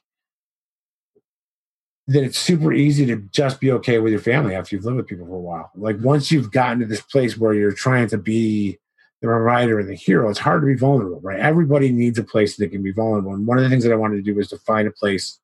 that 2.08 2.24
it's 2.24 2.40
super 2.40 2.72
easy 2.72 3.06
to 3.06 3.18
just 3.32 3.60
be 3.60 3.72
okay 3.72 4.00
with 4.00 4.12
your 4.12 4.22
family 4.22 4.56
after 4.56 4.76
you've 4.76 4.86
lived 4.86 4.98
with 4.98 5.08
people 5.08 5.26
for 5.26 5.36
a 5.36 5.40
while. 5.40 5.72
Like 5.76 5.98
once 6.00 6.32
you've 6.32 6.52
gotten 6.52 6.80
to 6.80 6.86
this 6.86 7.02
place 7.02 7.38
where 7.38 7.54
you're 7.54 7.74
trying 7.74 8.08
to 8.10 8.18
be 8.18 8.78
the 9.22 9.28
provider 9.28 9.80
and 9.80 9.90
the 9.90 9.96
hero, 9.96 10.30
it's 10.30 10.40
hard 10.40 10.62
to 10.62 10.68
be 10.68 10.76
vulnerable, 10.76 11.20
right? 11.22 11.40
Everybody 11.40 11.92
needs 11.92 12.18
a 12.18 12.24
place 12.24 12.56
that 12.58 12.72
can 12.72 12.82
be 12.82 12.94
vulnerable. 12.94 13.34
And 13.34 13.46
one 13.46 13.58
of 13.58 13.64
the 13.64 13.70
things 13.70 13.84
that 13.84 13.92
I 13.92 13.98
wanted 13.98 14.18
to 14.18 14.22
do 14.22 14.36
was 14.36 14.48
to 14.50 14.58
find 14.60 14.88
a 14.88 14.92
place, 14.92 15.40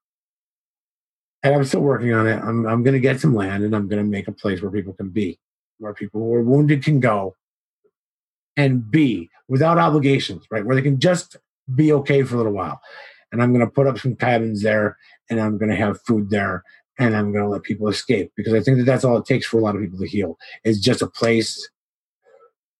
and 1.43 1.53
I'm 1.53 1.65
still 1.65 1.81
working 1.81 2.13
on 2.13 2.25
it. 2.25 2.41
I'm, 2.41 2.65
I'm 2.65 2.83
going 2.83 2.93
to 2.93 2.99
get 2.99 3.19
some 3.19 3.35
land 3.35 3.63
and 3.63 3.75
I'm 3.75 3.87
going 3.87 4.03
to 4.03 4.09
make 4.09 4.27
a 4.27 4.31
place 4.31 4.61
where 4.61 4.71
people 4.71 4.93
can 4.93 5.09
be, 5.09 5.37
where 5.77 5.93
people 5.93 6.21
who 6.21 6.33
are 6.33 6.41
wounded 6.41 6.83
can 6.83 6.99
go 6.99 7.35
and 8.55 8.89
be 8.89 9.29
without 9.47 9.77
obligations, 9.77 10.45
right? 10.49 10.65
Where 10.65 10.75
they 10.75 10.81
can 10.81 10.99
just 10.99 11.35
be 11.75 11.91
okay 11.91 12.23
for 12.23 12.35
a 12.35 12.37
little 12.37 12.53
while. 12.53 12.81
And 13.31 13.41
I'm 13.41 13.51
going 13.53 13.65
to 13.65 13.71
put 13.71 13.87
up 13.87 13.99
some 13.99 14.15
cabins 14.15 14.61
there 14.61 14.97
and 15.29 15.39
I'm 15.39 15.57
going 15.57 15.69
to 15.69 15.75
have 15.75 16.01
food 16.01 16.29
there 16.29 16.63
and 16.97 17.15
I'm 17.15 17.31
going 17.31 17.43
to 17.43 17.49
let 17.49 17.63
people 17.63 17.87
escape 17.87 18.31
because 18.37 18.53
I 18.53 18.61
think 18.61 18.77
that 18.77 18.85
that's 18.85 19.03
all 19.03 19.17
it 19.17 19.25
takes 19.25 19.45
for 19.45 19.57
a 19.57 19.61
lot 19.61 19.75
of 19.75 19.81
people 19.81 19.99
to 19.99 20.07
heal 20.07 20.37
is 20.63 20.79
just 20.79 21.01
a 21.01 21.07
place 21.07 21.69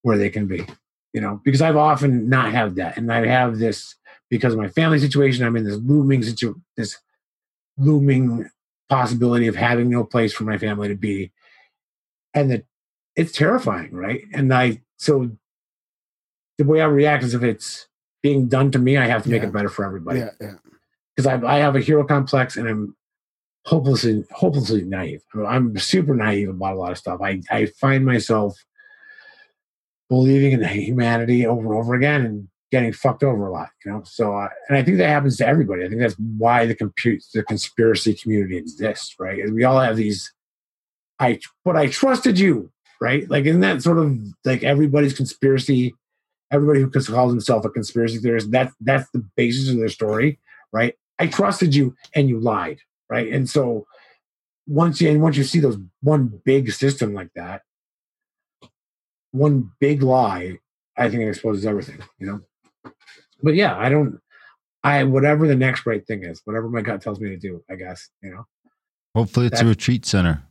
where 0.04 0.18
they 0.18 0.30
can 0.30 0.48
be, 0.48 0.66
you 1.12 1.20
know, 1.20 1.42
because 1.44 1.62
I've 1.62 1.78
often 1.78 2.30
not 2.30 2.52
had 2.52 2.76
that. 2.76 2.98
And 2.98 3.12
I 3.12 3.26
have 3.26 3.58
this 3.58 3.96
because 4.30 4.54
of 4.54 4.60
my 4.60 4.70
family 4.70 5.00
situation. 5.00 5.46
I'm 5.46 5.56
in 5.56 5.64
this 5.64 5.80
looming 5.84 6.22
situation, 6.24 6.64
this 6.78 6.98
looming 7.78 8.50
possibility 8.90 9.48
of 9.48 9.56
having 9.56 9.90
no 9.90 10.04
place 10.04 10.34
for 10.34 10.44
my 10.44 10.58
family 10.58 10.88
to 10.88 10.96
be. 10.96 11.32
And 12.34 12.52
that 12.52 12.66
it's 13.16 13.32
terrifying, 13.32 13.92
right? 13.94 14.22
And 14.34 14.54
I, 14.54 14.82
so 14.98 15.32
the 16.58 16.66
way 16.66 16.82
I 16.82 16.86
react 16.86 17.24
is 17.24 17.34
if 17.34 17.44
it's 17.44 17.88
being 18.22 18.48
done 18.48 18.72
to 18.72 18.80
me, 18.80 18.98
I 18.98 19.06
have 19.08 19.24
to 19.24 19.30
make 19.30 19.42
Yeah. 19.42 19.50
it 19.50 19.54
better 19.54 19.70
for 19.70 19.86
everybody 19.86 20.20
Yeah, 20.20 20.30
yeah. 20.42 20.54
because 21.16 21.28
I, 21.28 21.36
I 21.48 21.60
have 21.60 21.76
a 21.76 21.80
hero 21.82 22.04
complex 22.06 22.56
and 22.58 22.68
I'm 22.68 22.96
hopelessly 23.66 24.24
hopelessly 24.32 24.84
naive. 24.84 25.22
I'm 25.48 25.78
super 25.78 26.16
naive 26.16 26.50
about 26.50 26.74
a 26.76 26.80
lot 26.80 26.92
of 26.92 26.98
stuff. 26.98 27.22
I, 27.22 27.42
I 27.52 27.66
find 27.68 28.06
myself 28.06 28.56
believing 30.10 30.52
in 30.54 30.64
humanity 30.64 31.46
over 31.46 31.62
and 31.74 31.74
over 31.84 31.96
again 31.96 32.26
and 32.26 32.48
getting 32.74 32.92
fucked 32.92 33.24
over 33.24 33.46
a 33.46 33.52
lot, 33.52 33.70
you 33.86 33.92
know. 33.92 34.02
So, 34.04 34.36
uh, 34.36 34.50
and 34.68 34.76
I 34.76 34.82
think 34.82 34.98
that 34.98 35.08
happens 35.08 35.38
to 35.38 35.48
everybody. 35.48 35.86
I 35.86 35.90
think 35.90 36.02
that's 36.02 36.16
why 36.18 36.66
the 36.66 36.74
compute 36.74 37.24
the 37.32 37.44
conspiracy 37.44 38.16
community 38.16 38.58
exists, 38.58 39.16
right? 39.20 39.40
We 39.52 39.64
all 39.64 39.80
have 39.80 39.96
these. 39.96 40.34
I 41.20 41.40
but 41.64 41.78
I 41.78 41.86
trusted 41.88 42.40
you, 42.40 42.72
right? 43.00 43.30
Like, 43.30 43.46
isn't 43.46 43.62
that 43.62 43.84
sort 43.84 44.00
of 44.00 44.18
like 44.44 44.64
everybody's 44.64 45.14
conspiracy? 45.14 45.94
Everybody 46.52 46.82
who 46.82 46.90
calls 46.90 47.32
himself 47.32 47.64
a 47.64 47.70
conspiracy 47.70 48.18
theorist, 48.18 48.50
that's 48.50 48.74
that's 48.82 49.08
the 49.14 49.24
basis 49.38 49.70
of 49.70 49.78
their 49.78 49.90
story, 49.90 50.40
right? 50.72 50.96
I 51.20 51.28
trusted 51.28 51.76
you 51.76 51.96
and 52.16 52.28
you 52.28 52.40
lied, 52.40 52.80
right? 53.08 53.32
And 53.32 53.48
so 53.48 53.86
once 54.66 55.00
you 55.00 55.12
and 55.12 55.22
once 55.22 55.38
you 55.38 55.44
see 55.44 55.60
those 55.60 55.78
one 56.02 56.42
big 56.44 56.72
system 56.72 57.14
like 57.14 57.30
that, 57.36 57.62
one 59.32 59.72
big 59.80 60.02
lie, 60.02 60.58
I 60.98 61.10
think 61.10 61.22
it 61.22 61.30
exposes 61.30 61.68
everything, 61.68 62.00
you 62.18 62.28
know. 62.28 62.42
But 63.44 63.56
yeah, 63.56 63.78
I 63.78 63.90
don't. 63.90 64.20
I 64.86 65.04
whatever 65.04 65.48
the 65.48 65.56
next 65.56 65.86
right 65.86 66.06
thing 66.06 66.24
is, 66.24 66.42
whatever 66.46 66.70
my 66.70 66.82
gut 66.82 67.02
tells 67.02 67.20
me 67.20 67.30
to 67.30 67.38
do, 67.38 67.64
I 67.70 67.76
guess 67.76 68.10
you 68.22 68.32
know. 68.32 68.46
Hopefully, 69.16 69.48
it's 69.48 69.62
a 69.62 69.66
retreat 69.66 70.06
center. 70.06 70.44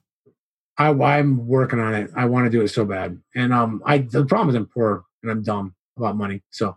I 0.78 0.88
I'm 0.90 1.46
working 1.46 1.80
on 1.80 1.94
it. 1.94 2.10
I 2.14 2.26
want 2.26 2.46
to 2.46 2.50
do 2.50 2.62
it 2.62 2.68
so 2.68 2.84
bad, 2.84 3.20
and 3.34 3.52
um, 3.52 3.82
I 3.84 3.98
the 3.98 4.24
problem 4.24 4.50
is 4.50 4.54
I'm 4.54 4.66
poor 4.66 5.04
and 5.22 5.30
I'm 5.30 5.42
dumb 5.42 5.74
about 5.96 6.16
money, 6.16 6.42
so 6.50 6.76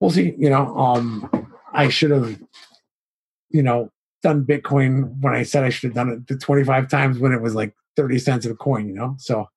we'll 0.00 0.10
see. 0.10 0.34
You 0.38 0.50
know, 0.50 0.76
um, 0.76 1.52
I 1.72 1.88
should 1.88 2.10
have, 2.10 2.38
you 3.50 3.62
know, 3.62 3.90
done 4.22 4.44
Bitcoin 4.44 5.20
when 5.20 5.34
I 5.34 5.42
said 5.42 5.64
I 5.64 5.70
should 5.70 5.88
have 5.88 5.94
done 5.94 6.08
it 6.10 6.26
the 6.26 6.36
25 6.36 6.88
times 6.88 7.18
when 7.18 7.32
it 7.32 7.42
was 7.42 7.54
like 7.54 7.74
30 7.96 8.18
cents 8.18 8.46
of 8.46 8.52
a 8.52 8.56
coin. 8.56 8.88
You 8.88 8.94
know, 8.94 9.16
so 9.18 9.48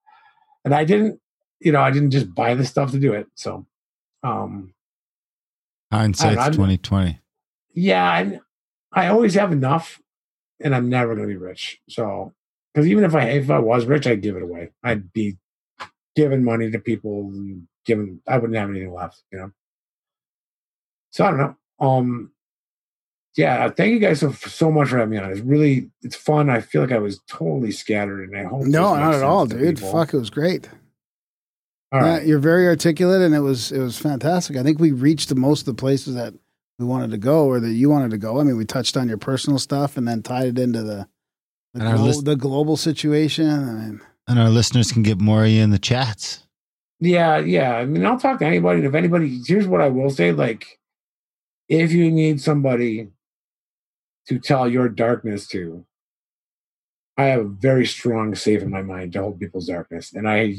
and 0.66 0.74
I 0.76 0.84
didn't, 0.84 1.20
you 1.60 1.72
know, 1.72 1.82
I 1.82 1.92
didn't 1.92 2.12
just 2.12 2.34
buy 2.34 2.56
the 2.56 2.66
stuff 2.66 2.92
to 2.92 3.00
do 3.00 3.14
it. 3.14 3.28
So, 3.36 3.66
um, 4.24 4.74
Hindsight's 5.92 6.40
I'm- 6.40 6.54
twenty 6.54 6.78
twenty. 6.78 7.20
yeah, 7.74 8.04
I, 8.10 8.40
I 8.94 9.08
always 9.10 9.34
have 9.36 9.52
enough, 9.52 10.02
and 10.60 10.74
I'm 10.76 10.90
never 10.90 11.16
going 11.16 11.28
to 11.28 11.34
be 11.34 11.38
rich. 11.38 11.80
So, 11.90 12.34
because 12.74 12.88
even 12.88 13.04
if 13.04 13.14
I 13.16 13.24
if 13.30 13.50
I 13.50 13.60
was 13.60 13.86
rich, 13.86 14.08
I'd 14.08 14.22
give 14.22 14.36
it 14.36 14.44
away. 14.44 14.72
I'd 14.84 15.12
be 15.14 15.38
giving 16.16 16.44
money 16.44 16.72
to 16.72 16.80
people, 16.80 17.22
and 17.34 17.68
giving. 17.86 18.22
I 18.28 18.38
wouldn't 18.38 18.58
have 18.58 18.70
anything 18.70 18.94
left, 18.94 19.22
you 19.32 19.40
know. 19.40 19.52
So 21.12 21.26
I 21.26 21.30
don't 21.32 21.40
know. 21.40 21.56
Um, 21.80 22.32
yeah, 23.36 23.70
thank 23.70 23.92
you 23.94 24.00
guys 24.00 24.20
so 24.20 24.32
so 24.32 24.72
much 24.72 24.90
for 24.90 24.98
having 24.98 25.12
me 25.12 25.18
on. 25.18 25.32
It's 25.32 25.42
really 25.42 25.90
it's 26.02 26.16
fun. 26.16 26.50
I 26.50 26.62
feel 26.62 26.82
like 26.82 26.92
I 26.92 27.00
was 27.00 27.20
totally 27.28 27.72
scattered, 27.72 28.30
and 28.30 28.38
I 28.38 28.44
hope 28.50 28.64
No, 28.66 28.96
not 28.96 29.14
at 29.16 29.24
all, 29.24 29.46
dude. 29.46 29.78
people. 29.78 29.92
Fuck, 29.92 30.14
it 30.14 30.18
was 30.18 30.30
great. 30.30 30.70
All 31.92 32.02
Yeah, 32.02 32.22
you're 32.22 32.40
very 32.40 32.68
articulate, 32.68 33.22
and 33.22 33.36
it 33.36 33.40
was 33.40 33.72
it 33.72 33.80
was 33.80 33.98
fantastic. 33.98 34.56
I 34.58 34.64
think 34.64 34.80
we 34.80 34.92
reached 34.92 35.30
the 35.30 35.36
most 35.36 35.62
of 35.62 35.66
the 35.66 35.74
places 35.74 36.16
that 36.16 36.34
we 36.80 36.86
wanted 36.86 37.12
to 37.12 37.18
go, 37.18 37.46
or 37.46 37.60
that 37.60 37.72
you 37.74 37.90
wanted 37.90 38.12
to 38.12 38.18
go. 38.18 38.40
I 38.40 38.44
mean, 38.44 38.58
we 38.58 38.66
touched 38.66 38.96
on 38.98 39.10
your 39.10 39.18
personal 39.18 39.60
stuff, 39.60 39.98
and 39.98 40.08
then 40.08 40.22
tied 40.24 40.48
it 40.48 40.60
into 40.60 40.84
the 40.84 41.08
the, 41.74 41.82
glo- 41.82 42.04
list- 42.06 42.26
the 42.26 42.36
global 42.36 42.78
situation. 42.78 43.50
I 43.50 43.74
mean, 43.74 44.02
And 44.28 44.40
our 44.40 44.50
listeners 44.50 44.92
can 44.92 45.04
get 45.04 45.20
more 45.20 45.44
of 45.44 45.50
you 45.50 45.62
in 45.62 45.72
the 45.72 45.80
chats. 45.80 46.46
Yeah, 47.00 47.40
yeah. 47.40 47.76
I 47.76 47.86
mean, 47.86 48.06
I'll 48.06 48.20
talk 48.20 48.40
to 48.40 48.46
anybody. 48.46 48.80
And 48.80 48.88
if 48.88 48.94
anybody, 48.94 49.42
here's 49.46 49.68
what 49.68 49.82
I 49.82 49.90
will 49.90 50.10
say: 50.10 50.32
like, 50.32 50.80
if 51.68 51.92
you 51.92 52.10
need 52.12 52.40
somebody 52.40 53.10
to 54.28 54.40
tell 54.40 54.70
your 54.70 54.88
darkness 54.88 55.48
to, 55.48 55.86
I 57.18 57.26
have 57.26 57.42
a 57.42 57.50
very 57.50 57.86
strong 57.86 58.36
safe 58.36 58.62
in 58.62 58.70
my 58.70 58.82
mind 58.82 59.14
to 59.14 59.22
hold 59.22 59.40
people's 59.40 59.68
darkness, 59.68 60.14
and 60.14 60.30
I, 60.30 60.56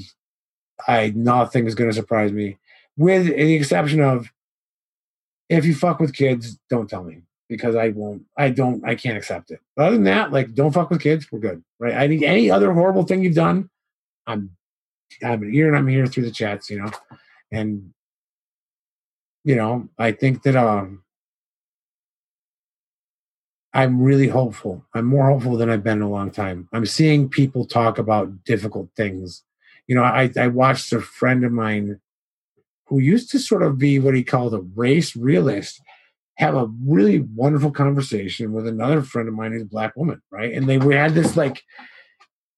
I 0.88 1.12
nothing 1.14 1.66
is 1.66 1.74
going 1.74 1.90
to 1.90 1.96
surprise 1.96 2.32
me, 2.32 2.58
with 2.96 3.26
the 3.26 3.54
exception 3.54 4.00
of 4.00 4.30
if 5.48 5.64
you 5.64 5.74
fuck 5.74 6.00
with 6.00 6.14
kids, 6.14 6.58
don't 6.70 6.88
tell 6.88 7.04
me 7.04 7.22
because 7.48 7.76
I 7.76 7.88
won't. 7.90 8.22
I 8.38 8.50
don't. 8.50 8.84
I 8.84 8.94
can't 8.94 9.18
accept 9.18 9.50
it. 9.50 9.60
But 9.76 9.86
other 9.86 9.96
than 9.96 10.04
that, 10.04 10.32
like, 10.32 10.54
don't 10.54 10.72
fuck 10.72 10.90
with 10.90 11.02
kids. 11.02 11.30
We're 11.30 11.40
good, 11.40 11.62
right? 11.78 11.94
I 11.94 12.06
need 12.06 12.22
any 12.22 12.50
other 12.50 12.72
horrible 12.72 13.04
thing 13.04 13.22
you've 13.22 13.34
done. 13.34 13.68
I'm 14.26 14.56
I'm 15.22 15.50
here 15.50 15.68
and 15.68 15.76
I'm 15.76 15.88
here 15.88 16.06
through 16.06 16.24
the 16.24 16.30
chats, 16.30 16.70
you 16.70 16.78
know, 16.78 16.90
and 17.50 17.92
you 19.44 19.56
know, 19.56 19.88
I 19.98 20.12
think 20.12 20.42
that 20.44 20.56
um, 20.56 21.02
I'm 23.74 24.00
really 24.00 24.28
hopeful. 24.28 24.84
I'm 24.94 25.06
more 25.06 25.30
hopeful 25.30 25.56
than 25.56 25.70
I've 25.70 25.82
been 25.82 25.98
in 25.98 26.02
a 26.02 26.10
long 26.10 26.30
time. 26.30 26.68
I'm 26.72 26.86
seeing 26.86 27.28
people 27.28 27.64
talk 27.64 27.98
about 27.98 28.44
difficult 28.44 28.88
things. 28.96 29.42
You 29.86 29.94
know, 29.94 30.02
I 30.02 30.30
I 30.36 30.48
watched 30.48 30.92
a 30.92 31.00
friend 31.00 31.44
of 31.44 31.52
mine 31.52 32.00
who 32.86 32.98
used 32.98 33.30
to 33.30 33.38
sort 33.38 33.62
of 33.62 33.78
be 33.78 33.98
what 33.98 34.14
he 34.14 34.22
called 34.22 34.54
a 34.54 34.60
race 34.60 35.16
realist 35.16 35.80
have 36.36 36.54
a 36.54 36.70
really 36.84 37.20
wonderful 37.20 37.70
conversation 37.70 38.52
with 38.52 38.66
another 38.66 39.02
friend 39.02 39.28
of 39.28 39.34
mine 39.34 39.52
who's 39.52 39.62
a 39.62 39.66
black 39.66 39.94
woman, 39.96 40.20
right? 40.30 40.52
And 40.52 40.68
they 40.68 40.78
we 40.78 40.94
had 40.94 41.14
this 41.14 41.36
like 41.36 41.62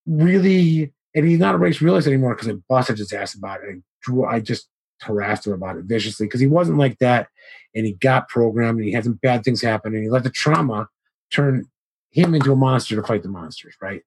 really 0.05 0.93
and 1.15 1.25
he's 1.25 1.39
not 1.39 1.55
a 1.55 1.57
race 1.57 1.81
realist 1.81 2.07
anymore 2.07 2.35
because 2.35 2.49
I 2.49 2.53
busted 2.67 2.97
his 2.97 3.13
ass 3.13 3.33
about 3.33 3.61
it. 3.63 3.69
I 3.69 3.81
drew, 4.01 4.25
I 4.25 4.41
just 4.41 4.67
harassed 5.01 5.47
him 5.47 5.53
about 5.53 5.77
it 5.77 5.85
viciously 5.85 6.27
because 6.27 6.41
he 6.41 6.47
wasn't 6.47 6.77
like 6.77 6.99
that, 6.99 7.29
and 7.73 7.85
he 7.85 7.93
got 7.93 8.27
programmed 8.27 8.79
and 8.79 8.87
he 8.87 8.93
had 8.93 9.05
some 9.05 9.13
bad 9.13 9.43
things 9.43 9.61
happen, 9.61 9.93
and 9.93 10.03
he 10.03 10.09
let 10.09 10.23
the 10.23 10.29
trauma 10.29 10.89
turn 11.31 11.67
him 12.11 12.35
into 12.35 12.51
a 12.51 12.55
monster 12.55 12.95
to 12.95 13.03
fight 13.03 13.23
the 13.23 13.29
monsters, 13.29 13.75
right? 13.81 14.01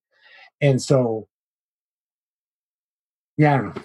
And 0.61 0.81
so, 0.81 1.29
yeah, 3.39 3.55
I 3.55 3.57
don't 3.59 3.77
know. 3.77 3.83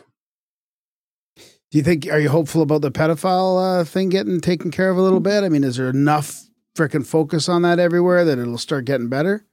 do 1.72 1.78
you 1.80 1.84
think 1.84 2.08
are 2.08 2.20
you 2.20 2.30
hopeful 2.30 2.62
about 2.62 2.82
the 2.82 2.92
pedophile 2.92 3.82
uh, 3.82 3.84
thing 3.86 4.10
getting 4.10 4.42
taken 4.42 4.72
care 4.72 4.90
of 4.92 4.98
a 4.98 5.02
little 5.02 5.20
bit? 5.20 5.44
I 5.44 5.50
mean, 5.50 5.64
is 5.64 5.78
there 5.78 5.90
enough 5.90 6.44
freaking 6.76 7.06
focus 7.06 7.50
on 7.50 7.62
that 7.64 7.80
everywhere 7.80 8.26
that 8.26 8.40
it'll 8.40 8.58
start 8.58 8.86
getting 8.86 9.10
better? 9.10 9.46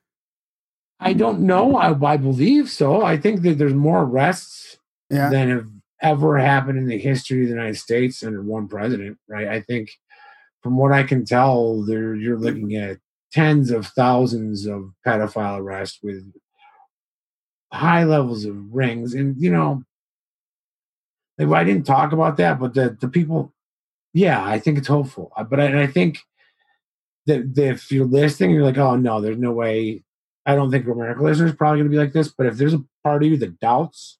I 1.00 1.14
don't 1.14 1.40
know. 1.40 1.76
I, 1.76 1.94
I 2.12 2.16
believe 2.18 2.68
so. 2.68 3.02
I 3.02 3.16
think 3.16 3.42
that 3.42 3.58
there's 3.58 3.74
more 3.74 4.02
arrests 4.02 4.78
Yeah, 5.10 5.30
than 5.30 5.48
have 5.50 5.68
ever 6.02 6.38
happened 6.38 6.78
in 6.78 6.86
the 6.86 6.98
history 6.98 7.42
of 7.42 7.48
the 7.48 7.54
United 7.54 7.76
States 7.78 8.22
under 8.22 8.42
one 8.42 8.68
president, 8.68 9.18
right? 9.28 9.48
I 9.48 9.60
think, 9.62 9.90
from 10.62 10.76
what 10.76 10.92
I 10.92 11.02
can 11.04 11.24
tell, 11.24 11.82
there 11.84 12.14
you're 12.14 12.38
looking 12.38 12.76
at 12.76 12.98
tens 13.32 13.70
of 13.70 13.86
thousands 13.86 14.66
of 14.66 14.92
pedophile 15.06 15.58
arrests 15.60 16.00
with 16.02 16.30
high 17.72 18.04
levels 18.04 18.44
of 18.44 18.56
rings, 18.74 19.14
and 19.14 19.36
you 19.40 19.50
know, 19.50 19.82
I 21.40 21.64
didn't 21.64 21.86
talk 21.86 22.12
about 22.12 22.36
that, 22.36 22.58
but 22.58 22.74
the 22.74 22.96
the 23.00 23.08
people, 23.08 23.52
yeah, 24.12 24.44
I 24.44 24.58
think 24.58 24.78
it's 24.78 24.88
hopeful. 24.88 25.32
But 25.48 25.60
I, 25.60 25.82
I 25.82 25.86
think 25.86 26.18
that, 27.26 27.54
that 27.54 27.68
if 27.68 27.92
you're 27.92 28.06
listening, 28.06 28.50
you're 28.50 28.64
like, 28.64 28.78
oh 28.78 28.96
no, 28.96 29.20
there's 29.20 29.38
no 29.38 29.52
way. 29.52 30.02
I 30.46 30.54
don't 30.54 30.70
think 30.70 30.86
American 30.86 31.24
listeners 31.24 31.54
probably 31.54 31.80
going 31.80 31.90
to 31.90 31.96
be 31.96 32.02
like 32.02 32.12
this. 32.12 32.28
But 32.28 32.46
if 32.46 32.56
there's 32.56 32.74
a 32.74 32.84
part 33.04 33.22
of 33.22 33.30
you 33.30 33.36
that 33.38 33.60
doubts 33.60 34.18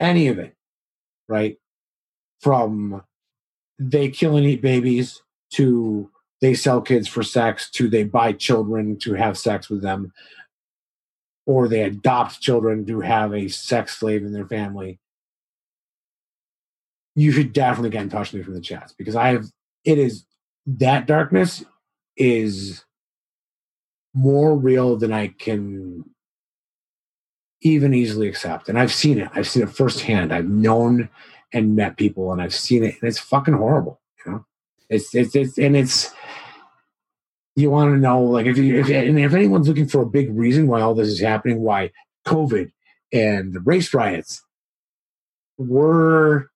any 0.00 0.28
of 0.28 0.38
it, 0.38 0.54
right? 1.28 1.56
From 2.40 3.02
they 3.78 4.08
kill 4.10 4.36
and 4.36 4.46
eat 4.46 4.62
babies 4.62 5.22
to 5.54 6.10
they 6.40 6.54
sell 6.54 6.80
kids 6.80 7.08
for 7.08 7.22
sex 7.22 7.70
to 7.70 7.88
they 7.88 8.04
buy 8.04 8.32
children 8.32 8.98
to 8.98 9.14
have 9.14 9.38
sex 9.38 9.68
with 9.68 9.82
them 9.82 10.12
or 11.46 11.66
they 11.66 11.82
adopt 11.82 12.40
children 12.40 12.84
to 12.86 13.00
have 13.00 13.32
a 13.32 13.48
sex 13.48 13.96
slave 13.98 14.22
in 14.22 14.32
their 14.32 14.46
family 14.46 14.98
you 17.18 17.32
should 17.32 17.52
definitely 17.52 17.90
get 17.90 18.02
in 18.02 18.08
touch 18.08 18.32
with 18.32 18.40
me 18.40 18.44
from 18.44 18.54
the 18.54 18.60
chats 18.60 18.92
because 18.92 19.16
i 19.16 19.28
have 19.28 19.46
it 19.84 19.98
is 19.98 20.24
that 20.66 21.06
darkness 21.06 21.64
is 22.16 22.84
more 24.14 24.56
real 24.56 24.96
than 24.96 25.12
i 25.12 25.28
can 25.28 26.04
even 27.62 27.94
easily 27.94 28.28
accept. 28.28 28.68
And 28.68 28.78
i've 28.78 28.92
seen 28.92 29.18
it. 29.18 29.28
I've 29.34 29.48
seen 29.48 29.62
it 29.62 29.70
firsthand. 29.70 30.32
I've 30.32 30.48
known 30.48 31.08
and 31.52 31.74
met 31.74 31.96
people 31.96 32.32
and 32.32 32.40
i've 32.40 32.54
seen 32.54 32.84
it. 32.84 32.96
And 33.00 33.08
it's 33.08 33.18
fucking 33.18 33.54
horrible 33.54 34.00
you 34.24 34.32
know? 34.32 34.46
It's 34.88 35.14
it's, 35.14 35.34
it's 35.34 35.58
and 35.58 35.76
it's 35.76 36.12
you 37.56 37.70
want 37.70 37.92
to 37.92 37.98
know 37.98 38.22
like 38.22 38.46
if 38.46 38.56
you 38.56 38.80
if, 38.80 38.88
and 38.88 39.18
if 39.18 39.34
anyone's 39.34 39.68
looking 39.68 39.88
for 39.88 40.02
a 40.02 40.06
big 40.06 40.30
reason 40.36 40.66
why 40.68 40.80
all 40.80 40.94
this 40.94 41.08
is 41.08 41.20
happening 41.20 41.60
why 41.60 41.90
covid 42.26 42.70
and 43.12 43.52
the 43.52 43.60
race 43.60 43.92
riots 43.92 44.42
were 45.56 46.50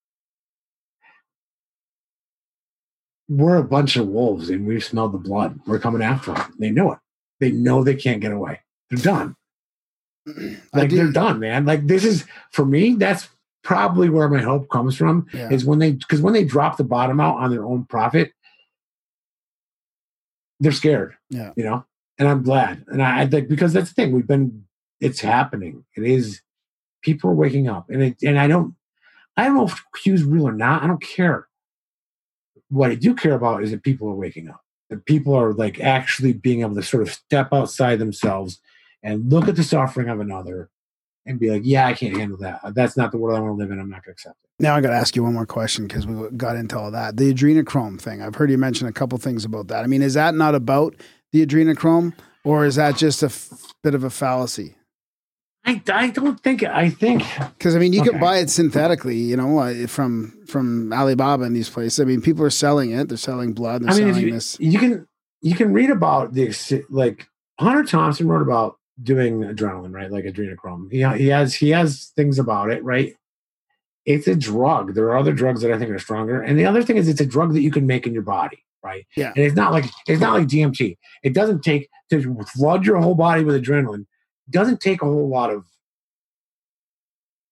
we're 3.29 3.57
a 3.57 3.65
bunch 3.65 3.97
of 3.97 4.09
wolves 4.09 4.51
and 4.51 4.67
we've 4.67 4.85
smelled 4.85 5.13
the 5.13 5.19
blood. 5.19 5.59
We're 5.67 5.79
coming 5.79 6.03
after 6.03 6.33
them. 6.35 6.55
They 6.59 6.71
know 6.71 6.93
it. 6.93 6.99
They 7.41 7.51
know 7.53 7.83
they 7.83 7.95
can't 7.95 8.21
get 8.21 8.33
away. 8.33 8.61
They're 8.91 9.03
done. 9.03 9.37
Like 10.73 10.91
they're 10.91 11.11
done 11.11 11.41
man. 11.41 11.65
Like 11.65 11.87
this 11.87 12.05
is 12.05 12.25
for 12.53 12.65
me 12.65 12.95
that's 12.95 13.29
probably 13.65 14.09
where 14.09 14.29
my 14.29 14.41
hope 14.41 14.69
comes 14.71 14.97
from 14.97 15.27
Yeah. 15.33 15.51
is 15.51 15.65
when 15.65 15.79
they 15.81 15.93
because 15.93 16.21
when 16.21 16.35
they 16.35 16.45
drop 16.45 16.77
the 16.77 16.85
bottom 16.85 17.21
out 17.21 17.39
on 17.39 17.51
their 17.51 17.65
own 17.65 17.85
profit 17.87 18.33
they're 20.61 20.73
scared 20.73 21.15
Yeah. 21.31 21.53
you 21.57 21.65
know? 21.65 21.85
And 22.19 22.29
i'm 22.29 22.43
glad. 22.43 22.85
And 22.89 23.03
i, 23.03 23.23
I 23.23 23.27
think 23.27 23.49
because 23.49 23.73
that's 23.73 23.89
the 23.91 23.95
thing. 23.95 24.13
We've 24.13 24.27
been 24.27 24.65
it's 25.01 25.21
happening. 25.21 25.85
It 25.97 26.05
is 26.05 26.41
people 27.03 27.31
are 27.31 27.35
waking 27.35 27.69
up. 27.69 27.91
And 27.91 28.03
it 28.03 28.17
and 28.23 28.39
i 28.39 28.47
don't 28.47 28.77
i 29.37 29.45
don't 29.45 29.57
know 29.57 29.65
if 29.67 29.83
q's 30.05 30.23
real 30.23 30.47
or 30.47 30.53
not. 30.53 30.83
I 30.83 30.87
don't 30.87 31.03
care 31.03 31.49
what 32.73 32.91
i 32.91 32.95
do 32.95 33.15
care 33.15 33.35
about 33.35 33.63
is 33.63 33.71
that 33.71 33.83
people 33.83 34.09
are 34.09 34.15
waking 34.15 34.49
up 34.49 34.61
that 34.91 35.05
people 35.07 35.35
are 35.35 35.53
like 35.55 35.81
actually 35.81 36.33
being 36.33 36.61
able 36.61 36.75
to 36.75 36.83
sort 36.83 37.03
of 37.03 37.13
step 37.13 37.49
outside 37.53 37.99
themselves 37.99 38.61
and 39.03 39.31
look 39.33 39.49
at 39.49 39.57
the 39.57 39.65
suffering 39.65 40.09
of 40.09 40.21
another 40.21 40.69
and 41.27 41.39
be 41.39 41.51
like 41.51 41.63
yeah 41.65 41.87
i 41.87 41.95
can't 41.95 42.17
handle 42.17 42.39
that 42.39 42.61
that's 42.75 42.97
not 42.97 43.13
the 43.13 43.19
world 43.19 43.37
i 43.37 43.41
want 43.41 43.53
to 43.53 43.59
live 43.63 43.71
in 43.71 43.79
i'm 43.81 43.91
not 43.91 44.05
going 44.05 44.15
to 44.15 44.19
accept 44.19 44.37
it 44.43 44.63
Now 44.63 44.77
I 44.77 44.81
got 44.81 44.91
to 44.91 44.97
ask 44.97 45.15
you 45.17 45.23
one 45.23 45.35
more 45.35 45.47
question 45.47 45.87
because 45.87 46.07
we 46.07 46.15
got 46.37 46.57
into 46.57 46.79
all 46.79 46.91
that. 46.91 47.17
The 47.17 47.33
adrenochrome 47.33 48.01
thing. 48.01 48.23
I've 48.23 48.35
heard 48.37 48.51
you 48.51 48.59
mention 48.59 48.87
a 48.89 48.93
couple 48.93 49.19
things 49.19 49.45
about 49.45 49.69
that. 49.69 49.85
I 49.85 49.87
mean, 49.87 50.03
is 50.03 50.15
that 50.15 50.35
not 50.35 50.55
about 50.55 50.95
the 51.33 51.45
adrenochrome, 51.45 52.13
or 52.45 52.65
is 52.67 52.77
that 52.77 52.97
just 52.97 53.23
a 53.23 53.27
f- 53.27 53.75
bit 53.83 53.95
of 53.95 54.05
a 54.05 54.11
fallacy? 54.11 54.77
I, 55.65 55.81
I 55.93 56.11
don't 56.11 56.41
think 56.41 56.65
I 56.65 56.91
think 56.91 57.23
Because 57.57 57.77
I 57.77 57.79
mean, 57.79 57.93
you 57.93 58.01
Okay. 58.01 58.11
can 58.11 58.21
buy 58.21 58.39
it 58.39 58.51
synthetically, 58.51 59.17
you 59.17 59.37
know, 59.37 59.59
uh, 59.59 59.87
from 59.87 60.37
from 60.47 60.93
Alibaba 60.93 61.45
and 61.45 61.55
these 61.55 61.71
places. 61.71 62.01
I 62.01 62.05
mean, 62.05 62.21
people 62.21 62.45
are 62.45 62.51
selling 62.51 62.91
it. 62.91 63.09
They're 63.09 63.17
selling 63.17 63.53
blood. 63.53 63.83
They're 63.83 63.91
I 63.91 63.95
mean, 63.95 64.09
selling 64.13 64.27
you, 64.27 64.33
this. 64.33 64.59
you 64.61 64.79
can 64.79 65.07
you 65.41 65.55
can 65.55 65.73
read 65.73 65.91
about 65.91 66.35
the 66.35 66.53
like 66.91 67.29
Hunter 67.61 67.85
Thompson 67.85 68.27
wrote 68.27 68.43
about 68.43 68.77
doing 69.03 69.41
adrenaline, 69.43 69.93
right? 69.93 70.11
Like 70.11 70.25
adrenochrome. 70.25 70.91
He 70.91 70.99
he 71.23 71.29
has 71.29 71.55
he 71.55 71.71
has 71.71 72.13
things 72.17 72.39
about 72.41 72.71
it, 72.71 72.83
right? 72.83 73.15
It's 74.05 74.27
a 74.27 74.35
drug. 74.35 74.95
There 74.95 75.07
are 75.07 75.17
other 75.17 75.33
drugs 75.33 75.61
that 75.63 75.71
I 75.71 75.79
think 75.79 75.91
are 75.91 75.99
stronger, 75.99 76.43
and 76.43 76.59
the 76.59 76.65
other 76.67 76.83
thing 76.83 76.97
is 76.97 77.09
it's 77.09 77.21
a 77.21 77.27
drug 77.27 77.53
that 77.55 77.63
you 77.63 77.71
can 77.71 77.87
make 77.87 78.05
in 78.05 78.13
your 78.13 78.25
body, 78.25 78.65
right? 78.83 79.07
Yeah. 79.17 79.33
And 79.37 79.45
it's 79.45 79.55
not 79.55 79.71
like 79.71 79.85
it's 80.09 80.21
not 80.21 80.35
like 80.35 80.49
DMT. 80.49 80.97
It 81.23 81.35
doesn't 81.35 81.63
take 81.63 81.89
to 82.11 82.43
flood 82.53 82.85
your 82.85 82.97
whole 82.99 83.15
body 83.15 83.45
with 83.45 83.55
adrenaline. 83.63 84.07
Doesn't 84.53 84.81
take 84.81 85.03
a 85.03 85.07
whole 85.07 85.29
lot 85.29 85.51
of 85.51 85.65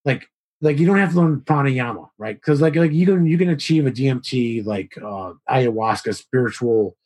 like 0.05 0.29
like 0.61 0.79
you 0.79 0.87
don't 0.87 0.99
have 0.99 1.13
to 1.13 1.17
learn 1.17 1.41
pranayama, 1.41 2.09
right? 2.19 2.37
Because 2.37 2.61
like 2.61 2.77
like 2.77 2.93
you 2.93 3.07
can 3.07 3.27
you 3.27 3.39
can 3.39 3.51
achieve 3.51 3.87
a 3.87 3.91
DMT 3.91 4.65
like 4.65 4.97
uh, 4.99 5.33
ayahuasca 5.49 6.15
spiritual 6.15 6.97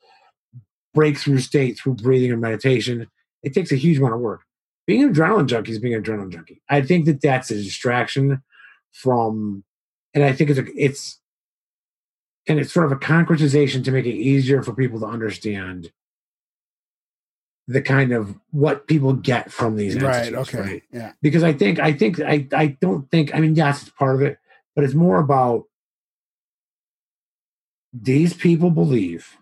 breakthrough 0.92 1.38
state 1.38 1.78
through 1.78 1.94
breathing 1.94 2.32
or 2.32 2.36
meditation. 2.36 3.06
It 3.42 3.54
takes 3.54 3.72
a 3.72 3.76
huge 3.76 3.98
amount 3.98 4.14
of 4.14 4.20
work. 4.20 4.42
Being 4.86 5.02
an 5.02 5.14
adrenaline 5.14 5.46
junkie 5.46 5.72
is 5.72 5.78
being 5.78 5.94
an 5.94 6.02
adrenaline 6.02 6.32
junkie. 6.32 6.62
I 6.68 6.82
think 6.82 7.06
that 7.06 7.20
that's 7.20 7.50
a 7.50 7.54
distraction 7.54 8.42
from, 8.92 9.64
and 10.12 10.22
I 10.22 10.32
think 10.32 10.50
it's 10.50 10.58
a, 10.58 10.66
it's 10.76 11.20
and 12.46 12.58
it's 12.58 12.72
sort 12.72 12.86
of 12.86 12.92
a 12.92 12.96
concretization 12.96 13.82
to 13.84 13.90
make 13.90 14.06
it 14.06 14.14
easier 14.14 14.62
for 14.62 14.74
people 14.74 15.00
to 15.00 15.06
understand 15.06 15.90
the 17.66 17.80
kind 17.82 18.12
of 18.12 18.34
what 18.50 18.86
people 18.86 19.12
get 19.14 19.50
from 19.50 19.76
these 19.76 20.00
Right. 20.00 20.34
Okay. 20.34 20.60
right? 20.60 20.82
Yeah. 20.92 21.12
because 21.22 21.42
I 21.42 21.52
think 21.52 21.78
I 21.78 21.92
think 21.92 22.20
I 22.20 22.46
I 22.52 22.66
don't 22.80 23.10
think 23.10 23.34
I 23.34 23.40
mean 23.40 23.54
yes 23.54 23.82
it's 23.82 23.90
part 23.90 24.16
of 24.16 24.22
it, 24.22 24.38
but 24.74 24.84
it's 24.84 24.94
more 24.94 25.18
about 25.18 25.64
these 27.92 28.34
people 28.34 28.70
believe 28.70 29.36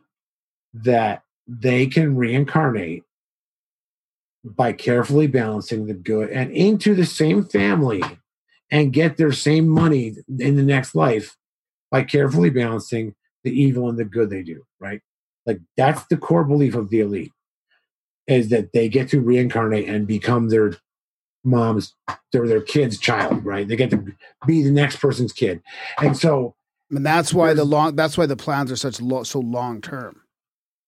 that 0.75 1.25
they 1.49 1.87
can 1.87 2.17
reincarnate 2.17 3.03
by 4.45 4.73
carefully 4.73 5.27
balancing 5.27 5.87
the 5.87 5.95
good 5.95 6.31
and 6.31 6.51
into 6.53 6.95
the 6.95 7.07
same 7.07 7.45
family 7.45 8.03
and 8.71 8.93
get 8.93 9.17
their 9.17 9.33
same 9.33 9.69
money 9.69 10.15
in 10.39 10.57
the 10.57 10.63
next 10.63 10.95
life 10.95 11.37
by 11.91 12.03
carefully 12.03 12.51
balancing 12.51 13.15
the 13.45 13.51
evil 13.51 13.89
and 13.89 13.99
the 13.99 14.05
good 14.05 14.31
they 14.31 14.43
do, 14.43 14.65
right? 14.81 15.01
Like 15.47 15.61
that's 15.77 16.05
the 16.07 16.17
core 16.17 16.45
belief 16.45 16.75
of 16.75 16.91
the 16.91 17.01
elite 17.01 17.33
is 18.33 18.49
that 18.49 18.73
they 18.73 18.89
get 18.89 19.09
to 19.11 19.21
reincarnate 19.21 19.89
and 19.89 20.07
become 20.07 20.49
their 20.49 20.75
mom's 21.45 21.95
their 22.33 22.47
their 22.47 22.61
kid's 22.61 22.99
child, 22.99 23.45
right? 23.45 23.67
They 23.67 23.77
get 23.77 23.91
to 23.91 24.05
be 24.47 24.63
the 24.63 24.71
next 24.71 24.97
person's 24.97 25.33
kid. 25.33 25.63
And 26.01 26.17
so 26.17 26.55
And 26.91 27.05
that's 27.05 27.33
why 27.35 27.55
the 27.55 27.65
long. 27.65 27.97
That's 27.97 28.17
why 28.19 28.27
the 28.27 28.37
plans 28.37 28.71
are 28.73 28.77
such 28.77 29.01
lo- 29.01 29.23
so 29.25 29.41
long 29.41 29.81
term. 29.81 30.21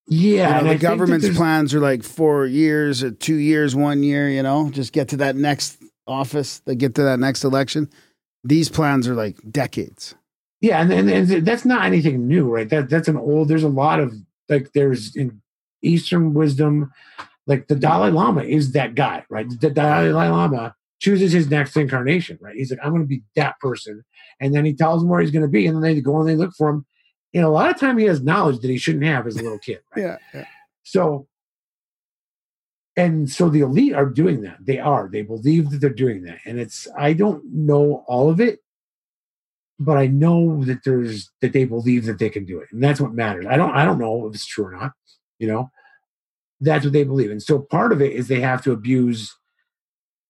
yeah, 0.07 0.59
You 0.59 0.63
know, 0.65 0.73
the 0.73 0.79
government's 0.79 1.35
plans 1.35 1.73
are 1.73 1.79
like 1.79 2.03
four 2.03 2.45
years 2.45 3.03
or 3.03 3.11
two 3.11 3.35
years, 3.35 3.75
one 3.75 4.03
year. 4.03 4.29
You 4.29 4.43
know, 4.43 4.69
just 4.69 4.93
get 4.93 5.09
to 5.09 5.17
that 5.17 5.35
next 5.35 5.77
office. 6.07 6.59
They 6.59 6.75
get 6.75 6.95
to 6.95 7.03
that 7.03 7.19
next 7.19 7.43
election. 7.43 7.89
These 8.43 8.69
plans 8.69 9.07
are 9.07 9.15
like 9.15 9.37
decades. 9.51 10.15
Yeah, 10.61 10.81
and, 10.81 10.91
and, 10.91 11.09
and 11.09 11.45
that's 11.45 11.65
not 11.65 11.85
anything 11.85 12.27
new, 12.27 12.47
right? 12.53 12.69
That 12.69 12.89
that's 12.89 13.07
an 13.07 13.17
old. 13.17 13.47
There's 13.49 13.63
a 13.63 13.67
lot 13.67 13.99
of 13.99 14.13
like 14.47 14.71
there's 14.73 15.15
in 15.15 15.41
Eastern 15.81 16.33
wisdom, 16.33 16.91
like 17.47 17.67
the 17.67 17.75
Dalai 17.75 18.11
Lama 18.11 18.43
is 18.43 18.71
that 18.71 18.95
guy, 18.95 19.25
right? 19.29 19.47
The 19.59 19.69
Dalai 19.69 20.11
Lama 20.11 20.75
chooses 20.99 21.31
his 21.31 21.49
next 21.49 21.75
incarnation, 21.75 22.37
right? 22.41 22.55
He's 22.55 22.71
like, 22.71 22.79
I'm 22.83 22.91
going 22.91 23.03
to 23.03 23.07
be 23.07 23.23
that 23.35 23.59
person, 23.59 24.03
and 24.39 24.53
then 24.53 24.65
he 24.65 24.73
tells 24.73 25.01
them 25.01 25.09
where 25.09 25.21
he's 25.21 25.31
going 25.31 25.43
to 25.43 25.47
be, 25.47 25.67
and 25.67 25.75
then 25.75 25.81
they 25.81 26.01
go 26.01 26.19
and 26.19 26.27
they 26.27 26.35
look 26.35 26.53
for 26.57 26.69
him. 26.69 26.85
And 27.33 27.43
a 27.43 27.49
lot 27.49 27.69
of 27.69 27.77
time, 27.77 27.97
he 27.97 28.05
has 28.05 28.21
knowledge 28.21 28.59
that 28.61 28.69
he 28.69 28.77
shouldn't 28.77 29.03
have 29.03 29.27
as 29.27 29.35
a 29.35 29.43
little 29.43 29.59
kid, 29.59 29.81
right? 29.93 30.03
Yeah. 30.03 30.17
yeah. 30.33 30.45
So, 30.83 31.27
and 32.95 33.29
so 33.29 33.49
the 33.49 33.59
elite 33.59 33.93
are 33.93 34.05
doing 34.05 34.41
that. 34.43 34.57
They 34.61 34.79
are. 34.79 35.09
They 35.11 35.21
believe 35.21 35.69
that 35.71 35.81
they're 35.81 35.89
doing 35.89 36.23
that. 36.23 36.39
And 36.45 36.59
it's, 36.59 36.87
I 36.97 37.11
don't 37.11 37.43
know 37.51 38.05
all 38.07 38.29
of 38.29 38.39
it, 38.39 38.59
but 39.77 39.97
I 39.97 40.07
know 40.07 40.63
that 40.63 40.85
there's, 40.85 41.29
that 41.41 41.51
they 41.51 41.65
believe 41.65 42.05
that 42.05 42.19
they 42.19 42.29
can 42.29 42.45
do 42.45 42.59
it. 42.61 42.69
And 42.71 42.81
that's 42.81 43.01
what 43.01 43.13
matters. 43.13 43.45
I 43.49 43.57
don't, 43.57 43.71
I 43.71 43.83
don't 43.83 43.99
know 43.99 44.27
if 44.27 44.35
it's 44.35 44.45
true 44.45 44.67
or 44.67 44.71
not, 44.71 44.93
you 45.37 45.47
know, 45.49 45.69
that's 46.65 46.83
what 46.83 46.93
they 46.93 47.03
believe. 47.03 47.31
And 47.31 47.41
so 47.41 47.59
part 47.59 47.91
of 47.91 48.01
it 48.01 48.11
is 48.11 48.27
they 48.27 48.41
have 48.41 48.63
to 48.63 48.71
abuse, 48.71 49.35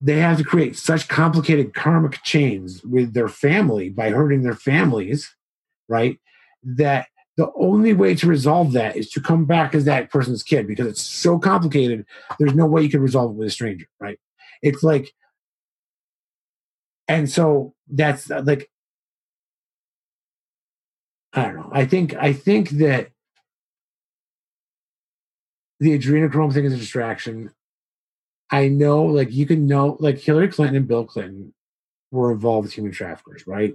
they 0.02 0.20
have 0.20 0.38
to 0.38 0.44
create 0.44 0.78
such 0.78 1.08
complicated 1.08 1.74
karmic 1.74 2.22
chains 2.24 2.84
with 2.84 3.14
their 3.14 3.30
family 3.30 3.90
by 3.90 4.10
hurting 4.10 4.44
their 4.44 4.56
families, 4.56 5.34
right? 5.88 6.20
That 6.64 7.08
the 7.38 7.52
only 7.56 7.94
way 7.94 8.16
to 8.16 8.28
resolve 8.28 8.72
that 8.74 8.96
is 8.96 9.10
to 9.12 9.22
come 9.22 9.46
back 9.46 9.76
as 9.76 9.86
that 9.86 10.10
person's 10.10 10.44
kid 10.44 10.68
because 10.68 10.88
it's 10.88 11.02
so 11.02 11.38
complicated. 11.38 12.06
There's 12.40 12.56
no 12.56 12.66
way 12.66 12.82
you 12.82 12.90
can 12.90 13.02
resolve 13.02 13.32
it 13.32 13.38
with 13.38 13.48
a 13.48 13.52
stranger, 13.52 13.88
right? 14.00 14.18
It's 14.62 14.84
like, 14.84 15.12
and 17.08 17.30
so 17.30 17.74
that's 17.90 18.30
like, 18.30 18.70
I 21.34 21.44
don't 21.44 21.56
know. 21.56 21.70
I 21.72 21.86
think 21.86 22.16
I 22.16 22.32
think 22.32 22.70
that 22.72 23.10
the 25.80 25.98
adrenochrome 25.98 26.54
thing 26.54 26.66
is 26.66 26.74
a 26.74 26.78
distraction. 26.78 27.52
I 28.52 28.68
know, 28.68 29.04
like 29.04 29.32
you 29.32 29.46
can 29.46 29.68
know, 29.68 29.98
like 30.00 30.20
Hillary 30.20 30.48
Clinton 30.48 30.78
and 30.78 30.88
Bill 30.88 31.06
Clinton 31.06 31.54
were 32.12 32.32
involved 32.32 32.66
with 32.66 32.74
human 32.74 32.92
traffickers, 32.92 33.46
right? 33.48 33.74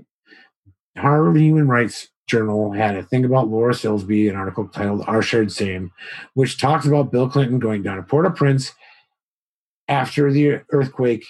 Harvard 0.96 1.36
Human 1.36 1.68
Rights 1.68 2.08
Journal 2.26 2.72
had 2.72 2.96
a 2.96 3.02
thing 3.02 3.24
about 3.24 3.48
Laura 3.48 3.74
Silsby, 3.74 4.30
an 4.30 4.36
article 4.36 4.68
titled 4.68 5.04
Our 5.06 5.22
Shared 5.22 5.52
Same, 5.52 5.90
which 6.34 6.58
talks 6.58 6.86
about 6.86 7.10
Bill 7.10 7.28
Clinton 7.28 7.58
going 7.58 7.82
down 7.82 7.96
to 7.96 8.02
Port 8.02 8.26
au 8.26 8.30
Prince 8.30 8.72
after 9.88 10.32
the 10.32 10.60
earthquake 10.70 11.24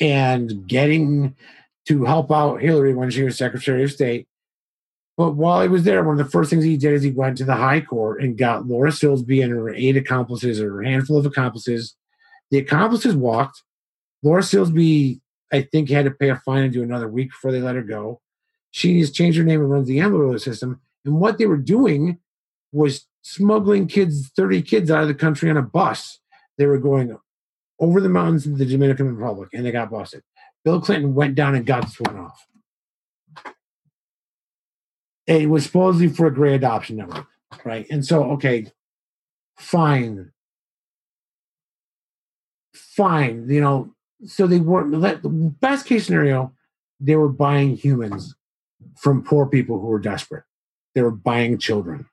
and 0.00 0.66
getting 0.66 1.36
to 1.86 2.04
help 2.04 2.30
out 2.30 2.60
Hillary 2.60 2.94
when 2.94 3.10
she 3.10 3.22
was 3.22 3.38
Secretary 3.38 3.84
of 3.84 3.92
State 3.92 4.27
But 5.18 5.32
while 5.32 5.60
he 5.62 5.68
was 5.68 5.82
there, 5.82 6.04
one 6.04 6.18
of 6.18 6.24
the 6.24 6.30
first 6.30 6.48
things 6.48 6.62
he 6.62 6.76
did 6.76 6.92
is 6.92 7.02
he 7.02 7.10
went 7.10 7.38
to 7.38 7.44
the 7.44 7.56
high 7.56 7.80
court 7.80 8.22
and 8.22 8.38
got 8.38 8.68
Laura 8.68 8.90
Silsby 8.90 9.42
and 9.42 9.52
her 9.52 9.68
eight 9.74 9.96
accomplices 9.96 10.60
or 10.60 10.80
a 10.80 10.88
handful 10.88 11.18
of 11.18 11.26
accomplices. 11.26 11.96
The 12.52 12.58
accomplices 12.58 13.16
walked. 13.16 13.64
Laura 14.22 14.42
Silsby, 14.42 15.20
I 15.52 15.62
think, 15.62 15.90
had 15.90 16.04
to 16.04 16.12
pay 16.12 16.28
a 16.28 16.36
fine 16.36 16.62
and 16.62 16.72
do 16.72 16.84
another 16.84 17.08
week 17.08 17.30
before 17.30 17.50
they 17.50 17.60
let 17.60 17.74
her 17.74 17.82
go. 17.82 18.20
She 18.70 19.00
has 19.00 19.10
changed 19.10 19.36
her 19.38 19.44
name 19.44 19.60
and 19.60 19.68
runs 19.68 19.88
the 19.88 19.98
ambulance 19.98 20.44
system. 20.44 20.80
And 21.04 21.18
what 21.18 21.38
they 21.38 21.46
were 21.46 21.56
doing 21.56 22.18
was 22.70 23.04
smuggling 23.22 23.88
kids, 23.88 24.30
30 24.36 24.62
kids 24.62 24.88
out 24.88 25.02
of 25.02 25.08
the 25.08 25.14
country 25.14 25.50
on 25.50 25.56
a 25.56 25.62
bus. 25.62 26.20
They 26.58 26.66
were 26.66 26.78
going 26.78 27.18
over 27.80 28.00
the 28.00 28.08
mountains 28.08 28.46
of 28.46 28.56
the 28.56 28.66
Dominican 28.66 29.16
Republic 29.16 29.48
and 29.52 29.66
they 29.66 29.72
got 29.72 29.90
busted. 29.90 30.22
Bill 30.64 30.80
Clinton 30.80 31.16
went 31.16 31.34
down 31.34 31.56
and 31.56 31.66
got 31.66 31.82
this 31.82 31.98
one 31.98 32.18
off. 32.18 32.46
It 35.28 35.50
was 35.50 35.64
supposedly 35.64 36.08
for 36.08 36.26
a 36.26 36.34
gray 36.34 36.54
adoption 36.54 36.96
network, 36.96 37.26
right? 37.62 37.86
And 37.90 38.04
so, 38.04 38.24
okay, 38.32 38.72
fine. 39.58 40.32
Fine. 42.74 43.48
You 43.48 43.60
know, 43.60 43.94
so 44.26 44.46
they 44.46 44.58
weren't, 44.58 44.90
the 44.90 45.28
best 45.28 45.86
case 45.86 46.06
scenario, 46.06 46.52
they 46.98 47.14
were 47.14 47.28
buying 47.28 47.76
humans 47.76 48.34
from 48.96 49.22
poor 49.22 49.46
people 49.46 49.78
who 49.78 49.88
were 49.88 49.98
desperate. 49.98 50.44
They 50.94 51.02
were 51.02 51.10
buying 51.10 51.58
children. 51.58 52.08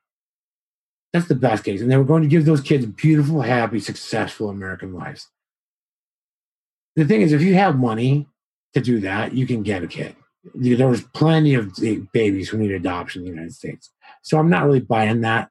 That's 1.12 1.28
the 1.28 1.34
best 1.34 1.64
case. 1.64 1.80
And 1.80 1.90
they 1.90 1.96
were 1.96 2.04
going 2.04 2.22
to 2.22 2.28
give 2.28 2.44
those 2.44 2.60
kids 2.60 2.84
beautiful, 2.84 3.40
happy, 3.40 3.80
successful 3.80 4.50
American 4.50 4.92
lives. 4.92 5.28
The 6.96 7.06
thing 7.06 7.22
is, 7.22 7.32
if 7.32 7.40
you 7.40 7.54
have 7.54 7.78
money 7.78 8.28
to 8.74 8.80
do 8.80 9.00
that, 9.00 9.32
you 9.32 9.46
can 9.46 9.62
get 9.62 9.82
a 9.82 9.86
kid. 9.86 10.14
There 10.54 10.88
was 10.88 11.02
plenty 11.02 11.54
of 11.54 11.74
babies 12.12 12.48
who 12.48 12.58
need 12.58 12.70
adoption 12.70 13.22
in 13.22 13.24
the 13.24 13.30
United 13.30 13.54
States. 13.54 13.90
So 14.22 14.38
I'm 14.38 14.50
not 14.50 14.64
really 14.64 14.80
buying 14.80 15.22
that 15.22 15.50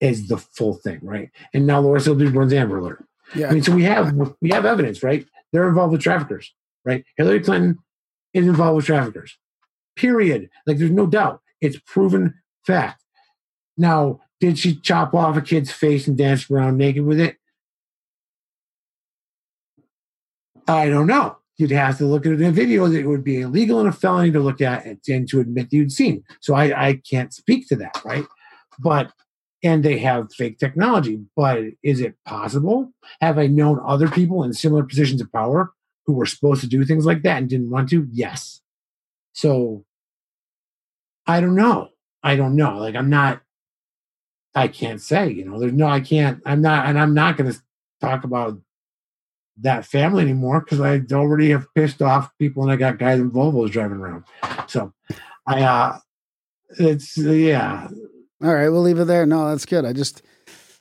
as 0.00 0.28
the 0.28 0.38
full 0.38 0.74
thing, 0.74 0.98
right? 1.02 1.30
And 1.54 1.66
now 1.66 1.80
Laura 1.80 2.00
Silsby 2.00 2.34
runs 2.34 2.52
Amber 2.52 2.78
Alert. 2.78 3.04
Yeah. 3.34 3.48
I 3.48 3.52
mean, 3.52 3.62
so 3.62 3.74
we 3.74 3.82
have 3.84 4.14
we 4.40 4.50
have 4.50 4.64
evidence, 4.64 5.02
right? 5.02 5.26
They're 5.52 5.68
involved 5.68 5.92
with 5.92 6.02
traffickers, 6.02 6.54
right? 6.84 7.04
Hillary 7.16 7.40
Clinton 7.40 7.78
is 8.32 8.46
involved 8.46 8.76
with 8.76 8.86
traffickers. 8.86 9.36
Period. 9.96 10.50
Like 10.66 10.78
there's 10.78 10.90
no 10.90 11.06
doubt. 11.06 11.40
It's 11.60 11.78
proven 11.86 12.34
fact. 12.66 13.02
Now, 13.76 14.20
did 14.40 14.58
she 14.58 14.76
chop 14.76 15.14
off 15.14 15.36
a 15.36 15.40
kid's 15.40 15.72
face 15.72 16.06
and 16.06 16.16
dance 16.16 16.50
around 16.50 16.76
naked 16.76 17.04
with 17.04 17.20
it? 17.20 17.36
I 20.68 20.88
don't 20.88 21.06
know. 21.06 21.38
You'd 21.58 21.70
have 21.70 21.96
to 21.98 22.06
look 22.06 22.26
at 22.26 22.32
it 22.32 22.40
in 22.40 22.52
video 22.52 22.86
that 22.86 22.98
it 22.98 23.06
would 23.06 23.24
be 23.24 23.40
illegal 23.40 23.80
and 23.80 23.88
a 23.88 23.92
felony 23.92 24.30
to 24.32 24.40
look 24.40 24.60
at 24.60 24.84
and, 24.84 25.00
and 25.08 25.28
to 25.28 25.40
admit 25.40 25.72
you'd 25.72 25.92
seen. 25.92 26.22
So 26.40 26.54
I, 26.54 26.88
I 26.88 27.02
can't 27.08 27.32
speak 27.32 27.66
to 27.68 27.76
that, 27.76 28.02
right? 28.04 28.26
But 28.78 29.12
and 29.62 29.84
they 29.84 29.98
have 29.98 30.32
fake 30.32 30.58
technology. 30.58 31.20
But 31.34 31.64
is 31.82 32.00
it 32.00 32.14
possible? 32.24 32.92
Have 33.20 33.38
I 33.38 33.46
known 33.46 33.80
other 33.84 34.08
people 34.08 34.44
in 34.44 34.52
similar 34.52 34.84
positions 34.84 35.20
of 35.20 35.32
power 35.32 35.72
who 36.04 36.12
were 36.12 36.26
supposed 36.26 36.60
to 36.60 36.68
do 36.68 36.84
things 36.84 37.06
like 37.06 37.22
that 37.22 37.38
and 37.38 37.48
didn't 37.48 37.70
want 37.70 37.88
to? 37.90 38.06
Yes. 38.12 38.60
So 39.32 39.84
I 41.26 41.40
don't 41.40 41.56
know. 41.56 41.88
I 42.22 42.36
don't 42.36 42.56
know. 42.56 42.78
Like 42.78 42.94
I'm 42.94 43.10
not. 43.10 43.42
I 44.54 44.68
can't 44.68 45.02
say. 45.02 45.30
You 45.30 45.44
know, 45.44 45.58
there's 45.58 45.72
no. 45.72 45.86
I 45.86 46.00
can't. 46.00 46.40
I'm 46.46 46.62
not, 46.62 46.86
and 46.86 46.98
I'm 46.98 47.14
not 47.14 47.36
going 47.36 47.52
to 47.52 47.60
talk 48.00 48.24
about 48.24 48.58
that 49.58 49.86
family 49.86 50.22
anymore 50.22 50.60
because 50.60 50.80
I 50.80 51.00
already 51.12 51.50
have 51.50 51.66
pissed 51.74 52.02
off 52.02 52.30
people 52.38 52.62
and 52.62 52.72
I 52.72 52.76
got 52.76 52.98
guys 52.98 53.18
in 53.20 53.30
Volvos 53.30 53.70
driving 53.70 53.98
around. 53.98 54.24
So 54.68 54.92
I. 55.46 55.62
uh 55.62 55.98
It's 56.78 57.16
yeah. 57.16 57.88
All 58.42 58.52
right, 58.54 58.68
we'll 58.68 58.82
leave 58.82 58.98
it 58.98 59.06
there. 59.06 59.24
No, 59.24 59.48
that's 59.48 59.64
good. 59.66 59.84
I 59.84 59.92
just 59.92 60.22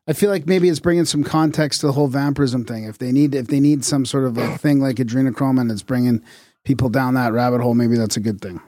I 0.08 0.14
feel 0.14 0.30
like 0.30 0.46
maybe 0.46 0.68
it's 0.70 0.80
bringing 0.80 1.06
some 1.06 1.24
context 1.24 1.82
to 1.82 1.88
the 1.88 1.94
whole 1.94 2.08
vampirism 2.08 2.66
thing. 2.66 2.84
If 2.84 2.98
they 2.98 3.12
need 3.12 3.34
if 3.34 3.48
they 3.48 3.60
need 3.60 3.86
some 3.86 4.06
sort 4.06 4.26
of 4.26 4.38
a 4.38 4.58
thing 4.58 4.80
like 4.80 4.98
adrenochrome 4.98 5.60
and 5.60 5.72
it's 5.72 5.84
bringing 5.84 6.22
people 6.66 6.90
down 6.90 7.14
that 7.14 7.32
rabbit 7.34 7.62
hole, 7.62 7.76
maybe 7.76 7.96
that's 7.96 8.18
a 8.18 8.20
good 8.20 8.42
thing. 8.42 8.60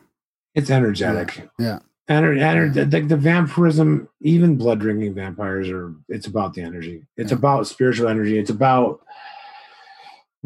It's 0.55 0.69
energetic. 0.69 1.49
Yeah. 1.59 1.79
Ener- 2.09 2.37
ener- 2.39 2.89
the, 2.89 3.01
the 3.01 3.17
vampirism, 3.17 4.07
even 4.21 4.55
blood 4.55 4.79
drinking 4.79 5.13
vampires 5.15 5.69
are. 5.69 5.93
It's 6.07 6.25
about 6.25 6.53
the 6.53 6.61
energy. 6.61 7.03
It's 7.17 7.31
Yeah. 7.31 7.37
about 7.37 7.67
spiritual 7.67 8.07
energy. 8.07 8.39
It's 8.39 8.49
about 8.49 9.01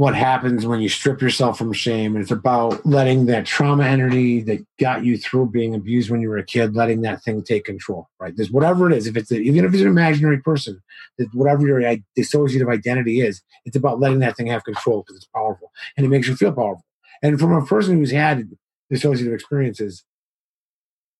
what 0.01 0.15
happens 0.15 0.65
when 0.65 0.81
you 0.81 0.89
strip 0.89 1.21
yourself 1.21 1.59
from 1.59 1.71
shame. 1.71 2.15
And 2.15 2.23
it's 2.23 2.31
about 2.31 2.83
letting 2.83 3.27
that 3.27 3.45
trauma 3.45 3.83
energy 3.83 4.41
that 4.41 4.65
got 4.80 5.05
you 5.05 5.15
through 5.15 5.51
being 5.51 5.75
abused 5.75 6.09
when 6.09 6.21
you 6.21 6.30
were 6.30 6.39
a 6.39 6.43
kid, 6.43 6.75
letting 6.75 7.01
that 7.01 7.21
thing 7.21 7.43
take 7.43 7.65
control. 7.65 8.09
Right? 8.19 8.35
There's 8.35 8.49
whatever 8.49 8.89
it 8.89 8.97
is. 8.97 9.05
If 9.05 9.15
it's 9.15 9.30
a, 9.30 9.39
even 9.39 9.63
if 9.63 9.71
it's 9.71 9.83
an 9.83 9.88
imaginary 9.88 10.41
person, 10.41 10.81
that 11.19 11.27
whatever 11.35 11.67
your 11.67 11.80
dissociative 12.17 12.67
identity 12.73 13.21
is, 13.21 13.43
it's 13.63 13.75
about 13.75 13.99
letting 13.99 14.17
that 14.21 14.35
thing 14.35 14.47
have 14.47 14.63
control 14.63 15.03
because 15.03 15.17
it's 15.17 15.30
powerful 15.35 15.71
and 15.95 16.03
it 16.03 16.09
makes 16.09 16.27
you 16.27 16.35
feel 16.35 16.51
powerful. 16.51 16.83
And 17.21 17.39
from 17.39 17.53
a 17.53 17.63
person 17.63 17.99
who's 17.99 18.09
had 18.09 18.49
dissociative 18.91 19.35
experiences, 19.35 20.03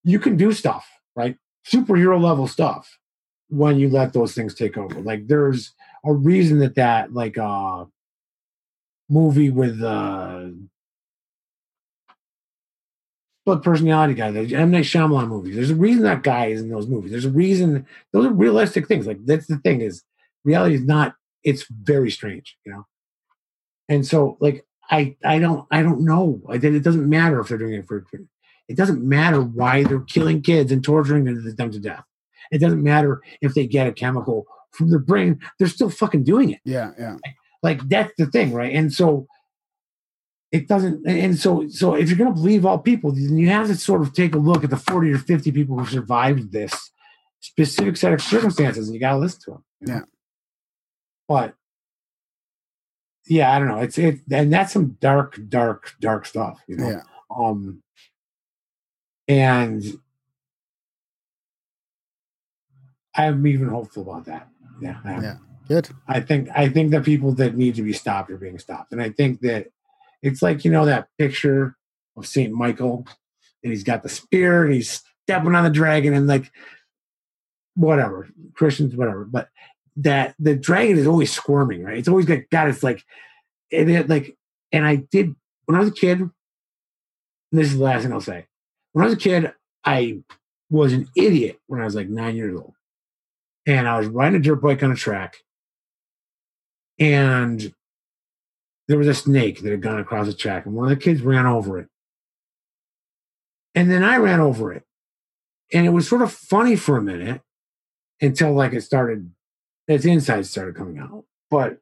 you 0.04 0.18
can 0.18 0.38
do 0.38 0.52
stuff, 0.52 0.90
right? 1.16 1.38
Superhero 1.72 2.20
level 2.20 2.48
stuff 2.48 2.98
when 3.50 3.78
you 3.78 3.90
let 3.90 4.14
those 4.14 4.34
things 4.34 4.56
take 4.56 4.76
over. 4.76 5.00
Like 5.02 5.28
there's 5.28 5.72
a 6.04 6.12
reason 6.12 6.58
that 6.62 6.74
that 6.74 7.14
like 7.14 7.38
uh 7.38 7.86
movie 9.12 9.50
with 9.50 9.82
uh 9.84 10.48
split 13.42 13.64
personality 13.64 14.14
guy, 14.14 14.32
the 14.32 14.56
M 14.56 14.72
Night 14.72 14.86
Shyamalan 14.86 15.28
movies. 15.28 15.56
There's 15.56 15.72
a 15.72 15.76
reason 15.76 16.04
that 16.04 16.24
guy 16.24 16.48
is 16.48 16.62
in 16.62 16.70
those 16.70 16.88
movies. 16.88 17.12
There's 17.12 17.26
a 17.26 17.32
reason 17.32 17.86
those 18.14 18.26
are 18.26 18.34
realistic 18.34 18.88
things. 18.88 19.08
Like 19.08 19.26
that's 19.26 19.48
the 19.48 19.58
thing 19.58 19.82
is 19.82 20.04
reality 20.44 20.76
is 20.76 20.84
not. 20.84 21.16
It's 21.44 21.66
very 21.70 22.12
strange, 22.12 22.56
you 22.66 22.72
know. 22.72 22.86
And 23.90 24.06
so 24.06 24.38
like 24.40 24.66
I 24.90 25.16
I 25.26 25.40
don't 25.40 25.68
I 25.72 25.82
don't 25.82 26.06
know. 26.06 26.42
I 26.48 26.56
it 26.56 26.84
doesn't 26.84 27.10
matter 27.10 27.40
if 27.40 27.48
they're 27.48 27.58
doing 27.58 27.74
it 27.74 27.88
for. 27.88 28.06
It 28.68 28.78
doesn't 28.78 29.04
matter 29.04 29.42
why 29.42 29.84
they're 29.84 30.02
killing 30.02 30.42
kids 30.42 30.72
and 30.72 30.84
torturing 30.84 31.26
them 31.26 31.72
to 31.72 31.80
death. 31.80 32.04
It 32.52 32.60
doesn't 32.60 32.84
matter 32.84 33.22
if 33.42 33.54
they 33.54 33.66
get 33.68 33.88
a 33.88 33.92
chemical 33.92 34.46
from 34.72 34.90
their 34.90 35.00
brain. 35.00 35.40
They're 35.58 35.68
still 35.68 35.90
fucking 35.90 36.24
doing 36.24 36.52
it. 36.52 36.60
Yeah, 36.64 36.92
yeah. 36.98 37.14
Like 37.14 37.36
that's 37.62 38.14
the 38.18 38.26
thing, 38.26 38.54
right? 38.54 38.74
And 38.74 38.92
so 38.92 39.28
it 40.52 40.68
doesn't. 40.68 41.08
And 41.08 41.38
so 41.38 41.68
so 41.70 41.96
if 41.96 42.10
you're 42.10 42.18
going 42.18 42.34
to 42.34 42.40
believe 42.40 42.66
all 42.66 42.80
people, 42.80 43.12
then 43.12 43.38
you 43.38 43.50
have 43.50 43.68
to 43.68 43.76
sort 43.76 44.02
of 44.02 44.14
take 44.14 44.36
a 44.36 44.40
look 44.40 44.64
at 44.64 44.70
the 44.70 44.78
40 44.78 45.12
or 45.12 45.18
50 45.18 45.52
people 45.52 45.80
who 45.80 45.86
survived 45.86 46.52
this 46.52 46.92
specific 47.40 47.98
set 47.98 48.14
of 48.14 48.22
circumstances, 48.22 48.88
and 48.88 48.94
you 48.94 49.00
got 49.00 49.14
to 49.14 49.20
listen 49.20 49.42
to 49.46 49.52
them. 49.52 49.64
Yeah. 49.82 50.02
But 51.28 51.56
yeah, 53.28 53.56
I 53.56 53.60
don't 53.60 53.68
know. 53.70 53.80
It's 53.80 53.98
it, 53.98 54.20
and 54.32 54.52
that's 54.52 54.74
some 54.74 54.98
dark, 55.00 55.40
dark, 55.48 55.94
dark 56.02 56.26
stuff. 56.26 56.60
You 56.68 56.78
know. 56.78 56.90
Yeah. 56.90 57.02
Um, 57.36 57.82
and 59.28 59.84
I'm 63.16 63.48
even 63.48 63.70
hopeful 63.70 64.04
about 64.04 64.26
that. 64.26 64.50
Yeah. 64.82 65.00
Yeah. 65.06 65.36
Good. 65.72 65.88
I 66.06 66.20
think 66.20 66.50
I 66.54 66.68
think 66.68 66.92
that 66.92 67.06
people 67.06 67.32
that 67.36 67.56
need 67.56 67.76
to 67.76 67.82
be 67.82 67.94
stopped 67.94 68.30
are 68.30 68.36
being 68.36 68.60
stopped, 68.60 68.92
and 68.92 69.02
I 69.02 69.10
think 69.10 69.40
that 69.40 69.68
it's 70.22 70.42
like 70.42 70.66
you 70.66 70.72
know 70.72 70.84
that 70.84 71.08
picture 71.18 71.78
of 72.18 72.28
Saint 72.28 72.52
Michael, 72.52 73.08
and 73.64 73.72
he's 73.72 73.86
got 73.86 74.04
the 74.04 74.10
spear 74.10 74.66
and 74.66 74.74
he's 74.74 75.02
stepping 75.24 75.56
on 75.56 75.64
the 75.64 75.70
dragon, 75.70 76.14
and 76.14 76.28
like 76.28 76.52
whatever 77.76 78.28
Christians, 78.54 78.98
whatever, 78.98 79.24
but 79.24 79.48
that 79.96 80.36
the 80.40 80.58
dragon 80.58 80.98
is 80.98 81.08
always 81.08 81.32
squirming, 81.32 81.86
right? 81.86 81.98
It's 81.98 82.10
always 82.10 82.26
got 82.26 82.40
got 82.52 82.68
its 82.68 82.84
like, 82.84 83.06
and 83.72 83.90
it 83.90 84.10
like, 84.10 84.36
and 84.74 84.86
I 84.86 84.98
did 84.98 85.34
when 85.68 85.78
I 85.78 85.80
was 85.80 85.88
a 85.88 85.94
kid. 85.94 86.30
This 87.54 87.68
is 87.68 87.78
the 87.78 87.84
last 87.86 88.04
thing 88.04 88.12
I'll 88.12 88.20
say. 88.20 88.46
When 88.92 89.04
I 89.04 89.08
was 89.08 89.16
a 89.16 89.18
kid, 89.18 89.54
I 89.86 90.22
was 90.70 90.92
an 90.92 91.08
idiot 91.16 91.62
when 91.68 91.80
I 91.80 91.86
was 91.86 91.96
like 91.96 92.10
nine 92.10 92.36
years 92.36 92.60
old, 92.60 92.74
and 93.66 93.88
I 93.88 93.98
was 93.98 94.08
riding 94.08 94.36
a 94.36 94.44
dirt 94.44 94.62
bike 94.62 94.84
on 94.84 94.92
a 94.92 94.96
track, 94.96 95.38
and 97.02 97.74
there 98.88 98.98
was 98.98 99.08
a 99.08 99.14
snake 99.14 99.62
that 99.62 99.72
had 99.72 99.82
gone 99.82 100.00
across 100.00 100.28
the 100.28 100.34
track, 100.34 100.66
and 100.66 100.76
one 100.76 100.86
of 100.86 100.98
the 100.98 101.04
kids 101.04 101.22
ran 101.22 101.48
over 101.48 101.80
it. 101.80 101.88
And 103.74 103.90
then 103.90 104.04
I 104.04 104.18
ran 104.18 104.40
over 104.40 104.72
it. 104.72 104.84
And 105.74 105.86
it 105.86 105.90
was 105.90 106.08
sort 106.08 106.22
of 106.22 106.32
funny 106.32 106.76
for 106.76 106.98
a 106.98 107.02
minute 107.02 107.42
until 108.22 108.54
like 108.54 108.74
it 108.74 108.82
started, 108.82 109.32
its 109.88 110.06
insides 110.06 110.50
started 110.50 110.76
coming 110.76 111.00
out. 111.00 111.26
But 111.50 111.80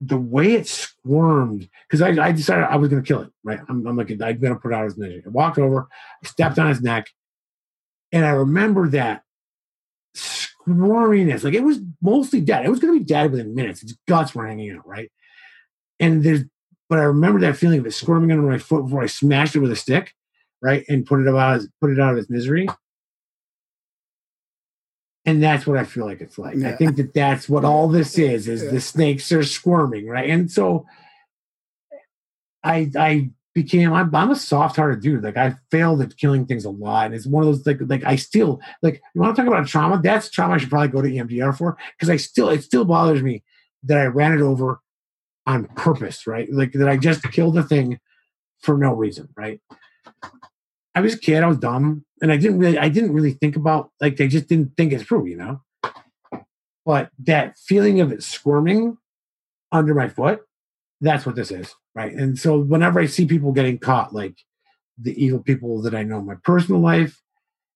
the 0.00 0.16
way 0.16 0.54
it 0.54 0.66
squirmed, 0.66 1.68
because 1.86 2.00
I, 2.00 2.08
I 2.20 2.32
decided 2.32 2.64
I 2.64 2.76
was 2.76 2.88
going 2.88 3.02
to 3.02 3.06
kill 3.06 3.20
it, 3.20 3.30
right? 3.44 3.60
I'm, 3.68 3.86
I'm 3.86 3.96
like, 3.96 4.10
I'm 4.10 4.16
going 4.16 4.40
to 4.40 4.56
put 4.56 4.72
out 4.72 4.84
his 4.84 4.96
ninja. 4.96 5.24
I 5.24 5.28
walked 5.28 5.58
over, 5.58 5.86
I 6.24 6.26
stepped 6.26 6.58
on 6.58 6.68
his 6.68 6.80
neck, 6.80 7.10
and 8.10 8.24
I 8.24 8.30
remember 8.30 8.88
that 8.88 9.22
squirminess. 10.68 11.44
Like 11.44 11.54
it 11.54 11.62
was 11.62 11.80
mostly 12.00 12.40
dead. 12.40 12.64
It 12.64 12.70
was 12.70 12.78
going 12.78 12.94
to 12.94 13.00
be 13.00 13.04
dead 13.04 13.30
within 13.30 13.54
minutes. 13.54 13.82
Its 13.82 13.96
guts 14.06 14.34
were 14.34 14.46
hanging 14.46 14.72
out, 14.72 14.86
right? 14.86 15.10
And 16.00 16.22
there's, 16.22 16.44
but 16.88 16.98
I 16.98 17.02
remember 17.02 17.40
that 17.40 17.56
feeling 17.56 17.80
of 17.80 17.86
it 17.86 17.92
squirming 17.92 18.32
under 18.32 18.48
my 18.48 18.58
foot 18.58 18.84
before 18.84 19.02
I 19.02 19.06
smashed 19.06 19.56
it 19.56 19.60
with 19.60 19.72
a 19.72 19.76
stick. 19.76 20.14
right, 20.60 20.84
and 20.88 21.06
put 21.06 21.20
it 21.20 21.28
out 21.28 21.60
put 21.80 21.90
it 21.90 22.00
out 22.00 22.12
of 22.12 22.18
its 22.18 22.30
misery. 22.30 22.68
And 25.24 25.42
that's 25.42 25.66
what 25.66 25.76
I 25.76 25.84
feel 25.84 26.06
like 26.06 26.20
it's 26.20 26.38
like. 26.38 26.56
I 26.62 26.72
think 26.72 26.96
that 26.96 27.12
that's 27.12 27.48
what 27.48 27.64
all 27.64 27.88
this 27.88 28.18
is: 28.18 28.48
is 28.48 28.70
the 28.70 28.80
snakes 28.80 29.30
are 29.30 29.42
squirming, 29.42 30.06
right? 30.06 30.30
And 30.30 30.50
so, 30.50 30.86
I 32.64 32.90
I 32.96 33.30
became 33.62 33.92
I'm, 33.92 34.14
I'm 34.14 34.30
a 34.30 34.36
soft-hearted 34.36 35.00
dude. 35.00 35.24
Like 35.24 35.36
I 35.36 35.54
failed 35.70 36.00
at 36.02 36.16
killing 36.16 36.46
things 36.46 36.64
a 36.64 36.70
lot, 36.70 37.06
and 37.06 37.14
it's 37.14 37.26
one 37.26 37.42
of 37.42 37.48
those 37.48 37.66
like 37.66 37.78
like 37.88 38.04
I 38.04 38.16
still 38.16 38.60
like 38.82 39.02
you 39.14 39.20
want 39.20 39.34
to 39.34 39.42
talk 39.42 39.48
about 39.48 39.66
trauma? 39.66 40.00
That's 40.02 40.30
trauma 40.30 40.54
I 40.54 40.58
should 40.58 40.70
probably 40.70 40.88
go 40.88 41.02
to 41.02 41.08
EMDR 41.08 41.56
for 41.56 41.76
because 41.96 42.10
I 42.10 42.16
still 42.16 42.48
it 42.48 42.62
still 42.62 42.84
bothers 42.84 43.22
me 43.22 43.42
that 43.84 43.98
I 43.98 44.06
ran 44.06 44.32
it 44.32 44.40
over 44.40 44.80
on 45.46 45.66
purpose, 45.76 46.26
right? 46.26 46.48
Like 46.52 46.72
that 46.72 46.88
I 46.88 46.96
just 46.96 47.22
killed 47.32 47.54
the 47.54 47.62
thing 47.62 48.00
for 48.60 48.76
no 48.76 48.92
reason, 48.92 49.28
right? 49.36 49.60
I 50.94 51.00
was 51.00 51.14
a 51.14 51.18
kid, 51.18 51.42
I 51.42 51.46
was 51.46 51.58
dumb, 51.58 52.04
and 52.20 52.32
I 52.32 52.36
didn't 52.36 52.58
really 52.58 52.78
I 52.78 52.88
didn't 52.88 53.12
really 53.12 53.32
think 53.32 53.56
about 53.56 53.90
like 54.00 54.20
I 54.20 54.26
just 54.26 54.48
didn't 54.48 54.76
think 54.76 54.92
it 54.92 55.02
through, 55.02 55.26
you 55.26 55.36
know. 55.36 55.62
But 56.84 57.10
that 57.20 57.58
feeling 57.58 58.00
of 58.00 58.12
it 58.12 58.22
squirming 58.22 58.96
under 59.70 59.94
my 59.94 60.08
foot, 60.08 60.40
that's 61.00 61.24
what 61.26 61.36
this 61.36 61.50
is, 61.50 61.74
right? 61.94 62.12
And 62.12 62.38
so 62.38 62.58
whenever 62.58 63.00
I 63.00 63.06
see 63.06 63.26
people 63.26 63.52
getting 63.52 63.78
caught, 63.78 64.14
like 64.14 64.36
the 65.00 65.22
evil 65.22 65.40
people 65.40 65.80
that 65.82 65.94
I 65.94 66.02
know 66.02 66.18
in 66.18 66.26
my 66.26 66.34
personal 66.42 66.80
life, 66.80 67.22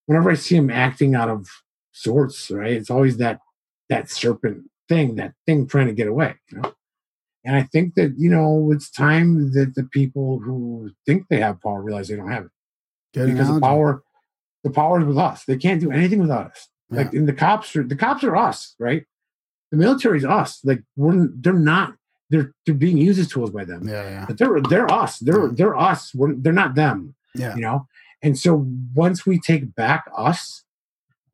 whenever 0.07 0.31
I 0.31 0.35
see 0.35 0.57
them 0.57 0.71
acting 0.71 1.15
out 1.15 1.29
of 1.29 1.49
sorts, 1.93 2.51
right? 2.51 2.73
It's 2.73 2.91
always 2.91 3.19
that 3.19 3.41
that 3.89 4.11
serpent 4.11 4.65
thing, 4.89 5.17
that 5.17 5.35
thing 5.47 5.67
trying 5.67 5.87
to 5.87 5.93
get 5.93 6.09
away, 6.09 6.35
you 6.51 6.61
know. 6.61 6.75
And 7.45 7.57
I 7.57 7.65
think 7.65 7.95
that 7.95 8.15
you 8.19 8.31
know 8.31 8.71
it's 8.73 8.91
time 8.91 9.53
that 9.53 9.75
the 9.75 9.85
people 9.85 10.39
who 10.39 10.91
think 11.07 11.27
they 11.29 11.41
have 11.41 11.61
power 11.61 11.83
realize 11.83 12.09
they 12.09 12.17
don't 12.17 12.31
have 12.31 12.45
it 12.45 12.51
Good 13.15 13.33
because 13.33 13.53
the 13.53 13.61
power, 13.61 14.03
the 14.65 14.71
power 14.71 15.01
is 15.01 15.07
with 15.07 15.19
us. 15.19 15.45
They 15.45 15.57
can't 15.57 15.81
do 15.81 15.91
anything 15.91 16.21
without 16.21 16.53
us. 16.53 16.69
Like 16.91 17.13
Yeah. 17.13 17.21
and 17.21 17.29
the 17.29 17.33
cops 17.33 17.75
are 17.77 17.83
the 17.83 17.97
cops 17.97 18.23
are 18.25 18.37
us, 18.37 18.75
right? 18.79 19.05
The 19.71 19.77
military's 19.77 20.25
us. 20.25 20.61
Like 20.65 20.83
we're 20.97 21.29
they're 21.35 21.53
not. 21.53 21.95
They're 22.33 22.53
they're 22.67 22.75
being 22.75 22.97
used 22.99 23.21
as 23.21 23.29
tools 23.29 23.51
by 23.51 23.65
them. 23.65 23.87
Yeah, 23.87 24.03
yeah, 24.09 24.25
But 24.27 24.39
they're 24.39 24.61
they're 24.63 24.91
us. 24.91 25.19
They're 25.21 25.49
they're 25.49 25.77
us. 25.79 26.13
We're, 26.15 26.35
they're 26.35 26.53
not 26.53 26.75
them. 26.75 27.15
yeah. 27.37 27.55
You 27.55 27.61
know. 27.61 27.87
And 28.23 28.39
so 28.39 28.67
once 28.95 29.25
we 29.27 29.39
take 29.39 29.75
back 29.75 30.05
us, 30.17 30.65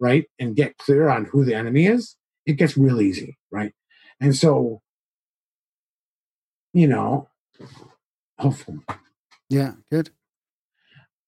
right, 0.01 0.27
and 0.39 0.57
get 0.57 0.77
clear 0.79 1.09
on 1.09 1.27
who 1.27 1.45
the 1.45 1.55
enemy 1.55 1.87
is, 1.87 2.17
it 2.47 2.55
gets 2.55 2.77
real 2.77 3.01
easy, 3.01 3.39
right? 3.51 3.73
And 4.21 4.35
so, 4.37 4.81
you 6.73 6.87
know, 6.89 7.29
hopefully. 8.39 8.79
Yeah, 9.51 9.73
good. 9.91 10.11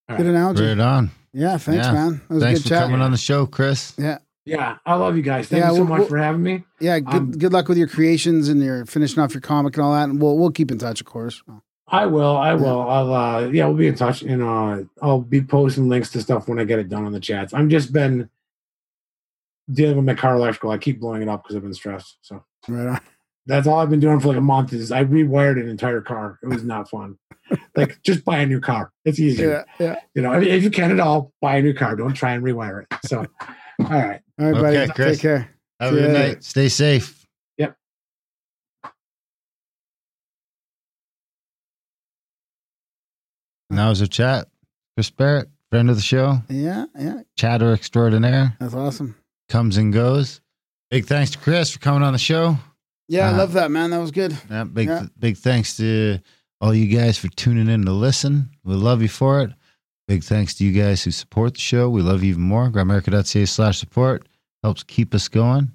All 0.09 0.17
Good 0.17 0.27
right. 0.27 0.31
analogy. 0.35 0.65
Right 0.67 0.79
on. 0.81 1.11
Yeah, 1.33 1.59
thanks, 1.59 1.87
Yeah. 1.87 1.93
man. 1.93 2.21
That 2.29 2.35
was 2.35 2.43
Thanks 2.43 2.61
a 2.61 2.63
for 2.65 2.69
good 2.71 2.75
chat. 2.75 2.83
coming 2.87 3.01
on 3.03 3.11
the 3.13 3.17
show, 3.19 3.47
Kris. 3.47 3.95
Yeah, 3.99 4.19
Yeah, 4.47 4.79
I 4.87 4.95
love 4.95 5.17
you 5.17 5.23
guys. 5.23 5.49
Thank 5.49 5.61
Yeah, 5.63 5.71
you 5.71 5.77
so 5.77 5.85
we'll- 5.85 5.99
much 5.99 6.09
for 6.09 6.17
having 6.19 6.43
me. 6.43 6.65
yeah. 6.81 6.99
Good, 6.99 7.15
Um, 7.15 7.31
good 7.33 7.53
luck 7.53 7.69
with 7.69 7.77
your 7.79 7.87
creations 7.89 8.49
and 8.49 8.63
your 8.63 8.87
finishing 8.87 9.23
off 9.23 9.35
your 9.35 9.41
comic 9.43 9.77
and 9.77 9.85
all 9.85 9.93
that. 9.93 10.09
And 10.09 10.21
we'll 10.21 10.39
we'll 10.39 10.51
keep 10.51 10.71
in 10.71 10.79
touch, 10.79 11.01
of 11.01 11.07
course. 11.07 11.43
I 11.89 12.07
will. 12.07 12.37
I 12.37 12.55
will. 12.55 12.81
I'll. 12.89 13.13
uh 13.15 13.41
Yeah, 13.49 13.67
we'll 13.67 13.77
be 13.77 13.87
in 13.89 13.95
touch, 13.97 14.23
and 14.23 14.43
uh 14.43 14.79
I'll 15.03 15.21
be 15.21 15.43
posting 15.43 15.89
links 15.89 16.11
to 16.13 16.23
stuff 16.23 16.49
when 16.49 16.59
I 16.59 16.65
get 16.65 16.79
it 16.79 16.89
done 16.89 17.05
on 17.05 17.13
the 17.13 17.21
chats. 17.21 17.53
I'm 17.53 17.69
just 17.69 17.93
been 17.93 18.31
dealing 19.71 19.97
with 19.97 20.07
my 20.07 20.15
car 20.15 20.35
electrical. 20.37 20.71
I 20.71 20.79
keep 20.79 21.01
blowing 21.01 21.23
it 21.23 21.29
up 21.29 21.43
because 21.43 21.57
I've 21.57 21.63
been 21.63 21.75
stressed. 21.75 22.17
So 22.23 22.43
Right 22.69 22.87
on. 22.89 23.01
that's 23.47 23.67
all 23.67 23.79
I've 23.79 23.91
been 23.91 24.01
doing 24.01 24.21
for 24.21 24.29
like 24.29 24.37
a 24.37 24.41
month. 24.41 24.73
Is 24.73 24.91
I 24.91 25.05
rewired 25.05 25.61
an 25.61 25.69
entire 25.69 26.01
car. 26.01 26.39
It 26.43 26.49
was 26.49 26.65
not 26.65 26.89
fun. 26.89 27.19
like 27.77 28.01
just 28.05 28.25
buy 28.25 28.39
a 28.39 28.47
new 28.47 28.61
car. 28.61 28.93
It's 29.05 29.19
easier. 29.21 29.65
Yeah, 29.79 29.87
yeah. 29.87 29.97
You 30.15 30.23
know, 30.23 30.33
if, 30.33 30.45
if 30.47 30.63
you 30.65 30.71
can 30.71 30.91
at 30.93 31.01
all, 31.01 31.33
buy 31.41 31.57
a 31.57 31.63
new 31.63 31.75
car. 31.75 31.95
Don't 31.95 32.15
try 32.15 32.33
and 32.33 32.43
rewire 32.45 32.83
it. 32.83 32.89
So, 33.05 33.27
all 33.85 33.91
right. 33.91 34.21
All 34.39 34.47
right, 34.53 34.55
Okay, 34.55 34.61
buddy. 34.87 34.93
Kris. 34.93 35.17
Take 35.17 35.23
care. 35.23 35.51
Have 35.81 35.93
a 35.93 35.97
good 35.97 36.13
night. 36.13 36.45
Stay 36.45 36.69
safe. 36.69 37.27
Yep. 37.59 37.77
And 43.71 43.79
that 43.79 43.89
was 43.89 44.01
a 44.01 44.09
chat. 44.09 44.49
Kris 44.97 45.11
Barrett, 45.11 45.49
friend 45.71 45.89
of 45.91 45.97
the 45.97 46.03
show, 46.03 46.43
Yeah, 46.49 46.87
yeah. 46.99 47.21
chatter 47.37 47.73
extraordinaire, 47.73 48.57
That's 48.61 48.75
awesome. 48.75 49.17
comes 49.49 49.77
and 49.77 49.93
goes. 49.93 50.41
Big 50.91 51.07
thanks 51.07 51.31
to 51.33 51.39
Kris 51.39 51.71
for 51.71 51.79
coming 51.79 52.03
on 52.03 52.13
the 52.13 52.19
show. 52.19 52.59
Yeah, 53.09 53.31
I 53.31 53.35
Uh, 53.35 53.39
love 53.39 53.53
that, 53.53 53.71
man. 53.71 53.91
That 53.91 53.99
was 54.01 54.11
good. 54.11 54.37
Yeah, 54.51 54.65
big 54.65 54.89
Yeah. 54.89 55.07
big 55.19 55.37
thanks 55.37 55.77
to 55.77 56.19
all 56.61 56.75
you 56.75 56.87
guys 56.95 57.17
for 57.17 57.29
tuning 57.29 57.69
in 57.69 57.85
to 57.85 57.93
listen. 57.93 58.51
We 58.65 58.75
love 58.75 59.03
you 59.03 59.09
for 59.09 59.41
it. 59.43 59.51
Big 60.11 60.25
thanks 60.25 60.55
to 60.55 60.65
you 60.65 60.73
guys 60.73 61.05
who 61.05 61.13
support 61.13 61.55
the 61.55 61.61
show. 61.61 61.89
We 61.89 62.03
love 62.03 62.25
you 62.25 62.31
even 62.31 62.43
more. 62.43 62.69
Grimerica.ca 62.69 63.47
slash 63.47 63.79
support 63.79 64.27
helps 64.61 64.83
keep 64.83 65.15
us 65.15 65.29
going, 65.29 65.71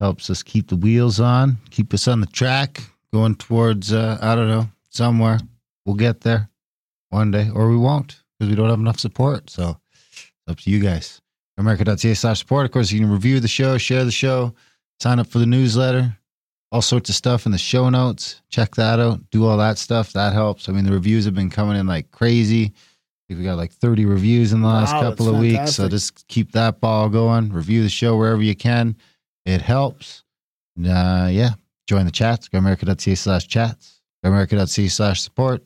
helps 0.00 0.30
us 0.30 0.40
keep 0.44 0.68
the 0.68 0.76
wheels 0.76 1.18
on, 1.18 1.58
keep 1.70 1.92
us 1.92 2.06
on 2.06 2.20
the 2.20 2.28
track, 2.28 2.80
going 3.12 3.34
towards 3.34 3.92
uh, 3.92 4.18
I 4.22 4.36
don't 4.36 4.46
know 4.46 4.68
somewhere. 4.90 5.40
We'll 5.84 5.96
get 5.96 6.20
there 6.20 6.48
one 7.10 7.32
day, 7.32 7.50
or 7.52 7.68
we 7.70 7.76
won't 7.76 8.22
because 8.38 8.48
we 8.48 8.54
don't 8.54 8.70
have 8.70 8.78
enough 8.78 9.00
support. 9.00 9.50
So 9.50 9.80
it's 9.90 10.32
up 10.46 10.58
to 10.58 10.70
you 10.70 10.78
guys. 10.78 11.20
Grimerica.ca 11.58 12.14
slash 12.14 12.38
support. 12.38 12.66
Of 12.66 12.70
course, 12.70 12.92
you 12.92 13.00
can 13.00 13.10
review 13.10 13.40
the 13.40 13.48
show, 13.48 13.78
share 13.78 14.04
the 14.04 14.12
show, 14.12 14.54
sign 15.00 15.18
up 15.18 15.26
for 15.26 15.40
the 15.40 15.46
newsletter 15.46 16.16
all 16.70 16.80
sorts 16.80 17.10
of 17.10 17.14
stuff 17.14 17.44
in 17.44 17.52
the 17.52 17.58
show 17.58 17.90
notes. 17.90 18.40
Check 18.48 18.76
that 18.76 18.98
out. 18.98 19.28
Do 19.30 19.46
all 19.46 19.58
that 19.58 19.76
stuff. 19.76 20.14
That 20.14 20.32
helps. 20.32 20.68
I 20.68 20.72
mean, 20.72 20.86
the 20.86 20.92
reviews 20.92 21.26
have 21.26 21.34
been 21.34 21.50
coming 21.50 21.76
in 21.76 21.86
like 21.86 22.10
crazy. 22.12 22.72
We 23.34 23.44
got 23.44 23.56
like 23.56 23.72
30 23.72 24.04
reviews 24.06 24.52
in 24.52 24.60
the 24.62 24.68
last 24.68 24.92
Wow, 24.92 25.02
couple 25.02 25.28
of 25.28 25.38
weeks. 25.40 25.74
So 25.74 25.88
just 25.88 26.26
keep 26.28 26.52
that 26.52 26.80
ball 26.80 27.08
going. 27.08 27.52
Review 27.52 27.82
the 27.82 27.88
show 27.88 28.16
wherever 28.16 28.42
you 28.42 28.54
can. 28.56 28.96
It 29.46 29.60
helps. 29.62 30.24
And, 30.76 30.86
uh, 30.86 31.28
yeah. 31.30 31.50
Join 31.88 32.06
the 32.06 32.12
chats. 32.12 32.48
Grimerica.ca 32.48 33.14
slash 33.16 33.48
chats. 33.48 34.00
Grimerica.ca 34.24 34.88
slash 34.88 35.20
support. 35.22 35.62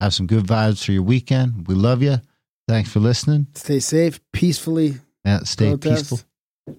Have 0.00 0.14
some 0.14 0.26
good 0.26 0.44
vibes 0.44 0.84
for 0.84 0.92
your 0.92 1.02
weekend. 1.02 1.66
We 1.66 1.74
love 1.74 2.02
you. 2.02 2.18
Thanks 2.68 2.90
for 2.92 3.00
listening. 3.00 3.46
Stay 3.54 3.80
safe, 3.80 4.20
peacefully. 4.32 4.96
Yeah, 5.24 5.40
stay 5.40 5.70
Protest. 5.70 6.10
peaceful. 6.10 6.20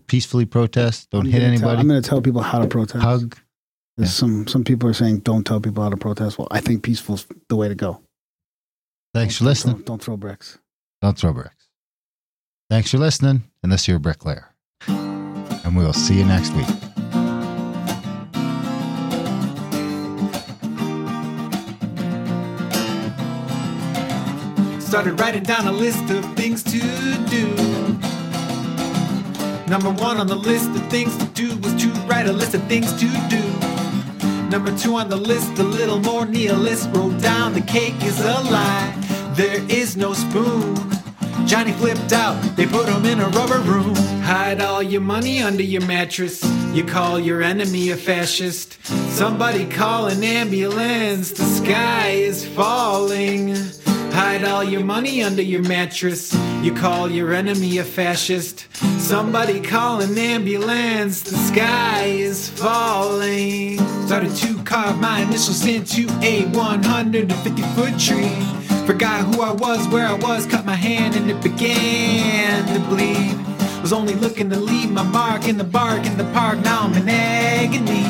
Peacefully 0.08 0.46
protest. 0.46 1.10
Don't 1.10 1.26
I'm 1.26 1.32
hit 1.32 1.40
gonna 1.40 1.58
tell- 1.58 1.70
anybody. 1.70 1.80
I'm 1.82 1.88
going 1.88 2.02
to 2.02 2.08
tell 2.10 2.22
people 2.22 2.42
how 2.42 2.60
to 2.60 2.68
protest. 2.68 3.04
Hug. 3.04 3.36
There's 3.98 4.10
Yeah. 4.10 4.14
Some 4.14 4.48
some 4.48 4.64
people 4.64 4.88
are 4.88 4.94
saying 4.94 5.20
don't 5.20 5.44
tell 5.44 5.60
people 5.60 5.84
how 5.84 5.90
to 5.90 5.98
protest. 5.98 6.38
Well, 6.38 6.48
I 6.52 6.62
think 6.62 6.84
peaceful's 6.84 7.26
the 7.50 7.56
way 7.58 7.68
to 7.68 7.76
go. 7.76 8.02
Thanks 9.14 9.38
for 9.38 9.44
Don't- 9.44 9.50
listening. 9.50 9.76
Don't, 9.78 9.86
don't 9.86 10.04
throw 10.04 10.18
bricks. 10.18 10.60
Don't 11.02 11.18
throw 11.18 11.34
bricks. 11.34 11.68
Thanks 12.70 12.92
for 12.92 12.98
listening, 13.00 13.44
unless 13.64 13.88
you're 13.88 13.98
a 13.98 14.00
bricklayer. 14.00 14.54
And 14.88 15.76
we'll 15.76 15.94
see 15.94 16.18
you 16.20 16.26
next 16.26 16.52
week. 16.54 16.68
Started 24.80 25.20
writing 25.20 25.44
down 25.44 25.68
a 25.68 25.72
list 25.72 26.10
of 26.10 26.26
things 26.36 26.64
to 26.64 26.80
do. 27.30 27.46
Number 29.70 29.92
one 29.92 30.18
on 30.18 30.26
the 30.26 30.36
list 30.36 30.70
of 30.72 30.84
things 30.90 31.16
to 31.18 31.26
do 31.28 31.56
was 31.58 31.76
to 31.84 31.90
write 32.08 32.26
a 32.26 32.34
list 32.34 32.56
of 32.56 32.64
things 32.68 32.92
to 32.94 33.08
do. 33.30 33.79
Number 34.50 34.76
two 34.76 34.96
on 34.96 35.10
the 35.10 35.16
list, 35.16 35.60
a 35.60 35.64
little 35.64 36.00
more 36.00 36.26
nihilist, 36.26 36.90
wrote 36.92 37.22
down 37.22 37.54
the 37.54 37.62
cake 37.62 38.04
is 38.04 38.20
a 38.20 38.42
lie. 38.50 38.94
There 39.36 39.64
is 39.70 39.96
no 39.96 40.14
spoon. 40.14 40.76
Johnny 41.46 41.72
flipped 41.72 42.12
out, 42.14 42.42
they 42.56 42.66
put 42.66 42.90
him 42.90 43.06
in 43.06 43.20
a 43.20 43.30
rubber 43.30 43.60
room. 43.60 43.96
Hide 44.22 44.60
all 44.60 44.82
your 44.82 45.02
money 45.02 45.42
under 45.44 45.62
your 45.62 45.86
mattress. 45.86 46.44
You 46.74 46.84
call 46.84 47.20
your 47.20 47.44
enemy 47.44 47.92
a 47.92 47.96
fascist. 47.96 48.84
Somebody 49.12 49.68
call 49.68 50.08
an 50.08 50.24
ambulance, 50.24 51.32
the 51.32 51.46
sky 51.46 52.10
is 52.10 52.44
falling. 52.48 53.56
Hide 54.20 54.44
all 54.44 54.66
your 54.66 54.84
money 54.84 55.24
under 55.24 55.42
your 55.42 55.64
mattress. 55.64 56.34
You 56.62 56.74
call 56.74 57.10
your 57.10 57.34
enemy 57.34 57.78
a 57.78 57.86
fascist. 57.86 58.68
Somebody 59.00 59.62
call 59.62 60.02
an 60.02 60.18
ambulance. 60.18 61.22
The 61.22 61.38
sky 61.38 62.04
is 62.04 62.50
falling. 62.50 63.78
Started 64.08 64.36
to 64.36 64.62
carve 64.64 65.00
my 65.00 65.22
initials 65.22 65.66
into 65.66 66.12
a 66.22 66.44
150 66.48 67.62
foot 67.62 67.98
tree. 67.98 68.36
Forgot 68.86 69.34
who 69.34 69.42
I 69.42 69.54
was, 69.54 69.88
where 69.88 70.06
I 70.06 70.16
was, 70.16 70.46
cut 70.46 70.66
my 70.66 70.76
hand, 70.76 71.16
and 71.16 71.32
it 71.32 71.42
began 71.42 72.68
to 72.74 72.88
bleed. 72.90 73.38
Was 73.82 73.94
only 73.94 74.16
looking 74.16 74.50
to 74.50 74.60
leave 74.60 74.92
my 74.92 75.04
mark 75.04 75.48
in 75.48 75.58
the 75.58 75.64
bark 75.64 76.06
in 76.06 76.18
the 76.18 76.30
park. 76.34 76.60
Now 76.60 76.82
I'm 76.82 76.94
in 76.94 77.08
agony. 77.08 78.04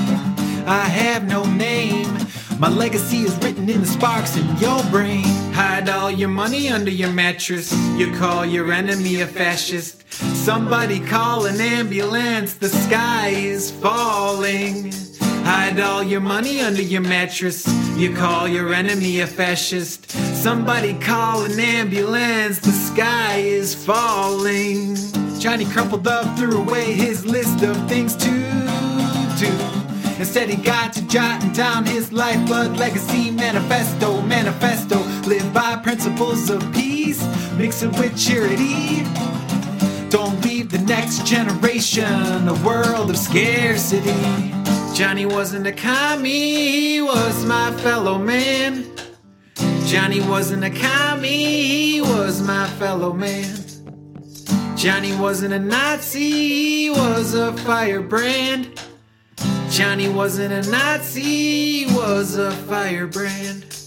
I 0.65 0.85
have 0.85 1.27
no 1.27 1.45
name. 1.45 2.17
My 2.59 2.67
legacy 2.67 3.19
is 3.19 3.37
written 3.37 3.69
in 3.69 3.79
the 3.79 3.87
sparks 3.87 4.35
in 4.35 4.45
your 4.57 4.83
brain. 4.91 5.23
Hide 5.53 5.87
all 5.87 6.11
your 6.11 6.27
money 6.27 6.67
under 6.67 6.91
your 6.91 7.09
mattress. 7.09 7.71
You 7.97 8.13
call 8.13 8.45
your 8.45 8.73
enemy 8.73 9.21
a 9.21 9.27
fascist. 9.27 10.11
Somebody 10.11 10.99
call 10.99 11.45
an 11.45 11.61
ambulance. 11.61 12.55
The 12.55 12.67
sky 12.67 13.29
is 13.29 13.71
falling. 13.71 14.91
Hide 15.45 15.79
all 15.79 16.03
your 16.03 16.19
money 16.19 16.59
under 16.59 16.81
your 16.81 16.99
mattress. 16.99 17.65
You 17.97 18.13
call 18.13 18.45
your 18.45 18.73
enemy 18.73 19.21
a 19.21 19.27
fascist. 19.27 20.11
Somebody 20.11 20.95
call 20.99 21.45
an 21.45 21.57
ambulance, 21.59 22.59
the 22.59 22.71
sky 22.71 23.37
is 23.37 23.73
falling. 23.73 24.97
Johnny 25.39 25.65
crumpled 25.65 26.07
up, 26.07 26.37
threw 26.37 26.61
away 26.61 26.91
his 26.91 27.25
list 27.25 27.63
of 27.63 27.75
things 27.87 28.15
to 28.17 28.29
do. 29.39 29.78
Instead, 30.19 30.49
he 30.49 30.57
got 30.57 30.91
to 30.91 31.01
jotting 31.07 31.53
down 31.53 31.85
his 31.85 32.11
lifeblood 32.11 32.77
legacy 32.77 33.31
manifesto. 33.31 34.21
Manifesto, 34.23 34.99
live 35.25 35.53
by 35.53 35.77
principles 35.77 36.49
of 36.49 36.59
peace, 36.73 37.23
mix 37.55 37.83
it 37.83 37.97
with 37.97 38.17
charity. 38.17 39.03
Don't 40.09 40.43
leave 40.43 40.69
the 40.71 40.79
next 40.79 41.25
generation 41.25 42.49
a 42.49 42.53
world 42.65 43.09
of 43.09 43.17
scarcity. 43.17 44.51
Johnny 44.93 45.25
wasn't 45.25 45.65
a 45.65 45.71
commie, 45.71 46.71
he 46.71 47.01
was 47.01 47.45
my 47.45 47.71
fellow 47.77 48.17
man. 48.17 48.85
Johnny 49.85 50.19
wasn't 50.19 50.65
a 50.65 50.69
commie, 50.69 51.93
he 51.93 52.01
was 52.01 52.41
my 52.41 52.67
fellow 52.71 53.13
man. 53.13 53.55
Johnny 54.75 55.15
wasn't 55.15 55.53
a 55.53 55.59
Nazi, 55.59 56.29
he 56.29 56.89
was 56.89 57.33
a 57.35 57.53
firebrand. 57.59 58.79
Johnny 59.79 60.09
wasn't 60.09 60.51
a 60.51 60.69
Nazi, 60.69 61.21
he 61.21 61.85
was 61.95 62.35
a 62.35 62.51
firebrand. 62.51 63.78